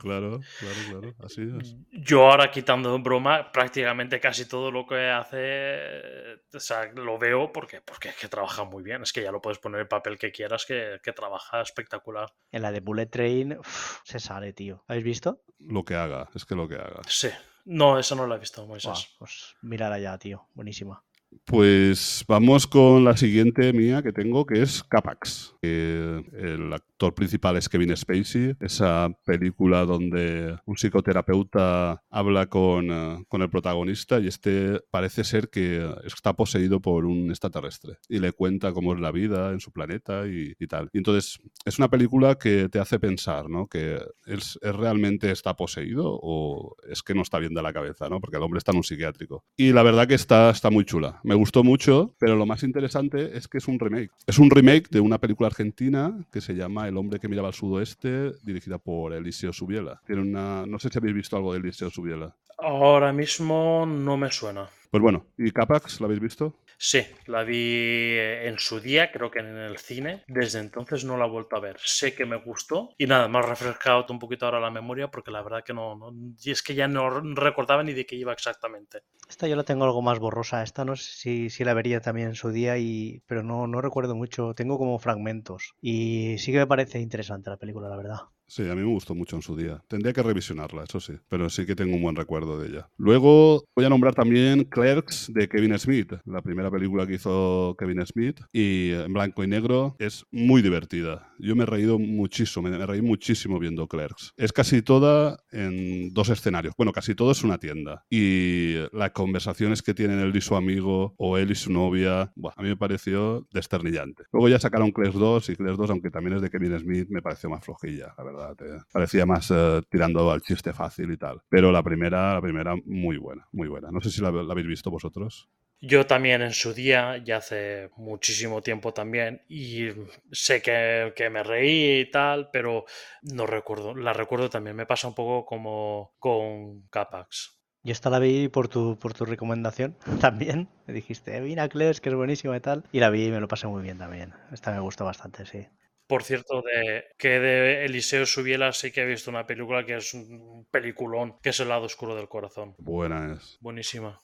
Claro, 0.00 0.40
claro, 0.60 0.76
claro. 0.90 1.14
Así 1.24 1.42
es. 1.60 1.76
Yo 1.90 2.30
ahora 2.30 2.50
quitando 2.50 2.96
broma, 2.98 3.50
prácticamente 3.50 4.20
casi 4.20 4.46
todo 4.46 4.70
lo 4.70 4.86
que 4.86 5.08
hace, 5.10 6.36
o 6.54 6.60
sea, 6.60 6.92
lo 6.92 7.18
veo 7.18 7.52
porque, 7.52 7.80
porque 7.80 8.10
es 8.10 8.16
que 8.16 8.28
trabaja 8.28 8.64
muy 8.64 8.82
bien. 8.82 9.02
Es 9.02 9.12
que 9.12 9.22
ya 9.22 9.32
lo 9.32 9.42
puedes 9.42 9.58
poner 9.58 9.80
el 9.80 9.88
papel 9.88 10.18
que 10.18 10.30
quieras, 10.30 10.64
que, 10.66 11.00
que 11.02 11.12
trabaja 11.12 11.60
espectacular. 11.60 12.32
En 12.52 12.62
la 12.62 12.70
de 12.70 12.80
Bullet 12.80 13.06
Train 13.06 13.58
uf, 13.58 13.98
se 14.04 14.20
sale, 14.20 14.52
tío. 14.52 14.84
¿Habéis 14.86 15.04
visto? 15.04 15.42
Lo 15.58 15.84
que 15.84 15.94
haga, 15.94 16.28
es 16.34 16.44
que 16.44 16.54
lo 16.54 16.68
que 16.68 16.76
haga. 16.76 17.00
Sí. 17.08 17.30
No, 17.64 17.98
eso 17.98 18.14
no 18.14 18.26
lo 18.26 18.36
he 18.36 18.38
visto, 18.38 18.64
Moisés. 18.66 19.16
pues 19.18 19.56
mírala 19.62 19.98
ya, 19.98 20.16
tío. 20.18 20.48
Buenísima. 20.54 21.02
Pues 21.44 22.24
vamos 22.28 22.66
con 22.66 23.04
la 23.04 23.16
siguiente 23.16 23.72
mía 23.72 24.02
que 24.02 24.12
tengo, 24.12 24.46
que 24.46 24.62
es 24.62 24.82
Capax. 24.84 25.54
que 25.60 26.24
el 26.32 26.72
actor 26.72 27.14
principal 27.14 27.56
es 27.56 27.68
Kevin 27.68 27.96
Spacey. 27.96 28.56
Esa 28.60 29.10
película 29.24 29.84
donde 29.84 30.56
un 30.64 30.76
psicoterapeuta 30.76 32.02
habla 32.10 32.46
con, 32.46 32.90
eh, 32.90 33.24
con 33.28 33.42
el 33.42 33.50
protagonista 33.50 34.18
y 34.18 34.28
este 34.28 34.80
parece 34.90 35.24
ser 35.24 35.50
que 35.50 35.88
está 36.04 36.34
poseído 36.34 36.80
por 36.80 37.04
un 37.04 37.30
extraterrestre 37.30 37.98
y 38.08 38.18
le 38.18 38.32
cuenta 38.32 38.72
cómo 38.72 38.94
es 38.94 39.00
la 39.00 39.12
vida 39.12 39.52
en 39.52 39.60
su 39.60 39.72
planeta 39.72 40.26
y, 40.26 40.54
tal. 40.66 40.88
Y 40.92 40.98
entonces 40.98 41.38
es 41.64 41.78
una 41.78 41.88
película 41.88 42.36
que 42.36 42.68
te 42.68 42.78
hace 42.78 42.98
pensar, 42.98 43.48
¿no? 43.48 43.66
Que 43.66 44.00
es 44.26 44.58
realmente 44.62 45.30
está 45.30 45.54
poseído 45.54 46.18
o 46.22 46.76
es 46.88 47.02
que 47.02 47.14
no 47.14 47.22
está 47.22 47.38
bien 47.38 47.54
de 47.54 47.62
la 47.62 47.72
cabeza, 47.72 48.08
¿no? 48.08 48.20
Porque 48.20 48.36
el 48.36 48.42
hombre 48.42 48.58
está 48.58 48.72
en 48.72 48.78
un 48.78 48.84
psiquiátrico. 48.84 49.44
Y 49.56 49.72
la 49.72 49.82
verdad 49.82 50.08
que 50.08 50.14
está, 50.14 50.50
está 50.50 50.70
muy 50.70 50.84
chula. 50.84 51.20
Me 51.26 51.34
gustó 51.34 51.64
mucho, 51.64 52.14
pero 52.20 52.36
lo 52.36 52.46
más 52.46 52.62
interesante 52.62 53.36
es 53.36 53.48
que 53.48 53.58
es 53.58 53.66
un 53.66 53.80
remake. 53.80 54.12
Es 54.28 54.38
un 54.38 54.48
remake 54.48 54.88
de 54.90 55.00
una 55.00 55.18
película 55.18 55.48
argentina 55.48 56.16
que 56.30 56.40
se 56.40 56.54
llama 56.54 56.86
El 56.86 56.96
hombre 56.96 57.18
que 57.18 57.26
miraba 57.26 57.48
al 57.48 57.54
sudoeste, 57.54 58.30
dirigida 58.44 58.78
por 58.78 59.12
Eliseo 59.12 59.52
Subiela. 59.52 60.00
Tiene 60.06 60.22
una... 60.22 60.64
No 60.66 60.78
sé 60.78 60.88
si 60.88 60.98
habéis 60.98 61.16
visto 61.16 61.36
algo 61.36 61.52
de 61.52 61.58
Eliseo 61.58 61.90
Subiela. 61.90 62.36
Ahora 62.58 63.12
mismo 63.12 63.84
no 63.86 64.16
me 64.16 64.30
suena. 64.30 64.68
Pues 64.88 65.02
bueno, 65.02 65.26
¿y 65.36 65.50
Capax? 65.50 66.00
¿La 66.00 66.06
habéis 66.06 66.20
visto? 66.20 66.54
Sí, 66.78 67.00
la 67.26 67.42
vi 67.42 68.16
en 68.18 68.58
su 68.58 68.80
día, 68.80 69.10
creo 69.10 69.30
que 69.30 69.38
en 69.40 69.56
el 69.56 69.78
cine. 69.78 70.24
Desde 70.28 70.60
entonces 70.60 71.04
no 71.04 71.16
la 71.16 71.26
he 71.26 71.30
vuelto 71.30 71.56
a 71.56 71.60
ver. 71.60 71.76
Sé 71.82 72.14
que 72.14 72.26
me 72.26 72.36
gustó 72.36 72.90
y 72.98 73.06
nada, 73.06 73.28
me 73.28 73.38
ha 73.38 73.42
refrescado 73.42 74.06
un 74.10 74.18
poquito 74.18 74.44
ahora 74.44 74.60
la 74.60 74.70
memoria 74.70 75.08
porque 75.08 75.30
la 75.30 75.42
verdad 75.42 75.64
que 75.64 75.72
no, 75.72 75.94
no- 75.96 76.12
y 76.42 76.50
es 76.50 76.62
que 76.62 76.74
ya 76.74 76.86
no 76.88 77.08
recordaba 77.34 77.82
ni 77.82 77.92
de 77.94 78.04
qué 78.06 78.16
iba 78.16 78.32
exactamente. 78.32 79.00
Esta 79.28 79.48
yo 79.48 79.56
la 79.56 79.64
tengo 79.64 79.84
algo 79.84 80.02
más 80.02 80.18
borrosa. 80.18 80.62
Esta 80.62 80.84
no 80.84 80.96
sé 80.96 81.10
si, 81.12 81.50
si 81.50 81.64
la 81.64 81.74
vería 81.74 82.00
también 82.00 82.28
en 82.28 82.34
su 82.34 82.50
día, 82.50 82.76
y, 82.78 83.22
pero 83.26 83.42
no, 83.42 83.66
no 83.66 83.80
recuerdo 83.80 84.14
mucho. 84.14 84.54
Tengo 84.54 84.78
como 84.78 84.98
fragmentos. 84.98 85.74
Y 85.80 86.36
sí 86.38 86.52
que 86.52 86.58
me 86.58 86.66
parece 86.66 87.00
interesante 87.00 87.50
la 87.50 87.56
película, 87.56 87.88
la 87.88 87.96
verdad. 87.96 88.18
Sí, 88.48 88.62
a 88.62 88.74
mí 88.74 88.82
me 88.82 88.86
gustó 88.86 89.14
mucho 89.14 89.36
en 89.36 89.42
su 89.42 89.56
día. 89.56 89.82
Tendría 89.88 90.12
que 90.12 90.22
revisionarla, 90.22 90.84
eso 90.84 91.00
sí, 91.00 91.14
pero 91.28 91.50
sí 91.50 91.66
que 91.66 91.74
tengo 91.74 91.96
un 91.96 92.02
buen 92.02 92.16
recuerdo 92.16 92.60
de 92.60 92.68
ella. 92.68 92.88
Luego 92.96 93.64
voy 93.74 93.84
a 93.84 93.88
nombrar 93.88 94.14
también 94.14 94.64
Clerks 94.64 95.32
de 95.32 95.48
Kevin 95.48 95.76
Smith, 95.78 96.14
la 96.24 96.42
primera 96.42 96.70
película 96.70 97.06
que 97.06 97.14
hizo 97.14 97.74
Kevin 97.78 98.06
Smith, 98.06 98.40
y 98.52 98.92
en 98.92 99.12
blanco 99.12 99.42
y 99.42 99.48
negro 99.48 99.96
es 99.98 100.24
muy 100.30 100.62
divertida. 100.62 101.32
Yo 101.38 101.56
me 101.56 101.64
he 101.64 101.66
reído 101.66 101.98
muchísimo, 101.98 102.68
me, 102.68 102.86
reí 102.86 103.02
muchísimo 103.02 103.58
viendo 103.58 103.88
Clerks. 103.88 104.32
Es 104.36 104.52
casi 104.52 104.80
toda 104.80 105.38
en 105.50 106.12
dos 106.14 106.28
escenarios. 106.28 106.74
Bueno, 106.76 106.92
casi 106.92 107.14
todo 107.14 107.32
es 107.32 107.42
una 107.44 107.58
tienda. 107.58 108.04
Y 108.08 108.74
las 108.92 109.10
conversaciones 109.10 109.82
que 109.82 109.92
tienen 109.92 110.20
él 110.20 110.34
y 110.34 110.40
su 110.40 110.56
amigo, 110.56 111.14
o 111.18 111.36
él 111.36 111.50
y 111.50 111.54
su 111.54 111.72
novia, 111.72 112.32
buah, 112.36 112.52
a 112.56 112.62
mí 112.62 112.68
me 112.68 112.76
pareció 112.76 113.46
desternillante. 113.52 114.24
Luego 114.32 114.48
ya 114.48 114.58
sacaron 114.58 114.92
Clerks 114.92 115.18
2 115.18 115.50
y 115.50 115.56
Clerks 115.56 115.78
2, 115.78 115.90
aunque 115.90 116.10
también 116.10 116.36
es 116.36 116.42
de 116.42 116.50
Kevin 116.50 116.78
Smith, 116.78 117.08
me 117.10 117.22
pareció 117.22 117.50
más 117.50 117.64
flojilla, 117.64 118.14
la 118.16 118.24
verdad. 118.24 118.35
Eh. 118.38 118.78
Parecía 118.92 119.26
más 119.26 119.50
eh, 119.50 119.82
tirando 119.90 120.30
al 120.30 120.42
chiste 120.42 120.72
fácil 120.72 121.10
y 121.10 121.16
tal. 121.16 121.42
Pero 121.48 121.72
la 121.72 121.82
primera, 121.82 122.34
la 122.34 122.40
primera, 122.40 122.74
muy 122.84 123.16
buena, 123.16 123.46
muy 123.52 123.68
buena. 123.68 123.90
No 123.90 124.00
sé 124.00 124.10
si 124.10 124.20
la, 124.22 124.30
la 124.30 124.52
habéis 124.52 124.66
visto 124.66 124.90
vosotros. 124.90 125.48
Yo 125.80 126.06
también 126.06 126.40
en 126.40 126.52
su 126.52 126.72
día, 126.72 127.18
ya 127.18 127.36
hace 127.36 127.90
muchísimo 127.96 128.62
tiempo 128.62 128.94
también, 128.94 129.42
y 129.46 129.88
sé 130.32 130.62
que, 130.62 131.12
que 131.14 131.28
me 131.28 131.42
reí 131.42 132.00
y 132.00 132.10
tal, 132.10 132.48
pero 132.50 132.86
no 133.22 133.46
recuerdo. 133.46 133.94
La 133.94 134.14
recuerdo 134.14 134.48
también. 134.48 134.74
Me 134.74 134.86
pasa 134.86 135.08
un 135.08 135.14
poco 135.14 135.44
como 135.44 136.14
con 136.18 136.88
Capax. 136.88 137.60
Yo 137.82 137.92
esta 137.92 138.10
la 138.10 138.18
vi 138.18 138.48
por 138.48 138.68
tu, 138.68 138.98
por 138.98 139.12
tu 139.14 139.26
recomendación 139.26 139.96
también. 140.20 140.68
Me 140.86 140.94
dijiste, 140.94 141.40
mira 141.40 141.68
Cles, 141.68 142.00
que 142.00 142.08
es 142.08 142.14
buenísima 142.14 142.56
y 142.56 142.60
tal. 142.60 142.84
Y 142.90 143.00
la 143.00 143.10
vi 143.10 143.26
y 143.26 143.30
me 143.30 143.40
lo 143.40 143.46
pasé 143.46 143.66
muy 143.66 143.82
bien 143.82 143.98
también. 143.98 144.32
Esta 144.52 144.72
me 144.72 144.80
gustó 144.80 145.04
bastante, 145.04 145.44
sí. 145.44 145.68
Por 146.06 146.22
cierto, 146.22 146.62
de, 146.62 147.04
que 147.18 147.40
de 147.40 147.84
Eliseo 147.84 148.26
Subiela 148.26 148.72
sí 148.72 148.92
que 148.92 149.02
he 149.02 149.06
visto 149.06 149.30
una 149.30 149.46
película 149.46 149.84
que 149.84 149.96
es 149.96 150.14
un 150.14 150.66
peliculón, 150.70 151.34
que 151.42 151.50
es 151.50 151.60
El 151.60 151.68
lado 151.68 151.84
oscuro 151.86 152.14
del 152.14 152.28
corazón. 152.28 152.74
Buena 152.78 153.32
es. 153.34 153.58
Buenísima. 153.60 154.18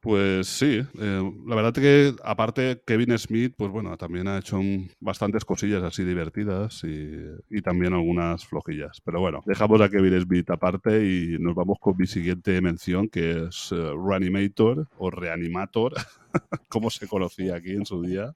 Pues 0.00 0.48
sí, 0.48 0.82
eh, 1.00 1.32
la 1.46 1.54
verdad 1.54 1.72
que 1.72 2.12
aparte 2.24 2.82
Kevin 2.84 3.16
Smith, 3.16 3.54
pues 3.56 3.70
bueno, 3.70 3.96
también 3.96 4.26
ha 4.26 4.38
hecho 4.38 4.58
un- 4.58 4.90
bastantes 4.98 5.44
cosillas 5.44 5.84
así 5.84 6.02
divertidas 6.02 6.82
y, 6.82 7.16
y 7.48 7.62
también 7.62 7.92
algunas 7.94 8.44
flojillas. 8.44 9.00
Pero 9.04 9.20
bueno, 9.20 9.42
dejamos 9.46 9.80
a 9.80 9.88
Kevin 9.88 10.20
Smith 10.20 10.50
aparte 10.50 11.04
y 11.06 11.36
nos 11.38 11.54
vamos 11.54 11.78
con 11.80 11.96
mi 11.96 12.08
siguiente 12.08 12.60
mención, 12.60 13.08
que 13.08 13.44
es 13.46 13.70
eh, 13.70 13.92
Reanimator 14.08 14.88
o 14.98 15.08
Reanimator, 15.12 15.94
como 16.68 16.90
se 16.90 17.06
conocía 17.06 17.54
aquí 17.54 17.70
en 17.70 17.86
su 17.86 18.02
día. 18.02 18.34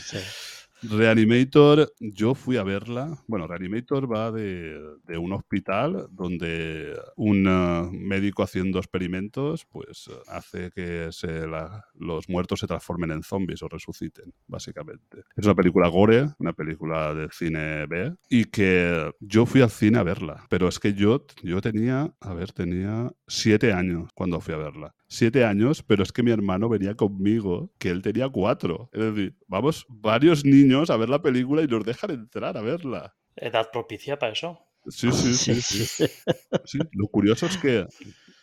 Sí. 0.00 0.16
Reanimator, 0.82 1.92
yo 2.00 2.34
fui 2.34 2.56
a 2.56 2.64
verla. 2.64 3.16
Bueno, 3.28 3.46
Reanimator 3.46 4.12
va 4.12 4.32
de, 4.32 4.80
de 5.04 5.18
un 5.18 5.32
hospital 5.32 6.08
donde 6.10 6.98
un 7.16 7.46
eh, 7.46 7.88
médico 7.92 8.42
haciendo 8.42 8.78
experimentos, 8.78 9.64
pues 9.66 10.10
hace 10.28 10.70
que 10.72 11.10
los 11.94 12.28
muertos 12.28 12.60
se 12.60 12.66
transformen 12.66 13.12
en 13.12 13.22
zombies 13.22 13.62
o 13.62 13.68
resuciten, 13.68 14.32
básicamente. 14.48 15.24
Es 15.36 15.44
una 15.44 15.54
película 15.54 15.88
gore, 15.88 16.30
una 16.38 16.52
película 16.52 17.14
del 17.14 17.30
cine 17.30 17.86
B, 17.86 18.14
y 18.28 18.46
que 18.46 19.12
yo 19.20 19.46
fui 19.46 19.62
al 19.62 19.70
cine 19.70 19.98
a 19.98 20.02
verla. 20.02 20.46
Pero 20.48 20.68
es 20.68 20.80
que 20.80 20.94
yo, 20.94 21.24
yo 21.42 21.60
tenía, 21.60 22.12
a 22.20 22.34
ver, 22.34 22.52
tenía 22.52 23.12
siete 23.28 23.72
años 23.72 24.10
cuando 24.14 24.40
fui 24.40 24.54
a 24.54 24.58
verla 24.58 24.94
siete 25.12 25.44
años, 25.44 25.82
pero 25.82 26.02
es 26.02 26.10
que 26.10 26.22
mi 26.22 26.30
hermano 26.30 26.70
venía 26.70 26.94
conmigo, 26.94 27.70
que 27.78 27.90
él 27.90 28.00
tenía 28.00 28.30
cuatro. 28.30 28.88
Es 28.92 29.14
decir, 29.14 29.36
vamos 29.46 29.84
varios 29.90 30.42
niños 30.44 30.71
a 30.72 30.96
ver 30.96 31.08
la 31.08 31.22
película 31.22 31.62
y 31.62 31.66
nos 31.66 31.84
dejan 31.84 32.10
entrar 32.10 32.56
a 32.56 32.62
verla. 32.62 33.14
Edad 33.36 33.68
propicia 33.72 34.18
para 34.18 34.32
eso. 34.32 34.58
Sí, 34.88 35.12
sí, 35.12 35.34
sí. 35.60 35.60
sí. 35.60 36.06
Sí, 36.64 36.78
Lo 36.92 37.06
curioso 37.08 37.46
es 37.46 37.56
que, 37.56 37.86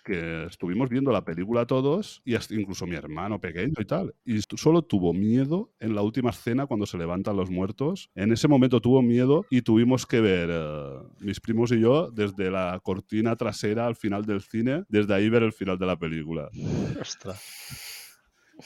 que 0.05 0.45
estuvimos 0.45 0.89
viendo 0.89 1.11
la 1.11 1.23
película 1.23 1.65
todos 1.65 2.21
y 2.25 2.35
hasta 2.35 2.53
incluso 2.55 2.85
mi 2.87 2.95
hermano 2.95 3.39
pequeño 3.39 3.73
y 3.77 3.85
tal. 3.85 4.15
Y 4.25 4.39
solo 4.41 4.81
tuvo 4.81 5.13
miedo 5.13 5.71
en 5.79 5.95
la 5.95 6.01
última 6.01 6.29
escena 6.29 6.65
cuando 6.65 6.85
se 6.85 6.97
levantan 6.97 7.35
los 7.35 7.49
muertos. 7.49 8.09
En 8.15 8.31
ese 8.31 8.47
momento 8.47 8.81
tuvo 8.81 9.01
miedo 9.01 9.45
y 9.49 9.61
tuvimos 9.61 10.05
que 10.05 10.21
ver, 10.21 10.49
eh, 10.51 10.99
mis 11.19 11.39
primos 11.39 11.71
y 11.71 11.79
yo, 11.81 12.09
desde 12.11 12.49
la 12.49 12.79
cortina 12.83 13.35
trasera 13.35 13.87
al 13.87 13.95
final 13.95 14.25
del 14.25 14.41
cine, 14.41 14.83
desde 14.87 15.13
ahí 15.13 15.29
ver 15.29 15.43
el 15.43 15.53
final 15.53 15.77
de 15.77 15.85
la 15.85 15.97
película. 15.97 16.49
Ostras. 16.99 17.98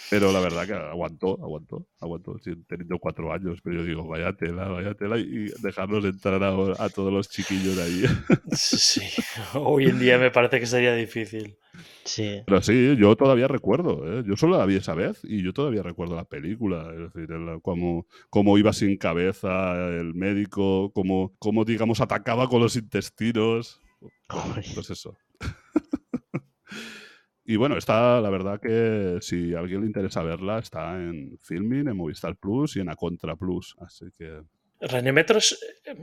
Pero 0.09 0.31
la 0.31 0.39
verdad 0.39 0.65
que 0.65 0.73
aguantó, 0.73 1.39
aguantó, 1.41 1.85
aguantó, 1.99 2.35
teniendo 2.67 2.97
cuatro 2.99 3.31
años. 3.33 3.59
Pero 3.63 3.77
yo 3.77 3.85
digo, 3.85 4.07
vaya 4.07 4.33
tela, 4.33 4.67
vaya 4.69 4.93
tela, 4.95 5.17
y 5.17 5.51
dejarlos 5.61 6.05
entrar 6.05 6.43
a, 6.43 6.49
a 6.83 6.89
todos 6.89 7.11
los 7.13 7.29
chiquillos 7.29 7.75
de 7.77 7.83
ahí. 7.83 8.03
Sí. 8.51 9.01
Hoy 9.55 9.85
en 9.85 9.99
día 9.99 10.17
me 10.17 10.29
parece 10.31 10.59
que 10.59 10.65
sería 10.67 10.93
difícil. 10.93 11.57
Sí. 12.03 12.41
Pero 12.45 12.61
sí, 12.61 12.95
yo 12.97 13.15
todavía 13.15 13.47
recuerdo, 13.47 14.19
¿eh? 14.19 14.23
yo 14.27 14.35
solo 14.37 14.57
la 14.57 14.65
vi 14.65 14.75
esa 14.75 14.93
vez 14.93 15.21
y 15.23 15.41
yo 15.43 15.53
todavía 15.53 15.81
recuerdo 15.81 16.15
la 16.15 16.25
película, 16.25 16.91
es 16.93 17.13
decir, 17.13 17.31
el- 17.31 17.61
cómo, 17.61 18.05
cómo 18.29 18.57
iba 18.57 18.71
sin 18.73 18.97
cabeza 18.97 19.73
el 19.87 20.13
médico, 20.13 20.91
cómo, 20.93 21.33
cómo, 21.39 21.65
digamos, 21.65 21.99
atacaba 22.01 22.47
con 22.47 22.61
los 22.61 22.75
intestinos. 22.75 23.81
Joder. 24.27 24.65
Pues 24.75 24.89
eso. 24.89 25.15
Y 27.45 27.57
bueno, 27.57 27.77
está, 27.77 28.21
la 28.21 28.29
verdad 28.29 28.59
que 28.61 29.17
si 29.21 29.53
a 29.53 29.59
alguien 29.59 29.81
le 29.81 29.87
interesa 29.87 30.23
verla, 30.23 30.59
está 30.59 30.95
en 30.95 31.37
Filming, 31.41 31.89
en 31.89 31.97
Movistar 31.97 32.37
Plus 32.37 32.77
y 32.77 32.79
en 32.79 32.89
Acontra 32.89 33.35
Plus. 33.35 33.75
Así 33.79 34.05
que 34.17 34.41
Reanimator 34.79 35.37
es, 35.37 35.59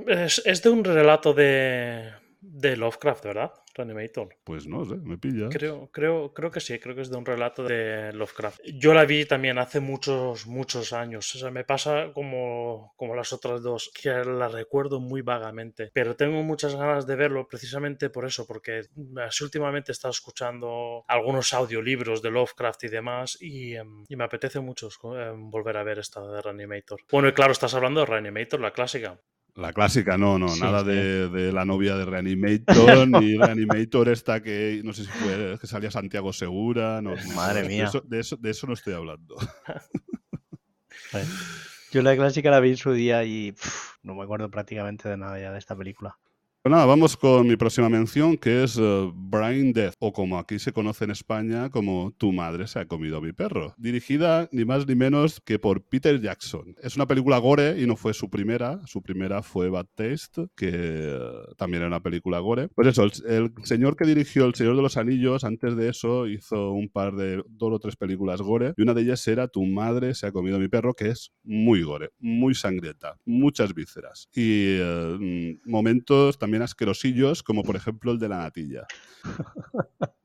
es, 0.07 0.43
es 0.45 0.63
de 0.63 0.69
un 0.69 0.85
relato 0.85 1.33
de, 1.33 2.11
de 2.41 2.77
Lovecraft, 2.77 3.25
¿verdad? 3.25 3.53
Reanimator. 3.75 4.37
Pues 4.45 4.67
no 4.67 4.85
sé, 4.85 4.97
me 4.97 5.19
pilla. 5.19 5.49
Creo, 5.49 5.91
creo, 5.93 6.33
creo 6.35 6.51
que 6.51 6.61
sí, 6.61 6.79
creo 6.79 6.95
que 6.95 7.03
es 7.03 7.11
de 7.11 7.17
un 7.17 7.27
relato 7.27 7.65
de 7.65 8.13
Lovecraft. 8.13 8.61
Yo 8.75 8.95
la 8.95 9.05
vi 9.05 9.25
también 9.25 9.59
hace 9.59 9.81
muchos, 9.81 10.47
muchos 10.47 10.93
años. 10.93 11.35
O 11.35 11.39
sea, 11.39 11.51
me 11.51 11.65
pasa 11.65 12.13
como, 12.13 12.93
como 12.97 13.15
las 13.15 13.33
otras 13.33 13.63
dos, 13.63 13.91
que 13.95 14.11
la 14.11 14.49
recuerdo 14.49 15.01
muy 15.01 15.23
vagamente. 15.23 15.91
Pero 15.93 16.17
tengo 16.17 16.43
muchas 16.43 16.75
ganas 16.75 17.07
de 17.07 17.17
verlo 17.17 17.47
precisamente 17.47 18.11
por 18.11 18.25
eso, 18.25 18.47
porque 18.47 18.83
así 19.25 19.45
últimamente 19.45 19.93
he 19.93 19.95
estado 19.95 20.13
escuchando 20.13 21.05
algunos 21.07 21.53
audiolibros 21.53 22.23
de 22.23 22.31
Lovecraft 22.31 22.85
y 22.85 22.89
demás, 22.89 23.39
y, 23.41 23.75
em, 23.77 24.05
y 24.09 24.17
me 24.17 24.25
apetece 24.25 24.61
mucho 24.61 24.89
em, 25.17 25.51
volver 25.51 25.77
a 25.77 25.85
ver 25.85 25.99
esta 25.99 26.21
de 26.21 26.43
Reanimator. 26.43 27.01
Bueno, 27.11 27.29
y 27.29 27.33
claro, 27.33 27.53
estás 27.53 27.75
hablando 27.75 28.01
de 28.01 28.07
Reanimator, 28.07 28.61
la 28.61 28.73
clásica. 28.73 29.21
La 29.57 29.73
clásica, 29.73 30.17
no, 30.17 30.39
no, 30.39 30.49
Sí, 30.49 30.61
nada 30.61 30.81
sí. 30.81 30.87
de, 30.87 31.29
de 31.29 31.53
la 31.53 31.65
novia 31.65 31.97
de 31.97 32.05
Reanimator, 32.05 32.69
ni 33.09 33.37
Reanimator 33.37 34.09
esta 34.09 34.43
que, 34.43 34.81
no 34.85 34.93
sé 34.93 35.05
si 35.05 35.11
fue, 35.11 35.59
que 35.61 35.67
salía 35.67 35.91
Santiago 35.91 36.33
Segura, 36.33 37.03
no. 37.03 37.15
Madre 37.35 37.63
de 37.63 37.69
mía. 37.69 37.85
eso- 37.85 38.03
de, 38.07 38.21
eso, 38.21 38.37
de 38.37 38.51
eso 38.51 38.67
no 38.67 38.75
estoy 38.75 38.95
hablando. 38.95 39.37
Yo 41.93 42.03
la 42.03 42.17
clásica 42.17 42.51
la 42.51 42.61
vi 42.61 42.71
en 42.71 42.77
su 42.77 42.93
día 42.93 43.25
y 43.25 43.55
no 44.03 44.15
me 44.15 44.23
acuerdo 44.23 44.51
prácticamente 44.51 45.09
de 45.09 45.17
nada 45.17 45.41
ya 45.41 45.53
de 45.53 45.59
esta 45.59 45.77
película. 45.77 46.19
Pues 46.63 46.73
nada, 46.73 46.85
vamos 46.85 47.17
con 47.17 47.47
mi 47.47 47.57
próxima 47.57 47.89
mención, 47.89 48.37
que 48.37 48.65
es 48.65 48.77
eh, 48.79 49.11
Brain 49.15 49.73
Death, 49.73 49.95
o 49.99 50.13
como 50.13 50.39
aquí 50.39 50.59
se 50.59 50.75
conoce 50.75 51.05
en 51.05 51.11
España 51.11 51.71
como 51.71 52.13
Tu 52.19 52.33
madre 52.33 52.67
se 52.67 52.81
ha 52.81 52.85
comido 52.85 53.17
a 53.17 53.23
mi 53.23 53.33
perro. 53.33 53.73
Dirigida 53.79 54.47
ni 54.53 54.67
más 54.67 54.87
ni 54.87 54.95
menos 54.95 55.41
que 55.41 55.59
por 55.59 55.83
Peter 55.83 56.21
Jackson. 56.21 56.75
Es 56.83 56.97
una 56.97 57.07
película 57.07 57.39
gore 57.39 57.81
y 57.81 57.87
no 57.87 57.97
fue 57.97 58.13
su 58.13 58.29
primera. 58.29 58.79
Su 58.85 59.01
primera 59.01 59.43
fue 59.43 59.71
Bad 59.71 59.87
Taste, 59.95 60.49
que 60.55 60.71
eh, 60.71 61.19
también 61.57 61.81
era 61.81 61.89
una 61.89 62.03
película 62.03 62.41
gore. 62.41 62.69
Pues 62.75 62.89
eso, 62.89 63.05
el, 63.05 63.13
el 63.27 63.53
señor 63.63 63.97
que 63.97 64.05
dirigió 64.05 64.45
El 64.45 64.55
Señor 64.55 64.77
de 64.77 64.83
los 64.83 64.99
Anillos, 64.99 65.45
antes 65.45 65.75
de 65.77 65.89
eso 65.89 66.27
hizo 66.27 66.73
un 66.73 66.91
par 66.91 67.15
de 67.15 67.43
dos 67.49 67.73
o 67.73 67.79
tres 67.79 67.97
películas 67.97 68.43
gore, 68.43 68.75
y 68.77 68.83
una 68.83 68.93
de 68.93 69.01
ellas 69.01 69.27
era 69.27 69.49
Tu 69.49 69.65
madre 69.65 70.15
se 70.15 70.27
ha 70.27 70.33
comido 70.33 70.57
a 70.57 70.61
mi 70.61 70.69
perro, 70.69 70.93
que 70.93 71.09
es 71.09 71.33
muy 71.43 71.81
gore, 71.81 72.11
muy 72.19 72.55
sangrienta, 72.55 73.17
muchas 73.25 73.73
vísceras. 73.73 74.29
Y 74.35 74.77
mm, 74.79 75.71
momentos 75.71 76.37
también 76.37 76.50
asquerosillos, 76.59 77.43
como 77.43 77.63
por 77.63 77.77
ejemplo 77.77 78.13
el 78.13 78.19
de 78.19 78.29
la 78.29 78.39
natilla. 78.39 78.87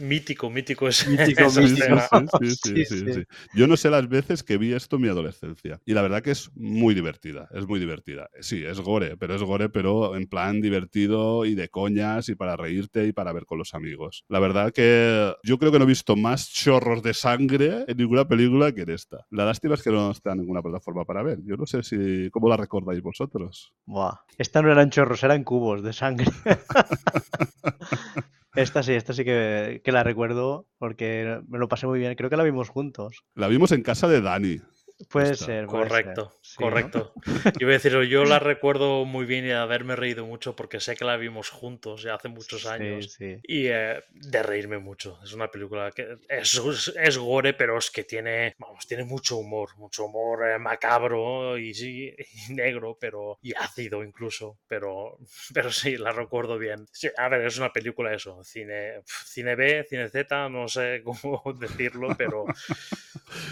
Mítico, 0.00 0.50
mítico 0.50 0.88
ese. 0.88 1.08
Mítico, 1.10 1.42
esa 1.44 1.60
mítico. 1.60 1.96
escena. 1.96 2.08
Sí, 2.40 2.50
sí, 2.50 2.56
sí, 2.56 2.56
Sí, 2.56 2.84
sí, 2.84 2.98
sí. 3.06 3.12
sí. 3.14 3.22
Yo 3.54 3.66
no 3.66 3.76
sé 3.76 3.90
las 3.90 4.08
veces 4.08 4.42
que 4.42 4.56
vi 4.58 4.72
esto 4.72 4.96
en 4.96 5.02
mi 5.02 5.08
adolescencia. 5.08 5.80
Y 5.84 5.94
la 5.94 6.02
verdad 6.02 6.22
que 6.22 6.30
es 6.30 6.50
muy 6.54 6.94
divertida, 6.94 7.48
es 7.52 7.66
muy 7.66 7.78
divertida. 7.80 8.28
Sí, 8.40 8.64
es 8.64 8.80
gore, 8.80 9.16
pero 9.16 9.34
es 9.34 9.42
gore, 9.42 9.68
pero 9.68 10.16
en 10.16 10.26
plan 10.26 10.60
divertido 10.60 11.44
y 11.44 11.54
de 11.54 11.68
coñas 11.68 12.28
y 12.28 12.34
para 12.34 12.56
reírte 12.56 13.06
y 13.06 13.12
para 13.12 13.32
ver 13.32 13.44
con 13.44 13.58
los 13.58 13.74
amigos. 13.74 14.24
La 14.28 14.38
verdad 14.40 14.72
que 14.72 15.34
yo 15.42 15.58
creo 15.58 15.72
que 15.72 15.78
no 15.78 15.84
he 15.84 15.88
visto 15.88 16.16
más 16.16 16.50
chorros 16.52 17.02
de 17.02 17.14
sangre 17.14 17.84
en 17.86 17.96
ninguna 17.96 18.26
película 18.26 18.72
que 18.72 18.82
en 18.82 18.90
esta. 18.90 19.26
La 19.30 19.44
lástima 19.44 19.74
es 19.74 19.82
que 19.82 19.90
no 19.90 20.10
está 20.10 20.32
en 20.32 20.38
ninguna 20.38 20.62
plataforma 20.62 21.04
para 21.04 21.22
ver. 21.22 21.38
Yo 21.44 21.56
no 21.56 21.66
sé 21.66 21.82
si 21.82 22.30
cómo 22.30 22.48
la 22.48 22.56
recordáis 22.56 23.02
vosotros. 23.02 23.72
Buah. 23.86 24.14
Esta 24.38 24.62
no 24.62 24.70
eran 24.72 24.90
chorros, 24.90 25.22
eran 25.22 25.44
cubos 25.44 25.82
de 25.82 25.92
sangre. 25.92 26.26
esta 28.54 28.82
sí, 28.82 28.92
esta 28.92 29.12
sí 29.12 29.24
que, 29.24 29.80
la 29.84 30.02
recuerdo 30.02 30.66
porque 30.78 31.40
me 31.48 31.58
lo 31.58 31.68
pasé 31.68 31.86
muy 31.86 31.98
bien. 31.98 32.14
Creo 32.14 32.30
que 32.30 32.36
la 32.36 32.42
vimos 32.42 32.68
juntos. 32.68 33.24
La 33.34 33.48
vimos 33.48 33.72
en 33.72 33.82
casa 33.82 34.08
de 34.08 34.20
Dani. 34.20 34.60
Puede 35.08 35.34
ser, 35.34 35.70
puede 35.70 35.88
Correcto, 35.88 36.24
ser. 36.26 36.40
Sí, 36.42 36.68
¿no? 36.68 36.68
correcto. 36.70 37.12
Yo 37.58 37.66
voy 37.66 37.70
a 37.74 37.78
decir, 37.78 37.92
yo 38.02 38.24
la 38.24 38.38
recuerdo 38.38 39.04
muy 39.04 39.24
bien 39.24 39.44
y 39.44 39.48
de 39.48 39.54
haberme 39.54 39.96
reído 39.96 40.26
mucho 40.26 40.54
porque 40.54 40.78
sé 40.80 40.94
que 40.94 41.04
la 41.04 41.16
vimos 41.16 41.48
juntos 41.48 42.02
ya 42.02 42.14
hace 42.14 42.28
muchos 42.28 42.66
años. 42.66 43.06
Sí, 43.12 43.36
sí. 43.36 43.40
Y 43.44 43.66
eh, 43.68 44.02
de 44.10 44.42
reírme 44.42 44.78
mucho. 44.78 45.18
Es 45.24 45.32
una 45.32 45.50
película 45.50 45.90
que 45.92 46.18
es, 46.28 46.54
es- 46.54 46.92
es 46.96 47.18
gore, 47.18 47.54
pero 47.54 47.78
es 47.78 47.90
que 47.90 48.04
tiene, 48.04 48.54
vamos, 48.58 48.86
tiene 48.86 49.04
mucho 49.04 49.36
humor, 49.38 49.70
mucho 49.78 50.04
humor 50.04 50.46
eh, 50.48 50.58
macabro 50.58 51.56
y, 51.56 51.72
sí, 51.72 52.14
y 52.48 52.52
negro, 52.54 52.98
pero 53.00 53.38
y 53.42 53.54
ácido 53.54 54.04
incluso. 54.04 54.58
Pero, 54.66 55.18
pero 55.54 55.70
sí, 55.72 55.96
la 55.96 56.12
recuerdo 56.12 56.58
bien. 56.58 56.86
Sí, 56.92 57.08
a 57.16 57.28
ver, 57.28 57.46
es 57.46 57.56
una 57.58 57.72
película 57.72 58.12
eso, 58.12 58.42
cine, 58.44 59.00
cine 59.06 59.54
B, 59.54 59.86
cine 59.88 60.08
Z, 60.10 60.48
no 60.50 60.68
sé 60.68 61.02
cómo 61.02 61.42
decirlo, 61.58 62.14
pero, 62.18 62.44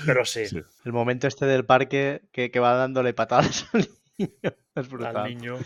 pero 0.06 0.24
sí, 0.24 0.46
Sí. 0.48 0.62
El 0.84 0.92
momento 0.92 1.26
este 1.38 1.46
del 1.46 1.64
parque 1.64 2.22
que, 2.32 2.50
que 2.50 2.58
va 2.58 2.74
dándole 2.74 3.14
patadas 3.14 3.68
al 3.72 3.88
niño. 4.18 4.28
Es 4.74 4.88
brutal. 4.88 5.16
al 5.16 5.28
niño. 5.28 5.56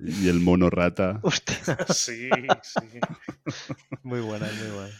Y 0.00 0.28
el 0.28 0.38
mono 0.40 0.70
rata. 0.70 1.18
Hostia, 1.22 1.56
sí, 1.92 2.28
sí. 2.62 3.00
muy 4.04 4.20
buena, 4.20 4.46
muy 4.46 4.70
buena. 4.72 4.94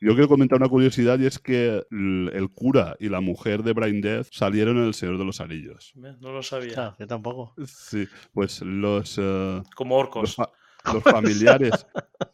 Yo 0.00 0.12
quiero 0.12 0.28
comentar 0.28 0.58
una 0.58 0.68
curiosidad 0.68 1.18
y 1.18 1.26
es 1.26 1.40
que 1.40 1.84
el, 1.90 2.30
el 2.32 2.50
cura 2.50 2.96
y 3.00 3.08
la 3.08 3.20
mujer 3.20 3.64
de 3.64 3.72
Brain 3.72 4.00
Death 4.00 4.28
salieron 4.30 4.76
en 4.78 4.84
El 4.84 4.94
Señor 4.94 5.18
de 5.18 5.24
los 5.24 5.40
Anillos. 5.40 5.92
No 5.96 6.32
lo 6.32 6.42
sabía. 6.42 6.68
Hostia, 6.68 6.96
yo 6.98 7.06
tampoco. 7.06 7.54
Sí, 7.66 8.06
pues 8.32 8.60
los, 8.62 9.18
eh, 9.20 9.62
Como 9.74 9.96
orcos. 9.96 10.36
Los 10.92 11.02
familiares, 11.02 11.86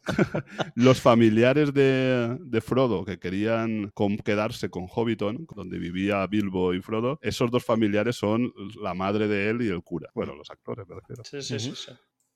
los 0.74 1.00
familiares 1.00 1.72
de, 1.72 2.36
de 2.40 2.60
Frodo 2.60 3.04
que 3.04 3.18
querían 3.18 3.90
con- 3.94 4.16
quedarse 4.18 4.70
con 4.70 4.86
Hobbiton, 4.86 5.46
donde 5.54 5.78
vivía 5.78 6.26
Bilbo 6.26 6.74
y 6.74 6.80
Frodo, 6.80 7.18
esos 7.22 7.50
dos 7.50 7.64
familiares 7.64 8.16
son 8.16 8.52
la 8.82 8.94
madre 8.94 9.28
de 9.28 9.50
él 9.50 9.62
y 9.62 9.68
el 9.68 9.82
cura. 9.82 10.10
Bueno, 10.14 10.34
los 10.34 10.50
actores, 10.50 10.86
me 10.88 10.96
refiero. 10.96 11.22
Sí, 11.24 11.42
sí, 11.42 11.58
sí. 11.58 11.72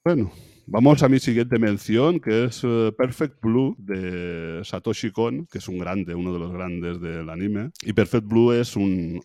Bueno, 0.05 0.31
vamos 0.67 1.03
a 1.03 1.09
mi 1.09 1.19
siguiente 1.19 1.59
mención, 1.59 2.21
que 2.21 2.45
es 2.45 2.63
eh, 2.65 2.93
Perfect 2.97 3.41
Blue 3.41 3.75
de 3.79 4.61
Satoshi 4.65 5.11
Kon, 5.11 5.47
que 5.47 5.59
es 5.59 5.69
un 5.69 5.79
grande, 5.79 6.15
uno 6.15 6.33
de 6.33 6.39
los 6.39 6.53
grandes 6.53 7.01
del 7.01 7.29
anime. 7.31 7.71
Y 7.83 7.93
Perfect 7.93 8.27
Blue 8.27 8.53
es 8.53 8.77
un, 8.77 9.23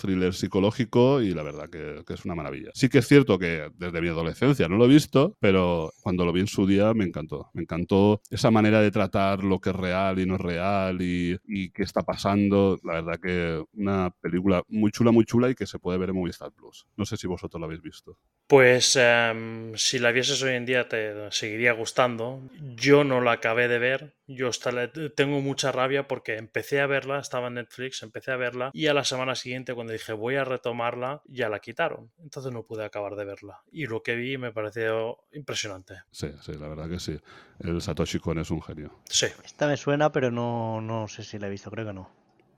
thriller 0.00 0.34
psicológico 0.34 1.20
y 1.20 1.34
la 1.34 1.42
verdad 1.42 1.68
que, 1.68 2.02
es 2.12 2.24
una 2.24 2.34
maravilla. 2.34 2.70
Sí 2.74 2.88
que 2.88 2.98
es 2.98 3.08
cierto 3.08 3.38
que 3.38 3.70
desde 3.76 4.00
mi 4.00 4.08
adolescencia 4.08 4.68
no 4.68 4.76
lo 4.76 4.84
he 4.84 4.88
visto, 4.88 5.36
pero 5.40 5.92
cuando 6.02 6.24
lo 6.24 6.32
vi 6.32 6.40
en 6.40 6.46
su 6.46 6.66
día 6.66 6.92
me 6.94 7.04
encantó. 7.04 7.50
Me 7.54 7.62
encantó 7.62 8.20
esa 8.30 8.50
manera 8.50 8.80
de 8.80 8.90
tratar 8.90 9.44
lo 9.44 9.60
que 9.60 9.70
es 9.70 9.76
real 9.76 10.18
y 10.18 10.26
no 10.26 10.34
es 10.36 10.40
real 10.40 10.98
y, 11.00 11.38
qué 11.72 11.82
está 11.82 12.02
pasando. 12.02 12.78
La 12.84 12.94
verdad 12.94 13.20
que 13.20 13.62
una 13.74 14.10
película 14.20 14.62
muy 14.68 14.90
chula, 14.90 15.10
muy 15.10 15.24
chula 15.24 15.50
y 15.50 15.54
que 15.54 15.66
se 15.66 15.78
puede 15.78 15.98
ver 15.98 16.10
en 16.10 16.16
Movistar 16.16 16.52
Plus. 16.52 16.86
No 16.96 17.04
sé 17.04 17.16
si 17.16 17.26
vosotros 17.26 17.58
lo 17.58 17.66
habéis 17.66 17.82
visto. 17.82 18.18
Pues 18.46 18.96
em, 19.00 19.74
si 19.74 19.98
la 19.98 20.12
vieses 20.12 20.42
hoy 20.42 20.54
en 20.54 20.66
día 20.66 20.81
te 20.88 21.30
seguiría 21.32 21.72
gustando. 21.72 22.40
Yo 22.76 23.04
no 23.04 23.20
la 23.20 23.32
acabé 23.32 23.68
de 23.68 23.78
ver. 23.78 24.14
Yo 24.26 24.48
hasta 24.48 24.72
le- 24.72 24.88
tengo 25.10 25.40
mucha 25.40 25.72
rabia 25.72 26.08
porque 26.08 26.36
empecé 26.36 26.80
a 26.80 26.86
verla, 26.86 27.18
estaba 27.18 27.48
en 27.48 27.54
Netflix, 27.54 28.02
empecé 28.02 28.30
a 28.32 28.36
verla 28.36 28.70
y 28.72 28.86
a 28.86 28.94
la 28.94 29.04
semana 29.04 29.34
siguiente 29.34 29.74
cuando 29.74 29.92
dije 29.92 30.12
voy 30.12 30.36
a 30.36 30.44
retomarla 30.44 31.20
ya 31.26 31.48
la 31.48 31.58
quitaron. 31.60 32.10
Entonces 32.22 32.52
no 32.52 32.62
pude 32.64 32.84
acabar 32.84 33.14
de 33.16 33.24
verla. 33.24 33.60
Y 33.70 33.86
lo 33.86 34.02
que 34.02 34.14
vi 34.16 34.38
me 34.38 34.52
pareció 34.52 35.18
impresionante. 35.32 35.94
Sí, 36.10 36.28
sí, 36.40 36.52
la 36.54 36.68
verdad 36.68 36.88
que 36.88 36.98
sí. 36.98 37.18
El 37.60 37.80
Satoshi 37.82 38.18
Kon 38.18 38.38
es 38.38 38.50
un 38.50 38.62
genio. 38.62 38.98
Sí. 39.04 39.26
Esta 39.44 39.66
me 39.66 39.76
suena, 39.76 40.10
pero 40.12 40.30
no, 40.30 40.80
no 40.80 41.08
sé 41.08 41.22
si 41.24 41.38
la 41.38 41.48
he 41.48 41.50
visto, 41.50 41.70
creo 41.70 41.86
que 41.86 41.92
no. 41.92 42.10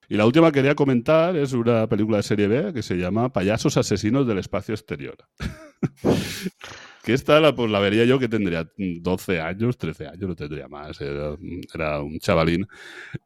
Y 0.07 0.17
la 0.17 0.25
última 0.27 0.51
que 0.51 0.59
quería 0.59 0.75
comentar 0.75 1.35
es 1.35 1.53
una 1.53 1.87
película 1.87 2.17
de 2.17 2.23
serie 2.23 2.47
B 2.47 2.73
que 2.73 2.83
se 2.83 2.93
llama 2.95 3.33
Payasos 3.33 3.75
Asesinos 3.75 4.27
del 4.27 4.37
Espacio 4.37 4.75
Exterior. 4.75 5.17
que 7.05 7.13
esta 7.13 7.39
la, 7.39 7.55
pues, 7.55 7.69
la 7.69 7.79
vería 7.79 8.03
yo 8.03 8.17
que 8.17 8.27
tendría 8.27 8.67
12 8.77 9.39
años, 9.39 9.77
13 9.77 10.07
años, 10.07 10.27
no 10.27 10.35
tendría 10.35 10.67
más, 10.67 10.99
era, 10.99 11.37
era 11.73 12.01
un 12.01 12.17
chavalín. 12.17 12.67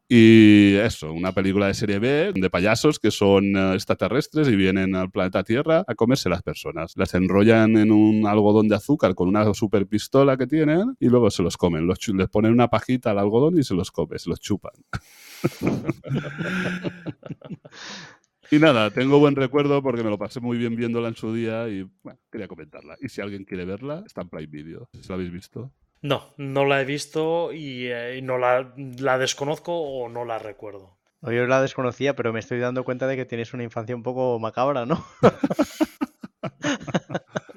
Y 0.10 0.76
eso, 0.76 1.14
una 1.14 1.32
película 1.32 1.68
de 1.68 1.74
serie 1.74 1.98
B 1.98 2.34
de 2.36 2.50
payasos 2.50 3.00
que 3.00 3.10
son 3.10 3.56
eh, 3.56 3.76
extraterrestres 3.76 4.50
y 4.50 4.56
vienen 4.58 4.96
al 4.96 5.12
planeta 5.12 5.44
Tierra 5.44 5.86
a 5.88 5.96
comerse 5.96 6.28
las 6.28 6.44
personas. 6.44 6.92
Las 6.98 7.14
enrollan 7.14 7.78
en 7.78 7.92
un 7.92 8.28
algodón 8.28 8.68
de 8.68 8.76
azúcar 8.76 9.16
con 9.16 9.30
una 9.30 9.54
super 9.54 9.88
pistola 9.88 10.36
que 10.36 10.46
tienen 10.46 10.98
y 11.00 11.08
luego 11.08 11.32
se 11.32 11.42
los 11.42 11.56
comen. 11.56 11.88
Los 11.88 12.06
les 12.10 12.28
ponen 12.28 12.52
una 12.52 12.68
pajita 12.68 13.12
al 13.12 13.20
algodón 13.20 13.58
y 13.58 13.64
se 13.64 13.76
los 13.76 13.92
come, 13.92 14.20
se 14.20 14.30
los 14.30 14.42
chupan. 14.42 14.74
Y 18.52 18.58
nada, 18.58 18.90
tengo 18.90 19.20
buen 19.20 19.36
recuerdo 19.36 19.84
porque 19.84 20.04
me 20.04 20.10
lo 20.10 20.18
pasé 20.18 20.40
muy 20.40 20.58
bien 20.58 20.76
viéndola 20.76 21.08
en 21.08 21.16
su 21.16 21.34
día 21.34 21.68
y 21.68 21.84
bueno, 22.02 22.20
quería 22.32 22.48
comentarla. 22.48 22.98
Y 23.00 23.10
si 23.10 23.22
alguien 23.22 23.46
quiere 23.46 23.66
verla, 23.66 24.04
está 24.06 24.22
en 24.22 24.30
Prime 24.30 24.48
Video. 24.48 24.90
Si 25.00 25.08
la 25.08 25.16
habéis 25.16 25.32
visto. 25.32 25.72
No, 26.02 26.34
no 26.38 26.66
la 26.66 26.82
he 26.82 26.86
visto 26.86 27.54
y, 27.54 27.88
eh, 27.88 28.18
y 28.18 28.22
no 28.22 28.38
la, 28.38 28.74
la 28.76 29.18
desconozco 29.18 29.74
o 29.74 30.10
no 30.10 30.26
la 30.26 30.40
recuerdo. 30.40 30.98
No, 31.22 31.32
Yo 31.32 31.46
la 31.46 31.62
desconocía, 31.62 32.16
pero 32.16 32.34
me 32.34 32.40
estoy 32.40 32.60
dando 32.60 32.84
cuenta 32.84 33.06
de 33.06 33.18
que 33.18 33.26
tienes 33.26 33.54
una 33.54 33.64
infancia 33.64 33.96
un 33.96 34.04
poco 34.04 34.40
macabra, 34.40 34.86
¿no? 34.86 35.06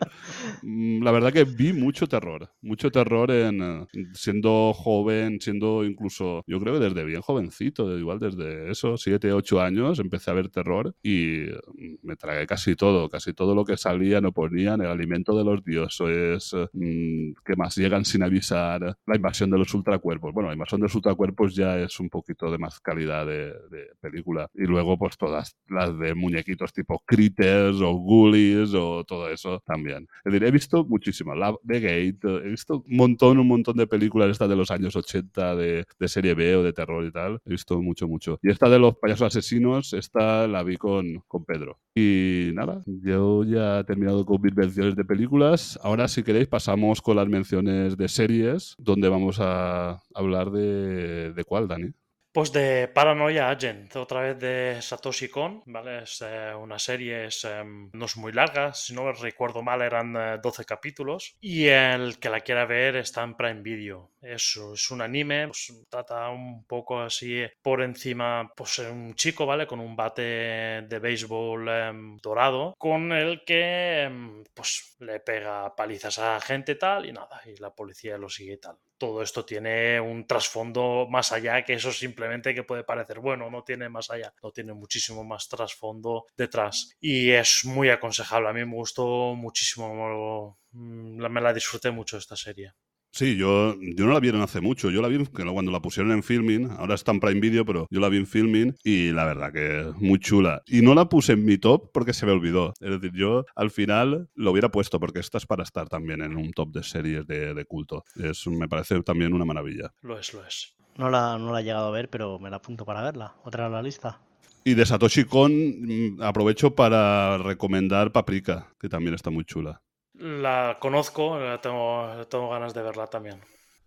Mm, 0.62 1.02
La 1.02 1.10
verdad 1.10 1.32
que 1.32 1.44
vi 1.44 1.72
mucho 1.72 2.06
terror, 2.06 2.50
mucho 2.60 2.90
terror 2.90 3.30
en 3.32 3.60
eh, 3.62 3.86
siendo 4.14 4.72
joven, 4.72 5.40
siendo 5.40 5.84
incluso, 5.84 6.44
yo 6.46 6.60
creo 6.60 6.74
que 6.74 6.80
desde 6.88 7.04
bien 7.04 7.20
jovencito, 7.20 7.98
igual 7.98 8.20
desde 8.20 8.70
eso, 8.70 8.96
7, 8.96 9.32
8 9.32 9.60
años, 9.60 9.98
empecé 9.98 10.30
a 10.30 10.34
ver 10.34 10.48
terror 10.50 10.94
y 11.02 11.46
mm, 11.76 11.96
me 12.06 12.16
tragué 12.16 12.46
casi 12.46 12.76
todo, 12.76 13.08
casi 13.08 13.32
todo 13.34 13.54
lo 13.54 13.64
que 13.64 13.76
salía, 13.76 14.20
no 14.20 14.32
ponían, 14.32 14.80
el 14.82 14.86
alimento 14.88 15.36
de 15.36 15.44
los 15.44 15.64
dioses, 15.64 16.52
mm, 16.72 17.32
que 17.44 17.56
más 17.56 17.76
llegan 17.76 18.04
sin 18.04 18.22
avisar, 18.22 18.96
la 19.06 19.16
invasión 19.16 19.50
de 19.50 19.58
los 19.58 19.74
ultracuerpos. 19.74 20.32
Bueno, 20.32 20.48
la 20.48 20.54
invasión 20.54 20.80
de 20.80 20.84
los 20.84 20.94
ultracuerpos 20.94 21.54
ya 21.56 21.78
es 21.80 21.98
un 22.00 22.08
poquito 22.08 22.50
de 22.50 22.58
más 22.58 22.78
calidad 22.80 23.26
de, 23.26 23.46
de 23.70 23.88
película. 24.00 24.48
Y 24.54 24.64
luego, 24.66 24.96
pues 24.98 25.16
todas 25.16 25.56
las 25.68 25.98
de 25.98 26.14
muñequitos 26.14 26.72
tipo 26.72 27.02
Critters 27.06 27.80
o 27.80 27.92
Ghoulies 27.94 28.74
o 28.74 29.04
todo 29.04 29.28
eso 29.30 29.60
también. 29.66 30.06
Es 30.24 30.32
decir, 30.32 30.51
visto 30.52 30.84
muchísimas. 30.84 31.36
The 31.66 31.80
Gate, 31.80 32.44
he 32.44 32.48
visto 32.48 32.84
un 32.86 32.96
montón, 32.96 33.38
un 33.38 33.48
montón 33.48 33.76
de 33.76 33.86
películas 33.86 34.30
estas 34.30 34.48
de 34.48 34.56
los 34.56 34.70
años 34.70 34.94
80 34.94 35.56
de, 35.56 35.84
de 35.98 36.08
serie 36.08 36.34
B 36.34 36.56
o 36.56 36.62
de 36.62 36.72
terror 36.72 37.04
y 37.04 37.10
tal. 37.10 37.40
He 37.44 37.50
visto 37.50 37.80
mucho, 37.80 38.06
mucho. 38.08 38.38
Y 38.42 38.50
esta 38.50 38.68
de 38.68 38.78
los 38.78 38.96
payasos 38.96 39.26
asesinos, 39.28 39.92
esta 39.92 40.46
la 40.46 40.62
vi 40.62 40.76
con, 40.76 41.22
con 41.26 41.44
Pedro. 41.44 41.80
Y 41.94 42.50
nada, 42.54 42.82
yo 42.86 43.44
ya 43.44 43.80
he 43.80 43.84
terminado 43.84 44.24
con 44.24 44.40
mis 44.40 44.54
menciones 44.54 44.96
de 44.96 45.04
películas. 45.04 45.78
Ahora, 45.82 46.08
si 46.08 46.22
queréis, 46.22 46.48
pasamos 46.48 47.02
con 47.02 47.16
las 47.16 47.28
menciones 47.28 47.96
de 47.96 48.08
series, 48.08 48.74
donde 48.78 49.08
vamos 49.08 49.38
a 49.40 50.02
hablar 50.14 50.50
de, 50.50 51.32
de 51.32 51.44
cuál, 51.44 51.68
Dani. 51.68 51.92
Pues 52.32 52.50
de 52.50 52.88
Paranoia 52.88 53.50
Agent, 53.50 53.94
otra 53.96 54.22
vez 54.22 54.38
de 54.38 54.80
Satoshi 54.80 55.28
Kon, 55.28 55.62
¿vale? 55.66 56.04
Es 56.04 56.22
eh, 56.22 56.54
una 56.54 56.78
serie, 56.78 57.28
em, 57.44 57.90
no 57.92 58.06
es 58.06 58.16
muy 58.16 58.32
larga, 58.32 58.72
si 58.72 58.94
no 58.94 59.12
recuerdo 59.12 59.62
mal 59.62 59.82
eran 59.82 60.16
eh, 60.16 60.38
12 60.42 60.64
capítulos. 60.64 61.36
Y 61.42 61.66
el 61.66 62.18
que 62.18 62.30
la 62.30 62.40
quiera 62.40 62.64
ver 62.64 62.96
está 62.96 63.22
en 63.22 63.34
Prime 63.36 63.60
Video. 63.60 64.11
Es, 64.22 64.56
un 64.56 65.02
anime, 65.02 65.48
pues, 65.48 65.72
trata 65.88 66.28
un 66.30 66.64
poco 66.64 67.00
así 67.00 67.42
por 67.60 67.82
encima, 67.82 68.52
pues 68.56 68.78
un 68.78 69.14
chico, 69.14 69.46
¿vale? 69.46 69.66
Con 69.66 69.80
un 69.80 69.96
bate 69.96 70.22
de 70.22 70.98
béisbol 71.00 71.68
em, 71.68 72.16
dorado, 72.18 72.74
con 72.78 73.10
el 73.12 73.44
que 73.44 74.02
em, 74.04 74.44
pues 74.54 74.96
le 75.00 75.18
pega 75.20 75.74
palizas 75.74 76.18
a 76.20 76.40
gente 76.40 76.76
tal 76.76 77.06
y 77.06 77.12
nada, 77.12 77.42
y 77.46 77.56
la 77.56 77.74
policía 77.74 78.16
lo 78.16 78.28
sigue 78.28 78.54
y 78.54 78.58
tal 78.58 78.78
todo 79.02 79.20
esto 79.20 79.44
tiene 79.44 80.00
un 80.00 80.28
trasfondo 80.28 81.08
más 81.10 81.32
allá 81.32 81.64
que 81.64 81.72
eso 81.72 81.90
simplemente 81.90 82.54
que 82.54 82.62
puede 82.62 82.84
parecer 82.84 83.18
bueno, 83.18 83.50
no 83.50 83.64
tiene 83.64 83.88
más 83.88 84.08
allá, 84.12 84.32
no 84.40 84.52
tiene 84.52 84.74
muchísimo 84.74 85.24
más 85.24 85.48
trasfondo 85.48 86.26
detrás. 86.36 86.94
Y 87.00 87.30
es 87.30 87.64
muy 87.64 87.90
aconsejable, 87.90 88.48
a 88.48 88.52
mí 88.52 88.64
me 88.64 88.76
gustó 88.76 89.34
muchísimo, 89.34 90.56
mm, 90.70 91.26
me 91.28 91.40
la 91.40 91.52
disfruté 91.52 91.90
mucho 91.90 92.16
esta 92.16 92.36
serie. 92.36 92.74
Sí, 93.12 93.36
yo, 93.36 93.76
yo 93.78 94.06
no 94.06 94.12
la 94.12 94.20
vieron 94.20 94.40
hace 94.40 94.62
mucho. 94.62 94.90
Yo 94.90 95.02
la 95.02 95.08
vi 95.08 95.22
cuando 95.26 95.70
la 95.70 95.82
pusieron 95.82 96.12
en 96.12 96.22
filming. 96.22 96.70
Ahora 96.78 96.94
está 96.94 97.12
en 97.12 97.20
Prime 97.20 97.40
Video, 97.40 97.64
pero 97.66 97.86
yo 97.90 98.00
la 98.00 98.08
vi 98.08 98.16
en 98.16 98.26
filming 98.26 98.74
y 98.82 99.12
la 99.12 99.26
verdad 99.26 99.52
que 99.52 99.80
es 99.80 99.94
muy 99.96 100.18
chula. 100.18 100.62
Y 100.66 100.80
no 100.80 100.94
la 100.94 101.10
puse 101.10 101.34
en 101.34 101.44
mi 101.44 101.58
top 101.58 101.90
porque 101.92 102.14
se 102.14 102.24
me 102.24 102.32
olvidó. 102.32 102.72
Es 102.80 102.90
decir, 102.90 103.12
yo 103.14 103.44
al 103.54 103.70
final 103.70 104.30
lo 104.34 104.50
hubiera 104.50 104.70
puesto 104.70 104.98
porque 104.98 105.20
esta 105.20 105.36
es 105.36 105.44
para 105.44 105.62
estar 105.62 105.90
también 105.90 106.22
en 106.22 106.36
un 106.36 106.52
top 106.52 106.72
de 106.72 106.82
series 106.82 107.26
de, 107.26 107.52
de 107.52 107.64
culto. 107.66 108.02
Es, 108.16 108.46
me 108.46 108.66
parece 108.66 109.02
también 109.02 109.34
una 109.34 109.44
maravilla. 109.44 109.92
Lo 110.00 110.18
es, 110.18 110.32
lo 110.32 110.46
es. 110.46 110.74
No 110.96 111.10
la, 111.10 111.36
no 111.38 111.52
la 111.52 111.60
he 111.60 111.64
llegado 111.64 111.88
a 111.88 111.90
ver, 111.90 112.08
pero 112.08 112.38
me 112.38 112.48
la 112.48 112.56
apunto 112.56 112.86
para 112.86 113.02
verla. 113.02 113.34
Otra 113.44 113.66
en 113.66 113.72
la 113.72 113.82
lista. 113.82 114.20
Y 114.64 114.74
de 114.74 114.86
Satoshi 114.86 115.24
Kon 115.24 115.52
mm, 115.52 116.22
aprovecho 116.22 116.74
para 116.74 117.36
recomendar 117.36 118.12
Paprika, 118.12 118.72
que 118.80 118.88
también 118.88 119.14
está 119.14 119.30
muy 119.30 119.44
chula. 119.44 119.82
La 120.22 120.76
conozco, 120.78 121.36
la 121.36 121.60
tengo, 121.60 122.24
tengo 122.28 122.48
ganas 122.48 122.72
de 122.72 122.80
verla 122.80 123.08
también. 123.08 123.40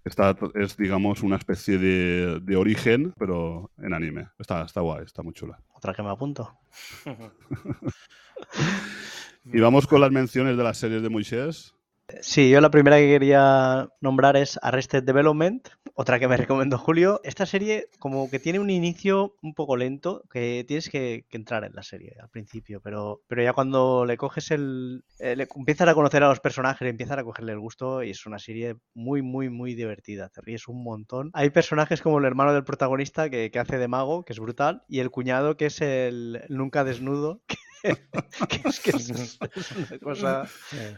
Esta 0.04 0.36
es, 0.56 0.76
digamos, 0.76 1.24
una 1.24 1.38
especie 1.38 1.78
de, 1.78 2.42
de 2.42 2.56
origen, 2.58 3.14
pero 3.18 3.72
en 3.78 3.94
anime. 3.94 4.28
Está, 4.38 4.64
está 4.64 4.82
guay, 4.82 5.06
está 5.06 5.24
muy 5.24 5.32
chula. 5.32 5.58
Otra 5.74 5.94
que 5.94 6.04
me 6.04 6.10
apunto. 6.10 6.60
y 9.46 9.62
vamos 9.62 9.88
con 9.88 10.02
las 10.02 10.12
menciones 10.12 10.58
de 10.58 10.64
las 10.64 10.78
series 10.78 11.02
de 11.02 11.10
Moisés. 11.10 11.74
Sí, 12.22 12.52
yo 12.52 12.62
la 12.62 12.70
primera 12.70 12.98
que 12.98 13.08
quería 13.08 13.90
nombrar 14.00 14.38
es 14.38 14.60
Arrested 14.62 15.04
Development, 15.04 15.68
otra 15.96 16.20
que 16.20 16.28
me 16.28 16.38
recomendó 16.38 16.78
Julio. 16.78 17.20
Esta 17.24 17.46
serie 17.48 17.90
como 17.98 18.30
que 18.30 18.40
tiene 18.40 18.60
un 18.60 18.70
inicio 18.70 19.36
un 19.42 19.56
poco 19.56 19.76
lento, 19.76 20.24
que 20.30 20.64
tienes 20.68 20.90
que, 20.90 21.26
entrar 21.32 21.64
en 21.64 21.74
la 21.74 21.84
serie 21.84 22.16
al 22.22 22.30
principio, 22.30 22.80
pero, 22.82 23.22
pero 23.28 23.44
ya 23.44 23.54
cuando 23.54 24.06
le 24.06 24.18
coges 24.18 24.52
el... 24.52 25.04
Eh, 25.20 25.36
le, 25.36 25.48
empiezas 25.56 25.88
a 25.88 25.96
conocer 25.96 26.24
a 26.24 26.30
los 26.30 26.40
personajes, 26.40 26.88
empiezas 26.88 27.18
a 27.18 27.24
cogerle 27.24 27.54
el 27.54 27.60
gusto 27.60 28.04
y 28.04 28.12
es 28.12 28.26
una 28.26 28.40
serie 28.40 28.76
muy, 28.94 29.22
muy, 29.22 29.50
muy 29.50 29.74
divertida. 29.74 30.30
Te 30.30 30.42
ríes 30.42 30.68
un 30.68 30.84
montón. 30.84 31.32
Hay 31.34 31.50
personajes 31.50 32.02
como 32.02 32.20
el 32.20 32.26
hermano 32.26 32.54
del 32.54 32.64
protagonista 32.64 33.30
que, 33.30 33.50
que 33.50 33.60
hace 33.60 33.78
de 33.78 33.88
mago, 33.88 34.24
que 34.24 34.34
es 34.34 34.40
brutal, 34.40 34.84
y 34.88 35.00
el 35.00 35.10
cuñado 35.10 35.58
que 35.58 35.66
es 35.66 35.82
el 35.82 36.44
nunca 36.50 36.84
desnudo, 36.84 37.42
es 38.66 38.80
que 38.80 38.90
es, 38.92 39.10
es, 39.10 39.38
una 39.72 40.00
cosa 40.00 40.50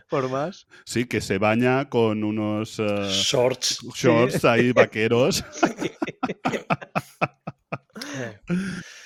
por 0.09 0.29
más. 0.29 0.67
Sí, 0.85 1.05
que 1.05 1.21
se 1.21 1.37
baña 1.37 1.89
con 1.89 2.23
unos 2.23 2.79
uh, 2.79 3.09
shorts, 3.09 3.79
shorts 3.95 4.41
sí. 4.41 4.47
ahí 4.47 4.71
vaqueros. 4.71 5.43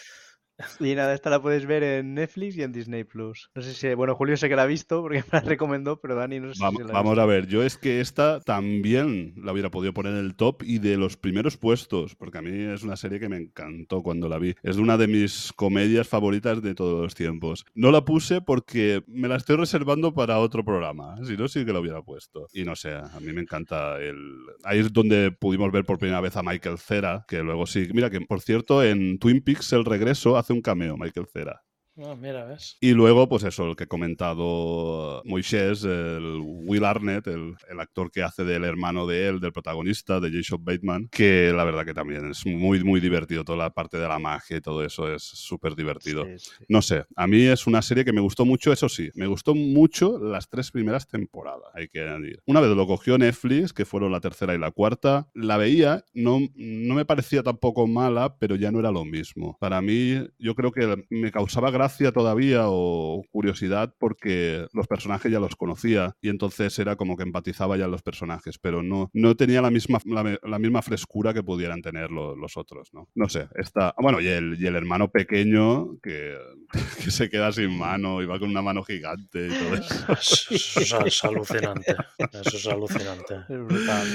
Y 0.91 0.95
nada, 0.95 1.13
esta 1.13 1.29
la 1.29 1.41
puedes 1.41 1.65
ver 1.65 1.83
en 1.83 2.15
Netflix 2.15 2.57
y 2.57 2.63
en 2.63 2.71
Disney 2.71 3.03
Plus. 3.03 3.49
No 3.55 3.61
sé 3.61 3.73
si, 3.73 3.93
bueno, 3.93 4.15
Julio 4.15 4.35
sé 4.35 4.49
que 4.49 4.55
la 4.55 4.63
ha 4.63 4.67
visto 4.67 5.01
porque 5.01 5.23
me 5.31 5.39
la 5.39 5.41
recomendó, 5.41 5.99
pero 6.01 6.15
Dani 6.15 6.39
no 6.39 6.53
sé 6.53 6.55
si 6.55 6.83
la 6.83 6.93
Vamos 6.93 7.17
a 7.17 7.25
ver, 7.25 7.47
yo 7.47 7.63
es 7.63 7.77
que 7.77 8.01
esta 8.01 8.39
también 8.41 9.33
la 9.37 9.51
hubiera 9.51 9.69
podido 9.69 9.93
poner 9.93 10.13
en 10.13 10.19
el 10.19 10.35
top 10.35 10.63
y 10.63 10.79
de 10.79 10.97
los 10.97 11.17
primeros 11.17 11.57
puestos, 11.57 12.15
porque 12.15 12.39
a 12.39 12.41
mí 12.41 12.51
es 12.51 12.83
una 12.83 12.95
serie 12.95 13.19
que 13.19 13.29
me 13.29 13.37
encantó 13.37 14.01
cuando 14.01 14.27
la 14.27 14.39
vi. 14.39 14.55
Es 14.63 14.77
una 14.77 14.97
de 14.97 15.07
mis 15.07 15.53
comedias 15.53 16.07
favoritas 16.07 16.61
de 16.61 16.73
todos 16.73 17.01
los 17.01 17.15
tiempos. 17.15 17.65
No 17.75 17.91
la 17.91 18.03
puse 18.03 18.41
porque 18.41 19.03
me 19.07 19.27
la 19.27 19.35
estoy 19.35 19.57
reservando 19.57 20.13
para 20.13 20.39
otro 20.39 20.65
programa, 20.65 21.15
si 21.23 21.37
no, 21.37 21.47
sí 21.47 21.65
que 21.65 21.73
la 21.73 21.79
hubiera 21.79 22.01
puesto. 22.01 22.47
Y 22.53 22.63
no 22.63 22.75
sé, 22.75 22.93
a 22.93 23.19
mí 23.21 23.31
me 23.33 23.41
encanta 23.41 23.99
el... 24.01 24.17
Ahí 24.63 24.79
es 24.79 24.91
donde 24.91 25.31
pudimos 25.31 25.71
ver 25.71 25.85
por 25.85 25.99
primera 25.99 26.21
vez 26.21 26.35
a 26.37 26.43
Michael 26.43 26.77
Cera, 26.79 27.25
que 27.27 27.43
luego 27.43 27.65
sí... 27.67 27.87
Mira 27.93 28.09
que, 28.09 28.21
por 28.21 28.41
cierto, 28.41 28.83
en 28.83 29.19
Twin 29.19 29.41
Peaks 29.41 29.73
El 29.73 29.85
Regreso 29.85 30.37
hace 30.37 30.53
un 30.53 30.61
cameo, 30.71 30.95
Michael 30.95 31.27
Cera. 31.27 31.61
Oh, 31.97 32.15
mira, 32.15 32.45
¿ves? 32.45 32.77
Y 32.79 32.91
luego, 32.91 33.27
pues 33.27 33.43
eso, 33.43 33.69
el 33.69 33.75
que 33.75 33.83
he 33.83 33.87
comentado 33.87 35.21
Moisés, 35.25 35.83
el 35.83 36.39
Will 36.41 36.85
Arnett, 36.85 37.27
el, 37.27 37.55
el, 37.69 37.79
actor 37.79 38.09
que 38.09 38.23
hace 38.23 38.45
del 38.45 38.63
hermano 38.63 39.05
de 39.05 39.27
él, 39.27 39.39
del 39.41 39.51
protagonista, 39.51 40.21
de 40.21 40.31
Jason 40.31 40.63
Bateman, 40.63 41.09
que 41.09 41.51
la 41.53 41.65
verdad 41.65 41.85
que 41.85 41.93
también 41.93 42.31
es 42.31 42.45
muy, 42.45 42.81
muy 42.83 43.01
divertido. 43.01 43.43
Toda 43.43 43.57
la 43.57 43.69
parte 43.71 43.97
de 43.97 44.07
la 44.07 44.19
magia 44.19 44.57
y 44.57 44.61
todo 44.61 44.85
eso 44.85 45.13
es 45.13 45.21
súper 45.21 45.75
divertido. 45.75 46.25
Sí, 46.25 46.39
sí. 46.39 46.65
No 46.69 46.81
sé, 46.81 47.03
a 47.15 47.27
mí 47.27 47.43
es 47.43 47.67
una 47.67 47.81
serie 47.81 48.05
que 48.05 48.13
me 48.13 48.21
gustó 48.21 48.45
mucho, 48.45 48.71
eso 48.71 48.87
sí, 48.87 49.09
me 49.15 49.27
gustó 49.27 49.53
mucho 49.53 50.17
las 50.17 50.47
tres 50.49 50.71
primeras 50.71 51.07
temporadas, 51.07 51.69
hay 51.73 51.89
que 51.89 52.01
añadir. 52.01 52.41
Una 52.45 52.61
vez 52.61 52.69
lo 52.69 52.87
cogió 52.87 53.17
Netflix, 53.17 53.73
que 53.73 53.83
fueron 53.83 54.13
la 54.13 54.21
tercera 54.21 54.55
y 54.55 54.57
la 54.57 54.71
cuarta, 54.71 55.27
la 55.33 55.57
veía, 55.57 56.05
no, 56.13 56.39
no 56.55 56.95
me 56.95 57.05
parecía 57.05 57.43
tampoco 57.43 57.85
mala, 57.85 58.37
pero 58.37 58.55
ya 58.55 58.71
no 58.71 58.79
era 58.79 58.91
lo 58.91 59.03
mismo. 59.03 59.57
Para 59.59 59.81
mí, 59.81 60.25
yo 60.39 60.55
creo 60.55 60.71
que 60.71 61.05
me 61.09 61.31
causaba 61.31 61.69
gracia 61.81 62.11
todavía 62.11 62.65
o 62.67 63.23
curiosidad 63.31 63.95
porque 63.97 64.67
los 64.71 64.87
personajes 64.87 65.31
ya 65.31 65.39
los 65.39 65.55
conocía 65.55 66.15
y 66.21 66.29
entonces 66.29 66.77
era 66.77 66.95
como 66.95 67.17
que 67.17 67.23
empatizaba 67.23 67.75
ya 67.75 67.87
los 67.87 68.03
personajes, 68.03 68.59
pero 68.59 68.83
no, 68.83 69.09
no 69.13 69.35
tenía 69.35 69.63
la 69.63 69.71
misma, 69.71 69.99
la, 70.05 70.37
la 70.43 70.59
misma 70.59 70.83
frescura 70.83 71.33
que 71.33 71.41
pudieran 71.41 71.81
tener 71.81 72.11
lo, 72.11 72.35
los 72.35 72.55
otros, 72.55 72.89
¿no? 72.93 73.09
No 73.15 73.29
sé, 73.29 73.47
está... 73.55 73.95
Bueno, 73.97 74.21
y 74.21 74.27
el, 74.27 74.57
y 74.59 74.67
el 74.67 74.75
hermano 74.75 75.09
pequeño 75.09 75.97
que, 76.03 76.37
que, 77.03 77.09
se 77.09 77.31
queda 77.31 77.51
sin 77.51 77.75
mano 77.75 78.21
y 78.21 78.27
va 78.27 78.37
con 78.37 78.51
una 78.51 78.61
mano 78.61 78.83
gigante 78.83 79.47
y 79.47 79.49
todo 79.49 79.73
eso. 79.73 80.13
Eso 80.51 81.05
es, 81.05 81.23
alucinante. 81.23 81.95
Eso 82.17 82.57
es 82.57 82.67
alucinante. 82.67 83.35
Es 83.49 83.65
brutal. 83.65 84.07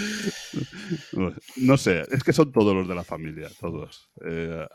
No 1.57 1.77
sé, 1.77 2.05
es 2.13 2.23
que 2.23 2.33
son 2.33 2.53
todos 2.53 2.77
los 2.77 2.87
de 2.87 2.95
la 2.95 3.03
familia, 3.03 3.49
todos. 3.59 4.09
Eh, 4.25 4.67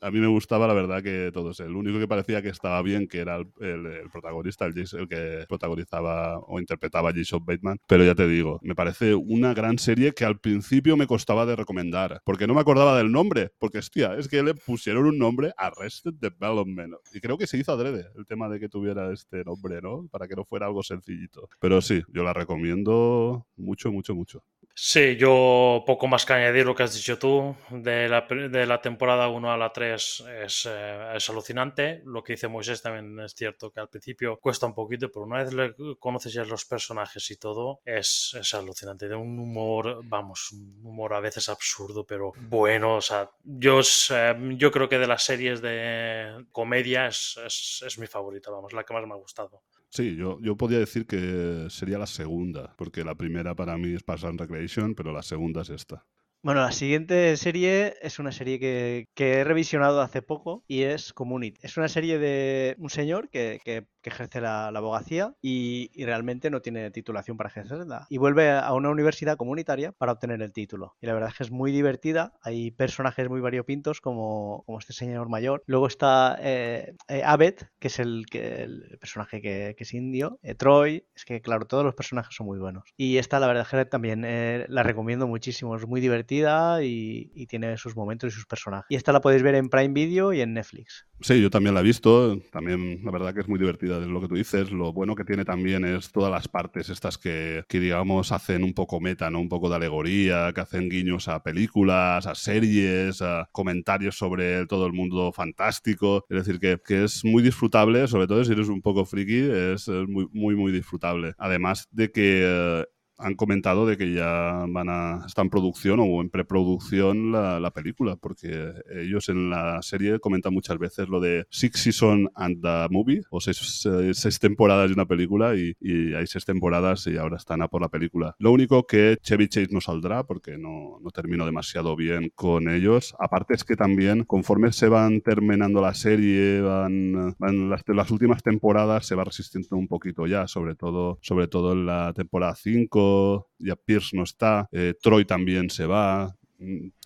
a, 0.00 0.06
a, 0.06 0.10
mí 0.10 0.20
me 0.20 0.26
gustaba 0.26 0.66
la 0.66 0.74
verdad 0.74 1.02
que 1.02 1.30
todos. 1.32 1.60
El 1.60 1.76
único 1.76 1.98
que 1.98 2.08
parecía 2.08 2.42
que 2.42 2.48
estaba 2.48 2.80
bien, 2.82 3.08
que 3.08 3.18
era 3.18 3.36
el, 3.36 4.10
protagonista, 4.12 4.66
el, 4.66 4.74
que 5.08 5.44
protagonizaba 5.48 6.38
o 6.38 6.60
interpretaba 6.60 7.10
a 7.10 7.12
Jason 7.12 7.44
Bateman. 7.44 7.78
Pero 7.86 8.04
ya 8.04 8.14
te 8.14 8.26
digo, 8.26 8.58
me 8.62 8.74
parece 8.74 9.14
una 9.14 9.54
gran 9.54 9.78
serie 9.78 10.12
que 10.12 10.24
al 10.24 10.38
principio 10.38 10.96
me 10.96 11.06
costaba 11.06 11.46
de 11.46 11.56
recomendar, 11.56 12.20
porque 12.24 12.46
no 12.46 12.54
me 12.54 12.60
acordaba 12.60 12.96
del 12.96 13.12
nombre, 13.12 13.52
porque 13.58 13.78
hostia, 13.78 14.16
es 14.16 14.28
que 14.28 14.42
le 14.42 14.54
pusieron 14.54 15.06
un 15.06 15.18
nombre 15.18 15.52
Arrested 15.56 16.14
Development. 16.14 16.94
Y 17.12 17.20
creo 17.20 17.38
que 17.38 17.46
se 17.46 17.58
hizo 17.58 17.72
adrede 17.72 18.06
el 18.16 18.26
tema 18.26 18.48
de 18.48 18.60
que 18.60 18.68
tuviera 18.68 19.12
este 19.12 19.44
nombre, 19.44 19.80
¿no? 19.82 20.08
Para 20.10 20.26
que 20.28 20.36
no 20.36 20.44
fuera 20.44 20.66
algo 20.66 20.82
sencillito. 20.82 21.48
Pero 21.60 21.80
sí, 21.80 22.02
yo 22.08 22.22
la 22.22 22.32
recomiendo 22.32 23.46
mucho, 23.56 23.92
mucho, 23.92 24.14
mucho. 24.14 24.42
Sí, 24.82 25.16
yo 25.16 25.84
poco 25.86 26.06
más 26.06 26.24
que 26.24 26.32
añadir 26.32 26.64
lo 26.64 26.74
que 26.74 26.84
has 26.84 26.94
dicho 26.94 27.18
tú. 27.18 27.54
De 27.68 28.08
la, 28.08 28.22
de 28.22 28.64
la 28.64 28.80
temporada 28.80 29.28
1 29.28 29.52
a 29.52 29.58
la 29.58 29.74
3 29.74 30.24
es, 30.42 30.66
eh, 30.70 31.12
es, 31.14 31.28
alucinante. 31.28 32.00
Lo 32.06 32.24
que 32.24 32.32
dice 32.32 32.48
Moisés 32.48 32.80
también 32.80 33.20
es 33.20 33.34
cierto 33.34 33.70
que 33.70 33.80
al 33.80 33.90
principio 33.90 34.38
cuesta 34.38 34.64
un 34.64 34.72
poquito, 34.72 35.10
pero 35.12 35.26
una 35.26 35.44
vez 35.44 35.52
le 35.52 35.74
conoces 35.98 36.32
ya 36.32 36.44
los 36.44 36.64
personajes 36.64 37.30
y 37.30 37.36
todo, 37.36 37.82
es, 37.84 38.34
es 38.40 38.54
alucinante. 38.54 39.06
De 39.06 39.14
un 39.14 39.38
humor, 39.38 40.00
vamos, 40.04 40.50
un 40.52 40.80
humor 40.82 41.12
a 41.12 41.20
veces 41.20 41.50
absurdo, 41.50 42.06
pero 42.06 42.32
bueno. 42.48 42.96
O 42.96 43.02
sea, 43.02 43.30
yo, 43.44 43.80
eh, 43.80 44.34
yo 44.56 44.70
creo 44.70 44.88
que 44.88 44.98
de 44.98 45.06
las 45.06 45.22
series 45.22 45.60
de 45.60 46.46
comedia 46.52 47.06
es, 47.06 47.38
es, 47.44 47.84
es 47.86 47.98
mi 47.98 48.06
favorita, 48.06 48.50
vamos, 48.50 48.72
la 48.72 48.84
que 48.84 48.94
más 48.94 49.06
me 49.06 49.12
ha 49.12 49.18
gustado. 49.18 49.62
Sí, 49.90 50.14
yo, 50.16 50.38
yo 50.40 50.56
podría 50.56 50.78
decir 50.78 51.06
que 51.06 51.66
sería 51.68 51.98
la 51.98 52.06
segunda, 52.06 52.74
porque 52.76 53.04
la 53.04 53.14
primera 53.16 53.54
para 53.56 53.76
mí 53.76 53.92
es 53.94 54.02
Parks 54.02 54.24
and 54.24 54.40
Recreation, 54.40 54.94
pero 54.94 55.12
la 55.12 55.22
segunda 55.22 55.62
es 55.62 55.70
esta. 55.70 56.06
Bueno, 56.42 56.62
la 56.62 56.72
siguiente 56.72 57.36
serie 57.36 57.96
es 58.00 58.18
una 58.18 58.32
serie 58.32 58.58
que, 58.58 59.06
he 59.14 59.44
revisionado 59.44 60.00
hace 60.00 60.22
poco 60.22 60.64
y 60.66 60.84
es 60.84 61.12
Community. 61.12 61.60
Es 61.62 61.76
una 61.76 61.88
serie 61.88 62.18
de 62.18 62.76
un 62.78 62.88
señor 62.88 63.28
que, 63.28 63.60
ejerce 64.02 64.40
la, 64.40 64.68
abogacía 64.68 65.34
y, 65.42 65.90
realmente 66.02 66.48
no 66.48 66.62
tiene 66.62 66.90
titulación 66.90 67.36
para 67.36 67.50
ejercerla. 67.50 68.06
Y 68.08 68.16
vuelve 68.16 68.50
a 68.52 68.72
una 68.72 68.88
universidad 68.88 69.36
comunitaria 69.36 69.92
para 69.92 70.12
obtener 70.12 70.40
el 70.40 70.54
título. 70.54 70.96
Y 71.02 71.06
la 71.08 71.12
verdad 71.12 71.28
es 71.28 71.36
que 71.36 71.42
es 71.42 71.50
muy 71.50 71.72
divertida. 71.72 72.32
Hay 72.40 72.70
personajes 72.70 73.28
muy 73.28 73.42
variopintos 73.42 74.00
como, 74.00 74.62
como 74.64 74.78
este 74.78 74.94
señor 74.94 75.28
mayor. 75.28 75.62
Luego 75.66 75.88
está 75.88 76.38
eh, 76.40 76.94
eh, 77.08 77.22
Abed, 77.22 77.56
que 77.78 77.88
es 77.88 77.98
el, 77.98 78.24
el 78.32 78.96
personaje 78.98 79.42
que, 79.42 79.76
es 79.78 79.92
indio. 79.92 80.38
Eh, 80.42 80.54
Troy. 80.54 81.04
Es 81.14 81.26
que, 81.26 81.42
claro, 81.42 81.66
todos 81.66 81.84
los 81.84 81.94
personajes 81.94 82.34
son 82.34 82.46
muy 82.46 82.58
buenos. 82.58 82.84
Y 82.96 83.18
esta, 83.18 83.38
la 83.40 83.46
verdad 83.46 83.64
es 83.64 83.68
que 83.68 83.84
también 83.84 84.24
eh, 84.24 84.64
la 84.70 84.82
recomiendo 84.82 85.26
muchísimo. 85.26 85.76
Es 85.76 85.86
muy 85.86 86.00
divertida 86.00 86.29
y, 86.30 87.46
tiene 87.46 87.76
sus 87.76 87.96
momentos 87.96 88.32
y 88.32 88.36
sus 88.36 88.46
personajes. 88.46 88.86
Y 88.88 88.96
esta 88.96 89.12
la 89.12 89.20
podéis 89.20 89.42
ver 89.42 89.56
en 89.56 89.68
Prime 89.68 89.92
Video 89.92 90.32
y 90.32 90.40
en 90.40 90.54
Netflix. 90.54 91.06
Sí, 91.20 91.40
yo 91.42 91.50
también 91.50 91.74
la 91.74 91.80
he 91.80 91.82
visto. 91.84 92.38
También, 92.52 93.00
la 93.04 93.10
verdad 93.10 93.34
que 93.34 93.40
es 93.40 93.48
muy 93.48 93.58
divertida, 93.58 94.00
es 94.00 94.06
lo 94.06 94.20
que 94.20 94.28
tú 94.28 94.36
dices. 94.36 94.70
Lo 94.70 94.92
bueno 94.92 95.14
que 95.14 95.24
tiene 95.24 95.44
también 95.44 95.84
es 95.84 96.12
todas 96.12 96.30
las 96.30 96.48
partes 96.48 96.88
estas 96.88 97.18
que, 97.18 97.64
que, 97.68 97.80
digamos, 97.80 98.32
hacen 98.32 98.62
un 98.62 98.72
poco 98.72 99.00
meta, 99.00 99.30
¿no? 99.30 99.40
Un 99.40 99.48
poco 99.48 99.68
de 99.68 99.76
alegoría, 99.76 100.52
que 100.54 100.60
hacen 100.60 100.88
guiños 100.88 101.28
a 101.28 101.42
películas, 101.42 102.26
a 102.26 102.34
series, 102.34 103.20
a 103.22 103.48
comentarios 103.52 104.16
sobre 104.16 104.66
todo 104.66 104.86
el 104.86 104.92
mundo 104.92 105.32
fantástico. 105.32 106.24
Es 106.28 106.46
decir, 106.46 106.60
que, 106.60 106.78
que 106.84 107.04
es 107.04 107.24
muy 107.24 107.42
disfrutable, 107.42 108.06
sobre 108.06 108.26
todo 108.26 108.44
si 108.44 108.52
eres 108.52 108.68
un 108.68 108.80
poco 108.80 109.04
friki, 109.04 109.40
es, 109.50 109.88
es 109.88 110.08
muy, 110.08 110.28
muy, 110.32 110.54
muy 110.54 110.72
disfrutable. 110.72 111.34
Además 111.38 111.88
de 111.90 112.10
que... 112.12 112.86
Eh, 113.20 113.26
han 113.30 113.34
comentado 113.34 113.86
de 113.86 113.96
que 113.96 114.12
ya 114.12 114.64
van 114.68 114.88
a 114.88 115.24
estar 115.26 115.44
en 115.44 115.50
producción 115.50 116.00
o 116.00 116.20
en 116.20 116.30
preproducción 116.30 117.32
la, 117.32 117.60
la, 117.60 117.70
película, 117.70 118.16
porque 118.16 118.72
ellos 118.94 119.28
en 119.28 119.50
la 119.50 119.80
serie 119.82 120.18
comentan 120.18 120.52
muchas 120.52 120.78
veces 120.78 121.08
lo 121.08 121.20
de 121.20 121.46
Six 121.50 121.80
Season 121.80 122.30
and 122.34 122.62
the 122.62 122.88
Movie, 122.90 123.22
o 123.30 123.40
seis, 123.40 123.58
seis, 123.58 124.18
seis 124.18 124.38
temporadas 124.38 124.88
de 124.88 124.94
una 124.94 125.06
película 125.06 125.54
y, 125.54 125.74
y, 125.80 126.14
hay 126.14 126.26
seis 126.26 126.44
temporadas 126.44 127.06
y 127.06 127.16
ahora 127.16 127.36
están 127.36 127.62
a 127.62 127.68
por 127.68 127.80
la 127.80 127.88
película. 127.88 128.34
Lo 128.38 128.52
único 128.52 128.86
que 128.86 129.18
Chevy 129.22 129.48
Chase 129.48 129.68
no 129.70 129.80
saldrá 129.80 130.24
porque 130.24 130.58
no, 130.58 130.98
no 131.00 131.10
terminó 131.10 131.46
demasiado 131.46 131.96
bien 131.96 132.32
con 132.34 132.68
ellos. 132.68 133.14
Aparte 133.18 133.54
es 133.54 133.64
que 133.64 133.76
también 133.76 134.24
conforme 134.24 134.72
se 134.72 134.88
van 134.88 135.20
terminando 135.20 135.80
la 135.80 135.94
serie, 135.94 136.60
van, 136.60 137.36
van 137.38 137.70
las, 137.70 137.82
las 137.86 138.10
últimas 138.10 138.42
temporadas 138.42 139.06
se 139.06 139.14
va 139.14 139.24
resistiendo 139.24 139.76
un 139.76 139.88
poquito 139.88 140.26
ya, 140.26 140.48
sobre 140.48 140.74
todo, 140.74 141.18
sobre 141.22 141.48
todo 141.48 141.72
en 141.72 141.86
la 141.86 142.12
temporada 142.14 142.54
5 142.54 143.09
ya 143.58 143.76
Pierce 143.76 144.16
no 144.16 144.24
está, 144.24 144.68
eh, 144.72 144.94
Troy 145.00 145.24
también 145.24 145.70
se 145.70 145.86
va. 145.86 146.36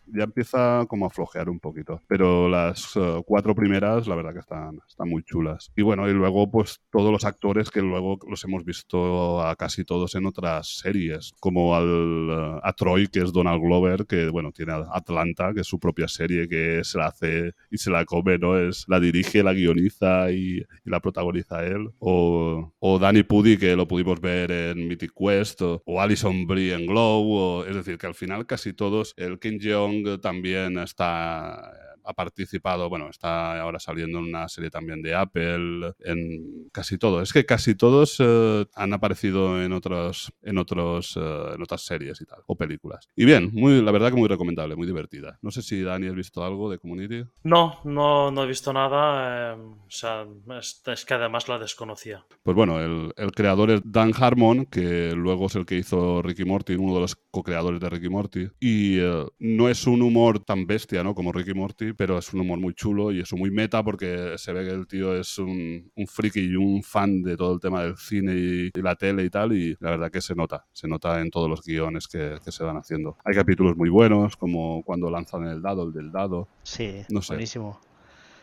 Ya 0.07 0.25
empieza 0.25 0.85
como 0.89 1.07
a 1.07 1.11
flojear 1.11 1.49
un 1.49 1.61
poquito. 1.61 2.01
Pero 2.07 2.49
las 2.49 2.97
eh, 2.97 3.23
cuatro 3.27 3.55
primeras, 3.55 4.07
la 4.07 4.15
verdad 4.15 4.33
que 4.33 4.41
están, 4.41 4.79
están 4.89 5.09
muy 5.09 5.23
chulas. 5.23 5.73
Y 5.77 5.83
bueno, 5.83 6.09
y 6.09 6.13
luego 6.13 6.51
pues 6.51 6.81
todos 6.91 7.13
los 7.13 7.25
actores 7.25 7.71
que 7.71 7.83
luego 7.83 8.19
los 8.29 8.43
hemos 8.45 8.65
visto 8.65 9.41
a 9.43 9.57
casi 9.57 9.85
todos 9.85 10.15
en 10.15 10.27
otras 10.27 10.79
series, 10.79 11.33
como 11.41 11.75
al, 11.75 12.29
eh, 12.31 12.61
a 12.63 12.73
Troy, 12.73 13.09
que 13.09 13.21
es 13.21 13.33
Donald 13.33 13.63
Glover, 13.63 14.07
que 14.07 14.29
bueno, 14.29 14.53
tiene 14.53 14.73
Atlanta, 14.93 15.53
que 15.55 15.61
es 15.61 15.67
su 15.67 15.79
propia 15.79 16.09
serie, 16.09 16.49
que 16.49 16.83
se 16.85 16.99
la 16.99 17.07
hace 17.07 17.53
y 17.71 17.79
se 17.79 17.91
la 17.91 18.05
come, 18.05 18.39
¿no? 18.39 18.59
Es, 18.59 18.85
la 18.89 19.01
dirige, 19.01 19.43
la 19.43 19.53
guioniza 19.53 20.31
y, 20.31 20.59
y 20.59 20.91
la 20.91 21.01
protagoniza 21.01 21.65
él. 21.65 21.91
O, 21.99 22.73
o 22.79 22.99
Danny 22.99 23.23
Pudi, 23.23 23.57
que 23.57 23.77
lo 23.77 23.87
pudimos 23.89 24.21
ver 24.21 24.51
en 24.51 24.89
Mythic 24.89 25.13
Quest, 25.17 25.63
o, 25.63 25.83
o 25.85 26.01
Alison 26.01 26.47
Brie 26.47 26.75
en 26.75 26.87
Glow, 26.87 27.33
o, 27.33 27.65
es 27.65 27.75
decir, 27.75 27.99
que 27.99 28.07
al 28.07 28.15
final 28.15 28.47
casi 28.47 28.73
todos, 28.73 29.15
el 29.17 29.39
Kim 29.39 29.59
Jong 29.63 30.04
también 30.21 30.79
está 30.79 31.94
ha 32.05 32.13
participado, 32.13 32.89
bueno, 32.89 33.09
está 33.09 33.61
ahora 33.61 33.79
saliendo 33.79 34.19
en 34.19 34.27
una 34.27 34.49
serie 34.49 34.71
también 34.71 35.03
de 35.03 35.15
Apple, 35.15 35.93
en 36.01 36.69
casi 36.73 36.99
todo. 36.99 37.23
Es 37.23 37.33
que 37.33 37.47
casi 37.47 37.75
todos 37.75 38.17
eh, 38.19 38.67
han 38.75 38.93
aparecido 38.93 39.63
en 39.63 39.73
otros, 39.73 40.33
en 40.43 40.59
otros, 40.59 41.17
eh, 41.17 41.53
en 41.55 41.63
otras 41.63 41.83
series 41.83 42.21
y 42.21 42.27
tal, 42.27 42.41
o 42.47 42.57
películas. 42.57 43.09
Y 43.17 43.25
bien, 43.25 43.51
muy, 43.53 43.83
la 43.83 43.91
verdad 43.93 44.11
que 44.11 44.17
muy 44.17 44.29
recomendable, 44.29 44.77
muy 44.77 44.87
divertida. 44.87 45.39
No 45.43 45.51
sé 45.51 45.63
si 45.63 45.83
Dani 45.83 46.09
has 46.09 46.15
visto 46.15 46.45
algo 46.45 46.71
de 46.71 46.79
Community. 46.79 47.25
No, 47.43 47.81
no, 47.85 48.31
no 48.31 48.45
he 48.45 48.47
visto 48.47 48.73
nada. 48.73 49.55
eh, 49.55 49.57
o 49.57 49.87
sea, 49.89 50.27
es, 50.59 50.83
es 50.87 51.05
que 51.05 51.15
además 51.15 51.49
la 51.49 51.59
desconocía. 51.59 52.25
Pues 52.43 52.55
bueno, 52.55 52.81
el, 52.81 53.13
el 53.17 53.33
creador 53.33 53.71
es 53.71 53.81
Dan 53.85 54.13
Harmon, 54.19 54.67
que 54.67 55.13
luego 55.15 55.47
es 55.47 55.55
el 55.55 55.65
que 55.67 55.77
hizo 55.79 56.21
Ricky 56.23 56.45
Morty, 56.45 56.75
uno 56.75 56.95
de 56.95 57.01
los 57.01 57.17
co-creadores 57.31 57.81
de 57.81 57.89
Ricky 57.89 58.09
Morty. 58.09 58.49
Y 58.61 58.99
eh, 58.99 59.25
no 59.39 59.69
es 59.69 59.87
un 59.87 60.03
humor 60.03 60.41
tan 60.41 60.67
bestia, 60.67 61.03
¿no? 61.03 61.15
Como 61.15 61.33
Ricky 61.33 61.55
Morty, 61.55 61.93
pero 61.97 62.19
es 62.19 62.33
un 62.33 62.41
humor 62.41 62.59
muy 62.59 62.75
chulo 62.75 63.13
y 63.13 63.21
eso 63.21 63.37
muy 63.37 63.51
meta 63.51 63.83
porque 63.83 64.35
se 64.37 64.53
ve 64.53 64.65
que 64.65 64.71
el 64.73 64.87
tío 64.87 65.17
es 65.17 65.39
un, 65.39 65.91
un 65.95 66.07
friki 66.07 66.41
y 66.41 66.57
un 66.57 66.83
fan 66.83 67.23
de 67.23 67.37
todo 67.37 67.55
el 67.55 67.61
tema 67.61 67.83
del 67.83 67.97
cine 67.97 68.33
y, 68.35 68.71
y 68.75 68.83
la 68.83 68.95
tele 68.97 69.25
y 69.25 69.31
tal. 69.31 69.53
Y 69.53 69.77
la 69.81 69.91
verdad 69.91 70.11
que 70.11 70.21
se 70.21 70.35
nota, 70.35 70.65
se 70.73 70.89
nota 70.89 71.21
en 71.21 71.31
todos 71.31 71.49
los 71.49 71.63
guiones 71.63 72.09
que, 72.09 72.37
que 72.45 72.53
se 72.53 72.65
van 72.65 72.77
haciendo. 72.77 73.17
Hay 73.25 73.35
capítulos 73.35 73.77
muy 73.77 73.89
buenos, 73.89 74.37
como 74.37 74.83
cuando 74.85 75.11
lanzan 75.11 75.45
el 75.47 75.63
dado, 75.63 75.85
el 75.85 75.93
del 75.93 76.11
dado. 76.13 76.49
Sí, 76.63 77.03
No 77.11 77.23
sé. 77.23 77.35
buenísimo. 77.35 77.81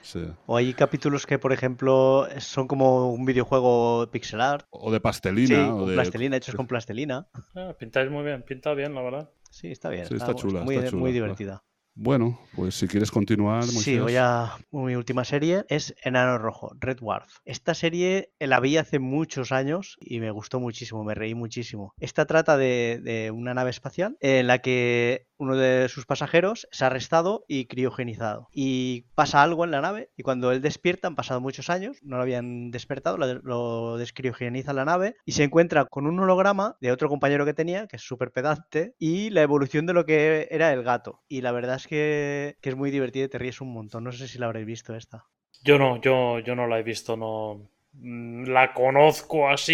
Sí. 0.03 0.23
O 0.47 0.57
hay 0.57 0.73
capítulos 0.73 1.27
que, 1.27 1.37
por 1.37 1.53
ejemplo, 1.53 2.27
son 2.39 2.67
como 2.67 3.11
un 3.13 3.23
videojuego 3.23 4.09
pixel 4.11 4.41
art. 4.41 4.65
O 4.71 4.89
de 4.91 4.97
Sí, 4.97 5.01
pastelina. 5.01 5.75
o 5.75 5.79
con 5.81 5.89
de, 5.89 5.93
plastilina, 5.93 6.37
hechos 6.37 6.55
con 6.55 6.65
plastilina. 6.65 7.27
Ah, 7.55 7.75
pintáis 7.77 8.09
muy 8.09 8.23
bien, 8.23 8.41
pinta 8.41 8.73
bien, 8.73 8.95
la 8.95 9.01
verdad. 9.03 9.29
Sí, 9.51 9.67
está 9.67 9.89
bien. 9.89 10.07
Sí, 10.07 10.15
está 10.15 10.33
chula, 10.33 10.61
muy, 10.63 10.75
está 10.75 10.89
chula, 10.89 10.99
muy 11.01 11.11
va. 11.11 11.13
divertida. 11.13 11.63
Bueno, 12.03 12.39
pues 12.55 12.73
si 12.73 12.87
quieres 12.87 13.11
continuar, 13.11 13.63
Sí, 13.63 13.75
Moisés. 13.75 14.01
voy 14.01 14.15
a. 14.17 14.57
Mi 14.71 14.95
última 14.95 15.23
serie 15.23 15.65
es 15.69 15.93
Enano 16.03 16.39
Rojo, 16.39 16.75
Red 16.79 16.97
Dwarf. 16.97 17.37
Esta 17.45 17.75
serie 17.75 18.31
la 18.39 18.59
vi 18.59 18.77
hace 18.77 18.97
muchos 18.97 19.51
años 19.51 19.97
y 19.99 20.19
me 20.19 20.31
gustó 20.31 20.59
muchísimo, 20.59 21.03
me 21.03 21.13
reí 21.13 21.35
muchísimo. 21.35 21.93
Esta 21.99 22.25
trata 22.25 22.57
de, 22.57 22.99
de 23.03 23.29
una 23.29 23.53
nave 23.53 23.69
espacial 23.69 24.17
en 24.19 24.47
la 24.47 24.57
que 24.59 25.27
uno 25.37 25.55
de 25.55 25.89
sus 25.89 26.05
pasajeros 26.05 26.67
es 26.71 26.81
arrestado 26.81 27.45
y 27.47 27.65
criogenizado. 27.65 28.47
Y 28.51 29.05
pasa 29.15 29.43
algo 29.43 29.63
en 29.65 29.71
la 29.71 29.81
nave 29.81 30.09
y 30.17 30.23
cuando 30.23 30.51
él 30.51 30.61
despierta, 30.61 31.07
han 31.07 31.15
pasado 31.15 31.39
muchos 31.41 31.69
años, 31.69 31.97
no 32.01 32.17
lo 32.17 32.23
habían 32.23 32.71
despertado, 32.71 33.17
lo, 33.17 33.33
lo 33.43 33.97
descriogeniza 33.97 34.73
la 34.73 34.85
nave 34.85 35.15
y 35.25 35.33
se 35.33 35.43
encuentra 35.43 35.85
con 35.85 36.07
un 36.07 36.19
holograma 36.19 36.77
de 36.81 36.91
otro 36.91 37.09
compañero 37.09 37.45
que 37.45 37.53
tenía, 37.55 37.85
que 37.87 37.95
es 37.97 38.03
súper 38.03 38.31
pedante, 38.31 38.93
y 38.99 39.29
la 39.31 39.41
evolución 39.43 39.85
de 39.85 39.93
lo 39.93 40.05
que 40.05 40.47
era 40.51 40.73
el 40.73 40.83
gato. 40.83 41.21
Y 41.27 41.41
la 41.41 41.51
verdad 41.51 41.75
es 41.77 41.87
que, 41.87 41.90
que 41.95 42.69
es 42.69 42.75
muy 42.75 42.91
divertido 42.91 43.25
y 43.25 43.29
te 43.29 43.37
ríes 43.37 43.61
un 43.61 43.73
montón. 43.73 44.03
No 44.03 44.11
sé 44.11 44.27
si 44.27 44.37
la 44.39 44.47
habréis 44.47 44.65
visto 44.65 44.95
esta. 44.95 45.25
Yo 45.63 45.77
no, 45.77 46.01
yo, 46.01 46.39
yo 46.39 46.55
no 46.55 46.67
la 46.67 46.79
he 46.79 46.83
visto, 46.83 47.15
no. 47.17 47.69
Mm, 47.93 48.45
La 48.45 48.73
conozco 48.73 49.49
así, 49.49 49.73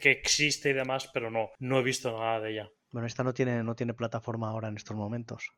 que 0.00 0.10
existe 0.10 0.70
y 0.70 0.74
demás, 0.74 1.10
pero 1.12 1.30
no, 1.30 1.50
no 1.58 1.78
he 1.78 1.82
visto 1.82 2.12
nada 2.16 2.40
de 2.40 2.52
ella. 2.52 2.68
Bueno, 2.90 3.06
esta 3.06 3.24
no 3.24 3.34
tiene, 3.34 3.62
no 3.64 3.74
tiene 3.74 3.94
plataforma 3.94 4.48
ahora 4.48 4.68
en 4.68 4.76
estos 4.76 4.96
momentos. 4.96 5.50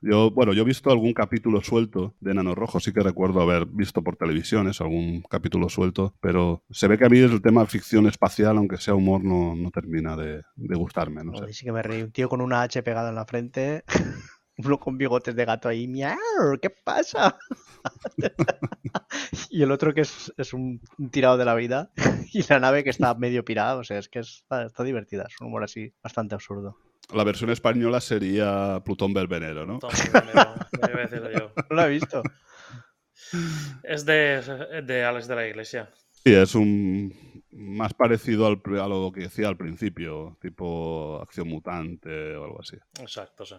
Yo, 0.00 0.30
bueno, 0.30 0.52
yo 0.52 0.62
he 0.62 0.64
visto 0.64 0.92
algún 0.92 1.12
capítulo 1.12 1.60
suelto 1.60 2.14
de 2.20 2.30
Enano 2.30 2.54
Rojo, 2.54 2.78
sí 2.78 2.92
que 2.92 3.00
recuerdo 3.00 3.40
haber 3.42 3.66
visto 3.66 4.00
por 4.04 4.14
televisiones 4.16 4.80
algún 4.80 5.22
capítulo 5.22 5.68
suelto, 5.68 6.14
pero 6.20 6.62
se 6.70 6.86
ve 6.86 6.96
que 6.96 7.04
a 7.04 7.08
mí 7.08 7.18
el 7.18 7.42
tema 7.42 7.66
ficción 7.66 8.06
espacial, 8.06 8.56
aunque 8.58 8.76
sea 8.76 8.94
humor, 8.94 9.24
no, 9.24 9.56
no 9.56 9.70
termina 9.72 10.16
de, 10.16 10.42
de 10.54 10.76
gustarme, 10.76 11.24
no 11.24 11.34
sé. 11.36 11.52
sí 11.52 11.64
que 11.64 11.72
me 11.72 11.82
reí. 11.82 12.02
Un 12.02 12.12
tío 12.12 12.28
con 12.28 12.40
una 12.40 12.62
H 12.62 12.80
pegada 12.84 13.08
en 13.08 13.16
la 13.16 13.24
frente. 13.26 13.82
Uno 14.58 14.78
con 14.78 14.98
bigotes 14.98 15.34
de 15.34 15.44
gato 15.44 15.68
ahí. 15.68 15.86
¡Miau! 15.86 16.58
¿Qué 16.60 16.70
pasa? 16.70 17.38
y 19.50 19.62
el 19.62 19.70
otro 19.70 19.94
que 19.94 20.02
es, 20.02 20.32
es 20.36 20.52
un, 20.52 20.80
tirado 21.10 21.36
de 21.36 21.44
la 21.44 21.54
vida. 21.54 21.90
y 22.32 22.42
la 22.48 22.58
nave 22.58 22.84
que 22.84 22.90
está 22.90 23.14
medio 23.14 23.44
pirada. 23.44 23.76
O 23.76 23.84
sea, 23.84 23.98
es 23.98 24.08
que 24.08 24.18
es- 24.20 24.38
está, 24.42 24.66
está 24.66 24.82
divertida. 24.82 25.26
Es 25.28 25.40
un 25.40 25.46
humor 25.46 25.64
así 25.64 25.92
bastante 26.02 26.34
absurdo. 26.34 26.76
La 27.14 27.24
versión 27.24 27.50
española 27.50 28.00
sería 28.00 28.82
Plutón 28.84 29.14
Belvenero, 29.14 29.64
¿no? 29.64 29.78
Primero, 29.78 30.54
lo 30.82 30.90
iba 30.90 31.00
a 31.00 31.06
decir 31.06 31.22
yo. 31.38 31.52
No 31.70 31.76
lo 31.76 31.84
he 31.84 31.88
visto. 31.88 32.22
Es 33.82 34.04
de, 34.04 34.82
de 34.84 35.04
Alex 35.04 35.28
de 35.28 35.34
la 35.34 35.46
Iglesia. 35.46 35.90
Sí, 36.24 36.34
es 36.34 36.54
un 36.54 37.42
más 37.52 37.94
parecido 37.94 38.46
al 38.46 38.60
a 38.78 38.88
lo 38.88 39.10
que 39.12 39.22
decía 39.22 39.48
al 39.48 39.56
principio, 39.56 40.36
tipo 40.40 41.20
acción 41.22 41.48
mutante 41.48 42.36
o 42.36 42.44
algo 42.44 42.60
así. 42.60 42.76
Exacto, 43.00 43.46
sí. 43.46 43.54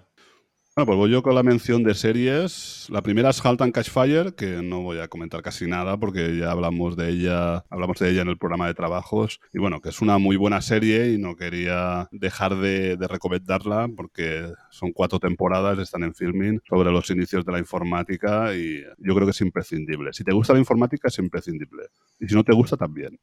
Bueno, 0.79 0.85
pues 0.93 0.97
voy 0.97 1.11
yo 1.11 1.21
con 1.23 1.35
la 1.35 1.43
mención 1.43 1.83
de 1.83 1.93
series. 1.93 2.87
La 2.89 3.01
primera 3.01 3.31
es 3.31 3.45
Halt 3.45 3.59
and 3.59 3.73
Catch 3.73 3.89
Fire, 3.89 4.33
que 4.33 4.61
no 4.63 4.81
voy 4.81 4.99
a 4.99 5.09
comentar 5.09 5.41
casi 5.41 5.67
nada 5.67 5.97
porque 5.97 6.37
ya 6.37 6.51
hablamos 6.51 6.95
de 6.95 7.09
ella, 7.09 7.65
hablamos 7.69 7.99
de 7.99 8.09
ella 8.09 8.21
en 8.21 8.29
el 8.29 8.37
programa 8.37 8.65
de 8.67 8.75
trabajos. 8.75 9.41
Y 9.51 9.59
bueno, 9.59 9.81
que 9.81 9.89
es 9.89 10.01
una 10.01 10.19
muy 10.19 10.37
buena 10.37 10.61
serie 10.61 11.11
y 11.11 11.17
no 11.17 11.35
quería 11.35 12.07
dejar 12.13 12.55
de, 12.55 12.95
de 12.95 13.07
recomendarla 13.09 13.89
porque 13.93 14.53
son 14.71 14.93
cuatro 14.93 15.19
temporadas, 15.19 15.79
están 15.79 16.03
en 16.03 16.15
filming, 16.15 16.61
sobre 16.69 16.93
los 16.93 17.09
inicios 17.09 17.43
de 17.43 17.51
la 17.51 17.59
informática 17.59 18.55
y 18.55 18.81
yo 18.99 19.15
creo 19.15 19.25
que 19.25 19.31
es 19.31 19.41
imprescindible. 19.41 20.13
Si 20.13 20.23
te 20.23 20.31
gusta 20.31 20.53
la 20.53 20.59
informática, 20.59 21.09
es 21.09 21.19
imprescindible. 21.19 21.87
Y 22.21 22.29
si 22.29 22.35
no 22.35 22.45
te 22.45 22.55
gusta, 22.55 22.77
también. 22.77 23.19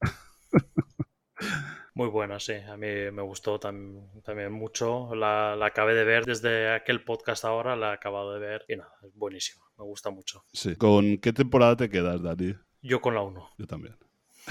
Muy 1.96 2.08
buena, 2.08 2.38
sí. 2.38 2.52
A 2.52 2.76
mí 2.76 2.86
me 3.10 3.22
gustó 3.22 3.58
tam- 3.58 4.22
también 4.22 4.52
mucho. 4.52 5.14
La, 5.14 5.56
la 5.56 5.66
acabé 5.66 5.94
de 5.94 6.04
ver 6.04 6.26
desde 6.26 6.68
aquel 6.74 7.02
podcast 7.02 7.46
ahora, 7.46 7.74
la 7.74 7.90
he 7.92 7.94
acabado 7.94 8.34
de 8.34 8.38
ver 8.38 8.64
y 8.68 8.76
nada, 8.76 8.92
es 9.02 9.14
buenísima. 9.14 9.64
Me 9.78 9.84
gusta 9.84 10.10
mucho. 10.10 10.44
Sí. 10.52 10.76
¿Con 10.76 11.16
qué 11.16 11.32
temporada 11.32 11.74
te 11.74 11.88
quedas, 11.88 12.22
Dani? 12.22 12.54
Yo 12.82 13.00
con 13.00 13.14
la 13.14 13.22
1. 13.22 13.48
Yo 13.56 13.66
también. 13.66 13.96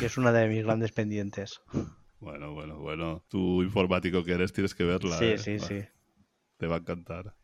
Y 0.01 0.05
es 0.05 0.17
una 0.17 0.31
de 0.31 0.47
mis 0.47 0.63
grandes 0.63 0.91
pendientes. 0.91 1.61
Bueno, 2.19 2.53
bueno, 2.53 2.79
bueno. 2.79 3.23
Tú 3.29 3.61
informático 3.61 4.23
que 4.23 4.31
eres, 4.33 4.51
tienes 4.51 4.73
que 4.73 4.83
verla. 4.83 5.15
Sí, 5.19 5.25
¿eh? 5.25 5.37
sí, 5.37 5.59
sí. 5.59 5.83
Te 6.57 6.65
va 6.65 6.77
a 6.77 6.79
encantar. 6.79 7.35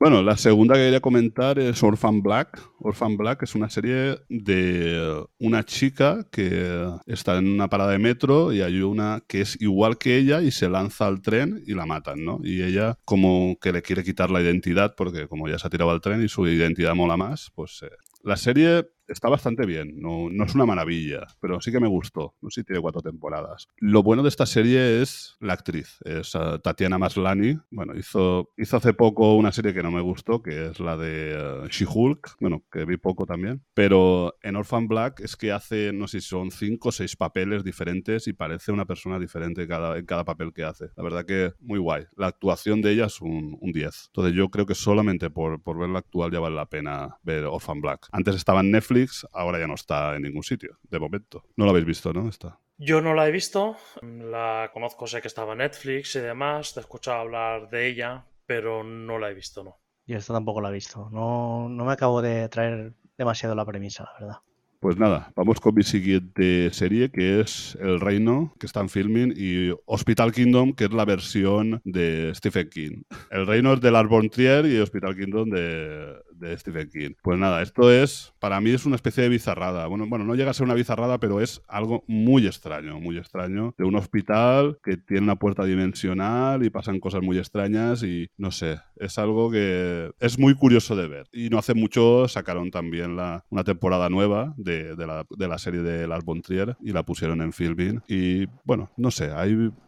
Bueno, 0.00 0.22
la 0.22 0.38
segunda 0.38 0.76
que 0.76 0.80
quería 0.80 1.00
comentar 1.00 1.58
es 1.58 1.82
Orphan 1.82 2.22
Black. 2.22 2.58
Orphan 2.78 3.18
Black 3.18 3.42
es 3.42 3.54
una 3.54 3.68
serie 3.68 4.16
de 4.30 5.22
una 5.38 5.62
chica 5.62 6.26
que 6.32 6.88
está 7.04 7.36
en 7.36 7.46
una 7.46 7.68
parada 7.68 7.92
de 7.92 7.98
metro 7.98 8.50
y 8.50 8.62
hay 8.62 8.80
una 8.80 9.22
que 9.28 9.42
es 9.42 9.60
igual 9.60 9.98
que 9.98 10.16
ella 10.16 10.40
y 10.40 10.52
se 10.52 10.70
lanza 10.70 11.06
al 11.06 11.20
tren 11.20 11.62
y 11.66 11.74
la 11.74 11.84
matan, 11.84 12.24
¿no? 12.24 12.40
Y 12.42 12.62
ella 12.62 12.96
como 13.04 13.58
que 13.60 13.72
le 13.72 13.82
quiere 13.82 14.02
quitar 14.02 14.30
la 14.30 14.40
identidad 14.40 14.94
porque 14.96 15.28
como 15.28 15.48
ya 15.48 15.58
se 15.58 15.66
ha 15.66 15.70
tirado 15.70 15.90
al 15.90 16.00
tren 16.00 16.24
y 16.24 16.30
su 16.30 16.48
identidad 16.48 16.94
mola 16.94 17.18
más, 17.18 17.50
pues 17.54 17.82
eh, 17.82 17.90
la 18.22 18.38
serie 18.38 18.86
está 19.10 19.28
bastante 19.28 19.66
bien, 19.66 20.00
no, 20.00 20.28
no 20.30 20.44
es 20.44 20.54
una 20.54 20.66
maravilla, 20.66 21.26
pero 21.40 21.60
sí 21.60 21.72
que 21.72 21.80
me 21.80 21.88
gustó. 21.88 22.34
No 22.40 22.50
sé 22.50 22.60
si 22.60 22.64
tiene 22.64 22.80
cuatro 22.80 23.02
temporadas. 23.02 23.68
Lo 23.78 24.02
bueno 24.02 24.22
de 24.22 24.28
esta 24.28 24.46
serie 24.46 25.02
es 25.02 25.36
la 25.40 25.54
actriz, 25.54 25.98
es 26.04 26.34
eh, 26.34 26.58
Tatiana 26.62 26.98
Maslany. 26.98 27.58
Bueno, 27.70 27.96
hizo, 27.96 28.50
hizo 28.56 28.76
hace 28.76 28.94
poco 28.94 29.34
una 29.34 29.52
serie 29.52 29.74
que 29.74 29.82
no 29.82 29.90
me 29.90 30.00
gustó, 30.00 30.42
que 30.42 30.66
es 30.66 30.80
la 30.80 30.96
de 30.96 31.34
eh, 31.34 31.68
She-Hulk, 31.68 32.36
bueno, 32.40 32.64
que 32.70 32.84
vi 32.84 32.96
poco 32.96 33.26
también. 33.26 33.62
Pero 33.74 34.36
en 34.42 34.56
Orphan 34.56 34.88
Black 34.88 35.20
es 35.20 35.36
que 35.36 35.52
hace, 35.52 35.92
no 35.92 36.06
sé 36.06 36.20
si 36.20 36.28
son 36.28 36.50
cinco 36.50 36.90
o 36.90 36.92
seis 36.92 37.16
papeles 37.16 37.64
diferentes 37.64 38.26
y 38.28 38.32
parece 38.32 38.72
una 38.72 38.86
persona 38.86 39.18
diferente 39.18 39.66
cada, 39.66 39.98
en 39.98 40.06
cada 40.06 40.24
papel 40.24 40.52
que 40.52 40.64
hace. 40.64 40.86
La 40.96 41.02
verdad 41.02 41.24
que 41.24 41.52
muy 41.60 41.78
guay. 41.78 42.04
La 42.16 42.28
actuación 42.28 42.80
de 42.82 42.92
ella 42.92 43.06
es 43.06 43.20
un, 43.20 43.56
un 43.60 43.72
10. 43.72 44.06
Entonces 44.06 44.34
yo 44.34 44.48
creo 44.50 44.66
que 44.66 44.74
solamente 44.74 45.30
por, 45.30 45.62
por 45.62 45.78
verla 45.78 46.00
actual 46.00 46.30
ya 46.30 46.40
vale 46.40 46.56
la 46.56 46.66
pena 46.66 47.18
ver 47.22 47.44
Orphan 47.44 47.80
Black. 47.80 48.08
Antes 48.12 48.36
estaba 48.36 48.60
en 48.60 48.70
Netflix, 48.70 48.99
ahora 49.32 49.58
ya 49.58 49.66
no 49.66 49.74
está 49.74 50.16
en 50.16 50.22
ningún 50.22 50.42
sitio, 50.42 50.78
de 50.82 50.98
momento. 50.98 51.44
No 51.56 51.64
lo 51.64 51.70
habéis 51.70 51.86
visto, 51.86 52.12
¿no? 52.12 52.28
Está. 52.28 52.58
Yo 52.78 53.02
no 53.02 53.14
la 53.14 53.28
he 53.28 53.30
visto, 53.30 53.76
la 54.02 54.70
conozco, 54.72 55.06
sé 55.06 55.20
que 55.20 55.28
estaba 55.28 55.52
en 55.52 55.58
Netflix 55.58 56.16
y 56.16 56.20
demás, 56.20 56.72
te 56.72 56.80
he 56.80 56.82
escuchado 56.82 57.18
hablar 57.20 57.68
de 57.68 57.86
ella, 57.86 58.24
pero 58.46 58.82
no 58.82 59.18
la 59.18 59.30
he 59.30 59.34
visto, 59.34 59.62
no. 59.62 59.78
Y 60.06 60.14
esta 60.14 60.32
tampoco 60.32 60.60
la 60.60 60.70
he 60.70 60.72
visto. 60.72 61.10
No, 61.12 61.68
no 61.68 61.84
me 61.84 61.92
acabo 61.92 62.22
de 62.22 62.48
traer 62.48 62.94
demasiado 63.18 63.54
la 63.54 63.66
premisa, 63.66 64.04
la 64.04 64.12
verdad. 64.18 64.38
Pues 64.80 64.96
nada, 64.96 65.30
vamos 65.36 65.60
con 65.60 65.74
mi 65.74 65.82
siguiente 65.82 66.70
serie, 66.72 67.10
que 67.10 67.40
es 67.40 67.76
El 67.82 68.00
Reino, 68.00 68.54
que 68.58 68.64
está 68.64 68.80
en 68.80 68.88
filming, 68.88 69.34
y 69.36 69.74
Hospital 69.84 70.32
Kingdom, 70.32 70.72
que 70.72 70.84
es 70.84 70.92
la 70.92 71.04
versión 71.04 71.82
de 71.84 72.32
Stephen 72.34 72.70
King. 72.70 73.02
El 73.30 73.46
Reino 73.46 73.74
es 73.74 73.82
de 73.82 73.90
Lars 73.90 74.08
von 74.08 74.30
Trier 74.30 74.64
y 74.64 74.78
Hospital 74.78 75.14
Kingdom 75.14 75.50
de, 75.50 76.14
de 76.40 76.56
Stephen 76.58 76.88
King. 76.90 77.10
Pues 77.22 77.38
nada, 77.38 77.62
esto 77.62 77.92
es, 77.92 78.32
para 78.40 78.60
mí 78.60 78.70
es 78.70 78.86
una 78.86 78.96
especie 78.96 79.22
de 79.22 79.28
bizarrada. 79.28 79.86
Bueno, 79.86 80.06
bueno, 80.08 80.24
no 80.24 80.34
llega 80.34 80.50
a 80.50 80.54
ser 80.54 80.64
una 80.64 80.74
bizarrada, 80.74 81.18
pero 81.18 81.40
es 81.40 81.62
algo 81.68 82.04
muy 82.06 82.46
extraño, 82.46 82.98
muy 82.98 83.18
extraño, 83.18 83.74
de 83.78 83.84
un 83.84 83.96
hospital 83.96 84.78
que 84.82 84.96
tiene 84.96 85.22
una 85.22 85.36
puerta 85.36 85.64
dimensional 85.64 86.64
y 86.64 86.70
pasan 86.70 87.00
cosas 87.00 87.22
muy 87.22 87.38
extrañas 87.38 88.02
y 88.02 88.30
no 88.36 88.50
sé, 88.50 88.80
es 88.96 89.18
algo 89.18 89.50
que 89.50 90.10
es 90.18 90.38
muy 90.38 90.54
curioso 90.54 90.96
de 90.96 91.08
ver. 91.08 91.26
Y 91.32 91.50
no 91.50 91.58
hace 91.58 91.74
mucho 91.74 92.26
sacaron 92.28 92.70
también 92.70 93.16
la, 93.16 93.44
una 93.50 93.64
temporada 93.64 94.08
nueva 94.08 94.54
de, 94.56 94.94
la, 94.96 95.26
de 95.28 95.48
la, 95.48 95.58
serie 95.58 95.82
de 95.82 96.06
Lars 96.06 96.24
von 96.24 96.42
Trier 96.42 96.76
y 96.80 96.92
la 96.92 97.04
pusieron 97.04 97.42
en 97.42 97.52
filming. 97.52 98.02
Y 98.08 98.46
bueno, 98.64 98.90
no 98.96 99.10
sé, 99.10 99.30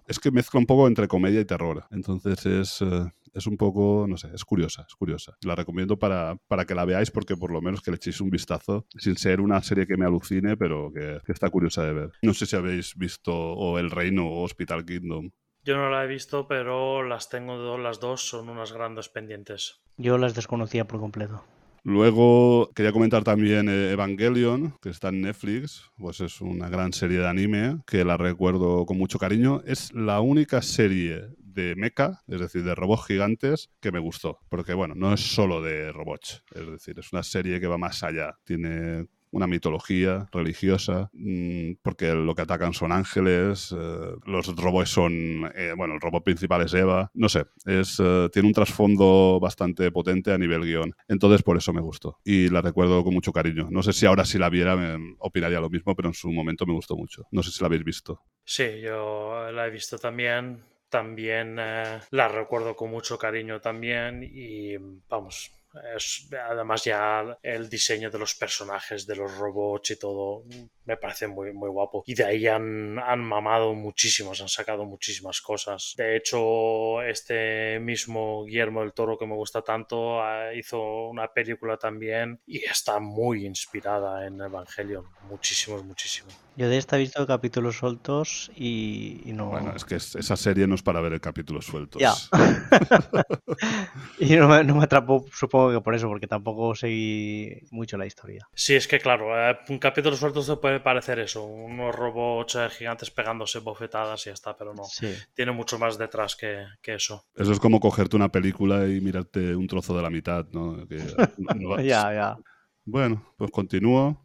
es 0.07 0.19
que 0.19 0.31
mezcla 0.31 0.61
un 0.61 0.67
poco 0.67 0.87
entre 0.87 1.09
comedia 1.09 1.41
y 1.41 1.45
terror. 1.45 1.85
Entonces 1.91 2.45
es... 2.47 2.83
Uh, 2.83 3.11
es 3.33 3.47
un 3.47 3.57
poco, 3.57 4.07
no 4.09 4.17
sé, 4.17 4.29
es 4.35 4.45
curiosa, 4.45 4.85
es 4.89 4.95
curiosa. 4.95 5.37
La 5.45 5.55
recomiendo 5.55 5.99
para, 5.99 6.37
para 6.49 6.65
que 6.65 6.75
la 6.75 6.85
veáis 6.85 7.11
porque 7.11 7.37
por 7.37 7.51
lo 7.51 7.61
menos 7.61 7.83
que 7.83 7.91
le 7.91 7.97
echéis 7.97 8.21
un 8.21 8.31
vistazo, 8.31 8.87
sin 8.97 9.17
ser 9.17 9.41
una 9.41 9.63
serie 9.63 9.87
que 9.87 9.97
me 9.97 10.07
alucine, 10.07 10.57
pero 10.57 10.93
que, 10.93 11.21
que 11.25 11.33
está 11.33 11.51
curiosa 11.51 11.85
de 11.85 11.93
ver. 11.93 12.11
No 12.23 12.35
sé 12.35 12.47
si 12.47 12.57
habéis 12.57 12.97
visto 12.97 13.33
o 13.35 13.79
El 13.79 13.91
Reino 13.91 14.27
o 14.29 14.43
Hospital 14.43 14.85
Kingdom. 14.85 15.31
Yo 15.65 15.77
no 15.77 15.91
la 15.91 16.05
he 16.05 16.09
visto, 16.09 16.49
pero 16.49 17.05
las 17.07 17.29
tengo 17.29 17.79
las 17.79 18.01
dos, 18.01 18.29
son 18.29 18.49
unas 18.49 18.73
grandes 18.73 19.09
pendientes. 19.09 19.81
Yo 19.97 20.19
las 20.19 20.35
desconocía 20.35 20.89
por 20.89 20.99
completo. 20.99 21.45
Luego 21.85 22.71
quería 22.75 22.93
comentar 22.93 23.25
también 23.25 23.69
Evangelion, 23.69 24.77
que 24.81 24.89
está 24.89 25.09
en 25.09 25.23
Netflix, 25.23 25.91
pues 25.97 26.21
es 26.21 26.41
una 26.41 26.69
gran 26.69 26.93
serie 26.93 27.19
de 27.19 27.29
anime 27.29 27.79
que 27.87 28.05
la 28.05 28.17
recuerdo 28.17 28.87
con 28.87 28.99
mucho 28.99 29.19
cariño. 29.19 29.63
Es 29.67 29.93
la 29.93 30.21
única 30.21 30.63
serie 30.63 31.35
de 31.55 31.75
mecha, 31.77 32.23
es 32.29 32.41
decir, 32.41 32.65
de 32.65 32.75
robots 32.75 33.07
gigantes, 33.07 33.71
que 33.81 33.93
me 33.93 33.99
gustó. 33.99 34.39
Porque, 34.49 34.75
bueno, 34.75 34.95
no 34.95 35.13
es 35.13 35.21
solo 35.21 35.63
de 35.63 35.93
robots, 35.93 36.43
es 36.55 36.67
decir, 36.67 36.99
es 36.99 37.13
una 37.13 37.23
serie 37.23 37.61
que 37.61 37.67
va 37.67 37.79
más 37.79 38.03
allá. 38.03 38.39
Tiene 38.45 39.07
una 39.33 39.47
mitología 39.47 40.29
religiosa, 40.31 41.11
mmm, 41.13 41.73
porque 41.83 42.15
lo 42.15 42.35
que 42.35 42.43
atacan 42.43 42.75
son 42.75 42.93
ángeles, 42.93 43.75
eh, 43.77 44.13
los 44.27 44.55
robots 44.55 44.91
son, 44.91 45.51
eh, 45.55 45.73
bueno, 45.77 45.95
el 45.95 46.01
robot 46.01 46.23
principal 46.23 46.63
es 46.63 46.75
Eva, 46.75 47.11
no 47.15 47.29
sé, 47.29 47.47
es, 47.65 47.99
eh, 47.99 48.29
tiene 48.31 48.49
un 48.49 48.55
trasfondo 48.55 49.41
bastante 49.41 49.91
potente 49.91 50.33
a 50.33 50.39
nivel 50.39 50.63
guion, 50.63 50.95
entonces 51.09 51.43
por 51.43 51.57
eso 51.57 51.73
me 51.73 51.81
gustó 51.81 52.19
y 52.25 52.51
la 52.51 52.61
recuerdo 52.61 53.03
con 53.03 53.15
mucho 53.15 53.33
cariño. 53.33 53.69
No 53.71 53.83
sé 53.83 53.93
si 53.95 54.07
ahora 54.07 54.25
si 54.25 54.39
la 54.39 54.51
viera 54.51 54.77
me 54.77 55.17
opinaría 55.19 55.61
lo 55.61 55.71
mismo, 55.71 55.97
pero 55.97 56.09
en 56.09 56.15
su 56.15 56.31
momento 56.31 56.67
me 56.67 56.75
gustó 56.75 56.95
mucho. 56.97 57.27
No 57.31 57.43
sé 57.43 57.51
si 57.51 57.61
la 57.63 57.67
habéis 57.67 57.85
visto. 57.85 58.21
Sí, 58.45 58.81
yo 58.83 59.51
la 59.51 59.67
he 59.67 59.71
visto 59.71 59.99
también, 59.99 60.63
también 60.93 61.57
eh, 61.59 62.01
la 62.11 62.29
recuerdo 62.29 62.77
con 62.77 62.91
mucho 62.91 63.19
cariño 63.19 63.63
también 63.63 64.23
y 64.23 64.77
vamos, 65.09 65.51
es, 65.97 66.29
además 66.51 66.85
ya 66.85 67.39
el 67.43 67.71
diseño 67.71 68.11
de 68.11 68.19
los 68.19 68.35
personajes, 68.35 69.07
de 69.07 69.17
los 69.17 69.35
robots 69.39 69.93
y 69.93 69.99
todo, 69.99 70.45
me 70.85 70.97
parece 70.97 71.27
muy, 71.29 71.53
muy 71.53 71.69
guapo. 71.69 72.03
Y 72.07 72.15
de 72.15 72.25
ahí 72.25 72.47
han, 72.47 72.99
han 72.99 73.21
mamado 73.21 73.75
muchísimos, 73.75 74.41
han 74.41 74.49
sacado 74.49 74.85
muchísimas 74.85 75.41
cosas. 75.41 75.95
De 75.97 76.17
hecho, 76.17 77.03
este 77.03 77.79
mismo 77.81 78.45
Guillermo 78.45 78.81
del 78.81 78.93
Toro 78.93 79.19
que 79.19 79.27
me 79.27 79.35
gusta 79.35 79.63
tanto 79.63 80.21
hizo 80.55 81.09
una 81.09 81.33
película 81.33 81.77
también 81.77 82.41
y 82.47 82.65
está 82.65 82.99
muy 83.01 83.47
inspirada 83.47 84.27
en 84.27 84.41
Evangelion. 84.41 85.05
Muchísimos, 85.29 85.85
muchísimo. 85.85 86.29
Yo 86.55 86.69
de 86.69 86.77
esta 86.77 86.97
he 86.97 87.01
visto 87.01 87.27
capítulos 87.27 87.77
sueltos 87.77 88.51
y, 88.55 89.23
y 89.25 89.33
no... 89.33 89.47
Bueno, 89.47 89.73
es 89.75 89.87
que 89.87 89.95
esa 89.95 90.37
serie 90.37 90.67
no 90.67 90.75
es 90.75 90.83
para 90.83 91.01
ver 91.01 91.15
el 91.15 91.21
capítulo 91.21 91.63
sueltos. 91.63 92.01
Ya. 92.03 92.13
y 94.19 94.37
no 94.37 94.49
me, 94.49 94.63
no 94.63 94.77
me 94.77 94.85
atrapó, 94.85 95.25
supongo 95.33 95.73
que 95.73 95.81
por 95.81 95.95
eso, 95.95 96.09
porque 96.09 96.27
tampoco 96.27 96.75
seguí 96.75 97.61
mucho 97.71 97.97
la 97.97 98.05
historia. 98.05 98.47
Sí, 98.55 98.75
es 98.75 98.87
que 98.87 98.99
claro, 98.99 99.35
eh, 99.35 99.57
un 99.71 99.79
capítulo 99.79 100.15
suelto 100.15 100.45
te 100.45 100.61
puede 100.61 100.72
parecer 100.81 101.19
eso, 101.19 101.45
unos 101.45 101.95
robots 101.95 102.57
eh, 102.57 102.69
gigantes 102.71 103.11
pegándose 103.11 103.59
bofetadas 103.61 104.27
y 104.27 104.31
ya 104.31 104.35
está, 104.35 104.57
pero 104.57 104.75
no. 104.75 104.85
Sí. 104.85 105.13
Tiene 105.35 105.53
mucho 105.53 105.79
más 105.79 105.99
detrás 105.99 106.37
que, 106.37 106.65
que, 106.81 106.95
eso. 106.95 107.25
Eso 107.35 107.53
es 107.53 107.61
como 107.61 107.81
cogerte 107.81 108.17
una 108.17 108.31
película 108.31 108.87
y 108.87 109.01
mirarte 109.01 109.55
un 109.55 109.67
trozo 109.67 109.97
de 109.97 110.03
la 110.03 110.11
mitad, 110.11 110.47
¿no? 110.53 110.87
Que, 110.89 110.97
no 111.57 111.81
ya, 111.81 112.13
ya. 112.13 112.37
Bueno, 112.85 113.35
pues 113.37 113.51
continúo. 113.51 114.19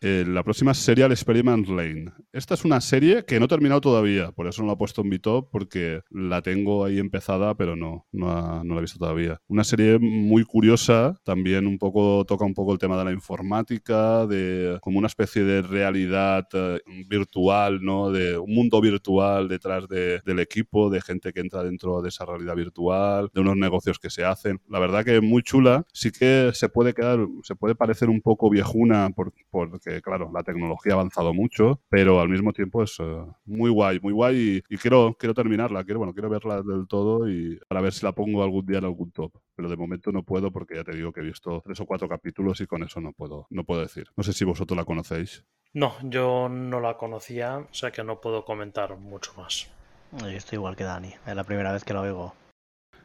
Eh, 0.00 0.24
la 0.28 0.44
próxima 0.44 0.72
es 0.72 0.78
Serial 0.78 1.10
Experiment 1.10 1.66
Lane. 1.68 2.12
Esta 2.32 2.54
es 2.54 2.64
una 2.64 2.80
serie 2.80 3.24
que 3.24 3.38
no 3.40 3.46
he 3.46 3.48
terminado 3.48 3.80
todavía, 3.80 4.30
por 4.30 4.46
eso 4.46 4.62
no 4.62 4.68
la 4.68 4.74
he 4.74 4.76
puesto 4.76 5.02
en 5.02 5.08
mi 5.08 5.18
top, 5.18 5.48
porque 5.50 6.02
la 6.10 6.40
tengo 6.40 6.84
ahí 6.84 6.98
empezada, 6.98 7.56
pero 7.56 7.74
no, 7.74 8.06
no, 8.12 8.30
ha, 8.30 8.62
no, 8.64 8.74
la 8.74 8.80
he 8.80 8.82
visto 8.82 8.98
todavía. 8.98 9.40
Una 9.48 9.64
serie 9.64 9.98
muy 9.98 10.44
curiosa, 10.44 11.20
también 11.24 11.66
un 11.66 11.78
poco 11.78 12.24
toca 12.26 12.44
un 12.44 12.54
poco 12.54 12.72
el 12.72 12.78
tema 12.78 12.96
de 12.96 13.06
la 13.06 13.12
informática, 13.12 14.26
de 14.26 14.78
como 14.82 14.98
una 14.98 15.08
especie 15.08 15.42
de 15.42 15.62
realidad 15.62 16.46
uh, 16.54 16.78
virtual, 17.08 17.80
¿no? 17.82 18.10
De 18.10 18.38
un 18.38 18.54
mundo 18.54 18.80
virtual 18.80 19.48
detrás 19.48 19.88
de, 19.88 20.20
del 20.24 20.38
equipo, 20.38 20.90
de 20.90 21.00
gente 21.00 21.32
que 21.32 21.40
entra 21.40 21.64
dentro 21.64 22.02
de 22.02 22.10
esa 22.10 22.24
realidad 22.24 22.54
virtual, 22.54 23.30
de 23.34 23.40
unos 23.40 23.56
negocios 23.56 23.98
que 23.98 24.10
se 24.10 24.24
hacen. 24.24 24.60
La 24.68 24.78
verdad 24.78 25.04
que 25.04 25.20
muy 25.20 25.42
chula. 25.42 25.84
Sí 25.92 26.10
que 26.10 26.50
se 26.54 26.68
puede 26.68 26.94
quedar, 26.94 27.18
se 27.42 27.56
puede 27.56 27.74
parecer 27.74 28.08
un 28.08 28.20
poco 28.20 28.50
viejuna 28.50 29.10
por, 29.10 29.32
por 29.50 29.80
claro, 30.02 30.30
la 30.32 30.42
tecnología 30.42 30.92
ha 30.92 30.96
avanzado 30.96 31.34
mucho, 31.34 31.80
pero 31.88 32.20
al 32.20 32.28
mismo 32.28 32.52
tiempo 32.52 32.82
es 32.82 32.98
uh, 33.00 33.32
muy 33.44 33.70
guay, 33.70 33.98
muy 34.00 34.12
guay 34.12 34.62
y, 34.68 34.74
y, 34.74 34.78
quiero, 34.78 35.16
quiero 35.18 35.34
terminarla, 35.34 35.84
quiero, 35.84 35.98
bueno, 35.98 36.12
quiero 36.12 36.28
verla 36.28 36.62
del 36.62 36.86
todo 36.86 37.28
y 37.28 37.58
para 37.68 37.80
ver 37.80 37.92
si 37.92 38.04
la 38.04 38.12
pongo 38.12 38.42
algún 38.42 38.66
día 38.66 38.78
en 38.78 38.84
algún 38.84 39.10
top. 39.10 39.32
Pero 39.54 39.68
de 39.68 39.76
momento 39.76 40.12
no 40.12 40.22
puedo 40.22 40.52
porque 40.52 40.76
ya 40.76 40.84
te 40.84 40.96
digo 40.96 41.12
que 41.12 41.20
he 41.20 41.24
visto 41.24 41.62
tres 41.64 41.80
o 41.80 41.86
cuatro 41.86 42.08
capítulos 42.08 42.60
y 42.60 42.66
con 42.66 42.82
eso 42.82 43.00
no 43.00 43.12
puedo, 43.12 43.46
no 43.50 43.64
puedo 43.64 43.80
decir. 43.80 44.08
No 44.16 44.22
sé 44.22 44.32
si 44.32 44.44
vosotros 44.44 44.76
la 44.76 44.84
conocéis. 44.84 45.44
No, 45.72 45.94
yo 46.02 46.48
no 46.48 46.80
la 46.80 46.96
conocía, 46.96 47.58
o 47.58 47.74
sea 47.74 47.90
que 47.90 48.02
no 48.02 48.20
puedo 48.20 48.44
comentar 48.44 48.96
mucho 48.96 49.32
más. 49.36 49.70
Yo 50.12 50.28
estoy 50.28 50.56
igual 50.56 50.76
que 50.76 50.84
Dani, 50.84 51.12
es 51.26 51.36
la 51.36 51.44
primera 51.44 51.72
vez 51.72 51.84
que 51.84 51.92
la 51.92 52.00
oigo. 52.00 52.34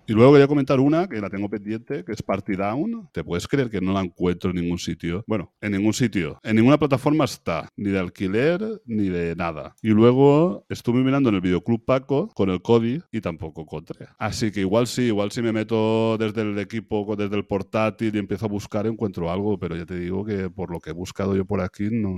Y 0.05 0.11
luego 0.11 0.33
quería 0.33 0.47
comentar 0.47 0.81
una 0.81 1.07
que 1.07 1.21
la 1.21 1.29
tengo 1.29 1.49
pendiente, 1.49 2.03
que 2.03 2.11
es 2.11 2.21
Party 2.21 2.57
Down. 2.57 3.09
¿Te 3.13 3.23
puedes 3.23 3.47
creer 3.47 3.69
que 3.69 3.79
no 3.79 3.93
la 3.93 4.01
encuentro 4.01 4.49
en 4.49 4.57
ningún 4.57 4.77
sitio? 4.77 5.23
Bueno, 5.27 5.53
en 5.61 5.71
ningún 5.71 5.93
sitio. 5.93 6.39
En 6.43 6.57
ninguna 6.57 6.77
plataforma 6.77 7.23
está, 7.23 7.69
ni 7.77 7.89
de 7.89 7.99
alquiler, 7.99 8.61
ni 8.85 9.07
de 9.07 9.33
nada. 9.37 9.75
Y 9.81 9.89
luego 9.89 10.65
estuve 10.67 11.01
mirando 11.01 11.29
en 11.29 11.35
el 11.35 11.41
videoclub 11.41 11.85
Paco 11.85 12.29
con 12.35 12.49
el 12.49 12.61
Cody 12.61 13.01
y 13.13 13.21
tampoco 13.21 13.61
encontré. 13.61 14.07
Así 14.17 14.51
que 14.51 14.59
igual 14.59 14.87
sí, 14.87 15.03
igual 15.03 15.31
si 15.31 15.41
me 15.41 15.53
meto 15.53 16.17
desde 16.17 16.41
el 16.41 16.59
equipo, 16.59 17.15
desde 17.15 17.37
el 17.37 17.45
portátil 17.45 18.13
y 18.13 18.19
empiezo 18.19 18.47
a 18.47 18.49
buscar, 18.49 18.85
encuentro 18.87 19.31
algo, 19.31 19.57
pero 19.57 19.77
ya 19.77 19.85
te 19.85 19.97
digo 19.97 20.25
que 20.25 20.49
por 20.49 20.69
lo 20.69 20.81
que 20.81 20.89
he 20.89 20.93
buscado 20.93 21.33
yo 21.33 21.45
por 21.45 21.61
aquí 21.61 21.87
no, 21.89 22.13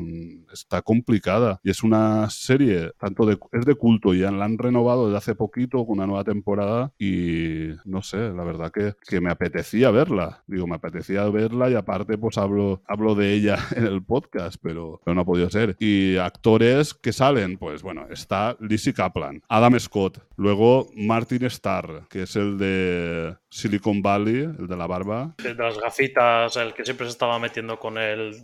está 0.52 0.82
complicada. 0.82 1.60
Y 1.62 1.70
es 1.70 1.84
una 1.84 2.32
serie, 2.32 2.94
tanto 2.98 3.28
de, 3.28 3.38
es 3.52 3.66
de 3.66 3.76
culto 3.76 4.16
y 4.16 4.22
la 4.22 4.44
han 4.44 4.58
renovado 4.58 5.06
desde 5.06 5.18
hace 5.20 5.36
poquito 5.36 5.86
con 5.86 5.98
una 6.00 6.08
nueva 6.08 6.24
temporada 6.24 6.92
y 6.98 7.75
no 7.84 8.02
sé, 8.02 8.18
la 8.18 8.44
verdad 8.44 8.72
que, 8.72 8.94
que, 9.08 9.22
me 9.22 9.32
apetecía 9.32 9.92
verla. 9.92 10.44
Digo, 10.48 10.68
me 10.68 10.76
apetecía 10.76 11.28
verla 11.30 11.70
y 11.70 11.76
aparte 11.76 12.18
pues 12.18 12.38
hablo, 12.38 12.82
hablo 12.88 13.16
de 13.16 13.34
ella 13.34 13.58
en 13.76 13.86
el 13.86 14.04
podcast, 14.04 14.58
pero, 14.62 15.02
no 15.06 15.22
ha 15.22 15.26
podido 15.26 15.50
ser. 15.50 15.76
Y 15.80 16.18
actores 16.18 16.94
que 16.94 17.14
salen, 17.14 17.58
pues 17.58 17.82
bueno, 17.82 18.08
está 18.10 18.56
Lizzie 18.60 18.94
Kaplan, 18.94 19.42
Adam 19.48 19.80
Scott, 19.80 20.20
luego 20.36 20.90
Martin 20.96 21.46
Starr, 21.46 22.08
que 22.10 22.24
es 22.24 22.36
el 22.36 22.58
de 22.58 23.36
Silicon 23.50 24.02
Valley, 24.02 24.44
el 24.44 24.68
de 24.68 24.78
la 24.78 24.88
barba. 24.88 25.36
El 25.44 25.56
de 25.56 25.64
las 25.64 25.80
gafitas, 25.80 26.56
el 26.58 26.74
que 26.74 26.84
siempre 26.84 27.06
se 27.06 27.12
estaba 27.12 27.40
metiendo 27.40 27.80
con 27.80 27.98
el, 27.98 28.36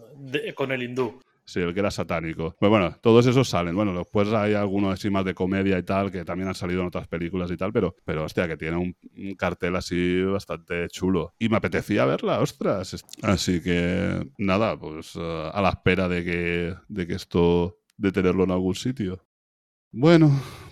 con 0.56 0.72
el 0.72 0.84
hindú. 0.84 1.20
Sí, 1.52 1.60
el 1.60 1.74
que 1.74 1.82
era 1.82 1.92
satánico. 1.92 2.56
Pues 2.58 2.70
bueno, 2.70 2.96
todos 3.02 3.26
esos 3.26 3.50
salen. 3.50 3.76
Bueno, 3.76 3.94
después 3.94 4.30
hay 4.30 4.54
algunos 4.54 4.94
así 4.94 5.10
más 5.10 5.26
de 5.26 5.34
comedia 5.34 5.78
y 5.78 5.84
tal, 5.84 6.10
que 6.10 6.24
también 6.24 6.48
han 6.48 6.56
salido 6.56 6.80
en 6.80 6.88
otras 6.88 7.10
películas 7.10 7.52
y 7.52 7.58
tal, 7.58 7.74
pero, 7.74 7.94
pero 8.06 8.24
hostia, 8.24 8.48
que 8.48 8.56
tiene 8.56 8.78
un, 8.78 8.96
cartel 9.36 9.76
así 9.76 10.24
bastante 10.24 10.88
chulo. 10.88 11.34
Y 11.40 11.50
me 11.50 11.58
apetecía 11.58 12.06
verla, 12.06 12.40
ostras. 12.40 13.04
Así 13.22 13.62
que 13.62 14.26
nada, 14.38 14.80
pues 14.80 15.14
uh, 15.18 15.52
a 15.52 15.62
la 15.62 15.72
espera 15.72 16.08
de 16.08 16.24
que, 16.24 16.76
de 16.88 17.06
que 17.06 17.16
esto, 17.16 17.80
de 17.98 18.14
tenerlo 18.14 18.46
en 18.46 18.52
algún 18.52 18.76
sitio. 18.76 19.26
Bueno, 19.92 20.32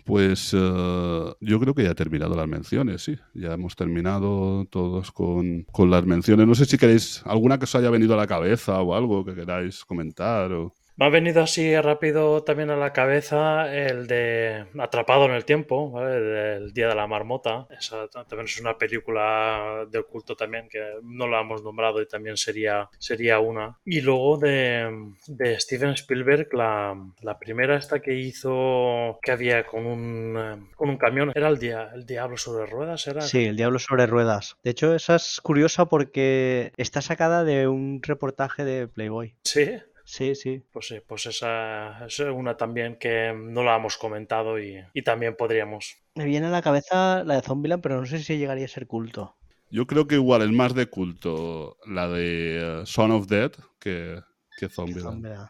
pues 0.09 0.55
uh, 0.55 1.35
yo 1.39 1.59
creo 1.59 1.75
que 1.75 1.83
ya 1.83 1.91
he 1.91 1.95
terminado 1.95 2.35
las 2.35 2.47
menciones, 2.47 3.03
sí. 3.03 3.15
Ya 3.35 3.53
hemos 3.53 3.75
terminado 3.75 4.65
todos 4.65 5.11
con, 5.11 5.67
con, 5.71 5.91
las 5.91 6.03
menciones. 6.03 6.47
No 6.47 6.55
sé 6.55 6.65
si 6.65 6.79
queréis 6.79 7.21
alguna 7.27 7.59
que 7.59 7.65
os 7.65 7.75
haya 7.75 7.91
venido 7.91 8.15
a 8.15 8.17
la 8.17 8.25
cabeza 8.25 8.81
o 8.81 8.95
algo 8.95 9.23
que 9.23 9.35
queráis 9.35 9.85
comentar. 9.85 10.51
O... 10.51 10.73
Me 10.99 11.05
ha 11.05 11.09
venido 11.09 11.41
así 11.41 11.79
rápido 11.79 12.43
también 12.43 12.71
a 12.71 12.75
la 12.75 12.91
cabeza 12.91 13.73
el 13.73 14.05
de 14.05 14.65
Atrapado 14.77 15.23
en 15.23 15.31
el 15.31 15.45
Tiempo, 15.45 15.89
¿vale? 15.91 16.19
del 16.19 16.73
Día 16.73 16.89
de 16.89 16.95
la 16.95 17.07
Marmota. 17.07 17.67
Esa 17.69 18.09
también 18.09 18.47
es 18.47 18.59
una 18.59 18.77
película 18.77 19.87
de 19.89 20.03
culto 20.03 20.35
también 20.35 20.67
que 20.67 20.95
no 21.03 21.25
la 21.29 21.39
hemos 21.39 21.63
nombrado 21.63 22.01
y 22.01 22.05
también 22.05 22.35
sería, 22.35 22.89
sería 22.97 23.39
una. 23.39 23.77
Y 23.85 24.01
luego 24.01 24.39
de, 24.39 25.13
de 25.27 25.57
Steven 25.61 25.91
Spielberg, 25.91 26.53
la, 26.53 27.01
la, 27.21 27.39
primera 27.39 27.77
esta 27.77 28.01
que 28.01 28.15
hizo 28.15 29.19
que 29.21 29.31
había 29.31 29.65
con 29.65 29.85
un, 29.85 30.69
con 30.75 30.89
un 30.89 30.97
camión, 30.97 31.31
¿era 31.33 31.47
el, 31.47 31.59
día, 31.59 31.91
el 31.95 32.05
Diablo 32.05 32.35
sobre 32.35 32.65
ruedas? 32.65 33.07
¿era? 33.07 33.21
Sí, 33.21 33.45
el 33.45 33.55
Diablo 33.55 33.79
sobre 33.79 34.05
ruedas. 34.05 34.57
De 34.65 34.71
hecho, 34.71 34.93
esa 34.93 35.15
es 35.15 35.39
curiosa 35.41 35.85
porque 35.85 36.73
está 36.75 37.01
sacada 37.01 37.45
de 37.45 37.69
un 37.69 38.01
reportaje 38.03 38.65
de 38.65 38.89
Playboy. 38.89 39.37
Sí. 39.43 39.79
Sí, 40.09 40.33
sí. 40.33 40.63
Pues 40.73 40.88
sí, 40.88 41.01
pues 41.05 41.27
esa 41.27 42.03
es 42.07 42.19
una 42.19 42.57
también 42.57 42.97
que 42.97 43.31
no 43.31 43.63
la 43.63 43.75
hemos 43.75 43.95
comentado 43.95 44.59
y, 44.59 44.83
y, 44.91 45.03
también 45.03 45.35
podríamos. 45.35 45.97
Me 46.15 46.25
viene 46.25 46.47
a 46.47 46.49
la 46.49 46.63
cabeza 46.63 47.23
la 47.23 47.35
de 47.35 47.41
Zombieland, 47.43 47.83
pero 47.83 47.99
no 47.99 48.07
sé 48.07 48.17
si 48.17 48.39
llegaría 48.39 48.65
a 48.65 48.69
ser 48.69 48.88
culto. 48.88 49.35
Yo 49.69 49.85
creo 49.85 50.07
que 50.07 50.15
igual 50.15 50.41
el 50.41 50.51
más 50.51 50.73
de 50.73 50.88
culto, 50.88 51.77
la 51.85 52.09
de 52.09 52.79
uh, 52.81 52.85
Son 52.88 53.11
of 53.11 53.27
Dead, 53.27 53.51
que, 53.79 54.19
que 54.57 54.67
Zombieland. 54.67 55.13
Zombieland. 55.13 55.49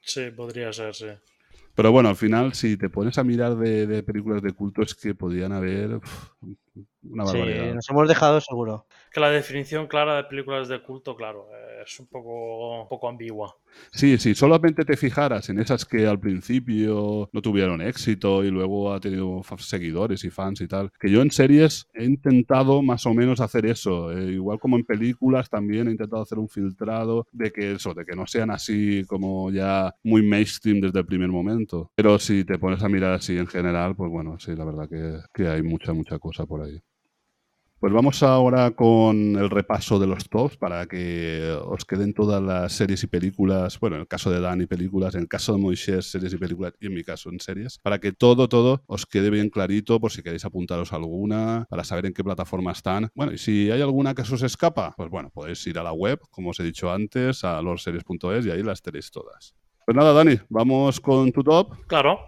Sí, 0.00 0.30
podría 0.30 0.72
ser, 0.72 0.94
sí. 0.94 1.08
Pero 1.74 1.90
bueno, 1.90 2.08
al 2.08 2.16
final, 2.16 2.54
si 2.54 2.76
te 2.76 2.90
pones 2.90 3.18
a 3.18 3.24
mirar 3.24 3.56
de, 3.56 3.88
de 3.88 4.04
películas 4.04 4.42
de 4.42 4.52
culto, 4.52 4.82
es 4.82 4.94
que 4.94 5.16
podían 5.16 5.50
haber 5.50 5.96
uf, 5.96 6.30
una 7.02 7.24
barbaridad. 7.24 7.68
Sí, 7.68 7.74
nos 7.74 7.90
hemos 7.90 8.08
dejado 8.08 8.40
seguro. 8.40 8.86
Que 9.12 9.20
la 9.20 9.30
definición 9.30 9.86
clara 9.86 10.16
de 10.16 10.24
películas 10.24 10.68
de 10.68 10.82
culto, 10.82 11.16
claro, 11.16 11.48
es 11.84 11.98
un 12.00 12.06
poco, 12.06 12.82
un 12.82 12.88
poco 12.88 13.08
ambigua. 13.08 13.56
Sí, 13.92 14.18
sí, 14.18 14.34
solamente 14.34 14.84
te 14.84 14.96
fijaras 14.96 15.48
en 15.48 15.58
esas 15.60 15.84
que 15.84 16.06
al 16.06 16.18
principio 16.18 17.28
no 17.32 17.42
tuvieron 17.42 17.80
éxito 17.80 18.44
y 18.44 18.50
luego 18.50 18.92
ha 18.92 19.00
tenido 19.00 19.42
seguidores 19.58 20.24
y 20.24 20.30
fans 20.30 20.60
y 20.60 20.68
tal. 20.68 20.90
Que 20.98 21.10
yo 21.10 21.22
en 21.22 21.30
series 21.30 21.86
he 21.94 22.04
intentado 22.04 22.82
más 22.82 23.06
o 23.06 23.14
menos 23.14 23.40
hacer 23.40 23.66
eso. 23.66 24.12
Eh, 24.12 24.32
igual 24.32 24.58
como 24.58 24.76
en 24.76 24.84
películas 24.84 25.48
también 25.48 25.88
he 25.88 25.92
intentado 25.92 26.22
hacer 26.22 26.38
un 26.38 26.48
filtrado 26.48 27.26
de 27.32 27.50
que 27.52 27.72
eso, 27.72 27.94
de 27.94 28.04
que 28.04 28.16
no 28.16 28.26
sean 28.26 28.50
así 28.50 29.04
como 29.06 29.50
ya 29.50 29.94
muy 30.02 30.22
mainstream 30.22 30.80
desde 30.80 31.00
el 31.00 31.06
primer 31.06 31.28
momento. 31.28 31.90
Pero 31.94 32.18
si 32.18 32.44
te 32.44 32.58
pones 32.58 32.82
a 32.82 32.88
mirar 32.88 33.12
así 33.12 33.38
en 33.38 33.46
general, 33.46 33.94
pues 33.96 34.10
bueno, 34.10 34.38
sí, 34.38 34.54
la 34.54 34.64
verdad 34.64 34.88
que, 34.88 35.20
que 35.32 35.48
hay 35.48 35.62
mucha, 35.62 35.92
mucha 35.92 36.18
cosa 36.18 36.46
por 36.46 36.62
ahí. 36.62 36.67
Pues 37.80 37.92
vamos 37.92 38.24
ahora 38.24 38.72
con 38.72 39.36
el 39.36 39.50
repaso 39.50 40.00
de 40.00 40.08
los 40.08 40.28
tops 40.28 40.56
para 40.56 40.86
que 40.86 41.56
os 41.64 41.84
queden 41.84 42.12
todas 42.12 42.42
las 42.42 42.72
series 42.72 43.04
y 43.04 43.06
películas, 43.06 43.78
bueno, 43.78 43.94
en 43.94 44.02
el 44.02 44.08
caso 44.08 44.32
de 44.32 44.40
Dani 44.40 44.66
películas, 44.66 45.14
en 45.14 45.20
el 45.20 45.28
caso 45.28 45.52
de 45.52 45.60
Moisés 45.60 46.10
series 46.10 46.32
y 46.32 46.38
películas 46.38 46.72
y 46.80 46.86
en 46.86 46.94
mi 46.94 47.04
caso 47.04 47.30
en 47.30 47.38
series, 47.38 47.78
para 47.78 48.00
que 48.00 48.10
todo, 48.10 48.48
todo 48.48 48.82
os 48.86 49.06
quede 49.06 49.30
bien 49.30 49.48
clarito 49.48 50.00
por 50.00 50.10
si 50.10 50.24
queréis 50.24 50.44
apuntaros 50.44 50.92
alguna, 50.92 51.66
para 51.70 51.84
saber 51.84 52.06
en 52.06 52.14
qué 52.14 52.24
plataforma 52.24 52.72
están. 52.72 53.10
Bueno, 53.14 53.30
y 53.32 53.38
si 53.38 53.70
hay 53.70 53.80
alguna 53.80 54.12
que 54.12 54.24
se 54.24 54.34
os 54.34 54.42
escapa, 54.42 54.92
pues 54.96 55.08
bueno, 55.08 55.30
podéis 55.32 55.64
ir 55.68 55.78
a 55.78 55.84
la 55.84 55.92
web, 55.92 56.18
como 56.30 56.50
os 56.50 56.58
he 56.58 56.64
dicho 56.64 56.90
antes, 56.90 57.44
a 57.44 57.62
lorseries.es 57.62 58.44
y 58.44 58.50
ahí 58.50 58.64
las 58.64 58.82
tenéis 58.82 59.12
todas. 59.12 59.54
Pues 59.86 59.96
nada, 59.96 60.12
Dani, 60.12 60.36
vamos 60.48 60.98
con 60.98 61.30
tu 61.30 61.44
top. 61.44 61.76
Claro. 61.86 62.18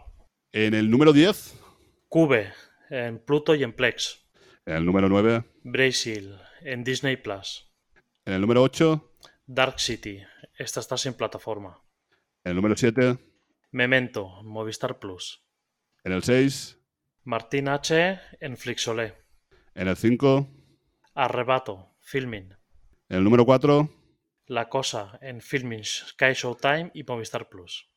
En 0.52 0.74
el 0.74 0.88
número 0.88 1.12
10. 1.12 1.60
Cube, 2.08 2.52
en 2.88 3.18
Pluto 3.18 3.56
y 3.56 3.64
en 3.64 3.72
Plex. 3.72 4.19
En 4.70 4.76
el 4.76 4.86
número 4.86 5.08
9. 5.08 5.42
Brasil, 5.64 6.38
en 6.60 6.84
Disney 6.84 7.16
Plus. 7.16 7.68
En 8.24 8.34
el 8.34 8.40
número 8.40 8.62
8. 8.62 9.16
Dark 9.44 9.80
City, 9.80 10.20
esta 10.56 10.78
está 10.78 10.96
sin 10.96 11.14
plataforma. 11.14 11.82
En 12.44 12.50
el 12.50 12.54
número 12.54 12.76
7. 12.76 13.18
Memento, 13.72 14.44
Movistar 14.44 15.00
Plus. 15.00 15.44
En 16.04 16.12
el 16.12 16.22
6. 16.22 16.78
Martín 17.24 17.68
H. 17.68 18.20
en 18.38 18.56
Flixolé. 18.56 19.16
En 19.74 19.88
el 19.88 19.96
5. 19.96 20.48
Arrebato, 21.14 21.96
Filming. 21.98 22.54
En 23.08 23.18
el 23.18 23.24
número 23.24 23.44
4. 23.44 23.90
La 24.46 24.68
Cosa, 24.68 25.18
en 25.20 25.40
Filming, 25.40 25.82
Sky 25.82 26.32
Showtime 26.32 26.92
y 26.94 27.02
Movistar 27.02 27.48
Plus. 27.48 27.90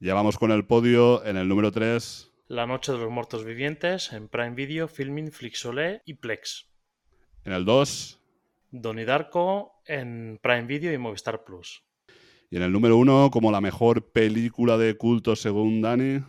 Ya 0.00 0.14
vamos 0.14 0.38
con 0.38 0.52
el 0.52 0.66
podio 0.66 1.22
en 1.26 1.36
el 1.36 1.46
número 1.46 1.70
3. 1.70 2.33
La 2.46 2.66
Noche 2.66 2.92
de 2.92 2.98
los 2.98 3.10
Muertos 3.10 3.42
Vivientes 3.42 4.12
en 4.12 4.28
Prime 4.28 4.50
Video, 4.50 4.86
Filming, 4.86 5.32
Flixolé 5.32 6.02
y 6.04 6.12
Plex. 6.12 6.68
En 7.42 7.54
el 7.54 7.64
2. 7.64 8.20
Donnie 8.70 9.06
Darko 9.06 9.80
en 9.86 10.38
Prime 10.42 10.66
Video 10.66 10.92
y 10.92 10.98
Movistar 10.98 11.42
Plus. 11.42 11.82
Y 12.50 12.56
en 12.56 12.62
el 12.62 12.70
número 12.70 12.98
1, 12.98 13.30
como 13.32 13.50
la 13.50 13.62
mejor 13.62 14.12
película 14.12 14.76
de 14.76 14.94
culto 14.98 15.34
según 15.36 15.80
Dani. 15.80 16.22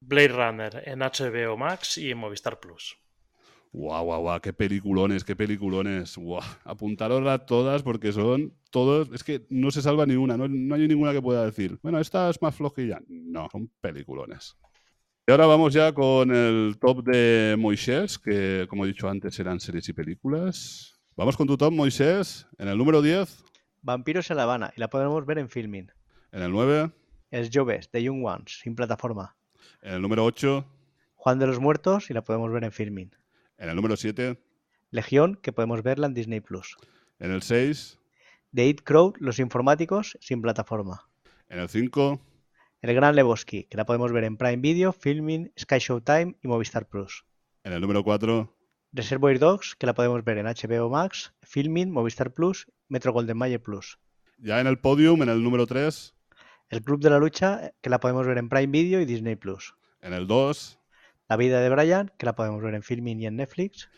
Blade 0.00 0.28
Runner 0.28 0.82
en 0.86 1.00
HBO 1.00 1.58
Max 1.58 1.98
y 1.98 2.12
en 2.12 2.16
Movistar 2.16 2.60
Plus. 2.60 2.96
Guau, 3.70 4.06
guau, 4.06 4.22
guau, 4.22 4.40
qué 4.40 4.54
peliculones, 4.54 5.22
qué 5.22 5.36
peliculones. 5.36 6.16
Guau. 6.16 6.40
Apuntaroslas 6.64 7.44
todas 7.44 7.82
porque 7.82 8.12
son 8.12 8.54
todos. 8.70 9.10
Es 9.12 9.22
que 9.22 9.46
no 9.50 9.70
se 9.70 9.82
salva 9.82 10.06
ni 10.06 10.14
una, 10.14 10.38
no, 10.38 10.48
no 10.48 10.74
hay 10.76 10.88
ninguna 10.88 11.12
que 11.12 11.20
pueda 11.20 11.44
decir. 11.44 11.78
Bueno, 11.82 12.00
esta 12.00 12.30
es 12.30 12.40
más 12.40 12.54
flojilla. 12.54 13.02
No, 13.06 13.48
son 13.52 13.70
peliculones. 13.82 14.56
Y 15.28 15.30
ahora 15.30 15.44
vamos 15.44 15.74
ya 15.74 15.92
con 15.92 16.34
el 16.34 16.78
top 16.80 17.04
de 17.04 17.54
Moisés, 17.58 18.18
que 18.18 18.64
como 18.66 18.86
he 18.86 18.88
dicho 18.88 19.10
antes 19.10 19.38
eran 19.38 19.60
series 19.60 19.86
y 19.90 19.92
películas. 19.92 20.98
Vamos 21.16 21.36
con 21.36 21.46
tu 21.46 21.58
top, 21.58 21.70
Moisés. 21.70 22.46
En 22.56 22.66
el 22.66 22.78
número 22.78 23.02
10. 23.02 23.44
Vampiros 23.82 24.30
en 24.30 24.38
La 24.38 24.44
Habana, 24.44 24.72
y 24.74 24.80
la 24.80 24.88
podemos 24.88 25.26
ver 25.26 25.38
en 25.38 25.50
Filming. 25.50 25.92
En 26.32 26.40
el 26.40 26.50
9. 26.50 26.92
Es 27.30 27.50
Joves, 27.52 27.92
de 27.92 28.02
Young 28.04 28.24
Ones, 28.24 28.60
sin 28.62 28.74
plataforma. 28.74 29.36
En 29.82 29.96
el 29.96 30.00
número 30.00 30.24
8. 30.24 30.64
Juan 31.16 31.38
de 31.38 31.46
los 31.46 31.60
Muertos, 31.60 32.08
y 32.08 32.14
la 32.14 32.24
podemos 32.24 32.50
ver 32.50 32.64
en 32.64 32.72
Filming. 32.72 33.10
En 33.58 33.68
el 33.68 33.76
número 33.76 33.98
7. 33.98 34.42
Legión, 34.92 35.38
que 35.42 35.52
podemos 35.52 35.82
verla 35.82 36.06
en 36.06 36.14
Disney 36.14 36.40
Plus. 36.40 36.78
En 37.18 37.32
el 37.32 37.42
6. 37.42 37.98
The 38.54 38.66
It 38.66 38.80
Crowd, 38.82 39.16
Los 39.18 39.40
Informáticos, 39.40 40.16
sin 40.22 40.40
plataforma. 40.40 41.06
En 41.50 41.58
el 41.58 41.68
5. 41.68 42.18
El 42.80 42.94
Gran 42.94 43.16
Lebowski, 43.16 43.64
que 43.64 43.76
la 43.76 43.84
podemos 43.84 44.12
ver 44.12 44.22
en 44.22 44.36
Prime 44.36 44.58
Video, 44.58 44.92
Filming, 44.92 45.50
Sky 45.58 45.78
Showtime 45.80 46.36
y 46.40 46.46
Movistar 46.46 46.86
Plus. 46.86 47.24
En 47.64 47.72
el 47.72 47.80
número 47.80 48.04
4. 48.04 48.54
Reservoir 48.92 49.40
Dogs, 49.40 49.74
que 49.74 49.84
la 49.84 49.94
podemos 49.94 50.22
ver 50.22 50.38
en 50.38 50.46
HBO 50.46 50.88
Max, 50.88 51.34
Filming, 51.42 51.90
Movistar 51.90 52.32
Plus, 52.32 52.68
Metro 52.88 53.12
Golden 53.12 53.36
Mayer 53.36 53.60
Plus. 53.60 53.98
Ya 54.38 54.60
en 54.60 54.68
el 54.68 54.78
podium, 54.78 55.20
en 55.22 55.28
el 55.28 55.42
número 55.42 55.66
3. 55.66 56.14
El 56.68 56.82
Club 56.82 57.00
de 57.00 57.10
la 57.10 57.18
Lucha, 57.18 57.72
que 57.80 57.90
la 57.90 57.98
podemos 57.98 58.24
ver 58.28 58.38
en 58.38 58.48
Prime 58.48 58.68
Video 58.68 59.00
y 59.00 59.06
Disney 59.06 59.34
Plus. 59.34 59.74
En 60.00 60.12
el 60.12 60.28
2. 60.28 60.78
La 61.28 61.36
vida 61.36 61.60
de 61.60 61.70
Brian, 61.70 62.12
que 62.16 62.26
la 62.26 62.36
podemos 62.36 62.62
ver 62.62 62.74
en 62.74 62.84
Filming 62.84 63.20
y 63.20 63.26
en 63.26 63.36
Netflix. 63.36 63.88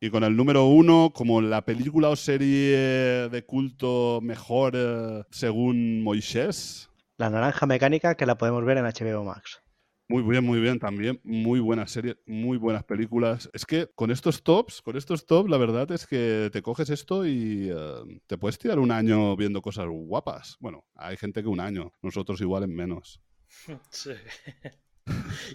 Y 0.00 0.10
con 0.10 0.22
el 0.22 0.36
número 0.36 0.66
1, 0.66 1.12
como 1.14 1.40
la 1.40 1.64
película 1.64 2.10
o 2.10 2.16
serie 2.16 3.30
de 3.30 3.44
culto 3.46 4.20
mejor 4.22 4.74
eh, 4.76 5.22
según 5.30 6.02
Moisés. 6.02 6.90
La 7.18 7.30
Naranja 7.30 7.66
Mecánica, 7.66 8.14
que 8.14 8.26
la 8.26 8.38
podemos 8.38 8.64
ver 8.64 8.78
en 8.78 8.84
HBO 8.84 9.24
Max. 9.24 9.60
Muy 10.08 10.22
bien, 10.22 10.44
muy 10.44 10.60
bien 10.60 10.78
también. 10.78 11.20
Muy 11.24 11.58
buenas 11.58 11.90
series, 11.90 12.16
muy 12.26 12.58
buenas 12.58 12.84
películas. 12.84 13.50
Es 13.52 13.66
que 13.66 13.88
con 13.96 14.12
estos 14.12 14.44
tops, 14.44 14.80
con 14.80 14.96
estos 14.96 15.26
tops, 15.26 15.50
la 15.50 15.58
verdad 15.58 15.90
es 15.90 16.06
que 16.06 16.48
te 16.52 16.62
coges 16.62 16.90
esto 16.90 17.26
y 17.26 17.72
uh, 17.72 18.06
te 18.28 18.38
puedes 18.38 18.56
tirar 18.56 18.78
un 18.78 18.92
año 18.92 19.34
viendo 19.34 19.60
cosas 19.60 19.86
guapas. 19.88 20.58
Bueno, 20.60 20.84
hay 20.94 21.16
gente 21.16 21.42
que 21.42 21.48
un 21.48 21.58
año, 21.58 21.92
nosotros 22.02 22.40
igual 22.40 22.62
en 22.62 22.74
menos. 22.76 23.20
Sí. 23.90 24.12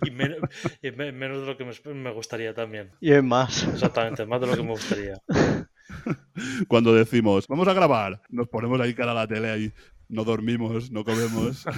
Y, 0.04 0.10
men 0.10 0.36
y 0.82 0.92
menos 0.92 1.42
de 1.42 1.46
lo 1.46 1.56
que 1.56 1.64
me, 1.64 1.94
me, 1.94 2.12
gustaría 2.12 2.56
también. 2.56 2.90
Y 3.00 3.14
en 3.14 3.28
más. 3.28 3.64
Exactamente, 3.68 4.26
más 4.26 4.42
de 4.42 4.48
lo 4.48 4.56
que 4.56 4.64
me 4.64 4.72
gustaría. 4.72 5.16
Cuando 6.68 6.94
decimos, 6.94 7.48
vamos 7.48 7.68
a 7.68 7.74
grabar, 7.74 8.22
nos 8.30 8.48
ponemos 8.48 8.82
ahí 8.82 8.94
cara 8.94 9.12
a 9.12 9.16
la 9.16 9.28
tele 9.28 9.52
ahí. 9.52 9.74
No 10.14 10.24
dormimos, 10.24 10.92
no 10.92 11.04
comemos. 11.04 11.66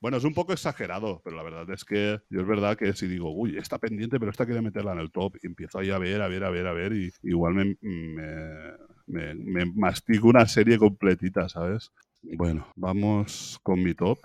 Bueno, 0.00 0.16
es 0.16 0.24
un 0.24 0.34
poco 0.34 0.52
exagerado, 0.52 1.22
pero 1.22 1.36
la 1.36 1.44
verdad 1.44 1.70
es 1.70 1.84
que 1.84 2.20
yo 2.28 2.40
es 2.40 2.46
verdad 2.48 2.76
que 2.76 2.92
si 2.92 3.06
digo, 3.06 3.32
uy, 3.32 3.56
está 3.56 3.78
pendiente, 3.78 4.18
pero 4.18 4.32
esta 4.32 4.44
quiere 4.44 4.60
meterla 4.60 4.94
en 4.94 4.98
el 4.98 5.12
top, 5.12 5.36
y 5.40 5.46
empiezo 5.46 5.78
ahí 5.78 5.90
a 5.90 5.98
ver, 5.98 6.20
a 6.22 6.26
ver, 6.26 6.42
a 6.42 6.50
ver, 6.50 6.66
a 6.66 6.72
ver, 6.72 6.92
y 6.92 7.12
igual 7.22 7.54
me, 7.54 7.76
me, 7.80 8.72
me, 9.06 9.34
me 9.36 9.64
mastico 9.64 10.26
una 10.26 10.44
serie 10.46 10.76
completita, 10.76 11.48
¿sabes? 11.48 11.92
Bueno, 12.20 12.66
vamos 12.74 13.60
con 13.62 13.80
mi 13.80 13.94
top. 13.94 14.18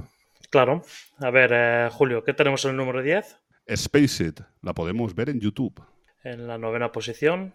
Claro. 0.50 0.82
A 1.20 1.30
ver, 1.30 1.52
eh, 1.54 1.90
Julio, 1.92 2.24
¿qué 2.24 2.34
tenemos 2.34 2.66
en 2.66 2.72
el 2.72 2.78
número 2.78 3.04
10? 3.04 3.38
Space 3.68 4.26
It, 4.26 4.40
la 4.64 4.74
podemos 4.74 5.14
ver 5.14 5.30
en 5.30 5.40
YouTube. 5.40 5.80
En 6.24 6.48
la 6.48 6.58
novena 6.58 6.92
posición. 6.92 7.54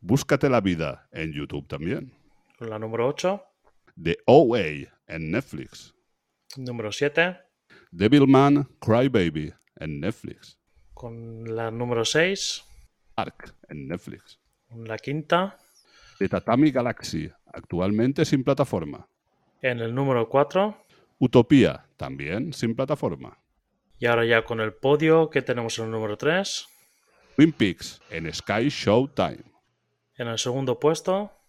Búscate 0.00 0.50
la 0.50 0.60
vida 0.60 1.08
en 1.12 1.32
YouTube 1.32 1.68
también. 1.68 2.19
La 2.60 2.78
número 2.78 3.08
8. 3.08 3.42
The 4.02 4.18
OA 4.26 4.60
en 5.06 5.30
Netflix. 5.30 5.94
Número 6.58 6.92
7. 6.92 7.38
Devilman 7.90 8.68
Crybaby 8.78 9.54
en 9.76 10.00
Netflix. 10.00 10.58
Con 10.92 11.56
la 11.56 11.70
número 11.70 12.04
6. 12.04 12.62
Ark 13.16 13.54
en 13.70 13.88
Netflix. 13.88 14.38
Con 14.68 14.86
la 14.86 14.98
quinta. 14.98 15.56
The 16.18 16.28
Tatami 16.28 16.70
Galaxy, 16.70 17.32
actualmente 17.46 18.26
sin 18.26 18.44
plataforma. 18.44 19.08
En 19.62 19.80
el 19.80 19.94
número 19.94 20.28
4. 20.28 20.84
Utopía, 21.18 21.86
también 21.96 22.52
sin 22.52 22.76
plataforma. 22.76 23.38
Y 23.98 24.04
ahora 24.04 24.26
ya 24.26 24.44
con 24.44 24.60
el 24.60 24.74
podio, 24.74 25.30
que 25.30 25.40
tenemos 25.40 25.78
en 25.78 25.86
el 25.86 25.92
número 25.92 26.18
3? 26.18 26.68
Twin 27.36 27.52
Peaks, 27.52 28.02
en 28.10 28.30
Sky 28.30 28.68
Showtime. 28.68 29.44
En 30.18 30.28
el 30.28 30.38
segundo 30.38 30.78
puesto. 30.78 31.39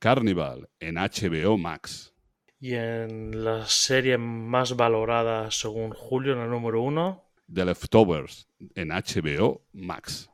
Carnival, 0.00 0.66
en 0.80 0.94
HBO 0.94 1.58
Max. 1.58 2.14
Y 2.58 2.72
en 2.72 3.44
la 3.44 3.66
serie 3.66 4.16
más 4.16 4.74
valorada 4.74 5.50
según 5.50 5.90
Julio, 5.90 6.32
en 6.32 6.40
el 6.40 6.48
número 6.50 6.82
1. 6.82 7.22
The 7.52 7.66
Leftovers, 7.66 8.48
en 8.74 8.88
HBO 8.88 9.60
Max. 9.74 10.30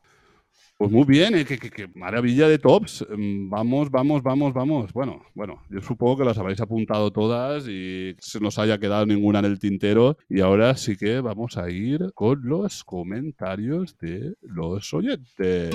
Pues 0.78 0.93
muy 0.93 1.05
bien, 1.05 1.35
¿eh? 1.35 1.45
qué, 1.45 1.89
maravilla 1.97 2.49
de 2.49 2.59
tops. 2.59 3.05
Mm, 3.11 3.51
vamos, 3.51 3.91
vamos, 3.91 4.23
vamos, 4.23 4.55
vamos. 4.55 4.93
Bueno, 4.93 5.25
bueno, 5.35 5.62
yo 5.69 5.81
supongo 5.81 6.19
que 6.19 6.25
las 6.27 6.39
habéis 6.39 6.61
apuntado 6.61 7.11
todas 7.11 7.67
y 7.67 8.15
se 8.20 8.39
nos 8.39 8.61
haya 8.61 8.78
quedado 8.78 9.05
ninguna 9.05 9.41
en 9.41 9.47
el 9.47 9.59
tintero. 9.59 10.17
Y 10.28 10.43
ahora 10.43 10.77
sí 10.77 10.97
que 10.97 11.20
vamos 11.20 11.57
a 11.57 11.69
ir 11.70 12.12
con 12.15 12.41
los 12.45 12.85
comentarios 12.85 13.99
de 13.99 14.35
los 14.43 14.95
oyentes. 14.95 15.75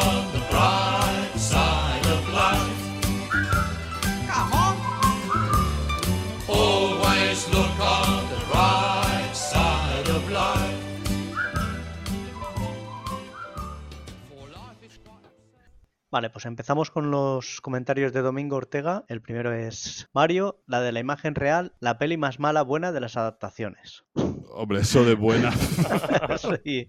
Vale, 16.11 16.29
pues 16.29 16.45
empezamos 16.45 16.91
con 16.91 17.09
los 17.09 17.61
comentarios 17.61 18.11
de 18.11 18.21
Domingo 18.21 18.57
Ortega. 18.57 19.05
El 19.07 19.21
primero 19.21 19.53
es 19.53 20.09
Mario, 20.13 20.61
la 20.67 20.81
de 20.81 20.91
la 20.91 20.99
imagen 20.99 21.35
real, 21.35 21.73
la 21.79 21.97
peli 21.97 22.17
más 22.17 22.37
mala 22.37 22.63
buena 22.63 22.91
de 22.91 22.99
las 22.99 23.15
adaptaciones. 23.15 24.03
Hombre, 24.49 24.81
eso 24.81 25.05
de 25.05 25.15
buena. 25.15 25.51
sí. 26.65 26.85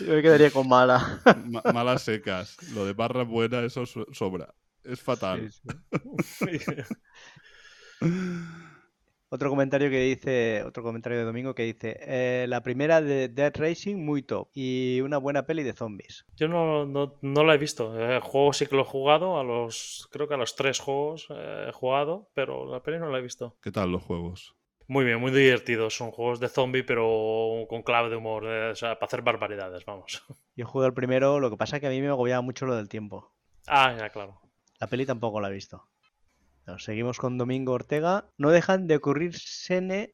Yo 0.00 0.14
me 0.14 0.22
quedaría 0.22 0.50
con 0.50 0.68
mala. 0.68 1.20
malas 1.72 2.02
secas. 2.02 2.56
Lo 2.72 2.84
de 2.84 2.94
barra 2.94 3.22
buena, 3.22 3.60
eso 3.60 3.84
sobra. 3.86 4.52
Es 4.82 5.00
fatal. 5.00 5.52
Sí, 6.24 6.58
sí. 6.58 6.74
Otro 9.34 9.50
comentario 9.50 9.90
que 9.90 9.98
dice, 9.98 10.62
otro 10.62 10.84
comentario 10.84 11.18
de 11.18 11.24
Domingo 11.24 11.56
que 11.56 11.64
dice, 11.64 11.98
eh, 12.02 12.46
la 12.48 12.62
primera 12.62 13.00
de 13.00 13.28
Dead 13.28 13.52
Racing 13.56 13.96
muy 13.96 14.22
top 14.22 14.48
y 14.54 15.00
una 15.00 15.18
buena 15.18 15.44
peli 15.44 15.64
de 15.64 15.72
zombies. 15.72 16.24
Yo 16.36 16.46
no, 16.46 16.86
no, 16.86 17.44
la 17.44 17.54
he 17.54 17.58
visto. 17.58 17.98
El 17.98 18.20
juego 18.20 18.52
sí 18.52 18.68
que 18.68 18.76
lo 18.76 18.82
he 18.82 18.84
jugado, 18.84 19.40
a 19.40 19.42
los, 19.42 20.08
creo 20.12 20.28
que 20.28 20.34
a 20.34 20.36
los 20.36 20.54
tres 20.54 20.78
juegos 20.78 21.26
he 21.30 21.72
jugado, 21.72 22.28
pero 22.32 22.64
la 22.64 22.80
peli 22.84 23.00
no 23.00 23.10
la 23.10 23.18
he 23.18 23.22
visto. 23.22 23.56
¿Qué 23.60 23.72
tal 23.72 23.90
los 23.90 24.04
juegos? 24.04 24.54
Muy 24.86 25.04
bien, 25.04 25.18
muy 25.18 25.32
divertidos. 25.32 25.96
Son 25.96 26.12
juegos 26.12 26.38
de 26.38 26.48
zombie, 26.48 26.84
pero 26.84 27.66
con 27.68 27.82
clave 27.82 28.10
de 28.10 28.16
humor, 28.16 28.44
eh, 28.46 28.70
o 28.70 28.76
sea, 28.76 29.00
para 29.00 29.06
hacer 29.08 29.22
barbaridades, 29.22 29.84
vamos. 29.84 30.24
Yo 30.54 30.64
jugué 30.64 30.86
el 30.86 30.94
primero, 30.94 31.40
lo 31.40 31.50
que 31.50 31.56
pasa 31.56 31.78
es 31.78 31.80
que 31.80 31.88
a 31.88 31.90
mí 31.90 32.00
me 32.00 32.06
agobiaba 32.06 32.40
mucho 32.40 32.66
lo 32.66 32.76
del 32.76 32.88
tiempo. 32.88 33.34
Ah, 33.66 33.96
ya, 33.98 34.10
claro. 34.10 34.40
La 34.78 34.86
peli 34.86 35.04
tampoco 35.04 35.40
la 35.40 35.48
he 35.48 35.52
visto 35.52 35.88
seguimos 36.78 37.18
con 37.18 37.38
Domingo 37.38 37.72
Ortega. 37.72 38.26
No 38.38 38.50
dejan 38.50 38.86
de 38.86 38.96
ocurrirse 38.96 39.64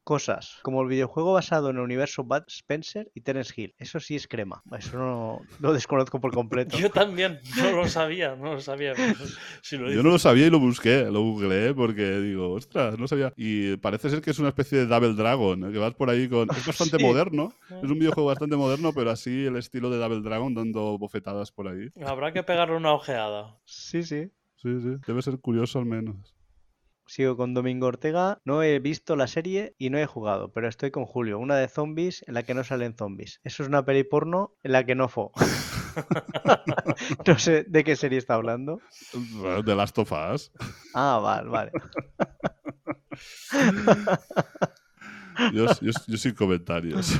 cosas, 0.03 0.59
como 0.63 0.81
el 0.81 0.87
videojuego 0.87 1.33
basado 1.33 1.69
en 1.69 1.77
el 1.77 1.81
universo 1.81 2.23
Bud 2.23 2.43
Spencer 2.47 3.11
y 3.13 3.21
Terence 3.21 3.53
Hill. 3.55 3.75
Eso 3.77 3.99
sí 3.99 4.15
es 4.15 4.27
crema. 4.27 4.63
Eso 4.77 4.97
no 4.97 5.41
lo 5.59 5.73
desconozco 5.73 6.19
por 6.19 6.33
completo. 6.33 6.77
Yo 6.77 6.89
también, 6.89 7.39
no 7.57 7.71
lo 7.71 7.87
sabía, 7.87 8.35
no 8.35 8.53
lo 8.53 8.61
sabía. 8.61 8.93
Yo 9.63 10.03
no 10.03 10.09
lo 10.09 10.19
sabía 10.19 10.47
y 10.47 10.49
lo 10.49 10.59
busqué, 10.59 11.05
lo 11.11 11.21
googleé 11.21 11.73
porque 11.73 12.19
digo, 12.19 12.51
ostras, 12.53 12.97
no 12.97 13.07
sabía. 13.07 13.33
Y 13.35 13.77
parece 13.77 14.09
ser 14.09 14.21
que 14.21 14.31
es 14.31 14.39
una 14.39 14.49
especie 14.49 14.79
de 14.79 14.85
Double 14.87 15.13
Dragon, 15.13 15.71
que 15.71 15.77
vas 15.77 15.93
por 15.93 16.09
ahí 16.09 16.27
con... 16.27 16.49
Es 16.51 16.65
bastante 16.65 16.97
moderno, 16.99 17.53
es 17.69 17.89
un 17.89 17.99
videojuego 17.99 18.27
bastante 18.29 18.55
moderno, 18.55 18.91
pero 18.93 19.11
así 19.11 19.45
el 19.45 19.57
estilo 19.57 19.89
de 19.89 19.97
Double 19.97 20.21
Dragon 20.21 20.53
dando 20.53 20.97
bofetadas 20.97 21.51
por 21.51 21.67
ahí. 21.67 21.89
Habrá 22.05 22.33
que 22.33 22.43
pegarle 22.43 22.75
una 22.75 22.93
ojeada. 22.93 23.57
Sí, 23.65 24.03
sí. 24.03 24.31
Sí, 24.55 24.79
sí, 24.79 24.95
debe 25.07 25.23
ser 25.23 25.39
curioso 25.39 25.79
al 25.79 25.85
menos. 25.85 26.35
Sigo 27.11 27.35
con 27.35 27.53
Domingo 27.53 27.87
Ortega. 27.87 28.39
No 28.45 28.63
he 28.63 28.79
visto 28.79 29.17
la 29.17 29.27
serie 29.27 29.75
y 29.77 29.89
no 29.89 29.97
he 29.97 30.05
jugado, 30.05 30.53
pero 30.53 30.69
estoy 30.69 30.91
con 30.91 31.05
Julio. 31.05 31.39
Una 31.39 31.57
de 31.57 31.67
zombies 31.67 32.23
en 32.25 32.35
la 32.35 32.43
que 32.43 32.53
no 32.53 32.63
salen 32.63 32.95
zombies. 32.95 33.41
Eso 33.43 33.63
es 33.63 33.67
una 33.67 33.83
peli 33.83 34.05
porno 34.05 34.55
en 34.63 34.71
la 34.71 34.85
que 34.85 34.95
no 34.95 35.09
fue. 35.09 35.25
no 37.27 37.37
sé 37.37 37.65
de 37.67 37.83
qué 37.83 37.97
serie 37.97 38.17
está 38.17 38.35
hablando. 38.35 38.79
De 39.65 39.75
las 39.75 39.91
tofas. 39.91 40.53
Ah, 40.93 41.19
vale, 41.21 41.49
vale. 41.49 41.71
yo, 45.53 45.65
yo 45.81 46.17
sin 46.17 46.33
comentarios. 46.33 47.11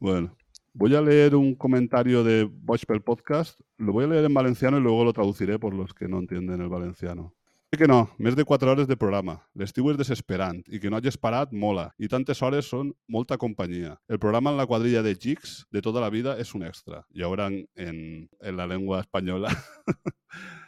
bueno. 0.00 0.36
Voy 0.72 0.94
a 0.94 1.00
leer 1.00 1.34
un 1.34 1.54
comentario 1.56 2.22
de 2.22 2.44
Voicepel 2.44 3.02
Podcast. 3.02 3.60
Lo 3.76 3.92
voy 3.92 4.04
a 4.04 4.08
leer 4.08 4.24
en 4.24 4.34
valenciano 4.34 4.78
y 4.78 4.80
luego 4.80 5.04
lo 5.04 5.12
traduciré 5.12 5.58
por 5.58 5.74
los 5.74 5.92
que 5.92 6.06
no 6.06 6.18
entienden 6.18 6.60
el 6.60 6.68
valenciano. 6.68 7.34
que 7.80 7.86
no, 7.86 8.10
més 8.18 8.34
de 8.36 8.44
4 8.44 8.70
hores 8.70 8.88
de 8.90 8.96
programa. 8.98 9.36
L'estiu 9.54 9.88
és 9.92 9.96
desesperant 9.96 10.58
i 10.68 10.80
que 10.82 10.90
no 10.90 10.98
hagis 10.98 11.16
parat 11.16 11.52
mola. 11.54 11.86
I 12.02 12.10
tantes 12.12 12.42
hores 12.42 12.68
són 12.68 12.90
molta 13.08 13.38
companyia. 13.38 13.94
El 14.10 14.18
programa 14.18 14.50
en 14.50 14.58
la 14.58 14.66
quadrilla 14.66 15.02
de 15.06 15.14
Jigs 15.14 15.64
de 15.72 15.80
tota 15.80 16.02
la 16.02 16.10
vida 16.10 16.34
és 16.36 16.50
un 16.54 16.66
extra. 16.66 17.04
I 17.14 17.24
ara 17.24 17.46
en, 17.46 17.62
en, 17.76 18.28
en 18.42 18.56
la 18.58 18.66
llengua 18.66 19.00
espanyola 19.00 19.54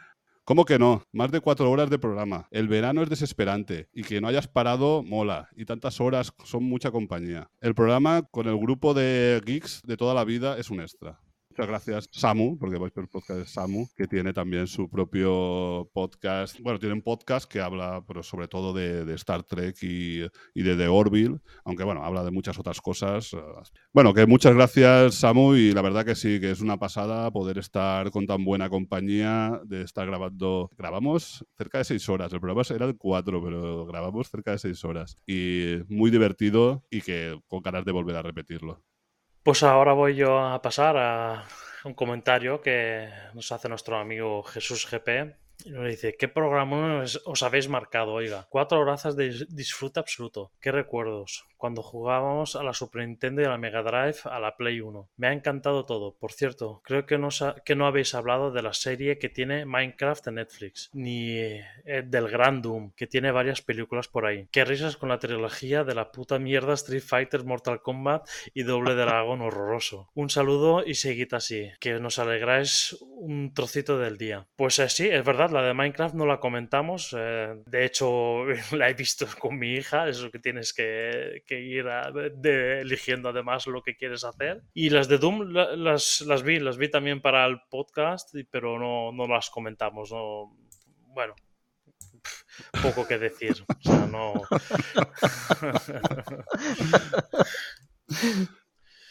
¿Cómo 0.45 0.65
que 0.65 0.77
no? 0.77 1.03
Más 1.13 1.31
de 1.31 1.39
cuatro 1.39 1.71
horas 1.71 1.89
de 1.89 1.97
programa. 1.97 2.49
El 2.51 2.67
verano 2.67 3.01
es 3.01 3.09
desesperante 3.09 3.87
y 3.93 4.03
que 4.03 4.19
no 4.19 4.27
hayas 4.27 4.45
parado 4.45 5.01
mola. 5.01 5.47
Y 5.55 5.63
tantas 5.63 6.01
horas 6.01 6.33
son 6.43 6.65
mucha 6.65 6.91
compañía. 6.91 7.49
El 7.61 7.73
programa 7.73 8.23
con 8.23 8.49
el 8.49 8.57
grupo 8.57 8.93
de 8.93 9.41
geeks 9.45 9.83
de 9.85 9.95
toda 9.95 10.13
la 10.13 10.25
vida 10.25 10.57
es 10.57 10.69
un 10.69 10.81
extra. 10.81 11.21
Muchas 11.55 11.67
gracias, 11.67 12.09
Samu, 12.11 12.57
porque 12.57 12.77
el 12.77 13.07
podcast 13.07 13.39
de 13.41 13.45
Samu, 13.45 13.87
que 13.95 14.07
tiene 14.07 14.33
también 14.33 14.65
su 14.65 14.89
propio 14.89 15.87
podcast. 15.93 16.59
Bueno, 16.59 16.79
tiene 16.79 16.95
un 16.95 17.03
podcast 17.03 17.47
que 17.47 17.61
habla 17.61 18.03
pero 18.07 18.23
sobre 18.23 18.47
todo 18.47 18.73
de, 18.73 19.13
Star 19.13 19.43
Trek 19.43 19.77
y, 19.83 20.21
de 20.55 20.75
The 20.75 20.87
Orville, 20.87 21.41
aunque 21.63 21.83
bueno, 21.83 22.03
habla 22.03 22.23
de 22.23 22.31
muchas 22.31 22.57
otras 22.57 22.81
cosas. 22.81 23.37
Bueno, 23.93 24.15
que 24.15 24.25
muchas 24.25 24.55
gracias, 24.55 25.13
Samu, 25.13 25.53
y 25.53 25.73
la 25.73 25.83
verdad 25.83 26.03
que 26.03 26.15
sí, 26.15 26.39
que 26.39 26.49
es 26.49 26.59
una 26.59 26.79
pasada 26.79 27.29
poder 27.29 27.59
estar 27.59 28.09
con 28.09 28.25
tan 28.25 28.43
buena 28.43 28.67
compañía, 28.67 29.61
de 29.63 29.83
estar 29.83 30.07
grabando. 30.07 30.71
Grabamos 30.75 31.45
cerca 31.55 31.77
de 31.77 31.83
seis 31.83 32.09
horas, 32.09 32.33
el 32.33 32.39
programa 32.39 32.63
era 32.67 32.87
de 32.87 32.97
cuatro, 32.97 33.43
pero 33.43 33.85
grabamos 33.85 34.27
cerca 34.27 34.49
de 34.49 34.57
seis 34.57 34.83
horas. 34.83 35.19
Y 35.27 35.75
muy 35.87 36.09
divertido 36.09 36.83
y 36.89 37.01
que 37.01 37.39
con 37.47 37.61
ganas 37.61 37.85
de 37.85 37.91
volver 37.91 38.15
a 38.15 38.23
repetirlo. 38.23 38.81
Pues 39.43 39.61
ahora 39.61 39.91
voy 39.91 40.15
yo 40.15 40.39
a 40.39 40.61
pasar 40.61 40.95
a 40.97 41.43
un 41.83 41.93
comentario 41.93 42.61
que 42.61 43.09
nos 43.33 43.51
hace 43.51 43.67
nuestro 43.67 43.97
amigo 43.97 44.41
Jesús 44.43 44.87
GP, 44.89 45.35
Y 45.65 45.69
nos 45.71 45.87
dice, 45.87 46.15
¿qué 46.17 46.27
programa 46.27 47.03
os, 47.25 47.43
habéis 47.43 47.69
marcado? 47.69 48.13
Oiga, 48.13 48.47
cuatro 48.49 48.79
horas 48.79 49.03
de 49.15 49.31
dis- 49.31 49.47
disfrute 49.47 49.99
absoluto. 49.99 50.51
¿Qué 50.59 50.71
recuerdos? 50.71 51.45
Cuando 51.57 51.81
jugábamos 51.81 52.57
a 52.57 52.63
la 52.63 52.73
Super 52.73 53.07
Nintendo 53.07 53.41
y 53.41 53.45
a 53.45 53.49
la 53.49 53.57
Mega 53.57 53.81
Drive, 53.81 54.17
a 54.25 54.39
la 54.41 54.57
Play 54.57 54.81
1. 54.81 55.09
Me 55.15 55.27
ha 55.27 55.31
encantado 55.31 55.85
todo. 55.85 56.15
Por 56.17 56.33
cierto, 56.33 56.81
creo 56.83 57.05
que 57.05 57.17
no, 57.17 57.29
que 57.63 57.75
no 57.75 57.87
habéis 57.87 58.13
hablado 58.15 58.51
de 58.51 58.61
la 58.61 58.73
serie 58.73 59.17
que 59.17 59.29
tiene 59.29 59.65
Minecraft 59.65 60.27
en 60.27 60.35
Netflix, 60.35 60.89
ni 60.91 61.37
eh, 61.37 61.63
del 62.05 62.27
Grand 62.27 62.61
Doom, 62.61 62.91
que 62.97 63.07
tiene 63.07 63.31
varias 63.31 63.61
películas 63.61 64.09
por 64.09 64.25
ahí. 64.25 64.49
Qué 64.51 64.65
risas 64.65 64.97
con 64.97 65.07
la 65.07 65.19
trilogía 65.19 65.85
de 65.85 65.95
la 65.95 66.11
puta 66.11 66.37
mierda 66.39 66.73
Street 66.73 67.01
Fighter, 67.01 67.45
Mortal 67.45 67.81
Kombat 67.81 68.27
y 68.53 68.63
Doble 68.63 68.95
Dragón 68.95 69.39
horroroso. 69.43 70.09
Un 70.15 70.29
saludo 70.29 70.83
y 70.85 70.95
seguid 70.95 71.33
así, 71.33 71.69
que 71.79 71.93
nos 72.01 72.19
alegráis 72.19 72.97
un 73.15 73.53
trocito 73.53 73.97
del 73.97 74.17
día. 74.17 74.47
Pues 74.57 74.79
eh, 74.79 74.89
sí, 74.89 75.07
es 75.07 75.23
verdad, 75.23 75.42
la 75.51 75.61
de 75.63 75.73
Minecraft 75.73 76.15
no 76.15 76.25
la 76.25 76.39
comentamos. 76.39 77.15
eh, 77.17 77.55
de 77.65 77.85
hecho, 77.85 78.45
la 78.71 78.89
he 78.89 78.93
visto 78.93 79.25
con 79.39 79.57
mi 79.57 79.73
hija, 79.73 80.07
eso 80.07 80.29
que 80.31 80.39
tienes 80.39 80.73
que, 80.73 81.43
que 81.45 81.59
ir 81.61 81.87
a- 81.87 82.11
de- 82.11 82.81
eligiendo 82.81 83.29
además 83.29 83.67
lo 83.67 83.81
que 83.81 83.95
quieres 83.95 84.23
hacer. 84.23 84.61
Y 84.73 84.89
las 84.89 85.07
de 85.07 85.17
Doom 85.17 85.51
la- 85.51 85.75
las, 85.75 86.21
las 86.21 86.43
vi, 86.43 86.59
las 86.59 86.77
vi 86.77 86.89
también 86.89 87.21
para 87.21 87.45
el 87.45 87.59
podcast, 87.69 88.33
pero 88.51 88.79
no, 88.79 89.11
no 89.11 89.27
las 89.27 89.49
comentamos. 89.49 90.11
No, 90.11 90.55
bueno, 91.13 91.35
poco 92.81 93.07
que 93.07 93.17
decir. 93.17 93.53
O 93.67 93.81
sea, 93.81 94.07
no. 94.07 94.33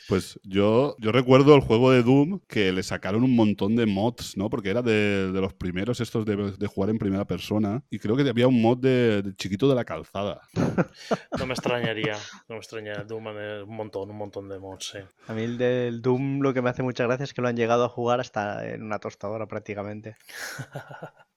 Pues 0.08 0.39
yo, 0.42 0.97
yo 0.98 1.12
recuerdo 1.12 1.55
el 1.55 1.60
juego 1.60 1.90
de 1.92 2.02
Doom 2.02 2.40
que 2.48 2.72
le 2.72 2.82
sacaron 2.82 3.22
un 3.22 3.36
montón 3.36 3.76
de 3.76 3.86
mods, 3.86 4.36
¿no? 4.36 4.50
Porque 4.50 4.70
era 4.70 4.82
de, 4.82 5.32
de 5.32 5.40
los 5.40 5.55
primeros 5.55 6.00
estos 6.00 6.24
de, 6.24 6.52
de 6.52 6.66
jugar 6.66 6.90
en 6.90 6.98
primera 6.98 7.24
persona. 7.24 7.82
Y 7.90 7.98
creo 7.98 8.16
que 8.16 8.28
había 8.28 8.48
un 8.48 8.60
mod 8.60 8.78
de, 8.78 9.22
de 9.22 9.34
Chiquito 9.34 9.68
de 9.68 9.74
la 9.74 9.84
Calzada. 9.84 10.40
No 11.39 11.47
me 11.47 11.55
extrañaría, 11.55 12.14
no 12.48 12.55
me 12.55 12.58
extrañaría. 12.58 13.05
Doom 13.05 13.26
un 13.26 13.76
montón, 13.76 14.10
un 14.10 14.16
montón 14.16 14.48
de 14.48 14.58
mods, 14.58 14.90
sí. 14.92 14.98
A 15.26 15.34
mí 15.34 15.42
el 15.42 15.58
del 15.58 16.02
Doom 16.02 16.40
lo 16.40 16.52
que 16.52 16.62
me 16.62 16.70
hace 16.70 16.82
mucha 16.82 17.05
gracia 17.05 17.24
es 17.24 17.34
que 17.34 17.42
lo 17.42 17.48
han 17.48 17.56
llegado 17.56 17.84
a 17.84 17.89
jugar 17.89 18.20
hasta 18.20 18.68
en 18.68 18.82
una 18.82 18.98
tostadora 18.98 19.47
prácticamente. 19.47 20.16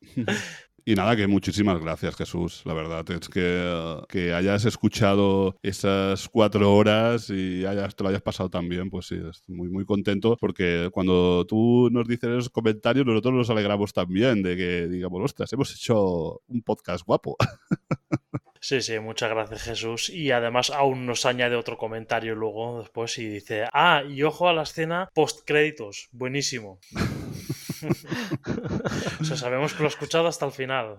Y 0.88 0.93
nada, 0.93 1.15
que 1.15 1.25
muchísimas 1.25 1.81
gracias, 1.81 2.15
Jesús. 2.15 2.61
La 2.64 2.75
verdad 2.75 3.03
es 3.09 3.27
que, 3.27 4.03
que 4.07 4.35
hayas 4.35 4.65
escuchado 4.65 5.57
esas 5.64 6.30
cuatro 6.30 6.75
horas 6.75 7.31
y 7.31 7.65
hayas, 7.65 7.95
te 7.95 8.03
lo 8.03 8.09
hayas 8.09 8.22
pasado 8.22 8.51
tan 8.51 8.69
bien, 8.69 8.91
pues 8.91 9.07
sí, 9.07 9.15
estoy 9.15 9.55
muy, 9.55 9.67
muy 9.67 9.83
contento 9.83 10.38
porque 10.39 10.89
cuando 10.91 11.43
tú 11.47 11.89
nos 11.91 12.07
dices 12.07 12.30
esos 12.30 12.49
comentarios, 12.51 13.03
nosotros 13.03 13.33
nos 13.33 13.49
alegramos 13.49 13.93
también 13.93 14.43
de 14.43 14.55
que 14.55 14.88
digamos, 14.88 15.23
ostras, 15.23 15.51
hemos 15.53 15.73
hecho 15.73 16.41
un 16.47 16.61
podcast 16.61 17.03
guapo. 17.03 17.35
Sí, 18.61 18.81
sí, 18.81 18.97
muchas 18.97 19.30
gracias 19.30 19.61
Jesús. 19.61 20.09
Y 20.09 20.31
además 20.31 20.72
aún 20.72 21.05
nos 21.05 21.27
añade 21.27 21.55
otro 21.55 21.77
comentario 21.77 22.33
luego 22.33 22.80
después 22.80 23.15
y 23.19 23.27
dice, 23.27 23.65
ah, 23.72 24.01
y 24.09 24.23
ojo 24.23 24.49
a 24.49 24.53
la 24.53 24.64
escena 24.64 25.07
post 25.14 25.41
créditos, 25.45 26.09
buenísimo. 26.11 26.80
o 29.19 29.23
sea, 29.23 29.37
sabemos 29.37 29.73
que 29.73 29.79
lo 29.79 29.85
ha 29.85 29.89
escuchado 29.89 30.27
hasta 30.27 30.45
el 30.45 30.51
final. 30.51 30.97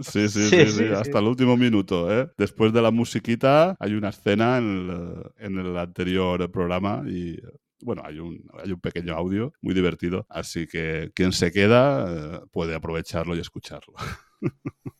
Sí, 0.00 0.28
sí, 0.28 0.48
Sí, 0.50 0.50
sí, 0.50 0.66
sí, 0.66 0.72
sí, 0.72 0.88
sí. 0.88 0.92
hasta 0.92 1.18
el 1.18 1.26
último 1.26 1.56
minuto. 1.56 2.12
¿eh? 2.12 2.30
Después 2.36 2.72
de 2.72 2.82
la 2.82 2.90
musiquita 2.90 3.76
hay 3.78 3.94
una 3.94 4.10
escena 4.10 4.58
en 4.58 4.90
el, 4.90 5.22
en 5.38 5.58
el 5.58 5.76
anterior 5.78 6.50
programa 6.50 7.02
y 7.06 7.40
bueno, 7.82 8.02
hay 8.04 8.18
un, 8.18 8.44
hay 8.62 8.72
un 8.72 8.80
pequeño 8.80 9.14
audio 9.14 9.52
muy 9.60 9.74
divertido, 9.74 10.26
así 10.28 10.66
que 10.66 11.10
quien 11.14 11.32
se 11.32 11.52
queda 11.52 12.36
eh, 12.36 12.40
puede 12.50 12.74
aprovecharlo 12.74 13.36
y 13.36 13.40
escucharlo. 13.40 13.94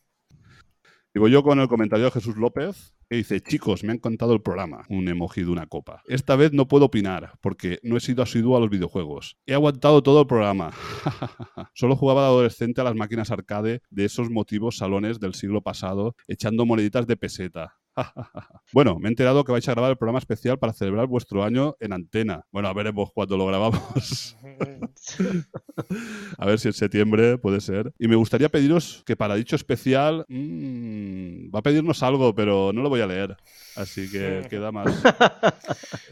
Voy 1.15 1.31
yo 1.31 1.43
con 1.43 1.59
el 1.59 1.67
comentario 1.67 2.05
de 2.05 2.11
Jesús 2.11 2.37
López, 2.37 2.93
que 3.09 3.17
dice, 3.17 3.41
chicos, 3.41 3.83
me 3.83 3.91
ha 3.91 3.95
encantado 3.95 4.31
el 4.33 4.41
programa. 4.41 4.85
Un 4.89 5.07
emoji 5.07 5.41
de 5.41 5.49
una 5.49 5.65
copa. 5.65 6.03
Esta 6.07 6.35
vez 6.35 6.53
no 6.53 6.67
puedo 6.67 6.85
opinar, 6.85 7.33
porque 7.41 7.79
no 7.81 7.97
he 7.97 7.99
sido 7.99 8.21
asiduo 8.21 8.55
a 8.55 8.59
los 8.59 8.69
videojuegos. 8.69 9.35
He 9.47 9.55
aguantado 9.55 10.03
todo 10.03 10.21
el 10.21 10.27
programa. 10.27 10.71
Solo 11.73 11.95
jugaba 11.95 12.21
de 12.21 12.27
adolescente 12.27 12.79
a 12.79 12.83
las 12.83 12.95
máquinas 12.95 13.31
arcade 13.31 13.81
de 13.89 14.05
esos 14.05 14.29
motivos 14.29 14.77
salones 14.77 15.19
del 15.19 15.33
siglo 15.33 15.61
pasado, 15.61 16.15
echando 16.27 16.67
moneditas 16.67 17.07
de 17.07 17.17
peseta. 17.17 17.78
bueno, 18.73 18.97
me 18.99 19.07
he 19.07 19.11
enterado 19.11 19.43
que 19.43 19.51
vais 19.51 19.67
a 19.67 19.71
grabar 19.71 19.91
el 19.91 19.97
programa 19.97 20.19
especial 20.19 20.59
para 20.59 20.73
celebrar 20.73 21.07
vuestro 21.07 21.43
año 21.43 21.75
en 21.79 21.93
antena. 21.93 22.45
Bueno, 22.51 22.67
a 22.67 22.73
veremos 22.73 23.11
cuándo 23.13 23.37
lo 23.37 23.45
grabamos. 23.45 24.37
A 26.37 26.45
ver 26.45 26.59
si 26.59 26.67
en 26.67 26.73
septiembre 26.73 27.37
puede 27.37 27.61
ser. 27.61 27.93
Y 27.97 28.07
me 28.07 28.15
gustaría 28.15 28.49
pediros 28.49 29.03
que 29.05 29.15
para 29.15 29.35
dicho 29.35 29.55
especial 29.55 30.25
mm, 30.27 31.49
va 31.53 31.59
a 31.59 31.63
pedirnos 31.63 32.03
algo, 32.03 32.35
pero 32.35 32.71
no 32.73 32.81
lo 32.81 32.89
voy 32.89 33.01
a 33.01 33.07
leer. 33.07 33.37
Así 33.75 34.09
que 34.09 34.45
queda 34.49 34.71
más 34.71 35.01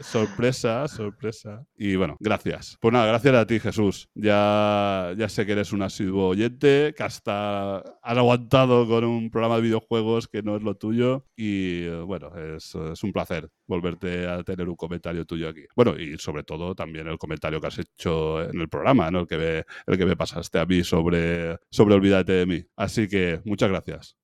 sorpresa, 0.00 0.88
sorpresa. 0.88 1.66
Y 1.76 1.96
bueno, 1.96 2.16
gracias. 2.20 2.76
Pues 2.80 2.92
nada, 2.92 3.06
gracias 3.06 3.34
a 3.34 3.46
ti, 3.46 3.60
Jesús. 3.60 4.08
Ya, 4.14 5.12
ya 5.16 5.28
sé 5.28 5.46
que 5.46 5.52
eres 5.52 5.72
un 5.72 5.82
asiduo 5.82 6.28
oyente, 6.28 6.94
que 6.96 7.02
hasta 7.02 7.78
has 7.78 8.18
aguantado 8.18 8.86
con 8.86 9.04
un 9.04 9.30
programa 9.30 9.56
de 9.56 9.62
videojuegos 9.62 10.28
que 10.28 10.42
no 10.42 10.56
es 10.56 10.62
lo 10.62 10.76
tuyo. 10.76 11.24
Y 11.36 11.88
bueno, 11.88 12.32
es, 12.36 12.74
es 12.74 13.02
un 13.02 13.12
placer 13.12 13.48
volverte 13.66 14.26
a 14.26 14.42
tener 14.42 14.68
un 14.68 14.76
comentario 14.76 15.24
tuyo 15.24 15.48
aquí. 15.48 15.64
Bueno, 15.76 15.98
y 15.98 16.18
sobre 16.18 16.42
todo 16.42 16.74
también 16.74 17.06
el 17.06 17.18
comentario 17.18 17.60
que 17.60 17.66
has 17.66 17.78
hecho 17.78 18.42
en 18.42 18.60
el 18.60 18.68
programa, 18.68 19.10
¿no? 19.10 19.20
El 19.20 19.26
que 19.26 19.36
me, 19.36 19.64
el 19.86 19.98
que 19.98 20.06
me 20.06 20.16
pasaste 20.16 20.58
a 20.58 20.66
mí 20.66 20.82
sobre, 20.84 21.58
sobre 21.70 21.94
Olvídate 21.94 22.32
de 22.32 22.46
mí. 22.46 22.64
Así 22.76 23.08
que 23.08 23.40
muchas 23.44 23.68
gracias. 23.68 24.16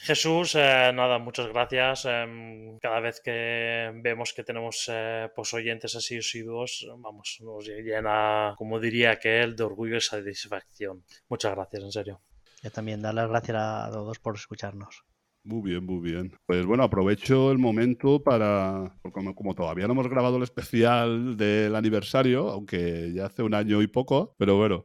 Jesús, 0.00 0.54
eh, 0.54 0.92
nada, 0.94 1.18
muchas 1.18 1.48
gracias. 1.48 2.04
Em, 2.04 2.78
cada 2.78 3.00
vez 3.00 3.20
que 3.20 3.90
vemos 3.96 4.32
que 4.32 4.44
tenemos 4.44 4.88
eh, 4.88 5.28
pues 5.34 5.52
oyentes 5.52 5.96
así 5.96 6.18
asiduos, 6.18 6.86
vamos, 6.98 7.38
nos 7.40 7.66
llena, 7.66 8.54
como 8.56 8.78
diría 8.78 9.18
que 9.18 9.40
él, 9.42 9.56
de 9.56 9.64
orgullo 9.64 9.96
y 9.96 10.00
satisfacción. 10.00 11.04
Muchas 11.28 11.52
gracias, 11.54 11.82
en 11.82 11.92
serio. 11.92 12.20
Yo 12.62 12.70
también 12.70 13.02
dar 13.02 13.14
las 13.14 13.28
gracias 13.28 13.56
a 13.58 13.90
todos 13.92 14.18
por 14.20 14.36
escucharnos. 14.36 15.04
Muy 15.48 15.62
bien, 15.62 15.86
muy 15.86 16.00
bien. 16.00 16.38
Pues 16.44 16.66
bueno, 16.66 16.82
aprovecho 16.82 17.50
el 17.50 17.56
momento 17.56 18.22
para, 18.22 18.94
porque 19.00 19.14
como, 19.14 19.34
como 19.34 19.54
todavía 19.54 19.86
no 19.86 19.94
hemos 19.94 20.06
grabado 20.06 20.36
el 20.36 20.42
especial 20.42 21.38
del 21.38 21.74
aniversario, 21.74 22.50
aunque 22.50 23.14
ya 23.14 23.24
hace 23.24 23.42
un 23.42 23.54
año 23.54 23.80
y 23.80 23.86
poco, 23.86 24.34
pero 24.36 24.58
bueno, 24.58 24.84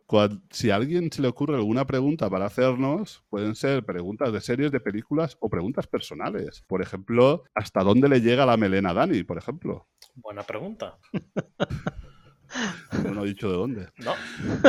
si 0.52 0.72
a 0.72 0.78
alguien 0.78 1.12
se 1.12 1.22
le 1.22 1.28
ocurre 1.28 1.58
alguna 1.58 1.86
pregunta 1.86 2.30
para 2.30 2.46
hacernos, 2.46 3.26
pueden 3.30 3.56
ser 3.56 3.84
preguntas 3.84 4.32
de 4.32 4.40
series, 4.40 4.72
de 4.72 4.80
películas 4.80 5.36
o 5.42 5.50
preguntas 5.50 5.86
personales. 5.86 6.64
Por 6.66 6.82
ejemplo, 6.82 7.44
¿hasta 7.54 7.84
dónde 7.84 8.08
le 8.08 8.22
llega 8.22 8.46
la 8.46 8.56
melena 8.56 8.92
a 8.92 8.94
Dani, 8.94 9.24
por 9.24 9.38
ejemplo? 9.38 9.90
Buena 10.16 10.44
pregunta. 10.44 10.98
No 13.12 13.24
he 13.24 13.30
dicho 13.30 13.50
de 13.50 13.58
dónde. 13.58 13.88
No, 13.98 14.14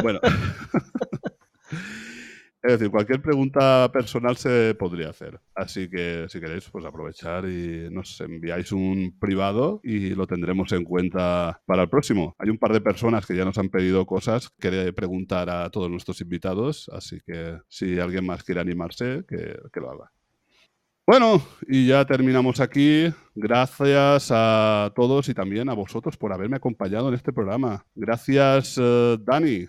Bueno. 0.02 0.18
Es 2.64 2.78
decir, 2.78 2.90
cualquier 2.90 3.20
pregunta 3.20 3.90
personal 3.92 4.38
se 4.38 4.74
podría 4.74 5.10
hacer. 5.10 5.38
Así 5.54 5.90
que 5.90 6.24
si 6.30 6.40
queréis, 6.40 6.66
pues 6.70 6.86
aprovechar 6.86 7.44
y 7.44 7.90
nos 7.90 8.18
enviáis 8.22 8.72
un 8.72 9.18
privado 9.20 9.82
y 9.84 10.14
lo 10.14 10.26
tendremos 10.26 10.72
en 10.72 10.84
cuenta 10.84 11.60
para 11.66 11.82
el 11.82 11.90
próximo. 11.90 12.34
Hay 12.38 12.48
un 12.48 12.56
par 12.56 12.72
de 12.72 12.80
personas 12.80 13.26
que 13.26 13.36
ya 13.36 13.44
nos 13.44 13.58
han 13.58 13.68
pedido 13.68 14.06
cosas 14.06 14.48
que 14.58 14.94
preguntar 14.94 15.50
a 15.50 15.68
todos 15.68 15.90
nuestros 15.90 16.22
invitados, 16.22 16.88
así 16.90 17.20
que 17.26 17.58
si 17.68 18.00
alguien 18.00 18.24
más 18.24 18.42
quiere 18.42 18.62
animarse, 18.62 19.26
que, 19.28 19.60
lo 19.78 19.90
haga. 19.90 20.10
Bueno, 21.06 21.42
y 21.68 21.88
ya 21.88 22.06
terminamos 22.06 22.60
aquí. 22.60 23.12
Gracias 23.34 24.30
a 24.30 24.90
todos 24.96 25.28
y 25.28 25.34
también 25.34 25.68
a 25.68 25.74
vosotros 25.74 26.16
por 26.16 26.32
haberme 26.32 26.56
acompañado 26.56 27.10
en 27.10 27.14
este 27.14 27.30
programa. 27.30 27.84
Gracias, 27.94 28.78
eh, 28.80 29.18
Dani. 29.20 29.66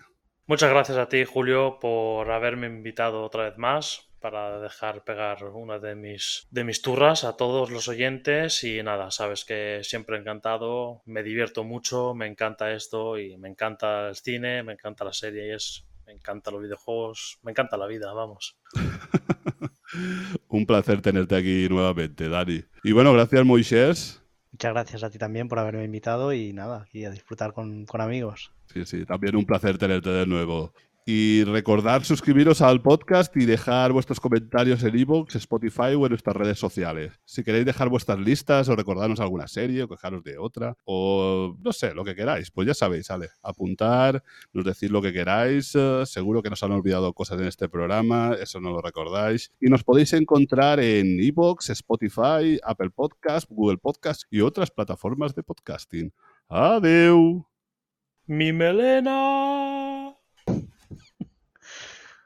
Muchas 0.48 0.70
gracias 0.70 0.96
a 0.96 1.08
ti, 1.08 1.24
Julio, 1.24 1.78
por 1.80 2.30
haberme 2.30 2.68
invitado 2.68 3.24
otra 3.24 3.48
vez 3.48 3.58
más 3.58 4.08
para 4.20 4.60
dejar 4.60 5.02
pegar 5.02 5.42
una 5.42 5.80
de 5.80 5.96
mis, 5.96 6.46
de 6.52 6.62
mis 6.62 6.82
turras 6.82 7.24
a 7.24 7.36
todos 7.36 7.70
los 7.70 7.88
oyentes 7.88 8.62
y 8.62 8.80
nada, 8.80 9.10
sabes 9.10 9.44
que 9.44 9.80
siempre 9.82 10.16
encantado, 10.16 11.02
me 11.04 11.24
divierto 11.24 11.64
mucho, 11.64 12.14
me 12.14 12.28
encanta 12.28 12.72
esto 12.72 13.18
y 13.18 13.36
me 13.38 13.48
encanta 13.48 14.08
el 14.08 14.14
cine, 14.14 14.62
me 14.62 14.74
encanta 14.74 15.04
las 15.04 15.18
series, 15.18 15.84
me 16.06 16.12
encantan 16.12 16.54
los 16.54 16.62
videojuegos, 16.62 17.40
me 17.42 17.50
encanta 17.50 17.76
la 17.76 17.88
vida, 17.88 18.12
vamos. 18.12 18.56
Un 20.48 20.64
placer 20.64 21.02
tenerte 21.02 21.34
aquí 21.34 21.68
nuevamente, 21.68 22.28
Dani. 22.28 22.62
Y 22.84 22.92
bueno, 22.92 23.12
gracias, 23.12 23.44
Moisés. 23.44 24.22
Muchas 24.52 24.72
gracias 24.72 25.02
a 25.02 25.10
ti 25.10 25.18
también 25.18 25.48
por 25.48 25.58
haberme 25.58 25.82
invitado 25.82 26.32
y 26.32 26.52
nada, 26.52 26.82
aquí 26.82 27.04
a 27.04 27.10
disfrutar 27.10 27.52
con, 27.52 27.84
con 27.84 28.00
amigos. 28.00 28.52
Sí, 28.72 28.84
sí, 28.84 29.04
también 29.04 29.36
un 29.36 29.44
placer 29.44 29.78
tenerte 29.78 30.10
de 30.10 30.26
nuevo. 30.26 30.72
Y 31.08 31.44
recordar 31.44 32.04
suscribiros 32.04 32.60
al 32.62 32.82
podcast 32.82 33.36
y 33.36 33.46
dejar 33.46 33.92
vuestros 33.92 34.18
comentarios 34.18 34.82
en 34.82 34.98
iVoox, 34.98 35.36
Spotify 35.36 35.94
o 35.96 36.04
en 36.04 36.10
nuestras 36.10 36.34
redes 36.34 36.58
sociales. 36.58 37.12
Si 37.24 37.44
queréis 37.44 37.64
dejar 37.64 37.88
vuestras 37.88 38.18
listas 38.18 38.68
o 38.68 38.74
recordarnos 38.74 39.20
alguna 39.20 39.46
serie 39.46 39.84
o 39.84 39.88
quejaros 39.88 40.24
de 40.24 40.36
otra 40.36 40.76
o 40.84 41.56
no 41.62 41.72
sé, 41.72 41.94
lo 41.94 42.04
que 42.04 42.16
queráis, 42.16 42.50
pues 42.50 42.66
ya 42.66 42.74
sabéis, 42.74 43.06
sale, 43.06 43.28
apuntar, 43.40 44.24
nos 44.52 44.64
decir 44.64 44.90
lo 44.90 45.00
que 45.00 45.12
queráis. 45.12 45.76
eh, 45.76 46.02
seguro 46.06 46.42
que 46.42 46.50
nos 46.50 46.64
han 46.64 46.72
olvidado 46.72 47.12
cosas 47.12 47.40
en 47.40 47.46
este 47.46 47.68
programa, 47.68 48.34
eso 48.42 48.60
no 48.60 48.70
lo 48.70 48.82
recordáis. 48.82 49.52
Y 49.60 49.70
nos 49.70 49.84
podéis 49.84 50.12
encontrar 50.12 50.80
en 50.80 51.20
iVoox, 51.20 51.70
Spotify, 51.70 52.58
Apple 52.64 52.90
Podcast, 52.90 53.48
Google 53.48 53.78
Podcast 53.78 54.24
y 54.28 54.40
otras 54.40 54.72
plataformas 54.72 55.36
de 55.36 55.44
podcasting. 55.44 56.12
Adeu. 56.48 57.46
Mi 58.28 58.50
melena. 58.50 59.85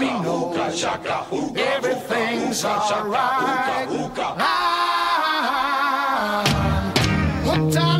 me 0.00 0.08
know 0.20 0.52
everything's 1.56 2.64
alright. 2.64 3.86
Ah, 4.38 5.22
what 7.44 7.72
time? 7.72 7.99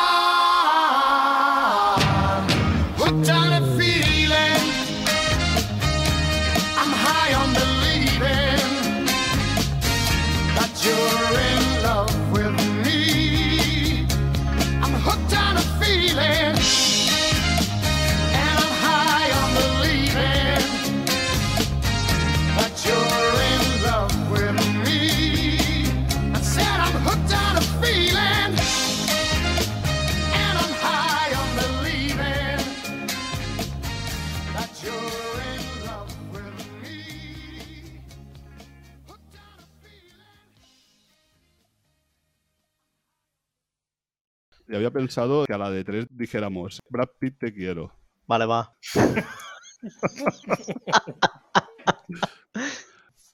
Y 44.71 44.75
había 44.75 44.89
pensado 44.89 45.45
que 45.45 45.53
a 45.53 45.57
la 45.57 45.69
de 45.69 45.83
tres 45.83 46.07
dijéramos, 46.09 46.79
Brad 46.89 47.09
Pitt 47.19 47.37
te 47.39 47.53
quiero. 47.53 47.93
Vale, 48.25 48.45
va. 48.45 48.73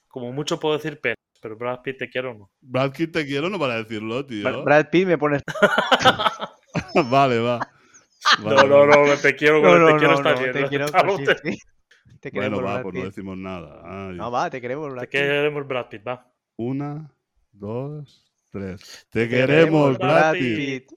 Como 0.08 0.32
mucho 0.34 0.60
puedo 0.60 0.76
decir 0.78 1.00
penas, 1.00 1.18
pero 1.42 1.56
Brad 1.58 1.82
Pitt 1.84 2.00
te 2.00 2.10
quiero 2.10 2.32
o 2.32 2.34
no. 2.34 2.52
Brad 2.62 2.92
Pitt 2.92 3.12
te 3.14 3.26
quiero 3.26 3.50
no 3.50 3.60
para 3.60 3.76
decirlo, 3.76 4.26
tío. 4.26 4.44
Bra- 4.50 4.64
Brad 4.64 4.90
Pitt 4.90 5.08
me 5.08 5.18
pones. 5.18 5.44
vale, 7.12 7.40
va. 7.40 7.60
No, 8.40 8.46
Vale, 8.56 8.68
no, 8.68 8.88
vale. 8.88 9.08
no, 9.10 9.16
te 9.22 9.36
quiero, 9.36 9.62
No, 9.62 9.78
no, 9.78 9.88
te 9.94 9.98
quiero 10.00 10.14
no, 10.14 10.18
está 10.18 10.34
no, 10.34 10.40
bien. 10.40 10.52
te 10.54 10.62
¿no? 10.62 10.70
quiero 10.70 10.86
por 10.92 11.18
sí, 11.18 11.26
sí. 11.44 11.58
Te 12.20 12.32
Bueno, 12.32 12.58
va, 12.58 12.64
Brad 12.74 12.82
pues 12.84 12.96
no 12.96 13.04
decimos 13.06 13.38
nada. 13.38 13.82
Ay. 13.86 14.16
No, 14.18 14.32
va, 14.32 14.50
te 14.50 14.60
queremos, 14.60 14.90
Brad 14.92 15.02
Te 15.04 15.08
Pitt. 15.08 15.20
queremos 15.22 15.68
Brad 15.68 15.88
Pitt, 15.88 16.08
va. 16.08 16.28
Una, 16.58 17.12
dos, 17.52 18.34
tres. 18.52 19.06
Te 19.12 19.26
Te 19.26 19.30
queremos, 19.30 19.48
queremos, 19.50 19.98
Brad 20.00 20.34
Pitt. 20.34 20.58
Pitt. 20.58 20.92